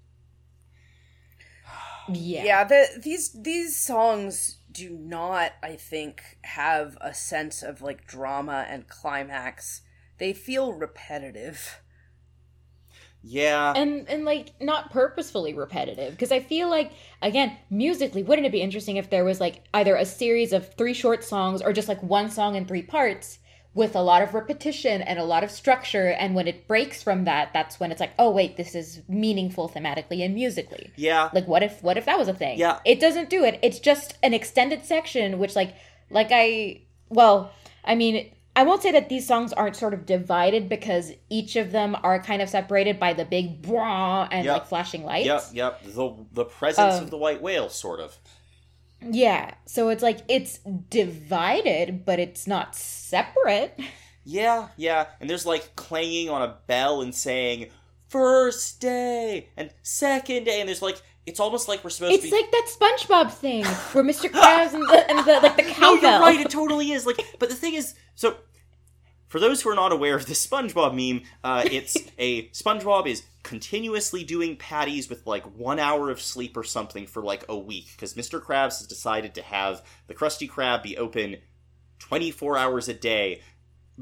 Yeah. 2.06 2.44
yeah, 2.44 2.64
the, 2.64 3.00
these 3.02 3.32
these 3.32 3.80
songs 3.80 4.58
do 4.74 4.90
not, 4.90 5.52
I 5.62 5.76
think, 5.76 6.38
have 6.42 6.98
a 7.00 7.14
sense 7.14 7.62
of 7.62 7.80
like 7.80 8.06
drama 8.06 8.66
and 8.68 8.86
climax. 8.88 9.82
They 10.18 10.34
feel 10.34 10.72
repetitive. 10.74 11.80
Yeah. 13.26 13.72
and 13.74 14.06
and 14.10 14.26
like 14.26 14.52
not 14.60 14.90
purposefully 14.90 15.54
repetitive 15.54 16.10
because 16.10 16.30
i 16.30 16.40
feel 16.40 16.68
like 16.68 16.92
again 17.22 17.56
musically 17.70 18.22
wouldn't 18.22 18.44
it 18.44 18.52
be 18.52 18.60
interesting 18.60 18.98
if 18.98 19.08
there 19.08 19.24
was 19.24 19.40
like 19.40 19.64
either 19.72 19.96
a 19.96 20.04
series 20.04 20.52
of 20.52 20.74
three 20.74 20.92
short 20.92 21.24
songs 21.24 21.62
or 21.62 21.72
just 21.72 21.88
like 21.88 22.02
one 22.02 22.28
song 22.28 22.54
in 22.54 22.66
three 22.66 22.82
parts 22.82 23.38
with 23.74 23.96
a 23.96 24.00
lot 24.00 24.22
of 24.22 24.34
repetition 24.34 25.02
and 25.02 25.18
a 25.18 25.24
lot 25.24 25.42
of 25.42 25.50
structure 25.50 26.08
and 26.10 26.34
when 26.34 26.46
it 26.46 26.68
breaks 26.68 27.02
from 27.02 27.24
that 27.24 27.52
that's 27.52 27.80
when 27.80 27.90
it's 27.90 28.00
like 28.00 28.12
oh 28.18 28.30
wait 28.30 28.56
this 28.56 28.74
is 28.74 29.02
meaningful 29.08 29.68
thematically 29.68 30.24
and 30.24 30.34
musically 30.34 30.90
yeah. 30.96 31.28
like 31.32 31.46
what 31.48 31.62
if 31.62 31.82
what 31.82 31.96
if 31.98 32.04
that 32.06 32.18
was 32.18 32.28
a 32.28 32.34
thing 32.34 32.58
Yeah. 32.58 32.78
it 32.84 33.00
doesn't 33.00 33.30
do 33.30 33.44
it 33.44 33.58
it's 33.62 33.80
just 33.80 34.16
an 34.22 34.32
extended 34.34 34.84
section 34.84 35.38
which 35.38 35.56
like 35.56 35.74
like 36.10 36.28
i 36.30 36.82
well 37.08 37.50
i 37.84 37.94
mean 37.96 38.30
i 38.54 38.62
won't 38.62 38.80
say 38.82 38.92
that 38.92 39.08
these 39.08 39.26
songs 39.26 39.52
aren't 39.52 39.74
sort 39.74 39.92
of 39.92 40.06
divided 40.06 40.68
because 40.68 41.12
each 41.28 41.56
of 41.56 41.72
them 41.72 41.96
are 42.04 42.22
kind 42.22 42.40
of 42.42 42.48
separated 42.48 43.00
by 43.00 43.12
the 43.12 43.24
big 43.24 43.60
blah 43.62 44.28
and 44.30 44.44
Yep. 44.44 44.52
like 44.54 44.66
flashing 44.66 45.04
lights 45.04 45.26
Yep, 45.26 45.42
yep. 45.52 45.82
The 45.82 46.14
the 46.32 46.44
presence 46.44 46.94
Um, 46.94 47.04
of 47.04 47.10
the 47.10 47.18
white 47.18 47.42
whale, 47.42 47.68
sort 47.68 47.98
of. 47.98 48.16
Yeah 49.10 49.54
so 49.66 49.88
it's 49.88 50.02
like 50.02 50.20
it's 50.28 50.58
divided 50.88 52.04
but 52.04 52.18
it's 52.18 52.46
not 52.46 52.74
separate 52.74 53.78
Yeah, 54.24 54.68
yeah. 54.76 55.06
And 55.20 55.28
there's 55.28 55.44
like 55.44 55.76
clanging 55.76 56.30
on 56.30 56.42
a 56.42 56.56
bell 56.66 57.02
and 57.02 57.14
saying 57.14 57.68
first 58.08 58.80
day 58.80 59.48
and 59.56 59.70
second 59.82 60.44
day, 60.44 60.60
and 60.60 60.68
there's 60.68 60.80
like 60.80 61.00
it's 61.26 61.40
almost 61.40 61.68
like 61.68 61.84
we're 61.84 61.90
supposed 61.90 62.14
it's 62.14 62.24
to 62.24 62.30
be. 62.30 62.36
like 62.36 62.50
that 62.50 62.68
spongebob 62.78 63.30
thing 63.32 63.64
where 63.92 64.04
mr 64.04 64.30
krabs 64.30 64.72
and 64.74 64.82
the, 64.88 65.10
and 65.10 65.26
the 65.26 65.40
like 65.40 65.56
the 65.56 65.62
no, 65.68 65.72
cowbell 65.72 66.00
you're 66.00 66.20
right. 66.20 66.40
It 66.40 66.50
totally 66.50 66.92
is. 66.92 67.04
Like, 67.06 67.20
but 67.38 67.48
the 67.50 67.54
thing 67.54 67.74
is, 67.74 67.94
so 68.14 68.36
for 69.28 69.40
those 69.40 69.62
who 69.62 69.68
are 69.70 69.74
not 69.74 69.92
aware 69.92 70.16
of 70.16 70.26
the 70.26 70.34
SpongeBob 70.34 70.94
meme, 70.94 71.22
uh, 71.42 71.64
it's 71.70 71.96
a 72.18 72.48
SpongeBob 72.48 73.06
is 73.06 73.24
continuously 73.44 74.24
doing 74.24 74.56
patties 74.56 75.08
with 75.08 75.24
like 75.26 75.44
one 75.56 75.78
hour 75.78 76.10
of 76.10 76.20
sleep 76.20 76.56
or 76.56 76.64
something 76.64 77.06
for 77.06 77.22
like 77.22 77.44
a 77.48 77.56
week 77.56 77.90
because 77.94 78.14
Mr. 78.14 78.42
Krabs 78.42 78.78
has 78.78 78.86
decided 78.88 79.34
to 79.34 79.42
have 79.42 79.82
the 80.08 80.14
Krusty 80.14 80.50
Krab 80.50 80.82
be 80.82 80.96
open 80.96 81.36
24 82.00 82.58
hours 82.58 82.88
a 82.88 82.94
day 82.94 83.40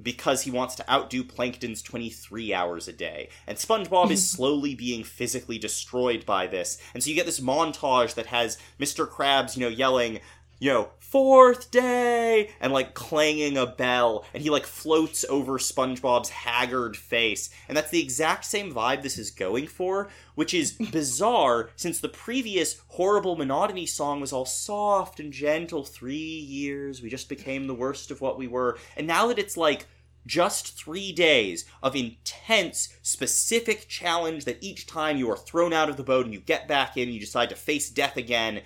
because 0.00 0.42
he 0.42 0.50
wants 0.50 0.74
to 0.76 0.90
outdo 0.90 1.22
Plankton's 1.22 1.82
23 1.82 2.54
hours 2.54 2.88
a 2.88 2.92
day. 2.92 3.28
And 3.46 3.58
SpongeBob 3.58 4.10
is 4.10 4.30
slowly 4.30 4.74
being 4.74 5.04
physically 5.04 5.58
destroyed 5.58 6.24
by 6.24 6.46
this. 6.46 6.80
And 6.94 7.02
so 7.02 7.10
you 7.10 7.16
get 7.16 7.26
this 7.26 7.40
montage 7.40 8.14
that 8.14 8.26
has 8.26 8.56
Mr. 8.80 9.06
Krabs, 9.06 9.56
you 9.56 9.62
know, 9.62 9.68
yelling, 9.68 10.20
you 10.62 10.72
know, 10.72 10.90
fourth 11.00 11.72
day, 11.72 12.48
and 12.60 12.72
like 12.72 12.94
clanging 12.94 13.56
a 13.56 13.66
bell, 13.66 14.24
and 14.32 14.44
he 14.44 14.48
like 14.48 14.64
floats 14.64 15.24
over 15.28 15.58
SpongeBob's 15.58 16.28
haggard 16.28 16.96
face. 16.96 17.50
And 17.66 17.76
that's 17.76 17.90
the 17.90 18.00
exact 18.00 18.44
same 18.44 18.72
vibe 18.72 19.02
this 19.02 19.18
is 19.18 19.32
going 19.32 19.66
for, 19.66 20.08
which 20.36 20.54
is 20.54 20.70
bizarre 20.92 21.70
since 21.74 21.98
the 21.98 22.08
previous 22.08 22.80
horrible 22.90 23.34
monotony 23.34 23.86
song 23.86 24.20
was 24.20 24.32
all 24.32 24.46
soft 24.46 25.18
and 25.18 25.32
gentle. 25.32 25.82
Three 25.82 26.14
years, 26.14 27.02
we 27.02 27.10
just 27.10 27.28
became 27.28 27.66
the 27.66 27.74
worst 27.74 28.12
of 28.12 28.20
what 28.20 28.38
we 28.38 28.46
were. 28.46 28.78
And 28.96 29.08
now 29.08 29.26
that 29.26 29.40
it's 29.40 29.56
like, 29.56 29.88
just 30.24 30.78
three 30.78 31.10
days 31.10 31.64
of 31.82 31.96
intense, 31.96 32.90
specific 33.02 33.88
challenge 33.88 34.44
that 34.44 34.62
each 34.62 34.86
time 34.86 35.16
you 35.16 35.28
are 35.28 35.36
thrown 35.36 35.72
out 35.72 35.88
of 35.88 35.96
the 35.96 36.04
boat 36.04 36.24
and 36.24 36.32
you 36.32 36.38
get 36.38 36.68
back 36.68 36.96
in 36.96 37.08
you 37.08 37.18
decide 37.18 37.48
to 37.48 37.56
face 37.56 37.90
death 37.90 38.16
again, 38.16 38.62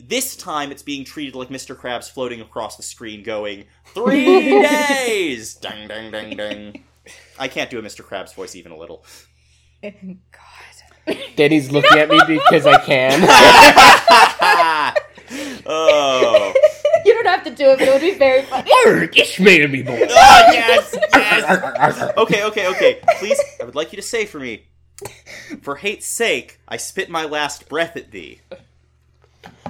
this 0.00 0.36
time 0.36 0.70
it's 0.70 0.82
being 0.82 1.04
treated 1.04 1.34
like 1.34 1.48
Mr. 1.48 1.76
Krabs 1.76 2.10
floating 2.10 2.40
across 2.40 2.76
the 2.76 2.82
screen 2.82 3.22
going, 3.22 3.64
Three 3.86 4.24
days! 4.62 5.54
Ding, 5.54 5.88
ding, 5.88 6.10
ding, 6.10 6.36
ding. 6.36 6.84
I 7.38 7.48
can't 7.48 7.70
do 7.70 7.78
a 7.78 7.82
Mr. 7.82 8.02
Krabs 8.02 8.34
voice 8.34 8.54
even 8.54 8.72
a 8.72 8.76
little. 8.76 9.04
God. 9.82 11.16
Danny's 11.36 11.70
looking 11.70 11.98
at 11.98 12.10
me 12.10 12.20
because 12.26 12.66
I 12.66 12.78
can. 12.84 13.22
oh. 15.66 16.52
you 17.04 17.14
don't 17.14 17.26
have 17.26 17.44
to 17.44 17.50
do 17.50 17.70
it 17.70 17.78
but 17.78 17.88
it 17.88 17.92
would 17.92 18.00
be 18.00 18.14
very 18.14 18.42
funny 18.42 18.70
it's 19.14 19.40
made 19.40 19.70
me 19.70 19.82
boy. 19.82 20.00
Oh, 20.02 20.42
yes! 20.52 20.96
Yes! 21.12 22.12
Okay, 22.18 22.44
okay, 22.44 22.68
okay. 22.68 23.00
Please, 23.18 23.40
I 23.60 23.64
would 23.64 23.74
like 23.74 23.92
you 23.92 23.96
to 23.96 24.02
say 24.02 24.26
for 24.26 24.38
me, 24.38 24.66
for 25.62 25.76
hate's 25.76 26.06
sake, 26.06 26.60
I 26.68 26.76
spit 26.76 27.08
my 27.08 27.24
last 27.24 27.68
breath 27.68 27.96
at 27.96 28.10
thee. 28.10 28.40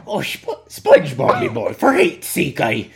Oh, 0.08 0.22
Sp- 0.24 0.64
SpongeBob, 0.68 1.40
me 1.40 1.48
oh. 1.48 1.52
boy, 1.52 1.72
for 1.74 1.92
hate's 1.92 2.26
sake, 2.28 2.60
I, 2.60 2.90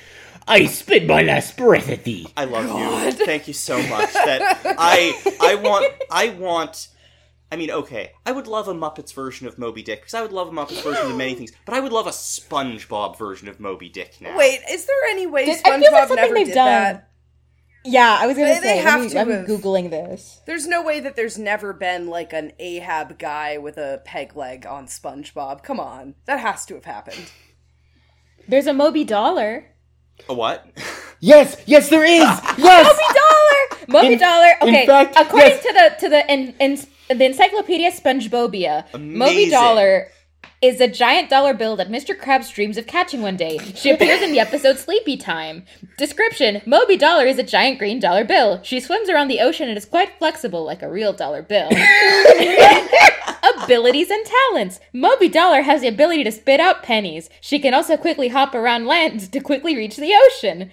I 0.48 0.66
spit 0.66 1.06
my 1.06 1.22
last 1.22 1.56
breath 1.56 1.88
at 1.90 2.04
thee. 2.04 2.26
I 2.36 2.44
love 2.46 2.64
you. 2.66 3.12
Thank 3.26 3.48
you 3.48 3.54
so 3.54 3.76
much. 3.88 4.12
That 4.12 4.60
I 4.78 5.36
I 5.40 5.54
want 5.56 5.92
I 6.10 6.30
want 6.30 6.88
I 7.50 7.56
mean, 7.56 7.70
okay, 7.70 8.12
I 8.24 8.32
would 8.32 8.46
love 8.46 8.66
a 8.68 8.74
Muppets 8.74 9.12
version 9.12 9.46
of 9.46 9.58
Moby 9.58 9.82
Dick 9.82 10.00
because 10.00 10.14
I 10.14 10.22
would 10.22 10.32
love 10.32 10.48
a 10.48 10.52
Muppets 10.52 10.82
version 10.82 11.10
of 11.10 11.16
many 11.18 11.34
things, 11.34 11.52
but 11.66 11.74
I 11.74 11.80
would 11.80 11.92
love 11.92 12.06
a 12.06 12.10
SpongeBob 12.10 13.18
version 13.18 13.46
of 13.46 13.60
Moby 13.60 13.90
Dick 13.90 14.16
now. 14.22 14.38
Wait, 14.38 14.60
is 14.70 14.86
there 14.86 14.96
any 15.10 15.26
way 15.26 15.44
Did- 15.44 15.60
I 15.66 15.78
feel 15.78 15.92
like 15.92 16.04
SpongeBob 16.04 16.08
something 16.08 16.16
never 16.16 16.34
they've 16.34 16.46
did 16.46 16.54
done. 16.54 16.66
that? 16.66 17.08
Yeah, 17.84 18.16
I 18.20 18.26
was 18.26 18.36
gonna 18.36 18.48
They- 18.48 18.60
say. 18.60 18.60
they 18.60 18.78
have 18.78 19.00
me- 19.00 19.08
to 19.10 19.18
I'm 19.20 19.30
have. 19.30 19.46
googling 19.46 19.90
this. 19.90 20.40
There's 20.46 20.66
no 20.66 20.82
way 20.82 21.00
that 21.00 21.16
there's 21.16 21.36
never 21.38 21.72
been 21.72 22.06
like 22.08 22.32
an 22.32 22.52
Ahab 22.58 23.18
guy 23.18 23.58
with 23.58 23.76
a 23.76 24.00
peg 24.04 24.36
leg 24.36 24.66
on 24.66 24.86
SpongeBob. 24.86 25.62
Come 25.64 25.80
on, 25.80 26.14
that 26.26 26.38
has 26.38 26.64
to 26.66 26.74
have 26.74 26.84
happened. 26.84 27.30
There's 28.48 28.66
a 28.66 28.72
Moby 28.72 29.04
Dollar. 29.04 29.66
A 30.28 30.34
what? 30.34 30.66
Yes, 31.24 31.56
yes, 31.66 31.88
there 31.88 32.02
is. 32.04 32.20
Yes. 32.58 32.84
Moby 32.84 33.14
Dollar. 33.14 33.86
Moby 34.02 34.12
In- 34.14 34.18
Dollar. 34.18 34.48
in 34.62 34.68
Okay, 34.70 34.86
fact, 34.86 35.14
according 35.16 35.50
yes. 35.50 35.62
to 35.62 35.72
the 35.72 35.96
to 36.00 36.08
the 36.08 36.32
in, 36.32 36.54
in 36.58 37.16
the 37.16 37.24
Encyclopedia 37.26 37.92
SpongeBobia, 37.92 38.92
Moby 38.92 38.96
Amazing. 39.14 39.50
Dollar 39.50 40.08
is 40.62 40.80
a 40.80 40.86
giant 40.86 41.28
dollar 41.28 41.52
bill 41.52 41.74
that 41.76 41.90
Mr. 41.90 42.16
Krabs 42.16 42.52
dreams 42.54 42.78
of 42.78 42.86
catching 42.86 43.20
one 43.20 43.36
day. 43.36 43.58
She 43.74 43.90
appears 43.90 44.22
in 44.22 44.30
the 44.30 44.38
episode 44.38 44.78
Sleepy 44.78 45.16
Time. 45.16 45.64
Description: 45.98 46.62
Moby 46.64 46.96
Dollar 46.96 47.26
is 47.26 47.38
a 47.38 47.42
giant 47.42 47.78
green 47.78 47.98
dollar 47.98 48.24
bill. 48.24 48.60
She 48.62 48.78
swims 48.80 49.10
around 49.10 49.28
the 49.28 49.40
ocean 49.40 49.68
and 49.68 49.76
is 49.76 49.84
quite 49.84 50.16
flexible 50.18 50.64
like 50.64 50.82
a 50.82 50.90
real 50.90 51.12
dollar 51.12 51.42
bill. 51.42 51.68
Abilities 53.64 54.10
and 54.10 54.24
talents. 54.24 54.78
Moby 54.92 55.28
Dollar 55.28 55.62
has 55.62 55.80
the 55.80 55.88
ability 55.88 56.24
to 56.24 56.32
spit 56.32 56.60
out 56.60 56.82
pennies. 56.82 57.28
She 57.40 57.58
can 57.58 57.74
also 57.74 57.96
quickly 57.96 58.28
hop 58.28 58.54
around 58.54 58.86
land 58.86 59.32
to 59.32 59.40
quickly 59.40 59.76
reach 59.76 59.96
the 59.96 60.14
ocean. 60.14 60.70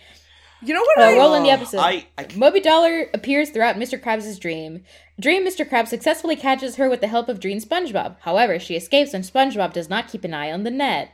You 0.61 0.73
know 0.73 0.81
what? 0.81 0.99
Uh, 0.99 1.09
I, 1.09 1.17
roll 1.17 1.35
in 1.35 1.43
the 1.43 1.51
episode. 1.51 1.79
I, 1.79 2.05
I 2.17 2.27
Moby 2.35 2.59
Dollar 2.59 3.09
appears 3.13 3.49
throughout 3.49 3.77
Mr. 3.77 4.01
Krabs' 4.01 4.39
dream. 4.39 4.83
Dream 5.19 5.45
Mr. 5.45 5.67
Krabs 5.67 5.87
successfully 5.89 6.35
catches 6.35 6.77
her 6.77 6.89
with 6.89 7.01
the 7.01 7.07
help 7.07 7.27
of 7.27 7.39
Dream 7.39 7.59
SpongeBob. 7.59 8.15
However, 8.21 8.57
she 8.57 8.75
escapes 8.75 9.11
when 9.13 9.21
SpongeBob 9.23 9.73
does 9.73 9.89
not 9.89 10.07
keep 10.07 10.23
an 10.23 10.33
eye 10.33 10.51
on 10.51 10.63
the 10.63 10.71
net. 10.71 11.11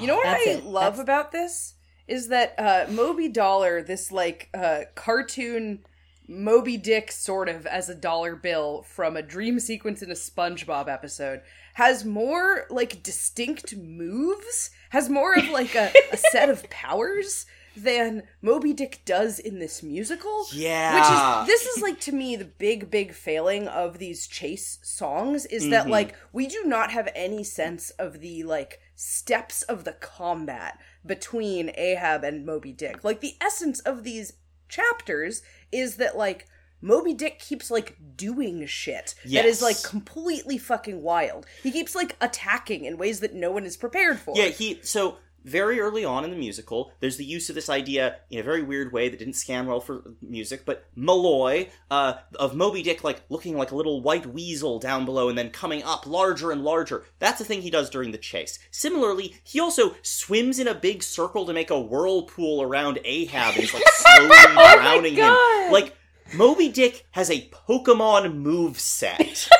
You 0.00 0.06
know 0.06 0.16
what 0.16 0.24
That's 0.24 0.46
I 0.46 0.50
it. 0.50 0.64
love 0.64 0.96
That's- 0.96 1.00
about 1.00 1.32
this 1.32 1.74
is 2.08 2.28
that 2.28 2.54
uh, 2.58 2.86
Moby 2.90 3.28
Dollar, 3.28 3.82
this 3.82 4.10
like 4.12 4.48
uh, 4.54 4.82
cartoon 4.94 5.80
Moby 6.28 6.76
Dick 6.76 7.10
sort 7.12 7.48
of 7.48 7.66
as 7.66 7.88
a 7.88 7.94
dollar 7.94 8.36
bill 8.36 8.82
from 8.82 9.16
a 9.16 9.22
dream 9.22 9.58
sequence 9.60 10.02
in 10.02 10.10
a 10.10 10.14
SpongeBob 10.14 10.88
episode, 10.88 11.42
has 11.74 12.04
more 12.04 12.66
like 12.70 13.02
distinct 13.02 13.76
moves, 13.76 14.70
has 14.90 15.08
more 15.08 15.34
of 15.34 15.48
like 15.48 15.74
a, 15.74 15.92
a 16.12 16.16
set 16.30 16.48
of 16.48 16.68
powers 16.70 17.46
than 17.76 18.24
Moby 18.40 18.72
Dick 18.72 19.02
does 19.04 19.38
in 19.38 19.58
this 19.58 19.82
musical. 19.82 20.46
Yeah. 20.52 20.94
Which 20.94 21.48
is 21.50 21.64
this 21.64 21.76
is 21.76 21.82
like 21.82 22.00
to 22.00 22.12
me 22.12 22.36
the 22.36 22.44
big 22.44 22.90
big 22.90 23.12
failing 23.12 23.68
of 23.68 23.98
these 23.98 24.26
chase 24.26 24.78
songs 24.82 25.46
is 25.46 25.68
that 25.70 25.82
mm-hmm. 25.82 25.92
like 25.92 26.14
we 26.32 26.46
do 26.46 26.62
not 26.64 26.90
have 26.92 27.08
any 27.14 27.44
sense 27.44 27.90
of 27.90 28.20
the 28.20 28.42
like 28.44 28.80
steps 28.94 29.62
of 29.62 29.84
the 29.84 29.92
combat 29.92 30.78
between 31.04 31.72
Ahab 31.76 32.24
and 32.24 32.46
Moby 32.46 32.72
Dick. 32.72 33.04
Like 33.04 33.20
the 33.20 33.36
essence 33.40 33.80
of 33.80 34.04
these 34.04 34.34
chapters 34.68 35.42
is 35.70 35.96
that 35.96 36.16
like 36.16 36.46
Moby 36.80 37.14
Dick 37.14 37.38
keeps 37.38 37.70
like 37.70 37.96
doing 38.16 38.66
shit 38.66 39.14
that 39.24 39.44
is 39.44 39.62
like 39.62 39.82
completely 39.82 40.58
fucking 40.58 41.00
wild. 41.00 41.46
He 41.62 41.70
keeps 41.70 41.94
like 41.94 42.16
attacking 42.20 42.84
in 42.84 42.98
ways 42.98 43.20
that 43.20 43.34
no 43.34 43.52
one 43.52 43.64
is 43.64 43.76
prepared 43.76 44.18
for. 44.18 44.34
Yeah, 44.36 44.48
he 44.48 44.80
so 44.82 45.18
very 45.44 45.80
early 45.80 46.04
on 46.04 46.24
in 46.24 46.30
the 46.30 46.36
musical, 46.36 46.92
there's 47.00 47.16
the 47.16 47.24
use 47.24 47.48
of 47.48 47.54
this 47.54 47.68
idea 47.68 48.16
in 48.30 48.38
a 48.38 48.42
very 48.42 48.62
weird 48.62 48.92
way 48.92 49.08
that 49.08 49.18
didn't 49.18 49.34
scan 49.34 49.66
well 49.66 49.80
for 49.80 50.14
music, 50.20 50.64
but 50.64 50.86
Malloy, 50.96 51.68
uh, 51.90 52.14
of 52.38 52.54
Moby 52.54 52.82
Dick 52.82 53.04
like 53.04 53.22
looking 53.28 53.56
like 53.56 53.70
a 53.70 53.76
little 53.76 54.02
white 54.02 54.26
weasel 54.26 54.78
down 54.78 55.04
below 55.04 55.28
and 55.28 55.36
then 55.36 55.50
coming 55.50 55.82
up 55.82 56.06
larger 56.06 56.50
and 56.50 56.64
larger. 56.64 57.04
That's 57.18 57.40
a 57.40 57.44
thing 57.44 57.62
he 57.62 57.70
does 57.70 57.90
during 57.90 58.12
the 58.12 58.18
chase. 58.18 58.58
Similarly, 58.70 59.36
he 59.44 59.60
also 59.60 59.94
swims 60.02 60.58
in 60.58 60.68
a 60.68 60.74
big 60.74 61.02
circle 61.02 61.46
to 61.46 61.52
make 61.52 61.70
a 61.70 61.80
whirlpool 61.80 62.62
around 62.62 62.98
Ahab 63.04 63.54
and 63.54 63.64
is 63.64 63.74
like 63.74 63.82
slowly 63.92 64.36
drowning 64.54 65.14
him. 65.14 65.34
Like 65.70 65.96
Moby 66.34 66.68
Dick 66.68 67.06
has 67.10 67.30
a 67.30 67.48
Pokemon 67.50 68.34
move 68.36 68.78
set. 68.78 69.48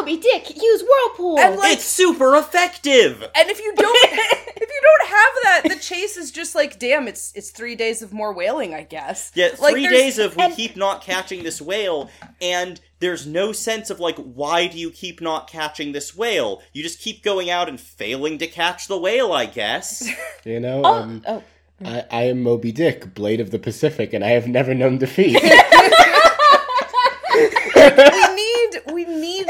Moby 0.00 0.16
Dick, 0.16 0.56
use 0.56 0.82
whirlpool. 0.82 1.38
And, 1.38 1.56
like- 1.56 1.74
it's 1.74 1.84
super 1.84 2.36
effective. 2.36 3.22
And 3.34 3.50
if 3.50 3.60
you 3.60 3.72
don't 3.76 3.96
if 4.02 4.70
you 4.70 4.80
don't 4.82 5.08
have 5.10 5.28
that, 5.42 5.62
the 5.74 5.80
chase 5.80 6.16
is 6.16 6.30
just 6.30 6.54
like, 6.54 6.78
damn, 6.78 7.06
it's 7.06 7.32
it's 7.34 7.50
three 7.50 7.74
days 7.76 8.02
of 8.02 8.12
more 8.12 8.32
whaling, 8.32 8.74
I 8.74 8.82
guess. 8.82 9.30
Yeah, 9.34 9.50
Like, 9.58 9.72
three 9.72 9.88
days 9.88 10.18
of 10.18 10.36
we 10.36 10.44
and- 10.44 10.54
keep 10.54 10.76
not 10.76 11.02
catching 11.02 11.42
this 11.42 11.60
whale, 11.60 12.10
and 12.40 12.80
there's 13.00 13.26
no 13.26 13.52
sense 13.52 13.90
of 13.90 14.00
like 14.00 14.16
why 14.16 14.66
do 14.68 14.78
you 14.78 14.90
keep 14.90 15.20
not 15.20 15.48
catching 15.48 15.92
this 15.92 16.16
whale? 16.16 16.62
You 16.72 16.82
just 16.82 17.00
keep 17.00 17.22
going 17.22 17.50
out 17.50 17.68
and 17.68 17.78
failing 17.80 18.38
to 18.38 18.46
catch 18.46 18.88
the 18.88 18.98
whale, 18.98 19.32
I 19.32 19.46
guess. 19.46 20.08
You 20.44 20.58
know, 20.58 20.80
oh, 20.82 20.94
um, 20.94 21.22
oh. 21.28 21.42
I, 21.84 22.04
I 22.10 22.22
am 22.22 22.42
Moby 22.42 22.72
Dick, 22.72 23.12
Blade 23.14 23.40
of 23.42 23.50
the 23.50 23.58
Pacific, 23.58 24.14
and 24.14 24.24
I 24.24 24.28
have 24.30 24.48
never 24.48 24.74
known 24.74 24.96
defeat. 24.96 25.36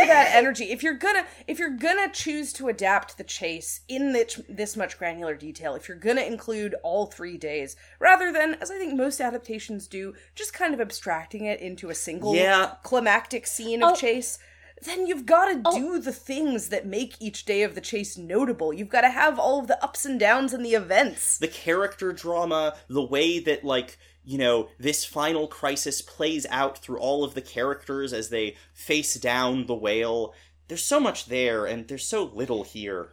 we 0.01 0.07
need 0.07 0.09
we 0.09 0.15
need 0.15 0.25
that 0.27 0.35
energy. 0.35 0.65
If 0.71 0.83
you're 0.83 0.95
gonna 0.95 1.27
if 1.47 1.59
you're 1.59 1.71
gonna 1.71 2.11
choose 2.13 2.53
to 2.55 2.69
adapt 2.69 3.19
the 3.19 3.25
chase 3.25 3.81
in 3.89 4.13
this, 4.13 4.41
this 4.49 4.77
much 4.77 4.99
granular 4.99 5.35
detail, 5.35 5.75
if 5.75 5.89
you're 5.89 5.97
gonna 5.99 6.23
include 6.23 6.75
all 6.83 7.07
three 7.07 7.37
days, 7.37 7.77
rather 7.99 8.33
than 8.33 8.55
as 8.61 8.71
I 8.71 8.79
think 8.79 8.95
most 8.95 9.21
adaptations 9.21 9.87
do, 9.87 10.15
just 10.35 10.53
kind 10.53 10.75
of 10.75 10.81
abstracting 10.81 11.45
it 11.45 11.61
into 11.61 11.91
a 11.91 11.95
single 11.95 12.35
Yeah. 12.35 12.75
climactic 12.83 13.47
scene 13.47 13.83
of 13.83 13.93
Oh. 13.93 13.97
chase. 13.97 14.39
Then 14.83 15.07
you've 15.07 15.27
got 15.27 15.45
to 15.53 15.61
oh. 15.67 15.79
do 15.79 15.99
the 15.99 16.13
things 16.13 16.71
that 16.71 16.87
make 16.87 17.15
each 17.21 17.45
day 17.45 17.63
of 17.65 17.75
the 17.75 17.83
chase 17.83 18.17
notable. 18.17 18.73
You've 18.73 18.89
got 18.89 19.03
to 19.03 19.11
have 19.11 19.39
all 19.39 19.61
of 19.61 19.67
the 19.67 19.83
ups 19.85 20.07
and 20.07 20.19
downs 20.19 20.55
and 20.55 20.65
the 20.65 20.73
events. 20.73 21.37
the 21.37 21.49
character 21.49 22.13
drama, 22.15 22.75
the 22.89 23.03
way 23.03 23.41
that 23.41 23.63
like 23.63 23.99
you 24.25 24.39
know 24.39 24.69
this 24.79 25.05
final 25.05 25.47
crisis 25.49 26.03
plays 26.03 26.47
out 26.51 26.79
through 26.79 26.99
all 26.99 27.25
of 27.25 27.35
the 27.35 27.41
characters 27.43 28.13
as 28.13 28.29
they 28.29 28.57
face 28.75 29.15
down 29.15 29.67
the 29.67 29.75
whale. 29.75 30.35
There's 30.69 30.85
so 30.85 31.01
much 31.01 31.27
there, 31.27 31.67
and 31.67 31.89
there's 31.89 32.07
so 32.07 32.25
little 32.35 32.63
here. 32.65 33.11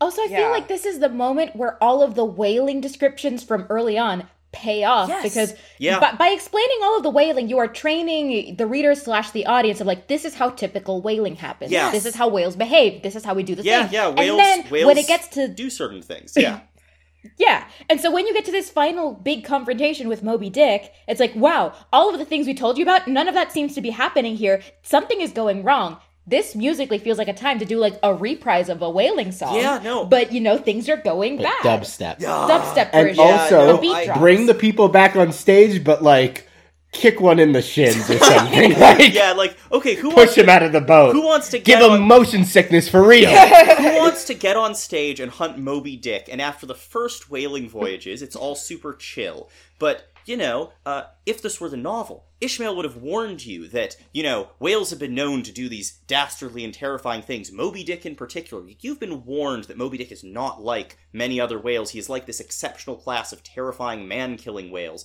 Also, 0.00 0.20
I 0.22 0.26
Yeah. 0.26 0.36
feel 0.38 0.50
like 0.50 0.68
this 0.68 0.84
is 0.84 0.98
the 0.98 1.08
moment 1.08 1.56
where 1.56 1.82
all 1.82 2.02
of 2.02 2.14
the 2.14 2.24
whaling 2.24 2.80
descriptions 2.82 3.42
from 3.42 3.66
early 3.70 3.96
on 3.96 4.28
pay 4.52 4.84
off 4.84 5.08
Yes. 5.08 5.22
because 5.22 5.54
Yeah. 5.78 6.00
by, 6.00 6.12
by 6.12 6.28
explaining 6.28 6.78
all 6.82 6.96
of 6.98 7.02
the 7.02 7.10
whaling, 7.10 7.48
you 7.48 7.58
are 7.58 7.66
training 7.68 8.56
the 8.56 8.66
reader 8.66 8.94
slash 8.94 9.30
the 9.30 9.46
audience 9.46 9.80
of 9.80 9.86
like 9.86 10.06
this 10.08 10.24
is 10.24 10.34
how 10.34 10.50
typical 10.50 11.00
whaling 11.02 11.36
happens. 11.36 11.72
Yes. 11.72 11.92
This 11.92 12.04
is 12.06 12.14
how 12.14 12.28
whales 12.28 12.56
behave. 12.56 13.02
This 13.02 13.16
is 13.16 13.24
how 13.24 13.34
we 13.34 13.42
do 13.42 13.54
the 13.54 13.62
Yeah, 13.62 13.84
thing. 13.86 13.94
yeah. 13.94 14.08
Whales. 14.08 14.30
and 14.30 14.38
then 14.38 14.70
whales 14.70 14.86
when 14.86 14.98
it 14.98 15.06
gets 15.06 15.28
to 15.28 15.48
do 15.48 15.70
certain 15.70 16.02
things. 16.02 16.34
Yeah. 16.36 16.60
Yeah. 17.38 17.66
And 17.88 18.00
so 18.00 18.10
when 18.10 18.26
you 18.26 18.34
get 18.34 18.44
to 18.46 18.52
this 18.52 18.70
final 18.70 19.12
big 19.14 19.44
confrontation 19.44 20.08
with 20.08 20.22
Moby 20.22 20.50
Dick, 20.50 20.92
it's 21.08 21.20
like, 21.20 21.34
wow, 21.34 21.72
all 21.92 22.12
of 22.12 22.18
the 22.18 22.24
things 22.24 22.46
we 22.46 22.54
told 22.54 22.78
you 22.78 22.84
about, 22.84 23.08
none 23.08 23.28
of 23.28 23.34
that 23.34 23.52
seems 23.52 23.74
to 23.74 23.80
be 23.80 23.90
happening 23.90 24.36
here. 24.36 24.62
Something 24.82 25.20
is 25.20 25.32
going 25.32 25.62
wrong. 25.62 25.98
This 26.28 26.56
musically 26.56 26.98
feels 26.98 27.18
like 27.18 27.28
a 27.28 27.32
time 27.32 27.60
to 27.60 27.64
do 27.64 27.78
like 27.78 27.98
a 28.02 28.12
reprise 28.12 28.68
of 28.68 28.82
a 28.82 28.90
whaling 28.90 29.30
song. 29.30 29.54
Yeah, 29.54 29.80
no. 29.84 30.04
But 30.04 30.32
you 30.32 30.40
know, 30.40 30.58
things 30.58 30.88
are 30.88 30.96
going 30.96 31.36
But 31.36 31.44
bad. 31.62 31.82
dubstep. 31.82 32.20
Yeah. 32.20 32.48
Dubstep 32.50 32.90
And 32.92 33.08
version. 33.08 33.22
also, 33.24 33.72
the 33.74 33.78
beat 33.80 33.94
I- 34.10 34.18
Bring 34.18 34.46
the 34.46 34.54
people 34.54 34.88
back 34.88 35.14
on 35.14 35.30
stage, 35.32 35.84
but 35.84 36.02
like 36.02 36.45
kick 36.96 37.20
one 37.20 37.38
in 37.38 37.52
the 37.52 37.62
shins 37.62 38.08
or 38.10 38.18
something. 38.18 38.78
like 38.78 39.14
yeah, 39.14 39.32
like 39.32 39.56
okay, 39.72 39.94
who 39.94 40.10
push 40.10 40.16
wants 40.16 40.34
to, 40.34 40.42
him 40.42 40.48
out 40.48 40.62
of 40.62 40.72
the 40.72 40.80
boat. 40.80 41.12
who 41.12 41.22
wants 41.24 41.48
to 41.50 41.58
Give 41.58 41.80
him 41.80 41.90
on, 41.92 42.02
motion 42.02 42.44
sickness 42.44 42.88
for 42.88 43.06
real. 43.06 43.30
who 43.76 43.96
wants 43.96 44.24
to 44.24 44.34
get 44.34 44.56
on 44.56 44.74
stage 44.74 45.20
and 45.20 45.30
hunt 45.32 45.58
Moby 45.58 45.96
Dick? 45.96 46.28
And 46.30 46.40
after 46.40 46.66
the 46.66 46.74
first 46.74 47.30
whaling 47.30 47.68
voyages, 47.68 48.22
it's 48.22 48.36
all 48.36 48.54
super 48.54 48.94
chill. 48.94 49.48
But 49.78 50.10
you 50.24 50.36
know, 50.36 50.72
uh, 50.84 51.04
if 51.24 51.40
this 51.40 51.60
were 51.60 51.68
the 51.68 51.76
novel, 51.76 52.24
Ishmael 52.40 52.74
would 52.74 52.84
have 52.84 52.96
warned 52.96 53.46
you 53.46 53.68
that 53.68 53.96
you 54.12 54.24
know 54.24 54.48
whales 54.58 54.90
have 54.90 54.98
been 54.98 55.14
known 55.14 55.42
to 55.44 55.52
do 55.52 55.68
these 55.68 55.92
dastardly 56.08 56.64
and 56.64 56.74
terrifying 56.74 57.22
things. 57.22 57.52
Moby 57.52 57.84
Dick, 57.84 58.04
in 58.04 58.16
particular, 58.16 58.64
you've 58.80 58.98
been 59.00 59.24
warned 59.24 59.64
that 59.64 59.76
Moby 59.78 59.98
Dick 59.98 60.10
is 60.10 60.24
not 60.24 60.62
like 60.62 60.98
many 61.12 61.40
other 61.40 61.58
whales. 61.60 61.90
He 61.90 61.98
is 62.00 62.08
like 62.10 62.26
this 62.26 62.40
exceptional 62.40 62.96
class 62.96 63.32
of 63.32 63.42
terrifying 63.44 64.08
man-killing 64.08 64.70
whales. 64.70 65.04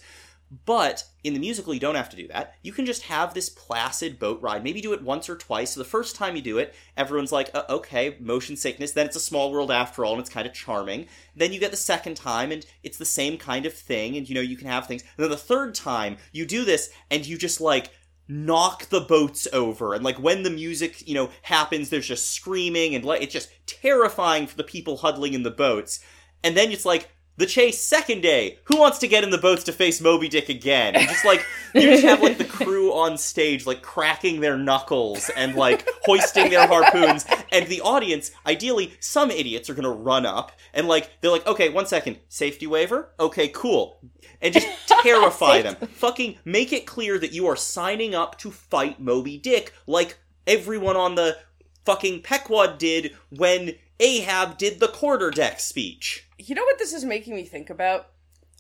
But 0.66 1.06
in 1.24 1.34
the 1.34 1.40
musical, 1.40 1.74
you 1.74 1.80
don't 1.80 1.96
have 1.96 2.10
to 2.10 2.18
do 2.18 2.28
that. 2.28 2.56
You 2.62 2.74
can 2.74 2.86
just 2.86 3.04
have 3.04 3.34
this 3.34 3.48
placid 3.48 4.20
boat 4.20 4.42
ride. 4.42 4.66
Maybe 4.66 4.82
do 4.82 4.92
it 4.92 5.02
once 5.02 5.30
or 5.30 5.38
twice. 5.38 5.72
So 5.72 5.80
the 5.80 5.86
first 5.86 6.18
time 6.18 6.36
you 6.36 6.42
do 6.42 6.58
it, 6.58 6.76
everyone's 6.98 7.32
like, 7.32 7.50
uh, 7.54 7.64
okay, 7.70 8.18
motion 8.20 8.58
sickness. 8.58 8.92
Then 8.92 9.06
it's 9.06 9.16
a 9.16 9.22
small 9.22 9.52
world 9.52 9.72
after 9.72 10.04
all, 10.04 10.12
and 10.12 10.20
it's 10.20 10.30
kind 10.30 10.46
of 10.46 10.54
charming. 10.54 11.08
Then 11.36 11.54
you 11.54 11.60
get 11.60 11.72
the 11.72 11.78
second 11.78 12.18
time, 12.18 12.52
and 12.52 12.66
it's 12.84 12.98
the 12.98 13.06
same 13.06 13.38
kind 13.38 13.66
of 13.66 13.74
thing, 13.74 14.18
and 14.18 14.28
you 14.28 14.36
know, 14.36 14.42
you 14.42 14.58
can 14.58 14.68
have 14.68 14.88
things. 14.88 15.04
And 15.04 15.24
then 15.24 15.30
the 15.30 15.38
third 15.38 15.74
time, 15.74 16.18
you 16.34 16.46
do 16.46 16.66
this, 16.66 16.92
and 17.10 17.26
you 17.26 17.38
just 17.38 17.62
like 17.62 17.92
knock 18.28 18.86
the 18.90 19.02
boats 19.02 19.46
over 19.52 19.94
and 19.94 20.06
like 20.06 20.16
when 20.18 20.44
the 20.44 20.50
music 20.50 21.06
you 21.06 21.14
know 21.14 21.30
happens 21.42 21.90
there's 21.90 22.08
just 22.08 22.30
screaming 22.30 22.96
and 22.96 23.04
like 23.04 23.22
it's 23.22 23.34
just 23.34 23.50
terrifying 23.66 24.48
for 24.48 24.56
the 24.56 24.64
people 24.64 24.96
huddling 24.96 25.34
in 25.34 25.44
the 25.44 25.52
boats 25.52 26.00
and 26.42 26.56
then 26.56 26.72
it's 26.72 26.86
like 26.86 27.10
The 27.38 27.46
chase 27.46 27.80
second 27.80 28.22
day. 28.22 28.60
Who 28.66 28.78
wants 28.78 29.00
to 29.00 29.08
get 29.08 29.24
in 29.24 29.30
the 29.30 29.38
boats 29.38 29.64
to 29.64 29.72
face 29.72 30.02
Moby 30.02 30.28
Dick 30.28 30.50
again? 30.50 30.96
And 30.96 31.08
just 31.08 31.26
like 31.26 31.46
you 31.74 31.82
just 31.82 32.04
have 32.04 32.22
like 32.22 32.38
the 32.38 32.46
crew 32.46 32.94
on 32.94 33.18
stage 33.18 33.66
like 33.66 33.82
cracking 33.82 34.42
their 34.42 34.58
knuckles 34.58 35.30
and 35.36 35.56
like 35.56 35.88
hoisting 36.04 36.50
their 36.50 36.68
harpoons 36.68 37.26
and 37.52 37.68
the 37.68 37.82
audience, 37.82 38.32
ideally 38.46 38.94
some 39.00 39.32
idiots 39.32 39.70
are 39.70 39.74
going 39.74 39.84
to 39.84 39.90
run 39.90 40.26
up 40.26 40.52
and 40.74 40.88
like 40.88 41.10
they're 41.22 41.32
like, 41.32 41.48
"Okay, 41.48 41.70
one 41.70 41.86
second. 41.86 42.18
Safety 42.30 42.68
waiver? 42.68 43.10
Okay, 43.20 43.48
cool." 43.48 44.00
And 44.42 44.54
just 44.54 44.68
terrify 45.02 45.62
them. 45.62 45.76
Fucking 45.76 46.38
make 46.46 46.74
it 46.74 46.86
clear 46.86 47.18
that 47.18 47.34
you 47.34 47.48
are 47.48 47.56
signing 47.56 48.14
up 48.14 48.38
to 48.40 48.52
fight 48.52 49.00
Moby 49.00 49.38
Dick 49.38 49.74
like 49.88 50.18
everyone 50.46 50.98
on 50.98 51.16
the 51.16 51.38
fucking 51.86 52.22
Pequod 52.22 52.78
did 52.78 53.16
when 53.30 53.76
Ahab 54.00 54.58
did 54.58 54.80
the 54.80 54.88
quarterdeck 54.88 55.60
speech. 55.60 56.28
You 56.44 56.56
know 56.56 56.64
what 56.64 56.80
this 56.80 56.94
is 56.94 57.06
making 57.06 57.36
me 57.36 57.44
think 57.44 57.70
about? 57.70 58.08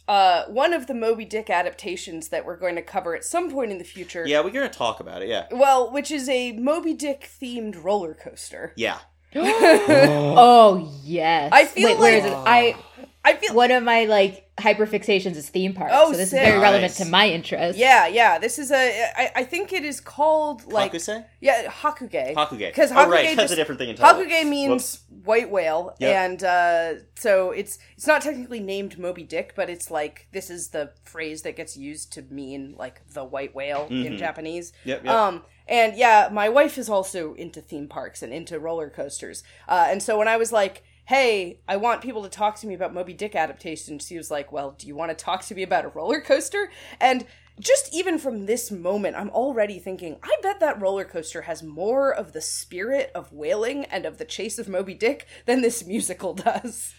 Uh, 0.07 0.45
one 0.45 0.73
of 0.73 0.87
the 0.87 0.93
Moby 0.93 1.25
Dick 1.25 1.49
adaptations 1.49 2.29
that 2.29 2.45
we're 2.45 2.57
going 2.57 2.75
to 2.75 2.81
cover 2.81 3.15
at 3.15 3.23
some 3.23 3.49
point 3.51 3.71
in 3.71 3.77
the 3.77 3.83
future. 3.83 4.23
Yeah, 4.27 4.41
we're 4.41 4.49
gonna 4.51 4.67
talk 4.69 4.99
about 4.99 5.21
it. 5.21 5.29
Yeah, 5.29 5.45
Well, 5.51 5.91
which 5.91 6.11
is 6.11 6.27
a 6.27 6.51
Moby 6.53 6.93
Dick 6.93 7.29
themed 7.41 7.81
roller 7.83 8.13
coaster. 8.13 8.73
yeah. 8.75 8.99
Oh 9.33 10.91
yes. 11.03 11.49
I 11.53 11.65
feel 11.65 11.89
Wait, 11.89 11.99
where 11.99 12.17
is 12.17 12.23
like- 12.23 12.33
it? 12.33 12.37
I 12.45 12.75
I 13.23 13.35
feel 13.35 13.53
one 13.53 13.69
of 13.71 13.83
my 13.83 14.05
like 14.05 14.49
hyperfixations 14.57 15.35
is 15.35 15.47
theme 15.49 15.73
parks. 15.73 15.93
Oh, 15.95 16.11
so 16.11 16.17
this 16.17 16.31
sick. 16.31 16.41
is 16.41 16.47
very 16.47 16.59
relevant 16.59 16.93
to 16.95 17.05
my 17.05 17.27
interest. 17.29 17.77
yeah, 17.77 18.07
yeah. 18.07 18.39
This 18.39 18.57
is 18.57 18.71
a. 18.71 18.75
I, 19.15 19.31
I 19.37 19.43
think 19.43 19.71
it 19.73 19.83
is 19.83 20.01
called 20.01 20.65
like 20.71 20.91
Hakusei? 20.93 21.23
yeah 21.39 21.65
Hakugei. 21.69 22.33
Hakugei. 22.33 22.69
Because 22.69 22.91
oh, 22.91 22.95
right, 23.09 23.25
Hakugei 23.27 23.35
that's 23.35 23.41
just- 23.43 23.53
a 23.53 23.55
different 23.55 23.79
thing 23.79 23.89
entirely. 23.89 24.25
Hakugei 24.25 24.49
means 24.49 25.01
white 25.23 25.51
whale, 25.51 25.95
Yep. 25.99 26.15
and 26.15 26.43
uh, 26.43 26.93
so 27.15 27.51
it's 27.51 27.77
it's 27.95 28.07
not 28.07 28.21
technically 28.23 28.59
named 28.59 28.97
Moby 28.97 29.23
Dick, 29.23 29.53
but 29.55 29.69
it's 29.69 29.91
like 29.91 30.27
this 30.31 30.49
is 30.49 30.69
the 30.69 30.91
phrase 31.03 31.43
that 31.43 31.55
gets 31.55 31.77
used 31.77 32.11
to 32.13 32.23
mean 32.23 32.73
like 32.77 33.01
the 33.13 33.23
white 33.23 33.53
whale 33.53 33.85
in 33.91 34.13
Mhm. 34.13 34.17
Japanese. 34.17 34.73
Yep, 34.83 35.05
yep. 35.05 35.13
Um, 35.13 35.43
and 35.67 35.95
yeah, 35.95 36.29
my 36.31 36.49
wife 36.49 36.77
is 36.79 36.89
also 36.89 37.35
into 37.35 37.61
theme 37.61 37.87
parks 37.87 38.23
and 38.23 38.33
into 38.33 38.57
roller 38.59 38.89
coasters, 38.89 39.43
uh, 39.67 39.85
and 39.89 40.01
so 40.01 40.17
when 40.17 40.27
I 40.27 40.37
was 40.37 40.51
like. 40.51 40.83
Hey, 41.11 41.59
I 41.67 41.75
want 41.75 42.01
people 42.01 42.23
to 42.23 42.29
talk 42.29 42.55
to 42.61 42.67
me 42.67 42.73
about 42.73 42.93
Moby 42.93 43.11
Dick 43.11 43.35
adaptations. 43.35 44.07
She 44.07 44.15
was 44.15 44.31
like, 44.31 44.53
Well, 44.53 44.71
do 44.71 44.87
you 44.87 44.95
want 44.95 45.09
to 45.09 45.25
talk 45.25 45.43
to 45.47 45.53
me 45.53 45.61
about 45.61 45.83
a 45.83 45.89
roller 45.89 46.21
coaster? 46.21 46.71
And 47.01 47.25
just 47.59 47.93
even 47.93 48.17
from 48.17 48.45
this 48.45 48.71
moment, 48.71 49.17
I'm 49.17 49.29
already 49.31 49.77
thinking, 49.77 50.19
I 50.23 50.33
bet 50.41 50.61
that 50.61 50.79
roller 50.79 51.03
coaster 51.03 51.41
has 51.41 51.61
more 51.63 52.13
of 52.13 52.31
the 52.31 52.39
spirit 52.39 53.11
of 53.13 53.33
whaling 53.33 53.83
and 53.91 54.05
of 54.05 54.19
the 54.19 54.23
chase 54.23 54.57
of 54.57 54.69
Moby 54.69 54.93
Dick 54.93 55.27
than 55.45 55.61
this 55.61 55.85
musical 55.85 56.33
does. 56.33 56.93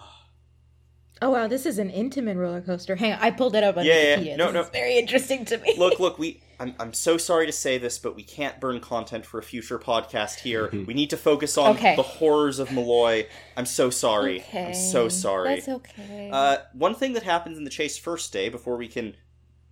Oh 1.21 1.29
wow, 1.29 1.47
this 1.47 1.65
is 1.65 1.79
an 1.79 1.89
intimate 1.89 2.35
roller 2.35 2.59
coaster. 2.59 2.97
Hang 2.97 3.13
on, 3.13 3.19
I 3.21 3.31
pulled 3.31 3.55
it 3.55 3.63
up 3.63 3.77
on 3.77 3.85
Yeah, 3.85 4.19
yeah, 4.19 4.35
no, 4.35 4.47
This 4.47 4.53
no. 4.55 4.61
is 4.63 4.69
very 4.69 4.97
interesting 4.97 5.45
to 5.45 5.57
me. 5.59 5.75
look, 5.77 5.97
look, 5.97 6.19
we. 6.19 6.43
I'm, 6.63 6.75
I'm 6.79 6.93
so 6.93 7.17
sorry 7.17 7.45
to 7.45 7.51
say 7.51 7.77
this, 7.77 7.99
but 7.99 8.15
we 8.15 8.23
can't 8.23 8.59
burn 8.59 8.79
content 8.79 9.25
for 9.25 9.37
a 9.37 9.43
future 9.43 9.77
podcast 9.77 10.39
here. 10.39 10.69
we 10.71 10.93
need 10.93 11.09
to 11.09 11.17
focus 11.17 11.57
on 11.57 11.75
Okay. 11.75 11.95
the 11.95 12.03
horrors 12.03 12.59
of 12.59 12.71
Malloy. 12.71 13.27
I'm 13.57 13.65
so 13.65 13.89
sorry. 13.89 14.39
Okay, 14.41 14.67
I'm 14.67 14.73
so 14.73 15.09
sorry. 15.09 15.55
That's 15.55 15.67
okay. 15.67 16.29
Uh, 16.31 16.57
one 16.73 16.95
thing 16.95 17.13
that 17.13 17.23
happens 17.23 17.57
in 17.57 17.65
the 17.65 17.69
chase 17.69 17.97
first 17.97 18.31
day 18.31 18.47
before 18.49 18.77
we 18.77 18.87
can 18.87 19.15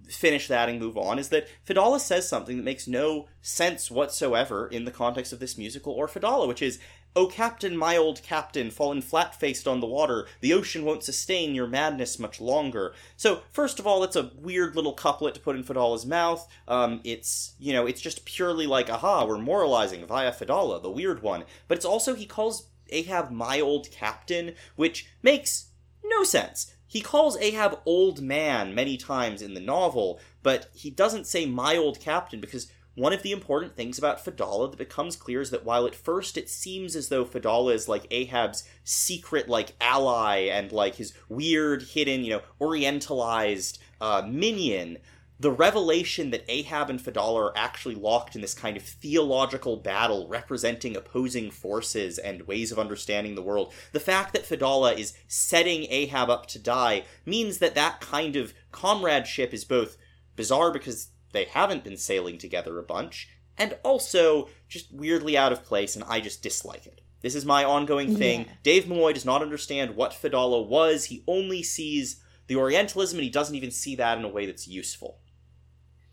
finish 0.10 0.50
that 0.50 0.68
and 0.68 0.78
move 0.80 0.98
on 0.98 1.18
is 1.18 1.30
that 1.30 1.48
Fedallah 1.66 2.00
says 2.02 2.28
something 2.28 2.58
that 2.58 2.64
makes 2.64 2.86
no 2.88 3.28
sense 3.42 3.90
whatsoever 3.90 4.68
in 4.68 4.84
the 4.84 4.92
context 4.92 5.32
of 5.32 5.40
this 5.40 5.58
musical 5.58 5.94
or 5.94 6.08
Fedallah, 6.08 6.48
which 6.50 6.62
is, 6.62 6.80
"Oh 7.16 7.28
captain, 7.28 7.76
my 7.76 7.98
old 7.98 8.24
captain, 8.24 8.72
fallen 8.72 9.02
flat-faced 9.02 9.68
on 9.68 9.80
the 9.80 9.88
water, 9.88 10.28
the 10.40 10.54
ocean 10.54 10.86
won't 10.86 11.04
sustain 11.04 11.56
your 11.56 11.68
madness 11.68 12.20
much 12.20 12.40
longer." 12.40 12.94
So, 13.18 13.42
first 13.52 13.80
of 13.80 13.88
all, 13.88 14.04
it's 14.04 14.16
a 14.16 14.32
weird 14.36 14.76
little 14.76 14.94
couplet 14.94 15.34
to 15.36 15.40
put 15.40 15.56
in 15.56 15.64
Fedallah's 15.64 16.06
mouth. 16.06 16.48
Um, 16.68 17.02
it's 17.04 17.54
you 17.60 17.74
know, 17.74 17.86
it's 17.86 18.02
just 18.02 18.26
purely 18.26 18.68
like, 18.68 18.90
"Aha, 18.90 19.26
we're 19.26 19.38
moralizing 19.38 20.06
via 20.06 20.32
Fedallah, 20.32 20.82
the 20.82 20.92
weird 20.92 21.22
one." 21.22 21.44
But 21.68 21.78
it's 21.78 21.86
also 21.86 22.16
he 22.16 22.26
calls 22.26 22.68
Ahab 22.90 23.32
my 23.32 23.60
old 23.60 23.90
captain, 23.92 24.56
which 24.76 25.08
makes 25.24 25.70
no 26.04 26.24
sense. 26.24 26.74
He 26.92 27.00
calls 27.00 27.38
Ahab 27.38 27.80
old 27.86 28.22
man 28.22 28.76
many 28.76 28.98
times 28.98 29.42
in 29.42 29.54
the 29.54 29.62
novel, 29.62 30.20
but 30.44 30.70
he 30.74 30.90
doesn't 30.90 31.26
say 31.26 31.46
my 31.46 31.78
old 31.78 32.02
captain 32.02 32.42
because 32.42 32.70
one 32.96 33.14
of 33.14 33.24
the 33.24 33.32
important 33.32 33.76
things 33.76 33.98
about 33.98 34.24
Fedallah 34.24 34.72
that 34.72 34.78
becomes 34.78 35.16
clear 35.16 35.42
is 35.42 35.50
that 35.52 35.66
while 35.66 35.86
at 35.86 35.96
first 35.96 36.38
it 36.38 36.50
seems 36.50 36.96
as 36.96 37.10
though 37.10 37.24
Fedallah 37.24 37.74
is 37.74 37.88
like 37.88 38.06
Ahab's 38.12 38.68
secret 38.84 39.48
like 39.48 39.74
ally 39.80 40.50
and 40.52 40.72
like 40.72 40.96
his 40.96 41.14
weird 41.30 41.84
hidden, 41.84 42.24
you 42.24 42.32
know, 42.32 42.42
orientalized 42.60 43.80
uh, 44.02 44.24
minion, 44.28 44.98
the 45.40 45.52
revelation 45.52 46.30
that 46.32 46.44
Ahab 46.50 46.90
and 46.90 47.02
Fedallah 47.02 47.46
are 47.46 47.58
actually 47.58 47.96
locked 47.96 48.36
in 48.36 48.42
this 48.42 48.54
kind 48.54 48.76
of 48.76 48.84
theological 48.84 49.78
battle 49.78 50.28
representing 50.28 50.96
opposing 50.96 51.50
forces 51.50 52.20
and 52.20 52.46
ways 52.46 52.72
of 52.72 52.78
understanding 52.78 53.36
the 53.36 53.42
world, 53.42 53.74
the 53.94 54.00
fact 54.00 54.34
that 54.34 54.46
Fedallah 54.46 54.94
is 54.94 55.14
setting 55.28 55.88
Ahab 55.90 56.30
up 56.30 56.46
to 56.48 56.60
die 56.60 57.06
means 57.26 57.58
that 57.60 57.74
that 57.74 58.02
kind 58.02 58.36
of 58.36 58.54
comradeship 58.72 59.54
is 59.54 59.64
both 59.64 59.98
bizarre 60.36 60.72
because 60.72 61.08
they 61.32 61.46
haven't 61.46 61.84
been 61.84 61.98
sailing 61.98 62.38
together 62.38 62.78
a 62.80 62.84
bunch, 62.84 63.30
and 63.58 63.78
also 63.84 64.50
just 64.68 64.94
weirdly 64.94 65.38
out 65.38 65.52
of 65.52 65.64
place, 65.64 65.96
and 65.96 66.04
I 66.08 66.20
just 66.20 66.44
dislike 66.44 66.86
it. 66.86 67.02
This 67.22 67.36
is 67.36 67.46
my 67.46 67.64
ongoing 67.64 68.16
thing. 68.16 68.42
Yeah. 68.42 68.54
Dave 68.64 68.90
Malloy 68.90 69.14
does 69.14 69.26
not 69.26 69.44
understand 69.44 69.96
what 69.96 70.14
Fedallah 70.14 70.68
was. 70.68 71.06
He 71.06 71.24
only 71.28 71.62
sees 71.62 72.22
the 72.48 72.56
Orientalism, 72.56 73.18
and 73.18 73.24
he 73.24 73.30
doesn't 73.30 73.56
even 73.56 73.72
see 73.72 73.96
that 73.96 74.18
in 74.18 74.26
a 74.26 74.30
way 74.30 74.46
that's 74.46 74.68
useful. 74.68 75.20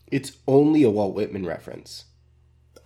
It's 0.07 0.33
only 0.47 0.83
a 0.83 0.89
Walt 0.89 1.15
Whitman 1.15 1.45
reference. 1.45 2.05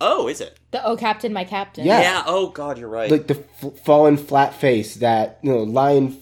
Oh, 0.00 0.26
is 0.26 0.40
it? 0.40 0.58
the 0.70 0.84
Oh 0.84 0.96
Captain, 0.96 1.32
My 1.32 1.44
Captain. 1.44 1.84
Yeah. 1.86 2.24
Oh, 2.26 2.48
God, 2.48 2.78
you're 2.78 2.88
right. 2.88 3.10
Like 3.10 3.26
the 3.26 3.42
f- 3.62 3.78
fallen 3.84 4.16
flat 4.16 4.54
face 4.54 4.96
that, 4.96 5.38
you 5.42 5.52
know, 5.52 5.62
lion, 5.62 6.18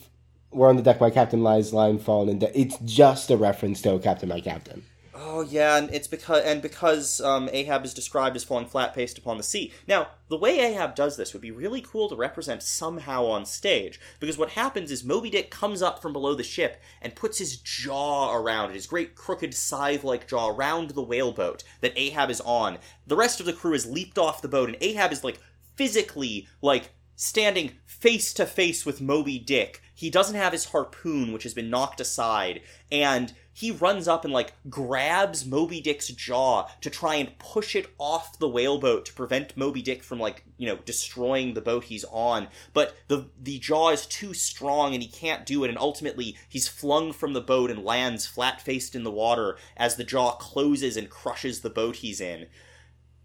we're 0.51 0.69
on 0.69 0.77
the 0.77 0.83
deck, 0.83 1.01
my 1.01 1.11
captain 1.11 1.43
lies, 1.43 1.73
lion 1.73 1.99
fallen, 1.99 2.29
and 2.29 2.41
de- 2.41 2.59
it's 2.59 2.79
just 2.79 3.31
a 3.31 3.37
reference 3.37 3.81
to 3.83 3.91
oh, 3.93 3.99
Captain, 3.99 4.29
my 4.29 4.41
captain. 4.41 4.85
Oh 5.25 5.43
yeah, 5.43 5.77
and 5.77 5.89
it's 5.95 6.09
because 6.09 6.43
and 6.43 6.61
because 6.61 7.21
um, 7.21 7.49
Ahab 7.53 7.85
is 7.85 7.95
described 7.95 8.35
as 8.35 8.43
falling 8.43 8.67
flat 8.67 8.93
paced 8.93 9.19
upon 9.19 9.37
the 9.37 9.45
sea. 9.45 9.73
Now, 9.87 10.09
the 10.29 10.37
way 10.37 10.59
Ahab 10.59 10.97
does 10.97 11.17
this 11.17 11.33
would 11.33 11.43
be 11.43 11.53
really 11.53 11.81
cool 11.81 12.09
to 12.09 12.17
represent 12.17 12.63
somehow 12.63 13.27
on 13.27 13.47
stage, 13.47 14.01
because 14.19 14.37
what 14.37 14.51
happens 14.51 14.91
is 14.91 15.05
Moby 15.05 15.31
Dick 15.31 15.49
comes 15.49 15.81
up 15.81 16.03
from 16.03 16.13
below 16.13 16.35
the 16.35 16.43
ship 16.43 16.81
and 17.01 17.15
puts 17.15 17.39
his 17.39 17.57
jaw 17.57 18.35
around 18.35 18.71
it, 18.71 18.75
his 18.75 18.89
great 18.89 19.15
crooked 19.15 19.55
scythe-like 19.55 20.27
jaw 20.27 20.49
around 20.49 20.91
the 20.91 21.03
whaleboat 21.03 21.63
that 21.83 21.97
Ahab 21.97 22.29
is 22.29 22.41
on. 22.41 22.79
The 23.07 23.17
rest 23.17 23.39
of 23.39 23.47
the 23.47 23.53
crew 23.53 23.73
has 23.73 23.87
leaped 23.87 24.19
off 24.19 24.43
the 24.43 24.49
boat, 24.49 24.69
and 24.69 24.79
Ahab 24.81 25.13
is 25.13 25.23
like 25.23 25.39
physically 25.77 26.49
like 26.61 26.91
standing 27.15 27.73
face 27.87 28.33
to 28.35 28.45
face 28.45 28.85
with 28.85 29.01
Moby 29.01 29.39
Dick. 29.39 29.83
He 29.95 30.11
doesn't 30.11 30.35
have 30.35 30.53
his 30.53 30.65
harpoon, 30.67 31.33
which 31.33 31.45
has 31.45 31.55
been 31.55 31.71
knocked 31.71 32.01
aside, 32.01 32.63
and 32.91 33.33
he 33.53 33.71
runs 33.71 34.09
up 34.09 34.25
and 34.25 34.33
like 34.33 34.53
grabs 34.69 35.45
Moby 35.45 35.81
Dick's 35.81 36.09
jaw 36.09 36.69
to 36.81 36.91
try 36.91 37.17
and 37.17 37.39
push 37.39 37.77
it 37.77 37.87
off 37.99 38.39
the 38.39 38.49
whaleboat 38.49 39.07
to 39.07 39.13
prevent 39.13 39.57
Moby 39.57 39.83
Dick 39.83 40.03
from 40.03 40.19
like, 40.19 40.45
you 40.57 40.67
know, 40.67 40.79
destroying 40.85 41.55
the 41.55 41.61
boat 41.61 41.85
he's 41.85 42.05
on. 42.05 42.49
But 42.73 42.97
the 43.09 43.29
the 43.41 43.59
jaw 43.59 43.91
is 43.91 44.07
too 44.07 44.35
strong 44.35 44.95
and 44.95 45.03
he 45.03 45.09
can't 45.09 45.47
do 45.47 45.65
it 45.65 45.69
and 45.69 45.79
ultimately 45.79 46.37
he's 46.49 46.69
flung 46.69 47.13
from 47.13 47.33
the 47.33 47.41
boat 47.41 47.71
and 47.71 47.85
lands 47.85 48.27
flat-faced 48.27 48.95
in 48.95 49.05
the 49.05 49.11
water 49.11 49.57
as 49.77 49.97
the 49.97 50.05
jaw 50.05 50.33
closes 50.33 50.97
and 50.97 51.11
crushes 51.11 51.61
the 51.61 51.71
boat 51.71 51.97
he's 51.97 52.21
in 52.21 52.47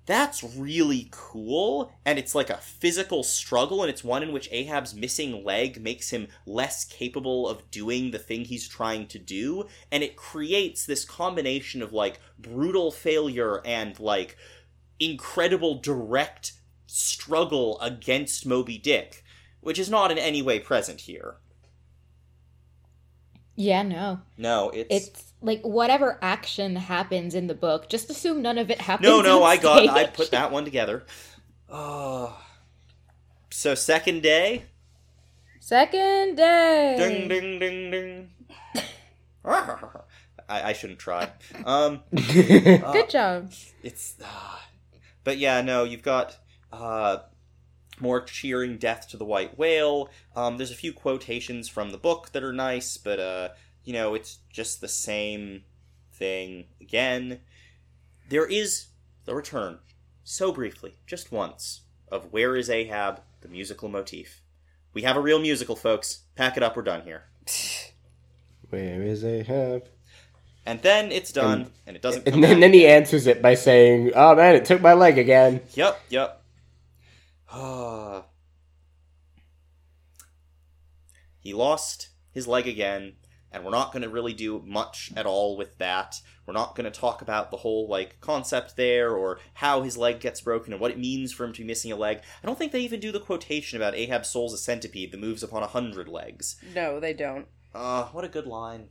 that's 0.08 0.42
really 0.42 1.10
cool 1.11 1.92
and 2.06 2.18
it's 2.18 2.34
like 2.34 2.50
a 2.50 2.58
physical 2.58 3.24
struggle 3.24 3.84
and 3.84 3.90
it's 3.90 4.03
one 4.03 4.24
in 4.24 4.32
which 4.32 4.50
ahab's 4.52 4.95
missing 4.95 5.44
leg 5.44 5.80
makes 5.82 6.10
him 6.10 6.27
less 6.48 6.86
capable 6.86 7.48
of 7.48 7.69
doing 7.69 8.11
the 8.11 8.18
thing 8.18 8.45
he's 8.45 8.68
trying 8.68 9.06
to 9.06 9.19
do 9.19 9.68
and 9.92 10.03
it 10.03 10.16
creates 10.16 10.86
this 10.86 11.06
combination 11.06 11.82
of 11.82 11.94
like 11.94 12.19
brutal 12.40 12.90
failure 12.90 13.61
and 13.66 14.00
like 14.00 14.38
incredible 15.00 15.76
direct 15.76 16.53
struggle 16.88 17.80
against 17.82 18.45
moby 18.45 18.77
dick 18.77 19.24
which 19.60 19.77
is 19.77 19.90
not 19.90 20.10
in 20.10 20.18
any 20.18 20.42
way 20.42 20.58
present 20.58 21.02
here 21.02 21.36
Yeah, 23.56 23.84
no. 23.84 24.22
no 24.38 24.69
it's, 24.69 25.08
It's 25.10 25.26
like 25.41 25.61
whatever 25.61 26.17
action 26.22 26.75
happens 26.75 27.35
in 27.35 27.48
the 27.48 27.53
book, 27.53 27.90
just 27.90 28.09
assume 28.09 28.41
none 28.41 28.57
of 28.57 28.69
it 28.72 28.82
happens. 28.82 29.07
no 29.07 29.22
no 29.22 29.43
on 29.43 29.49
i 29.51 29.57
got 29.57 29.88
i 29.90 30.06
put 30.06 30.32
that 30.32 30.51
one 30.51 30.66
together 30.66 31.06
oh 31.69 32.38
so 33.49 33.75
second 33.75 34.22
day 34.22 34.66
Second 35.67 36.38
day. 36.38 36.95
Ding 36.98 37.27
ding 37.27 37.59
ding 37.59 37.91
ding. 37.91 38.30
I, 39.43 39.90
I 40.48 40.72
shouldn't 40.72 40.98
try. 40.99 41.30
Um, 41.66 42.03
Good 42.16 43.09
job. 43.09 43.51
it's, 43.83 44.16
uh, 44.24 44.59
but 45.25 45.38
yeah, 45.38 45.59
no, 45.59 45.83
you've 45.83 46.03
got 46.03 46.38
uh, 46.72 47.17
more 47.99 48.22
cheering 48.22 48.77
death 48.77 49.09
to 49.09 49.17
the 49.17 49.25
white 49.25 49.57
whale. 49.57 50.09
Um, 50.38 50.56
there's 50.56 50.72
a 50.72 50.75
few 50.75 50.93
quotations 50.93 51.67
from 51.67 51.90
the 51.91 51.98
book 51.98 52.32
that 52.32 52.43
are 52.43 52.53
nice, 52.53 52.95
but 52.95 53.19
uh, 53.19 53.49
you 53.88 53.93
know, 53.93 54.16
it's 54.16 54.40
just 54.51 54.82
the 54.82 54.88
same 54.90 55.64
thing 56.11 56.66
again. 56.82 57.40
There 58.27 58.45
is 58.45 58.88
the 59.24 59.33
return, 59.33 59.80
so 60.25 60.51
briefly, 60.51 60.95
just 61.07 61.32
once, 61.32 61.83
of 62.11 62.33
Where 62.33 62.57
is 62.57 62.69
Ahab, 62.69 63.22
the 63.40 63.48
musical 63.48 63.88
motif. 63.88 64.41
We 64.93 65.03
have 65.03 65.16
a 65.16 65.22
real 65.22 65.40
musical, 65.40 65.77
folks. 65.77 66.24
Pack 66.35 66.57
it 66.57 66.64
up, 66.64 66.75
we're 66.75 66.83
done 66.83 67.03
here. 67.03 67.30
Where 68.69 69.01
is 69.03 69.24
Ahab? 69.24 69.88
And 70.66 70.82
then 70.82 71.14
it's 71.14 71.32
done, 71.32 71.72
and, 71.85 71.95
it 71.95 72.01
doesn't 72.01 72.25
come 72.25 72.33
And 72.33 72.43
then, 72.43 72.59
then 72.59 72.74
he 72.74 72.85
answers 72.85 73.25
it 73.25 73.41
by 73.41 73.53
saying, 73.53 74.11
"Oh 74.14 74.35
man, 74.35 74.56
it 74.56 74.66
took 74.66 74.82
my 74.82 74.95
leg 74.95 75.17
again." 75.17 75.61
Yep, 75.75 76.01
yep. 76.09 76.43
Ah. 77.49 78.25
he 81.40 81.53
lost 81.53 82.09
his 82.33 82.49
leg 82.49 82.67
again, 82.67 83.14
and 83.58 83.66
we're 83.66 83.72
not 83.72 83.92
going 83.92 84.03
to 84.03 84.10
really 84.10 84.34
do 84.34 84.61
much 84.66 85.11
at 85.16 85.26
all 85.26 85.58
with 85.58 85.77
that. 85.77 86.22
We're 86.45 86.53
not 86.53 86.76
going 86.76 86.90
to 86.92 87.00
talk 87.00 87.22
about 87.22 87.52
the 87.52 87.58
whole 87.58 87.88
like 87.90 88.22
concept 88.22 88.77
there 88.77 89.11
or 89.16 89.40
how 89.56 89.82
his 89.82 89.98
leg 89.98 90.19
gets 90.22 90.40
broken 90.40 90.72
and 90.72 90.82
what 90.82 90.92
it 90.92 90.98
means 91.00 91.34
for 91.34 91.44
him 91.44 91.52
to 91.53 91.61
be 91.61 91.68
missing 91.68 91.92
a 91.92 91.95
leg. 91.98 92.19
I 92.42 92.45
don't 92.48 92.58
think 92.58 92.72
they 92.72 92.80
even 92.82 93.00
do 93.02 93.11
the 93.11 93.19
quotation 93.19 93.76
about 93.77 93.95
Ahab's 93.95 94.30
soul's 94.30 94.53
a 94.53 94.58
centipede 94.58 95.11
that 95.11 95.19
moves 95.19 95.44
upon 95.44 95.64
a 95.64 95.68
hundred 95.68 96.08
legs. 96.08 96.56
No, 96.74 97.00
they 97.02 97.14
don't. 97.14 97.48
Uh, 97.76 98.06
what 98.06 98.24
a 98.24 98.30
good 98.30 98.48
line. 98.48 98.88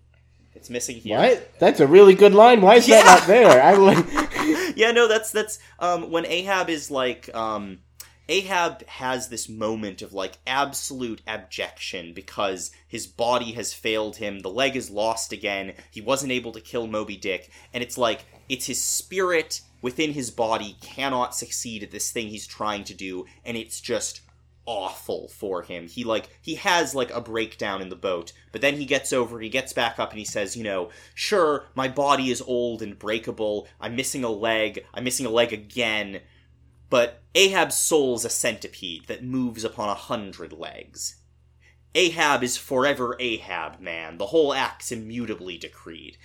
It's 0.54 0.70
missing 0.70 0.96
here. 0.96 1.18
What? 1.18 1.58
That's 1.58 1.80
a 1.80 1.86
really 1.86 2.14
good 2.14 2.34
line. 2.34 2.60
Why 2.62 2.76
is 2.76 2.88
Yeah. 2.88 3.02
that 3.02 3.20
not 3.20 3.26
there? 3.26 3.62
I 3.62 3.76
would. 3.78 4.74
yeah, 4.76 4.90
no, 4.90 5.06
that's 5.08 5.30
that's 5.30 5.58
um 5.78 6.10
when 6.10 6.24
Ahab 6.26 6.70
is 6.70 6.90
like 6.90 7.34
um 7.34 7.80
Ahab 8.28 8.84
has 8.86 9.28
this 9.28 9.48
moment 9.48 10.02
of 10.02 10.12
like 10.12 10.38
absolute 10.46 11.22
abjection 11.26 12.12
because 12.12 12.70
his 12.88 13.06
body 13.06 13.52
has 13.52 13.72
failed 13.72 14.16
him, 14.16 14.40
the 14.40 14.50
leg 14.50 14.74
is 14.74 14.90
lost 14.90 15.32
again, 15.32 15.74
he 15.90 16.00
wasn't 16.00 16.32
able 16.32 16.52
to 16.52 16.60
kill 16.60 16.86
Moby 16.86 17.16
Dick, 17.16 17.50
and 17.72 17.82
it's 17.82 17.96
like 17.96 18.24
it's 18.48 18.66
his 18.66 18.82
spirit 18.82 19.60
within 19.80 20.12
his 20.12 20.30
body 20.30 20.76
cannot 20.80 21.34
succeed 21.34 21.82
at 21.82 21.90
this 21.92 22.10
thing 22.10 22.28
he's 22.28 22.46
trying 22.46 22.84
to 22.84 22.94
do, 22.94 23.26
and 23.44 23.56
it's 23.56 23.80
just 23.80 24.22
awful 24.66 25.28
for 25.28 25.62
him. 25.62 25.86
He 25.86 26.02
like 26.04 26.28
he 26.42 26.56
has 26.56 26.94
like 26.94 27.12
a 27.12 27.20
breakdown 27.20 27.80
in 27.80 27.88
the 27.88 27.96
boat, 27.96 28.32
but 28.52 28.60
then 28.60 28.74
he 28.74 28.84
gets 28.84 29.12
over, 29.12 29.40
he 29.40 29.48
gets 29.48 29.72
back 29.72 29.98
up 29.98 30.10
and 30.10 30.18
he 30.18 30.24
says, 30.24 30.56
you 30.56 30.64
know, 30.64 30.90
sure, 31.14 31.66
my 31.74 31.88
body 31.88 32.30
is 32.30 32.42
old 32.42 32.82
and 32.82 32.98
breakable. 32.98 33.68
I'm 33.80 33.96
missing 33.96 34.24
a 34.24 34.30
leg. 34.30 34.84
I'm 34.92 35.04
missing 35.04 35.26
a 35.26 35.30
leg 35.30 35.52
again. 35.52 36.20
But 36.88 37.22
Ahab's 37.34 37.76
soul's 37.76 38.24
a 38.24 38.30
centipede 38.30 39.06
that 39.06 39.24
moves 39.24 39.64
upon 39.64 39.88
a 39.88 39.94
hundred 39.94 40.52
legs. 40.52 41.16
Ahab 41.94 42.42
is 42.42 42.56
forever 42.56 43.16
Ahab, 43.18 43.80
man. 43.80 44.18
The 44.18 44.26
whole 44.26 44.52
act's 44.52 44.92
immutably 44.92 45.56
decreed. 45.56 46.18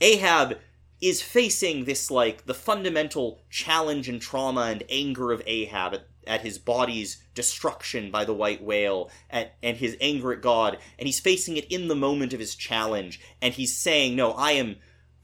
Ahab 0.00 0.58
is 1.00 1.22
facing 1.22 1.84
this 1.84 2.10
like 2.10 2.46
the 2.46 2.54
fundamental 2.54 3.42
challenge 3.50 4.08
and 4.08 4.20
trauma 4.20 4.62
and 4.62 4.82
anger 4.88 5.30
of 5.30 5.42
Ahab 5.46 5.94
at, 5.94 6.08
at 6.26 6.40
his 6.40 6.58
body's 6.58 7.22
destruction 7.34 8.10
by 8.10 8.24
the 8.24 8.34
white 8.34 8.62
whale 8.62 9.10
at, 9.30 9.54
and 9.62 9.76
his 9.76 9.96
anger 10.00 10.32
at 10.32 10.42
God 10.42 10.78
and 10.98 11.06
he's 11.06 11.20
facing 11.20 11.56
it 11.56 11.70
in 11.70 11.86
the 11.86 11.94
moment 11.94 12.32
of 12.32 12.40
his 12.40 12.56
challenge 12.56 13.20
and 13.40 13.54
he's 13.54 13.76
saying 13.76 14.16
no 14.16 14.32
I 14.32 14.52
am 14.52 14.76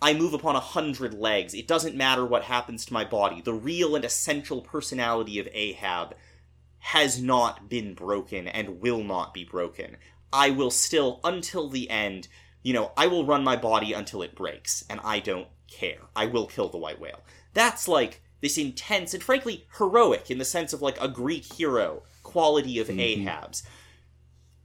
I 0.05 0.15
move 0.15 0.35
upon 0.35 0.57
a 0.57 0.61
hundred 0.61 1.15
legs 1.15 1.55
it 1.55 1.67
doesn't 1.67 1.97
matter 1.97 2.25
what 2.25 2.45
happens 2.45 2.85
to 2.87 2.93
my 2.93 3.05
body 3.05 3.41
the 3.41 3.55
real 3.55 3.97
and 3.97 4.05
essential 4.05 4.61
personality 4.61 5.39
of 5.39 5.49
Ahab 5.53 6.15
has 6.79 7.21
not 7.21 7.69
been 7.69 7.95
broken 7.95 8.47
and 8.47 8.81
will 8.81 9.03
not 9.03 9.35
be 9.35 9.45
broken 9.45 9.97
I 10.33 10.51
will 10.51 10.71
still 10.71 11.21
until 11.25 11.69
the 11.69 11.89
end 11.91 12.29
you 12.65 12.73
know, 12.73 12.93
I 12.97 13.07
will 13.07 13.27
run 13.27 13.45
my 13.45 13.57
body 13.57 13.93
until 13.93 14.23
it 14.23 14.35
breaks, 14.35 14.85
and 14.89 14.99
I 15.05 15.21
don't 15.21 15.49
care. 15.71 15.99
I 16.17 16.27
will 16.27 16.47
kill 16.47 16.71
the 16.71 16.79
white 16.79 16.99
whale. 16.99 17.21
That's 17.53 17.87
like 17.87 18.23
this 18.41 18.59
intense 18.59 19.15
and 19.15 19.23
frankly 19.23 19.67
heroic 19.79 20.31
in 20.31 20.39
the 20.39 20.45
sense 20.45 20.73
of 20.73 20.83
like 20.83 21.01
a 21.01 21.09
Greek 21.09 21.45
hero 21.45 22.03
quality 22.23 22.79
of 22.79 22.89
mm-hmm. 22.89 23.01
Ahab's. 23.01 23.63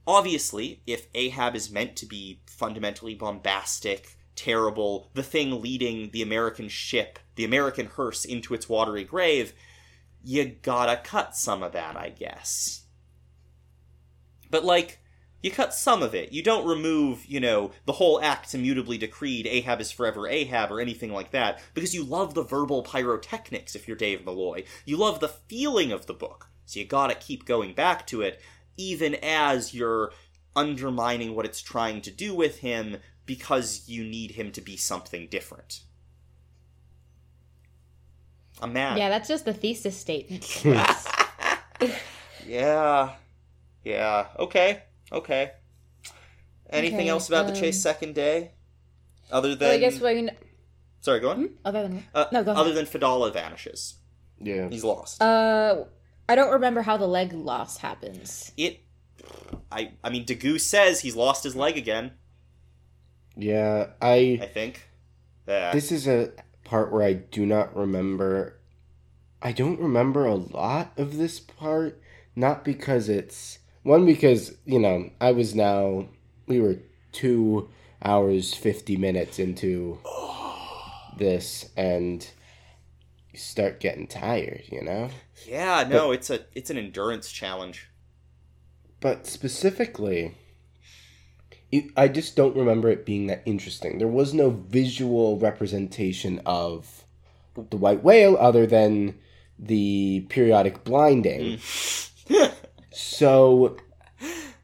Obviously, 0.06 0.82
if 0.86 1.06
Ahab 1.14 1.54
is 1.54 1.70
meant 1.70 1.94
to 1.96 2.06
be 2.06 2.40
fundamentally 2.46 3.14
bombastic, 3.14 4.16
terrible, 4.36 5.10
the 5.14 5.22
thing 5.22 5.60
leading 5.60 6.10
the 6.10 6.22
American 6.22 6.68
ship, 6.68 7.18
the 7.36 7.44
American 7.44 7.86
hearse 7.86 8.24
into 8.24 8.54
its 8.54 8.68
watery 8.68 9.04
grave, 9.04 9.52
you 10.22 10.44
gotta 10.62 11.00
cut 11.02 11.36
some 11.36 11.62
of 11.62 11.72
that, 11.72 11.96
I 11.96 12.10
guess. 12.10 12.84
But 14.50 14.64
like, 14.64 14.98
you 15.42 15.50
cut 15.50 15.72
some 15.72 16.02
of 16.02 16.14
it. 16.14 16.32
You 16.32 16.42
don't 16.42 16.66
remove, 16.66 17.24
you 17.24 17.40
know, 17.40 17.70
the 17.86 17.92
whole 17.92 18.20
act's 18.20 18.54
immutably 18.54 18.98
decreed, 18.98 19.46
Ahab 19.46 19.80
is 19.80 19.90
forever 19.90 20.28
Ahab, 20.28 20.70
or 20.70 20.80
anything 20.80 21.12
like 21.12 21.30
that, 21.30 21.60
because 21.72 21.94
you 21.94 22.04
love 22.04 22.34
the 22.34 22.42
verbal 22.42 22.82
pyrotechnics 22.82 23.74
if 23.74 23.88
you're 23.88 23.96
Dave 23.96 24.24
Malloy. 24.24 24.64
You 24.84 24.98
love 24.98 25.20
the 25.20 25.28
feeling 25.28 25.92
of 25.92 26.06
the 26.06 26.14
book, 26.14 26.48
so 26.66 26.78
you 26.78 26.86
gotta 26.86 27.14
keep 27.14 27.46
going 27.46 27.72
back 27.72 28.06
to 28.08 28.20
it, 28.20 28.40
even 28.76 29.14
as 29.22 29.72
you're 29.72 30.12
undermining 30.54 31.34
what 31.34 31.46
it's 31.46 31.62
trying 31.62 32.02
to 32.02 32.10
do 32.10 32.34
with 32.34 32.58
him, 32.58 32.98
because 33.26 33.84
you 33.86 34.04
need 34.04 34.32
him 34.32 34.52
to 34.52 34.60
be 34.60 34.76
something 34.76 35.28
different. 35.28 35.80
I'm 38.62 38.72
mad. 38.72 38.98
Yeah, 38.98 39.08
that's 39.08 39.28
just 39.28 39.44
the 39.44 39.54
thesis 39.54 39.96
statement. 39.96 40.62
Yeah. 42.46 43.14
Yeah. 43.84 44.26
Okay. 44.38 44.82
Okay. 45.12 45.52
Anything 46.70 47.00
Okay, 47.00 47.08
else 47.08 47.28
about 47.28 47.46
the 47.46 47.52
um, 47.52 47.58
chase 47.60 47.80
second 47.82 48.14
day? 48.14 48.52
Other 49.30 49.54
than 49.54 49.68
Well, 49.68 49.76
I 49.76 49.78
guess 49.78 50.00
we're 50.00 50.14
gonna. 50.14 50.32
sorry, 51.00 51.20
go 51.20 51.30
on. 51.30 51.50
Other 51.64 51.82
than 51.82 52.04
Uh, 52.14 52.24
No, 52.32 52.42
go 52.42 52.50
ahead. 52.52 52.60
Other 52.60 52.72
than 52.74 52.86
Fedallah 52.86 53.32
vanishes, 53.32 53.96
Yeah. 54.40 54.68
he's 54.68 54.82
lost. 54.84 55.22
uh, 55.22 55.84
I 56.28 56.34
don't 56.34 56.52
remember 56.52 56.82
how 56.82 56.96
the 56.96 57.06
leg 57.06 57.32
loss 57.32 57.78
happens. 57.78 58.52
it. 58.56 58.80
I. 59.70 59.92
I 60.02 60.10
mean, 60.10 60.24
Daggoo 60.26 60.60
says 60.60 61.00
he's 61.00 61.14
lost 61.14 61.44
his 61.44 61.54
leg 61.54 61.76
again. 61.76 62.12
Yeah. 63.40 63.88
I 64.00 64.38
I. 64.42 64.46
think. 64.46 64.88
Yeah. 65.48 65.72
This 65.72 65.90
is 65.90 66.06
a 66.06 66.32
part 66.64 66.92
where 66.92 67.02
I 67.02 67.14
do 67.14 67.44
not 67.46 67.74
remember. 67.76 68.58
I 69.42 69.52
don't 69.52 69.80
remember 69.80 70.26
a 70.26 70.34
lot 70.34 70.92
of 70.96 71.16
this 71.16 71.40
part. 71.40 72.00
Not 72.36 72.64
because 72.64 73.08
it's. 73.08 73.58
One, 73.82 74.04
because, 74.04 74.54
you 74.66 74.78
know, 74.78 75.10
I 75.20 75.32
was 75.32 75.54
now. 75.54 76.08
We 76.46 76.60
were 76.60 76.76
two 77.12 77.68
hours, 78.04 78.54
50 78.54 78.96
minutes 78.96 79.38
into 79.38 79.98
this, 81.16 81.70
and 81.76 82.28
you 83.32 83.38
start 83.38 83.80
getting 83.80 84.06
tired, 84.06 84.64
you 84.70 84.82
know? 84.82 85.10
yeah. 85.46 85.86
No, 85.88 86.12
it's 86.12 86.30
a. 86.30 86.40
It's 86.54 86.70
an 86.70 86.78
endurance 86.78 87.32
challenge. 87.32 87.88
But 89.00 89.26
specifically, 89.26 90.34
it, 91.72 91.90
I 91.96 92.08
just 92.08 92.36
don't 92.36 92.56
remember 92.56 92.88
it 92.90 93.06
being 93.06 93.26
that 93.28 93.42
interesting. 93.46 93.98
There 93.98 94.08
was 94.08 94.34
no 94.34 94.50
visual 94.50 95.38
representation 95.38 96.40
of 96.44 97.04
the 97.70 97.76
white 97.76 98.02
whale 98.02 98.36
other 98.38 98.66
than 98.66 99.16
the 99.58 100.26
periodic 100.28 100.84
blinding. 100.84 101.58
Mm. 101.58 102.52
so 102.92 103.76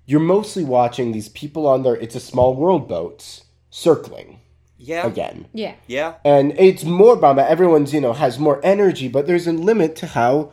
you're 0.06 0.20
mostly 0.20 0.64
watching 0.64 1.12
these 1.12 1.28
people 1.28 1.66
on 1.66 1.82
their 1.82 1.96
it's 1.96 2.14
a 2.14 2.20
small 2.20 2.54
world 2.54 2.88
boats 2.88 3.44
circling 3.70 4.40
Yeah. 4.78 5.06
again. 5.06 5.48
Yeah. 5.52 5.74
Yeah. 5.86 6.14
And 6.24 6.52
it's 6.58 6.84
more 6.84 7.16
Bamba. 7.16 7.46
Everyone's, 7.46 7.92
you 7.92 8.00
know, 8.00 8.14
has 8.14 8.38
more 8.38 8.60
energy, 8.64 9.08
but 9.08 9.26
there's 9.26 9.46
a 9.46 9.52
limit 9.52 9.96
to 9.96 10.06
how 10.06 10.52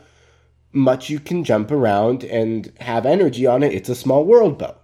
much 0.71 1.09
you 1.09 1.19
can 1.19 1.43
jump 1.43 1.71
around 1.71 2.23
and 2.23 2.73
have 2.79 3.05
energy 3.05 3.45
on 3.45 3.63
it. 3.63 3.73
It's 3.73 3.89
a 3.89 3.95
small 3.95 4.25
world 4.25 4.57
boat. 4.57 4.77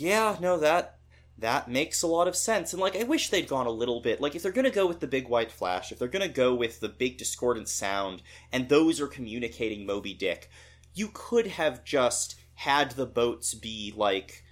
Yeah, 0.00 0.36
no, 0.40 0.56
that 0.58 0.96
that 1.36 1.70
makes 1.70 2.02
a 2.02 2.06
lot 2.06 2.28
of 2.28 2.36
sense. 2.36 2.72
And 2.72 2.80
like 2.80 2.96
I 2.96 3.02
wish 3.02 3.28
they'd 3.28 3.48
gone 3.48 3.66
a 3.66 3.70
little 3.70 4.00
bit 4.00 4.20
like 4.20 4.34
if 4.34 4.42
they're 4.42 4.52
gonna 4.52 4.70
go 4.70 4.86
with 4.86 5.00
the 5.00 5.06
big 5.06 5.28
white 5.28 5.52
flash, 5.52 5.92
if 5.92 5.98
they're 5.98 6.08
gonna 6.08 6.28
go 6.28 6.54
with 6.54 6.80
the 6.80 6.88
big 6.88 7.18
discordant 7.18 7.68
sound, 7.68 8.22
and 8.52 8.68
those 8.68 9.00
are 9.00 9.06
communicating 9.06 9.84
Moby 9.86 10.14
Dick, 10.14 10.50
you 10.94 11.10
could 11.12 11.46
have 11.46 11.84
just 11.84 12.36
had 12.54 12.92
the 12.92 13.06
boats 13.06 13.54
be 13.54 13.92
like 13.96 14.42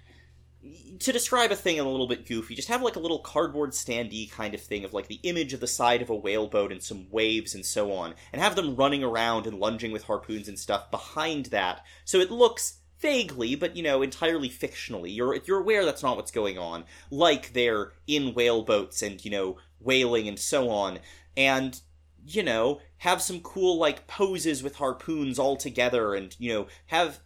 to 0.99 1.11
describe 1.13 1.51
a 1.51 1.55
thing 1.55 1.77
in 1.77 1.85
a 1.85 1.89
little 1.89 2.07
bit 2.07 2.27
goofy, 2.27 2.53
just 2.53 2.67
have 2.67 2.81
like 2.81 2.97
a 2.97 2.99
little 2.99 3.19
cardboard 3.19 3.71
standee 3.71 4.29
kind 4.29 4.53
of 4.53 4.61
thing 4.61 4.83
of 4.83 4.93
like 4.93 5.07
the 5.07 5.19
image 5.23 5.53
of 5.53 5.61
the 5.61 5.67
side 5.67 6.01
of 6.01 6.09
a 6.09 6.15
whaleboat 6.15 6.71
and 6.71 6.83
some 6.83 7.07
waves 7.09 7.55
and 7.55 7.65
so 7.65 7.93
on, 7.93 8.13
and 8.33 8.41
have 8.41 8.55
them 8.55 8.75
running 8.75 9.03
around 9.03 9.47
and 9.47 9.59
lunging 9.59 9.91
with 9.91 10.03
harpoons 10.03 10.47
and 10.47 10.59
stuff 10.59 10.91
behind 10.91 11.47
that, 11.47 11.83
so 12.03 12.19
it 12.19 12.29
looks 12.29 12.78
vaguely, 12.99 13.55
but 13.55 13.75
you 13.75 13.83
know, 13.83 14.01
entirely 14.01 14.49
fictionally. 14.49 15.15
You're 15.15 15.39
you're 15.45 15.61
aware 15.61 15.85
that's 15.85 16.03
not 16.03 16.17
what's 16.17 16.31
going 16.31 16.57
on, 16.57 16.85
like 17.09 17.53
they're 17.53 17.93
in 18.07 18.33
whaleboats 18.33 19.01
and 19.01 19.23
you 19.23 19.31
know 19.31 19.57
whaling 19.79 20.27
and 20.27 20.39
so 20.39 20.69
on, 20.69 20.99
and 21.35 21.79
you 22.25 22.43
know, 22.43 22.79
have 22.97 23.21
some 23.21 23.39
cool 23.41 23.77
like 23.77 24.07
poses 24.07 24.61
with 24.63 24.75
harpoons 24.75 25.39
all 25.39 25.55
together 25.55 26.13
and, 26.13 26.35
you 26.39 26.53
know, 26.53 26.67
have 26.87 27.19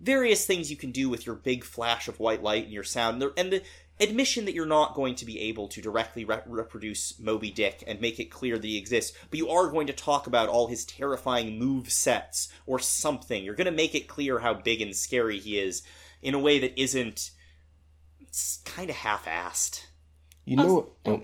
various 0.00 0.46
things 0.46 0.70
you 0.70 0.76
can 0.76 0.90
do 0.90 1.08
with 1.08 1.26
your 1.26 1.34
big 1.34 1.64
flash 1.64 2.08
of 2.08 2.20
white 2.20 2.42
light 2.42 2.64
and 2.64 2.72
your 2.72 2.84
sound 2.84 3.14
and 3.14 3.22
the, 3.22 3.40
and 3.40 3.52
the 3.52 3.62
admission 4.00 4.44
that 4.44 4.54
you're 4.54 4.66
not 4.66 4.94
going 4.94 5.14
to 5.16 5.24
be 5.24 5.40
able 5.40 5.68
to 5.68 5.82
directly 5.82 6.24
re- 6.24 6.40
reproduce 6.46 7.18
Moby 7.18 7.50
Dick 7.50 7.82
and 7.86 8.00
make 8.00 8.20
it 8.20 8.30
clear 8.30 8.58
that 8.58 8.66
he 8.66 8.78
exists, 8.78 9.16
but 9.30 9.38
you 9.38 9.48
are 9.48 9.68
going 9.68 9.86
to 9.88 9.92
talk 9.92 10.26
about 10.26 10.48
all 10.48 10.68
his 10.68 10.84
terrifying 10.84 11.58
move 11.58 11.90
sets 11.90 12.48
or 12.66 12.78
something. 12.78 13.44
You're 13.44 13.54
going 13.54 13.66
to 13.66 13.70
make 13.70 13.94
it 13.94 14.08
clear 14.08 14.38
how 14.38 14.54
big 14.54 14.80
and 14.80 14.94
scary 14.94 15.38
he 15.38 15.58
is 15.58 15.82
in 16.22 16.34
a 16.34 16.38
way 16.38 16.58
that 16.58 16.80
isn't 16.80 17.30
kind 18.64 18.90
of 18.90 18.96
half-assed. 18.96 19.86
You 20.44 20.56
know, 20.56 20.90
oh. 21.04 21.12
oh, 21.12 21.22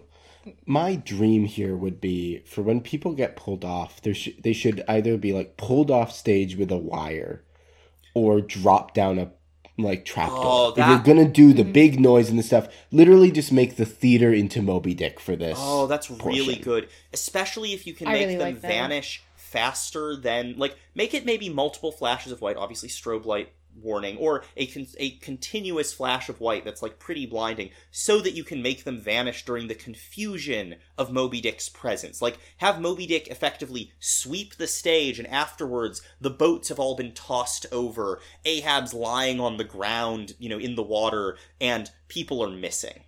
my 0.66 0.96
dream 0.96 1.44
here 1.44 1.76
would 1.76 2.00
be 2.00 2.40
for 2.46 2.62
when 2.62 2.80
people 2.80 3.12
get 3.14 3.36
pulled 3.36 3.64
off, 3.64 4.02
there 4.02 4.14
sh- 4.14 4.36
they 4.42 4.52
should 4.52 4.84
either 4.88 5.16
be 5.16 5.32
like 5.32 5.56
pulled 5.56 5.90
off 5.90 6.12
stage 6.12 6.56
with 6.56 6.70
a 6.70 6.76
wire, 6.76 7.44
or 8.14 8.40
drop 8.40 8.94
down 8.94 9.18
a 9.18 9.32
like 9.76 10.04
trapdoor. 10.04 10.38
Oh, 10.44 10.74
If 10.76 10.86
you're 10.86 10.98
gonna 10.98 11.28
do 11.28 11.52
the 11.52 11.62
mm-hmm. 11.62 11.72
big 11.72 12.00
noise 12.00 12.30
and 12.30 12.38
the 12.38 12.42
stuff, 12.42 12.68
literally 12.90 13.30
just 13.30 13.52
make 13.52 13.76
the 13.76 13.84
theater 13.84 14.32
into 14.32 14.62
Moby 14.62 14.94
Dick 14.94 15.18
for 15.18 15.36
this. 15.36 15.58
Oh, 15.60 15.86
that's 15.86 16.10
really 16.10 16.56
good. 16.56 16.88
Especially 17.12 17.72
if 17.72 17.86
you 17.86 17.94
can 17.94 18.08
I 18.08 18.12
make 18.12 18.20
really 18.22 18.36
them 18.36 18.54
like 18.54 18.56
vanish 18.58 19.24
faster 19.36 20.16
than 20.16 20.54
like 20.56 20.76
make 20.94 21.14
it 21.14 21.24
maybe 21.24 21.48
multiple 21.48 21.92
flashes 21.92 22.32
of 22.32 22.40
white, 22.40 22.56
obviously 22.56 22.88
strobe 22.88 23.24
light 23.24 23.52
warning, 23.74 24.16
or 24.16 24.44
a 24.56 24.66
con- 24.66 24.86
a 24.98 25.10
continuous 25.18 25.92
flash 25.92 26.28
of 26.28 26.40
white 26.40 26.64
that's 26.64 26.82
like 26.82 26.98
pretty 26.98 27.26
blinding, 27.26 27.70
so 27.90 28.20
that 28.20 28.34
you 28.34 28.44
can 28.44 28.62
make 28.62 28.84
them 28.84 29.00
vanish 29.00 29.44
during 29.44 29.68
the 29.68 29.74
confusion 29.74 30.76
of 30.96 31.12
Moby 31.12 31.40
Dick's 31.40 31.68
presence. 31.68 32.22
Like 32.22 32.38
have 32.58 32.80
Moby 32.80 33.06
Dick 33.06 33.28
effectively 33.28 33.92
sweep 33.98 34.56
the 34.56 34.66
stage, 34.66 35.18
and 35.18 35.28
afterwards 35.28 36.02
the 36.20 36.30
boats 36.30 36.68
have 36.68 36.78
all 36.78 36.96
been 36.96 37.12
tossed 37.12 37.66
over. 37.72 38.20
Ahab's 38.44 38.94
lying 38.94 39.40
on 39.40 39.56
the 39.56 39.64
ground, 39.64 40.34
you 40.38 40.48
know, 40.48 40.58
in 40.58 40.74
the 40.74 40.82
water, 40.82 41.36
and 41.60 41.90
people 42.08 42.42
are 42.42 42.50
missing. 42.50 43.04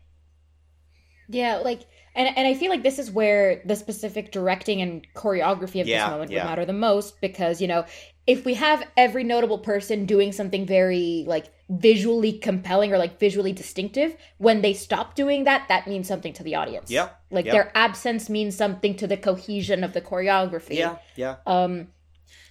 Yeah, 1.28 1.56
like 1.56 1.86
and 2.16 2.36
and 2.36 2.46
I 2.48 2.54
feel 2.54 2.70
like 2.70 2.82
this 2.82 2.98
is 2.98 3.10
where 3.10 3.62
the 3.64 3.76
specific 3.76 4.32
directing 4.32 4.80
and 4.82 5.06
choreography 5.14 5.80
of 5.80 5.86
Yeah, 5.86 6.06
this 6.06 6.10
moment 6.10 6.30
yeah. 6.30 6.42
would 6.42 6.48
matter 6.50 6.64
the 6.64 6.72
most 6.72 7.20
because, 7.20 7.60
you 7.60 7.68
know, 7.68 7.84
if 8.26 8.44
we 8.44 8.54
have 8.54 8.86
every 8.96 9.22
notable 9.24 9.58
person 9.58 10.06
doing 10.06 10.32
something 10.32 10.66
very 10.66 11.24
like 11.26 11.46
visually 11.68 12.32
compelling 12.32 12.92
or 12.92 12.98
like 12.98 13.20
visually 13.20 13.52
distinctive, 13.52 14.16
when 14.38 14.62
they 14.62 14.72
stop 14.72 15.14
doing 15.14 15.44
that, 15.44 15.66
that 15.68 15.86
means 15.86 16.08
something 16.08 16.32
to 16.32 16.42
the 16.42 16.54
audience. 16.56 16.90
Yeah, 16.90 17.10
Like 17.30 17.44
yeah. 17.46 17.52
their 17.52 17.72
absence 17.76 18.28
means 18.28 18.56
something 18.56 18.96
to 18.96 19.06
the 19.06 19.16
cohesion 19.16 19.84
of 19.84 19.92
the 19.92 20.00
choreography. 20.00 20.76
Yeah, 20.76 20.96
yeah. 21.16 21.36
Um, 21.46 21.88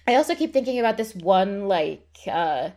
I 0.06 0.14
also 0.14 0.34
keep 0.34 0.52
thinking 0.52 0.78
about 0.78 0.96
this 0.96 1.14
one 1.14 1.68
like 1.68 2.06
uh, 2.30 2.70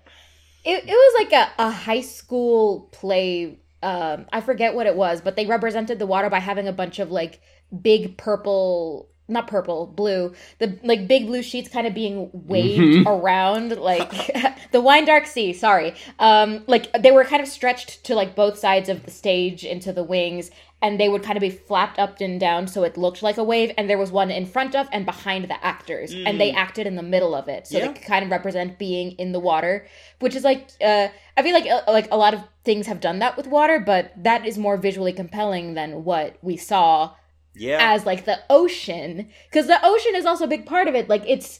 it 0.65 0.83
it 0.85 0.87
was 0.87 1.13
like 1.23 1.33
a, 1.33 1.63
a 1.63 1.71
high 1.71 2.01
school 2.01 2.89
play. 2.91 3.59
Um, 3.81 4.25
I 4.33 4.41
forget 4.41 4.75
what 4.75 4.87
it 4.87 4.95
was, 4.95 5.21
but 5.21 5.35
they 5.35 5.45
represented 5.45 5.99
the 5.99 6.05
water 6.05 6.29
by 6.29 6.39
having 6.39 6.67
a 6.67 6.73
bunch 6.73 6.99
of 6.99 7.11
like 7.11 7.41
big 7.81 8.17
purple. 8.17 9.09
Not 9.29 9.47
purple, 9.47 9.87
blue. 9.87 10.33
The 10.57 10.79
like 10.83 11.07
big 11.07 11.27
blue 11.27 11.43
sheets 11.43 11.69
kind 11.69 11.85
of 11.87 11.93
being 11.93 12.29
waved 12.33 13.07
around, 13.07 13.77
like 13.77 14.11
the 14.71 14.81
wine 14.81 15.05
dark 15.05 15.25
sea. 15.27 15.53
Sorry, 15.53 15.93
um, 16.19 16.63
like 16.67 16.91
they 16.99 17.11
were 17.11 17.23
kind 17.23 17.41
of 17.41 17.47
stretched 17.47 18.03
to 18.05 18.15
like 18.15 18.35
both 18.35 18.57
sides 18.57 18.89
of 18.89 19.03
the 19.03 19.11
stage 19.11 19.63
into 19.63 19.93
the 19.93 20.03
wings, 20.03 20.49
and 20.81 20.99
they 20.99 21.09
would 21.09 21.23
kind 21.23 21.37
of 21.37 21.41
be 21.41 21.49
flapped 21.49 21.99
up 21.99 22.19
and 22.21 22.39
down 22.39 22.67
so 22.67 22.83
it 22.83 22.97
looked 22.97 23.21
like 23.21 23.37
a 23.37 23.43
wave 23.43 23.71
and 23.77 23.89
there 23.89 23.97
was 23.97 24.11
one 24.11 24.31
in 24.31 24.45
front 24.45 24.75
of 24.75 24.87
and 24.91 25.05
behind 25.05 25.45
the 25.49 25.65
actors 25.65 26.13
and 26.13 26.39
they 26.39 26.51
acted 26.51 26.87
in 26.87 26.95
the 26.95 27.03
middle 27.03 27.35
of 27.35 27.47
it 27.49 27.67
so 27.67 27.77
Yeah. 27.77 27.87
they 27.87 27.93
could 27.93 28.05
kind 28.05 28.23
of 28.23 28.31
represent 28.31 28.79
being 28.79 29.11
in 29.13 29.31
the 29.33 29.39
water 29.39 29.85
which 30.19 30.35
is 30.35 30.43
like 30.45 30.69
uh, 30.81 31.09
i 31.35 31.41
feel 31.43 31.53
like 31.53 31.67
uh, 31.69 31.81
like 31.91 32.07
a 32.11 32.17
lot 32.17 32.33
of 32.33 32.41
things 32.63 32.87
have 32.87 33.01
done 33.01 33.19
that 33.19 33.35
with 33.35 33.47
water 33.47 33.79
but 33.79 34.13
that 34.23 34.45
is 34.45 34.57
more 34.57 34.77
visually 34.77 35.11
compelling 35.11 35.73
than 35.73 36.05
what 36.05 36.37
we 36.41 36.55
saw 36.55 37.13
Yeah. 37.59 37.77
as 37.93 38.05
like 38.05 38.25
the 38.25 38.39
ocean 38.49 39.29
because 39.49 39.67
the 39.67 39.79
ocean 39.83 40.15
is 40.15 40.25
also 40.25 40.45
a 40.45 40.47
big 40.47 40.65
part 40.65 40.87
of 40.87 40.95
it 40.95 41.09
like 41.09 41.23
it's 41.27 41.59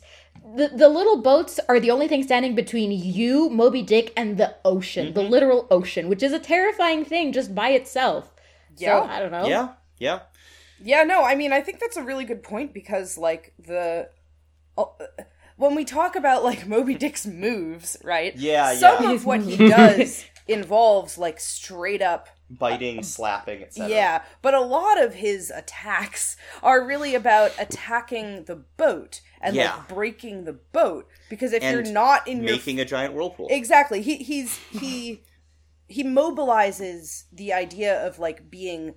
the, 0.55 0.69
the 0.69 0.89
little 0.89 1.21
boats 1.21 1.59
are 1.69 1.79
the 1.79 1.91
only 1.91 2.07
thing 2.07 2.23
standing 2.23 2.55
between 2.55 2.91
you 2.91 3.49
moby 3.49 3.81
dick 3.81 4.11
and 4.17 4.37
the 4.37 4.55
ocean 4.65 5.13
the 5.13 5.21
literal 5.21 5.67
ocean 5.69 6.09
which 6.09 6.23
is 6.23 6.31
a 6.33 6.39
terrifying 6.39 7.03
thing 7.05 7.31
just 7.33 7.53
by 7.53 7.69
itself 7.69 8.33
Yeah. 8.77 9.01
so, 9.03 9.07
i 9.09 9.19
don't 9.19 9.31
know 9.31 9.47
Yeah, 9.47 9.67
yeah. 9.99 10.19
Yeah, 10.81 11.03
no, 11.03 11.23
I 11.25 11.35
mean, 11.35 11.51
I 11.51 11.59
think 11.59 11.81
that's 11.81 11.97
a 11.97 12.03
really 12.03 12.23
good 12.23 12.41
point 12.41 12.73
because, 12.73 13.17
like, 13.17 13.53
the. 13.59 14.07
uh, 14.77 14.85
When 15.57 15.75
we 15.75 15.83
talk 15.83 16.15
about, 16.15 16.41
like, 16.41 16.65
Moby 16.75 16.95
Dick's 16.95 17.25
moves, 17.27 17.97
right? 18.01 18.33
Yeah, 18.37 18.73
Some 18.75 19.03
yeah. 19.03 19.11
of 19.11 19.25
what 19.25 19.41
he 19.41 19.57
does 19.57 20.23
involves, 20.47 21.17
like, 21.17 21.37
straight 21.41 22.01
up. 22.01 22.29
Biting, 22.49 22.99
uh, 22.99 23.03
slapping, 23.03 23.61
etc. 23.63 23.89
Yeah, 23.89 24.23
but 24.41 24.53
a 24.53 24.61
lot 24.61 25.01
of 25.01 25.13
his 25.13 25.51
attacks 25.51 26.35
are 26.63 26.83
really 26.85 27.13
about 27.15 27.51
attacking 27.59 28.45
the 28.45 28.55
boat 28.55 29.21
and, 29.41 29.55
Yeah. 29.55 29.75
like, 29.75 29.87
breaking 29.87 30.45
the 30.45 30.53
boat. 30.53 31.07
Because 31.29 31.53
if 31.53 31.61
And 31.61 31.73
you're 31.73 31.93
not 31.93 32.27
in 32.27 32.41
your 32.43 32.53
Making 32.55 32.79
a 32.79 32.85
giant 32.85 33.13
whirlpool. 33.13 33.47
Exactly. 33.51 34.01
He 34.01 34.17
he's 34.17 34.57
he 34.71 35.23
he 35.87 36.03
mobilizes 36.03 37.23
the 37.31 37.53
idea 37.53 38.05
of 38.05 38.19
like 38.19 38.49
being 38.49 38.95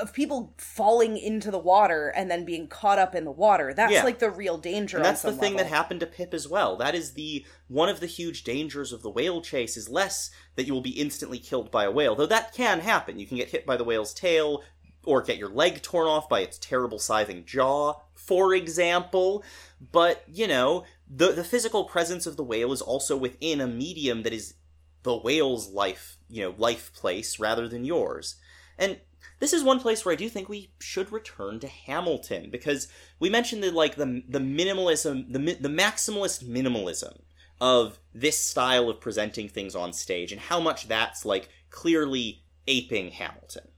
of 0.00 0.12
people 0.12 0.54
falling 0.58 1.16
into 1.16 1.50
the 1.50 1.58
water 1.58 2.08
and 2.08 2.30
then 2.30 2.44
being 2.44 2.66
caught 2.66 2.98
up 2.98 3.14
in 3.14 3.24
the 3.24 3.30
water. 3.30 3.72
That's 3.72 3.92
Yeah. 3.92 4.04
like 4.04 4.18
the 4.18 4.30
real 4.30 4.58
danger. 4.58 4.96
and 4.96 5.04
that's 5.06 5.22
the 5.22 5.32
thing 5.32 5.56
that 5.56 5.66
happened 5.66 6.00
to 6.00 6.06
Pip 6.06 6.34
as 6.34 6.48
well. 6.48 6.76
That 6.76 6.94
is 6.94 7.12
the 7.12 7.46
one 7.68 7.88
of 7.88 8.00
the 8.00 8.06
huge 8.06 8.42
dangers 8.44 8.92
of 8.92 9.02
the 9.02 9.10
whale 9.10 9.40
chase 9.42 9.76
is 9.76 9.88
less 9.88 10.30
that 10.56 10.66
you 10.66 10.72
will 10.74 10.80
be 10.80 11.00
instantly 11.00 11.38
killed 11.38 11.70
by 11.70 11.84
a 11.84 11.90
whale, 11.90 12.14
though 12.14 12.26
that 12.26 12.52
can 12.52 12.80
happen. 12.80 13.18
You 13.18 13.26
can 13.26 13.36
get 13.36 13.50
hit 13.50 13.64
by 13.66 13.76
the 13.76 13.84
whale's 13.84 14.12
tail 14.12 14.62
or 15.04 15.22
get 15.22 15.38
your 15.38 15.48
leg 15.48 15.82
torn 15.82 16.08
off 16.08 16.28
by 16.28 16.40
its 16.40 16.58
terrible 16.58 16.98
scything 16.98 17.44
jaw, 17.44 17.94
for 18.14 18.54
example. 18.54 19.44
But, 19.92 20.24
you 20.26 20.48
know, 20.48 20.84
the 21.08 21.32
the 21.32 21.44
physical 21.44 21.84
presence 21.84 22.26
of 22.26 22.36
the 22.36 22.42
whale 22.44 22.72
is 22.72 22.82
also 22.82 23.16
within 23.16 23.60
a 23.60 23.66
medium 23.68 24.24
that 24.24 24.32
is 24.32 24.54
the 25.04 25.16
whale's 25.16 25.68
life, 25.68 26.18
you 26.28 26.42
know, 26.42 26.54
life 26.58 26.92
place 26.92 27.38
rather 27.38 27.68
than 27.68 27.84
yours. 27.84 28.34
And 28.76 28.98
this 29.38 29.52
is 29.52 29.62
one 29.62 29.80
place 29.80 30.04
where 30.04 30.12
I 30.12 30.16
do 30.16 30.28
think 30.28 30.48
we 30.48 30.70
should 30.80 31.12
return 31.12 31.60
to 31.60 31.68
Hamilton 31.68 32.48
because 32.50 32.88
we 33.18 33.28
mentioned 33.28 33.62
the 33.62 33.70
like 33.70 33.96
the 33.96 34.22
the 34.28 34.38
minimalism, 34.38 35.32
the 35.32 35.38
the 35.38 35.68
maximalist 35.68 36.44
minimalism 36.44 37.20
of 37.60 37.98
this 38.14 38.38
style 38.38 38.88
of 38.88 39.00
presenting 39.00 39.48
things 39.48 39.74
on 39.74 39.92
stage 39.92 40.32
and 40.32 40.40
how 40.40 40.60
much 40.60 40.88
that's 40.88 41.24
like 41.24 41.48
clearly 41.70 42.42
aping 42.66 43.10
Hamilton. 43.10 43.68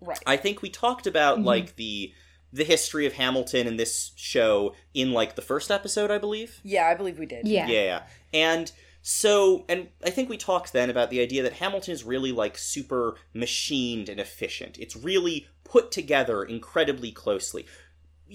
right. 0.00 0.18
I 0.26 0.36
think 0.36 0.62
we 0.62 0.70
talked 0.70 1.06
about 1.06 1.38
mm-hmm. 1.38 1.46
like 1.46 1.76
the 1.76 2.12
the 2.52 2.64
history 2.64 3.06
of 3.06 3.14
Hamilton 3.14 3.66
in 3.66 3.76
this 3.76 4.12
show 4.14 4.74
in 4.92 5.12
like 5.12 5.36
the 5.36 5.42
first 5.42 5.70
episode, 5.70 6.10
I 6.10 6.18
believe. 6.18 6.60
yeah, 6.62 6.86
I 6.86 6.94
believe 6.94 7.18
we 7.18 7.26
did. 7.26 7.48
yeah 7.48 7.66
Yeah. 7.66 8.02
And 8.32 8.70
so, 9.02 9.64
and 9.68 9.88
I 10.04 10.10
think 10.10 10.28
we 10.28 10.36
talked 10.36 10.72
then 10.72 10.88
about 10.88 11.10
the 11.10 11.20
idea 11.20 11.42
that 11.42 11.54
Hamilton 11.54 11.92
is 11.92 12.04
really 12.04 12.30
like 12.30 12.56
super 12.56 13.16
machined 13.34 14.08
and 14.08 14.20
efficient. 14.20 14.78
It's 14.78 14.96
really 14.96 15.48
put 15.64 15.90
together 15.90 16.44
incredibly 16.44 17.10
closely. 17.10 17.66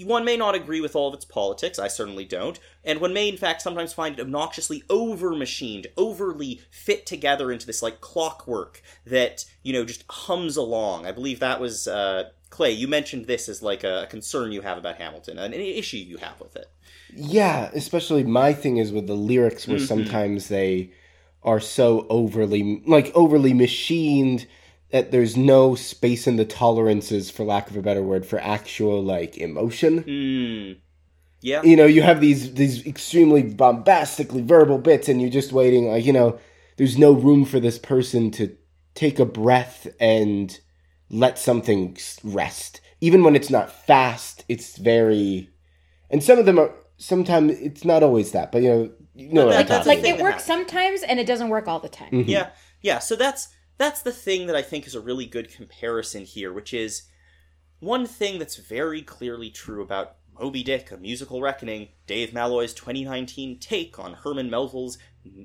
One 0.03 0.25
may 0.25 0.37
not 0.37 0.53
agree 0.53 0.81
with 0.81 0.95
all 0.95 1.07
of 1.07 1.13
its 1.15 1.25
politics, 1.25 1.79
I 1.79 1.87
certainly 1.87 2.25
don't, 2.25 2.59
and 2.83 3.01
one 3.01 3.13
may 3.13 3.29
in 3.29 3.37
fact 3.37 3.63
sometimes 3.63 3.93
find 3.93 4.19
it 4.19 4.21
obnoxiously 4.21 4.83
over 4.89 5.33
machined, 5.35 5.87
overly 5.97 6.61
fit 6.69 7.05
together 7.07 7.51
into 7.51 7.65
this 7.65 7.81
like 7.81 7.99
clockwork 7.99 8.81
that, 9.05 9.45
you 9.63 9.73
know, 9.73 9.85
just 9.85 10.03
hums 10.09 10.55
along. 10.55 11.07
I 11.07 11.11
believe 11.11 11.39
that 11.39 11.59
was, 11.59 11.87
uh, 11.87 12.29
Clay, 12.49 12.71
you 12.71 12.87
mentioned 12.87 13.25
this 13.25 13.49
as 13.49 13.61
like 13.61 13.83
a 13.83 14.07
concern 14.09 14.51
you 14.51 14.61
have 14.61 14.77
about 14.77 14.97
Hamilton, 14.97 15.37
an 15.37 15.53
issue 15.53 15.97
you 15.97 16.17
have 16.17 16.39
with 16.39 16.55
it. 16.55 16.67
Yeah, 17.13 17.69
especially 17.73 18.23
my 18.23 18.53
thing 18.53 18.77
is 18.77 18.91
with 18.91 19.07
the 19.07 19.15
lyrics 19.15 19.67
where 19.67 19.77
Mhm. 19.77 19.87
sometimes 19.87 20.47
they 20.47 20.91
are 21.43 21.59
so 21.59 22.05
overly 22.09 22.81
like 22.85 23.11
overly 23.15 23.53
machined 23.53 24.45
that 24.91 25.11
there's 25.11 25.35
no 25.37 25.75
space 25.75 26.27
in 26.27 26.37
the 26.37 26.45
tolerances 26.45 27.29
for 27.29 27.43
lack 27.43 27.69
of 27.69 27.77
a 27.77 27.81
better 27.81 28.01
word 28.01 28.25
for 28.25 28.39
actual 28.39 29.03
like 29.03 29.37
emotion. 29.37 29.99
Hmm. 29.99 30.79
Yeah. 31.41 31.61
You 31.63 31.75
know, 31.75 31.85
you 31.85 32.01
have 32.01 32.19
these 32.21 32.53
these 32.55 32.85
extremely 32.85 33.43
bombastically 33.43 34.41
verbal 34.41 34.77
bits 34.77 35.07
and 35.07 35.21
you're 35.21 35.29
just 35.29 35.51
waiting 35.51 35.89
like, 35.89 36.05
you 36.05 36.13
know, 36.13 36.39
there's 36.77 36.97
no 36.97 37.11
room 37.11 37.45
for 37.45 37.59
this 37.59 37.77
person 37.77 38.31
to 38.31 38.55
take 38.95 39.19
a 39.19 39.25
breath 39.25 39.87
and 39.99 40.59
let 41.09 41.39
something 41.39 41.97
rest. 42.23 42.81
Even 42.99 43.23
when 43.23 43.35
it's 43.35 43.49
not 43.49 43.71
fast, 43.71 44.43
it's 44.49 44.77
very 44.77 45.49
and 46.09 46.23
some 46.23 46.39
of 46.39 46.45
them 46.45 46.57
are 46.59 46.73
sometimes 46.97 47.59
it's 47.59 47.85
not 47.85 48.03
always 48.03 48.31
that, 48.31 48.51
but 48.51 48.61
you 48.61 48.69
know, 48.69 48.91
you 49.13 49.29
know 49.33 49.45
But 49.45 49.47
what 49.47 49.57
I'm 49.57 49.67
that's 49.67 49.87
like 49.87 50.03
it 50.03 50.21
works 50.21 50.43
sometimes 50.45 51.03
and 51.03 51.19
it 51.19 51.27
doesn't 51.27 51.49
work 51.49 51.67
all 51.67 51.79
the 51.79 51.89
time 51.89 52.11
Mhm. 52.11 52.27
Yeah, 52.27 52.49
yeah. 52.81 52.99
So 52.99 53.15
that's 53.15 53.49
that's 53.77 54.01
the 54.01 54.11
thing 54.11 54.47
that 54.47 54.55
I 54.55 54.61
think 54.61 54.87
is 54.87 54.95
a 54.95 55.01
really 55.01 55.25
good 55.25 55.51
comparison 55.51 56.25
here, 56.25 56.51
which 56.51 56.73
is 56.73 57.03
one 57.79 58.07
thing 58.07 58.39
that's 58.39 58.55
very 58.55 59.01
clearly 59.03 59.51
true 59.51 59.83
about 59.83 60.15
Moby 60.39 60.63
Dick, 60.63 60.91
A 60.91 60.97
Musical 60.97 61.41
Reckoning, 61.41 61.89
Dave 62.05 62.33
Malloy's 62.33 62.73
2019 62.73 63.59
take 63.59 63.99
on 63.99 64.13
Herman 64.13 64.49
Melville's 64.49 64.97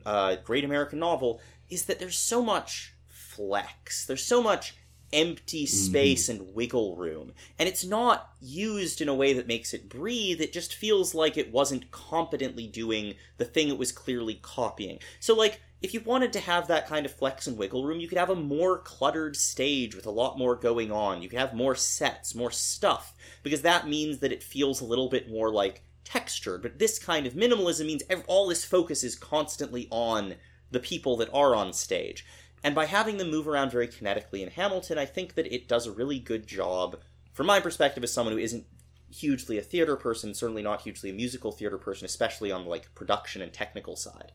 uh, 0.07 0.37
great 0.37 0.65
American 0.65 0.99
novel, 0.99 1.41
is 1.69 1.85
that 1.87 1.99
there's 1.99 2.19
so 2.19 2.43
much 2.43 2.95
flex. 3.07 4.07
There's 4.07 4.25
so 4.25 4.43
much 4.43 4.77
empty 5.13 5.67
space 5.67 6.29
and 6.29 6.55
wiggle 6.55 6.97
room. 6.97 7.33
And 7.59 7.69
it's 7.69 7.85
not 7.85 8.31
used 8.41 9.01
in 9.01 9.09
a 9.09 9.15
way 9.15 9.33
that 9.33 9.47
makes 9.47 9.75
it 9.75 9.89
breathe, 9.89 10.41
it 10.41 10.53
just 10.53 10.75
feels 10.75 11.15
like 11.15 11.37
it 11.37 11.53
wasn't 11.53 11.91
competently 11.91 12.67
doing 12.67 13.15
the 13.39 13.45
thing 13.45 13.69
it 13.69 13.79
was 13.79 13.93
clearly 13.93 14.35
copying. 14.43 14.99
So, 15.21 15.35
like, 15.35 15.61
if 15.83 15.93
you 15.93 16.01
wanted 16.01 16.33
to 16.35 16.41
have 16.41 16.69
that 16.69 16.87
kind 16.87 17.05
of 17.05 17.13
flex 17.15 17.47
and 17.47 17.59
wiggle 17.59 17.85
room, 17.85 18.01
you 18.01 18.07
could 18.07 18.19
have 18.19 18.31
a 18.31 18.37
more 18.37 18.79
cluttered 18.79 19.37
stage 19.37 19.97
with 19.97 20.07
a 20.07 20.11
lot 20.11 20.39
more 20.39 20.55
going 20.55 20.93
on. 20.93 21.23
You 21.23 21.29
could 21.29 21.41
have 21.41 21.55
more 21.55 21.75
sets, 21.75 22.35
more 22.35 22.53
stuff, 22.53 23.15
because 23.43 23.63
that 23.63 23.89
means 23.89 24.19
that 24.19 24.33
it 24.33 24.43
feels 24.43 24.81
a 24.81 24.85
little 24.85 25.09
bit 25.09 25.29
more 25.29 25.51
like 25.51 25.83
textured. 26.05 26.63
But 26.63 26.79
this 26.79 26.99
kind 26.99 27.27
of 27.27 27.35
minimalism 27.35 27.87
means 27.87 28.03
all 28.29 28.47
this 28.47 28.65
focus 28.65 29.03
is 29.03 29.17
constantly 29.17 29.89
on 29.91 30.37
the 30.71 30.81
people 30.81 31.17
that 31.19 31.31
are 31.33 31.55
on 31.55 31.73
stage. 31.73 32.25
And 32.65 32.75
by 32.75 32.87
having 32.87 33.17
them 33.17 33.31
move 33.31 33.49
around 33.49 33.71
very 33.71 33.89
kinetically 33.89 34.43
in 34.43 34.51
Hamilton, 34.51 34.99
I 34.99 35.07
think 35.07 35.35
that 35.35 35.53
it 35.53 35.69
does 35.69 35.87
a 35.87 35.93
really 35.93 36.19
good 36.19 36.47
job, 36.47 36.99
from 37.33 37.47
my 37.47 37.61
perspective 37.61 38.05
as 38.05 38.13
someone 38.13 38.35
who 38.35 38.41
isn't 38.41 38.67
hugely 39.11 39.59
a 39.59 39.63
theater 39.63 39.97
person, 39.97 40.35
certainly 40.35 40.63
not 40.63 40.83
hugely 40.83 41.11
a 41.11 41.15
musical 41.15 41.53
theater 41.53 41.79
person, 41.79 42.05
especially 42.05 42.53
on 42.53 42.65
the 42.65 42.71
like 42.71 42.95
production 42.95 43.43
and 43.43 43.53
technical 43.53 43.97
side. 43.97 44.33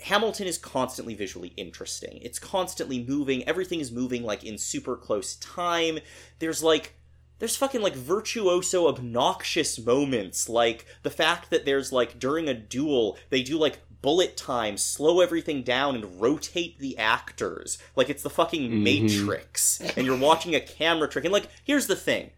Hamilton 0.00 0.46
is 0.46 0.58
constantly 0.58 1.14
visually 1.14 1.48
interesting. 1.56 2.18
It's 2.22 2.38
constantly 2.38 3.04
moving. 3.04 3.46
Everything 3.48 3.80
is 3.80 3.92
moving 3.92 4.24
like 4.24 4.44
in 4.44 4.58
super 4.58 4.96
close 4.96 5.36
time. 5.36 6.00
There's 6.38 6.62
like 6.62 6.94
there's 7.38 7.56
fucking 7.56 7.82
like 7.82 7.94
virtuoso 7.94 8.86
obnoxious 8.86 9.78
moments 9.84 10.48
like 10.48 10.86
the 11.02 11.10
fact 11.10 11.50
that 11.50 11.64
there's 11.64 11.90
like 11.90 12.20
during 12.20 12.48
a 12.48 12.54
duel 12.54 13.18
they 13.30 13.42
do 13.42 13.58
like 13.58 13.80
bullet 14.02 14.36
time 14.36 14.76
slow 14.76 15.20
everything 15.20 15.62
down 15.62 15.94
and 15.94 16.20
rotate 16.20 16.78
the 16.78 16.98
actors 16.98 17.78
like 17.96 18.10
it's 18.10 18.22
the 18.22 18.30
fucking 18.30 18.70
mm-hmm. 18.70 18.84
matrix 18.84 19.80
and 19.96 20.06
you're 20.06 20.18
watching 20.18 20.54
a 20.54 20.60
camera 20.60 21.08
trick 21.08 21.24
and 21.24 21.32
like 21.32 21.48
here's 21.64 21.86
the 21.86 21.96
thing 21.96 22.30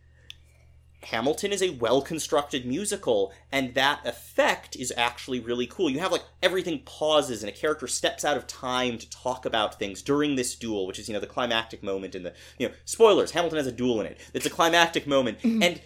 Hamilton 1.04 1.52
is 1.52 1.62
a 1.62 1.70
well 1.70 2.02
constructed 2.02 2.66
musical, 2.66 3.32
and 3.52 3.74
that 3.74 4.00
effect 4.06 4.76
is 4.76 4.92
actually 4.96 5.40
really 5.40 5.66
cool. 5.66 5.90
You 5.90 6.00
have 6.00 6.12
like 6.12 6.24
everything 6.42 6.80
pauses 6.84 7.42
and 7.42 7.50
a 7.50 7.54
character 7.54 7.86
steps 7.86 8.24
out 8.24 8.36
of 8.36 8.46
time 8.46 8.98
to 8.98 9.10
talk 9.10 9.46
about 9.46 9.78
things 9.78 10.02
during 10.02 10.34
this 10.34 10.54
duel, 10.54 10.86
which 10.86 10.98
is, 10.98 11.08
you 11.08 11.14
know, 11.14 11.20
the 11.20 11.26
climactic 11.26 11.82
moment 11.82 12.14
in 12.14 12.22
the, 12.22 12.32
you 12.58 12.68
know, 12.68 12.74
spoilers, 12.84 13.32
Hamilton 13.32 13.58
has 13.58 13.66
a 13.66 13.72
duel 13.72 14.00
in 14.00 14.06
it. 14.06 14.18
It's 14.32 14.46
a 14.46 14.50
climactic 14.50 15.06
moment. 15.06 15.38
Mm-hmm. 15.40 15.62
And 15.62 15.80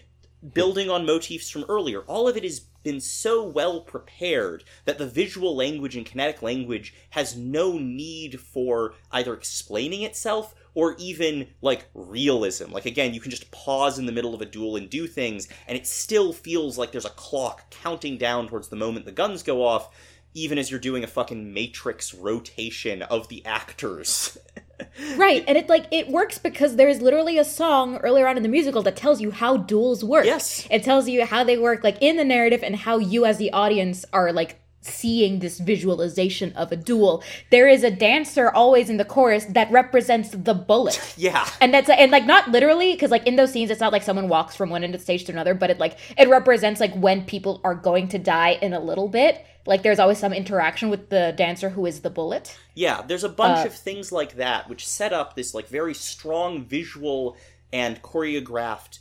building 0.53 0.89
on 0.91 1.07
motifs 1.07 1.51
from 1.51 1.65
earlier, 1.69 2.03
all 2.03 2.29
of 2.29 2.37
it 2.37 2.45
has 2.45 2.61
been 2.83 3.01
so 3.01 3.45
well 3.45 3.81
prepared 3.81 4.65
that 4.85 4.99
the 4.99 5.07
visual 5.07 5.55
language 5.57 5.97
and 5.97 6.07
kinetic 6.07 6.43
language 6.43 6.95
has 7.11 7.37
no 7.37 7.77
need 7.77 8.41
for 8.41 8.95
either 9.11 9.35
explaining 9.35 10.03
itself 10.03 10.55
or 10.75 10.95
even 10.99 11.49
like 11.61 11.89
realism. 11.93 12.73
Like 12.73 12.87
again, 12.87 13.15
you 13.15 13.21
can 13.21 13.31
just 13.31 13.51
pause 13.51 13.99
in 13.99 14.07
the 14.07 14.13
middle 14.13 14.35
of 14.35 14.41
a 14.41 14.47
duel 14.47 14.77
and 14.77 14.89
do 14.89 15.07
things, 15.07 15.49
and 15.67 15.77
it 15.77 15.87
still 15.87 16.33
feels 16.33 16.79
like 16.79 16.93
there's 16.93 17.05
a 17.05 17.11
clock 17.11 17.71
counting 17.71 18.17
down 18.17 18.49
towards 18.49 18.69
the 18.69 18.77
moment 18.77 19.05
the 19.05 19.13
guns 19.13 19.43
go 19.43 19.65
off, 19.65 19.95
even 20.35 20.57
as 20.57 20.71
you're 20.71 20.81
doing 20.81 21.03
a 21.03 21.09
fucking 21.09 21.53
matrix 21.53 22.15
rotation 22.15 23.03
of 23.03 23.29
the 23.29 23.45
actors. 23.45 24.39
Right, 25.17 25.45
and 25.47 25.57
it 25.57 25.69
like 25.69 25.87
it 25.91 26.09
works 26.09 26.39
because 26.39 26.77
there 26.77 26.89
is 26.89 27.01
literally 27.01 27.39
a 27.39 27.45
song 27.45 27.97
earlier 27.99 28.27
on 28.27 28.37
in 28.37 28.43
the 28.43 28.49
musical 28.49 28.83
that 28.83 28.97
tells 28.97 29.21
you 29.21 29.31
how 29.31 29.57
duels 29.57 30.05
work. 30.05 30.25
Yes. 30.25 30.67
It 30.71 30.83
tells 30.83 31.09
you 31.09 31.25
how 31.25 31.45
they 31.45 31.59
work 31.59 31.83
like 31.85 31.99
in 32.01 32.17
the 32.17 32.25
narrative 32.25 32.63
and 32.63 32.77
how 32.77 32.99
you 32.99 33.25
as 33.25 33.39
the 33.39 33.53
audience 33.53 34.05
are 34.13 34.33
like 34.33 34.61
seeing 34.81 35.41
this 35.41 35.59
visualization 35.59 36.53
of 36.53 36.73
a 36.73 36.77
duel. 36.77 37.23
There 37.51 37.69
is 37.69 37.83
a 37.85 37.91
dancer 37.91 38.51
always 38.51 38.89
in 38.89 38.97
the 38.97 39.05
chorus 39.05 39.45
that 39.47 39.71
represents 39.71 40.31
the 40.31 40.55
bullet. 40.55 41.01
yeah. 41.17 41.49
And 41.61 41.75
that's 41.75 41.89
and 41.89 42.11
like 42.11 42.27
not 42.27 42.49
literally 42.51 42.93
because 42.93 43.11
like 43.11 43.27
in 43.27 43.37
those 43.37 43.53
scenes 43.53 43.71
it's 43.71 43.81
not 43.81 43.93
like 43.93 44.03
someone 44.03 44.29
walks 44.29 44.57
from 44.57 44.71
one 44.71 44.85
end 44.85 44.95
of 44.95 45.01
the 45.01 45.05
stage 45.05 45.25
to 45.25 45.33
another, 45.33 45.55
but 45.55 45.71
it 45.71 45.79
like 45.79 45.99
it 46.17 46.29
represents 46.29 46.81
like 46.81 46.95
when 46.95 47.25
people 47.25 47.61
are 47.65 47.75
going 47.75 48.09
to 48.09 48.19
die 48.19 48.59
in 48.63 48.73
a 48.73 48.81
little 48.81 49.09
bit. 49.09 49.45
Like 49.69 49.83
there's 49.83 49.99
always 49.99 50.19
some 50.19 50.33
interaction 50.33 50.89
with 50.89 51.11
the 51.11 51.35
dancer 51.37 51.69
who 51.69 51.85
is 51.85 52.01
the 52.01 52.11
bullet. 52.11 52.57
Yeah, 52.75 53.03
there's 53.03 53.23
a 53.23 53.29
bunch 53.29 53.65
Uh, 53.65 53.69
of 53.69 53.75
things 53.75 54.11
like 54.11 54.37
that 54.37 54.69
which 54.69 54.89
set 54.89 55.13
up 55.13 55.37
this 55.37 55.53
like 55.55 55.69
very 55.69 55.95
strong 55.95 56.65
visual 56.65 57.37
and 57.71 58.03
choreographed 58.03 59.01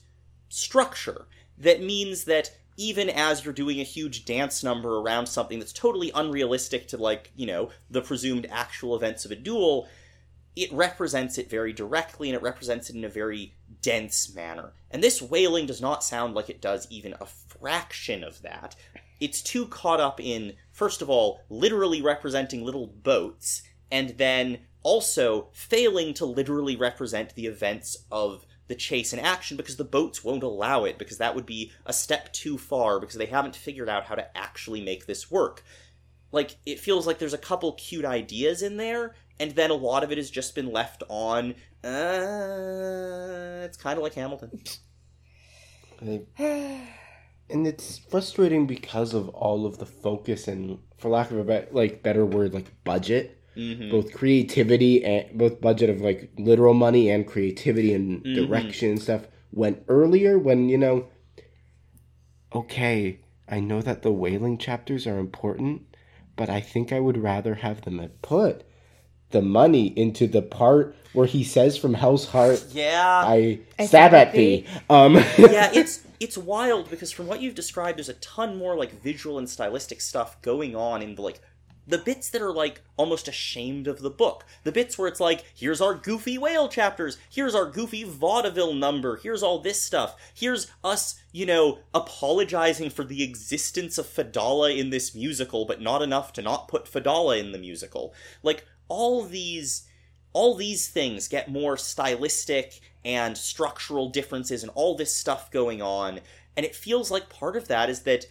structure 0.50 1.28
that 1.58 1.82
means 1.82 2.26
that 2.26 2.52
even 2.76 3.10
as 3.10 3.44
you're 3.44 3.54
doing 3.54 3.80
a 3.80 3.84
huge 3.84 4.26
dance 4.26 4.62
number 4.64 5.00
around 5.00 5.26
something 5.26 5.58
that's 5.58 5.74
totally 5.74 6.12
unrealistic 6.14 6.88
to 6.90 6.98
like, 6.98 7.32
you 7.36 7.48
know, 7.48 7.70
the 7.90 8.02
presumed 8.02 8.46
actual 8.52 8.96
events 8.96 9.26
of 9.26 9.32
a 9.32 9.36
duel, 9.36 9.88
it 10.56 10.72
represents 10.72 11.38
it 11.38 11.50
very 11.50 11.74
directly 11.74 12.30
and 12.30 12.36
it 12.36 12.44
represents 12.44 12.90
it 12.90 12.96
in 12.96 13.04
a 13.06 13.10
very 13.10 13.56
dense 13.82 14.36
manner. 14.36 14.74
And 14.92 15.02
this 15.02 15.22
wailing 15.22 15.66
does 15.66 15.82
not 15.82 16.04
sound 16.04 16.36
like 16.36 16.50
it 16.50 16.62
does 16.62 16.88
even 16.92 17.16
a 17.20 17.26
fraction 17.26 18.24
of 18.24 18.42
that. 18.44 18.76
It's 19.20 19.42
too 19.42 19.68
caught 19.68 20.00
up 20.00 20.20
in, 20.20 20.54
first 20.72 21.02
of 21.02 21.10
all, 21.10 21.42
literally 21.50 22.02
representing 22.02 22.64
little 22.64 22.88
boats, 22.88 23.64
and 23.92 24.10
then 24.18 24.60
also 24.84 25.50
failing 25.52 26.14
to 26.16 26.26
literally 26.26 26.76
represent 26.76 27.36
the 27.36 27.46
events 27.46 27.98
of 28.12 28.46
the 28.68 28.76
chase 28.76 29.14
in 29.14 29.20
action 29.20 29.58
because 29.58 29.78
the 29.78 29.84
boats 29.84 30.24
won't 30.24 30.44
allow 30.44 30.84
it, 30.84 30.98
because 30.98 31.18
that 31.18 31.36
would 31.36 31.46
be 31.46 31.72
a 31.86 31.94
step 31.94 32.32
too 32.34 32.58
far, 32.58 33.00
because 33.00 33.16
they 33.16 33.26
haven't 33.26 33.56
figured 33.56 33.90
out 33.90 34.06
how 34.06 34.16
to 34.16 34.38
actually 34.38 34.82
make 34.82 35.06
this 35.06 35.32
work. 35.32 35.64
Like 36.32 36.58
it 36.66 36.80
feels 36.80 37.08
like 37.08 37.20
there's 37.20 37.34
a 37.34 37.38
couple 37.38 37.72
cute 37.74 38.06
ideas 38.06 38.62
in 38.62 38.78
there 38.78 39.16
and 39.40 39.52
then 39.52 39.70
a 39.70 39.76
lot 39.76 40.04
of 40.04 40.12
it 40.12 40.18
has 40.18 40.30
just 40.30 40.56
been 40.56 40.72
left 40.72 41.04
on 41.10 41.52
uh, 41.84 43.64
it's 43.66 43.78
kind 43.78 43.98
of 43.98 44.04
like 44.04 44.14
hamilton 44.14 44.62
and 47.50 47.66
it's 47.68 47.98
frustrating 47.98 48.68
because 48.68 49.14
of 49.14 49.30
all 49.30 49.66
of 49.66 49.78
the 49.78 49.86
focus 49.86 50.48
and, 50.48 50.80
for 50.98 51.10
lack 51.10 51.32
of 51.32 51.38
a 51.38 51.44
bet, 51.44 51.74
like 51.74 52.04
better 52.04 52.26
word, 52.26 52.54
like 52.54 52.72
budget, 52.84 53.38
Mhm. 53.56 53.90
both 53.90 54.14
creativity 54.14 55.04
and 55.04 55.38
both 55.38 55.60
budget 55.62 55.90
of 55.90 56.02
like 56.02 56.30
literal 56.38 56.74
money 56.74 57.10
and 57.10 57.26
creativity 57.26 57.94
and 57.94 58.24
Mhm. 58.24 58.36
direction 58.36 58.90
and 58.92 59.02
stuff 59.02 59.28
went 59.52 59.84
earlier 59.88 60.38
when 60.38 60.70
you 60.70 60.78
know. 60.78 61.06
Okay, 62.54 63.20
I 63.50 63.60
know 63.60 63.82
that 63.82 64.02
the 64.02 64.12
whaling 64.12 64.58
chapters 64.58 65.06
are 65.06 65.20
important, 65.20 65.82
but 66.36 66.50
I 66.50 66.62
think 66.62 66.92
I 66.94 67.00
would 67.00 67.18
rather 67.18 67.56
have 67.56 67.82
them 67.82 68.00
have 68.00 68.22
put 68.22 68.64
the 69.32 69.42
money 69.42 69.88
into 69.88 70.26
the 70.28 70.42
part 70.42 70.96
where 71.14 71.26
he 71.28 71.44
says 71.44 71.78
from 71.78 71.94
Hell's 71.96 72.28
Heart, 72.28 72.64
yeah 72.74 73.24
"I 73.26 73.60
stab 73.86 74.14
at 74.14 74.32
thee." 74.34 74.66
Um, 74.90 75.16
yeah 75.38 75.70
it's 75.74 76.00
it's 76.20 76.38
wild 76.38 76.90
because 76.90 77.12
from 77.12 77.28
what 77.28 77.42
you've 77.42 77.56
described 77.56 77.98
there's 77.98 78.10
a 78.10 78.14
ton 78.16 78.58
more 78.58 78.76
like 78.76 79.02
visual 79.02 79.38
and 79.38 79.50
stylistic 79.50 80.02
stuff 80.02 80.42
going 80.42 80.76
on 80.76 81.02
in 81.02 81.16
the 81.16 81.22
like 81.22 81.42
the 81.88 81.98
bits 81.98 82.30
that 82.30 82.42
are 82.42 82.52
like 82.52 82.82
almost 82.98 83.30
ashamed 83.30 83.88
of 83.88 84.02
the 84.02 84.10
book. 84.10 84.44
The 84.64 84.72
bits 84.74 84.98
where 84.98 85.08
it's 85.08 85.22
like 85.22 85.46
here's 85.56 85.80
our 85.80 85.94
goofy 85.94 86.38
whale 86.38 86.68
chapters 86.68 87.18
here's 87.30 87.56
our 87.56 87.66
goofy 87.66 88.04
vaudeville 88.04 88.74
number 88.74 89.16
here's 89.18 89.42
all 89.42 89.60
this 89.60 89.82
stuff 89.82 90.16
here's 90.34 90.70
us 90.84 91.22
you 91.32 91.46
know 91.46 91.80
apologizing 91.94 92.90
for 92.90 93.04
the 93.04 93.24
existence 93.24 93.98
of 93.98 94.06
Fedallah 94.06 94.76
in 94.76 94.90
this 94.90 95.16
musical 95.16 95.66
but 95.66 95.82
not 95.82 96.02
enough 96.02 96.34
to 96.34 96.42
not 96.42 96.68
put 96.68 96.88
Fedallah 96.88 97.38
in 97.38 97.54
the 97.54 97.58
musical. 97.58 98.14
Like 98.44 98.66
all 98.90 99.24
these 99.24 99.87
all 100.38 100.54
these 100.54 100.88
things 100.88 101.28
get 101.28 101.50
more 101.50 101.76
stylistic 101.76 102.80
and 103.04 103.36
structural 103.36 104.08
differences 104.10 104.62
and 104.62 104.72
all 104.76 104.96
this 104.96 105.16
stuff 105.16 105.50
going 105.50 105.82
on. 105.82 106.20
And 106.56 106.64
it 106.64 106.76
feels 106.76 107.10
like 107.10 107.28
part 107.28 107.56
of 107.56 107.68
that 107.70 107.90
is 107.90 108.02
that 108.04 108.28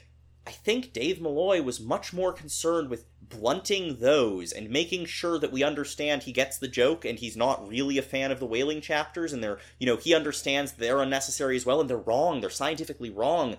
I 0.47 0.53
think 0.53 0.93
Dave 0.93 1.21
Malloy 1.21 1.63
was 1.63 1.81
much 1.81 2.13
more 2.13 2.33
concerned 2.33 2.91
with 2.91 3.07
blunting 3.21 3.97
those 3.99 4.53
and 4.53 4.71
making 4.71 5.07
sure 5.07 5.37
that 5.41 5.51
we 5.51 5.65
understand 5.65 6.23
he 6.23 6.31
gets 6.31 6.59
the 6.59 6.69
joke 6.69 7.05
and 7.05 7.19
he's 7.19 7.37
not 7.37 7.69
really 7.69 7.99
a 7.99 8.03
fan 8.03 8.31
of 8.31 8.39
the 8.39 8.47
whaling 8.47 8.81
chapters 8.81 9.33
and 9.33 9.43
they're, 9.43 9.59
you 9.81 9.87
know, 9.87 9.97
he 9.97 10.15
understands 10.15 10.75
they're 10.75 11.03
unnecessary 11.03 11.57
as 11.57 11.67
well 11.67 11.81
and 11.81 11.91
they're 11.91 11.99
wrong, 11.99 12.41
they're 12.41 12.51
scientifically 12.51 13.11
wrong. 13.11 13.57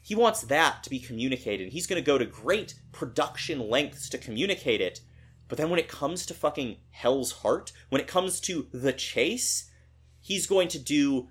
He 0.00 0.14
wants 0.14 0.40
that 0.44 0.82
to 0.84 0.88
be 0.88 1.00
communicated. 1.00 1.70
He's 1.74 1.86
going 1.86 2.02
to 2.02 2.06
go 2.06 2.16
to 2.16 2.24
great 2.24 2.76
production 2.92 3.68
lengths 3.68 4.08
to 4.08 4.16
communicate 4.16 4.80
it. 4.80 5.02
But 5.50 5.58
then 5.58 5.68
when 5.68 5.80
it 5.80 5.88
comes 5.88 6.24
to 6.26 6.32
fucking 6.32 6.76
Hell's 6.90 7.32
Heart, 7.32 7.72
when 7.90 8.00
it 8.00 8.06
comes 8.06 8.40
to 8.42 8.68
the 8.72 8.92
chase, 8.92 9.68
he's 10.20 10.46
going 10.46 10.68
to 10.68 10.78
do 10.78 11.28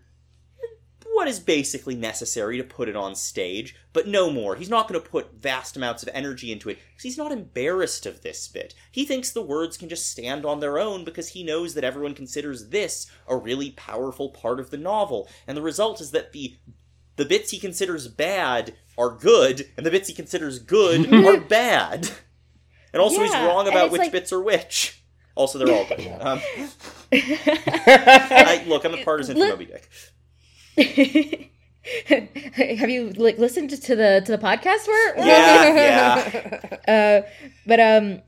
what 1.14 1.30
is 1.30 1.40
basically 1.40 1.96
necessary 1.96 2.58
to 2.58 2.64
put 2.64 2.90
it 2.90 2.96
on 2.96 3.16
stage, 3.16 3.76
but 3.94 4.08
no 4.08 4.30
more. 4.30 4.56
He's 4.56 4.70
not 4.70 4.88
going 4.90 5.02
to 5.02 5.10
put 5.10 5.34
vast 5.34 5.78
amounts 5.78 6.04
of 6.04 6.10
energy 6.14 6.52
into 6.52 6.70
it 6.70 6.80
because 6.92 7.04
he's 7.04 7.18
not 7.18 7.32
embarrassed 7.32 8.06
of 8.06 8.22
this 8.22 8.48
bit. 8.50 8.74
He 8.92 9.06
thinks 9.06 9.32
the 9.32 9.42
words 9.42 9.78
can 9.78 9.90
just 9.90 10.12
stand 10.12 10.46
on 10.46 10.60
their 10.60 10.78
own 10.78 11.06
because 11.06 11.30
he 11.30 11.44
knows 11.44 11.74
that 11.74 11.84
everyone 11.86 12.14
considers 12.14 12.70
this 12.70 13.10
a 13.28 13.38
really 13.38 13.72
powerful 13.72 14.30
part 14.30 14.60
of 14.60 14.70
the 14.70 14.78
novel. 14.78 15.30
And 15.48 15.58
the 15.58 15.62
result 15.62 16.02
is 16.02 16.12
that 16.12 16.34
the 16.34 16.58
the 17.16 17.26
bits 17.26 17.52
he 17.52 17.60
considers 17.60 18.08
bad 18.08 18.76
are 18.98 19.10
good, 19.10 19.70
and 19.76 19.86
the 19.86 19.92
bits 19.92 20.08
he 20.08 20.14
considers 20.14 20.60
good 20.60 21.14
are 21.26 21.40
bad. 21.40 22.10
And 22.94 23.02
also, 23.02 23.22
he's 23.22 23.32
wrong 23.34 23.68
about 23.68 23.92
which 23.92 24.00
like- 24.00 24.12
bits 24.12 24.32
are 24.34 24.42
which. 24.42 24.96
Also, 25.36 25.58
they're 25.58 25.74
all 25.74 25.86
good. 25.88 26.06
Um, 26.20 26.42
I, 27.14 28.64
look, 28.68 28.84
I'm 28.84 28.94
a 28.94 29.04
partisan 29.06 29.36
for 29.36 29.42
Li- 29.44 29.50
Moby 29.50 29.66
Dick. 29.66 29.90
Have 32.78 32.90
you 32.90 33.12
like 33.12 33.38
listened 33.38 33.70
to 33.70 33.96
the 33.96 34.22
to 34.26 34.32
the 34.32 34.38
podcast 34.38 34.86
where? 34.88 35.18
Yeah, 35.18 35.74
yeah. 36.88 37.24
Uh, 37.24 37.28
but 37.66 37.80
um, 37.80 38.22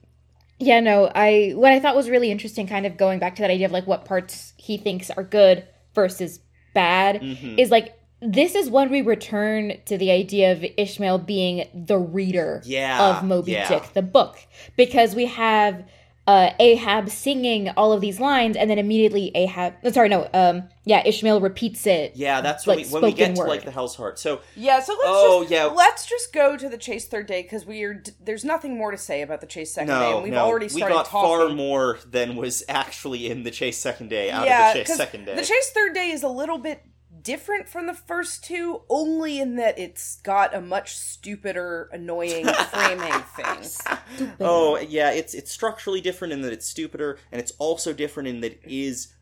yeah, 0.60 0.80
no. 0.80 1.12
I 1.14 1.52
what 1.56 1.72
I 1.72 1.80
thought 1.80 1.96
was 1.96 2.10
really 2.10 2.32
interesting, 2.32 2.66
kind 2.66 2.86
of 2.86 2.98
going 2.98 3.20
back 3.20 3.36
to 3.36 3.42
that 3.42 3.52
idea 3.52 3.66
of 3.66 3.72
like 3.72 3.88
what 3.88 4.06
parts 4.06 4.54
he 4.58 4.78
thinks 4.78 5.10
are 5.12 5.24
good 5.24 5.68
versus 5.94 6.40
bad, 6.74 7.22
Mhm. 7.22 7.60
is 7.60 7.70
like 7.70 7.94
this 8.22 8.56
is 8.56 8.70
when 8.70 8.90
we 8.90 9.02
return 9.02 9.74
to 9.86 9.98
the 9.98 10.12
idea 10.12 10.52
of 10.52 10.64
Ishmael 10.78 11.20
being 11.20 11.68
the 11.74 11.98
reader 11.98 12.62
Yeah, 12.66 13.18
of 13.18 13.24
Moby 13.24 13.54
yeah. 13.54 13.68
Dick, 13.68 13.94
the 13.94 14.02
book, 14.02 14.38
because 14.78 15.16
we 15.16 15.26
have 15.26 15.84
uh, 16.28 16.52
Ahab 16.60 17.10
singing 17.10 17.70
all 17.70 17.92
of 17.92 18.00
these 18.00 18.20
lines, 18.20 18.56
and 18.56 18.70
then 18.70 18.78
immediately 18.78 19.32
Ahab, 19.34 19.74
sorry, 19.92 20.08
no, 20.08 20.30
um, 20.36 20.70
yeah, 20.86 21.02
Ishmael 21.06 21.42
repeats 21.42 21.88
it. 21.88 22.16
Yeah, 22.16 22.42
that's 22.42 22.68
Like, 22.68 22.78
when, 22.78 22.86
we, 22.86 22.92
when 22.94 23.02
we 23.04 23.12
get 23.12 23.24
spoken 23.26 23.36
to 23.36 23.42
word. 23.42 23.48
like 23.50 23.66
the 23.66 23.72
Hell's 23.72 23.96
Heart. 23.96 24.20
So 24.20 24.40
Yeah, 24.56 24.80
so 24.82 24.94
let's 24.94 25.04
Oh, 25.08 25.40
just 25.42 25.52
yeah. 25.52 25.66
let's 25.66 26.06
just 26.06 26.32
go 26.32 26.56
to 26.56 26.70
the 26.70 26.78
chase 26.78 27.08
third 27.08 27.26
day 27.26 27.42
because 27.42 27.66
we 27.66 27.82
are 27.84 27.96
d- 27.96 28.12
there's 28.24 28.46
nothing 28.46 28.78
more 28.78 28.92
to 28.92 28.98
say 29.00 29.24
about 29.24 29.42
the 29.42 29.48
chase 29.48 29.74
second 29.74 29.88
day, 29.96 30.00
no, 30.00 30.14
and 30.18 30.24
we've 30.24 30.34
no, 30.34 30.46
already 30.46 30.68
we 30.74 30.82
got 30.82 31.08
talking. 31.08 31.28
far 31.48 31.50
more 31.50 31.98
than 32.08 32.36
was 32.36 32.64
actually 32.70 33.28
in 33.30 33.42
the 33.42 33.52
Chase 33.52 33.80
Second 33.80 34.10
Day 34.12 34.30
out 34.30 34.46
yeah, 34.46 34.68
of 34.70 34.74
the 34.76 34.80
Chase 34.82 34.88
'cause 34.90 34.98
Second 34.98 35.26
Day. 35.26 35.36
the 35.36 35.42
chase 35.44 35.72
third 35.72 35.96
day 35.96 36.12
is 36.12 36.22
a 36.22 36.30
little 36.30 36.60
bit 36.60 36.84
different 37.24 37.68
from 37.68 37.88
the 37.88 37.94
first 37.94 38.44
two, 38.44 38.82
only 38.90 39.40
in 39.40 39.56
that 39.56 39.78
it's 39.78 40.18
got 40.22 40.56
a 40.56 40.62
much 40.62 40.96
stupider, 40.96 41.90
annoying 41.92 42.46
framing 42.70 43.24
thing. 43.36 44.28
Oh 44.40 44.78
yeah, 44.78 45.12
it's 45.12 45.34
it's 45.34 45.52
structurally 45.52 46.02
different 46.02 46.34
in 46.34 46.42
that 46.42 46.54
it's 46.54 46.68
stupider, 46.68 47.18
and 47.32 47.42
it's 47.42 47.54
also 47.60 47.94
different 47.94 48.30
in 48.30 48.42
that 48.42 48.54
it 48.54 48.62
is 48.66 49.14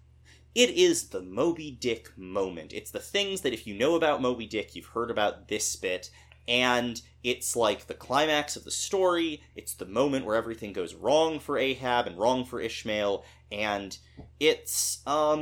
it 0.56 0.72
is 0.72 1.10
the 1.10 1.22
Moby 1.22 1.72
Dick 1.72 2.12
moment. 2.18 2.74
It's 2.74 2.92
the 2.92 3.00
things 3.00 3.42
that 3.42 3.54
if 3.54 3.68
you 3.68 3.76
know 3.76 3.96
about 3.96 4.22
Moby 4.22 4.48
Dick, 4.48 4.76
you've 4.76 4.88
heard 4.88 5.12
about 5.12 5.48
this 5.48 5.76
bit, 5.76 6.10
and 6.48 7.02
it's 7.24 7.56
like 7.56 7.88
the 7.88 7.94
climax 7.94 8.56
of 8.56 8.64
the 8.64 8.72
story. 8.72 9.42
It's 9.56 9.74
the 9.74 9.86
moment 9.86 10.26
where 10.26 10.36
everything 10.36 10.74
goes 10.74 10.94
wrong 10.96 11.40
for 11.40 11.58
Ahab 11.58 12.08
and 12.08 12.18
wrong 12.18 12.46
for 12.46 12.60
Ishmael, 12.62 13.24
and 13.52 13.98
it's 14.40 15.02
um 15.08 15.40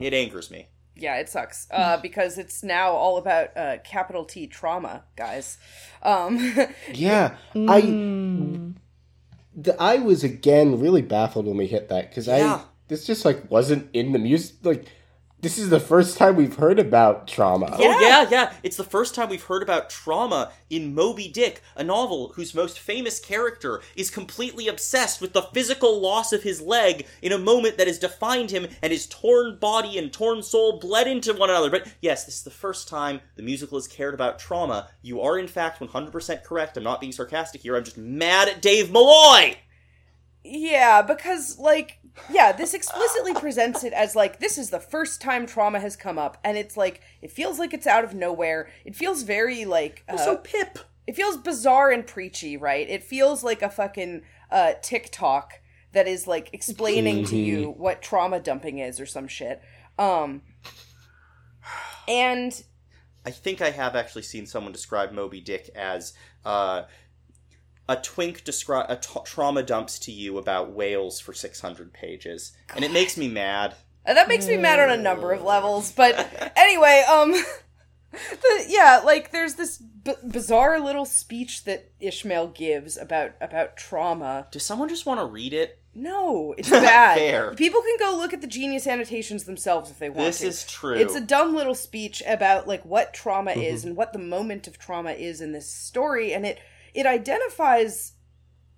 it 0.00 0.12
angers 0.14 0.50
me. 0.50 0.68
Yeah, 0.94 1.16
it 1.16 1.28
sucks 1.28 1.66
uh, 1.70 1.96
because 2.02 2.38
it's 2.38 2.62
now 2.62 2.92
all 2.92 3.16
about 3.16 3.56
uh, 3.56 3.78
capital 3.84 4.24
T 4.24 4.46
trauma, 4.46 5.04
guys. 5.16 5.58
Um, 6.02 6.38
Yeah, 6.92 7.36
I 7.56 7.80
Mm. 7.82 8.74
the, 9.54 9.80
I 9.80 9.96
was 9.96 10.24
again 10.24 10.80
really 10.80 11.02
baffled 11.02 11.46
when 11.46 11.56
we 11.58 11.66
hit 11.66 11.88
that 11.90 12.08
because 12.08 12.26
Yeah. 12.26 12.60
I 12.60 12.64
this 12.88 13.06
just 13.06 13.24
like 13.24 13.50
wasn't 13.50 13.88
in 13.94 14.12
the 14.12 14.18
music. 14.18 14.56
Like 14.62 14.84
this 15.42 15.58
is 15.58 15.70
the 15.70 15.80
first 15.80 16.16
time 16.16 16.36
we've 16.36 16.54
heard 16.54 16.78
about 16.78 17.26
trauma. 17.26 17.68
Oh 17.72 18.00
yeah, 18.00 18.28
yeah. 18.30 18.52
It's 18.62 18.76
the 18.76 18.84
first 18.84 19.12
time 19.12 19.28
we've 19.28 19.42
heard 19.42 19.62
about 19.62 19.90
trauma 19.90 20.52
in 20.70 20.94
Moby 20.94 21.28
Dick, 21.28 21.60
a 21.76 21.82
novel 21.82 22.32
whose 22.36 22.54
most 22.54 22.78
famous 22.78 23.18
character 23.18 23.82
is 23.96 24.08
completely 24.08 24.68
obsessed 24.68 25.20
with 25.20 25.32
the 25.32 25.42
physical 25.42 26.00
loss 26.00 26.32
of 26.32 26.44
his 26.44 26.60
leg 26.60 27.06
in 27.20 27.32
a 27.32 27.38
moment 27.38 27.76
that 27.76 27.88
has 27.88 27.98
defined 27.98 28.52
him 28.52 28.68
and 28.82 28.92
his 28.92 29.08
torn 29.08 29.58
body 29.58 29.98
and 29.98 30.12
torn 30.12 30.44
soul 30.44 30.78
bled 30.78 31.08
into 31.08 31.34
one 31.34 31.50
another. 31.50 31.70
But 31.70 31.92
yes, 32.00 32.24
this 32.24 32.36
is 32.36 32.44
the 32.44 32.50
first 32.50 32.86
time 32.86 33.20
the 33.34 33.42
musical 33.42 33.76
has 33.76 33.88
cared 33.88 34.14
about 34.14 34.38
trauma. 34.38 34.90
You 35.02 35.20
are 35.22 35.36
in 35.36 35.48
fact 35.48 35.80
100% 35.80 36.44
correct. 36.44 36.76
I'm 36.76 36.84
not 36.84 37.00
being 37.00 37.12
sarcastic 37.12 37.62
here. 37.62 37.74
I'm 37.74 37.82
just 37.82 37.98
mad 37.98 38.48
at 38.48 38.62
Dave 38.62 38.92
Malloy. 38.92 39.56
Yeah, 40.44 41.02
because 41.02 41.58
like 41.58 41.98
yeah, 42.30 42.52
this 42.52 42.74
explicitly 42.74 43.34
presents 43.34 43.84
it 43.84 43.92
as 43.92 44.16
like 44.16 44.40
this 44.40 44.58
is 44.58 44.70
the 44.70 44.80
first 44.80 45.20
time 45.20 45.46
trauma 45.46 45.80
has 45.80 45.96
come 45.96 46.18
up, 46.18 46.38
and 46.44 46.56
it's 46.56 46.76
like 46.76 47.00
it 47.20 47.30
feels 47.30 47.58
like 47.58 47.72
it's 47.72 47.86
out 47.86 48.04
of 48.04 48.14
nowhere. 48.14 48.68
It 48.84 48.96
feels 48.96 49.22
very 49.22 49.64
like 49.64 50.04
uh, 50.08 50.12
Also 50.12 50.36
Pip. 50.36 50.78
it 51.06 51.14
feels 51.16 51.36
bizarre 51.36 51.90
and 51.90 52.06
preachy, 52.06 52.56
right? 52.56 52.88
It 52.88 53.04
feels 53.04 53.44
like 53.44 53.62
a 53.62 53.70
fucking 53.70 54.22
uh, 54.50 54.72
TikTok 54.82 55.60
that 55.92 56.08
is 56.08 56.26
like 56.26 56.50
explaining 56.52 57.24
to 57.26 57.36
you 57.36 57.70
what 57.76 58.02
trauma 58.02 58.40
dumping 58.40 58.78
is 58.78 58.98
or 58.98 59.06
some 59.06 59.28
shit. 59.28 59.62
Um, 59.98 60.42
and 62.08 62.62
I 63.24 63.30
think 63.30 63.60
I 63.60 63.70
have 63.70 63.94
actually 63.94 64.22
seen 64.22 64.46
someone 64.46 64.72
describe 64.72 65.12
Moby 65.12 65.40
Dick 65.40 65.70
as 65.76 66.14
uh, 66.44 66.82
a 67.92 68.00
twink 68.00 68.44
describe 68.44 68.86
a 68.88 68.96
t- 68.96 69.20
trauma 69.24 69.62
dumps 69.62 69.98
to 70.00 70.12
you 70.12 70.38
about 70.38 70.72
whales 70.72 71.20
for 71.20 71.32
600 71.32 71.92
pages, 71.92 72.52
and 72.74 72.84
it 72.84 72.92
makes 72.92 73.16
me 73.16 73.28
mad. 73.28 73.74
Uh, 74.04 74.14
that 74.14 74.28
makes 74.28 74.46
me 74.48 74.56
mad 74.56 74.80
on 74.80 74.90
a 74.90 75.00
number 75.00 75.30
of 75.32 75.42
levels. 75.42 75.92
But 75.92 76.52
anyway, 76.56 77.04
um, 77.08 77.32
the, 78.12 78.64
yeah, 78.68 79.00
like 79.04 79.30
there's 79.30 79.54
this 79.54 79.78
b- 79.78 80.14
bizarre 80.28 80.80
little 80.80 81.04
speech 81.04 81.64
that 81.64 81.92
Ishmael 82.00 82.48
gives 82.48 82.96
about 82.96 83.32
about 83.40 83.76
trauma. 83.76 84.48
Does 84.50 84.64
someone 84.64 84.88
just 84.88 85.06
want 85.06 85.20
to 85.20 85.26
read 85.26 85.52
it? 85.54 85.78
No, 85.94 86.54
it's 86.56 86.70
bad. 86.70 87.18
Fair. 87.18 87.54
People 87.54 87.82
can 87.82 87.96
go 87.98 88.16
look 88.16 88.32
at 88.32 88.40
the 88.40 88.46
genius 88.46 88.86
annotations 88.86 89.44
themselves 89.44 89.90
if 89.90 89.98
they 89.98 90.08
want 90.08 90.20
This 90.20 90.38
to. 90.40 90.46
is 90.46 90.66
true. 90.66 90.94
It's 90.96 91.14
a 91.14 91.20
dumb 91.20 91.54
little 91.54 91.74
speech 91.74 92.22
about 92.26 92.66
like 92.66 92.82
what 92.84 93.12
trauma 93.14 93.50
Mm-hmm. 93.52 93.60
is 93.60 93.84
and 93.84 93.96
what 93.96 94.12
the 94.14 94.18
moment 94.18 94.66
of 94.66 94.78
trauma 94.78 95.12
is 95.12 95.40
in 95.40 95.52
this 95.52 95.70
story, 95.70 96.32
and 96.32 96.44
it 96.46 96.58
it 96.94 97.06
identifies 97.06 98.14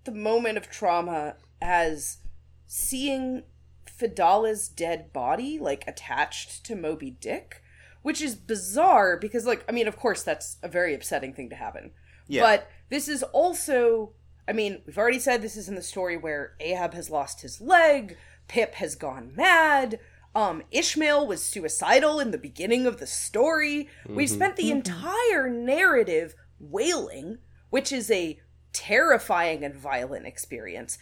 the 0.05 0.13
moment 0.13 0.59
of 0.59 0.71
trauma 0.71 1.37
as 1.61 2.19
seeing 2.67 3.45
Fedallah's 3.87 4.69
dead 4.69 5.13
body 5.13 5.59
like 5.59 5.85
attached 5.87 6.65
to 6.67 6.77
Moby 6.77 7.11
Dick, 7.11 7.63
which 8.03 8.21
is 8.21 8.35
bizarre 8.35 9.17
because 9.17 9.47
like 9.47 9.65
I 9.69 9.73
mean 9.73 9.89
of 9.89 9.97
course 9.97 10.23
that's 10.23 10.57
a 10.63 10.69
very 10.69 10.95
upsetting 10.95 11.33
thing 11.33 11.51
to 11.51 11.57
happen. 11.57 11.93
Yeah. 12.27 12.43
But 12.43 12.71
this 12.91 13.09
is 13.09 13.23
also 13.23 14.13
I 14.47 14.53
mean, 14.53 14.83
we've 14.87 14.99
already 14.99 15.21
said 15.21 15.41
this 15.41 15.57
is 15.57 15.69
in 15.69 15.75
the 15.75 15.83
story 15.83 16.17
where 16.17 16.55
Ahab 16.61 16.93
has 16.93 17.09
lost 17.09 17.41
his 17.41 17.63
leg, 17.63 18.19
Pip 18.47 18.75
has 18.75 18.95
gone 18.95 19.33
mad, 19.35 19.99
um, 20.35 20.63
Ishmael 20.71 21.27
was 21.27 21.43
suicidal 21.43 22.19
in 22.21 22.31
the 22.31 22.39
beginning 22.39 22.87
of 22.87 22.99
the 22.99 23.07
story. 23.07 23.89
We've 24.07 24.29
spent 24.29 24.57
the 24.57 24.71
entire 24.71 25.49
narrative 25.49 26.35
whaling, 26.59 27.39
which 27.75 27.91
is 27.91 28.09
a 28.09 28.39
terrifying 28.73 29.65
and 29.65 29.75
violent 29.75 30.25
experience. 30.25 30.97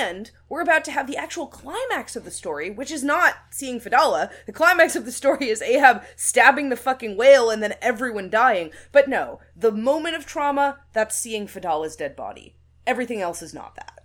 And 0.00 0.32
we're 0.48 0.60
about 0.60 0.84
to 0.86 0.90
have 0.90 1.06
the 1.06 1.16
actual 1.16 1.46
climax 1.46 2.16
of 2.16 2.24
the 2.24 2.32
story, 2.32 2.68
which 2.68 2.90
is 2.90 3.04
not 3.04 3.34
seeing 3.52 3.78
Fedallah. 3.78 4.30
The 4.44 4.52
climax 4.52 4.96
of 4.96 5.04
the 5.04 5.12
story 5.12 5.48
is 5.48 5.62
Ahab 5.62 6.02
stabbing 6.16 6.68
the 6.68 6.74
fucking 6.74 7.16
whale 7.16 7.48
and 7.48 7.62
then 7.62 7.74
everyone 7.80 8.28
dying. 8.28 8.72
But 8.90 9.08
no, 9.08 9.38
the 9.54 9.70
moment 9.70 10.16
of 10.16 10.26
trauma, 10.26 10.80
that's 10.92 11.14
seeing 11.14 11.46
Fedallah's 11.46 11.94
dead 11.94 12.16
body. 12.16 12.56
Everything 12.88 13.20
else 13.20 13.40
is 13.40 13.54
not 13.54 13.76
that. 13.76 14.00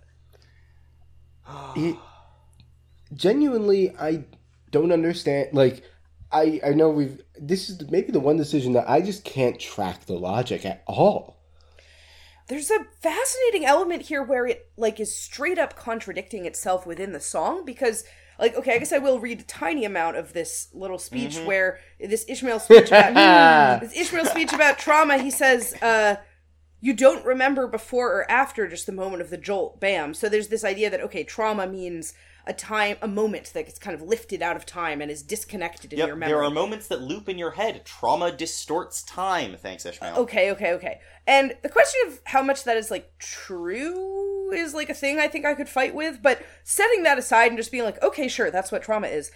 It, 1.74 1.96
genuinely, 3.12 3.96
I 3.98 4.26
don't 4.70 4.92
understand. 4.92 5.48
Like, 5.54 5.82
I 6.30 6.60
I 6.64 6.70
know 6.70 6.88
we've. 6.88 7.20
This 7.36 7.68
is 7.68 7.90
maybe 7.90 8.12
the 8.12 8.20
one 8.20 8.36
decision 8.36 8.74
that 8.74 8.88
I 8.88 9.00
just 9.00 9.24
can't 9.24 9.58
track 9.58 10.04
the 10.06 10.14
logic 10.14 10.64
at 10.64 10.84
all. 10.86 11.41
There's 12.52 12.70
a 12.70 12.84
fascinating 13.00 13.64
element 13.64 14.02
here 14.02 14.22
where 14.22 14.46
it 14.46 14.68
like 14.76 15.00
is 15.00 15.16
straight 15.16 15.58
up 15.58 15.74
contradicting 15.74 16.44
itself 16.44 16.84
within 16.86 17.12
the 17.12 17.18
song 17.18 17.64
because 17.64 18.04
like 18.38 18.54
okay, 18.54 18.74
I 18.74 18.78
guess 18.78 18.92
I 18.92 18.98
will 18.98 19.20
read 19.20 19.40
a 19.40 19.44
tiny 19.44 19.86
amount 19.86 20.18
of 20.18 20.34
this 20.34 20.68
little 20.74 20.98
speech 20.98 21.38
where 21.38 21.78
this 21.98 22.26
Ishmael 22.28 22.60
speech 22.60 22.88
about 22.88 23.80
this 23.80 23.96
Ishmael 23.96 24.26
speech 24.26 24.52
about 24.52 24.78
trauma, 24.78 25.16
he 25.16 25.30
says 25.30 25.72
uh 25.80 26.16
you 26.82 26.92
don't 26.92 27.24
remember 27.24 27.66
before 27.66 28.12
or 28.12 28.30
after 28.30 28.68
just 28.68 28.84
the 28.84 28.92
moment 28.92 29.22
of 29.22 29.30
the 29.30 29.38
jolt 29.38 29.80
bam. 29.80 30.12
So 30.12 30.28
there's 30.28 30.48
this 30.48 30.62
idea 30.62 30.90
that 30.90 31.00
okay 31.00 31.24
trauma 31.24 31.66
means 31.66 32.12
a 32.46 32.52
time 32.52 32.96
a 33.00 33.08
moment 33.08 33.52
that 33.54 33.66
gets 33.66 33.78
kind 33.78 33.94
of 33.94 34.02
lifted 34.02 34.42
out 34.42 34.56
of 34.56 34.66
time 34.66 35.00
and 35.00 35.10
is 35.10 35.22
disconnected 35.22 35.92
in 35.92 35.98
your 35.98 36.08
Yep, 36.08 36.16
memory 36.18 36.32
there 36.32 36.42
are 36.42 36.50
moments 36.50 36.88
that 36.88 37.00
loop 37.00 37.28
in 37.28 37.38
your 37.38 37.52
head. 37.52 37.84
Trauma 37.84 38.32
distorts 38.32 39.02
time. 39.02 39.56
Thanks, 39.56 39.86
Ishmael. 39.86 40.16
Okay, 40.16 40.50
okay, 40.52 40.72
okay. 40.72 41.00
And 41.26 41.54
the 41.62 41.68
question 41.68 42.00
of 42.08 42.20
how 42.24 42.42
much 42.42 42.64
that 42.64 42.76
is 42.76 42.90
like 42.90 43.12
true 43.18 44.50
is 44.52 44.74
like 44.74 44.90
a 44.90 44.94
thing 44.94 45.18
I 45.18 45.28
think 45.28 45.44
I 45.44 45.54
could 45.54 45.68
fight 45.68 45.94
with, 45.94 46.20
but 46.20 46.42
setting 46.64 47.04
that 47.04 47.18
aside 47.18 47.46
and 47.48 47.56
just 47.56 47.70
being 47.70 47.84
like, 47.84 48.02
okay, 48.02 48.28
sure, 48.28 48.50
that's 48.50 48.72
what 48.72 48.82
trauma 48.82 49.06
is. 49.06 49.30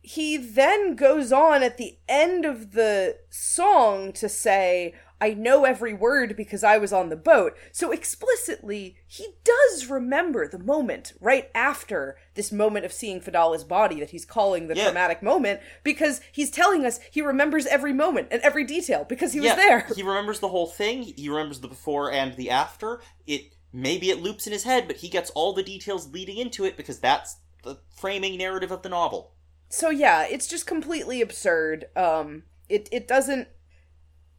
he 0.00 0.36
then 0.36 0.94
goes 0.94 1.32
on 1.32 1.64
at 1.64 1.78
the 1.78 1.98
end 2.08 2.44
of 2.44 2.72
the 2.72 3.18
song 3.28 4.12
to 4.12 4.28
say, 4.28 4.94
I 5.20 5.30
know 5.34 5.64
every 5.64 5.94
word 5.94 6.36
because 6.36 6.62
I 6.62 6.76
was 6.78 6.92
on 6.92 7.08
the 7.08 7.16
boat. 7.16 7.56
So 7.72 7.90
explicitly, 7.90 8.96
he 9.06 9.26
does 9.44 9.86
remember 9.86 10.46
the 10.46 10.58
moment 10.58 11.14
right 11.20 11.50
after 11.54 12.16
this 12.34 12.52
moment 12.52 12.84
of 12.84 12.92
seeing 12.92 13.20
Fedallah's 13.20 13.64
body 13.64 13.98
that 14.00 14.10
he's 14.10 14.24
calling 14.26 14.68
the 14.68 14.76
Yeah. 14.76 14.84
traumatic 14.84 15.22
moment 15.22 15.60
because 15.82 16.20
he's 16.32 16.50
telling 16.50 16.84
us 16.84 17.00
he 17.10 17.22
remembers 17.22 17.66
every 17.66 17.92
moment 17.92 18.28
and 18.30 18.42
every 18.42 18.64
detail 18.64 19.04
because 19.08 19.32
he 19.32 19.40
was 19.40 19.54
there. 19.54 19.86
He 19.96 20.02
remembers 20.02 20.40
the 20.40 20.48
whole 20.48 20.66
thing. 20.66 21.02
He 21.02 21.28
remembers 21.28 21.60
the 21.60 21.68
before 21.68 22.12
and 22.12 22.34
the 22.36 22.50
after. 22.50 23.00
It 23.26 23.54
maybe 23.72 24.10
it 24.10 24.20
loops 24.22 24.46
in 24.46 24.52
his 24.52 24.64
head, 24.64 24.86
but 24.86 24.96
he 24.98 25.08
gets 25.08 25.30
all 25.30 25.52
the 25.54 25.62
details 25.62 26.12
leading 26.12 26.36
into 26.38 26.64
it 26.64 26.76
because 26.76 26.98
that's 26.98 27.36
the 27.62 27.78
framing 27.96 28.36
narrative 28.36 28.70
of 28.70 28.82
the 28.82 28.88
novel. 28.90 29.32
so 29.68 29.90
yeah, 29.90 30.24
it's 30.26 30.46
just 30.46 30.66
completely 30.66 31.20
absurd. 31.22 31.86
Um 31.96 32.42
it 32.68 32.88
it 32.92 33.08
doesn't 33.08 33.48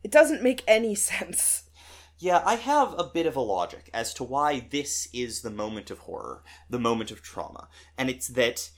it 0.04 0.12
doesn't 0.12 0.44
make 0.44 0.64
any 0.68 0.96
sense. 0.96 1.64
Yeah, 2.20 2.42
I 2.44 2.56
have 2.56 2.96
a 2.98 3.04
bit 3.04 3.28
of 3.28 3.36
a 3.36 3.42
logic 3.42 3.92
as 3.94 4.14
to 4.16 4.24
why 4.24 4.68
this 4.72 5.08
is 5.14 5.42
the 5.42 5.52
moment 5.52 5.92
of 5.92 6.00
horror, 6.00 6.44
the 6.68 6.80
moment 6.80 7.12
of 7.12 7.22
trauma. 7.22 7.68
And 7.96 8.10
it's 8.10 8.28
that, 8.30 8.72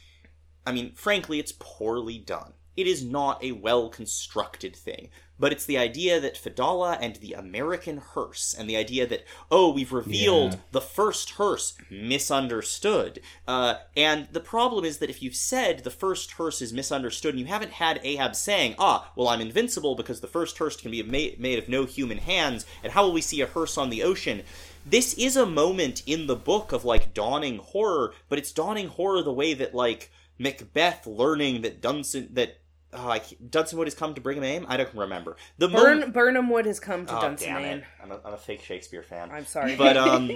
I 0.65 0.73
mean, 0.73 0.93
frankly, 0.93 1.39
it's 1.39 1.53
poorly 1.57 2.17
done. 2.17 2.53
It 2.75 2.85
is 2.85 3.03
not 3.03 3.41
a 3.43 3.53
well 3.53 3.89
constructed 3.89 4.75
thing. 4.75 5.09
But 5.39 5.53
it's 5.53 5.65
the 5.65 5.77
idea 5.77 6.19
that 6.19 6.37
Fedallah 6.37 6.97
and 7.01 7.15
the 7.15 7.33
American 7.33 7.97
hearse, 7.97 8.53
and 8.57 8.69
the 8.69 8.75
idea 8.75 9.07
that, 9.07 9.23
oh, 9.49 9.71
we've 9.71 9.93
revealed 9.93 10.53
Yeah. 10.53 10.59
the 10.71 10.81
first 10.81 11.31
hearse 11.31 11.73
misunderstood. 11.89 13.21
Uh, 13.47 13.75
and 13.95 14.27
the 14.31 14.39
problem 14.39 14.85
is 14.85 14.97
that 14.97 15.09
if 15.09 15.23
you've 15.23 15.35
said 15.35 15.83
the 15.83 15.89
first 15.91 16.31
hearse 16.31 16.61
is 16.61 16.73
misunderstood 16.73 17.33
and 17.33 17.39
you 17.39 17.45
haven't 17.45 17.71
had 17.73 17.99
Ahab 18.03 18.35
saying, 18.35 18.75
ah, 18.77 19.11
well, 19.15 19.27
I'm 19.29 19.41
invincible 19.41 19.95
because 19.95 20.19
the 20.19 20.27
first 20.27 20.57
hearse 20.57 20.75
can 20.75 20.91
be 20.91 21.01
made, 21.03 21.39
made 21.39 21.57
of 21.59 21.69
no 21.69 21.85
human 21.85 22.17
hands, 22.17 22.65
and 22.83 22.93
how 22.93 23.03
will 23.05 23.13
we 23.13 23.21
see 23.21 23.41
a 23.41 23.47
hearse 23.47 23.77
on 23.77 23.89
the 23.89 24.03
ocean? 24.03 24.43
This 24.85 25.13
is 25.15 25.35
a 25.37 25.45
moment 25.45 26.03
in 26.05 26.27
the 26.27 26.35
book 26.35 26.71
of 26.71 26.85
like 26.85 27.13
dawning 27.13 27.57
horror, 27.59 28.13
but 28.27 28.39
it's 28.39 28.51
dawning 28.51 28.87
horror 28.87 29.21
the 29.21 29.33
way 29.33 29.53
that 29.53 29.73
like 29.75 30.11
Macbeth 30.37 31.05
learning 31.05 31.61
that 31.63 31.81
Dunson 31.81 32.33
that 32.33 32.58
uh, 32.93 33.05
like 33.05 33.25
Dunson 33.49 33.75
Wood 33.75 33.87
has 33.87 33.95
come 33.95 34.13
to 34.15 34.21
bring 34.21 34.37
him 34.37 34.43
aim. 34.43 34.65
I 34.67 34.77
don't 34.77 34.93
remember 34.95 35.35
the 35.57 35.67
Burn 35.67 35.97
moment. 35.99 36.13
Birnam 36.13 36.49
Wood 36.49 36.65
has 36.65 36.79
come 36.79 37.05
to 37.05 37.17
Oh, 37.17 37.21
Dunsinane. 37.21 37.37
damn! 37.37 37.83
I'm 38.03 38.11
a, 38.11 38.19
I'm 38.25 38.33
a 38.33 38.37
fake 38.37 38.63
Shakespeare 38.63 39.03
fan. 39.03 39.29
I'm 39.31 39.45
sorry. 39.45 39.75
But 39.75 39.97
um, 39.97 40.31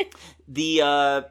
the 0.48 0.80
uh, 0.82 1.22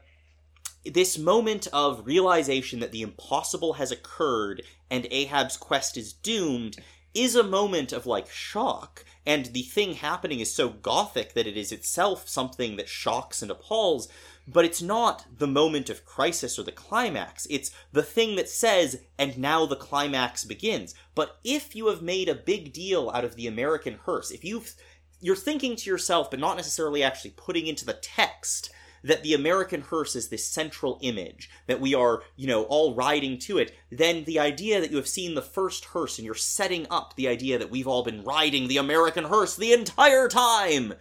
this 0.86 1.18
moment 1.18 1.68
of 1.72 2.06
realization 2.06 2.80
that 2.80 2.92
the 2.92 3.02
impossible 3.02 3.74
has 3.74 3.92
occurred 3.92 4.64
and 4.90 5.08
Ahab's 5.12 5.58
quest 5.58 5.96
is 5.98 6.14
doomed 6.14 6.78
is 7.14 7.36
a 7.36 7.44
moment 7.44 7.94
of 7.94 8.06
like 8.08 8.28
shock, 8.30 9.06
and 9.26 9.46
the 9.48 9.62
thing 9.62 9.94
happening 9.94 10.40
is 10.40 10.52
so 10.54 10.70
gothic 10.70 11.34
that 11.36 11.46
it 11.48 11.56
is 11.56 11.72
itself 11.72 12.28
something 12.28 12.76
that 12.78 12.90
shocks 12.90 13.42
and 13.42 13.52
appalls. 13.52 14.08
But 14.48 14.66
it's 14.66 14.82
not 14.82 15.26
the 15.38 15.48
moment 15.48 15.90
of 15.90 16.06
crisis 16.06 16.60
or 16.60 16.64
the 16.64 16.72
climax. 16.72 17.48
It's 17.50 17.72
the 17.92 18.04
thing 18.04 18.36
that 18.36 18.50
says, 18.50 19.02
and 19.18 19.38
now 19.38 19.66
the 19.66 19.76
climax 19.76 20.44
begins. 20.44 20.94
But 21.16 21.40
if 21.44 21.76
you 21.76 21.88
have 21.88 22.02
made 22.02 22.28
a 22.28 22.36
big 22.36 22.74
deal 22.74 23.10
out 23.14 23.24
of 23.24 23.36
the 23.36 23.48
American 23.48 24.00
hearse, 24.06 24.32
if 24.32 24.44
you've 24.44 24.76
you're 25.22 25.36
thinking 25.38 25.78
to 25.78 25.90
yourself, 25.90 26.30
but 26.30 26.40
not 26.40 26.58
necessarily 26.58 27.02
actually 27.02 27.32
putting 27.32 27.66
into 27.66 27.86
the 27.86 27.94
text 27.94 28.72
that 29.04 29.24
the 29.24 29.34
American 29.34 29.82
hearse 29.82 30.16
is 30.16 30.30
this 30.30 30.46
central 30.46 30.98
image, 31.02 31.50
that 31.68 31.80
we 31.80 31.94
are, 31.94 32.24
you 32.36 32.48
know, 32.48 32.64
all 32.64 32.96
riding 32.96 33.38
to 33.38 33.58
it, 33.58 33.76
then 33.90 34.24
the 34.24 34.40
idea 34.40 34.80
that 34.80 34.92
you 34.92 34.98
have 34.98 35.08
seen 35.08 35.36
the 35.36 35.42
first 35.42 35.86
hearse 35.86 36.18
and 36.18 36.26
you're 36.26 36.36
setting 36.36 36.88
up 36.90 37.16
the 37.16 37.28
idea 37.28 37.60
that 37.60 37.70
we've 37.70 37.88
all 37.88 38.04
been 38.04 38.24
riding 38.24 38.68
the 38.68 38.78
American 38.78 39.26
hearse 39.26 39.56
the 39.56 39.74
entire 39.74 40.28
time, 40.28 40.94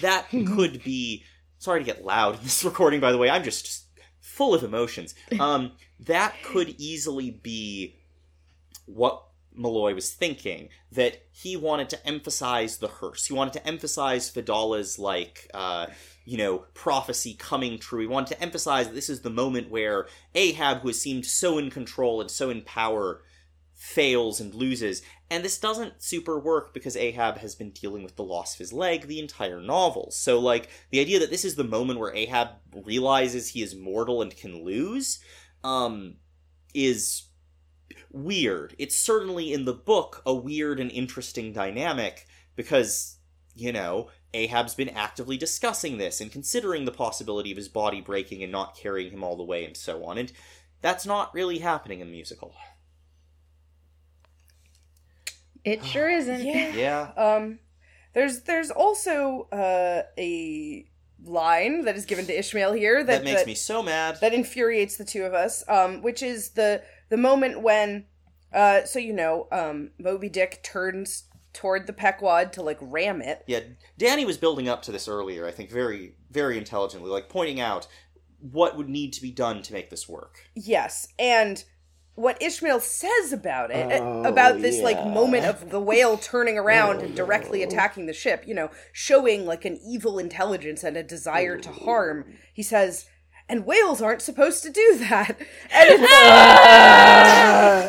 that 0.00 0.28
could 0.30 0.82
be. 0.82 1.24
Sorry 1.60 1.80
to 1.80 1.84
get 1.84 2.04
loud 2.04 2.38
in 2.38 2.42
this 2.42 2.64
recording, 2.70 3.00
by 3.00 3.12
the 3.12 3.18
way. 3.18 3.30
I'm 3.30 3.44
just, 3.44 3.66
just 3.66 3.84
full 4.20 4.54
of 4.54 4.64
emotions. 4.64 5.14
Um, 5.38 5.72
that 6.00 6.34
could 6.42 6.74
easily 6.78 7.30
be 7.30 7.96
what 8.86 9.22
Malloy 9.54 9.94
was 9.94 10.12
thinking 10.12 10.70
that 10.92 11.22
he 11.30 11.56
wanted 11.56 11.90
to 11.90 12.06
emphasize 12.06 12.78
the 12.78 12.88
hearse. 12.88 13.26
He 13.26 13.34
wanted 13.34 13.52
to 13.54 13.66
emphasize 13.66 14.30
Fedallah's 14.30 14.98
like 14.98 15.50
uh, 15.52 15.86
you 16.24 16.38
know 16.38 16.64
prophecy 16.72 17.34
coming 17.34 17.78
true. 17.78 18.00
He 18.00 18.06
wanted 18.06 18.34
to 18.34 18.42
emphasize 18.42 18.86
that 18.86 18.94
this 18.94 19.10
is 19.10 19.20
the 19.20 19.30
moment 19.30 19.70
where 19.70 20.06
Ahab, 20.34 20.80
who 20.80 20.88
has 20.88 21.00
seemed 21.00 21.26
so 21.26 21.58
in 21.58 21.70
control 21.70 22.20
and 22.20 22.30
so 22.30 22.48
in 22.48 22.62
power, 22.62 23.22
fails 23.80 24.40
and 24.40 24.54
loses. 24.54 25.00
And 25.30 25.42
this 25.42 25.56
doesn't 25.56 26.02
super 26.02 26.38
work 26.38 26.74
because 26.74 26.96
Ahab 26.96 27.38
has 27.38 27.54
been 27.54 27.70
dealing 27.70 28.02
with 28.02 28.14
the 28.14 28.22
loss 28.22 28.52
of 28.52 28.58
his 28.58 28.74
leg 28.74 29.06
the 29.06 29.18
entire 29.18 29.58
novel. 29.58 30.10
So 30.10 30.38
like 30.38 30.68
the 30.90 31.00
idea 31.00 31.18
that 31.18 31.30
this 31.30 31.46
is 31.46 31.54
the 31.54 31.64
moment 31.64 31.98
where 31.98 32.14
Ahab 32.14 32.48
realizes 32.84 33.48
he 33.48 33.62
is 33.62 33.74
mortal 33.74 34.20
and 34.20 34.36
can 34.36 34.62
lose 34.62 35.18
um 35.64 36.16
is 36.74 37.28
weird. 38.12 38.76
It's 38.78 38.96
certainly 38.96 39.50
in 39.50 39.64
the 39.64 39.72
book 39.72 40.20
a 40.26 40.34
weird 40.34 40.78
and 40.78 40.90
interesting 40.90 41.54
dynamic 41.54 42.26
because, 42.56 43.16
you 43.54 43.72
know, 43.72 44.10
Ahab's 44.34 44.74
been 44.74 44.90
actively 44.90 45.38
discussing 45.38 45.96
this 45.96 46.20
and 46.20 46.30
considering 46.30 46.84
the 46.84 46.92
possibility 46.92 47.50
of 47.50 47.56
his 47.56 47.68
body 47.68 48.02
breaking 48.02 48.42
and 48.42 48.52
not 48.52 48.76
carrying 48.76 49.10
him 49.10 49.24
all 49.24 49.38
the 49.38 49.42
way 49.42 49.64
and 49.64 49.74
so 49.74 50.04
on. 50.04 50.18
And 50.18 50.30
that's 50.82 51.06
not 51.06 51.32
really 51.32 51.60
happening 51.60 52.00
in 52.00 52.08
the 52.08 52.12
musical. 52.12 52.54
It 55.64 55.84
sure 55.92 56.08
isn't. 56.08 56.42
yeah. 56.42 56.72
Yeah. 56.74 57.10
Um, 57.16 57.58
there's 58.12 58.42
there's 58.42 58.70
also 58.70 59.48
uh, 59.52 60.02
a 60.18 60.86
line 61.24 61.84
that 61.84 61.96
is 61.96 62.06
given 62.06 62.26
to 62.26 62.38
Ishmael 62.38 62.72
here 62.72 63.04
that 63.04 63.24
That 63.24 63.24
makes 63.24 63.46
me 63.46 63.54
so 63.54 63.82
mad. 63.82 64.18
that 64.20 64.32
infuriates 64.34 64.96
the 64.96 65.04
two 65.04 65.24
of 65.24 65.34
us. 65.34 65.62
Um, 65.68 66.02
which 66.02 66.22
is 66.22 66.50
the 66.50 66.82
the 67.08 67.16
moment 67.16 67.60
when, 67.62 68.06
uh, 68.52 68.84
so 68.84 68.98
you 68.98 69.12
know, 69.12 69.46
um, 69.52 69.90
Moby 69.98 70.28
Dick 70.28 70.62
turns 70.62 71.24
toward 71.52 71.86
the 71.86 71.92
Pequod 71.92 72.52
to 72.54 72.62
like 72.62 72.78
ram 72.80 73.20
it. 73.20 73.42
Yeah, 73.46 73.60
Danny 73.98 74.24
was 74.24 74.38
building 74.38 74.68
up 74.68 74.82
to 74.82 74.92
this 74.92 75.08
earlier, 75.08 75.46
I 75.46 75.50
think, 75.50 75.70
very, 75.70 76.14
very 76.30 76.56
intelligently, 76.56 77.10
like 77.10 77.28
pointing 77.28 77.60
out 77.60 77.86
what 78.38 78.76
would 78.76 78.88
need 78.88 79.12
to 79.12 79.20
be 79.22 79.30
done 79.32 79.60
to 79.62 79.72
make 79.72 79.90
this 79.90 80.08
work. 80.08 80.38
Yes, 80.54 81.08
and 81.18 81.62
what 82.20 82.40
Ishmael 82.42 82.80
says 82.80 83.32
about 83.32 83.70
it, 83.70 84.00
Oh, 84.02 84.24
about 84.24 84.60
this 84.60 84.80
like 84.82 85.04
moment 85.06 85.44
of 85.46 85.70
the 85.70 85.80
whale 85.80 86.16
turning 86.18 86.58
around 86.64 87.00
and 87.00 87.14
directly 87.16 87.62
attacking 87.62 88.06
the 88.06 88.12
ship, 88.12 88.44
you 88.46 88.54
know, 88.54 88.70
showing 88.92 89.46
like 89.46 89.64
an 89.64 89.78
evil 89.84 90.18
intelligence 90.18 90.84
and 90.84 90.96
a 90.96 91.02
desire 91.02 91.58
to 91.58 91.70
harm. 91.70 92.24
He 92.52 92.62
says, 92.62 93.06
and 93.48 93.66
whales 93.66 94.00
aren't 94.00 94.22
supposed 94.22 94.62
to 94.62 94.70
do 94.70 94.98
that. 95.08 95.36
And 95.72 95.88
it's, 95.90 96.02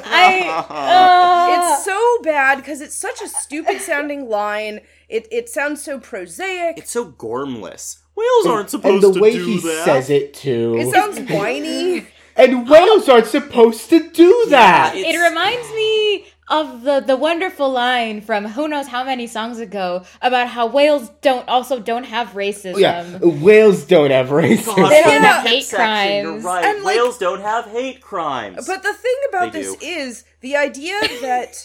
I. 0.06 0.66
uh, 0.69 1.74
it's 1.76 1.85
so 1.85 2.18
bad 2.24 2.58
because 2.58 2.82
it's 2.82 2.95
such 2.95 3.22
a 3.22 3.27
stupid 3.27 3.82
sounding 3.82 4.27
line. 4.30 4.82
It 5.10 5.27
it 5.32 5.50
sounds 5.50 5.84
so 5.84 6.00
prosaic. 6.00 6.77
It's 6.77 6.92
so 6.92 7.11
gormless. 7.11 7.98
Whales 8.16 8.45
aren't 8.48 8.69
supposed 8.69 9.03
and 9.03 9.16
supposed 9.16 9.16
the 9.16 9.19
to 9.19 9.22
way 9.22 9.32
he 9.38 9.58
that. 9.60 9.85
says 9.85 10.10
it 10.10 10.34
too. 10.34 10.76
It 10.80 10.92
sounds 10.92 11.19
whiny. 11.32 12.08
And 12.42 12.68
whales 12.70 13.08
aren't 13.10 13.28
supposed 13.28 13.90
to 13.90 14.10
do 14.10 14.45
that. 14.50 14.94
Yeah, 14.95 15.08
it 15.08 15.30
reminds 15.30 15.70
me 15.76 16.26
of 16.50 16.82
the 16.84 17.00
the 17.00 17.16
wonderful 17.16 17.70
line 17.72 18.20
from 18.20 18.44
who 18.45 18.68
knows 18.68 18.88
how 18.88 19.03
many 19.06 19.26
songs 19.28 19.60
ago 19.60 20.03
about 20.22 20.50
how 20.50 20.68
whales 20.68 21.10
don't 21.22 21.48
also 21.48 21.80
don't 21.80 22.03
have 22.03 22.30
racism. 22.32 22.80
yeah, 22.80 23.18
whales 23.20 23.86
don't 23.86 24.11
have 24.11 24.28
racism. 24.30 24.76
God, 24.76 24.90
They 24.92 25.02
don't 25.03 25.22
have 25.22 25.45
hate 25.48 25.64
section, 25.64 26.24
You're 26.24 26.32
crimes. 26.42 26.44
right. 26.44 26.66
And, 26.66 26.84
like- 26.84 26.95
Whales 26.98 27.18
don't 27.18 27.42
have 27.42 27.66
hate 27.68 28.02
crimes. 28.02 28.68
But 28.68 28.84
the 28.84 28.94
thing 28.94 29.16
about 29.30 29.53
They 29.53 29.61
this 29.61 29.76
do. 29.78 29.86
is 29.86 30.24
the 30.42 30.56
idea 30.58 31.00
that 31.22 31.64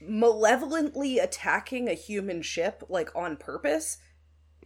malevolently 0.00 1.18
attacking 1.18 1.88
a 1.88 1.94
human 1.94 2.42
ship 2.42 2.84
like 2.88 3.10
on 3.14 3.36
purpose 3.36 3.98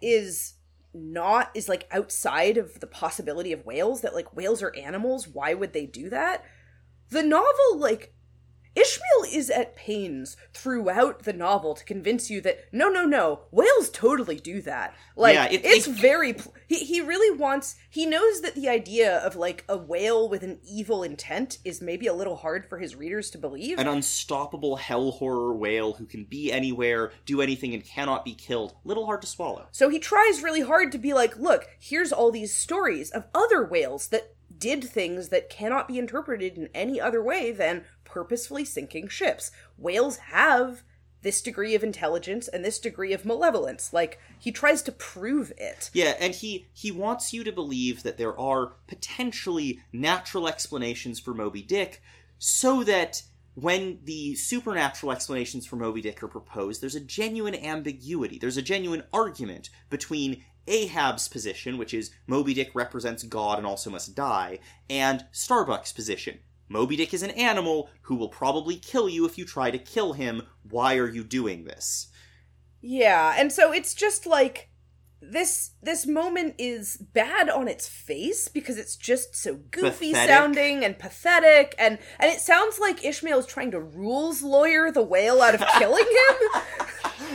is 0.00 0.53
not 0.94 1.50
is 1.54 1.68
like 1.68 1.88
outside 1.90 2.56
of 2.56 2.80
the 2.80 2.86
possibility 2.86 3.52
of 3.52 3.66
whales 3.66 4.00
that 4.02 4.14
like 4.14 4.36
whales 4.36 4.62
are 4.62 4.74
animals 4.76 5.26
why 5.28 5.54
would 5.54 5.72
they 5.72 5.86
do 5.86 6.08
that? 6.10 6.44
The 7.10 7.22
novel 7.22 7.76
like 7.78 8.13
Ishmael 8.76 9.32
is 9.32 9.50
at 9.50 9.76
pains 9.76 10.36
throughout 10.52 11.22
the 11.22 11.32
novel 11.32 11.74
to 11.74 11.84
convince 11.84 12.30
you 12.30 12.40
that 12.40 12.58
no, 12.72 12.88
no, 12.88 13.04
no, 13.04 13.40
whales 13.50 13.88
totally 13.90 14.36
do 14.36 14.60
that. 14.62 14.94
Like 15.16 15.34
Yeah, 15.34 15.46
it- 15.50 15.64
it's 15.64 15.86
it- 15.86 15.92
very. 15.96 16.32
Pl- 16.34 16.52
he 16.66 16.78
he 16.78 17.00
really 17.00 17.36
wants. 17.36 17.76
He 17.88 18.04
knows 18.06 18.40
that 18.40 18.54
the 18.56 18.68
idea 18.68 19.18
of 19.18 19.36
like 19.36 19.64
a 19.68 19.76
whale 19.76 20.28
with 20.28 20.42
an 20.42 20.58
evil 20.68 21.02
intent 21.02 21.58
is 21.64 21.80
maybe 21.80 22.06
a 22.06 22.12
little 22.14 22.36
hard 22.36 22.66
for 22.66 22.78
his 22.78 22.96
readers 22.96 23.30
to 23.30 23.38
believe. 23.38 23.78
An 23.78 23.86
unstoppable 23.86 24.76
hell 24.76 25.12
horror 25.12 25.54
whale 25.54 25.92
who 25.94 26.06
can 26.06 26.24
be 26.24 26.50
anywhere, 26.52 27.12
do 27.26 27.40
anything, 27.40 27.74
and 27.74 27.84
cannot 27.84 28.24
be 28.24 28.34
killed. 28.34 28.74
Little 28.84 29.06
hard 29.06 29.22
to 29.22 29.28
swallow. 29.28 29.66
So 29.70 29.88
he 29.88 29.98
tries 29.98 30.42
really 30.42 30.62
hard 30.62 30.90
to 30.92 30.98
be 30.98 31.12
like, 31.14 31.36
look, 31.36 31.68
here's 31.78 32.12
all 32.12 32.30
these 32.32 32.52
stories 32.54 33.10
of 33.10 33.24
other 33.34 33.64
whales 33.64 34.08
that 34.08 34.34
did 34.56 34.84
things 34.84 35.30
that 35.30 35.50
cannot 35.50 35.88
be 35.88 35.98
interpreted 35.98 36.56
in 36.56 36.68
any 36.74 37.00
other 37.00 37.20
way 37.22 37.50
than 37.50 37.84
purposefully 38.14 38.64
sinking 38.64 39.08
ships. 39.08 39.50
Whales 39.76 40.18
have 40.18 40.84
this 41.22 41.42
degree 41.42 41.74
of 41.74 41.82
intelligence 41.82 42.46
and 42.46 42.64
this 42.64 42.78
degree 42.78 43.12
of 43.12 43.24
malevolence. 43.24 43.92
Like 43.92 44.20
he 44.38 44.52
tries 44.52 44.82
to 44.82 44.92
prove 44.92 45.52
it. 45.58 45.90
Yeah, 45.92 46.14
and 46.20 46.32
he 46.32 46.68
he 46.72 46.92
wants 46.92 47.32
you 47.32 47.42
to 47.42 47.50
believe 47.50 48.04
that 48.04 48.16
there 48.16 48.38
are 48.38 48.74
potentially 48.86 49.80
natural 49.92 50.46
explanations 50.46 51.18
for 51.18 51.34
Moby 51.34 51.62
Dick 51.62 52.00
so 52.38 52.84
that 52.84 53.22
when 53.54 53.98
the 54.04 54.36
supernatural 54.36 55.10
explanations 55.10 55.66
for 55.66 55.76
Moby 55.76 56.00
Dick 56.00 56.22
are 56.22 56.28
proposed, 56.28 56.80
there's 56.80 56.94
a 56.94 57.00
genuine 57.00 57.54
ambiguity. 57.54 58.38
There's 58.38 58.56
a 58.56 58.62
genuine 58.62 59.02
argument 59.12 59.70
between 59.90 60.44
Ahab's 60.66 61.28
position, 61.28 61.78
which 61.78 61.94
is 61.94 62.10
Moby 62.26 62.54
Dick 62.54 62.70
represents 62.74 63.22
God 63.22 63.58
and 63.58 63.66
also 63.66 63.90
must 63.90 64.14
die, 64.14 64.58
and 64.88 65.24
Starbuck's 65.32 65.92
position. 65.92 66.38
Moby 66.74 66.96
Dick 66.96 67.14
is 67.14 67.22
an 67.22 67.30
animal 67.30 67.88
who 68.02 68.16
will 68.16 68.28
probably 68.28 68.74
kill 68.74 69.08
you 69.08 69.24
if 69.26 69.38
you 69.38 69.44
try 69.44 69.70
to 69.70 69.78
kill 69.78 70.12
him. 70.12 70.42
Why 70.68 70.96
are 70.96 71.06
you 71.08 71.22
doing 71.22 71.62
this? 71.62 72.08
Yeah, 72.80 73.32
and 73.38 73.52
so 73.52 73.72
it's 73.72 73.94
just 73.94 74.26
like 74.26 74.70
this 75.20 75.70
this 75.80 76.04
moment 76.04 76.56
is 76.58 76.96
bad 76.96 77.48
on 77.48 77.68
its 77.68 77.86
face 77.86 78.48
because 78.48 78.76
it's 78.76 78.96
just 78.96 79.36
so 79.36 79.54
goofy 79.70 80.10
Pathetic. 80.10 80.28
sounding 80.28 80.84
and 80.84 80.98
pathetic 80.98 81.76
and 81.78 81.96
and 82.18 82.32
it 82.32 82.40
sounds 82.40 82.80
like 82.80 83.04
Ishmael 83.04 83.38
is 83.38 83.46
trying 83.46 83.70
to 83.70 83.80
rules 83.80 84.42
lawyer 84.42 84.90
the 84.90 85.00
whale 85.00 85.42
out 85.42 85.54
of 85.54 85.64
killing 85.78 86.04
him. 86.04 86.62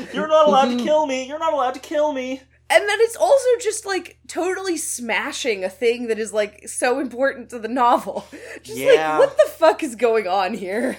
You're 0.14 0.28
not 0.28 0.50
allowed 0.50 0.66
to 0.66 0.76
mm-hmm. 0.76 0.86
kill 0.86 1.08
me. 1.08 1.26
You're 1.26 1.40
not 1.40 1.54
allowed 1.54 1.76
to 1.76 1.80
kill 1.80 2.12
me. 2.12 2.42
And 2.72 2.88
then 2.88 2.98
it's 3.02 3.16
also 3.16 3.48
just 3.60 3.86
like 3.86 4.20
totally 4.28 4.78
smashing 4.78 5.64
a 5.64 5.70
thing 5.70 6.08
that 6.08 6.20
is 6.20 6.32
like 6.32 6.68
so 6.68 7.00
important 7.00 7.50
to 7.50 7.58
the 7.60 7.68
novel. 7.68 8.28
Just 8.64 8.78
Yeah. 8.78 9.18
like 9.18 9.28
what 9.28 9.38
the 9.38 9.52
fuck 9.52 9.82
is 9.82 9.96
going 9.96 10.28
on 10.28 10.54
here? 10.54 10.98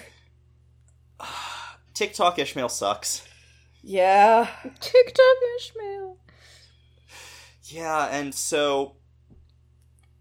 TikTok 1.95 2.39
Ishmael 2.41 2.69
sucks. 2.69 3.25
Yeah. 3.83 4.49
TikTok 4.81 5.37
Ishmael. 5.59 6.17
Yeah, 7.65 8.07
and 8.11 8.35
so, 8.35 8.97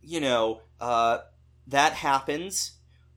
you 0.02 0.20
know, 0.22 0.62
uh, 0.80 1.20
that 1.68 1.94
happens. 1.94 2.74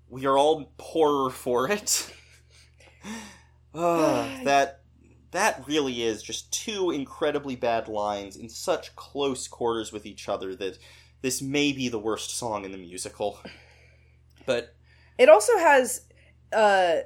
We 0.08 0.24
are 0.26 0.38
all 0.38 0.72
poorer 0.78 1.30
for 1.30 1.70
it. 1.70 2.10
Ugh, 3.74 4.30
that 4.44 4.81
that 5.32 5.66
really 5.66 6.02
is 6.02 6.22
just 6.22 6.52
two 6.52 6.90
incredibly 6.90 7.56
bad 7.56 7.88
lines 7.88 8.36
in 8.36 8.48
such 8.48 8.94
close 8.96 9.48
quarters 9.48 9.92
with 9.92 10.06
each 10.06 10.28
other 10.28 10.54
that 10.56 10.78
this 11.22 11.42
may 11.42 11.72
be 11.72 11.88
the 11.88 11.98
worst 11.98 12.36
song 12.36 12.64
in 12.64 12.72
the 12.72 12.78
musical. 12.78 13.40
But 14.44 14.74
It 15.18 15.28
also 15.28 15.56
has 15.56 16.02
uh 16.52 16.96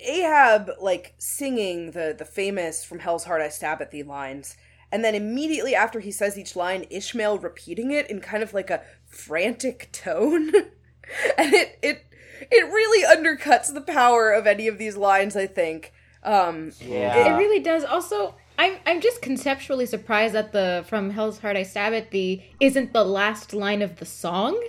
Ahab 0.00 0.70
like 0.80 1.14
singing 1.18 1.90
the 1.90 2.14
the 2.16 2.24
famous 2.24 2.84
from 2.84 3.00
Hell's 3.00 3.24
Heart 3.24 3.42
I 3.42 3.48
stab 3.48 3.82
at 3.82 3.90
thee 3.90 4.02
lines 4.02 4.56
and 4.90 5.04
then 5.04 5.14
immediately 5.14 5.74
after 5.74 6.00
he 6.00 6.10
says 6.10 6.38
each 6.38 6.56
line 6.56 6.86
Ishmael 6.90 7.38
repeating 7.38 7.90
it 7.90 8.08
in 8.08 8.20
kind 8.20 8.42
of 8.42 8.54
like 8.54 8.70
a 8.70 8.82
frantic 9.06 9.90
tone 9.92 10.54
and 11.36 11.52
it 11.52 11.78
it 11.82 12.06
it 12.40 12.66
really 12.66 13.04
undercuts 13.04 13.72
the 13.72 13.80
power 13.80 14.30
of 14.30 14.46
any 14.46 14.68
of 14.68 14.78
these 14.78 14.96
lines 14.96 15.36
I 15.36 15.46
think 15.46 15.92
um 16.24 16.72
yeah, 16.80 17.34
It 17.34 17.38
really 17.38 17.60
does. 17.60 17.84
Also, 17.84 18.34
I'm 18.58 18.76
I'm 18.86 19.00
just 19.00 19.22
conceptually 19.22 19.86
surprised 19.86 20.34
that 20.34 20.52
the 20.52 20.84
from 20.88 21.10
Hell's 21.10 21.38
Heart 21.40 21.56
I 21.56 21.62
Stab 21.64 21.92
at 21.92 22.10
Thee 22.10 22.44
isn't 22.60 22.92
the 22.92 23.04
last 23.04 23.52
line 23.52 23.82
of 23.82 23.96
the 23.96 24.06
song. 24.06 24.60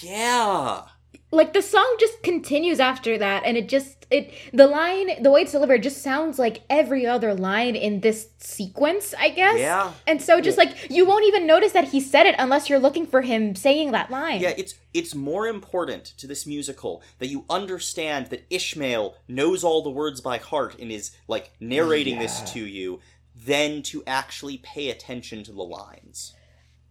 yeah, 0.00 0.82
Like 1.32 1.54
the 1.54 1.62
song 1.62 1.96
just 1.98 2.22
continues 2.22 2.78
after 2.78 3.16
that, 3.16 3.44
and 3.44 3.56
it 3.56 3.68
just 3.68 4.06
it 4.10 4.32
the 4.52 4.66
line 4.66 5.22
the 5.22 5.30
way 5.30 5.42
it's 5.42 5.52
delivered 5.52 5.82
just 5.82 6.02
sounds 6.02 6.38
like 6.38 6.60
every 6.68 7.06
other 7.06 7.34
line 7.34 7.74
in 7.74 8.00
this 8.00 8.28
sequence, 8.38 9.14
I 9.18 9.30
guess. 9.30 9.58
Yeah. 9.58 9.92
And 10.06 10.20
so 10.20 10.42
just 10.42 10.58
like 10.58 10.90
you 10.90 11.06
won't 11.06 11.24
even 11.26 11.46
notice 11.46 11.72
that 11.72 11.88
he 11.88 12.00
said 12.00 12.26
it 12.26 12.34
unless 12.38 12.68
you're 12.68 12.78
looking 12.78 13.06
for 13.06 13.22
him 13.22 13.54
saying 13.54 13.92
that 13.92 14.10
line. 14.10 14.40
Yeah, 14.42 14.52
it's 14.56 14.74
it's 14.92 15.14
more 15.14 15.46
important 15.46 16.04
to 16.18 16.26
this 16.26 16.46
musical 16.46 17.02
that 17.18 17.28
you 17.28 17.46
understand 17.48 18.26
that 18.26 18.44
Ishmael 18.50 19.16
knows 19.26 19.64
all 19.64 19.82
the 19.82 19.90
words 19.90 20.20
by 20.20 20.36
heart 20.36 20.78
and 20.78 20.92
is 20.92 21.12
like 21.28 21.52
narrating 21.58 22.18
this 22.18 22.42
to 22.52 22.60
you 22.60 23.00
than 23.34 23.82
to 23.82 24.02
actually 24.06 24.58
pay 24.58 24.90
attention 24.90 25.42
to 25.44 25.52
the 25.52 25.62
lines. 25.62 26.34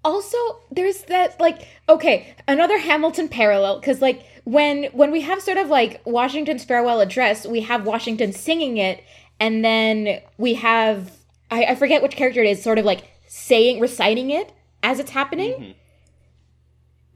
Also 0.04 0.38
there's 0.72 1.04
that 1.04 1.40
like 1.40 1.68
okay 1.88 2.34
another 2.48 2.78
hamilton 2.80 3.28
parallel 3.28 3.80
because 3.80 4.02
like 4.02 4.26
when 4.46 4.86
when 4.86 5.12
we 5.12 5.22
have 5.22 5.42
sort 5.42 5.58
of 5.58 5.70
like 5.70 6.02
washington's 6.06 6.64
farewell 6.64 7.02
address 7.02 7.46
we 7.46 7.62
have 7.62 7.86
washington 7.86 8.34
singing 8.34 8.78
it 8.78 9.04
and 9.40 9.64
then 9.64 10.20
we 10.38 10.56
have 10.56 11.12
i, 11.52 11.66
I 11.66 11.76
forget 11.76 12.02
which 12.02 12.16
character 12.16 12.42
it 12.42 12.50
is 12.50 12.64
sort 12.64 12.80
of 12.80 12.86
like 12.86 13.12
saying 13.28 13.80
reciting 13.80 14.30
it 14.30 14.52
as 14.84 15.00
it's 15.00 15.12
happening. 15.12 15.54
Mm-hmm. 15.54 15.72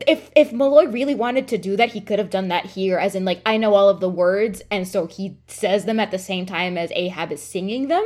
If 0.07 0.29
if 0.35 0.51
malloy 0.51 0.87
really 0.87 1.15
wanted 1.15 1.47
to 1.49 1.57
do 1.57 1.77
that 1.77 1.93
he 1.93 2.01
could 2.01 2.19
have 2.19 2.29
done 2.29 2.49
that 2.49 2.65
here 2.65 2.97
as 2.97 3.15
in 3.15 3.23
like 3.23 3.41
i 3.45 3.55
know 3.55 3.75
all 3.75 3.87
of 3.87 4.01
the 4.01 4.09
words 4.09 4.61
and 4.69 4.85
so 4.85 5.07
he 5.07 5.37
says 5.47 5.85
them 5.85 6.01
at 6.01 6.11
the 6.11 6.19
same 6.19 6.45
time 6.45 6.77
as 6.77 6.91
ahab 6.91 7.31
is 7.31 7.41
singing 7.41 7.87
them 7.87 8.05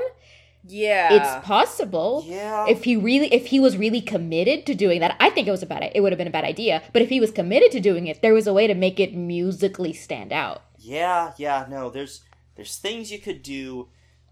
yeah 0.67 1.13
it's 1.13 1.45
possible. 1.45 2.23
Yeah. 2.27 2.67
If 2.67 2.83
he 2.83 2.95
really, 2.95 3.33
if 3.33 3.47
he 3.47 3.59
was 3.59 3.77
really 3.77 4.01
committed 4.01 4.65
to 4.65 4.75
doing 4.75 4.99
that, 4.99 5.15
I 5.19 5.29
think 5.29 5.47
it 5.47 5.51
was 5.51 5.63
a 5.63 5.65
bad. 5.65 5.91
It 5.93 6.01
would 6.01 6.11
have 6.11 6.17
been 6.17 6.27
a 6.27 6.31
bad 6.31 6.45
idea. 6.45 6.81
But 6.93 7.01
if 7.01 7.09
he 7.09 7.19
was 7.19 7.31
committed 7.31 7.71
to 7.71 7.79
doing 7.79 8.07
it, 8.07 8.21
there 8.21 8.33
was 8.33 8.47
a 8.47 8.53
way 8.53 8.67
to 8.67 8.73
make 8.73 8.99
it 8.99 9.15
musically 9.15 9.93
stand 9.93 10.31
out. 10.31 10.63
Yeah, 10.77 11.33
yeah, 11.37 11.65
no, 11.69 11.89
there's 11.89 12.21
there's 12.55 12.77
things 12.77 13.11
you 13.11 13.19
could 13.19 13.41
do. 13.41 13.87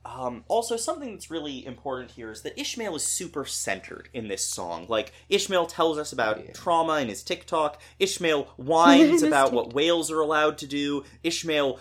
Um, 0.05 0.45
also, 0.47 0.77
something 0.77 1.11
that's 1.11 1.29
really 1.29 1.65
important 1.65 2.11
here 2.11 2.31
is 2.31 2.41
that 2.43 2.57
Ishmael 2.59 2.95
is 2.95 3.03
super 3.03 3.43
centered 3.45 4.07
in 4.13 4.29
this 4.29 4.45
song. 4.45 4.85
Like, 4.87 5.11
Ishmael 5.27 5.65
tells 5.65 5.97
us 5.97 6.13
about 6.13 6.53
trauma 6.53 6.99
in 6.99 7.09
his 7.09 7.23
TikTok. 7.23 7.81
Ishmael 7.99 8.43
whines 8.57 9.21
about 9.21 9.51
what 9.51 9.73
whales 9.73 10.09
are 10.09 10.21
allowed 10.21 10.57
to 10.59 10.67
do. 10.67 11.03
Ishmael 11.23 11.79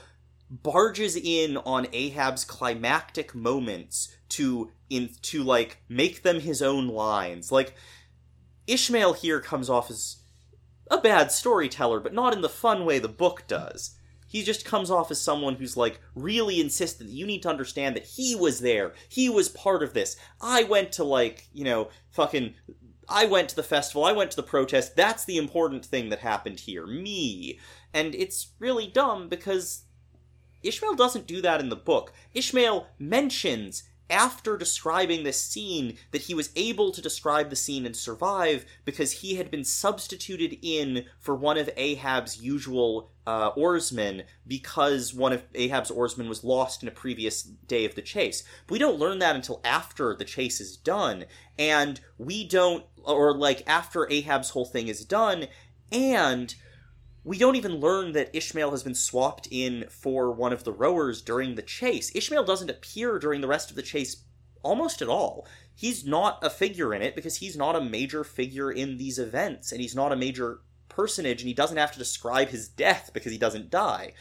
barges 0.51 1.17
in 1.17 1.57
on 1.59 1.87
Ahab's 1.93 2.45
climactic 2.45 3.35
moments 3.35 4.15
to 4.31 4.71
in 4.89 5.11
to 5.23 5.43
like 5.43 5.83
make 5.89 6.23
them 6.23 6.41
his 6.41 6.63
own 6.63 6.89
lines. 6.89 7.51
Like, 7.51 7.75
Ishmael 8.67 9.15
here 9.15 9.41
comes 9.41 9.69
off 9.71 9.91
as 9.91 10.23
a 10.91 10.99
bad 10.99 11.33
storyteller, 11.33 12.01
but 12.01 12.15
not 12.15 12.33
in 12.33 12.43
the 12.43 12.49
fun 12.49 12.85
way 12.85 12.99
the 12.99 13.09
book 13.09 13.45
does. 13.47 13.97
He 14.29 14.43
just 14.43 14.65
comes 14.65 14.91
off 14.91 15.11
as 15.11 15.21
someone 15.21 15.55
who's 15.55 15.77
like 15.77 16.01
really 16.15 16.61
insistent 16.61 17.09
that 17.09 17.17
you 17.17 17.27
need 17.27 17.43
to 17.43 17.49
understand 17.49 17.97
that 17.97 18.05
he 18.05 18.35
was 18.35 18.61
there. 18.61 18.93
He 19.09 19.29
was 19.29 19.49
part 19.49 19.83
of 19.83 19.95
this. 19.95 20.17
I 20.41 20.65
went 20.65 20.93
to 20.93 21.05
like, 21.05 21.49
you 21.53 21.65
know, 21.65 21.91
fucking 22.11 22.55
I 23.09 23.27
went 23.27 23.49
to 23.51 23.57
the 23.57 23.63
festival, 23.63 24.05
I 24.05 24.13
went 24.13 24.33
to 24.33 24.37
the 24.37 24.43
protest. 24.43 24.97
That's 24.97 25.25
the 25.25 25.37
important 25.37 25.85
thing 25.85 26.09
that 26.11 26.19
happened 26.19 26.61
here. 26.61 26.87
Me. 26.87 27.61
And 27.95 28.15
it's 28.15 28.53
really 28.59 28.89
dumb 28.89 29.29
because 29.29 29.85
Ishmael 30.69 30.95
doesn't 30.95 31.27
do 31.27 31.41
that 31.43 31.61
in 31.61 31.69
the 31.69 31.77
book. 31.77 32.13
Ishmael 32.35 32.87
mentions 32.99 33.85
after 34.09 34.57
describing 34.57 35.25
this 35.25 35.41
scene 35.41 35.97
that 36.13 36.23
he 36.23 36.35
was 36.35 36.51
able 36.55 36.93
to 36.93 37.03
describe 37.03 37.51
the 37.51 37.57
scene 37.57 37.85
and 37.85 37.97
survive 37.97 38.65
because 38.85 39.13
he 39.13 39.35
had 39.35 39.51
been 39.51 39.65
substituted 39.65 40.57
in 40.63 41.05
for 41.19 41.35
one 41.35 41.59
of 41.59 41.71
Ahab's 41.77 42.41
usual 42.41 43.11
uh, 43.27 43.51
oarsmen 43.57 44.23
because 44.47 45.13
one 45.13 45.33
of 45.33 45.43
Ahab's 45.55 45.91
oarsmen 45.91 46.29
was 46.29 46.45
lost 46.45 46.83
in 46.83 46.89
a 46.89 46.93
previous 46.93 47.43
day 47.43 47.85
of 47.85 47.97
the 47.97 48.03
chase. 48.03 48.45
But 48.67 48.75
we 48.75 48.79
don't 48.79 48.99
learn 48.99 49.19
that 49.19 49.35
until 49.35 49.61
after 49.65 50.15
the 50.15 50.25
chase 50.25 50.61
is 50.61 50.77
done, 50.77 51.25
and 51.59 52.01
we 52.19 52.47
don't, 52.47 52.85
or 53.03 53.35
like 53.35 53.65
after 53.67 54.11
Ahab's 54.11 54.51
whole 54.51 54.67
thing 54.67 54.87
is 54.87 55.05
done, 55.05 55.49
and 55.91 56.55
we 57.27 57.39
don't 57.39 57.57
even 57.57 57.81
learn 57.81 58.13
that 58.13 58.31
Ishmael 58.33 58.71
has 58.71 58.85
been 58.85 58.95
swapped 58.95 59.49
in 59.51 59.87
for 59.91 60.31
one 60.31 60.53
of 60.53 60.63
the 60.63 60.73
rowers 60.73 61.21
during 61.21 61.57
the 61.57 61.63
chase. 61.63 62.15
Ishmael 62.15 62.45
doesn't 62.45 62.71
appear 62.71 63.19
during 63.19 63.41
the 63.41 63.49
rest 63.49 63.69
of 63.69 63.75
the 63.75 63.83
chase 63.83 64.23
almost 64.63 65.03
at 65.03 65.09
all. 65.09 65.45
He's 65.75 66.07
not 66.07 66.39
a 66.41 66.49
figure 66.49 66.95
in 66.95 67.03
it 67.03 67.17
because 67.17 67.39
he's 67.39 67.57
not 67.57 67.75
a 67.75 67.81
major 67.81 68.23
figure 68.23 68.71
in 68.71 68.97
these 68.97 69.19
events, 69.19 69.73
and 69.73 69.81
he's 69.81 69.95
not 69.95 70.13
a 70.13 70.17
major 70.17 70.61
personage, 70.89 71.43
and 71.43 71.49
he 71.49 71.55
doesn't 71.55 71.77
have 71.77 71.91
to 71.91 71.99
describe 71.99 72.51
his 72.51 72.69
death 72.69 73.11
because 73.13 73.33
he 73.33 73.39
doesn't 73.39 73.71
die. 73.71 74.13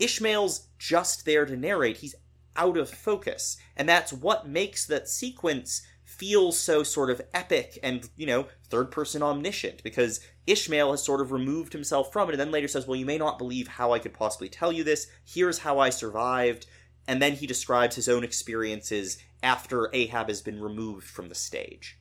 Ishmael's 0.00 0.66
just 0.80 1.24
there 1.24 1.46
to 1.46 1.56
narrate. 1.56 1.98
He's 1.98 2.16
out 2.56 2.76
of 2.76 2.90
focus. 2.90 3.56
And 3.76 3.88
that's 3.88 4.12
what 4.12 4.48
makes 4.48 4.84
that 4.86 5.08
sequence 5.08 5.82
feel 6.22 6.52
so 6.52 6.84
sort 6.84 7.10
of 7.10 7.20
epic 7.34 7.80
and, 7.82 8.08
you 8.16 8.24
know, 8.24 8.46
third 8.68 8.92
person 8.92 9.24
omniscient 9.24 9.82
because 9.82 10.20
Ishmael 10.46 10.92
has 10.92 11.02
sort 11.02 11.20
of 11.20 11.32
removed 11.32 11.72
himself 11.72 12.12
from 12.12 12.28
it 12.28 12.32
and 12.32 12.40
then 12.40 12.52
later 12.52 12.68
says, 12.68 12.86
Well, 12.86 12.94
you 12.94 13.04
may 13.04 13.18
not 13.18 13.38
believe 13.38 13.66
how 13.66 13.92
I 13.92 13.98
could 13.98 14.14
possibly 14.14 14.48
tell 14.48 14.70
you 14.70 14.84
this. 14.84 15.08
Here's 15.24 15.58
how 15.58 15.80
I 15.80 15.90
survived. 15.90 16.66
And 17.08 17.20
then 17.20 17.32
he 17.32 17.48
describes 17.48 17.96
his 17.96 18.08
own 18.08 18.22
experiences 18.22 19.18
after 19.42 19.90
Ahab 19.92 20.28
has 20.28 20.42
been 20.42 20.62
removed 20.62 21.08
from 21.08 21.28
the 21.28 21.34
stage. 21.34 21.98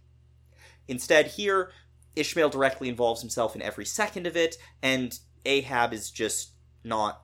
Instead, 0.88 1.26
here, 1.26 1.72
Ishmael 2.16 2.50
directly 2.50 2.90
involves 2.90 3.22
himself 3.22 3.56
in 3.56 3.64
every 3.64 3.86
second 3.86 4.28
of 4.28 4.38
it, 4.38 4.56
and 4.84 5.18
Ahab 5.46 5.94
is 5.94 6.12
just 6.12 6.52
not 6.84 7.24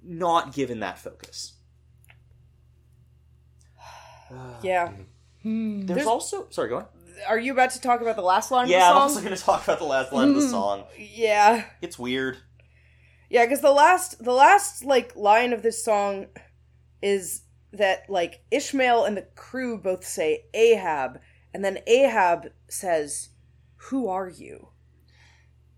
not 0.00 0.54
given 0.54 0.78
that 0.78 0.98
focus. 0.98 1.54
Yeah. 4.62 4.92
Hmm. 5.42 5.86
There's, 5.86 5.96
There's- 5.98 6.06
also 6.06 6.48
sorry, 6.50 6.68
go 6.68 6.78
on. 6.78 6.86
Are 7.28 7.38
you 7.38 7.52
about 7.52 7.70
to 7.72 7.80
talk 7.80 8.00
about 8.00 8.16
the 8.16 8.22
last 8.22 8.50
line 8.50 8.68
Yeah, 8.68 8.76
of 8.76 8.80
the 8.80 8.84
song? 8.84 8.88
Yeah, 8.88 8.96
I'm 8.96 9.02
also 9.02 9.20
going 9.20 9.36
to 9.36 9.42
talk 9.42 9.62
about 9.64 9.78
the 9.78 9.84
last 9.84 10.12
line 10.12 10.30
of 10.30 10.34
the 10.34 10.48
song. 10.48 10.84
Yeah. 10.98 11.64
It's 11.82 11.98
weird. 11.98 12.38
Yeah, 13.28 13.44
because 13.44 13.60
the 13.60 13.70
last 13.70 14.22
the 14.24 14.32
last 14.32 14.84
like 14.84 15.14
line 15.14 15.52
of 15.52 15.62
this 15.62 15.84
song 15.84 16.26
is 17.02 17.42
that 17.72 18.08
like 18.08 18.42
Ishmael 18.50 19.04
and 19.04 19.16
the 19.16 19.26
crew 19.34 19.78
both 19.78 20.04
say 20.04 20.46
Ahab, 20.54 21.20
and 21.54 21.64
then 21.64 21.78
Ahab 21.86 22.48
says, 22.68 23.28
"Who 23.88 24.08
are 24.08 24.28
you?" 24.28 24.68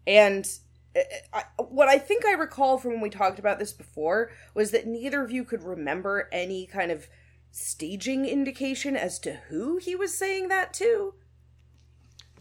And 0.06 0.48
uh, 0.96 1.00
I, 1.32 1.44
what 1.62 1.88
I 1.88 1.98
think 1.98 2.24
I 2.24 2.32
recall 2.32 2.78
from 2.78 2.92
when 2.92 3.00
we 3.00 3.10
talked 3.10 3.38
about 3.38 3.58
this 3.58 3.72
before 3.72 4.30
was 4.54 4.70
that 4.72 4.86
neither 4.86 5.22
of 5.22 5.30
you 5.30 5.44
could 5.44 5.62
remember 5.62 6.28
any 6.32 6.66
kind 6.66 6.90
of 6.90 7.08
staging 7.54 8.26
indication 8.26 8.96
as 8.96 9.18
to 9.20 9.34
who 9.48 9.76
he 9.78 9.94
was 9.94 10.16
saying 10.16 10.48
that 10.48 10.74
to. 10.74 11.14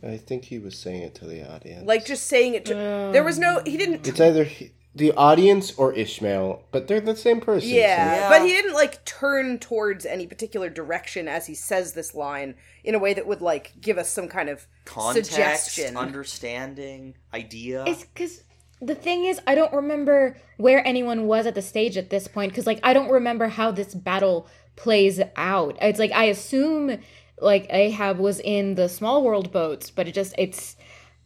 I 0.02 0.18
think 0.18 0.46
he 0.46 0.60
was 0.60 0.78
saying 0.78 1.04
it 1.04 1.16
to 1.16 1.26
the 1.26 1.50
audience. 1.50 1.86
Like 1.88 2.06
just 2.06 2.26
saying 2.28 2.56
it 2.56 2.66
to. 2.66 2.74
There 2.74 3.24
was 3.24 3.40
no. 3.40 3.62
He 3.66 3.78
didn't. 3.78 4.06
it's 4.08 4.20
either 4.20 4.44
he, 4.44 4.72
the 4.96 5.14
audience 5.14 5.74
or 5.78 5.94
Ishmael, 5.94 6.64
but 6.72 6.88
they're 6.88 7.00
the 7.00 7.16
same 7.16 7.40
person. 7.40 7.70
so- 7.70 7.76
Yeah, 7.76 8.16
Yeah. 8.16 8.30
but 8.30 8.42
he 8.42 8.50
didn't 8.50 8.74
like 8.74 9.06
turn 9.06 9.60
towards 9.60 10.06
any 10.06 10.28
particular 10.28 10.70
direction 10.70 11.28
as 11.28 11.46
he 11.46 11.56
says 11.56 11.94
this 11.94 12.14
line 12.14 12.56
in 12.84 12.96
a 12.96 13.00
way 13.00 13.14
that 13.14 13.26
would 13.26 13.42
like 13.42 13.74
give 13.80 13.98
us 13.98 14.10
some 14.10 14.28
kind 14.28 14.50
of 14.50 14.68
Context, 14.84 15.30
suggestion. 15.32 15.96
understanding, 15.96 17.16
idea. 17.34 17.86
It's 17.88 18.04
because 18.04 18.44
the 18.82 18.96
thing 18.96 19.24
is, 19.24 19.40
I 19.48 19.56
don't 19.56 19.72
remember 19.74 20.36
where 20.58 20.86
anyone 20.86 21.28
was 21.28 21.46
at 21.48 21.56
the 21.56 21.62
stage 21.62 21.96
at 21.98 22.10
this 22.10 22.28
point. 22.28 22.52
Because 22.52 22.68
like, 22.68 22.82
I 22.84 22.92
don't 22.94 23.10
remember 23.10 23.48
how 23.48 23.72
this 23.72 23.94
battle 23.96 24.48
plays 24.76 25.20
out. 25.36 25.78
It's 25.82 26.00
like 26.00 26.12
I 26.12 26.26
assume 26.26 26.98
like 27.42 27.68
Ahab 27.70 28.20
was 28.20 28.40
in 28.40 28.76
the 28.76 28.88
small 28.90 29.24
world 29.24 29.52
boats, 29.52 29.90
but 29.90 30.08
it 30.08 30.14
just 30.14 30.34
it's 30.38 30.76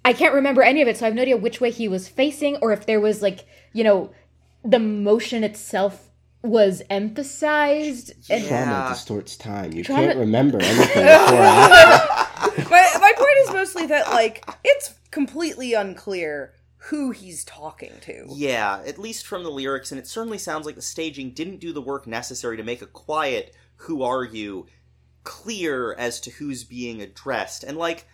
I 0.05 0.13
can't 0.13 0.33
remember 0.33 0.61
any 0.63 0.81
of 0.81 0.87
it, 0.87 0.97
so 0.97 1.05
I 1.05 1.09
have 1.09 1.15
no 1.15 1.21
idea 1.21 1.37
which 1.37 1.59
way 1.61 1.69
he 1.71 1.87
was 1.87 2.07
facing 2.07 2.55
or 2.57 2.71
if 2.71 2.85
there 2.85 2.99
was 2.99 3.21
like 3.21 3.45
you 3.73 3.83
know 3.83 4.11
the 4.63 4.79
motion 4.79 5.43
itself 5.43 6.03
was 6.43 6.81
emphasized 6.89 8.11
and 8.29 8.45
Trauma 8.45 8.71
Yeah. 8.71 8.89
distorts 8.89 9.35
time. 9.37 9.73
You 9.73 9.83
Trauma- 9.83 10.07
can't 10.07 10.19
remember 10.19 10.59
anything 10.61 11.03
before 11.05 11.37
my 11.37 12.65
my 12.99 13.13
point 13.15 13.37
is 13.47 13.53
mostly 13.53 13.85
that 13.87 14.09
like 14.11 14.45
it's 14.63 14.93
completely 15.11 15.73
unclear 15.73 16.53
who 16.89 17.11
he's 17.11 17.43
talking 17.43 17.91
to. 18.01 18.25
Yeah, 18.29 18.81
at 18.85 18.97
least 18.97 19.27
from 19.27 19.43
the 19.43 19.51
lyrics, 19.51 19.91
and 19.91 19.99
it 19.99 20.07
certainly 20.07 20.37
sounds 20.37 20.65
like 20.65 20.75
the 20.75 20.81
staging 20.81 21.31
didn't 21.31 21.59
do 21.59 21.73
the 21.73 21.81
work 21.81 22.07
necessary 22.07 22.55
to 22.55 22.63
make 22.63 22.81
a 22.81 22.87
quiet 22.87 23.53
"Who 23.77 24.03
are 24.03 24.23
you?" 24.23 24.67
clear 25.23 25.93
as 25.93 26.21
to 26.21 26.31
who's 26.31 26.63
being 26.63 27.01
addressed. 27.01 27.65
And 27.65 27.77
like, 27.77 28.07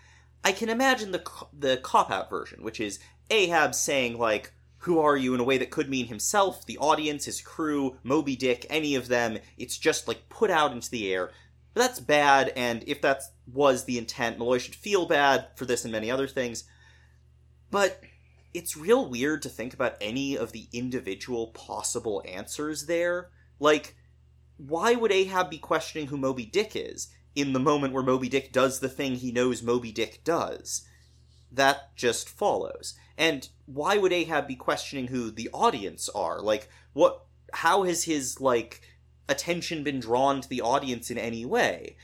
I 0.44 0.52
can 0.52 0.70
imagine 0.70 1.12
the 1.12 1.24
the 1.58 1.78
cop 1.78 2.10
out 2.10 2.30
version, 2.30 2.64
which 2.64 2.80
is 2.80 3.00
Ahab 3.30 3.76
saying 3.76 4.18
like, 4.18 4.54
"Who 4.80 5.00
are 5.00 5.18
you?" 5.18 5.36
in 5.36 5.40
a 5.40 5.46
way 5.46 5.60
that 5.60 5.70
could 5.70 5.90
mean 5.90 6.08
himself, 6.08 6.66
the 6.66 6.80
audience, 6.80 7.26
his 7.26 7.42
crew, 7.42 7.98
Moby 8.02 8.36
Dick, 8.36 8.66
any 8.72 8.96
of 8.96 9.08
them. 9.08 9.38
It's 9.56 9.78
just 9.78 10.08
like 10.08 10.30
put 10.30 10.50
out 10.50 10.72
into 10.72 10.90
the 10.90 11.14
air. 11.14 11.32
But 11.76 11.82
that's 11.82 12.00
bad, 12.00 12.52
and 12.56 12.84
if 12.88 13.02
that 13.02 13.22
was 13.46 13.86
the 13.86 14.00
intent, 14.00 14.40
Malloy 14.40 14.58
should 14.58 14.76
feel 14.76 15.06
bad 15.06 15.48
for 15.56 15.66
this 15.66 15.84
and 15.84 15.92
many 15.92 16.10
other 16.10 16.28
things. 16.28 16.64
But 17.72 18.02
it's 18.54 18.78
real 18.78 19.10
weird 19.10 19.42
to 19.42 19.50
think 19.50 19.74
about 19.74 19.98
any 20.00 20.38
of 20.38 20.52
the 20.52 20.68
individual 20.72 21.48
possible 21.48 22.24
answers 22.28 22.86
there. 22.86 23.30
Like, 23.60 23.96
why 24.58 24.94
would 24.94 25.12
Ahab 25.12 25.50
be 25.50 25.58
questioning 25.58 26.08
who 26.08 26.18
Moby 26.18 26.46
Dick 26.46 26.76
is 26.76 27.10
in 27.36 27.54
the 27.54 27.60
moment 27.60 27.94
where 27.94 28.04
Moby 28.04 28.30
Dick 28.30 28.52
does 28.52 28.80
the 28.80 28.90
thing 28.90 29.16
he 29.16 29.32
knows 29.32 29.64
Moby 29.64 29.92
Dick 29.92 30.24
does? 30.24 30.88
That 31.52 31.96
just 31.96 32.30
follows. 32.30 32.94
And 33.18 33.50
why 33.66 33.98
would 33.98 34.14
Ahab 34.14 34.48
be 34.48 34.56
questioning 34.56 35.08
who 35.08 35.32
the 35.32 35.50
audience 35.54 36.10
are? 36.10 36.42
Like, 36.42 36.70
what? 36.94 37.22
How 37.54 37.84
has 37.84 38.06
his 38.06 38.42
like 38.42 38.82
attention 39.30 39.84
been 39.84 40.00
drawn 40.00 40.42
to 40.42 40.50
the 40.50 40.62
audience 40.62 41.12
in 41.12 41.18
any 41.18 41.46
way? 41.46 41.98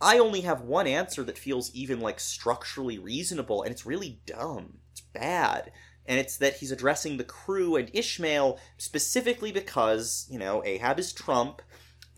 I 0.00 0.18
only 0.18 0.42
have 0.42 0.60
one 0.60 0.86
answer 0.86 1.24
that 1.24 1.38
feels 1.38 1.72
even 1.72 2.00
like 2.00 2.20
structurally 2.20 2.98
reasonable, 2.98 3.62
and 3.62 3.72
it's 3.72 3.86
really 3.86 4.20
dumb. 4.26 4.78
Bad. 5.14 5.72
And 6.06 6.18
it's 6.18 6.36
that 6.36 6.56
he's 6.56 6.72
addressing 6.72 7.16
the 7.16 7.24
crew 7.24 7.76
and 7.76 7.90
Ishmael 7.94 8.58
specifically 8.76 9.52
because, 9.52 10.26
you 10.30 10.38
know, 10.38 10.62
Ahab 10.64 10.98
is 10.98 11.12
Trump, 11.12 11.62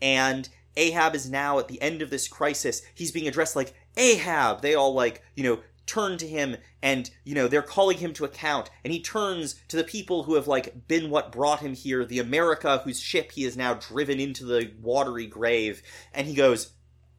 and 0.01 0.49
Ahab 0.75 1.15
is 1.15 1.29
now 1.29 1.57
at 1.57 1.67
the 1.67 1.81
end 1.81 2.01
of 2.01 2.09
this 2.09 2.27
crisis. 2.27 2.81
He's 2.93 3.11
being 3.11 3.27
addressed 3.27 3.55
like 3.55 3.73
Ahab. 3.95 4.61
They 4.61 4.75
all 4.75 4.93
like, 4.93 5.23
you 5.35 5.43
know, 5.43 5.59
turn 5.87 6.17
to 6.17 6.27
him 6.27 6.57
and, 6.83 7.09
you 7.23 7.33
know, 7.33 7.47
they're 7.47 7.61
calling 7.61 7.97
him 7.97 8.13
to 8.13 8.25
account. 8.25 8.69
And 8.83 8.93
he 8.93 9.01
turns 9.01 9.55
to 9.69 9.77
the 9.77 9.83
people 9.83 10.23
who 10.23 10.35
have 10.35 10.47
like 10.47 10.87
been 10.87 11.09
what 11.09 11.31
brought 11.31 11.61
him 11.61 11.73
here, 11.73 12.05
the 12.05 12.19
America 12.19 12.79
whose 12.83 12.99
ship 12.99 13.31
he 13.31 13.43
has 13.43 13.57
now 13.57 13.73
driven 13.73 14.19
into 14.19 14.45
the 14.45 14.71
watery 14.81 15.25
grave. 15.25 15.81
And 16.13 16.27
he 16.27 16.35
goes, 16.35 16.73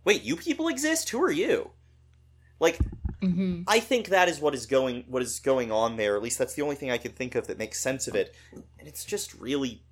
Wait, 0.04 0.22
you 0.22 0.36
people 0.36 0.68
exist? 0.68 1.10
Who 1.10 1.22
are 1.22 1.30
you? 1.30 1.72
Like, 2.60 2.78
Mhm. 3.22 3.64
I 3.66 3.80
think 3.80 4.08
that 4.08 4.28
is 4.28 4.38
what 4.40 4.54
is 4.54 4.66
going 4.66 5.04
what 5.08 5.22
is 5.22 5.40
going 5.40 5.72
on 5.72 5.96
there. 5.96 6.14
At 6.16 6.22
least 6.22 6.38
that's 6.38 6.54
the 6.54 6.62
only 6.62 6.76
thing 6.76 6.90
I 6.90 6.98
can 6.98 7.12
think 7.12 7.34
of 7.34 7.46
that 7.48 7.58
makes 7.58 7.80
sense 7.80 8.06
of 8.06 8.14
it. 8.14 8.34
And 8.52 8.86
it's 8.86 9.04
just 9.04 9.34
really 9.34 9.82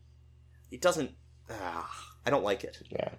it 0.70 0.80
doesn't 0.80 1.10
ah, 1.50 2.12
I 2.24 2.30
don't 2.30 2.44
like 2.44 2.62
it. 2.64 2.78
Yeah. 2.90 3.10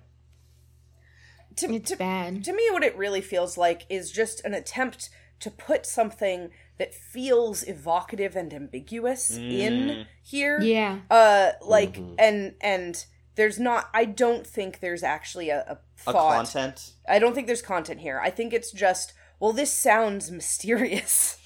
To, 1.57 1.73
it's 1.73 1.89
to, 1.91 1.97
bad. 1.97 2.43
to 2.43 2.53
me, 2.53 2.67
what 2.71 2.83
it 2.83 2.95
really 2.95 3.21
feels 3.21 3.57
like 3.57 3.85
is 3.89 4.11
just 4.11 4.43
an 4.45 4.53
attempt 4.53 5.09
to 5.39 5.49
put 5.49 5.85
something 5.85 6.49
that 6.77 6.93
feels 6.93 7.63
evocative 7.63 8.35
and 8.35 8.53
ambiguous 8.53 9.31
in 9.31 9.73
Mm. 9.89 10.05
here. 10.23 10.59
Yeah. 10.61 10.99
Uh, 11.09 11.51
like 11.61 11.93
Mhm. 11.95 12.15
and 12.19 12.55
and 12.61 13.05
there's 13.35 13.59
not. 13.59 13.89
I 13.93 14.05
don't 14.05 14.45
think 14.45 14.79
there's 14.79 15.03
actually 15.03 15.49
a, 15.49 15.59
a 15.67 15.71
A 16.07 16.11
thought. 16.13 16.35
content. 16.35 16.93
I 17.07 17.19
don't 17.19 17.33
think 17.33 17.47
there's 17.47 17.61
content 17.61 18.01
here. 18.01 18.19
I 18.23 18.29
think 18.29 18.53
it's 18.53 18.71
just 18.71 19.13
well, 19.39 19.53
this 19.53 19.71
sounds 19.73 20.31
mysterious. 20.39 21.37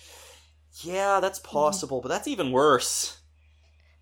Yeah, 0.81 1.19
that's 1.21 1.39
possible, 1.39 2.01
but 2.01 2.09
that's 2.09 2.27
even 2.27 2.51
worse. 2.51 3.19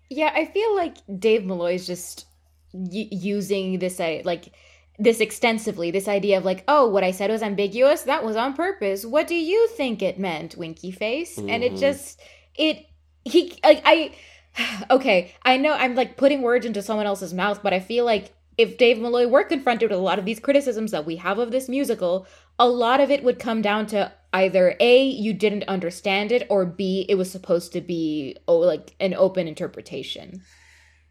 Yeah, 0.08 0.32
I 0.34 0.44
feel 0.46 0.74
like 0.74 0.96
Dave 1.18 1.44
Malloy 1.44 1.74
is 1.74 1.86
just 1.86 2.26
y- 2.72 3.08
using 3.10 3.78
this 3.78 4.00
uh, 4.00 4.20
like 4.24 4.52
this 4.98 5.20
extensively. 5.20 5.90
This 5.90 6.08
idea 6.08 6.38
of 6.38 6.44
like, 6.44 6.64
oh, 6.68 6.88
what 6.88 7.04
I 7.04 7.12
said 7.12 7.30
was 7.30 7.42
ambiguous. 7.42 8.02
That 8.02 8.24
was 8.24 8.36
on 8.36 8.54
purpose. 8.54 9.04
What 9.06 9.26
do 9.28 9.34
you 9.34 9.68
think 9.68 10.02
it 10.02 10.18
meant, 10.18 10.56
Winky 10.56 10.90
Face? 10.90 11.42
And 11.48 11.62
it 11.62 11.76
Mhm. 11.76 11.78
just 11.78 12.20
it 12.54 12.86
he 13.24 13.58
like 13.62 13.82
I 13.84 14.14
okay. 14.90 15.32
I 15.44 15.56
know 15.56 15.72
I'm 15.74 15.94
like 15.94 16.16
putting 16.16 16.42
words 16.42 16.66
into 16.66 16.82
someone 16.82 17.06
else's 17.06 17.32
mouth, 17.34 17.62
but 17.62 17.72
I 17.72 17.80
feel 17.80 18.04
like 18.04 18.32
if 18.58 18.76
Dave 18.76 18.98
Malloy 18.98 19.26
were 19.28 19.44
confronted 19.44 19.90
with 19.90 19.98
a 19.98 20.02
lot 20.02 20.18
of 20.18 20.24
these 20.24 20.40
criticisms 20.40 20.90
that 20.90 21.06
we 21.06 21.16
have 21.16 21.38
of 21.38 21.50
this 21.50 21.68
musical, 21.68 22.26
a 22.60 22.68
lot 22.68 23.00
of 23.00 23.10
it 23.10 23.24
would 23.24 23.38
come 23.38 23.62
down 23.62 23.86
to 23.86 24.12
either 24.34 24.76
A, 24.78 25.02
you 25.02 25.32
didn't 25.32 25.64
understand 25.64 26.30
it, 26.30 26.46
or 26.50 26.64
B, 26.64 27.06
it 27.08 27.16
was 27.16 27.30
supposed 27.32 27.72
to 27.72 27.80
be 27.80 28.36
oh 28.46 28.58
like 28.58 28.94
an 29.00 29.14
open 29.14 29.48
interpretation. 29.48 30.42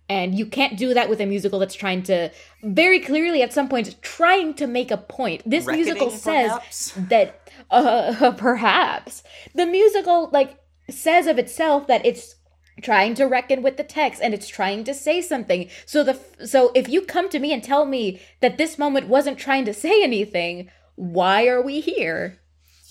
And 0.07 0.37
you 0.37 0.45
can't 0.45 0.77
do 0.77 0.93
that 0.93 1.09
with 1.09 1.21
a 1.21 1.25
musical 1.25 1.59
that's 1.59 1.75
trying 1.75 2.03
to 2.03 2.31
very 2.63 2.99
clearly 2.99 3.41
at 3.41 3.53
some 3.53 3.67
point 3.67 4.01
trying 4.01 4.53
to 4.55 4.67
make 4.67 4.91
a 4.91 4.97
point. 4.97 5.43
This 5.45 5.65
musical 5.65 6.09
says 6.11 6.51
perhaps? 6.51 6.93
that 7.09 7.51
uh 7.69 8.31
perhaps 8.37 9.23
the 9.53 9.65
musical 9.65 10.29
like 10.31 10.59
says 10.89 11.27
of 11.27 11.37
itself 11.37 11.87
that 11.87 12.05
it's 12.05 12.35
trying 12.81 13.13
to 13.13 13.25
reckon 13.25 13.61
with 13.61 13.77
the 13.77 13.83
text 13.83 14.21
and 14.23 14.33
it's 14.33 14.47
trying 14.47 14.83
to 14.85 14.93
say 14.93 15.21
something 15.21 15.69
so 15.85 16.01
the 16.01 16.17
so 16.45 16.71
if 16.73 16.87
you 16.87 17.01
come 17.01 17.29
to 17.29 17.37
me 17.37 17.51
and 17.51 17.61
tell 17.61 17.85
me 17.85 18.21
that 18.39 18.57
this 18.57 18.79
moment 18.79 19.07
wasn't 19.07 19.37
trying 19.37 19.65
to 19.65 19.73
say 19.73 20.01
anything 20.01 20.69
why 20.99 21.47
are 21.47 21.61
we 21.61 21.79
here 21.79 22.39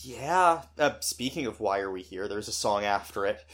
Yeah. 0.03 0.63
Uh, 0.79 0.93
speaking 1.01 1.45
of 1.47 1.61
why 1.61 1.81
are 1.81 1.91
we 1.91 2.01
here, 2.03 2.27
there's 2.27 2.49
a 2.49 2.53
song 2.53 2.85
after 2.85 3.27
it. 3.27 3.45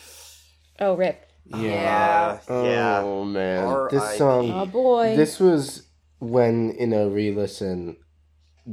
oh 0.79 0.95
rip 0.95 1.27
Yeah. 1.45 2.39
yeah. 2.49 3.01
Oh 3.03 3.25
man, 3.25 3.65
R.I.P. 3.67 3.97
this 3.97 4.19
song. 4.19 4.51
oh 4.53 4.67
boy 4.67 5.17
This 5.17 5.41
was 5.41 5.89
when 6.21 6.71
in 6.71 6.93
a 6.93 7.09
re-listen, 7.09 7.97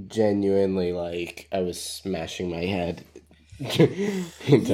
genuinely 0.08 0.94
like 0.94 1.48
I 1.52 1.62
was 1.62 1.82
smashing 1.82 2.50
my 2.50 2.66
head 2.66 3.04
into 3.60 3.88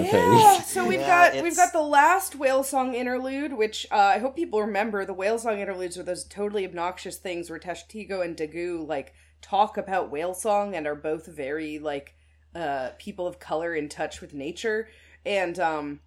Yeah. 0.01 0.57
things. 0.57 0.65
So 0.67 0.85
we've 0.87 0.99
Yeah, 0.99 1.33
got 1.33 1.43
we've 1.43 1.55
got 1.55 1.73
the 1.73 1.81
last 1.81 2.35
whale 2.35 2.63
song 2.63 2.93
interlude, 2.93 3.53
which 3.53 3.87
uh, 3.91 3.95
I 3.95 4.19
hope 4.19 4.35
people 4.35 4.61
remember. 4.61 5.05
The 5.05 5.13
whale 5.13 5.39
song 5.39 5.59
interludes 5.59 5.97
are 5.97 6.03
those 6.03 6.23
totally 6.25 6.65
obnoxious 6.65 7.17
things 7.17 7.49
where 7.49 7.59
Tashtego 7.59 8.23
and 8.23 8.35
Daggoo 8.37 8.85
like 8.87 9.13
talk 9.49 9.77
about 9.77 10.11
whale 10.11 10.33
song 10.33 10.75
and 10.75 10.87
are 10.87 10.95
both 10.95 11.25
very 11.27 11.79
like 11.79 12.15
uh, 12.55 12.89
people 12.97 13.27
of 13.27 13.39
color 13.39 13.75
in 13.75 13.89
touch 13.89 14.21
with 14.21 14.33
nature, 14.33 14.89
and 15.25 15.59
um, 15.59 15.99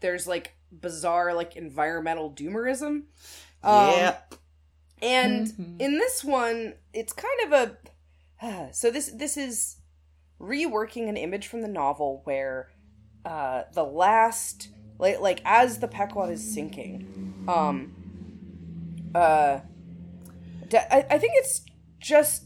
there's 0.00 0.26
like 0.26 0.54
bizarre 0.70 1.34
like 1.34 1.56
environmental 1.56 2.30
doomerism. 2.30 3.02
Um, 3.62 3.98
yeah. 3.98 4.16
and 5.02 5.46
Mhm. 5.46 5.80
in 5.80 5.98
this 5.98 6.24
one, 6.24 6.74
it's 6.92 7.12
kind 7.12 7.40
of 7.46 7.52
a 7.52 8.46
uh, 8.46 8.70
so 8.72 8.90
this 8.90 9.10
this 9.14 9.36
is 9.36 9.76
reworking 10.40 11.08
an 11.08 11.16
image 11.16 11.48
from 11.48 11.62
the 11.62 11.68
novel 11.68 12.20
where 12.24 12.70
uh, 13.24 13.64
the 13.72 13.84
last 13.84 14.68
like 14.98 15.20
like 15.20 15.40
as 15.44 15.78
the 15.78 15.88
Pequod 15.88 16.30
is 16.30 16.42
sinking, 16.42 17.04
um, 17.48 17.92
uh, 19.14 19.60
I, 20.72 21.06
I 21.10 21.18
think 21.18 21.32
it's 21.36 21.62
just 22.00 22.44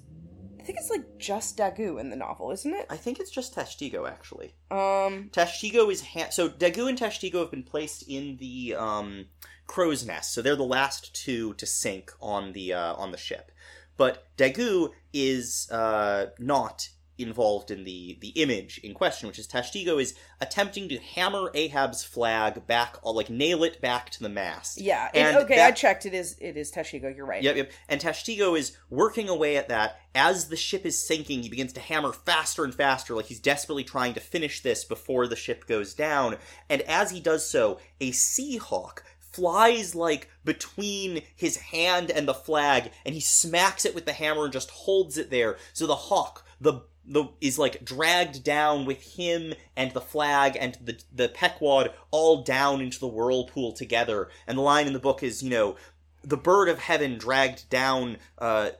I 0.62 0.64
think 0.64 0.78
it's 0.78 0.90
like 0.90 1.18
just 1.18 1.58
Daggoo 1.58 1.98
in 1.98 2.08
the 2.10 2.14
novel, 2.14 2.52
isn't 2.52 2.72
it? 2.72 2.86
I 2.88 2.96
think 2.96 3.18
it's 3.18 3.32
just 3.32 3.52
Tashtego 3.52 4.08
actually. 4.08 4.54
Um, 4.70 5.28
Tashtego 5.32 5.90
is 5.90 6.06
ha- 6.06 6.30
so 6.30 6.48
Daggoo 6.48 6.88
and 6.88 6.96
Tashtego 6.96 7.40
have 7.40 7.50
been 7.50 7.64
placed 7.64 8.04
in 8.08 8.36
the 8.36 8.76
um, 8.78 9.26
crow's 9.66 10.06
nest, 10.06 10.32
so 10.32 10.40
they're 10.40 10.54
the 10.54 10.62
last 10.62 11.16
two 11.16 11.54
to 11.54 11.66
sink 11.66 12.12
on 12.20 12.52
the 12.52 12.74
uh, 12.74 12.94
on 12.94 13.10
the 13.10 13.18
ship. 13.18 13.50
But 13.96 14.28
Daggoo 14.36 14.90
is 15.12 15.68
uh, 15.72 16.26
not 16.38 16.90
involved 17.22 17.70
in 17.70 17.84
the 17.84 18.18
the 18.20 18.28
image 18.28 18.78
in 18.78 18.94
question, 18.94 19.28
which 19.28 19.38
is 19.38 19.46
Tashtego 19.46 20.00
is 20.00 20.14
attempting 20.40 20.88
to 20.88 20.98
hammer 20.98 21.50
Ahab's 21.54 22.04
flag 22.04 22.66
back, 22.66 22.96
uh, 23.04 23.12
like 23.12 23.30
nail 23.30 23.64
it 23.64 23.80
back 23.80 24.10
to 24.10 24.22
the 24.22 24.28
mast. 24.28 24.80
yeah. 24.80 25.10
And 25.14 25.36
okay, 25.38 25.62
I 25.62 25.70
checked. 25.70 26.06
It 26.06 26.14
is 26.14 26.36
it 26.40 26.56
is 26.56 26.70
Tashtego. 26.70 27.14
You're 27.14 27.26
right. 27.26 27.42
Yep, 27.42 27.56
yep. 27.56 27.72
And 27.88 28.00
Tashtego 28.00 28.58
is 28.58 28.76
working 28.90 29.28
away 29.28 29.56
at 29.56 29.68
that. 29.68 29.98
As 30.14 30.48
the 30.48 30.56
ship 30.56 30.84
is 30.84 31.06
sinking, 31.06 31.42
he 31.42 31.48
begins 31.48 31.72
to 31.72 31.80
hammer 31.80 32.12
faster 32.12 32.64
and 32.64 32.74
faster, 32.74 33.14
like 33.14 33.26
he's 33.26 33.40
desperately 33.40 33.84
trying 33.84 34.14
to 34.14 34.20
finish 34.20 34.60
this 34.60 34.84
before 34.84 35.26
the 35.26 35.36
ship 35.36 35.66
goes 35.66 35.94
down. 35.94 36.36
And 36.68 36.82
as 36.82 37.10
he 37.10 37.20
does 37.20 37.48
so, 37.48 37.78
a 38.00 38.12
sea 38.12 38.58
hawk 38.58 39.04
flies 39.32 39.94
like 39.94 40.28
between 40.44 41.22
his 41.34 41.56
hand 41.56 42.10
and 42.10 42.28
the 42.28 42.34
flag, 42.34 42.90
and 43.04 43.14
he 43.14 43.20
smacks 43.20 43.84
it 43.84 43.94
with 43.94 44.04
the 44.04 44.12
hammer 44.12 44.44
and 44.44 44.52
just 44.52 44.70
holds 44.70 45.16
it 45.16 45.30
there. 45.30 45.56
So 45.72 45.86
the 45.86 45.94
hawk, 45.94 46.44
the 46.60 46.82
the 47.12 47.24
is 47.40 47.58
like 47.58 47.84
dragged 47.84 48.42
down 48.42 48.84
with 48.84 49.16
him 49.16 49.54
and 49.76 49.92
the 49.92 50.00
flag 50.00 50.56
and 50.58 50.78
the 50.82 51.00
the 51.14 51.28
Pequod 51.28 51.92
all 52.10 52.42
down 52.42 52.80
into 52.80 52.98
the 52.98 53.08
whirlpool 53.08 53.72
together. 53.72 54.28
And 54.46 54.58
the 54.58 54.62
line 54.62 54.86
in 54.86 54.92
the 54.92 54.98
book 54.98 55.22
is, 55.22 55.42
you 55.42 55.50
know, 55.50 55.76
the 56.22 56.36
bird 56.36 56.68
of 56.68 56.78
heaven 56.78 57.18
dragged 57.18 57.68
down. 57.70 58.18
Uh, 58.38 58.70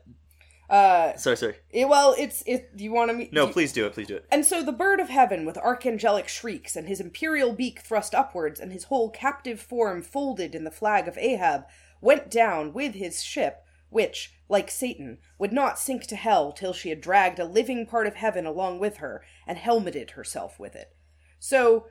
Uh, 0.71 1.15
sorry, 1.19 1.37
sorry. 1.37 1.57
it, 1.71 1.87
well, 1.87 2.15
it's 2.17 2.43
it. 2.47 2.75
Do 2.77 2.83
you 2.83 2.93
want 2.93 3.11
to 3.11 3.17
me? 3.17 3.29
No, 3.31 3.47
please 3.47 3.75
do 3.75 3.85
it. 3.85 3.93
Please 3.93 4.07
do 4.07 4.17
it. 4.17 4.25
And 4.31 4.47
so 4.47 4.63
the 4.63 4.73
bird 4.73 5.01
of 5.01 5.11
heaven, 5.11 5.45
with 5.45 5.57
archangelic 5.57 6.29
shrieks, 6.29 6.77
and 6.77 6.89
his 6.89 6.99
imperial 7.01 7.53
beak 7.53 7.81
thrust 7.81 8.15
upwards, 8.15 8.59
and 8.59 8.73
his 8.73 8.85
whole 8.85 9.11
captive 9.11 9.61
form 9.61 10.01
folded 10.01 10.55
in 10.55 10.65
the 10.65 10.71
flag 10.71 11.09
of 11.09 11.19
Ahab, 11.19 11.65
went 12.01 12.31
down 12.31 12.73
with 12.73 12.95
his 12.95 13.23
ship, 13.23 13.65
which, 13.91 14.33
like 14.53 14.71
Satan, 14.71 15.19
would 15.39 15.53
not 15.53 15.79
sink 15.81 16.07
to 16.07 16.17
hell 16.17 16.53
till 16.53 16.73
she 16.73 16.91
had 16.91 17.01
dragged 17.01 17.41
a 17.41 17.45
living 17.45 17.87
part 17.87 18.07
of 18.07 18.15
heaven 18.15 18.47
along 18.47 18.79
with 18.79 18.99
her, 18.99 19.25
and 19.49 19.59
helmeted 19.59 20.11
herself 20.11 20.61
with 20.61 20.77
it. 20.77 20.95
So, 21.41 21.87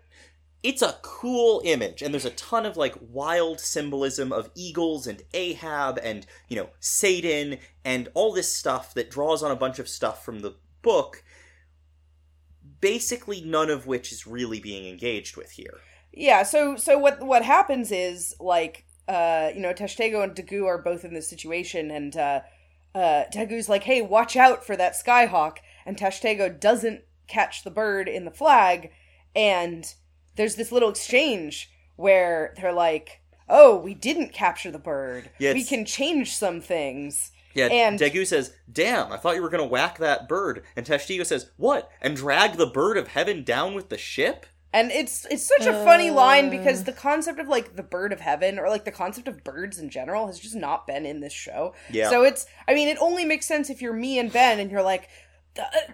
It's 0.63 0.83
a 0.83 0.99
cool 1.01 1.61
image, 1.65 2.03
and 2.03 2.13
there's 2.13 2.23
a 2.23 2.29
ton 2.29 2.67
of 2.67 2.77
like 2.77 2.95
wild 3.01 3.59
symbolism 3.59 4.31
of 4.31 4.51
eagles 4.55 5.07
and 5.07 5.23
Ahab 5.33 5.99
and 6.03 6.27
you 6.49 6.55
know 6.55 6.69
Satan 6.79 7.57
and 7.83 8.09
all 8.13 8.31
this 8.31 8.55
stuff 8.55 8.93
that 8.93 9.09
draws 9.09 9.41
on 9.41 9.51
a 9.51 9.55
bunch 9.55 9.79
of 9.79 9.89
stuff 9.89 10.23
from 10.23 10.41
the 10.41 10.55
book. 10.83 11.23
Basically, 12.79 13.41
none 13.41 13.71
of 13.71 13.87
which 13.87 14.11
is 14.11 14.27
really 14.27 14.59
being 14.59 14.85
engaged 14.87 15.35
with 15.35 15.51
here. 15.51 15.79
yeah, 16.13 16.43
so 16.43 16.75
so 16.75 16.97
what 16.99 17.23
what 17.25 17.43
happens 17.43 17.91
is 17.91 18.35
like 18.39 18.85
uh, 19.11 19.51
you 19.53 19.59
know, 19.59 19.73
Tashtego 19.73 20.23
and 20.23 20.33
Daggoo 20.33 20.65
are 20.65 20.77
both 20.77 21.03
in 21.03 21.13
this 21.13 21.29
situation, 21.29 21.91
and 21.91 22.15
uh, 22.15 22.39
uh, 22.95 23.25
Daggoo's 23.33 23.67
like, 23.67 23.83
"Hey, 23.83 24.01
watch 24.01 24.37
out 24.37 24.65
for 24.65 24.77
that 24.77 24.93
skyhawk," 24.93 25.57
and 25.85 25.97
Tashtego 25.97 26.57
doesn't 26.57 27.01
catch 27.27 27.63
the 27.65 27.71
bird 27.71 28.07
in 28.07 28.23
the 28.23 28.31
flag, 28.31 28.91
and 29.35 29.93
there's 30.37 30.55
this 30.55 30.71
little 30.71 30.89
exchange 30.89 31.69
where 31.97 32.53
they're 32.55 32.71
like, 32.71 33.21
"Oh, 33.49 33.75
we 33.75 33.93
didn't 33.93 34.31
capture 34.33 34.71
the 34.71 34.79
bird. 34.79 35.29
Yeah, 35.39 35.53
we 35.53 35.65
can 35.65 35.83
change 35.83 36.33
some 36.33 36.61
things." 36.61 37.31
Yeah, 37.53 37.67
And- 37.67 37.99
Daggoo 37.99 38.25
says, 38.25 38.53
"Damn, 38.71 39.11
I 39.11 39.17
thought 39.17 39.35
you 39.35 39.41
were 39.41 39.49
gonna 39.49 39.65
whack 39.65 39.97
that 39.97 40.29
bird." 40.29 40.63
And 40.77 40.85
Tashtego 40.85 41.25
says, 41.25 41.51
"What? 41.57 41.91
And 42.01 42.15
drag 42.15 42.53
the 42.53 42.65
bird 42.65 42.95
of 42.97 43.09
heaven 43.09 43.43
down 43.43 43.73
with 43.73 43.89
the 43.89 43.97
ship?" 43.97 44.45
And 44.73 44.89
it's 44.91 45.25
it's 45.29 45.45
such 45.45 45.67
a 45.67 45.73
funny 45.83 46.11
line 46.11 46.47
Uh. 46.47 46.51
because 46.51 46.85
the 46.85 46.93
concept 46.93 47.39
of 47.39 47.47
like 47.49 47.75
the 47.75 47.83
bird 47.83 48.13
of 48.13 48.21
heaven 48.21 48.57
or 48.57 48.69
like 48.69 48.85
the 48.85 48.91
concept 48.91 49.27
of 49.27 49.43
birds 49.43 49.77
in 49.79 49.89
general 49.89 50.27
has 50.27 50.39
just 50.39 50.55
not 50.55 50.87
been 50.87 51.05
in 51.05 51.19
this 51.19 51.33
show. 51.33 51.73
Yeah. 51.89 52.09
So 52.09 52.23
it's 52.23 52.45
I 52.67 52.73
mean 52.73 52.87
it 52.87 52.97
only 53.01 53.25
makes 53.25 53.45
sense 53.45 53.69
if 53.69 53.81
you're 53.81 53.93
me 53.93 54.17
and 54.19 54.31
Ben 54.31 54.59
and 54.59 54.71
you're 54.71 54.83
like 54.83 55.09
the, 55.55 55.63
uh, 55.63 55.93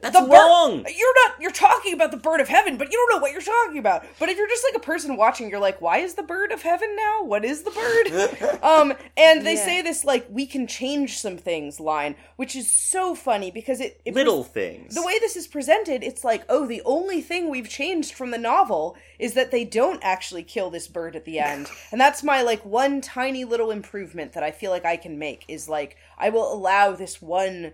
That's 0.00 0.14
the 0.16 0.20
bird- 0.24 0.30
wrong. 0.30 0.84
You're 0.96 1.14
not 1.26 1.40
you're 1.40 1.50
talking 1.50 1.92
about 1.92 2.12
the 2.12 2.16
bird 2.18 2.40
of 2.40 2.46
heaven, 2.48 2.76
but 2.76 2.90
you 2.92 2.96
don't 2.96 3.16
know 3.16 3.20
what 3.22 3.32
you're 3.32 3.40
talking 3.40 3.78
about. 3.78 4.04
But 4.20 4.28
if 4.28 4.36
you're 4.36 4.48
just 4.48 4.64
like 4.72 4.76
a 4.80 4.84
person 4.86 5.16
watching, 5.16 5.50
you're 5.50 5.58
like, 5.58 5.80
why 5.80 5.98
is 5.98 6.14
the 6.14 6.22
bird 6.22 6.52
of 6.52 6.62
heaven 6.62 6.94
now? 6.96 7.24
What 7.24 7.44
is 7.44 7.62
the 7.64 7.70
bird? 7.72 8.58
um 8.62 8.94
and 9.16 9.44
they 9.44 9.54
Yeah. 9.54 9.64
say 9.64 9.82
this 9.82 10.04
like 10.04 10.26
we 10.30 10.46
can 10.46 10.66
change 10.68 11.18
some 11.18 11.36
things 11.36 11.80
line, 11.80 12.14
which 12.36 12.54
is 12.54 12.70
so 12.70 13.14
funny 13.16 13.50
because 13.50 13.80
it, 13.80 14.00
it 14.04 14.14
Little 14.14 14.44
things. 14.44 14.94
the 14.94 15.02
way 15.02 15.18
this 15.18 15.34
is 15.34 15.48
presented, 15.48 16.04
it's 16.04 16.22
like, 16.22 16.44
oh, 16.48 16.64
the 16.66 16.82
only 16.84 17.20
thing 17.20 17.48
we've 17.48 17.68
changed 17.68 18.14
from 18.14 18.30
the 18.30 18.38
novel 18.38 18.96
is 19.18 19.34
that 19.34 19.50
they 19.50 19.64
don't 19.64 20.00
actually 20.04 20.44
kill 20.44 20.70
this 20.70 20.86
bird 20.86 21.16
at 21.16 21.24
the 21.24 21.38
end. 21.52 21.68
and 21.90 22.00
that's 22.00 22.22
my 22.22 22.42
like 22.42 22.64
one 22.64 23.00
tiny 23.00 23.44
little 23.44 23.72
improvement 23.72 24.32
that 24.34 24.44
I 24.44 24.52
feel 24.52 24.70
like 24.70 24.84
I 24.84 24.96
can 24.96 25.18
make 25.18 25.44
is 25.48 25.68
like 25.68 25.96
I 26.16 26.30
will 26.30 26.52
allow 26.52 26.92
this 26.92 27.20
one 27.20 27.72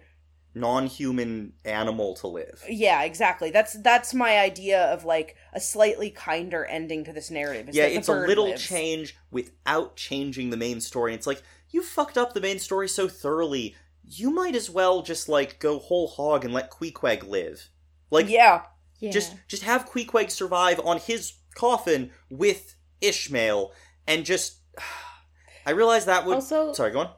non-human 0.55 1.53
animal 1.65 2.15
to 2.15 2.27
live. 2.29 2.63
yeah, 2.69 3.03
exactly. 3.03 3.51
That's 3.51 3.75
that's 3.83 4.15
my 4.15 4.39
idea 4.39 4.83
of 4.93 5.05
like 5.05 5.37
a 5.53 5.61
slightly 5.61 6.11
kinder 6.11 6.65
ending 6.65 7.05
to 7.05 7.13
this 7.13 7.31
narrative. 7.31 7.69
is 7.71 7.77
Yeah, 7.77 7.85
it's 7.87 8.09
a 8.09 8.15
little 8.15 8.51
lives. 8.51 8.63
change 8.65 9.17
without 9.31 9.97
changing 9.97 10.51
the 10.51 10.57
main 10.57 10.81
story. 10.81 11.15
It's 11.15 11.27
like 11.27 11.43
you 11.71 11.83
fucked 11.83 12.17
up 12.17 12.33
the 12.35 12.41
main 12.41 12.59
story 12.59 12.89
so 12.89 13.09
thoroughly. 13.09 13.75
You 14.07 14.31
might 14.31 14.55
as 14.55 14.69
well 14.71 15.03
just 15.03 15.29
like 15.29 15.59
go 15.59 15.79
whole 15.79 16.09
hog 16.09 16.45
and 16.45 16.55
let 16.55 16.71
Queequeg 16.71 17.27
live. 17.29 17.69
Like 18.11 18.29
Yeah. 18.29 18.63
Yeah. 19.01 19.11
just 19.11 19.35
just 19.49 19.65
have 19.65 19.87
Queequeg 19.91 20.31
survive 20.31 20.81
on 20.85 20.99
his 20.99 21.33
coffin 21.57 22.11
with 22.31 22.77
Ishmael 23.01 23.73
and 24.07 24.25
just 24.25 24.59
I 25.67 25.71
realize 25.71 26.05
that 26.05 26.27
would 26.27 26.35
Also- 26.37 26.73
sorry, 26.75 26.93
go 26.93 27.01
on. 27.01 27.11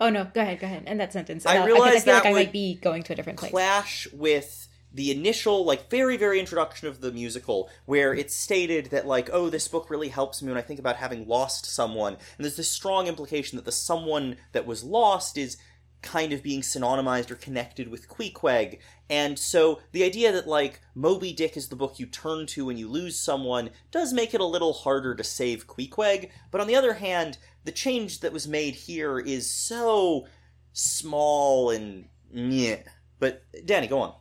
Oh 0.00 0.10
no, 0.10 0.30
go 0.32 0.40
ahead, 0.40 0.60
go 0.60 0.66
ahead. 0.66 0.84
End 0.86 1.00
that 1.00 1.12
sentence. 1.12 1.46
I 1.46 1.64
realize 1.64 1.80
I 1.80 2.00
feel 2.00 2.14
that 2.14 2.24
like 2.24 2.26
I 2.26 2.32
might 2.32 2.52
be 2.52 2.74
going 2.76 3.02
to 3.04 3.12
a 3.12 3.16
different 3.16 3.38
place. 3.38 3.50
clash 3.50 4.08
with 4.12 4.68
the 4.92 5.10
initial 5.10 5.66
like 5.66 5.90
very 5.90 6.16
very 6.16 6.40
introduction 6.40 6.88
of 6.88 7.02
the 7.02 7.12
musical 7.12 7.68
where 7.84 8.14
it's 8.14 8.34
stated 8.34 8.86
that 8.86 9.06
like 9.06 9.28
oh 9.34 9.50
this 9.50 9.68
book 9.68 9.90
really 9.90 10.08
helps 10.08 10.40
me 10.40 10.48
when 10.48 10.56
i 10.56 10.62
think 10.62 10.80
about 10.80 10.96
having 10.96 11.28
lost 11.28 11.66
someone 11.66 12.14
and 12.14 12.44
there's 12.44 12.56
this 12.56 12.72
strong 12.72 13.06
implication 13.06 13.56
that 13.56 13.66
the 13.66 13.70
someone 13.70 14.38
that 14.52 14.66
was 14.66 14.82
lost 14.82 15.36
is 15.36 15.58
kind 16.02 16.32
of 16.32 16.42
being 16.42 16.60
synonymized 16.60 17.30
or 17.30 17.34
connected 17.34 17.88
with 17.88 18.08
Queequeg. 18.08 18.78
And 19.10 19.38
so 19.38 19.80
the 19.92 20.04
idea 20.04 20.32
that 20.32 20.46
like 20.46 20.80
Moby 20.94 21.32
Dick 21.32 21.56
is 21.56 21.68
the 21.68 21.76
book 21.76 21.98
you 21.98 22.06
turn 22.06 22.46
to 22.48 22.66
when 22.66 22.76
you 22.76 22.88
lose 22.88 23.18
someone 23.18 23.70
does 23.90 24.12
make 24.12 24.34
it 24.34 24.40
a 24.40 24.46
little 24.46 24.72
harder 24.72 25.14
to 25.14 25.24
save 25.24 25.66
Queequeg. 25.66 26.30
But 26.50 26.60
on 26.60 26.66
the 26.66 26.76
other 26.76 26.94
hand, 26.94 27.38
the 27.68 27.72
change 27.72 28.20
that 28.20 28.32
was 28.32 28.48
made 28.48 28.74
here 28.74 29.18
is 29.18 29.50
so 29.50 30.26
small 30.72 31.68
and 31.68 32.06
yeah. 32.32 32.76
But 33.20 33.42
Danny, 33.66 33.86
go 33.86 34.00
on. 34.00 34.14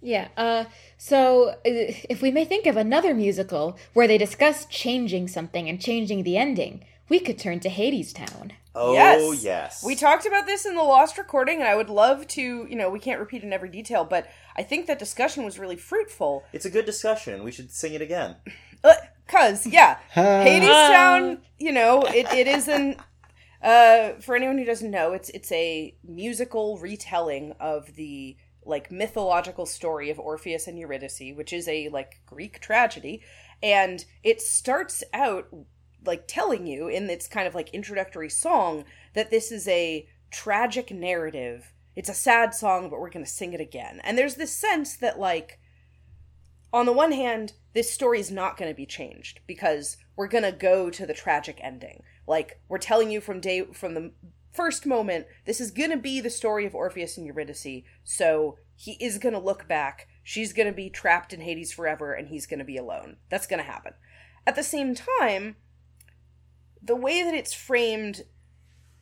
Yeah. 0.00 0.26
Uh, 0.36 0.64
so, 0.98 1.50
uh, 1.50 1.54
if 1.64 2.20
we 2.20 2.32
may 2.32 2.44
think 2.44 2.66
of 2.66 2.76
another 2.76 3.14
musical 3.14 3.78
where 3.92 4.08
they 4.08 4.18
discuss 4.18 4.66
changing 4.66 5.28
something 5.28 5.68
and 5.68 5.80
changing 5.80 6.24
the 6.24 6.36
ending, 6.36 6.84
we 7.08 7.20
could 7.20 7.38
turn 7.38 7.60
to 7.60 7.68
Hadestown. 7.68 8.50
Oh 8.74 8.92
Yes. 8.92 9.44
yes. 9.44 9.84
We 9.84 9.94
talked 9.94 10.26
about 10.26 10.46
this 10.46 10.66
in 10.66 10.74
the 10.74 10.82
lost 10.82 11.18
recording, 11.18 11.60
and 11.60 11.68
I 11.68 11.76
would 11.76 11.90
love 11.90 12.26
to, 12.28 12.42
you 12.68 12.74
know, 12.74 12.90
we 12.90 12.98
can't 12.98 13.20
repeat 13.20 13.44
in 13.44 13.52
every 13.52 13.68
detail, 13.68 14.04
but 14.04 14.26
I 14.56 14.64
think 14.64 14.86
that 14.86 14.98
discussion 14.98 15.44
was 15.44 15.60
really 15.60 15.76
fruitful. 15.76 16.42
It's 16.52 16.64
a 16.64 16.70
good 16.70 16.86
discussion. 16.86 17.44
We 17.44 17.52
should 17.52 17.70
sing 17.70 17.94
it 17.94 18.02
again. 18.02 18.34
Uh, 18.82 18.94
Cause, 19.26 19.66
yeah, 19.66 19.98
Hadestown, 20.14 21.38
you 21.58 21.72
know, 21.72 22.02
it, 22.02 22.30
it 22.32 22.46
is 22.46 22.68
an, 22.68 22.96
uh, 23.62 24.20
for 24.20 24.36
anyone 24.36 24.58
who 24.58 24.64
doesn't 24.64 24.90
know, 24.90 25.12
it's, 25.12 25.30
it's 25.30 25.50
a 25.52 25.94
musical 26.04 26.78
retelling 26.78 27.52
of 27.58 27.94
the, 27.94 28.36
like, 28.64 28.92
mythological 28.92 29.66
story 29.66 30.10
of 30.10 30.18
Orpheus 30.18 30.66
and 30.66 30.78
Eurydice, 30.78 31.34
which 31.34 31.52
is 31.52 31.66
a, 31.68 31.88
like, 31.88 32.20
Greek 32.26 32.60
tragedy, 32.60 33.22
and 33.62 34.04
it 34.22 34.42
starts 34.42 35.02
out 35.14 35.48
like 36.04 36.24
telling 36.26 36.66
you 36.66 36.88
in 36.88 37.08
its 37.08 37.28
kind 37.28 37.46
of 37.46 37.54
like 37.54 37.70
introductory 37.70 38.28
song 38.28 38.84
that 39.14 39.30
this 39.30 39.52
is 39.52 39.68
a 39.68 40.06
tragic 40.32 40.90
narrative. 40.90 41.72
It's 41.94 42.08
a 42.08 42.14
sad 42.14 42.54
song, 42.54 42.90
but 42.90 42.98
we're 42.98 43.10
going 43.10 43.24
to 43.24 43.30
sing 43.30 43.52
it 43.52 43.60
again. 43.60 44.00
And 44.02 44.16
there's 44.16 44.36
this 44.36 44.52
sense 44.52 44.96
that, 44.96 45.18
like, 45.18 45.60
on 46.72 46.86
the 46.86 46.92
one 46.92 47.12
hand, 47.12 47.52
this 47.74 47.90
story 47.90 48.20
is 48.20 48.30
not 48.30 48.56
going 48.56 48.70
to 48.70 48.76
be 48.76 48.86
changed 48.86 49.40
because 49.46 49.96
we're 50.16 50.28
going 50.28 50.44
to 50.44 50.52
go 50.52 50.90
to 50.90 51.06
the 51.06 51.14
tragic 51.14 51.58
ending. 51.62 52.02
Like, 52.26 52.60
we're 52.68 52.78
telling 52.78 53.10
you 53.10 53.20
from 53.20 53.40
day, 53.40 53.64
from 53.72 53.94
the 53.94 54.12
first 54.52 54.86
moment, 54.86 55.26
this 55.46 55.60
is 55.60 55.70
going 55.70 55.90
to 55.90 55.96
be 55.96 56.20
the 56.20 56.30
story 56.30 56.66
of 56.66 56.74
Orpheus 56.74 57.16
and 57.16 57.26
Eurydice. 57.26 57.82
So 58.04 58.58
he 58.76 58.92
is 59.00 59.18
going 59.18 59.34
to 59.34 59.40
look 59.40 59.66
back. 59.66 60.08
She's 60.22 60.52
going 60.52 60.68
to 60.68 60.74
be 60.74 60.90
trapped 60.90 61.32
in 61.32 61.40
Hades 61.40 61.72
forever, 61.72 62.12
and 62.12 62.28
he's 62.28 62.46
going 62.46 62.58
to 62.58 62.64
be 62.64 62.76
alone. 62.76 63.16
That's 63.28 63.46
going 63.46 63.58
to 63.58 63.70
happen. 63.70 63.94
At 64.46 64.54
the 64.54 64.62
same 64.62 64.94
time, 64.94 65.56
the 66.82 66.96
way 66.96 67.22
that 67.22 67.34
it's 67.34 67.54
framed, 67.54 68.22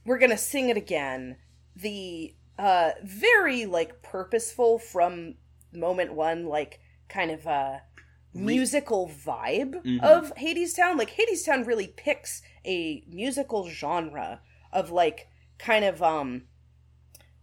we're 0.04 0.18
going 0.18 0.30
to 0.30 0.36
sing 0.36 0.68
it 0.68 0.76
again. 0.76 1.36
The 1.74 2.34
uh, 2.58 2.90
very 3.02 3.64
like 3.64 4.02
purposeful 4.02 4.78
from 4.78 5.36
moment 5.72 6.12
one, 6.12 6.46
like 6.46 6.80
kind 7.08 7.30
of 7.30 7.46
uh, 7.46 7.78
musical 8.32 9.08
vibe 9.08 9.82
Mhm. 9.84 10.02
of 10.02 10.34
Hadestown. 10.36 10.96
Like 10.98 11.16
Hadestown 11.16 11.66
really 11.66 11.88
picks 11.88 12.42
a 12.64 13.02
musical 13.08 13.68
genre 13.68 14.40
of 14.72 14.90
like 14.90 15.28
kind 15.58 15.84
of 15.84 16.02
um 16.02 16.44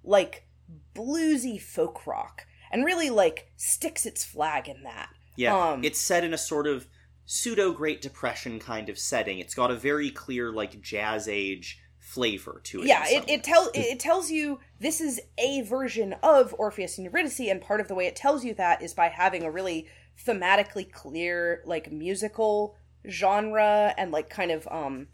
like 0.03 0.48
bluesy 0.95 1.61
folk 1.61 2.06
rock 2.07 2.45
and 2.72 2.85
really 2.85 3.09
like 3.09 3.51
sticks 3.56 4.06
its 4.06 4.24
flag 4.24 4.67
in 4.67 4.83
that. 4.83 5.09
Yeah, 5.35 5.56
Um, 5.56 5.83
it's 5.83 5.99
set 5.99 6.24
in 6.24 6.33
a 6.33 6.38
sort 6.38 6.66
of 6.67 6.88
pseudo 7.25 7.72
Great 7.72 8.01
Depression 8.01 8.59
kind 8.59 8.90
of 8.90 8.98
setting. 8.98 9.40
It's 9.40 9.53
got 9.53 9.69
a 9.72 9.75
very 9.75 10.09
clear 10.09 10.51
like 10.51 10.82
jazz 10.82 11.27
age 11.27 11.80
flavor 11.99 12.61
to 12.64 12.82
it. 12.82 12.88
yeah 12.88 13.03
it, 13.06 13.30
it 13.30 13.43
tells 13.43 13.67
it, 13.74 13.82
it 13.82 13.99
tells 13.99 14.32
you 14.32 14.61
this 14.80 15.01
is 15.01 15.19
a 15.38 15.59
version 15.64 16.14
of 16.24 16.56
orpheus 16.57 16.98
and 16.98 17.03
eurydice 17.03 17.38
and 17.41 17.59
part 17.61 17.82
of 17.82 17.90
the 17.90 17.95
way 17.95 18.06
it 18.07 18.16
tells 18.16 18.45
you 18.45 18.53
that 18.53 18.82
is 18.82 18.93
by 18.93 19.09
having 19.09 19.43
a 19.43 19.51
really 19.51 19.85
thematically 20.26 20.92
clear 20.92 21.62
like 21.66 21.92
musical 21.92 22.76
genre 23.10 23.94
and 23.98 24.12
like 24.12 24.30
kind 24.30 24.52
of 24.52 24.68
um 24.70 25.08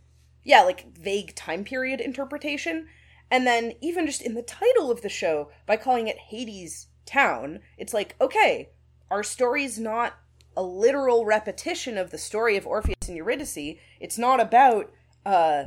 yeah 0.43 0.61
like 0.61 0.95
vague 0.97 1.35
time 1.35 1.63
period 1.63 1.99
interpretation 1.99 2.87
and 3.29 3.45
then 3.45 3.73
even 3.81 4.05
just 4.05 4.21
in 4.21 4.33
the 4.33 4.41
title 4.41 4.89
of 4.89 5.01
the 5.01 5.09
show 5.09 5.49
by 5.65 5.75
calling 5.75 6.07
it 6.07 6.17
hades 6.29 6.87
town 7.05 7.59
it's 7.77 7.93
like 7.93 8.15
okay 8.19 8.69
our 9.11 9.23
story's 9.23 9.77
not 9.77 10.13
a 10.55 10.63
literal 10.63 11.25
repetition 11.25 11.97
of 11.97 12.09
the 12.09 12.17
story 12.17 12.57
of 12.57 12.65
orpheus 12.65 12.95
and 13.07 13.17
eurydice 13.17 13.77
it's 13.99 14.17
not 14.17 14.39
about 14.39 14.91
uh 15.25 15.65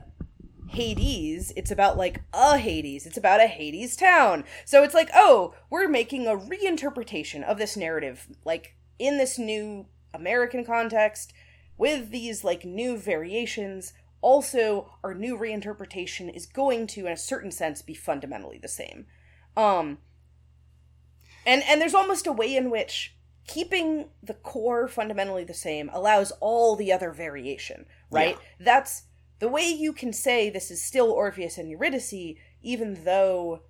Hades, 0.69 1.53
it's 1.57 1.71
about 1.71 1.97
like 1.97 2.23
a 2.33 2.59
Hades. 2.59 3.07
It's 3.07 3.17
about 3.17 3.41
a 3.41 3.47
Hades 3.47 3.97
town. 3.97 4.45
So 4.65 4.83
it's 4.83 4.95
like, 4.95 5.11
oh, 5.15 5.55
we're 5.71 5.89
making 5.89 6.27
a 6.27 6.37
reinterpretation 6.37 7.43
of 7.45 7.59
this 7.59 7.77
narrative, 7.77 8.29
like 8.45 8.76
in 8.99 9.19
this 9.19 9.39
new 9.39 9.87
American 10.15 10.65
context, 10.65 11.33
with 11.77 12.11
these 12.11 12.45
like 12.45 12.65
new 12.65 12.97
variations. 12.97 13.93
Also, 14.23 14.91
our 15.05 15.15
new 15.15 15.37
reinterpretation 15.37 16.35
is 16.35 16.47
going 16.47 16.87
to, 16.89 17.07
in 17.07 17.13
a 17.13 17.17
certain 17.17 17.51
sense, 17.51 17.83
be 17.83 17.95
fundamentally 17.95 18.59
the 18.59 18.69
same. 18.69 19.07
Um, 19.57 19.99
and 21.45 21.63
and 21.69 21.81
there's 21.81 21.95
almost 21.95 22.27
a 22.27 22.33
way 22.33 22.57
in 22.57 22.71
which 22.71 23.15
keeping 23.47 24.07
the 24.23 24.35
core 24.35 24.89
fundamentally 24.89 25.45
the 25.45 25.55
same 25.55 25.89
allows 25.93 26.33
all 26.41 26.75
the 26.75 26.93
other 26.93 27.13
variation, 27.13 27.87
right? 28.11 28.37
That's 28.59 29.05
the 29.39 29.49
way 29.49 29.69
you 29.69 29.93
can 29.93 30.13
say 30.13 30.51
this 30.51 30.71
is 30.71 30.83
still 30.83 31.11
Orpheus 31.11 31.59
and 31.59 31.71
Eurydice, 31.71 32.35
even 32.63 33.05
though 33.05 33.63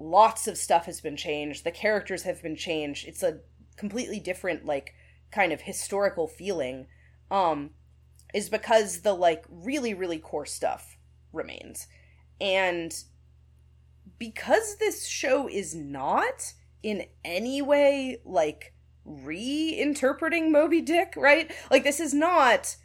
lots 0.00 0.46
of 0.46 0.56
stuff 0.56 0.86
has 0.86 1.00
been 1.00 1.16
changed, 1.16 1.64
the 1.64 1.70
characters 1.70 2.22
have 2.22 2.42
been 2.42 2.56
changed. 2.56 3.06
It's 3.06 3.22
a 3.22 3.40
completely 3.78 4.20
different, 4.20 4.66
like, 4.66 4.94
kind 5.30 5.52
of 5.52 5.62
historical 5.62 6.28
feeling. 6.28 6.86
Um, 7.30 7.70
is 8.34 8.48
because 8.48 9.00
the 9.00 9.14
like 9.14 9.44
really 9.48 9.94
really 9.94 10.18
core 10.18 10.46
stuff 10.46 10.98
remains, 11.32 11.86
and 12.40 12.94
because 14.18 14.76
this 14.76 15.06
show 15.06 15.48
is 15.48 15.74
not 15.74 16.52
in 16.82 17.04
any 17.24 17.62
way 17.62 18.18
like 18.24 18.74
reinterpreting 19.06 20.50
Moby 20.50 20.80
Dick, 20.80 21.14
right? 21.16 21.50
Like 21.70 21.84
this 21.84 22.00
is 22.00 22.14
not 22.14 22.76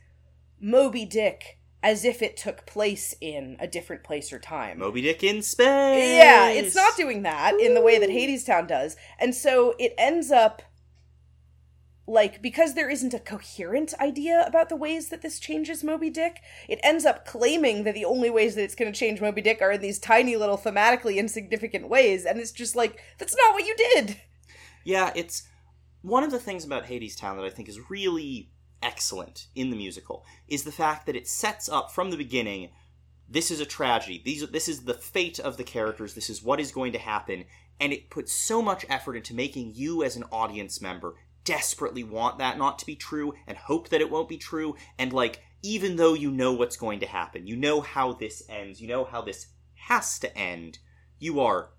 Moby 0.60 1.06
Dick 1.06 1.60
as 1.82 2.06
if 2.06 2.22
it 2.22 2.38
took 2.38 2.66
place 2.66 3.14
in 3.20 3.58
a 3.60 3.68
different 3.68 4.04
place 4.04 4.32
or 4.32 4.40
time. 4.40 4.80
Moby 4.80 5.02
Dick 5.02 5.22
in 5.22 5.42
space. 5.42 6.16
Yeah, 6.16 6.50
it's 6.50 6.76
not 6.76 6.96
doing 6.96 7.24
that 7.24 7.60
in 7.60 7.74
the 7.74 7.82
way 7.82 8.00
that 8.00 8.10
Hadestown 8.10 8.68
does. 8.68 8.96
And 9.20 9.36
so 9.36 9.76
it 9.78 9.94
ends 9.98 10.32
up 10.32 10.62
like 12.06 12.41
because 12.41 12.73
there 12.73 12.90
isn't 12.90 13.14
a 13.14 13.19
coherent 13.19 13.93
idea 13.99 14.43
about 14.45 14.69
the 14.69 14.75
ways 14.75 15.09
that 15.09 15.22
this 15.22 15.40
changes 15.40 15.83
Moby 15.83 16.09
Dick, 16.09 16.41
it 16.67 16.80
ends 16.83 17.06
up 17.06 17.25
claiming 17.25 17.83
that 17.83 17.93
the 17.93 18.06
only 18.06 18.30
ways 18.30 18.56
that 18.56 18.64
it's 18.64 18.75
going 18.75 18.91
to 18.91 18.98
change 18.98 19.22
Moby 19.22 19.41
Dick 19.41 19.61
are 19.61 19.72
in 19.72 19.82
these 19.82 19.99
tiny 19.99 20.35
little 20.35 20.57
thematically 20.57 21.15
insignificant 21.15 21.88
ways 21.88 22.25
and 22.25 22.40
it's 22.40 22.51
just 22.51 22.75
like 22.75 22.99
that's 23.17 23.35
not 23.35 23.53
what 23.53 23.65
you 23.65 23.75
did. 23.75 24.17
Yeah, 24.83 25.11
it's 25.15 25.48
one 26.01 26.23
of 26.23 26.32
the 26.32 26.40
things 26.40 26.65
about 26.65 26.85
Hadestown 26.85 27.38
that 27.38 27.45
I 27.45 27.49
think 27.49 27.69
is 27.69 27.90
really 27.90 28.51
excellent 28.82 29.48
in 29.56 29.69
the 29.69 29.77
musical 29.77 30.25
is 30.49 30.64
the 30.64 30.72
fact 30.72 31.06
that 31.06 31.15
it 31.15 31.27
sets 31.27 31.69
up 31.69 31.91
from 31.91 32.11
the 32.11 32.17
beginning 32.17 32.69
this 33.30 33.49
is 33.49 33.61
a 33.61 33.65
tragedy. 33.65 34.22
These 34.23 34.48
this 34.49 34.67
is 34.67 34.83
the 34.83 34.93
fate 34.93 35.40
of 35.40 35.56
the 35.57 35.64
characters. 35.64 36.14
This 36.14 36.30
is 36.30 36.43
what 36.43 36.59
is 36.59 36.72
going 36.72 36.91
to 36.91 36.99
happen 36.99 37.45
and 37.80 37.91
it 37.91 38.09
puts 38.09 38.33
so 38.33 38.61
much 38.61 38.85
effort 38.90 39.15
into 39.15 39.33
making 39.33 39.73
you 39.73 40.03
as 40.03 40.15
an 40.15 40.25
audience 40.32 40.82
member 40.82 41.15
desperately 41.44 42.04
want 42.04 42.38
that 42.38 42.58
not 42.58 42.80
to 42.80 42.86
be 42.86 42.96
true 42.96 43.34
and 43.48 43.58
hope 43.58 43.90
that 43.90 44.02
it 44.02 44.10
won't 44.10 44.30
be 44.30 44.38
true 44.38 44.76
and 44.98 45.12
like 45.12 45.42
even 45.64 45.96
though 45.96 46.14
you 46.14 46.30
know 46.30 46.54
what's 46.54 46.76
going 46.76 47.00
to 47.00 47.06
happen, 47.06 47.48
you 47.48 47.56
know 47.56 47.80
how 47.80 48.12
this 48.14 48.44
ends, 48.50 48.82
you 48.82 48.88
know 48.88 49.06
how 49.06 49.22
this 49.22 49.48
has 49.88 50.20
to 50.20 50.38
end, 50.38 50.80
you 51.20 51.40
are 51.40 51.72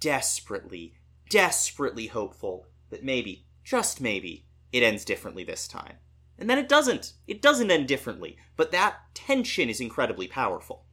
desperately, 0.00 0.94
desperately 1.28 2.06
hopeful 2.06 2.66
that 2.90 3.04
maybe, 3.04 3.46
just 3.62 4.00
maybe, 4.00 4.46
it 4.72 4.82
ends 4.82 5.04
differently 5.04 5.44
this 5.44 5.68
time. 5.68 5.96
And 6.38 6.48
then 6.48 6.58
it 6.58 6.68
doesn't. 6.68 7.12
It 7.26 7.42
doesn't 7.42 7.70
end 7.70 7.86
differently, 7.86 8.36
but 8.56 8.72
that 8.72 8.96
tension 9.14 9.68
is 9.68 9.80
incredibly 9.80 10.26
powerful. 10.26 10.86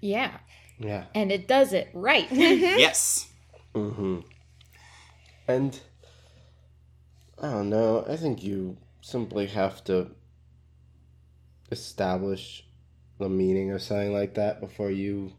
Yeah. 0.00 0.38
Yeah. 0.78 1.04
And 1.14 1.30
it 1.30 1.46
does 1.46 1.72
it 1.72 1.90
right. 1.92 2.26
yes. 2.32 3.28
Mm-hmm. 3.74 4.20
And 5.48 5.78
I 7.40 7.50
don't 7.50 7.70
know. 7.70 8.04
I 8.08 8.16
think 8.16 8.42
you 8.42 8.76
simply 9.00 9.46
have 9.46 9.82
to 9.84 10.10
establish 11.70 12.64
the 13.18 13.28
meaning 13.28 13.70
of 13.70 13.82
something 13.82 14.12
like 14.12 14.34
that 14.34 14.60
before 14.60 14.90
you 14.90 15.32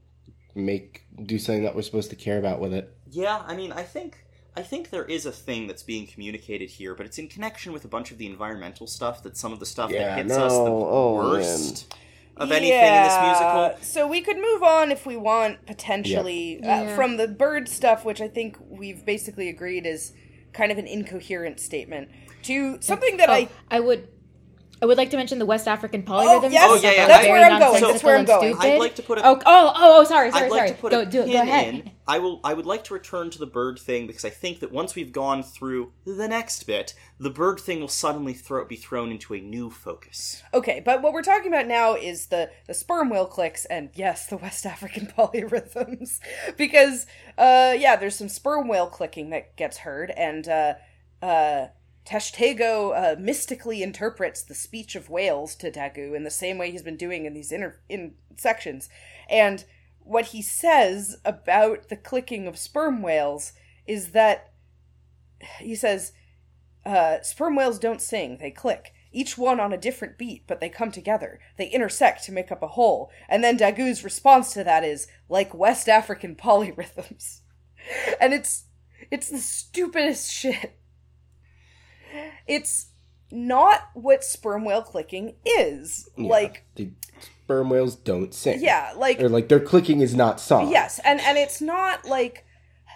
make 0.56 1.04
do 1.26 1.40
something 1.40 1.64
that 1.64 1.76
we're 1.76 1.82
supposed 1.82 2.10
to 2.10 2.16
care 2.16 2.38
about 2.38 2.60
with 2.60 2.74
it. 2.74 2.96
Yeah, 3.10 3.44
I 3.46 3.56
mean, 3.56 3.72
I 3.72 3.84
think 3.84 4.26
I 4.56 4.62
think 4.62 4.90
there 4.90 5.06
is 5.06 5.26
a 5.26 5.32
thing 5.32 5.68
that's 5.68 5.84
being 5.84 6.06
communicated 6.06 6.70
here, 6.70 6.94
but 6.94 7.06
it's 7.06 7.18
in 7.18 7.28
connection 7.28 7.74
with 7.74 7.86
a 7.86 7.88
bunch 7.88 8.12
of 8.12 8.18
the 8.18 8.28
environmental 8.28 8.88
stuff 8.88 9.24
that 9.24 9.38
some 9.38 9.54
of 9.54 9.60
the 9.60 9.66
stuff 9.66 9.92
Yeah, 9.92 10.16
that 10.16 10.18
hits 10.18 10.30
no, 10.30 10.46
us 10.46 10.52
the 10.52 10.60
oh, 10.60 11.16
worst 11.16 11.96
of 12.38 12.52
anything 12.52 12.78
in 12.80 13.04
this 13.04 13.18
musical. 13.22 13.76
So 13.82 14.08
we 14.08 14.22
could 14.22 14.38
move 14.38 14.64
on 14.64 14.92
if 14.92 15.06
we 15.06 15.16
want, 15.16 15.66
potentially, 15.66 16.60
uh, 16.64 16.68
Yeah. 16.68 16.96
from 16.96 17.18
the 17.18 17.28
bird 17.28 17.70
stuff, 17.70 18.04
which 18.06 18.22
I 18.22 18.28
think 18.28 18.58
we've 18.70 19.06
basically 19.06 19.50
agreed 19.50 19.86
is 19.86 20.14
kind 20.52 20.72
of 20.72 20.78
an 20.78 20.88
incoherent 20.88 21.60
statement, 21.60 22.10
to 22.44 22.78
something 22.82 23.18
that 23.18 23.30
Oh, 23.30 23.34
I. 23.34 23.50
I 23.72 23.80
would 23.80 24.08
I 24.84 24.86
would 24.86 24.98
like 24.98 25.12
to 25.12 25.18
mention 25.18 25.40
the 25.40 25.46
West 25.46 25.66
African 25.66 26.04
polyrhythms. 26.04 26.52
yes, 26.52 26.68
Oh, 26.70 26.76
yeah, 26.76 26.92
yeah, 26.92 27.08
that's 27.08 27.26
where 27.26 27.50
I'm 27.50 27.58
going. 27.58 27.82
That's 27.82 28.04
where 28.04 28.18
I'm 28.18 28.26
going. 28.26 28.54
stupid. 28.54 28.68
I'd 28.74 28.80
like 28.80 28.96
to 28.96 29.02
put 29.02 29.18
a- 29.18 29.26
Oh, 29.26 29.36
oh, 29.38 29.42
oh, 29.46 29.74
oh, 29.78 30.04
sorry, 30.04 30.30
sorry, 30.30 30.44
I'd 30.44 30.52
like 30.52 30.58
sorry. 30.60 30.70
to 30.72 30.76
put 30.76 30.92
go, 30.92 31.00
a 31.00 31.06
do, 31.06 31.24
pin 31.24 31.32
go 31.32 31.42
ahead. 31.42 31.74
in. 31.74 31.92
I 32.06 32.20
will. 32.20 32.42
I 32.44 32.54
would 32.54 32.66
like 32.66 32.84
to 32.86 32.94
return 32.94 33.30
to 33.30 33.40
the 33.40 33.46
bird 33.46 33.80
thing 33.80 34.08
because 34.08 34.26
I 34.26 34.30
think 34.30 34.60
that 34.60 34.74
once 34.74 34.94
we've 34.94 35.14
gone 35.14 35.42
through 35.42 35.94
the 36.06 36.28
next 36.28 36.64
bit, 36.64 36.94
the 37.18 37.30
bird 37.30 37.62
thing 37.62 37.80
will 37.80 37.88
suddenly 37.88 38.34
throw, 38.34 38.66
be 38.66 38.76
thrown 38.76 39.10
into 39.10 39.34
a 39.34 39.40
new 39.40 39.70
focus. 39.70 40.44
Okay, 40.54 40.82
but 40.84 41.02
what 41.02 41.14
we're 41.14 41.22
talking 41.22 41.48
about 41.48 41.66
now 41.66 41.96
is 41.96 42.26
the 42.28 42.50
the 42.68 42.74
sperm 42.74 43.10
whale 43.10 43.26
clicks 43.26 43.64
and 43.64 43.90
yes, 43.94 44.26
the 44.28 44.36
West 44.36 44.66
African 44.66 45.06
polyrhythms, 45.18 46.20
because 46.58 47.06
uh 47.38 47.74
yeah, 47.78 47.96
there's 47.96 48.18
some 48.18 48.28
sperm 48.28 48.68
whale 48.68 48.88
clicking 48.88 49.30
that 49.30 49.56
gets 49.56 49.78
heard, 49.78 50.12
and 50.12 50.46
uh 50.50 50.74
uh 51.22 51.68
Tashtego 52.06 52.92
uh, 52.96 53.16
mystically 53.20 53.82
interprets 53.82 54.44
the 54.44 54.56
speech 54.56 54.96
of 54.96 55.10
whales 55.10 55.56
to 55.56 55.72
Daggoo 55.72 56.16
in 56.16 56.24
the 56.24 56.30
same 56.30 56.58
way 56.58 56.72
he's 56.72 56.84
been 56.84 56.98
doing 56.98 57.26
in 57.26 57.34
these 57.34 57.52
inner 57.52 57.80
in 57.88 58.16
sections, 58.38 58.90
and 59.30 59.66
what 60.00 60.28
he 60.28 60.42
says 60.42 61.18
about 61.24 61.88
the 61.90 61.96
clicking 61.96 62.46
of 62.46 62.58
sperm 62.58 63.02
whales 63.02 63.54
is 63.88 64.12
that 64.12 64.52
he 65.60 65.76
says 65.76 66.12
uh, 66.86 67.22
sperm 67.22 67.56
whales 67.56 67.80
don't 67.80 68.02
sing, 68.02 68.38
they 68.40 68.52
click. 68.52 68.94
each 69.12 69.38
one 69.38 69.60
on 69.60 69.72
a 69.72 69.78
different 69.78 70.18
beat, 70.18 70.44
but 70.48 70.60
they 70.60 70.70
come 70.70 70.92
together. 70.92 71.40
They 71.58 71.68
intersect 71.68 72.24
to 72.26 72.32
make 72.32 72.52
up 72.52 72.64
a 72.64 72.70
whole. 72.70 73.12
And 73.30 73.44
then 73.44 73.58
Daggoo's 73.58 74.04
response 74.04 74.54
to 74.54 74.64
that 74.64 74.84
is 74.84 75.08
like 75.30 75.54
West 75.54 75.88
African 75.88 76.36
polyrhythms. 76.36 77.40
And 78.20 78.34
it's 78.34 78.66
it's 79.12 79.30
the 79.30 79.40
stupidest 79.40 80.32
shit. 80.40 80.80
It's 82.48 82.88
not 83.32 83.90
what 83.94 84.24
sperm 84.24 84.64
whale 84.66 84.84
clicking 84.84 85.36
is. 85.46 86.10
Yeah, 86.18 86.30
Like 86.30 86.66
the 86.76 86.92
sperm 87.44 87.70
whales 87.70 87.96
don't 87.96 88.34
sing. 88.34 88.62
yeah, 88.62 88.94
like 88.96 89.20
or 89.20 89.30
like 89.30 89.48
their 89.50 89.60
clicking 89.60 90.02
is 90.02 90.16
not 90.16 90.40
song. 90.40 90.70
Yes, 90.72 91.00
and 91.04 91.20
and 91.22 91.38
it's 91.38 91.62
not 91.62 92.06
like 92.06 92.46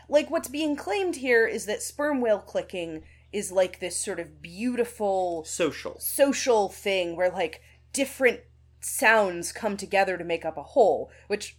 like 0.09 0.29
what's 0.29 0.47
being 0.47 0.75
claimed 0.75 1.17
here 1.17 1.45
is 1.47 1.65
that 1.65 1.81
sperm 1.81 2.21
whale 2.21 2.39
clicking 2.39 3.03
is 3.33 3.51
like 3.51 3.79
this 3.79 3.97
sort 3.97 4.19
of 4.19 4.41
beautiful 4.41 5.43
Social. 5.45 5.99
social 5.99 6.69
thing 6.69 7.15
where 7.17 7.29
like 7.29 7.61
different 7.93 8.39
sounds 8.79 9.51
come 9.51 9.75
together 9.75 10.17
to 10.17 10.23
make 10.23 10.45
up 10.45 10.57
a 10.57 10.63
whole, 10.63 11.11
which 11.27 11.57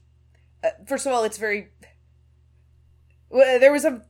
uh, 0.64 0.70
first 0.86 1.04
of 1.06 1.12
all 1.12 1.24
it's 1.24 1.36
very 1.38 1.68
well, 1.82 1.90
there 3.30 3.72
was 3.72 3.84
a 3.84 4.02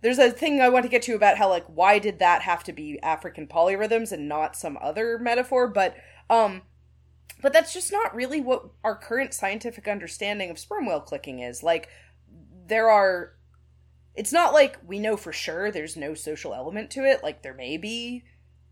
there's 0.00 0.18
a 0.18 0.30
thing 0.30 0.60
I 0.60 0.70
want 0.70 0.84
to 0.84 0.90
get 0.90 1.02
to 1.02 1.14
about 1.14 1.36
how 1.36 1.48
like 1.48 1.66
why 1.66 1.98
did 1.98 2.18
that 2.18 2.42
have 2.42 2.64
to 2.64 2.72
be 2.72 2.98
African 3.02 3.46
polyrhythms 3.46 4.12
and 4.12 4.28
not 4.28 4.56
some 4.56 4.78
other 4.80 5.18
metaphor, 5.18 5.68
but 5.68 5.96
um 6.30 6.62
but 7.40 7.52
that's 7.52 7.72
just 7.72 7.92
not 7.92 8.14
really 8.14 8.40
what 8.40 8.64
our 8.82 8.96
current 8.96 9.34
scientific 9.34 9.86
understanding 9.86 10.50
of 10.50 10.58
sperm 10.58 10.86
whale 10.86 11.00
clicking 11.00 11.40
is. 11.40 11.62
Like 11.62 11.88
there 12.66 12.90
are 12.90 13.34
it's 14.14 14.32
not 14.32 14.52
like 14.52 14.78
we 14.84 14.98
know 14.98 15.16
for 15.16 15.32
sure 15.32 15.70
there's 15.70 15.96
no 15.96 16.14
social 16.14 16.54
element 16.54 16.90
to 16.92 17.04
it, 17.04 17.22
like 17.22 17.42
there 17.42 17.54
may 17.54 17.76
be. 17.76 18.24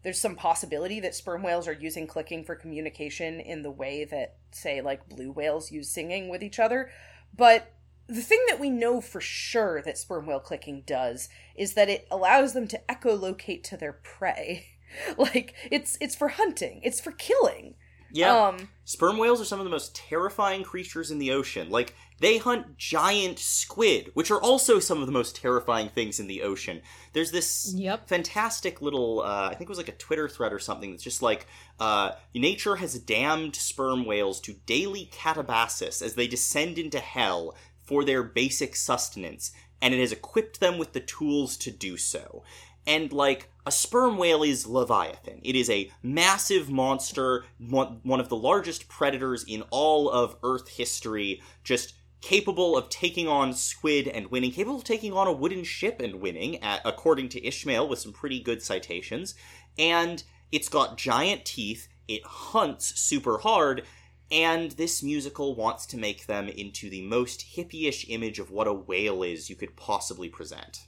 There's 0.02 0.20
some 0.20 0.36
possibility 0.36 1.00
that 1.00 1.14
sperm 1.14 1.42
whales 1.42 1.66
are 1.68 1.72
using 1.72 2.06
clicking 2.06 2.44
for 2.44 2.54
communication 2.54 3.40
in 3.40 3.62
the 3.62 3.70
way 3.70 4.04
that 4.04 4.36
say 4.52 4.80
like 4.80 5.08
blue 5.08 5.32
whales 5.32 5.70
use 5.70 5.90
singing 5.90 6.28
with 6.28 6.42
each 6.42 6.58
other, 6.58 6.90
but 7.36 7.75
the 8.08 8.22
thing 8.22 8.40
that 8.48 8.60
we 8.60 8.70
know 8.70 9.00
for 9.00 9.20
sure 9.20 9.82
that 9.82 9.98
sperm 9.98 10.26
whale 10.26 10.40
clicking 10.40 10.82
does 10.86 11.28
is 11.56 11.74
that 11.74 11.88
it 11.88 12.06
allows 12.10 12.52
them 12.52 12.68
to 12.68 12.80
echolocate 12.88 13.62
to 13.64 13.76
their 13.76 13.94
prey. 13.94 14.66
like 15.18 15.54
it's 15.70 15.98
it's 16.00 16.14
for 16.14 16.28
hunting, 16.28 16.80
it's 16.82 17.00
for 17.00 17.12
killing. 17.12 17.74
Yeah. 18.12 18.32
Um 18.48 18.68
Sperm 18.84 19.18
whales 19.18 19.40
are 19.40 19.44
some 19.44 19.58
of 19.58 19.64
the 19.64 19.70
most 19.70 19.96
terrifying 19.96 20.62
creatures 20.62 21.10
in 21.10 21.18
the 21.18 21.32
ocean. 21.32 21.70
Like, 21.70 21.92
they 22.20 22.38
hunt 22.38 22.78
giant 22.78 23.40
squid, 23.40 24.12
which 24.14 24.30
are 24.30 24.40
also 24.40 24.78
some 24.78 25.00
of 25.00 25.06
the 25.06 25.12
most 25.12 25.34
terrifying 25.34 25.88
things 25.88 26.20
in 26.20 26.28
the 26.28 26.42
ocean. 26.42 26.82
There's 27.12 27.32
this 27.32 27.74
Yep. 27.76 28.08
fantastic 28.08 28.80
little, 28.80 29.22
uh, 29.22 29.48
I 29.50 29.54
think 29.54 29.62
it 29.62 29.68
was 29.70 29.78
like 29.78 29.88
a 29.88 29.92
Twitter 29.92 30.28
thread 30.28 30.52
or 30.52 30.60
something 30.60 30.92
that's 30.92 31.02
just 31.02 31.20
like, 31.20 31.48
uh, 31.80 32.12
nature 32.32 32.76
has 32.76 32.96
damned 33.00 33.56
sperm 33.56 34.04
whales 34.06 34.40
to 34.42 34.52
daily 34.66 35.10
catabasis 35.12 36.00
as 36.00 36.14
they 36.14 36.28
descend 36.28 36.78
into 36.78 37.00
hell 37.00 37.56
for 37.86 38.04
their 38.04 38.22
basic 38.22 38.76
sustenance, 38.76 39.52
and 39.80 39.94
it 39.94 40.00
has 40.00 40.12
equipped 40.12 40.60
them 40.60 40.76
with 40.76 40.92
the 40.92 41.00
tools 41.00 41.56
to 41.56 41.70
do 41.70 41.96
so. 41.96 42.42
And 42.86 43.12
like 43.12 43.48
a 43.64 43.72
sperm 43.72 44.16
whale 44.16 44.42
is 44.42 44.66
Leviathan. 44.66 45.40
It 45.42 45.56
is 45.56 45.70
a 45.70 45.90
massive 46.02 46.70
monster, 46.70 47.44
one 47.58 48.20
of 48.20 48.28
the 48.28 48.36
largest 48.36 48.88
predators 48.88 49.42
in 49.42 49.62
all 49.70 50.08
of 50.08 50.36
Earth 50.44 50.68
history, 50.68 51.42
just 51.64 51.94
capable 52.20 52.76
of 52.76 52.88
taking 52.88 53.28
on 53.28 53.52
squid 53.52 54.06
and 54.08 54.28
winning, 54.28 54.52
capable 54.52 54.78
of 54.78 54.84
taking 54.84 55.12
on 55.12 55.26
a 55.26 55.32
wooden 55.32 55.64
ship 55.64 56.00
and 56.00 56.20
winning, 56.20 56.58
according 56.84 57.28
to 57.30 57.44
Ishmael, 57.44 57.88
with 57.88 57.98
some 57.98 58.12
pretty 58.12 58.40
good 58.40 58.62
citations. 58.62 59.34
And 59.78 60.22
it's 60.52 60.68
got 60.68 60.96
giant 60.96 61.44
teeth, 61.44 61.88
it 62.06 62.24
hunts 62.24 63.00
super 63.00 63.38
hard, 63.38 63.82
and 64.30 64.72
this 64.72 65.02
musical 65.02 65.54
wants 65.54 65.86
to 65.86 65.96
make 65.96 66.26
them 66.26 66.48
into 66.48 66.90
the 66.90 67.02
most 67.02 67.54
hippie-ish 67.56 68.08
image 68.08 68.38
of 68.38 68.50
what 68.50 68.66
a 68.66 68.72
whale 68.72 69.22
is 69.22 69.48
you 69.48 69.56
could 69.56 69.76
possibly 69.76 70.28
present. 70.28 70.86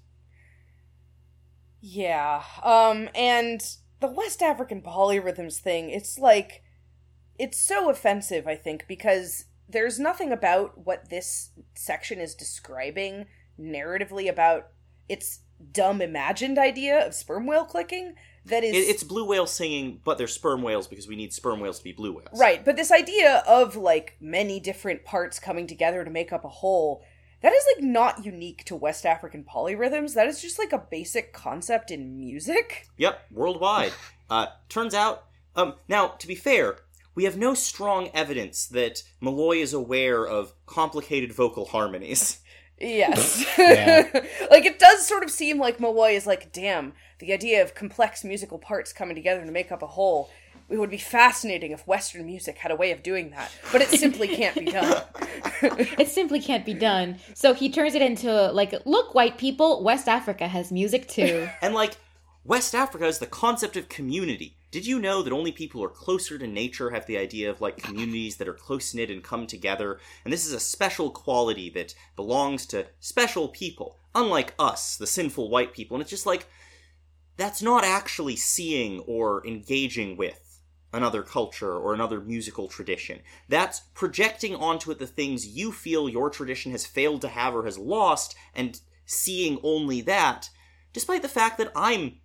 Yeah. 1.80 2.42
Um 2.62 3.08
and 3.14 3.60
the 4.00 4.08
West 4.08 4.42
African 4.42 4.82
polyrhythms 4.82 5.58
thing, 5.58 5.90
it's 5.90 6.18
like 6.18 6.62
it's 7.38 7.60
so 7.60 7.88
offensive, 7.88 8.46
I 8.48 8.56
think, 8.56 8.86
because 8.88 9.44
there's 9.68 9.98
nothing 9.98 10.32
about 10.32 10.86
what 10.86 11.10
this 11.10 11.50
section 11.74 12.20
is 12.20 12.34
describing 12.34 13.26
narratively 13.60 14.28
about 14.28 14.68
its 15.08 15.40
dumb 15.72 16.00
imagined 16.00 16.58
idea 16.58 17.06
of 17.06 17.14
sperm 17.14 17.46
whale 17.46 17.64
clicking 17.64 18.14
that 18.48 18.64
is 18.64 18.74
It, 18.74 18.90
it's 18.90 19.02
blue 19.02 19.24
whales 19.24 19.52
singing, 19.52 20.00
but 20.04 20.18
they're 20.18 20.26
sperm 20.26 20.62
whales 20.62 20.86
because 20.86 21.08
we 21.08 21.16
need 21.16 21.32
sperm 21.32 21.60
whales 21.60 21.78
to 21.78 21.84
be 21.84 21.92
blue 21.92 22.12
whales. 22.12 22.38
Right, 22.38 22.64
but 22.64 22.76
this 22.76 22.90
idea 22.90 23.42
of 23.46 23.76
like 23.76 24.16
many 24.20 24.60
different 24.60 25.04
parts 25.04 25.38
coming 25.38 25.66
together 25.66 26.04
to 26.04 26.10
make 26.10 26.32
up 26.32 26.44
a 26.44 26.48
whole, 26.48 27.04
that 27.42 27.52
is 27.52 27.64
like 27.74 27.84
not 27.84 28.24
unique 28.24 28.64
to 28.64 28.76
West 28.76 29.06
African 29.06 29.44
polyrhythms. 29.44 30.14
That 30.14 30.26
is 30.26 30.42
just 30.42 30.58
like 30.58 30.72
a 30.72 30.84
basic 30.90 31.32
concept 31.32 31.90
in 31.90 32.16
music. 32.16 32.88
Yep, 32.96 33.26
worldwide. 33.30 33.92
uh, 34.30 34.46
turns 34.68 34.94
out, 34.94 35.24
um, 35.54 35.74
now 35.88 36.08
to 36.08 36.26
be 36.26 36.34
fair, 36.34 36.78
we 37.14 37.24
have 37.24 37.36
no 37.36 37.54
strong 37.54 38.10
evidence 38.14 38.66
that 38.66 39.02
Malloy 39.20 39.56
is 39.56 39.72
aware 39.72 40.24
of 40.24 40.52
complicated 40.66 41.32
vocal 41.32 41.66
harmonies. 41.66 42.40
Yes. 42.80 43.44
Yeah. 43.58 44.08
like 44.52 44.64
it 44.64 44.78
does 44.78 45.04
sort 45.04 45.24
of 45.24 45.32
seem 45.32 45.58
like 45.58 45.80
Malloy 45.80 46.12
is 46.12 46.28
like, 46.28 46.52
damn, 46.52 46.92
the 47.18 47.32
idea 47.32 47.62
of 47.62 47.74
complex 47.74 48.24
musical 48.24 48.58
parts 48.58 48.92
coming 48.92 49.14
together 49.14 49.44
to 49.44 49.50
make 49.50 49.72
up 49.72 49.82
a 49.82 49.86
whole. 49.86 50.30
It 50.70 50.78
would 50.78 50.90
be 50.90 50.98
fascinating 50.98 51.72
if 51.72 51.86
Western 51.86 52.26
music 52.26 52.58
had 52.58 52.70
a 52.70 52.76
way 52.76 52.92
of 52.92 53.02
doing 53.02 53.30
that, 53.30 53.50
but 53.72 53.80
it 53.80 53.88
simply 53.88 54.28
can't 54.28 54.54
be 54.54 54.66
done. 54.66 55.02
It 55.60 56.08
simply 56.08 56.40
can't 56.40 56.64
be 56.64 56.74
done. 56.74 57.18
So 57.34 57.52
he 57.52 57.68
turns 57.68 57.94
it 57.94 58.02
into 58.02 58.52
like, 58.52 58.74
look, 58.84 59.14
white 59.14 59.38
people, 59.38 59.82
West 59.82 60.06
Africa 60.06 60.46
has 60.46 60.70
music 60.70 61.08
too. 61.08 61.48
And 61.62 61.74
like, 61.74 61.96
West 62.44 62.74
Africa 62.74 63.06
is 63.06 63.18
the 63.18 63.26
concept 63.26 63.76
of 63.76 63.88
community. 63.88 64.56
Did 64.70 64.86
you 64.86 64.98
know 64.98 65.22
that 65.22 65.32
only 65.32 65.50
people 65.50 65.80
who 65.80 65.86
are 65.86 65.90
closer 65.90 66.38
to 66.38 66.46
nature 66.46 66.90
have 66.90 67.06
the 67.06 67.18
idea 67.18 67.50
of 67.50 67.60
like 67.60 67.78
communities 67.78 68.36
that 68.36 68.48
are 68.48 68.54
close 68.54 68.94
knit 68.94 69.10
and 69.10 69.22
come 69.22 69.46
together? 69.46 69.98
And 70.24 70.32
this 70.32 70.46
is 70.46 70.52
a 70.52 70.60
special 70.60 71.10
quality 71.10 71.70
that 71.70 71.94
belongs 72.16 72.66
to 72.66 72.86
special 73.00 73.48
people, 73.48 73.96
unlike 74.14 74.54
us, 74.58 74.96
the 74.96 75.06
sinful 75.06 75.50
white 75.50 75.72
people. 75.72 75.96
And 75.96 76.02
it's 76.02 76.10
just 76.10 76.26
like, 76.26 76.46
that's 77.38 77.62
not 77.62 77.84
actually 77.84 78.36
seeing 78.36 78.98
or 79.00 79.46
engaging 79.46 80.16
with 80.16 80.60
another 80.92 81.22
culture 81.22 81.72
or 81.72 81.94
another 81.94 82.20
musical 82.20 82.66
tradition. 82.66 83.20
That's 83.48 83.80
projecting 83.94 84.54
onto 84.56 84.90
it 84.90 84.98
the 84.98 85.06
things 85.06 85.46
you 85.46 85.70
feel 85.70 86.08
your 86.08 86.30
tradition 86.30 86.72
has 86.72 86.84
failed 86.84 87.20
to 87.22 87.28
have 87.28 87.54
or 87.54 87.64
has 87.64 87.78
lost 87.78 88.34
and 88.54 88.80
seeing 89.06 89.58
only 89.62 90.00
that, 90.02 90.50
despite 90.92 91.22
the 91.22 91.28
fact 91.28 91.58
that 91.58 91.70
I'm 91.76 92.18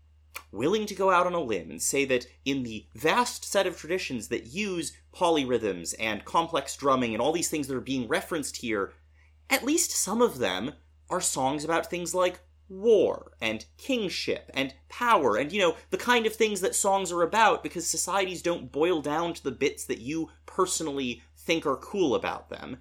willing 0.51 0.88
to 0.88 0.95
go 0.95 1.11
out 1.11 1.27
on 1.27 1.33
a 1.33 1.40
limb 1.40 1.69
and 1.69 1.82
say 1.82 2.06
that 2.06 2.25
in 2.43 2.64
the 2.64 2.88
vast 2.95 3.45
set 3.45 3.67
of 3.67 3.77
traditions 3.77 4.30
that 4.30 4.48
use 4.48 4.98
polyrhythms 5.14 5.93
and 6.00 6.25
complex 6.25 6.75
drumming 6.75 7.14
and 7.14 7.22
all 7.22 7.32
these 7.32 7.50
things 7.50 7.67
that 7.67 7.77
are 7.77 7.82
being 7.82 8.08
referenced 8.08 8.58
here, 8.58 8.93
at 9.50 9.64
least 9.64 9.92
some 9.92 10.24
of 10.24 10.40
them 10.40 10.74
are 11.09 11.22
songs 11.22 11.64
about 11.64 11.90
things 11.90 12.16
like 12.16 12.40
war 12.69 13.33
and 13.42 13.66
kingship 13.77 14.50
and 14.53 14.74
power 14.90 15.35
and 15.35 15.51
you 15.51 15.59
know 15.59 15.75
the 15.92 15.98
kind 15.98 16.25
of 16.25 16.33
things 16.33 16.61
that 16.61 16.74
songs 16.74 17.11
are 17.11 17.22
about 17.22 17.61
because 17.61 17.85
societies 17.85 18.42
don't 18.42 18.72
boil 18.72 19.01
down 19.01 19.33
to 19.33 19.43
the 19.43 19.51
bits 19.51 19.85
that 19.85 20.00
you 20.00 20.30
personally 20.45 21.22
think 21.38 21.66
are 21.66 21.77
cool 21.77 22.16
about 22.16 22.50
them 22.50 22.77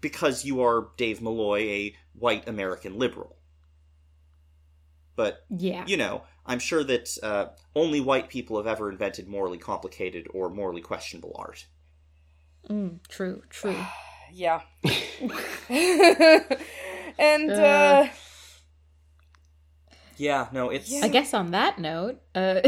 because 0.00 0.44
you 0.44 0.62
are 0.62 0.88
Dave 0.96 1.20
Malloy 1.22 1.60
a 1.60 1.96
white 2.12 2.46
American 2.48 2.98
liberal 2.98 3.36
but 5.16 5.44
Yeah. 5.48 5.84
you 5.86 5.96
know, 5.96 6.22
I'm 6.44 6.58
sure 6.58 6.84
that 6.84 7.16
uh, 7.22 7.46
only 7.74 8.00
white 8.00 8.28
people 8.28 8.58
have 8.58 8.66
ever 8.66 8.90
invented 8.90 9.26
morally 9.26 9.58
complicated 9.58 10.28
or 10.32 10.50
morally 10.50 10.82
questionable 10.82 11.34
art. 11.36 11.66
Mm, 12.68 13.00
true, 13.08 13.42
true. 13.48 13.76
yeah. 14.32 14.60
and 17.18 17.50
uh, 17.50 18.08
Yeah, 20.16 20.48
no, 20.52 20.70
it's 20.70 20.90
Yeah. 20.90 21.00
I 21.04 21.08
guess 21.08 21.34
on 21.34 21.50
that 21.52 21.78
note, 21.78 22.20
uh, 22.34 22.60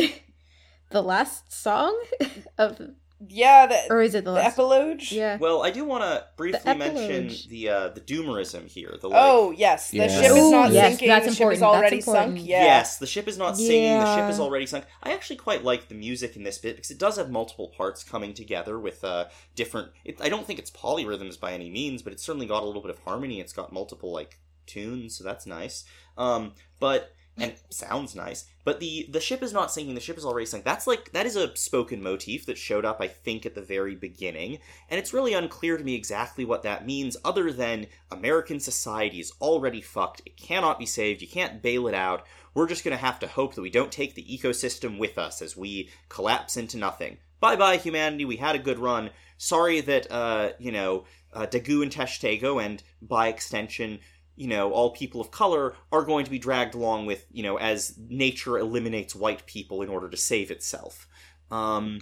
the 0.91 1.03
last 1.03 1.53
song 1.53 1.99
of, 2.59 2.81
yeah, 3.29 3.67
the, 3.67 3.79
or 3.93 4.01
is 4.01 4.15
it 4.15 4.25
the 4.25 4.31
the 4.31 4.37
last? 4.37 4.53
epilogue. 4.53 5.01
yeah. 5.11 5.39
well, 5.39 5.65
I 5.65 5.71
do 5.73 5.85
want 5.85 6.05
to 6.05 6.25
briefly 6.37 6.61
The 6.65 6.75
mention 6.77 7.35
the 7.51 7.69
uh, 7.69 7.89
the 7.89 8.01
doomerism 8.01 8.69
here. 8.69 8.97
The 9.01 9.09
like, 9.09 9.19
Oh 9.21 9.51
yes, 9.51 9.91
the 9.91 9.97
Yeah. 9.99 10.07
ship 10.09 10.31
is 10.31 10.39
Ooh, 10.39 10.51
not 10.53 10.71
yes, 10.73 10.91
sinking. 10.91 11.09
that's 11.09 11.27
the 11.27 11.33
ship 11.33 11.41
important, 11.41 11.57
is 11.57 11.63
already 11.65 12.01
sunk. 12.01 12.37
Yeah. 12.39 12.63
Yes, 12.65 12.99
the 12.99 13.09
ship 13.09 13.27
is 13.27 13.37
not 13.37 13.57
singing. 13.57 13.99
The 13.99 14.15
ship 14.17 14.31
is 14.31 14.39
already 14.39 14.67
sunk. 14.67 14.85
I 15.03 15.13
actually 15.15 15.35
quite 15.37 15.65
like 15.65 15.89
the 15.89 15.97
music 15.97 16.37
in 16.37 16.45
this 16.45 16.59
bit 16.59 16.77
because 16.77 16.93
it 16.93 16.99
does 16.99 17.17
have 17.17 17.29
multiple 17.29 17.69
parts 17.77 18.05
coming 18.05 18.35
together 18.35 18.79
with 18.79 19.03
uh, 19.03 19.25
different. 19.57 19.89
It, 20.05 20.21
I 20.21 20.29
don't 20.29 20.47
think 20.47 20.61
it's 20.61 20.71
polyrhythms 20.71 21.41
by 21.41 21.55
any 21.55 21.71
means, 21.71 22.03
but 22.03 22.13
it's 22.13 22.23
certainly 22.23 22.47
got 22.47 22.63
a 22.63 22.67
little 22.67 22.83
bit 22.83 22.91
of 22.93 22.99
harmony. 23.01 23.41
It's 23.41 23.53
got 23.53 23.73
multiple 23.73 24.13
like 24.13 24.39
tunes, 24.67 25.17
so 25.17 25.25
that's 25.25 25.45
nice. 25.45 25.85
Um, 26.17 26.53
but 26.79 27.13
and 27.41 27.55
sounds 27.71 28.15
nice. 28.15 28.45
But 28.65 28.81
the 28.81 29.07
the 29.11 29.21
ship 29.21 29.43
is 29.43 29.53
not 29.53 29.73
sinking. 29.73 29.95
The 29.95 30.01
ship 30.01 30.19
is 30.19 30.25
already 30.25 30.47
sunk. 30.47 30.65
That's 30.65 30.87
like 30.87 31.13
that 31.13 31.27
is 31.27 31.37
a 31.37 31.57
spoken 31.57 32.03
motif 32.03 32.47
that 32.47 32.59
showed 32.59 32.85
up, 32.85 33.01
I 33.01 33.09
think, 33.09 33.47
at 33.47 33.55
the 33.55 33.63
very 33.63 33.95
beginning, 33.95 34.59
and 34.91 34.99
it's 34.99 35.15
really 35.15 35.35
unclear 35.35 35.77
to 35.77 35.85
me 35.85 35.95
exactly 35.95 36.45
what 36.45 36.63
that 36.65 36.87
means, 36.87 37.17
other 37.25 37.53
than 37.53 37.87
American 38.11 38.61
society 38.61 39.21
is 39.21 39.33
already 39.41 39.81
fucked. 39.81 40.23
It 40.27 40.37
cannot 40.37 40.79
be 40.79 40.87
saved. 40.87 41.23
You 41.23 41.29
can't 41.29 41.63
bail 41.63 41.89
it 41.89 41.95
out. 41.95 42.27
We're 42.55 42.69
just 42.69 42.85
going 42.85 42.97
to 42.97 43.05
have 43.05 43.21
to 43.21 43.29
hope 43.29 43.55
that 43.55 43.63
we 43.63 43.71
don't 43.71 43.93
take 43.93 44.15
the 44.15 44.25
ecosystem 44.25 44.99
with 44.99 45.17
us 45.17 45.41
as 45.41 45.57
we 45.57 45.91
collapse 46.09 46.57
into 46.57 46.77
nothing. 46.77 47.19
Bye 47.41 47.57
bye, 47.57 47.77
humanity. 47.77 48.25
We 48.25 48.37
had 48.37 48.57
a 48.57 48.59
good 48.59 48.79
run. 48.79 49.11
Sorry 49.37 49.81
that, 49.83 50.11
uh, 50.11 50.51
you 50.59 50.73
know, 50.73 51.05
uh, 51.33 51.47
Daggoo 51.47 51.83
and 51.83 51.93
Tashtego, 51.93 52.63
and 52.65 52.83
by 53.01 53.29
extension, 53.29 54.01
you 54.39 54.47
know, 54.47 54.73
all 54.73 54.91
people 54.91 55.21
of 55.21 55.31
color 55.31 55.75
are 55.91 56.05
going 56.05 56.25
to 56.25 56.31
be 56.31 56.39
dragged 56.39 56.75
along 56.75 57.07
with, 57.07 57.27
you 57.33 57.43
know, 57.43 57.57
as 57.57 57.99
nature 58.09 58.57
eliminates 58.57 59.15
white 59.15 59.45
people 59.47 59.83
in 59.83 59.89
order 59.89 60.09
to 60.09 60.17
save 60.17 60.51
itself. 60.51 61.09
Um, 61.51 62.01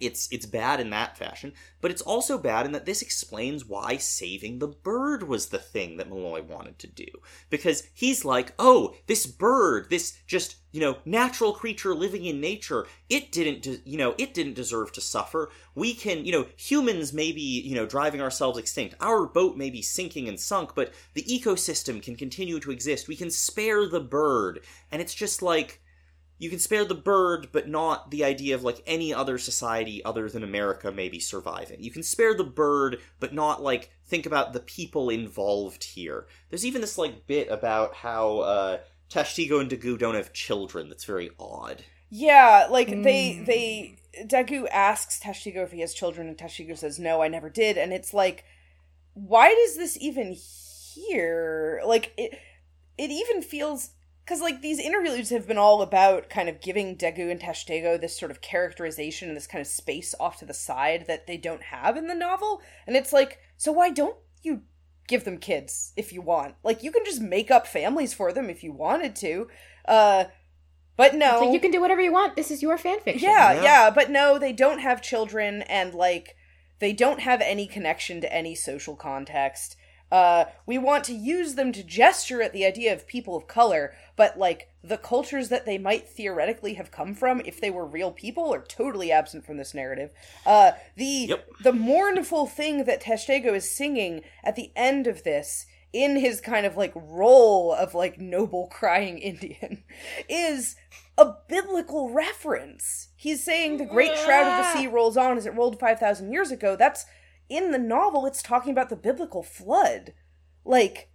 it's 0.00 0.28
it's 0.30 0.46
bad 0.46 0.80
in 0.80 0.90
that 0.90 1.16
fashion, 1.16 1.52
but 1.80 1.90
it's 1.90 2.02
also 2.02 2.38
bad 2.38 2.66
in 2.66 2.72
that 2.72 2.86
this 2.86 3.02
explains 3.02 3.64
why 3.64 3.96
saving 3.96 4.58
the 4.58 4.68
bird 4.68 5.26
was 5.26 5.48
the 5.48 5.58
thing 5.58 5.96
that 5.96 6.08
Malloy 6.08 6.42
wanted 6.42 6.78
to 6.78 6.86
do. 6.86 7.06
Because 7.50 7.88
he's 7.94 8.24
like, 8.24 8.54
oh, 8.58 8.94
this 9.06 9.26
bird, 9.26 9.90
this 9.90 10.18
just 10.26 10.56
you 10.72 10.80
know 10.80 10.98
natural 11.04 11.52
creature 11.52 11.94
living 11.94 12.24
in 12.24 12.40
nature, 12.40 12.86
it 13.08 13.32
didn't 13.32 13.62
de- 13.62 13.80
you 13.84 13.98
know 13.98 14.14
it 14.18 14.34
didn't 14.34 14.54
deserve 14.54 14.92
to 14.92 15.00
suffer. 15.00 15.50
We 15.74 15.94
can 15.94 16.24
you 16.24 16.32
know 16.32 16.46
humans 16.56 17.12
may 17.12 17.32
be 17.32 17.60
you 17.60 17.74
know 17.74 17.86
driving 17.86 18.20
ourselves 18.20 18.58
extinct. 18.58 18.94
Our 19.00 19.26
boat 19.26 19.56
may 19.56 19.70
be 19.70 19.82
sinking 19.82 20.28
and 20.28 20.38
sunk, 20.38 20.74
but 20.74 20.92
the 21.14 21.24
ecosystem 21.24 22.02
can 22.02 22.16
continue 22.16 22.60
to 22.60 22.70
exist. 22.70 23.08
We 23.08 23.16
can 23.16 23.30
spare 23.30 23.88
the 23.88 24.00
bird, 24.00 24.60
and 24.90 25.02
it's 25.02 25.14
just 25.14 25.42
like 25.42 25.80
you 26.38 26.48
can 26.50 26.58
spare 26.58 26.84
the 26.84 26.94
bird, 26.94 27.48
but 27.52 27.68
not 27.68 28.10
the 28.10 28.24
idea 28.24 28.54
of 28.54 28.62
like 28.62 28.82
any 28.86 29.12
other 29.12 29.38
society 29.38 30.04
other 30.04 30.28
than 30.28 30.44
America 30.44 30.92
maybe 30.92 31.18
surviving. 31.20 31.82
You 31.82 31.90
can 31.90 32.02
spare 32.02 32.34
the 32.34 32.44
bird, 32.44 33.00
but 33.20 33.34
not 33.34 33.62
like 33.62 33.90
think 34.06 34.24
about 34.24 34.52
the 34.52 34.60
people 34.60 35.10
involved 35.10 35.82
here. 35.84 36.26
There's 36.48 36.64
even 36.64 36.80
this 36.80 36.96
like 36.98 37.26
bit 37.26 37.48
about 37.50 37.94
how 37.94 38.38
uh, 38.38 38.78
Tashtego 39.10 39.60
and 39.60 39.68
Daggoo 39.70 39.98
don't 39.98 40.14
have 40.14 40.32
children. 40.32 40.88
That's 40.88 41.04
very 41.04 41.30
odd. 41.38 41.84
Yeah, 42.10 42.68
like 42.70 42.88
they 43.02 43.42
Mm. 43.42 43.46
they 43.46 43.96
Daggoo 44.24 44.66
asks 44.70 45.20
Tashtego 45.20 45.64
if 45.64 45.72
he 45.72 45.80
has 45.80 45.92
children, 45.92 46.28
and 46.28 46.38
Tashtego 46.38 46.76
says 46.78 46.98
no, 46.98 47.22
I 47.22 47.28
never 47.28 47.50
did, 47.50 47.76
and 47.76 47.92
it's 47.92 48.14
like, 48.14 48.44
why 49.14 49.48
does 49.54 49.76
this 49.76 49.98
even 50.00 50.32
here? 50.32 51.82
Like 51.84 52.12
it, 52.16 52.38
it 52.96 53.10
even 53.10 53.42
feels 53.42 53.90
because 54.28 54.42
like 54.42 54.60
these 54.60 54.78
interviews 54.78 55.30
have 55.30 55.48
been 55.48 55.56
all 55.56 55.80
about 55.80 56.28
kind 56.28 56.50
of 56.50 56.60
giving 56.60 56.96
Daggoo 56.96 57.30
and 57.30 57.40
Tashtego 57.40 57.98
this 57.98 58.18
sort 58.18 58.30
of 58.30 58.42
characterization 58.42 59.28
and 59.28 59.36
this 59.36 59.46
kind 59.46 59.62
of 59.62 59.66
space 59.66 60.14
off 60.20 60.38
to 60.40 60.44
the 60.44 60.52
side 60.52 61.06
that 61.08 61.26
they 61.26 61.38
don't 61.38 61.62
have 61.62 61.96
in 61.96 62.08
the 62.08 62.14
novel, 62.14 62.60
and 62.86 62.94
it's 62.94 63.12
like, 63.12 63.38
so 63.56 63.72
why 63.72 63.88
don't 63.88 64.16
you 64.42 64.62
give 65.06 65.24
them 65.24 65.38
kids 65.38 65.94
if 65.96 66.12
you 66.12 66.20
want? 66.20 66.56
Like 66.62 66.82
you 66.82 66.92
can 66.92 67.06
just 67.06 67.22
make 67.22 67.50
up 67.50 67.66
families 67.66 68.12
for 68.12 68.30
them 68.30 68.50
if 68.50 68.62
you 68.62 68.70
wanted 68.70 69.16
to. 69.16 69.48
Uh 69.86 70.24
but 70.98 71.14
no. 71.14 71.36
It's 71.36 71.44
like 71.46 71.54
you 71.54 71.60
can 71.60 71.70
do 71.70 71.80
whatever 71.80 72.02
you 72.02 72.12
want. 72.12 72.36
This 72.36 72.50
is 72.50 72.60
your 72.60 72.76
fan 72.76 73.00
fiction. 73.00 73.30
Yeah, 73.30 73.54
Yeah. 73.54 73.62
yeah, 73.62 73.90
but 73.90 74.10
no, 74.10 74.38
they 74.38 74.52
don't 74.52 74.80
have 74.80 75.00
children 75.00 75.62
and 75.62 75.94
like 75.94 76.36
they 76.80 76.92
don't 76.92 77.20
have 77.20 77.40
any 77.40 77.66
connection 77.66 78.20
to 78.20 78.30
any 78.30 78.54
social 78.54 78.94
context. 78.94 79.76
Uh 80.10 80.44
we 80.66 80.78
want 80.78 81.04
to 81.04 81.12
use 81.14 81.54
them 81.54 81.72
to 81.72 81.82
gesture 81.82 82.40
at 82.42 82.52
the 82.52 82.64
idea 82.64 82.92
of 82.92 83.06
people 83.06 83.36
of 83.36 83.46
color, 83.46 83.92
but 84.16 84.38
like 84.38 84.68
the 84.82 84.96
cultures 84.96 85.48
that 85.48 85.66
they 85.66 85.76
might 85.78 86.08
theoretically 86.08 86.74
have 86.74 86.90
come 86.90 87.14
from 87.14 87.42
if 87.44 87.60
they 87.60 87.70
were 87.70 87.84
real 87.86 88.10
people 88.10 88.52
are 88.54 88.62
totally 88.62 89.12
absent 89.12 89.44
from 89.44 89.56
this 89.58 89.74
narrative. 89.74 90.10
Uh 90.46 90.72
the 90.96 91.26
Yep. 91.28 91.48
the 91.62 91.72
mournful 91.72 92.46
thing 92.46 92.84
that 92.84 93.02
Tashtego 93.02 93.54
is 93.54 93.70
singing 93.70 94.22
at 94.42 94.56
the 94.56 94.70
end 94.74 95.06
of 95.06 95.24
this 95.24 95.66
in 95.92 96.16
his 96.16 96.40
kind 96.40 96.66
of 96.66 96.76
like 96.76 96.92
role 96.94 97.72
of 97.72 97.94
like 97.94 98.18
noble 98.20 98.66
crying 98.68 99.18
Indian 99.30 99.84
is 100.28 100.76
a 101.16 101.34
biblical 101.48 102.10
reference. 102.10 103.08
He's 103.16 103.42
saying 103.42 103.78
the 103.78 103.84
great 103.84 104.16
shroud 104.18 104.46
of 104.46 104.56
the 104.58 104.72
sea 104.72 104.86
rolls 104.86 105.16
on 105.16 105.36
as 105.36 105.46
it 105.46 105.54
rolled 105.54 105.80
5,000 105.80 106.30
years 106.32 106.52
ago. 106.52 106.76
That's 106.76 107.06
in 107.48 107.70
the 107.70 107.78
novel, 107.78 108.26
it's 108.26 108.42
talking 108.42 108.72
about 108.72 108.88
the 108.88 108.96
biblical 108.96 109.42
flood. 109.42 110.12
Like, 110.64 111.10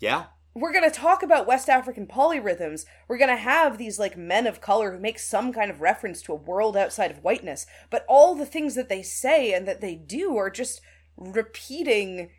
Yeah, 0.00 0.26
we're 0.54 0.72
going 0.72 0.88
to 0.88 0.96
talk 0.96 1.22
about 1.22 1.46
West 1.46 1.68
African 1.68 2.06
polyrhythms. 2.06 2.84
We're 3.08 3.18
going 3.18 3.30
to 3.30 3.36
have 3.36 3.78
these 3.78 3.98
like 3.98 4.16
men 4.16 4.46
of 4.46 4.60
color 4.60 4.92
who 4.92 4.98
make 4.98 5.18
some 5.18 5.52
kind 5.52 5.70
of 5.70 5.80
reference 5.80 6.22
to 6.22 6.32
a 6.32 6.36
world 6.36 6.76
outside 6.76 7.10
of 7.10 7.22
whiteness. 7.22 7.66
But 7.88 8.04
all 8.08 8.34
the 8.34 8.46
things 8.46 8.74
that 8.74 8.88
they 8.88 9.02
say 9.02 9.52
and 9.52 9.66
that 9.68 9.80
they 9.80 9.94
do 9.94 10.36
are 10.36 10.50
just 10.50 10.80
repeating 11.16 12.30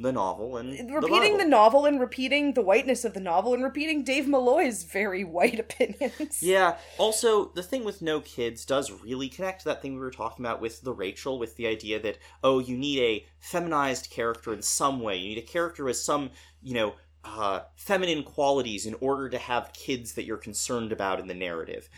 the 0.00 0.12
novel 0.12 0.56
and 0.56 0.70
repeating 0.94 1.32
the, 1.32 1.38
Bible. 1.38 1.50
novel 1.50 1.86
and 1.86 2.00
repeating 2.00 2.54
the 2.54 2.62
whiteness 2.62 3.04
of 3.04 3.12
the 3.12 3.20
novel 3.20 3.52
and 3.52 3.62
repeating 3.62 4.04
Dave 4.04 4.26
Malloy's 4.26 4.84
very 4.84 5.24
white 5.24 5.58
opinions. 5.66 6.42
Yeah. 6.42 6.76
Also, 6.96 7.46
the 7.46 7.62
thing 7.62 7.84
with 7.84 8.00
no 8.00 8.20
kids 8.20 8.64
does 8.64 8.90
really 8.90 9.28
connect 9.28 9.60
to 9.60 9.64
that 9.66 9.82
thing 9.82 9.94
we 9.94 10.00
were 10.00 10.10
talking 10.10 10.44
about 10.44 10.60
with 10.60 10.80
the 10.82 10.92
Rachel, 10.92 11.38
with 11.38 11.56
the 11.56 11.66
idea 11.66 12.00
that 12.00 12.18
oh, 12.42 12.58
you 12.60 12.76
need 12.76 13.00
a 13.00 13.26
feminized 13.40 14.10
character 14.10 14.52
in 14.52 14.62
some 14.62 15.00
way. 15.00 15.16
You 15.16 15.30
need 15.30 15.42
a 15.42 15.46
character 15.46 15.84
with 15.84 15.96
some, 15.96 16.30
you 16.62 16.74
know, 16.74 16.94
uh, 17.24 17.60
feminine 17.76 18.22
qualities 18.22 18.86
in 18.86 18.94
order 19.00 19.28
to 19.28 19.38
have 19.38 19.72
kids 19.72 20.12
that 20.14 20.24
you're 20.24 20.36
concerned 20.36 20.92
about 20.92 21.20
in 21.20 21.26
the 21.26 21.34
narrative. 21.34 21.88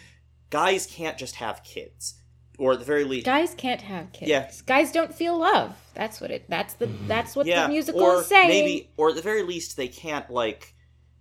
Guys 0.50 0.86
can't 0.86 1.18
just 1.18 1.36
have 1.36 1.64
kids, 1.64 2.14
or 2.58 2.72
at 2.72 2.78
the 2.78 2.84
very 2.84 3.04
least, 3.04 3.26
Guys 3.26 3.54
can't 3.54 3.80
have 3.80 4.12
kids. 4.12 4.28
Yeah. 4.28 4.50
Guys 4.66 4.92
don't 4.92 5.14
feel 5.14 5.38
love. 5.38 5.76
That's 5.94 6.20
what 6.20 6.30
it. 6.30 6.44
That's 6.48 6.74
the. 6.74 6.86
That's 7.06 7.34
what 7.34 7.46
yeah, 7.46 7.64
the 7.64 7.68
musical 7.68 8.02
or 8.02 8.20
is 8.20 8.26
saying. 8.26 8.48
maybe, 8.48 8.90
or 8.96 9.10
at 9.10 9.16
the 9.16 9.22
very 9.22 9.42
least, 9.42 9.76
they 9.76 9.88
can't 9.88 10.30
like. 10.30 10.74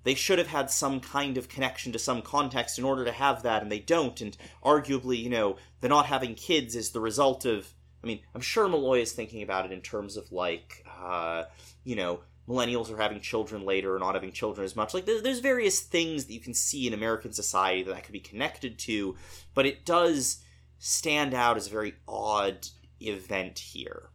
They 0.04 0.16
should 0.16 0.38
have 0.38 0.48
had 0.48 0.70
some 0.70 1.00
kind 1.00 1.38
of 1.38 1.48
connection 1.48 1.94
to 1.94 2.00
some 2.00 2.22
context 2.22 2.78
in 2.78 2.84
order 2.84 3.06
to 3.06 3.12
have 3.12 3.44
that, 3.44 3.62
and 3.62 3.72
they 3.72 3.80
don't. 3.80 4.20
And 4.20 4.36
arguably, 4.64 5.18
you 5.18 5.30
know, 5.30 5.58
the 5.80 5.88
not 5.88 6.08
having 6.08 6.36
kids 6.36 6.76
is 6.76 6.92
the 6.92 7.00
result 7.00 7.46
of. 7.46 7.74
I 8.04 8.08
mean, 8.08 8.20
I'm 8.36 8.42
sure 8.42 8.68
Malloy 8.68 9.00
is 9.00 9.14
thinking 9.14 9.44
about 9.44 9.66
it 9.66 9.72
in 9.72 9.80
terms 9.80 10.18
of 10.18 10.30
like, 10.30 10.86
uh, 11.02 11.44
you 11.86 11.96
know, 11.96 12.20
millennials 12.50 12.92
are 12.92 12.98
having 12.98 13.22
children 13.22 13.66
later 13.66 13.96
or 13.96 14.00
not 14.00 14.16
having 14.16 14.34
children 14.34 14.66
as 14.66 14.76
much. 14.76 14.94
Like, 14.94 15.06
there's 15.06 15.40
various 15.40 15.80
things 15.80 16.26
that 16.26 16.34
you 16.34 16.42
can 16.42 16.54
see 16.54 16.86
in 16.86 16.94
American 16.94 17.32
society 17.32 17.84
that 17.84 17.94
that 17.94 18.04
could 18.04 18.12
be 18.12 18.20
connected 18.20 18.78
to, 18.80 19.16
but 19.54 19.66
it 19.66 19.86
does 19.86 20.44
stand 20.86 21.34
out 21.34 21.56
as 21.56 21.68
a 21.68 21.70
very 21.70 21.94
odd 22.10 22.68
event 23.00 23.58
here. 23.58 24.10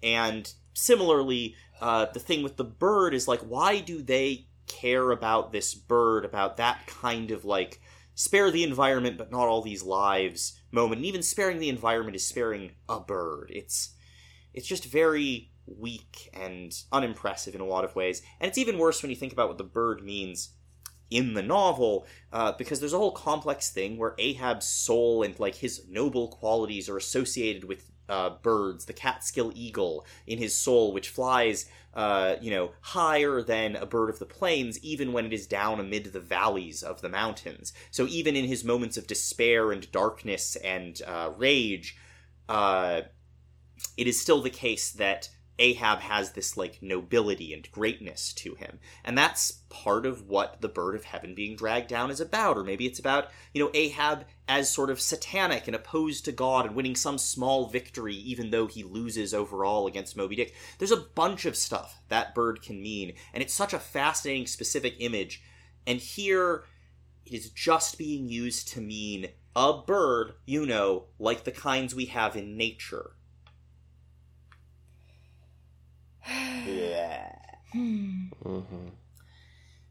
And 0.00 0.52
similarly, 0.72 1.56
uh, 1.80 2.06
the 2.06 2.20
thing 2.20 2.44
with 2.44 2.56
the 2.56 2.62
bird 2.62 3.14
is 3.14 3.26
like, 3.26 3.40
why 3.40 3.80
do 3.80 4.00
they 4.00 4.46
care 4.68 5.10
about 5.10 5.50
this 5.50 5.74
bird, 5.74 6.24
about 6.24 6.56
that 6.58 6.86
kind 6.86 7.32
of 7.32 7.44
like 7.44 7.80
spare 8.14 8.52
the 8.52 8.62
environment 8.62 9.18
but 9.18 9.32
not 9.32 9.48
all 9.48 9.60
these 9.60 9.82
lives 9.82 10.56
moment? 10.70 11.00
And 11.00 11.06
even 11.06 11.20
sparing 11.20 11.58
the 11.58 11.68
environment 11.68 12.14
is 12.14 12.24
sparing 12.24 12.76
a 12.88 13.00
bird. 13.00 13.50
It's 13.52 13.96
it's 14.52 14.68
just 14.68 14.84
very 14.84 15.50
weak 15.66 16.30
and 16.32 16.72
unimpressive 16.92 17.56
in 17.56 17.60
a 17.60 17.66
lot 17.66 17.84
of 17.84 17.96
ways. 17.96 18.22
And 18.38 18.48
it's 18.48 18.58
even 18.58 18.78
worse 18.78 19.02
when 19.02 19.10
you 19.10 19.16
think 19.16 19.32
about 19.32 19.48
what 19.48 19.58
the 19.58 19.64
bird 19.64 20.04
means 20.04 20.50
in 21.10 21.34
the 21.34 21.42
novel, 21.42 22.06
uh, 22.32 22.52
because 22.52 22.80
there's 22.80 22.92
a 22.92 22.98
whole 22.98 23.12
complex 23.12 23.70
thing 23.70 23.96
where 23.96 24.14
Ahab's 24.18 24.66
soul 24.66 25.22
and 25.22 25.38
like 25.38 25.56
his 25.56 25.86
noble 25.88 26.28
qualities 26.28 26.88
are 26.88 26.96
associated 26.96 27.64
with 27.64 27.90
uh, 28.08 28.30
birds, 28.42 28.84
the 28.84 28.92
Catskill 28.92 29.52
eagle 29.54 30.04
in 30.26 30.38
his 30.38 30.56
soul, 30.56 30.92
which 30.92 31.08
flies, 31.08 31.66
uh, 31.94 32.36
you 32.40 32.50
know, 32.50 32.72
higher 32.80 33.42
than 33.42 33.76
a 33.76 33.86
bird 33.86 34.10
of 34.10 34.18
the 34.18 34.26
plains, 34.26 34.78
even 34.80 35.12
when 35.12 35.24
it 35.24 35.32
is 35.32 35.46
down 35.46 35.80
amid 35.80 36.06
the 36.06 36.20
valleys 36.20 36.82
of 36.82 37.00
the 37.00 37.08
mountains. 37.08 37.72
So 37.90 38.06
even 38.06 38.36
in 38.36 38.44
his 38.44 38.64
moments 38.64 38.96
of 38.96 39.06
despair 39.06 39.72
and 39.72 39.90
darkness 39.90 40.56
and 40.56 41.00
uh, 41.06 41.30
rage, 41.36 41.96
uh, 42.48 43.02
it 43.96 44.06
is 44.06 44.20
still 44.20 44.42
the 44.42 44.50
case 44.50 44.90
that 44.92 45.28
Ahab 45.58 46.00
has 46.00 46.32
this 46.32 46.56
like 46.56 46.82
nobility 46.82 47.52
and 47.54 47.70
greatness 47.70 48.32
to 48.34 48.54
him. 48.54 48.78
And 49.04 49.16
that's 49.16 49.62
part 49.68 50.04
of 50.04 50.28
what 50.28 50.60
the 50.60 50.68
bird 50.68 50.96
of 50.96 51.04
heaven 51.04 51.34
being 51.34 51.56
dragged 51.56 51.88
down 51.88 52.10
is 52.10 52.20
about. 52.20 52.56
Or 52.56 52.64
maybe 52.64 52.86
it's 52.86 52.98
about, 52.98 53.28
you 53.52 53.62
know, 53.62 53.70
Ahab 53.72 54.24
as 54.48 54.70
sort 54.70 54.90
of 54.90 55.00
satanic 55.00 55.66
and 55.66 55.76
opposed 55.76 56.24
to 56.24 56.32
God 56.32 56.66
and 56.66 56.74
winning 56.74 56.96
some 56.96 57.18
small 57.18 57.68
victory 57.68 58.14
even 58.14 58.50
though 58.50 58.66
he 58.66 58.82
loses 58.82 59.32
overall 59.32 59.86
against 59.86 60.16
Moby 60.16 60.36
Dick. 60.36 60.54
There's 60.78 60.90
a 60.90 60.96
bunch 60.96 61.44
of 61.44 61.56
stuff 61.56 62.00
that 62.08 62.34
bird 62.34 62.60
can 62.60 62.82
mean, 62.82 63.14
and 63.32 63.42
it's 63.42 63.54
such 63.54 63.72
a 63.72 63.78
fascinating 63.78 64.46
specific 64.46 64.96
image. 64.98 65.42
And 65.86 65.98
here 66.00 66.64
it 67.24 67.34
is 67.34 67.50
just 67.50 67.96
being 67.96 68.28
used 68.28 68.68
to 68.68 68.80
mean 68.80 69.28
a 69.56 69.80
bird, 69.86 70.34
you 70.46 70.66
know, 70.66 71.04
like 71.18 71.44
the 71.44 71.52
kinds 71.52 71.94
we 71.94 72.06
have 72.06 72.36
in 72.36 72.56
nature. 72.56 73.12
Yeah. 76.28 77.32
Hmm. 77.72 78.26
hmm 78.42 78.88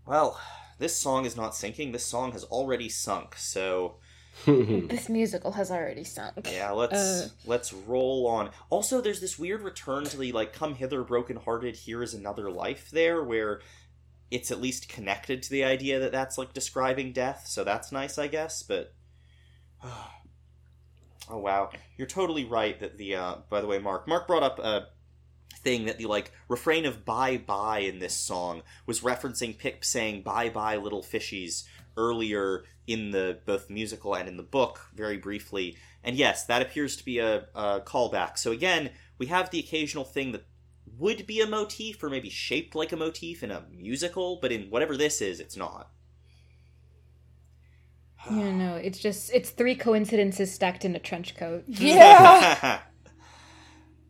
Well, 0.06 0.40
this 0.80 0.96
song 0.96 1.26
is 1.26 1.36
not 1.36 1.56
sinking. 1.56 1.92
This 1.92 2.06
song 2.06 2.32
has 2.34 2.44
already 2.46 2.90
sunk. 2.90 3.36
So 3.38 3.96
This 4.46 5.10
musical 5.10 5.52
has 5.52 5.70
already 5.70 6.04
sunk. 6.04 6.48
yeah, 6.52 6.72
let's 6.72 6.94
Uh. 6.94 7.30
let's 7.46 7.72
roll 7.72 8.26
on. 8.28 8.50
Also, 8.70 9.00
there's 9.00 9.22
this 9.22 9.38
weird 9.38 9.62
return 9.62 10.06
to 10.06 10.18
the 10.18 10.32
like 10.32 10.54
"Come 10.54 10.76
hither, 10.76 11.04
broken-hearted, 11.04 11.76
here 11.76 12.02
is 12.02 12.14
another 12.16 12.50
life" 12.50 12.90
there, 12.90 13.24
where 13.24 13.62
it's 14.32 14.50
at 14.50 14.60
least 14.60 14.90
connected 14.90 15.44
to 15.44 15.50
the 15.52 15.64
idea 15.64 16.00
that 16.00 16.12
that's 16.12 16.38
like 16.40 16.52
describing 16.54 17.14
death. 17.14 17.44
So 17.48 17.64
that's 17.64 17.92
nice, 17.92 18.18
I 18.18 18.28
guess. 18.28 18.64
But 18.64 18.94
oh 19.84 21.38
wow, 21.38 21.70
you're 21.98 22.08
totally 22.08 22.44
right 22.46 22.80
that 22.80 22.98
the. 22.98 23.16
Uh, 23.16 23.36
by 23.50 23.62
the 23.62 23.68
way, 23.68 23.78
Mark, 23.78 24.08
Mark 24.08 24.26
brought 24.28 24.44
up 24.44 24.58
a 24.60 24.88
thing 25.58 25.86
that 25.86 25.98
the 25.98 26.06
like 26.06 26.32
refrain 26.48 26.86
of 26.86 27.06
"bye 27.06 27.38
bye" 27.38 27.80
in 27.80 28.00
this 28.00 28.16
song 28.16 28.64
was 28.86 29.02
referencing 29.02 29.58
Pip 29.58 29.84
saying 29.84 30.24
"bye 30.24 30.50
bye, 30.50 30.78
little 30.78 31.02
fishies" 31.04 31.64
earlier 31.98 32.64
in 32.88 33.12
the 33.12 33.40
both 33.46 33.70
musical 33.70 34.16
and 34.16 34.28
in 34.28 34.38
the 34.38 34.44
book, 34.44 34.90
very 34.94 35.18
briefly. 35.18 35.78
And 36.04 36.16
yes, 36.16 36.46
that 36.46 36.62
appears 36.62 36.96
to 36.98 37.06
be 37.06 37.20
a, 37.20 37.48
a 37.56 37.82
callback. 37.82 38.38
So 38.38 38.52
again, 38.52 38.92
we 39.18 39.28
have 39.28 39.50
the 39.50 39.60
occasional 39.60 40.04
thing 40.04 40.32
that 40.34 40.46
would 40.98 41.26
be 41.26 41.42
a 41.42 41.48
motif 41.48 42.04
or 42.04 42.10
maybe 42.10 42.30
shaped 42.30 42.76
like 42.76 42.92
a 42.92 42.98
motif 42.98 43.44
in 43.44 43.52
a 43.52 43.66
musical, 43.72 44.38
but 44.42 44.52
in 44.52 44.70
whatever 44.70 44.98
this 44.98 45.22
is, 45.22 45.40
it's 45.40 45.58
not. 45.58 45.90
You 48.30 48.54
know, 48.54 48.76
it's 48.76 49.00
just 49.00 49.34
it's 49.34 49.50
three 49.50 49.76
coincidences 49.76 50.54
stacked 50.54 50.86
in 50.86 50.96
a 50.96 51.00
trench 51.00 51.36
coat. 51.36 51.66
Yeah. 51.68 52.80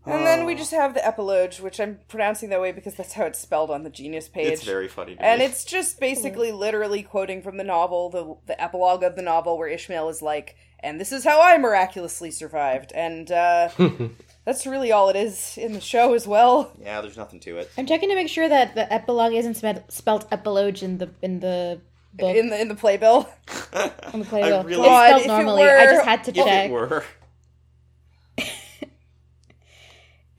and 0.06 0.26
then 0.26 0.42
Oh. 0.42 0.46
we 0.46 0.56
just 0.56 0.72
have 0.72 0.94
the 0.94 1.06
epilogue, 1.06 1.54
which 1.56 1.80
I'm 1.80 2.00
pronouncing 2.08 2.50
that 2.50 2.60
way 2.62 2.72
because 2.72 2.96
that's 2.96 3.14
how 3.14 3.26
it's 3.26 3.40
spelled 3.40 3.70
on 3.72 3.84
the 3.84 3.90
Genius 3.90 4.28
page. 4.28 4.48
it's 4.52 4.64
very 4.64 4.88
funny. 4.88 5.16
To 5.16 5.22
and 5.24 5.40
me. 5.40 5.46
it's 5.46 5.64
just 5.66 6.00
basically 6.00 6.52
literally 6.52 7.04
quoting 7.04 7.42
from 7.42 7.58
the 7.58 7.64
novel, 7.64 8.10
the 8.10 8.36
the 8.48 8.62
epilogue 8.62 9.04
of 9.04 9.16
the 9.16 9.22
novel, 9.22 9.58
where 9.58 9.68
Ishmael 9.68 10.10
is 10.10 10.22
like, 10.22 10.56
"And 10.82 11.00
this 11.00 11.12
is 11.12 11.24
how 11.24 11.42
I 11.42 11.58
miraculously 11.58 12.32
survived," 12.32 12.92
and 12.94 13.32
uh, 13.32 13.70
that's 14.46 14.66
really 14.68 14.92
all 14.92 15.10
it 15.10 15.16
is 15.16 15.58
in 15.58 15.74
the 15.74 15.82
show 15.82 16.14
as 16.14 16.28
well. 16.28 16.72
yeah, 16.82 17.02
there's 17.02 17.18
nothing 17.18 17.40
to 17.42 17.58
it. 17.58 17.72
I'm 17.78 17.86
checking 17.86 18.10
to 18.10 18.16
make 18.16 18.30
sure 18.30 18.50
that 18.50 18.76
the 18.76 18.92
epilogue 18.92 19.34
isn't 19.34 19.56
spe- 19.56 19.90
spelled 19.90 20.28
epilogue 20.32 20.84
in 20.84 20.98
the 20.98 21.10
in 21.22 21.40
the 21.40 21.80
book 22.14 22.36
In 22.36 22.50
the 22.50 22.60
in 22.62 22.68
the 22.68 22.76
playbill, 22.76 23.28
on 24.14 24.20
the 24.20 24.26
playbill. 24.26 24.54
I 24.58 24.60
It's 24.60 24.66
really, 24.70 24.84
God, 24.88 25.08
spelled 25.08 25.20
if 25.22 25.26
it 25.26 25.28
normally. 25.30 25.64
I 25.64 25.86
were- 25.86 25.92
just 25.94 26.06
had 26.06 26.24
to 26.26 26.32
if 26.32 26.36
check. 26.46 26.70
it 26.70 26.72
were, 26.72 27.04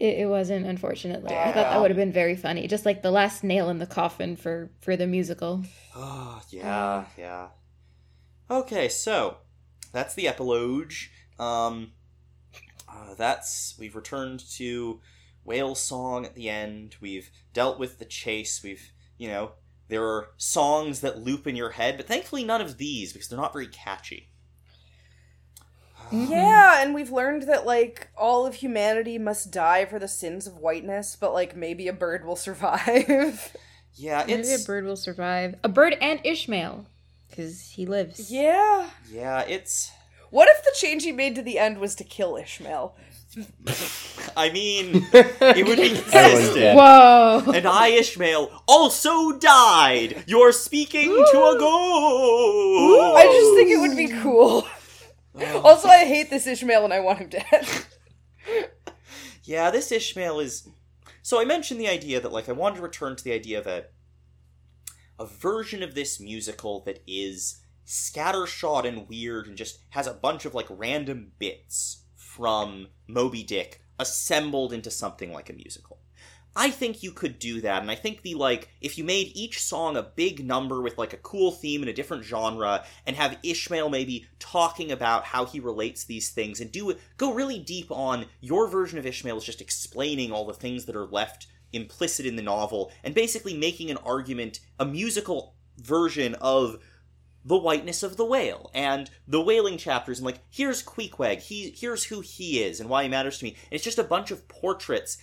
It, 0.00 0.18
it 0.18 0.26
wasn't, 0.26 0.66
unfortunately. 0.66 1.34
I 1.34 1.52
thought 1.52 1.70
that 1.70 1.80
would 1.80 1.90
have 1.90 1.96
been 1.96 2.12
very 2.12 2.36
funny, 2.36 2.66
just 2.66 2.84
like 2.84 3.02
the 3.02 3.10
last 3.10 3.44
nail 3.44 3.68
in 3.70 3.78
the 3.78 3.86
coffin 3.86 4.36
for 4.36 4.70
for 4.80 4.96
the 4.96 5.06
musical. 5.06 5.64
Oh, 5.94 6.42
yeah, 6.50 7.04
yeah. 7.16 7.48
Okay, 8.50 8.88
so 8.88 9.38
that's 9.92 10.14
the 10.14 10.28
epilogue. 10.28 10.92
Um, 11.38 11.92
uh, 12.88 13.14
that's 13.14 13.74
we've 13.78 13.96
returned 13.96 14.40
to 14.56 15.00
whale 15.44 15.74
song 15.74 16.24
at 16.24 16.34
the 16.34 16.48
end. 16.48 16.96
We've 17.00 17.30
dealt 17.52 17.78
with 17.78 17.98
the 17.98 18.04
chase. 18.04 18.62
We've 18.62 18.92
you 19.16 19.28
know 19.28 19.52
there 19.88 20.04
are 20.04 20.30
songs 20.36 21.00
that 21.00 21.22
loop 21.22 21.46
in 21.46 21.56
your 21.56 21.70
head, 21.70 21.96
but 21.96 22.06
thankfully 22.06 22.44
none 22.44 22.60
of 22.60 22.78
these 22.78 23.12
because 23.12 23.28
they're 23.28 23.38
not 23.38 23.52
very 23.52 23.68
catchy. 23.68 24.30
Yeah, 26.12 26.82
and 26.82 26.94
we've 26.94 27.10
learned 27.10 27.44
that 27.44 27.66
like 27.66 28.08
all 28.16 28.46
of 28.46 28.56
humanity 28.56 29.18
must 29.18 29.50
die 29.50 29.84
for 29.84 29.98
the 29.98 30.08
sins 30.08 30.46
of 30.46 30.58
whiteness, 30.58 31.16
but 31.16 31.32
like 31.32 31.56
maybe 31.56 31.88
a 31.88 31.92
bird 31.92 32.24
will 32.24 32.36
survive. 32.48 33.56
Yeah, 33.96 34.24
Maybe 34.26 34.52
a 34.52 34.58
bird 34.58 34.84
will 34.84 34.96
survive. 34.96 35.54
A 35.62 35.68
bird 35.68 35.96
and 36.00 36.20
Ishmael, 36.24 36.86
because 37.30 37.70
he 37.70 37.86
lives. 37.86 38.30
yeah. 38.32 38.90
yeah, 39.10 39.42
it's. 39.42 39.90
What 40.30 40.48
if 40.48 40.64
the 40.64 40.72
change 40.74 41.04
he 41.04 41.12
made 41.12 41.36
to 41.36 41.42
the 41.42 41.60
end 41.60 41.78
was 41.78 41.94
to 41.96 42.04
kill 42.04 42.36
Ishmael? 42.36 42.96
I 44.36 44.50
mean, 44.50 45.06
it 45.12 45.66
would 45.66 45.78
be 45.78 45.90
consistent. 45.90 46.54
dead. 46.56 46.76
Whoa! 46.76 47.52
And 47.52 47.66
I, 47.66 47.88
Ishmael, 47.88 48.50
also 48.66 49.38
died. 49.38 50.24
You're 50.26 50.50
speaking 50.52 51.08
to 51.10 51.38
a 51.38 51.56
ghost. 51.58 53.16
I 53.16 53.24
just 53.26 53.54
think 53.54 53.70
it 53.70 53.78
would 53.78 53.96
be 53.96 54.08
cool. 54.22 54.66
Also, 55.34 55.88
I 55.88 56.04
hate 56.04 56.30
this 56.30 56.46
Ishmael 56.46 56.84
and 56.84 56.92
I 56.92 57.00
want 57.00 57.18
him 57.18 57.28
dead. 57.28 57.68
Yeah, 59.44 59.70
this 59.70 59.92
Ishmael 59.92 60.40
is. 60.40 60.68
So 61.22 61.40
I 61.40 61.44
mentioned 61.44 61.78
the 61.78 61.88
idea 61.88 62.20
that, 62.20 62.32
like, 62.32 62.48
I 62.48 62.52
wanted 62.52 62.76
to 62.76 62.82
return 62.82 63.14
to 63.14 63.22
the 63.22 63.32
idea 63.32 63.62
that 63.62 63.92
a 65.18 65.26
version 65.26 65.82
of 65.82 65.94
this 65.94 66.18
musical 66.18 66.80
that 66.84 67.02
is 67.06 67.60
scattershot 67.86 68.84
and 68.86 69.08
weird 69.08 69.46
and 69.46 69.56
just 69.56 69.80
has 69.90 70.06
a 70.06 70.14
bunch 70.14 70.44
of, 70.44 70.54
like, 70.54 70.66
random 70.70 71.32
bits 71.38 72.04
from 72.14 72.88
Moby 73.06 73.42
Dick 73.42 73.82
assembled 73.98 74.72
into 74.72 74.90
something 74.90 75.32
like 75.32 75.50
a 75.50 75.54
musical. 75.54 75.98
I 76.56 76.70
think 76.70 77.02
you 77.02 77.10
could 77.10 77.38
do 77.38 77.60
that, 77.62 77.82
and 77.82 77.90
I 77.90 77.96
think 77.96 78.22
the 78.22 78.34
like 78.34 78.68
if 78.80 78.96
you 78.96 79.04
made 79.04 79.32
each 79.34 79.60
song 79.62 79.96
a 79.96 80.02
big 80.02 80.44
number 80.44 80.80
with 80.80 80.98
like 80.98 81.12
a 81.12 81.18
cool 81.18 81.50
theme 81.50 81.82
in 81.82 81.88
a 81.88 81.92
different 81.92 82.24
genre, 82.24 82.84
and 83.06 83.16
have 83.16 83.38
Ishmael 83.42 83.88
maybe 83.88 84.26
talking 84.38 84.92
about 84.92 85.24
how 85.24 85.46
he 85.46 85.58
relates 85.58 86.04
these 86.04 86.30
things, 86.30 86.60
and 86.60 86.70
do 86.70 86.94
go 87.16 87.32
really 87.32 87.58
deep 87.58 87.90
on 87.90 88.26
your 88.40 88.68
version 88.68 88.98
of 88.98 89.06
Ishmael 89.06 89.38
is 89.38 89.44
just 89.44 89.60
explaining 89.60 90.30
all 90.30 90.46
the 90.46 90.54
things 90.54 90.84
that 90.84 90.96
are 90.96 91.06
left 91.06 91.48
implicit 91.72 92.24
in 92.24 92.36
the 92.36 92.42
novel, 92.42 92.92
and 93.02 93.14
basically 93.14 93.56
making 93.56 93.90
an 93.90 93.96
argument, 93.98 94.60
a 94.78 94.84
musical 94.84 95.56
version 95.78 96.34
of 96.36 96.78
the 97.44 97.58
whiteness 97.58 98.02
of 98.02 98.16
the 98.16 98.24
whale 98.24 98.70
and 98.74 99.10
the 99.28 99.40
whaling 99.40 99.76
chapters 99.76 100.18
and 100.18 100.24
like 100.24 100.38
here's 100.50 100.82
Queequeg, 100.82 101.40
he 101.40 101.74
here's 101.76 102.04
who 102.04 102.20
he 102.20 102.62
is 102.62 102.80
and 102.80 102.88
why 102.88 103.02
he 103.02 103.08
matters 103.08 103.38
to 103.38 103.44
me. 103.44 103.50
And 103.50 103.72
it's 103.72 103.84
just 103.84 103.98
a 103.98 104.04
bunch 104.04 104.30
of 104.30 104.48
portraits 104.48 105.18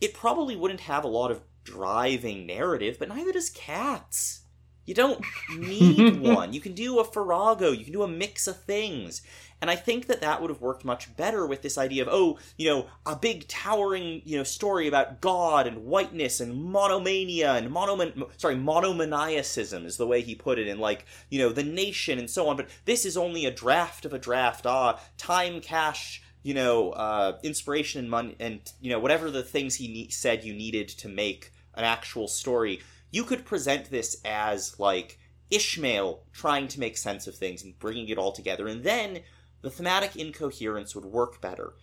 it 0.00 0.14
probably 0.14 0.56
wouldn't 0.56 0.80
have 0.80 1.04
a 1.04 1.08
lot 1.08 1.30
of 1.30 1.42
driving 1.64 2.46
narrative, 2.46 2.96
but 2.98 3.08
neither 3.08 3.32
does 3.32 3.50
Cats. 3.50 4.42
You 4.84 4.94
don't 4.94 5.22
need 5.54 6.20
one. 6.22 6.54
You 6.54 6.60
can 6.60 6.72
do 6.72 6.98
a 6.98 7.04
Farrago, 7.04 7.72
you 7.72 7.84
can 7.84 7.92
do 7.92 8.02
a 8.02 8.08
mix 8.08 8.46
of 8.46 8.62
things. 8.62 9.20
And 9.60 9.70
I 9.70 9.76
think 9.76 10.06
that 10.06 10.20
that 10.20 10.40
would 10.40 10.50
have 10.50 10.60
worked 10.60 10.84
much 10.84 11.14
better 11.16 11.44
with 11.44 11.62
this 11.62 11.76
idea 11.76 12.02
of, 12.02 12.08
oh, 12.10 12.38
you 12.56 12.70
know, 12.70 12.86
a 13.04 13.16
big 13.16 13.48
towering, 13.48 14.22
you 14.24 14.38
know, 14.38 14.44
story 14.44 14.86
about 14.86 15.20
God 15.20 15.66
and 15.66 15.84
whiteness 15.84 16.40
and 16.40 16.54
monomania 16.64 17.54
and 17.54 17.68
monoman, 17.70 18.30
sorry, 18.36 18.54
monomaniacism 18.54 19.84
is 19.84 19.96
the 19.96 20.06
way 20.06 20.22
he 20.22 20.34
put 20.36 20.60
it, 20.60 20.68
in 20.68 20.78
like, 20.78 21.06
you 21.28 21.40
know, 21.40 21.50
the 21.50 21.64
nation 21.64 22.18
and 22.18 22.30
so 22.30 22.48
on. 22.48 22.56
But 22.56 22.68
this 22.84 23.04
is 23.04 23.16
only 23.16 23.46
a 23.46 23.50
draft 23.50 24.04
of 24.04 24.12
a 24.12 24.18
draft. 24.18 24.64
Ah, 24.64 25.00
time, 25.16 25.60
cash, 25.60 26.22
you 26.48 26.54
know, 26.54 26.92
uh, 26.92 27.36
inspiration 27.42 27.98
and 27.98 28.08
money, 28.08 28.34
and 28.40 28.60
you 28.80 28.88
know, 28.88 28.98
whatever 28.98 29.30
the 29.30 29.42
things 29.42 29.74
he 29.74 29.86
ne- 29.86 30.08
said 30.08 30.42
you 30.42 30.54
needed 30.54 30.88
to 30.88 31.06
make 31.06 31.52
an 31.74 31.84
actual 31.84 32.26
story. 32.26 32.80
You 33.10 33.24
could 33.24 33.44
present 33.44 33.90
this 33.90 34.18
as 34.24 34.80
like 34.80 35.18
Ishmael 35.50 36.22
trying 36.32 36.66
to 36.68 36.80
make 36.80 36.96
sense 36.96 37.26
of 37.26 37.34
things 37.34 37.62
and 37.62 37.78
bringing 37.78 38.08
it 38.08 38.16
all 38.16 38.32
together, 38.32 38.66
and 38.66 38.82
then 38.82 39.20
the 39.60 39.68
thematic 39.68 40.16
incoherence 40.16 40.94
would 40.94 41.04
work 41.04 41.42
better. 41.42 41.74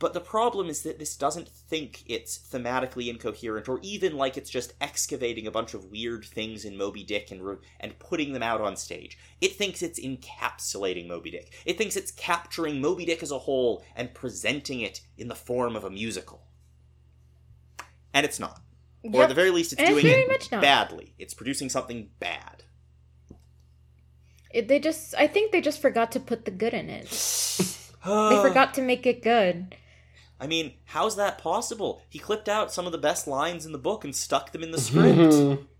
But 0.00 0.14
the 0.14 0.20
problem 0.20 0.68
is 0.68 0.82
that 0.82 0.98
this 0.98 1.14
doesn't 1.14 1.46
think 1.46 2.02
it's 2.06 2.38
thematically 2.38 3.08
incoherent, 3.08 3.68
or 3.68 3.78
even 3.82 4.16
like 4.16 4.38
it's 4.38 4.48
just 4.48 4.72
excavating 4.80 5.46
a 5.46 5.50
bunch 5.50 5.74
of 5.74 5.84
weird 5.84 6.24
things 6.24 6.64
in 6.64 6.78
Moby 6.78 7.04
Dick 7.04 7.30
and 7.30 7.44
re- 7.44 7.56
and 7.78 7.98
putting 7.98 8.32
them 8.32 8.42
out 8.42 8.62
on 8.62 8.76
stage. 8.76 9.18
It 9.42 9.56
thinks 9.56 9.82
it's 9.82 10.00
encapsulating 10.00 11.06
Moby 11.06 11.30
Dick. 11.30 11.52
It 11.66 11.76
thinks 11.76 11.96
it's 11.96 12.10
capturing 12.12 12.80
Moby 12.80 13.04
Dick 13.04 13.22
as 13.22 13.30
a 13.30 13.40
whole 13.40 13.84
and 13.94 14.14
presenting 14.14 14.80
it 14.80 15.02
in 15.18 15.28
the 15.28 15.34
form 15.34 15.76
of 15.76 15.84
a 15.84 15.90
musical. 15.90 16.46
And 18.14 18.24
it's 18.24 18.40
not. 18.40 18.62
Or 19.04 19.24
at 19.24 19.28
the 19.28 19.34
very 19.34 19.50
least, 19.50 19.74
it's 19.74 19.84
doing 19.84 20.06
it 20.06 20.48
badly. 20.50 21.14
It's 21.18 21.34
producing 21.34 21.68
something 21.68 22.08
bad. 22.18 22.64
It, 24.50 24.66
they 24.66 24.78
just, 24.78 25.14
I 25.14 25.26
think 25.26 25.52
they 25.52 25.60
just 25.60 25.80
forgot 25.80 26.10
to 26.12 26.20
put 26.20 26.46
the 26.46 26.50
good 26.50 26.72
in 26.72 26.88
it. 26.88 27.06
They 28.02 28.40
forgot 28.40 28.72
to 28.74 28.82
make 28.82 29.04
it 29.04 29.22
good. 29.22 29.76
I 30.40 30.46
mean, 30.46 30.74
how's 30.86 31.16
that 31.16 31.38
possible? 31.38 32.02
He 32.08 32.18
clipped 32.18 32.48
out 32.48 32.72
some 32.72 32.86
of 32.86 32.92
the 32.92 32.98
best 32.98 33.26
lines 33.26 33.66
in 33.66 33.72
the 33.72 33.78
book 33.78 34.04
and 34.04 34.16
stuck 34.16 34.52
them 34.52 34.62
in 34.62 34.70
the 34.70 34.78
mm-hmm. 34.78 35.30
script. 35.30 35.64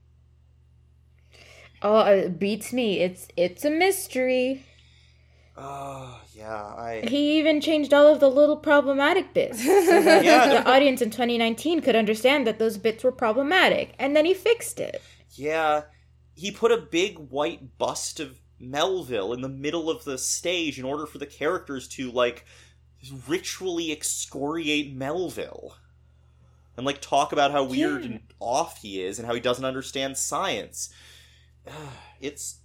Oh, 1.82 2.00
it 2.00 2.39
beats 2.39 2.72
me. 2.72 3.00
It's 3.00 3.28
it's 3.36 3.64
a 3.64 3.70
mystery. 3.70 4.66
Oh, 5.56 6.20
yeah, 6.34 6.55
I. 6.55 7.05
He 7.08 7.39
even 7.39 7.60
changed 7.60 7.92
all 7.92 8.06
of 8.06 8.20
the 8.20 8.30
little 8.30 8.56
problematic 8.56 9.34
bits 9.34 9.64
so 9.64 10.02
that 10.02 10.24
Yeah. 10.24 10.48
the 10.48 10.70
audience 10.70 11.02
in 11.02 11.10
2019 11.10 11.80
could 11.80 11.97
understand 11.97 12.47
that 12.47 12.58
those 12.58 12.78
bits 12.78 13.02
were 13.05 13.12
problematic, 13.12 13.94
and 13.98 14.14
then 14.14 14.24
he 14.24 14.34
fixed 14.34 14.78
it. 14.78 15.02
Yeah, 15.32 15.82
he 16.34 16.50
put 16.50 16.72
a 16.72 16.76
big 16.76 17.18
white 17.18 17.78
bust 17.78 18.20
of 18.20 18.40
Melville 18.58 19.32
in 19.32 19.40
the 19.40 19.48
middle 19.48 19.90
of 19.90 20.05
the 20.05 20.18
stage 20.18 20.78
in 20.78 20.84
order 20.84 21.06
for 21.06 21.18
the 21.18 21.26
characters 21.26 21.89
to, 21.89 22.10
like, 22.10 22.44
ritually 23.26 23.92
excoriate 23.92 24.94
Melville. 24.94 25.76
And, 26.76 26.86
like, 26.86 27.00
talk 27.00 27.32
about 27.32 27.50
how 27.50 27.64
weird 27.64 28.02
Yeah. 28.02 28.10
and 28.10 28.20
off 28.38 28.82
he 28.82 29.02
is 29.02 29.18
and 29.18 29.26
how 29.26 29.34
he 29.34 29.40
doesn't 29.40 29.64
understand 29.64 30.16
science. 30.16 30.90
it's 32.20 32.56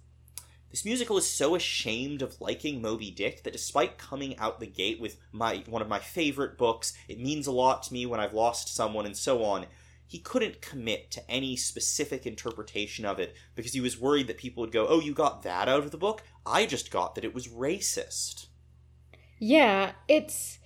this 0.70 0.84
musical 0.84 1.16
is 1.16 1.30
so 1.30 1.54
ashamed 1.54 2.20
of 2.22 2.40
liking 2.40 2.82
Moby 2.82 3.10
Dick 3.10 3.44
that 3.44 3.52
despite 3.52 3.98
coming 3.98 4.36
out 4.36 4.60
the 4.60 4.66
gate 4.66 5.00
with 5.00 5.16
my 5.32 5.64
one 5.66 5.80
of 5.80 5.88
my 5.88 5.98
favorite 5.98 6.58
books, 6.58 6.92
it 7.08 7.18
means 7.20 7.46
a 7.46 7.52
lot 7.52 7.82
to 7.84 7.92
me 7.92 8.04
when 8.04 8.20
I've 8.20 8.34
lost 8.34 8.74
someone 8.74 9.06
and 9.06 9.16
so 9.16 9.42
on. 9.44 9.66
He 10.06 10.18
couldn't 10.18 10.60
commit 10.60 11.10
to 11.12 11.30
any 11.30 11.56
specific 11.56 12.26
interpretation 12.26 13.04
of 13.04 13.18
it 13.18 13.34
because 13.54 13.72
he 13.72 13.80
was 13.80 13.98
worried 13.98 14.26
that 14.26 14.38
people 14.38 14.60
would 14.60 14.72
go, 14.72 14.86
"Oh, 14.86 15.00
you 15.00 15.14
got 15.14 15.42
that 15.44 15.68
out 15.68 15.80
of 15.80 15.92
the 15.92 15.98
book? 15.98 16.22
I 16.44 16.66
just 16.66 16.90
got 16.90 17.14
that 17.14 17.24
it 17.24 17.34
was 17.34 17.48
racist." 17.48 18.46
Yeah, 19.38 19.92
it's 20.08 20.58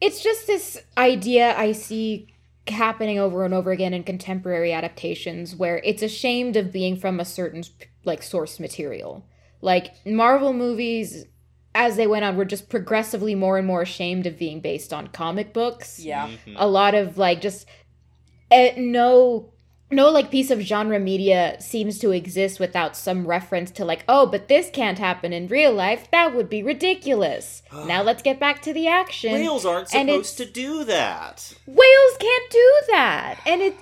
it's 0.00 0.22
just 0.22 0.46
this 0.46 0.78
idea 0.96 1.56
I 1.56 1.72
see 1.72 2.28
happening 2.68 3.18
over 3.18 3.44
and 3.44 3.54
over 3.54 3.70
again 3.70 3.94
in 3.94 4.02
contemporary 4.02 4.72
adaptations 4.72 5.54
where 5.54 5.80
it's 5.84 6.02
ashamed 6.02 6.56
of 6.56 6.72
being 6.72 6.96
from 6.96 7.20
a 7.20 7.24
certain 7.24 7.62
like 8.04 8.22
source 8.22 8.58
material. 8.60 9.24
Like 9.62 9.94
Marvel 10.04 10.52
movies 10.52 11.24
as 11.74 11.96
they 11.96 12.06
went 12.06 12.24
on 12.24 12.36
were 12.36 12.44
just 12.44 12.68
progressively 12.68 13.34
more 13.34 13.58
and 13.58 13.66
more 13.66 13.82
ashamed 13.82 14.26
of 14.26 14.38
being 14.38 14.60
based 14.60 14.92
on 14.92 15.08
comic 15.08 15.52
books. 15.52 15.98
Yeah. 16.00 16.28
Mhm. 16.46 16.54
A 16.56 16.66
lot 16.66 16.94
of 16.94 17.18
like 17.18 17.40
just 17.40 17.66
eh, 18.50 18.74
no 18.76 19.52
no 19.90 20.10
like 20.10 20.30
piece 20.30 20.50
of 20.50 20.60
genre 20.60 20.98
media 20.98 21.56
seems 21.60 21.98
to 22.00 22.10
exist 22.10 22.58
without 22.58 22.96
some 22.96 23.26
reference 23.26 23.70
to 23.70 23.84
like 23.84 24.04
oh 24.08 24.26
but 24.26 24.48
this 24.48 24.68
can't 24.70 24.98
happen 24.98 25.32
in 25.32 25.46
real 25.48 25.72
life. 25.72 26.10
That 26.10 26.34
would 26.34 26.48
be 26.48 26.62
ridiculous. 26.62 27.62
Now 27.86 28.02
let's 28.02 28.22
get 28.22 28.40
back 28.40 28.62
to 28.62 28.72
the 28.72 28.88
action. 28.88 29.32
Whales 29.32 29.64
aren't 29.64 29.94
and 29.94 30.08
supposed 30.08 30.38
to 30.38 30.46
do 30.46 30.84
that. 30.84 31.52
whales 31.66 32.16
can't 32.18 32.50
do 32.50 32.72
that. 32.88 33.40
And 33.46 33.62
it 33.62 33.76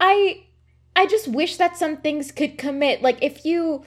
i 0.00 0.42
i 0.94 1.06
just 1.06 1.28
wish 1.28 1.56
that 1.56 1.76
some 1.78 1.96
things 1.96 2.30
could 2.32 2.58
commit. 2.58 3.00
Like 3.00 3.18
if 3.22 3.44
you 3.44 3.84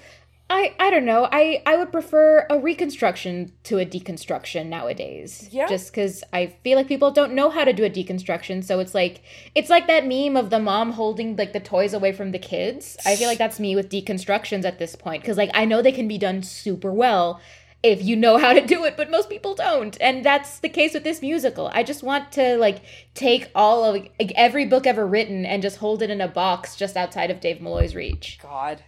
i 0.52 0.76
i 0.80 0.90
don't 0.92 1.06
know 1.06 1.28
i 1.32 1.64
i 1.66 1.78
would 1.78 1.92
prefer 1.92 2.46
a 2.50 2.60
reconstruction 2.60 3.52
to 3.64 3.80
a 3.80 3.86
deconstruction 3.86 4.68
nowadays 4.68 5.48
Yeah. 5.52 5.68
just 5.68 5.92
because 5.92 6.24
i 6.34 6.48
feel 6.64 6.78
like 6.78 6.88
people 6.88 7.10
don't 7.12 7.34
know 7.34 7.50
how 7.50 7.64
to 7.64 7.74
do 7.74 7.86
a 7.86 7.90
deconstruction 7.90 8.64
so 8.64 8.80
it's 8.80 8.94
like 8.94 9.24
it's 9.56 9.70
like 9.70 9.88
that 9.88 10.06
meme 10.06 10.36
of 10.36 10.50
the 10.50 10.60
mom 10.60 10.92
holding 10.92 11.36
like 11.38 11.54
the 11.54 11.60
toys 11.60 11.94
away 11.94 12.12
from 12.12 12.32
the 12.32 12.40
kids 12.40 12.98
i 13.06 13.16
feel 13.16 13.28
like 13.28 13.38
that's 13.38 13.60
me 13.60 13.76
with 13.76 13.90
deconstructions 13.90 14.66
at 14.66 14.78
this 14.78 14.96
point 14.96 15.24
because 15.24 15.38
like 15.38 15.52
i 15.54 15.64
know 15.66 15.82
they 15.82 15.92
can 15.92 16.08
be 16.08 16.18
done 16.18 16.44
super 16.44 16.92
well 16.92 17.40
if 17.84 18.04
you 18.04 18.16
know 18.16 18.38
how 18.38 18.54
to 18.54 18.64
do 18.64 18.86
it, 18.86 18.96
but 18.96 19.10
most 19.10 19.28
people 19.28 19.56
don't. 19.56 19.98
And 20.00 20.24
that's 20.24 20.60
the 20.60 20.70
case 20.70 20.94
with 20.94 21.04
this 21.04 21.20
musical. 21.20 21.72
I 21.74 21.82
just 21.82 22.04
want 22.04 22.32
to 22.34 22.58
like 22.58 22.84
take 23.16 23.50
all 23.56 23.84
of 23.84 23.96
like, 24.20 24.32
every 24.36 24.66
book 24.66 24.86
ever 24.86 25.06
written 25.08 25.48
and 25.48 25.64
just 25.64 25.78
hold 25.78 26.04
it 26.04 26.12
in 26.12 26.22
a 26.22 26.28
box 26.28 26.76
just 26.76 26.96
outside 26.96 27.32
of 27.32 27.40
Dave 27.40 27.60
Malloy's 27.60 27.96
reach. 27.96 28.38
God. 28.40 28.84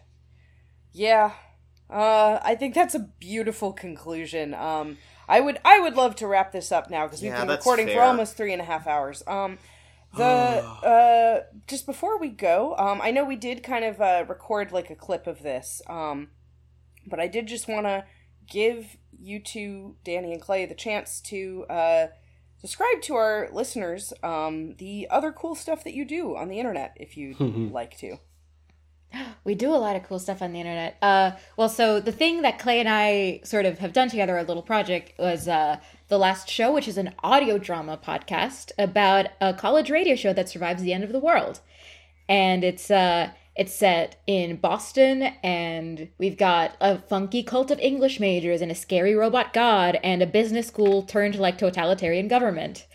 Yeah. 0.91 1.31
Uh, 1.93 2.39
I 2.43 2.55
think 2.55 2.73
that's 2.73 2.95
a 2.95 2.99
beautiful 2.99 3.71
conclusion. 3.71 4.53
Um, 4.55 4.97
I 5.29 5.39
would 5.39 5.59
I 5.63 5.79
would 5.79 5.95
love 5.95 6.15
to 6.17 6.27
wrap 6.27 6.51
this 6.51 6.71
up 6.71 6.89
now 6.89 7.05
because 7.05 7.21
we've 7.21 7.31
Yeah, 7.31 7.41
been 7.41 7.47
that's 7.47 7.65
recording 7.65 7.89
for 7.89 8.01
almost 8.01 8.35
three 8.35 8.51
and 8.51 8.61
a 8.61 8.65
half 8.65 8.87
hours. 8.87 9.21
Um, 9.27 9.59
the 10.17 10.63
uh, 10.83 11.41
just 11.67 11.85
before 11.85 12.17
we 12.19 12.29
go, 12.29 12.75
um, 12.77 12.99
I 13.01 13.11
know 13.11 13.23
we 13.23 13.35
did 13.35 13.63
kind 13.63 13.85
of 13.85 14.01
uh, 14.01 14.25
record 14.27 14.71
like 14.71 14.89
a 14.89 14.95
clip 14.95 15.27
of 15.27 15.43
this. 15.43 15.81
Um, 15.87 16.29
but 17.05 17.19
I 17.19 17.27
did 17.27 17.47
just 17.47 17.67
want 17.67 17.85
to 17.85 18.05
give 18.49 18.97
you 19.19 19.39
two, 19.39 19.95
Danny 20.03 20.31
and 20.33 20.41
Clay, 20.41 20.65
the 20.65 20.75
chance 20.75 21.21
to 21.21 21.65
uh, 21.69 22.07
describe 22.61 23.01
to 23.03 23.15
our 23.15 23.49
listeners 23.51 24.13
um, 24.23 24.75
the 24.77 25.07
other 25.09 25.31
cool 25.31 25.55
stuff 25.55 25.83
that 25.83 25.93
you 25.93 26.05
do 26.05 26.35
on 26.35 26.49
the 26.49 26.59
internet, 26.59 26.95
if 26.97 27.17
you'd 27.17 27.39
like 27.71 27.97
to. 27.99 28.17
We 29.45 29.55
do 29.55 29.73
a 29.73 29.75
lot 29.75 29.95
of 29.95 30.03
cool 30.03 30.19
stuff 30.19 30.41
on 30.41 30.53
the 30.53 30.59
internet. 30.59 30.97
Uh, 31.01 31.31
well, 31.57 31.67
so 31.67 31.99
the 31.99 32.13
thing 32.13 32.43
that 32.43 32.59
Clay 32.59 32.79
and 32.79 32.87
I 32.87 33.41
sort 33.43 33.65
of 33.65 33.79
have 33.79 33.91
done 33.91 34.09
together, 34.09 34.37
a 34.37 34.43
little 34.43 34.63
project, 34.63 35.13
was 35.19 35.47
uh, 35.49 35.77
The 36.07 36.17
Last 36.17 36.49
Show, 36.49 36.73
which 36.73 36.87
is 36.87 36.97
an 36.97 37.13
audio 37.21 37.57
drama 37.57 37.97
podcast 37.97 38.71
about 38.77 39.27
a 39.41 39.53
college 39.53 39.89
radio 39.89 40.15
show 40.15 40.31
that 40.31 40.47
survives 40.47 40.81
the 40.81 40.93
end 40.93 41.03
of 41.03 41.11
the 41.11 41.19
world. 41.19 41.59
And 42.29 42.63
it's 42.63 42.89
uh, 42.89 43.31
it's 43.55 43.73
set 43.73 44.21
in 44.25 44.55
Boston, 44.55 45.23
and 45.43 46.07
we've 46.17 46.37
got 46.37 46.75
a 46.81 46.97
funky 46.97 47.43
cult 47.43 47.69
of 47.69 47.79
English 47.79 48.19
majors 48.19 48.61
and 48.61 48.71
a 48.71 48.75
scary 48.75 49.13
robot 49.13 49.53
god 49.53 49.99
and 50.03 50.23
a 50.23 50.27
business 50.27 50.67
school 50.67 51.03
turned 51.03 51.35
like 51.35 51.57
totalitarian 51.57 52.27
government. 52.27 52.87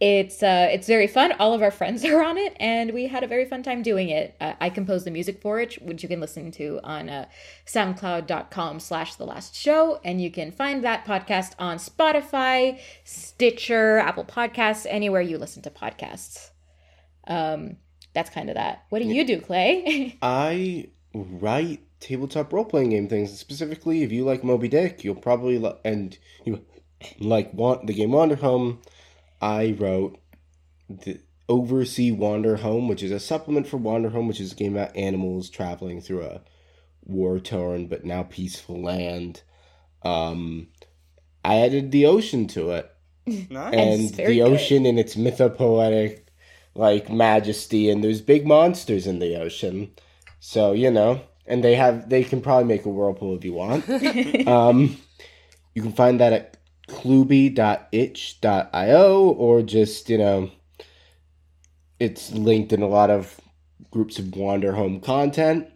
It's 0.00 0.44
uh, 0.44 0.68
it's 0.70 0.86
very 0.86 1.08
fun. 1.08 1.32
All 1.32 1.54
of 1.54 1.62
our 1.62 1.72
friends 1.72 2.04
are 2.10 2.22
on 2.22 2.38
it, 2.38 2.56
and 2.60 2.92
we 2.92 3.08
had 3.08 3.24
a 3.24 3.26
very 3.26 3.44
fun 3.44 3.62
time 3.62 3.82
doing 3.82 4.08
it. 4.08 4.36
Uh, 4.40 4.52
I 4.60 4.70
composed 4.70 5.04
the 5.04 5.10
music 5.10 5.40
for 5.40 5.60
it, 5.60 5.74
which 5.82 6.02
you 6.02 6.08
can 6.08 6.20
listen 6.20 6.52
to 6.52 6.78
on 6.84 7.08
uh, 7.08 7.26
SoundCloud.com 7.66 8.78
slash 8.80 9.16
The 9.16 9.26
Last 9.26 9.56
Show, 9.56 10.00
and 10.04 10.20
you 10.20 10.30
can 10.30 10.52
find 10.52 10.84
that 10.84 11.04
podcast 11.04 11.54
on 11.58 11.78
Spotify, 11.78 12.78
Stitcher, 13.02 13.98
Apple 13.98 14.24
Podcasts, 14.24 14.86
anywhere 14.88 15.22
you 15.22 15.36
listen 15.36 15.62
to 15.62 15.70
podcasts. 15.70 16.50
Um, 17.26 17.76
that's 18.14 18.30
kind 18.30 18.48
of 18.48 18.54
that. 18.54 18.84
What 18.90 19.00
do 19.02 19.08
you 19.08 19.24
do, 19.24 19.40
Clay? 19.40 20.16
I 20.22 20.88
write 21.12 21.80
tabletop 22.00 22.52
role 22.52 22.64
playing 22.64 22.90
game 22.90 23.08
things. 23.08 23.36
Specifically, 23.36 24.02
if 24.02 24.12
you 24.12 24.24
like 24.24 24.44
Moby 24.44 24.68
Dick, 24.68 25.02
you'll 25.02 25.14
probably 25.16 25.58
li- 25.58 25.74
and 25.84 26.16
you 26.44 26.64
like 27.18 27.52
want 27.52 27.86
the 27.86 27.94
game 27.94 28.12
Wander 28.12 28.36
Home. 28.36 28.80
I 29.40 29.76
wrote 29.78 30.18
the 30.88 31.20
Oversea 31.48 32.12
Wander 32.12 32.56
Home, 32.56 32.88
which 32.88 33.02
is 33.02 33.10
a 33.10 33.20
supplement 33.20 33.66
for 33.66 33.76
Wander 33.78 34.10
Home, 34.10 34.28
which 34.28 34.40
is 34.40 34.52
a 34.52 34.56
game 34.56 34.76
about 34.76 34.96
animals 34.96 35.48
traveling 35.50 36.00
through 36.00 36.22
a 36.24 36.40
war 37.04 37.38
torn 37.40 37.86
but 37.86 38.04
now 38.04 38.22
peaceful 38.22 38.82
land. 38.82 39.42
Um, 40.02 40.68
I 41.44 41.56
added 41.60 41.90
the 41.90 42.06
ocean 42.06 42.46
to 42.48 42.70
it 42.72 42.90
Nice. 43.26 43.74
and 43.74 44.00
It's 44.02 44.10
very 44.16 44.34
the 44.34 44.40
good. 44.44 44.52
ocean 44.52 44.86
in 44.86 44.98
its 44.98 45.14
mythopoetic 45.16 46.20
like 46.74 47.10
majesty 47.10 47.90
and 47.90 48.04
there's 48.04 48.20
big 48.20 48.46
monsters 48.46 49.06
in 49.06 49.18
the 49.18 49.34
ocean 49.36 49.90
so 50.38 50.72
you 50.72 50.90
know 50.90 51.20
and 51.46 51.64
they 51.64 51.74
have 51.74 52.08
they 52.08 52.22
can 52.22 52.40
probably 52.40 52.64
make 52.64 52.84
a 52.84 52.88
whirlpool 52.88 53.34
if 53.36 53.44
you 53.44 53.52
want 53.52 53.88
um 54.46 54.96
you 55.74 55.82
can 55.82 55.92
find 55.92 56.20
that 56.20 56.32
at 56.32 56.56
kluby.itch.io 56.88 57.88
or 59.30 59.62
just 59.62 60.10
you 60.10 60.18
know 60.18 60.50
it's 62.00 62.32
linked 62.32 62.72
in 62.72 62.82
a 62.82 62.88
lot 62.88 63.10
of 63.10 63.40
groups 63.90 64.18
of 64.18 64.34
wander 64.34 64.72
home 64.72 65.00
content 65.00 65.68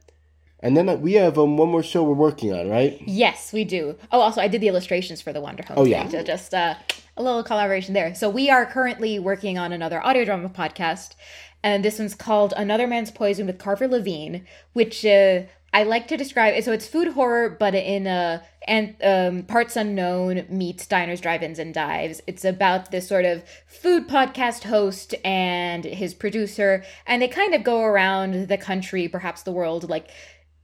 and 0.61 0.77
then 0.77 1.01
we 1.01 1.15
have 1.15 1.39
um, 1.39 1.57
one 1.57 1.69
more 1.69 1.83
show 1.83 2.03
we're 2.05 2.15
working 2.15 2.53
on 2.53 2.69
right 2.69 3.01
Yes, 3.05 3.53
we 3.53 3.65
do. 3.65 3.97
Oh, 4.11 4.21
also, 4.21 4.41
I 4.41 4.49
did 4.49 4.61
the 4.61 4.69
illustrations 4.69 5.21
for 5.21 5.33
the 5.33 5.41
Wander 5.41 5.65
Home. 5.67 5.79
Oh, 5.79 5.83
thing, 5.83 5.93
yeah. 5.93 6.09
So 6.09 6.23
just 6.23 6.55
uh, 6.55 6.75
a 7.17 7.23
little 7.23 7.43
collaboration 7.43 7.95
there. 7.95 8.15
So 8.15 8.31
we 8.31 8.49
are 8.49 8.65
currently 8.65 9.19
working 9.19 9.59
on 9.59 9.73
another 9.73 10.05
audio 10.05 10.25
drama 10.25 10.49
podcast, 10.49 11.15
and 11.63 11.85
this 11.85 11.99
one's 11.99 12.15
called 12.15 12.55
Another 12.57 12.87
Man's 12.87 13.11
Poison 13.11 13.47
with 13.47 13.59
Carver 13.59 13.89
Levine, 13.89 14.47
which 14.73 15.05
uh, 15.05 15.43
I 15.75 15.85
like 15.85 16.07
to 16.09 16.17
describe. 16.17 16.55
It. 16.55 16.65
So 16.65 16.73
it's 16.73 16.87
food 16.87 17.09
horror, 17.09 17.49
but 17.49 17.75
in 17.75 18.07
a 18.07 18.43
and 18.69 18.95
um, 19.03 19.43
parts 19.45 19.75
unknown 19.77 20.47
meets 20.49 20.87
diners, 20.87 21.21
drive-ins, 21.21 21.59
and 21.59 21.73
dives. 21.73 22.21
It's 22.27 22.45
about 22.45 22.91
this 22.91 23.09
sort 23.09 23.25
of 23.25 23.43
food 23.67 24.07
podcast 24.07 24.65
host 24.65 25.15
and 25.25 25.85
his 25.85 26.15
producer, 26.15 26.85
and 27.07 27.23
they 27.23 27.29
kind 27.29 27.55
of 27.55 27.65
go 27.65 27.83
around 27.83 28.49
the 28.49 28.59
country, 28.59 29.09
perhaps 29.09 29.43
the 29.43 29.53
world, 29.53 29.89
like 29.89 30.09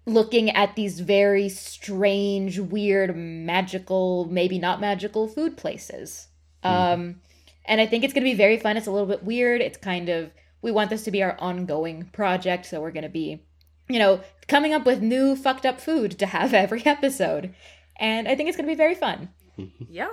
looking 0.07 0.51
at 0.51 0.77
these 0.77 1.01
very 1.01 1.49
strange, 1.49 2.59
weird, 2.59 3.17
magical, 3.17 4.27
maybe 4.31 4.59
not 4.59 4.81
magical 4.81 5.27
food 5.27 5.57
places. 5.57 6.29
Um, 6.63 7.21
and 7.65 7.81
I 7.81 7.87
think 7.87 8.05
it's 8.05 8.15
going 8.15 8.25
to 8.25 8.31
be 8.31 8.37
very 8.37 8.59
fun. 8.59 8.77
It's 8.77 8.87
a 8.87 8.91
little 8.91 9.07
bit 9.07 9.23
weird. 9.23 9.61
It's 9.61 9.79
kind 9.79 10.09
of, 10.09 10.31
we 10.63 10.71
want 10.71 10.91
this 10.91 11.05
to 11.05 11.11
be 11.11 11.23
our 11.23 11.37
ongoing 11.39 12.05
project. 12.13 12.67
So 12.67 12.81
we're 12.81 12.91
going 12.91 13.03
to 13.05 13.11
be, 13.11 13.43
you 13.89 13.99
know, 13.99 14.21
coming 14.49 14.73
up 14.73 14.85
with 14.87 15.01
new 15.03 15.37
fucked 15.37 15.67
up 15.67 15.81
food 15.81 16.19
to 16.19 16.27
have 16.27 16.55
every 16.65 16.85
episode. 16.87 17.55
And 18.01 18.29
I 18.29 18.35
think 18.35 18.49
it's 18.49 18.57
going 18.57 18.67
to 18.69 18.73
be 18.73 18.77
very 18.77 18.95
fun. 18.95 19.31
Yeah. 19.91 20.11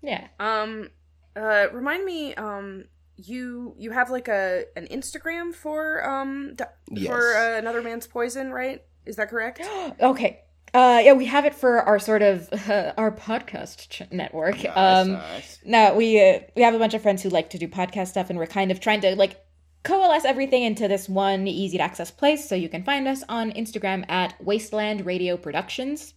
Yeah. 0.00 0.28
Um, 0.40 0.88
uh, 1.36 1.66
remind 1.72 2.04
me, 2.04 2.34
um, 2.34 2.84
you 3.16 3.74
you 3.78 3.90
have 3.90 4.10
like 4.10 4.28
a 4.28 4.64
an 4.76 4.86
Instagram 4.90 5.54
for 5.54 6.02
um 6.08 6.54
d- 6.54 6.64
Yes. 6.90 7.06
for 7.08 7.34
uh, 7.36 7.58
another 7.58 7.82
man's 7.82 8.06
poison, 8.06 8.50
right? 8.50 8.82
Is 9.04 9.16
that 9.16 9.28
correct? 9.28 9.60
Okay. 10.00 10.40
Uh, 10.74 11.02
yeah, 11.04 11.12
we 11.12 11.26
have 11.26 11.44
it 11.44 11.54
for 11.54 11.80
our 11.82 11.98
sort 11.98 12.22
of 12.22 12.48
uh, 12.68 12.92
our 12.96 13.12
podcast 13.12 13.90
ch- 13.90 14.10
network. 14.10 14.56
Nice, 14.64 14.74
um, 14.76 15.12
nice. 15.12 15.58
No, 15.64 15.94
we 15.94 16.18
uh, 16.18 16.40
we 16.56 16.62
have 16.62 16.72
a 16.74 16.78
bunch 16.78 16.94
of 16.94 17.02
friends 17.02 17.22
who 17.22 17.28
like 17.28 17.50
to 17.50 17.58
do 17.58 17.68
podcast 17.68 18.08
stuff, 18.08 18.30
and 18.30 18.38
we're 18.38 18.46
kind 18.46 18.70
of 18.70 18.80
trying 18.80 19.02
to 19.02 19.14
like 19.14 19.38
coalesce 19.82 20.24
everything 20.24 20.62
into 20.62 20.88
this 20.88 21.08
one 21.08 21.46
easy 21.46 21.78
to 21.78 21.82
access 21.82 22.10
place. 22.10 22.48
So 22.48 22.54
you 22.54 22.68
can 22.68 22.84
find 22.84 23.08
us 23.08 23.22
on 23.28 23.52
Instagram 23.52 24.08
at 24.08 24.34
Wasteland 24.42 25.04
Radio 25.06 25.36
Productions, 25.36 26.14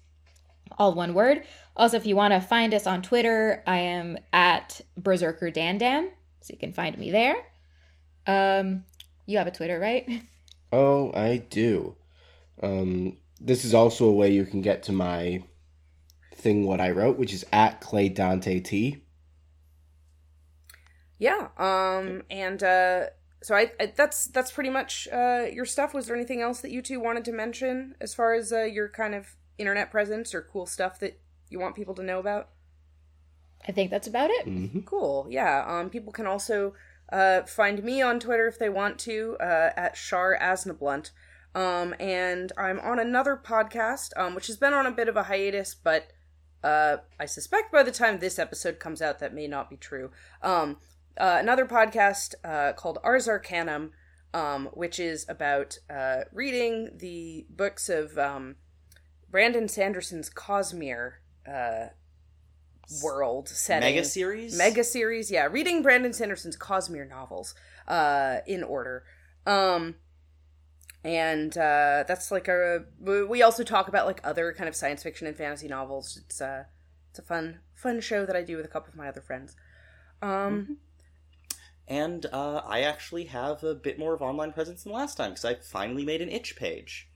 all 0.78 0.94
one 0.94 1.14
word. 1.14 1.44
Also, 1.76 1.98
if 1.98 2.06
you 2.06 2.16
want 2.16 2.34
to 2.34 2.40
find 2.40 2.74
us 2.74 2.88
on 2.88 3.02
Twitter, 3.02 3.64
I 3.68 3.80
am 3.80 4.18
at 4.32 4.82
Berserker 4.98 5.52
Dandam, 5.52 6.10
so 6.42 6.54
you 6.54 6.58
can 6.58 6.74
find 6.74 6.98
me 6.98 7.12
there. 7.12 7.36
Um, 8.28 8.86
you 9.26 9.38
have 9.38 9.48
a 9.48 9.52
Twitter, 9.52 9.80
right? 9.80 10.08
Oh, 10.74 11.14
I 11.14 11.38
do. 11.38 11.96
Um, 12.62 13.18
this 13.40 13.64
is 13.64 13.74
also 13.74 14.08
a 14.08 14.12
way 14.12 14.32
you 14.32 14.46
can 14.46 14.62
get 14.62 14.84
to 14.84 14.92
my 14.92 15.42
thing 16.34 16.66
what 16.66 16.82
I 16.82 16.92
wrote, 16.92 17.18
which 17.18 17.34
is 17.34 17.46
at 17.54 17.80
Clay 17.80 18.10
Dante 18.10 18.60
T. 18.60 19.02
Yeah. 21.18 21.48
Um. 21.58 22.24
And 22.30 22.62
uh. 22.62 23.06
So 23.46 23.54
I, 23.54 23.72
I 23.80 23.94
that's 23.96 24.26
that's 24.26 24.52
pretty 24.52 24.72
much 24.72 25.08
uh 25.14 25.46
your 25.54 25.66
stuff. 25.66 25.94
Was 25.94 26.08
there 26.08 26.16
anything 26.16 26.42
else 26.42 26.62
that 26.62 26.72
you 26.72 26.82
two 26.82 27.00
wanted 27.00 27.24
to 27.26 27.32
mention 27.32 27.94
as 28.02 28.16
far 28.16 28.34
as 28.34 28.52
uh, 28.52 28.64
your 28.64 28.90
kind 28.90 29.14
of 29.14 29.36
internet 29.60 29.92
presence 29.92 30.34
or 30.34 30.42
cool 30.42 30.66
stuff 30.66 31.00
that 31.02 31.20
you 31.52 31.60
want 31.60 31.76
people 31.76 31.94
to 31.94 32.02
know 32.02 32.18
about? 32.18 32.50
I 33.68 33.72
think 33.72 33.92
that's 33.92 34.08
about 34.08 34.32
it. 34.32 34.46
hmm 34.46 34.80
Cool. 34.80 35.28
Yeah. 35.30 35.64
Um. 35.68 35.92
People 35.92 36.12
can 36.12 36.26
also 36.26 36.74
uh 37.14 37.44
find 37.44 37.84
me 37.84 38.02
on 38.02 38.20
Twitter 38.20 38.48
if 38.48 38.58
they 38.58 38.70
want 38.70 38.98
to 39.02 39.38
uh 39.40 39.70
at 39.78 39.96
Shar 39.96 40.36
Asnablunt. 40.42 41.12
Um. 41.54 41.94
And 42.00 42.52
I'm 42.58 42.80
on 42.80 42.98
another 42.98 43.38
podcast 43.38 44.10
um 44.18 44.34
which 44.34 44.48
has 44.48 44.58
been 44.58 44.74
on 44.74 44.88
a 44.88 44.92
bit 44.92 45.08
of 45.08 45.16
a 45.18 45.24
hiatus, 45.24 45.76
but 45.76 46.08
uh 46.64 46.98
I 47.20 47.28
suspect 47.28 47.72
by 47.72 47.84
the 47.84 47.92
time 47.92 48.18
this 48.18 48.40
episode 48.40 48.80
comes 48.80 49.04
out 49.04 49.20
that 49.20 49.36
may 49.36 49.46
not 49.48 49.70
be 49.70 49.78
true. 49.78 50.10
Um. 50.42 50.78
Uh, 51.18 51.38
another 51.40 51.66
podcast 51.66 52.36
uh, 52.44 52.74
called 52.74 53.00
Ars 53.04 53.28
Arcanum, 53.28 53.92
um, 54.34 54.70
which 54.74 55.00
is 55.00 55.26
about 55.30 55.78
uh, 55.90 56.22
reading 56.32 56.90
the 56.98 57.46
books 57.50 57.88
of 57.90 58.18
um, 58.18 58.56
Brandon 59.30 59.68
Sanderson's 59.68 60.30
Cosmere 60.30 61.14
uh, 61.50 61.88
world 63.04 63.48
setting. 63.48 63.96
Mega 63.96 64.06
series? 64.06 64.58
Mega 64.58 64.84
series, 64.84 65.32
yeah. 65.32 65.48
Reading 65.50 65.82
Brandon 65.82 66.14
Sanderson's 66.14 66.58
Cosmere 66.58 67.08
novels 67.08 67.56
uh, 67.88 68.38
in 68.46 68.64
order. 68.64 69.04
Um, 69.46 69.96
and 71.04 71.56
uh, 71.58 72.04
that's 72.08 72.32
like 72.32 72.48
a. 72.48 72.86
We 73.00 73.44
also 73.44 73.64
talk 73.64 73.88
about 73.88 74.08
like 74.08 74.20
other 74.24 74.54
kind 74.54 74.68
of 74.68 74.76
science 74.76 75.04
fiction 75.04 75.28
and 75.28 75.38
fantasy 75.38 75.68
novels. 75.68 76.20
It's 76.26 76.42
uh, 76.42 76.64
it's 77.12 77.20
a 77.20 77.22
fun 77.22 77.60
fun 77.76 78.02
show 78.02 78.26
that 78.26 78.36
I 78.36 78.42
do 78.42 78.58
with 78.58 78.66
a 78.66 78.70
couple 78.70 78.90
of 78.90 78.96
my 78.96 79.08
other 79.08 79.22
friends. 79.22 79.56
Um, 80.22 80.78
And 81.88 82.26
uh, 82.28 82.62
I 82.66 82.82
actually 82.82 83.26
have 83.26 83.64
a 83.64 83.76
bit 83.76 84.00
more 84.00 84.14
of 84.14 84.22
online 84.22 84.54
presence 84.54 84.84
than 84.84 84.94
last 84.94 85.16
time 85.18 85.32
because 85.32 85.46
I 85.46 85.56
finally 85.56 86.06
made 86.06 86.22
an 86.22 86.30
itch 86.30 86.56
page. 86.56 87.10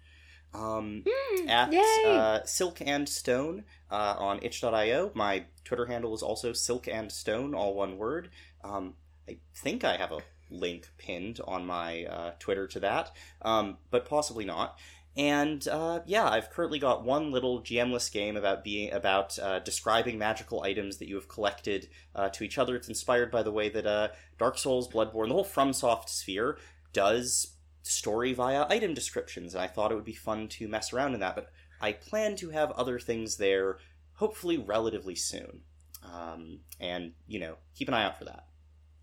Um, 0.54 1.04
at 1.48 1.72
uh, 2.06 2.44
Silk 2.46 2.82
and 2.82 3.08
Stone 3.08 3.66
uh, 3.92 4.16
on 4.18 4.40
itch.io. 4.42 5.12
My 5.14 5.46
Twitter 5.64 5.86
handle 5.86 6.14
is 6.16 6.24
also 6.24 6.54
Silk 6.54 6.88
and 6.88 7.12
Stone, 7.12 7.54
all 7.54 7.76
one 7.76 7.98
word. 7.98 8.30
Um, 8.64 8.96
I 9.28 9.38
think 9.54 9.84
I 9.84 9.98
have 9.98 10.12
a 10.12 10.22
link 10.50 10.90
pinned 10.98 11.40
on 11.46 11.66
my 11.66 12.06
uh, 12.06 12.32
Twitter 12.40 12.68
to 12.68 12.80
that, 12.80 13.16
um, 13.44 13.78
but 13.92 14.06
possibly 14.06 14.46
not. 14.46 14.80
And 15.18 15.68
uh, 15.68 16.02
yeah, 16.06 16.30
I've 16.30 16.50
currently 16.50 16.80
got 16.80 17.04
one 17.04 17.32
little 17.32 17.62
GMless 17.62 18.12
game 18.12 18.38
about 18.38 18.64
being 18.64 18.92
about 18.94 19.38
uh, 19.40 19.60
describing 19.60 20.18
magical 20.18 20.64
items 20.64 20.98
that 20.98 21.08
you 21.08 21.16
have 21.16 21.28
collected 21.28 21.90
uh, 22.16 22.30
to 22.30 22.44
each 22.44 22.58
other. 22.58 22.76
It's 22.76 22.88
inspired 22.88 23.32
by 23.32 23.44
the 23.44 23.52
way 23.52 23.70
that 23.70 23.86
uh, 23.86 24.10
Dark 24.38 24.58
Souls, 24.58 24.88
Bloodborne, 24.88 25.28
the 25.28 25.34
whole 25.34 25.46
FromSoft 25.46 26.10
sphere 26.10 26.58
does 26.94 27.56
story 27.82 28.34
via 28.34 28.66
item 28.70 28.94
descriptions, 28.94 29.54
and 29.54 29.62
I 29.62 29.68
thought 29.68 29.92
it 29.92 29.96
would 29.96 30.06
be 30.06 30.14
fun 30.14 30.48
to 30.50 30.68
mess 30.68 30.94
around 30.94 31.16
in 31.16 31.20
that. 31.22 31.36
But 31.36 31.50
I 31.82 31.94
plan 31.94 32.36
to 32.38 32.50
have 32.52 32.72
other 32.72 33.00
things 33.00 33.38
there, 33.38 33.78
hopefully 34.14 34.58
relatively 34.58 35.16
soon. 35.16 35.62
Um, 36.04 36.60
and 36.80 37.14
you 37.28 37.40
know, 37.40 37.56
keep 37.76 37.88
an 37.88 37.94
eye 37.94 38.06
out 38.06 38.18
for 38.18 38.26
that. 38.26 38.46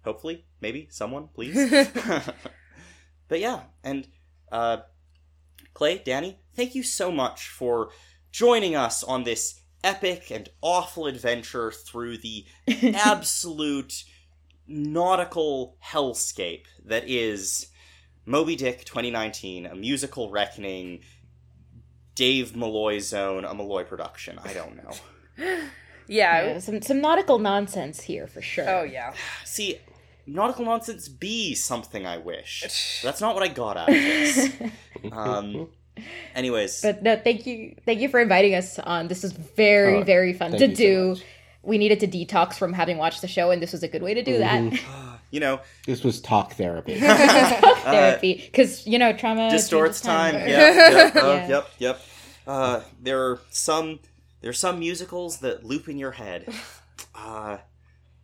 Hopefully, 0.04 0.44
maybe 0.60 0.88
someone, 0.90 1.28
please. 1.34 1.56
but 3.28 3.40
yeah, 3.40 3.62
and 3.82 4.06
uh, 4.52 4.78
Clay, 5.76 6.00
Danny, 6.02 6.38
thank 6.54 6.74
you 6.74 6.82
so 6.82 7.12
much 7.12 7.50
for 7.50 7.90
joining 8.32 8.74
us 8.74 9.04
on 9.04 9.24
this 9.24 9.60
epic 9.84 10.30
and 10.30 10.48
awful 10.62 11.06
adventure 11.06 11.70
through 11.70 12.16
the 12.16 12.46
absolute 12.94 14.04
nautical 14.66 15.76
hellscape 15.84 16.64
that 16.86 17.06
is 17.06 17.66
Moby 18.24 18.56
Dick 18.56 18.86
2019, 18.86 19.66
a 19.66 19.74
musical 19.76 20.30
reckoning, 20.30 21.00
Dave 22.14 22.56
Malloy 22.56 22.98
zone, 22.98 23.44
a 23.44 23.52
Malloy 23.52 23.84
production. 23.84 24.38
I 24.42 24.54
don't 24.54 24.76
know. 24.76 24.92
yeah. 26.08 26.42
Yeah, 26.42 26.58
some 26.58 26.80
some 26.80 27.02
nautical 27.02 27.38
nonsense 27.38 28.00
here 28.00 28.26
for 28.26 28.40
sure. 28.40 28.66
Oh 28.66 28.82
yeah. 28.82 29.12
See, 29.44 29.78
nautical 30.26 30.64
nonsense 30.64 31.08
be 31.08 31.54
something 31.54 32.06
I 32.06 32.18
wish. 32.18 33.00
That's 33.02 33.20
not 33.20 33.34
what 33.34 33.42
I 33.44 33.48
got 33.48 33.76
out 33.76 33.88
of 33.88 33.94
this. 33.94 34.52
Um, 35.12 35.68
anyways, 36.34 36.80
But 36.82 37.02
no, 37.02 37.16
thank 37.16 37.46
you, 37.46 37.76
thank 37.84 38.00
you 38.00 38.08
for 38.08 38.18
inviting 38.18 38.54
us 38.54 38.78
on. 38.78 39.08
This 39.08 39.22
is 39.24 39.32
very, 39.32 39.98
Oh, 39.98 40.02
very 40.02 40.32
fun 40.32 40.50
to 40.52 40.66
you 40.66 40.74
so 40.74 41.14
do. 41.14 41.16
we 41.62 41.78
needed 41.78 42.00
to 42.00 42.08
detox 42.08 42.54
from 42.54 42.72
having 42.72 42.96
watched 42.98 43.20
the 43.22 43.28
show, 43.28 43.50
and 43.50 43.62
this 43.62 43.72
was 43.72 43.82
a 43.82 43.88
good 43.88 44.02
way 44.02 44.14
to 44.14 44.22
do 44.22 44.38
that. 44.38 44.80
you 45.30 45.38
know, 45.38 45.60
This 45.86 46.02
was 46.02 46.20
talk 46.20 46.54
therapy. 46.54 46.98
talk 47.00 47.78
Therapy, 47.84 48.34
because 48.34 48.86
you 48.86 48.98
know 48.98 49.12
trauma 49.12 49.48
distorts 49.50 50.00
changes 50.00 50.06
time. 50.06 50.34
right? 50.34 50.48
Yep, 50.48 50.92
yep, 50.92 51.16
uh, 51.16 51.26
Yeah. 51.28 51.48
yep, 51.48 51.68
yep. 51.78 52.00
Uh, 52.46 52.80
there 53.00 53.22
are 53.30 53.40
some 53.50 54.00
there 54.40 54.50
are 54.50 54.54
some 54.54 54.78
musicals 54.80 55.38
that 55.40 55.64
loop 55.64 55.88
in 55.88 55.98
your 55.98 56.12
head. 56.12 56.48
Uh, 57.14 57.58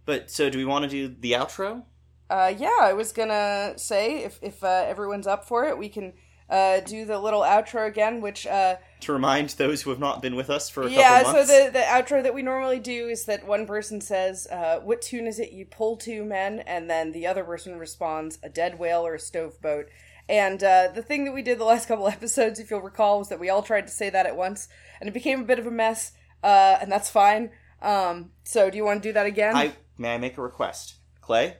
but 0.04 0.30
so 0.30 0.50
do 0.50 0.58
we 0.58 0.64
want 0.64 0.84
to 0.84 0.88
do 0.90 1.14
the 1.20 1.32
outro? 1.32 1.84
Uh, 2.32 2.54
yeah, 2.56 2.78
I 2.80 2.94
was 2.94 3.12
gonna 3.12 3.74
say 3.76 4.24
if 4.24 4.38
if 4.40 4.64
uh, 4.64 4.86
everyone's 4.88 5.26
up 5.26 5.44
for 5.44 5.66
it, 5.66 5.76
we 5.76 5.90
can 5.90 6.14
uh, 6.48 6.80
do 6.80 7.04
the 7.04 7.18
little 7.18 7.42
outro 7.42 7.86
again, 7.86 8.22
which 8.22 8.46
uh, 8.46 8.76
To 9.00 9.12
remind 9.12 9.50
those 9.50 9.82
who 9.82 9.90
have 9.90 9.98
not 9.98 10.22
been 10.22 10.34
with 10.34 10.48
us 10.48 10.70
for 10.70 10.84
a 10.84 10.90
yeah. 10.90 11.24
So 11.24 11.44
the 11.44 11.70
the 11.70 11.80
outro 11.80 12.22
that 12.22 12.32
we 12.32 12.40
normally 12.40 12.78
do 12.78 13.08
is 13.08 13.26
that 13.26 13.46
one 13.46 13.66
person 13.66 14.00
says, 14.00 14.46
uh, 14.50 14.78
"What 14.78 15.02
tune 15.02 15.26
is 15.26 15.38
it 15.38 15.52
you 15.52 15.66
pull 15.66 15.98
to, 15.98 16.24
men?" 16.24 16.60
and 16.60 16.88
then 16.88 17.12
the 17.12 17.26
other 17.26 17.44
person 17.44 17.78
responds, 17.78 18.38
"A 18.42 18.48
dead 18.48 18.78
whale 18.78 19.06
or 19.06 19.14
a 19.14 19.20
stove 19.20 19.60
boat." 19.60 19.90
And 20.26 20.64
uh, 20.64 20.88
the 20.94 21.02
thing 21.02 21.26
that 21.26 21.34
we 21.34 21.42
did 21.42 21.58
the 21.58 21.64
last 21.64 21.86
couple 21.86 22.08
episodes, 22.18 22.58
if 22.58 22.70
you'll 22.70 22.80
recall, 22.80 23.18
was 23.18 23.28
that 23.28 23.40
we 23.40 23.50
all 23.50 23.62
tried 23.62 23.86
to 23.88 23.92
say 23.92 24.08
that 24.08 24.24
at 24.24 24.38
once, 24.38 24.68
and 25.00 25.08
it 25.08 25.12
became 25.12 25.42
a 25.42 25.44
bit 25.44 25.58
of 25.58 25.66
a 25.66 25.70
mess. 25.70 26.12
Uh, 26.42 26.78
and 26.80 26.90
that's 26.90 27.10
fine. 27.10 27.50
Um, 27.82 28.30
so 28.42 28.70
do 28.70 28.78
you 28.78 28.86
want 28.86 29.02
to 29.02 29.08
do 29.10 29.12
that 29.12 29.26
again? 29.26 29.54
I 29.54 29.74
may 29.98 30.14
I 30.14 30.18
make 30.18 30.38
a 30.38 30.42
request, 30.42 30.94
Clay? 31.20 31.58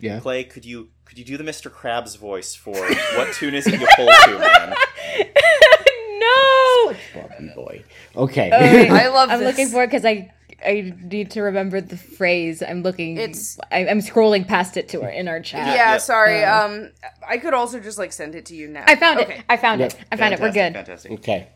Yeah. 0.00 0.20
Clay, 0.20 0.44
could 0.44 0.64
you 0.64 0.88
could 1.04 1.18
you 1.18 1.24
do 1.24 1.36
the 1.36 1.44
Mr. 1.44 1.70
Krabs 1.70 2.16
voice 2.18 2.54
for 2.54 2.74
what 3.16 3.32
tune 3.34 3.54
is 3.54 3.66
it 3.66 3.80
you 3.80 3.86
pull 3.96 4.06
to, 4.06 4.38
man? 4.38 4.74
no, 6.18 6.94
Bobby 7.14 7.52
boy. 7.54 7.84
Okay. 8.16 8.50
I 8.90 9.08
love. 9.08 9.30
I'm 9.30 9.40
this. 9.40 9.46
looking 9.46 9.68
for 9.68 9.82
it 9.82 9.86
because 9.88 10.04
I 10.04 10.30
I 10.64 10.94
need 11.02 11.30
to 11.32 11.42
remember 11.42 11.80
the 11.80 11.96
phrase. 11.96 12.62
I'm 12.62 12.82
looking. 12.82 13.16
It's- 13.16 13.58
I, 13.70 13.86
I'm 13.86 14.00
scrolling 14.00 14.46
past 14.46 14.76
it 14.76 14.88
to 14.90 15.02
our 15.02 15.10
in 15.10 15.28
our 15.28 15.40
chat. 15.40 15.66
Yeah, 15.68 15.92
Yep. 15.92 16.00
sorry. 16.00 16.44
Um, 16.44 16.90
I 17.26 17.38
could 17.38 17.54
also 17.54 17.80
just 17.80 17.98
like 17.98 18.12
send 18.12 18.34
it 18.34 18.46
to 18.46 18.56
you 18.56 18.68
now. 18.68 18.84
I 18.86 18.96
found 18.96 19.20
okay. 19.20 19.38
it. 19.38 19.44
I 19.48 19.56
found 19.56 19.80
Yep. 19.80 19.92
it. 19.92 19.98
I 20.12 20.16
found 20.16 20.34
it. 20.34 20.40
We're 20.40 20.52
Fantastic, 20.52 21.10
good. 21.10 21.12
Fantastic. 21.12 21.12
okay. 21.12 21.48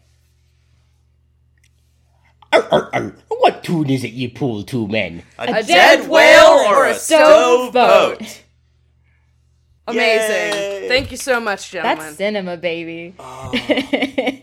Arr, 2.52 2.68
arr, 2.70 2.90
arr. 2.92 3.16
What 3.42 3.64
tune 3.64 3.90
is 3.90 4.04
it 4.04 4.12
you 4.12 4.30
pull 4.30 4.62
to, 4.62 4.86
men? 4.86 5.24
A, 5.36 5.64
dead 5.64 6.08
whale 6.08 6.64
or 6.68 6.86
a 6.86 6.94
stove 6.94 7.72
boat? 7.72 8.40
Amazing. 9.88 10.54
Yay. 10.54 10.86
Thank 10.88 11.10
you 11.10 11.16
so 11.16 11.40
much, 11.40 11.72
gentlemen. 11.72 11.98
That's 11.98 12.16
cinema, 12.18 12.56
baby. 12.56 13.14
Oh. 13.18 13.50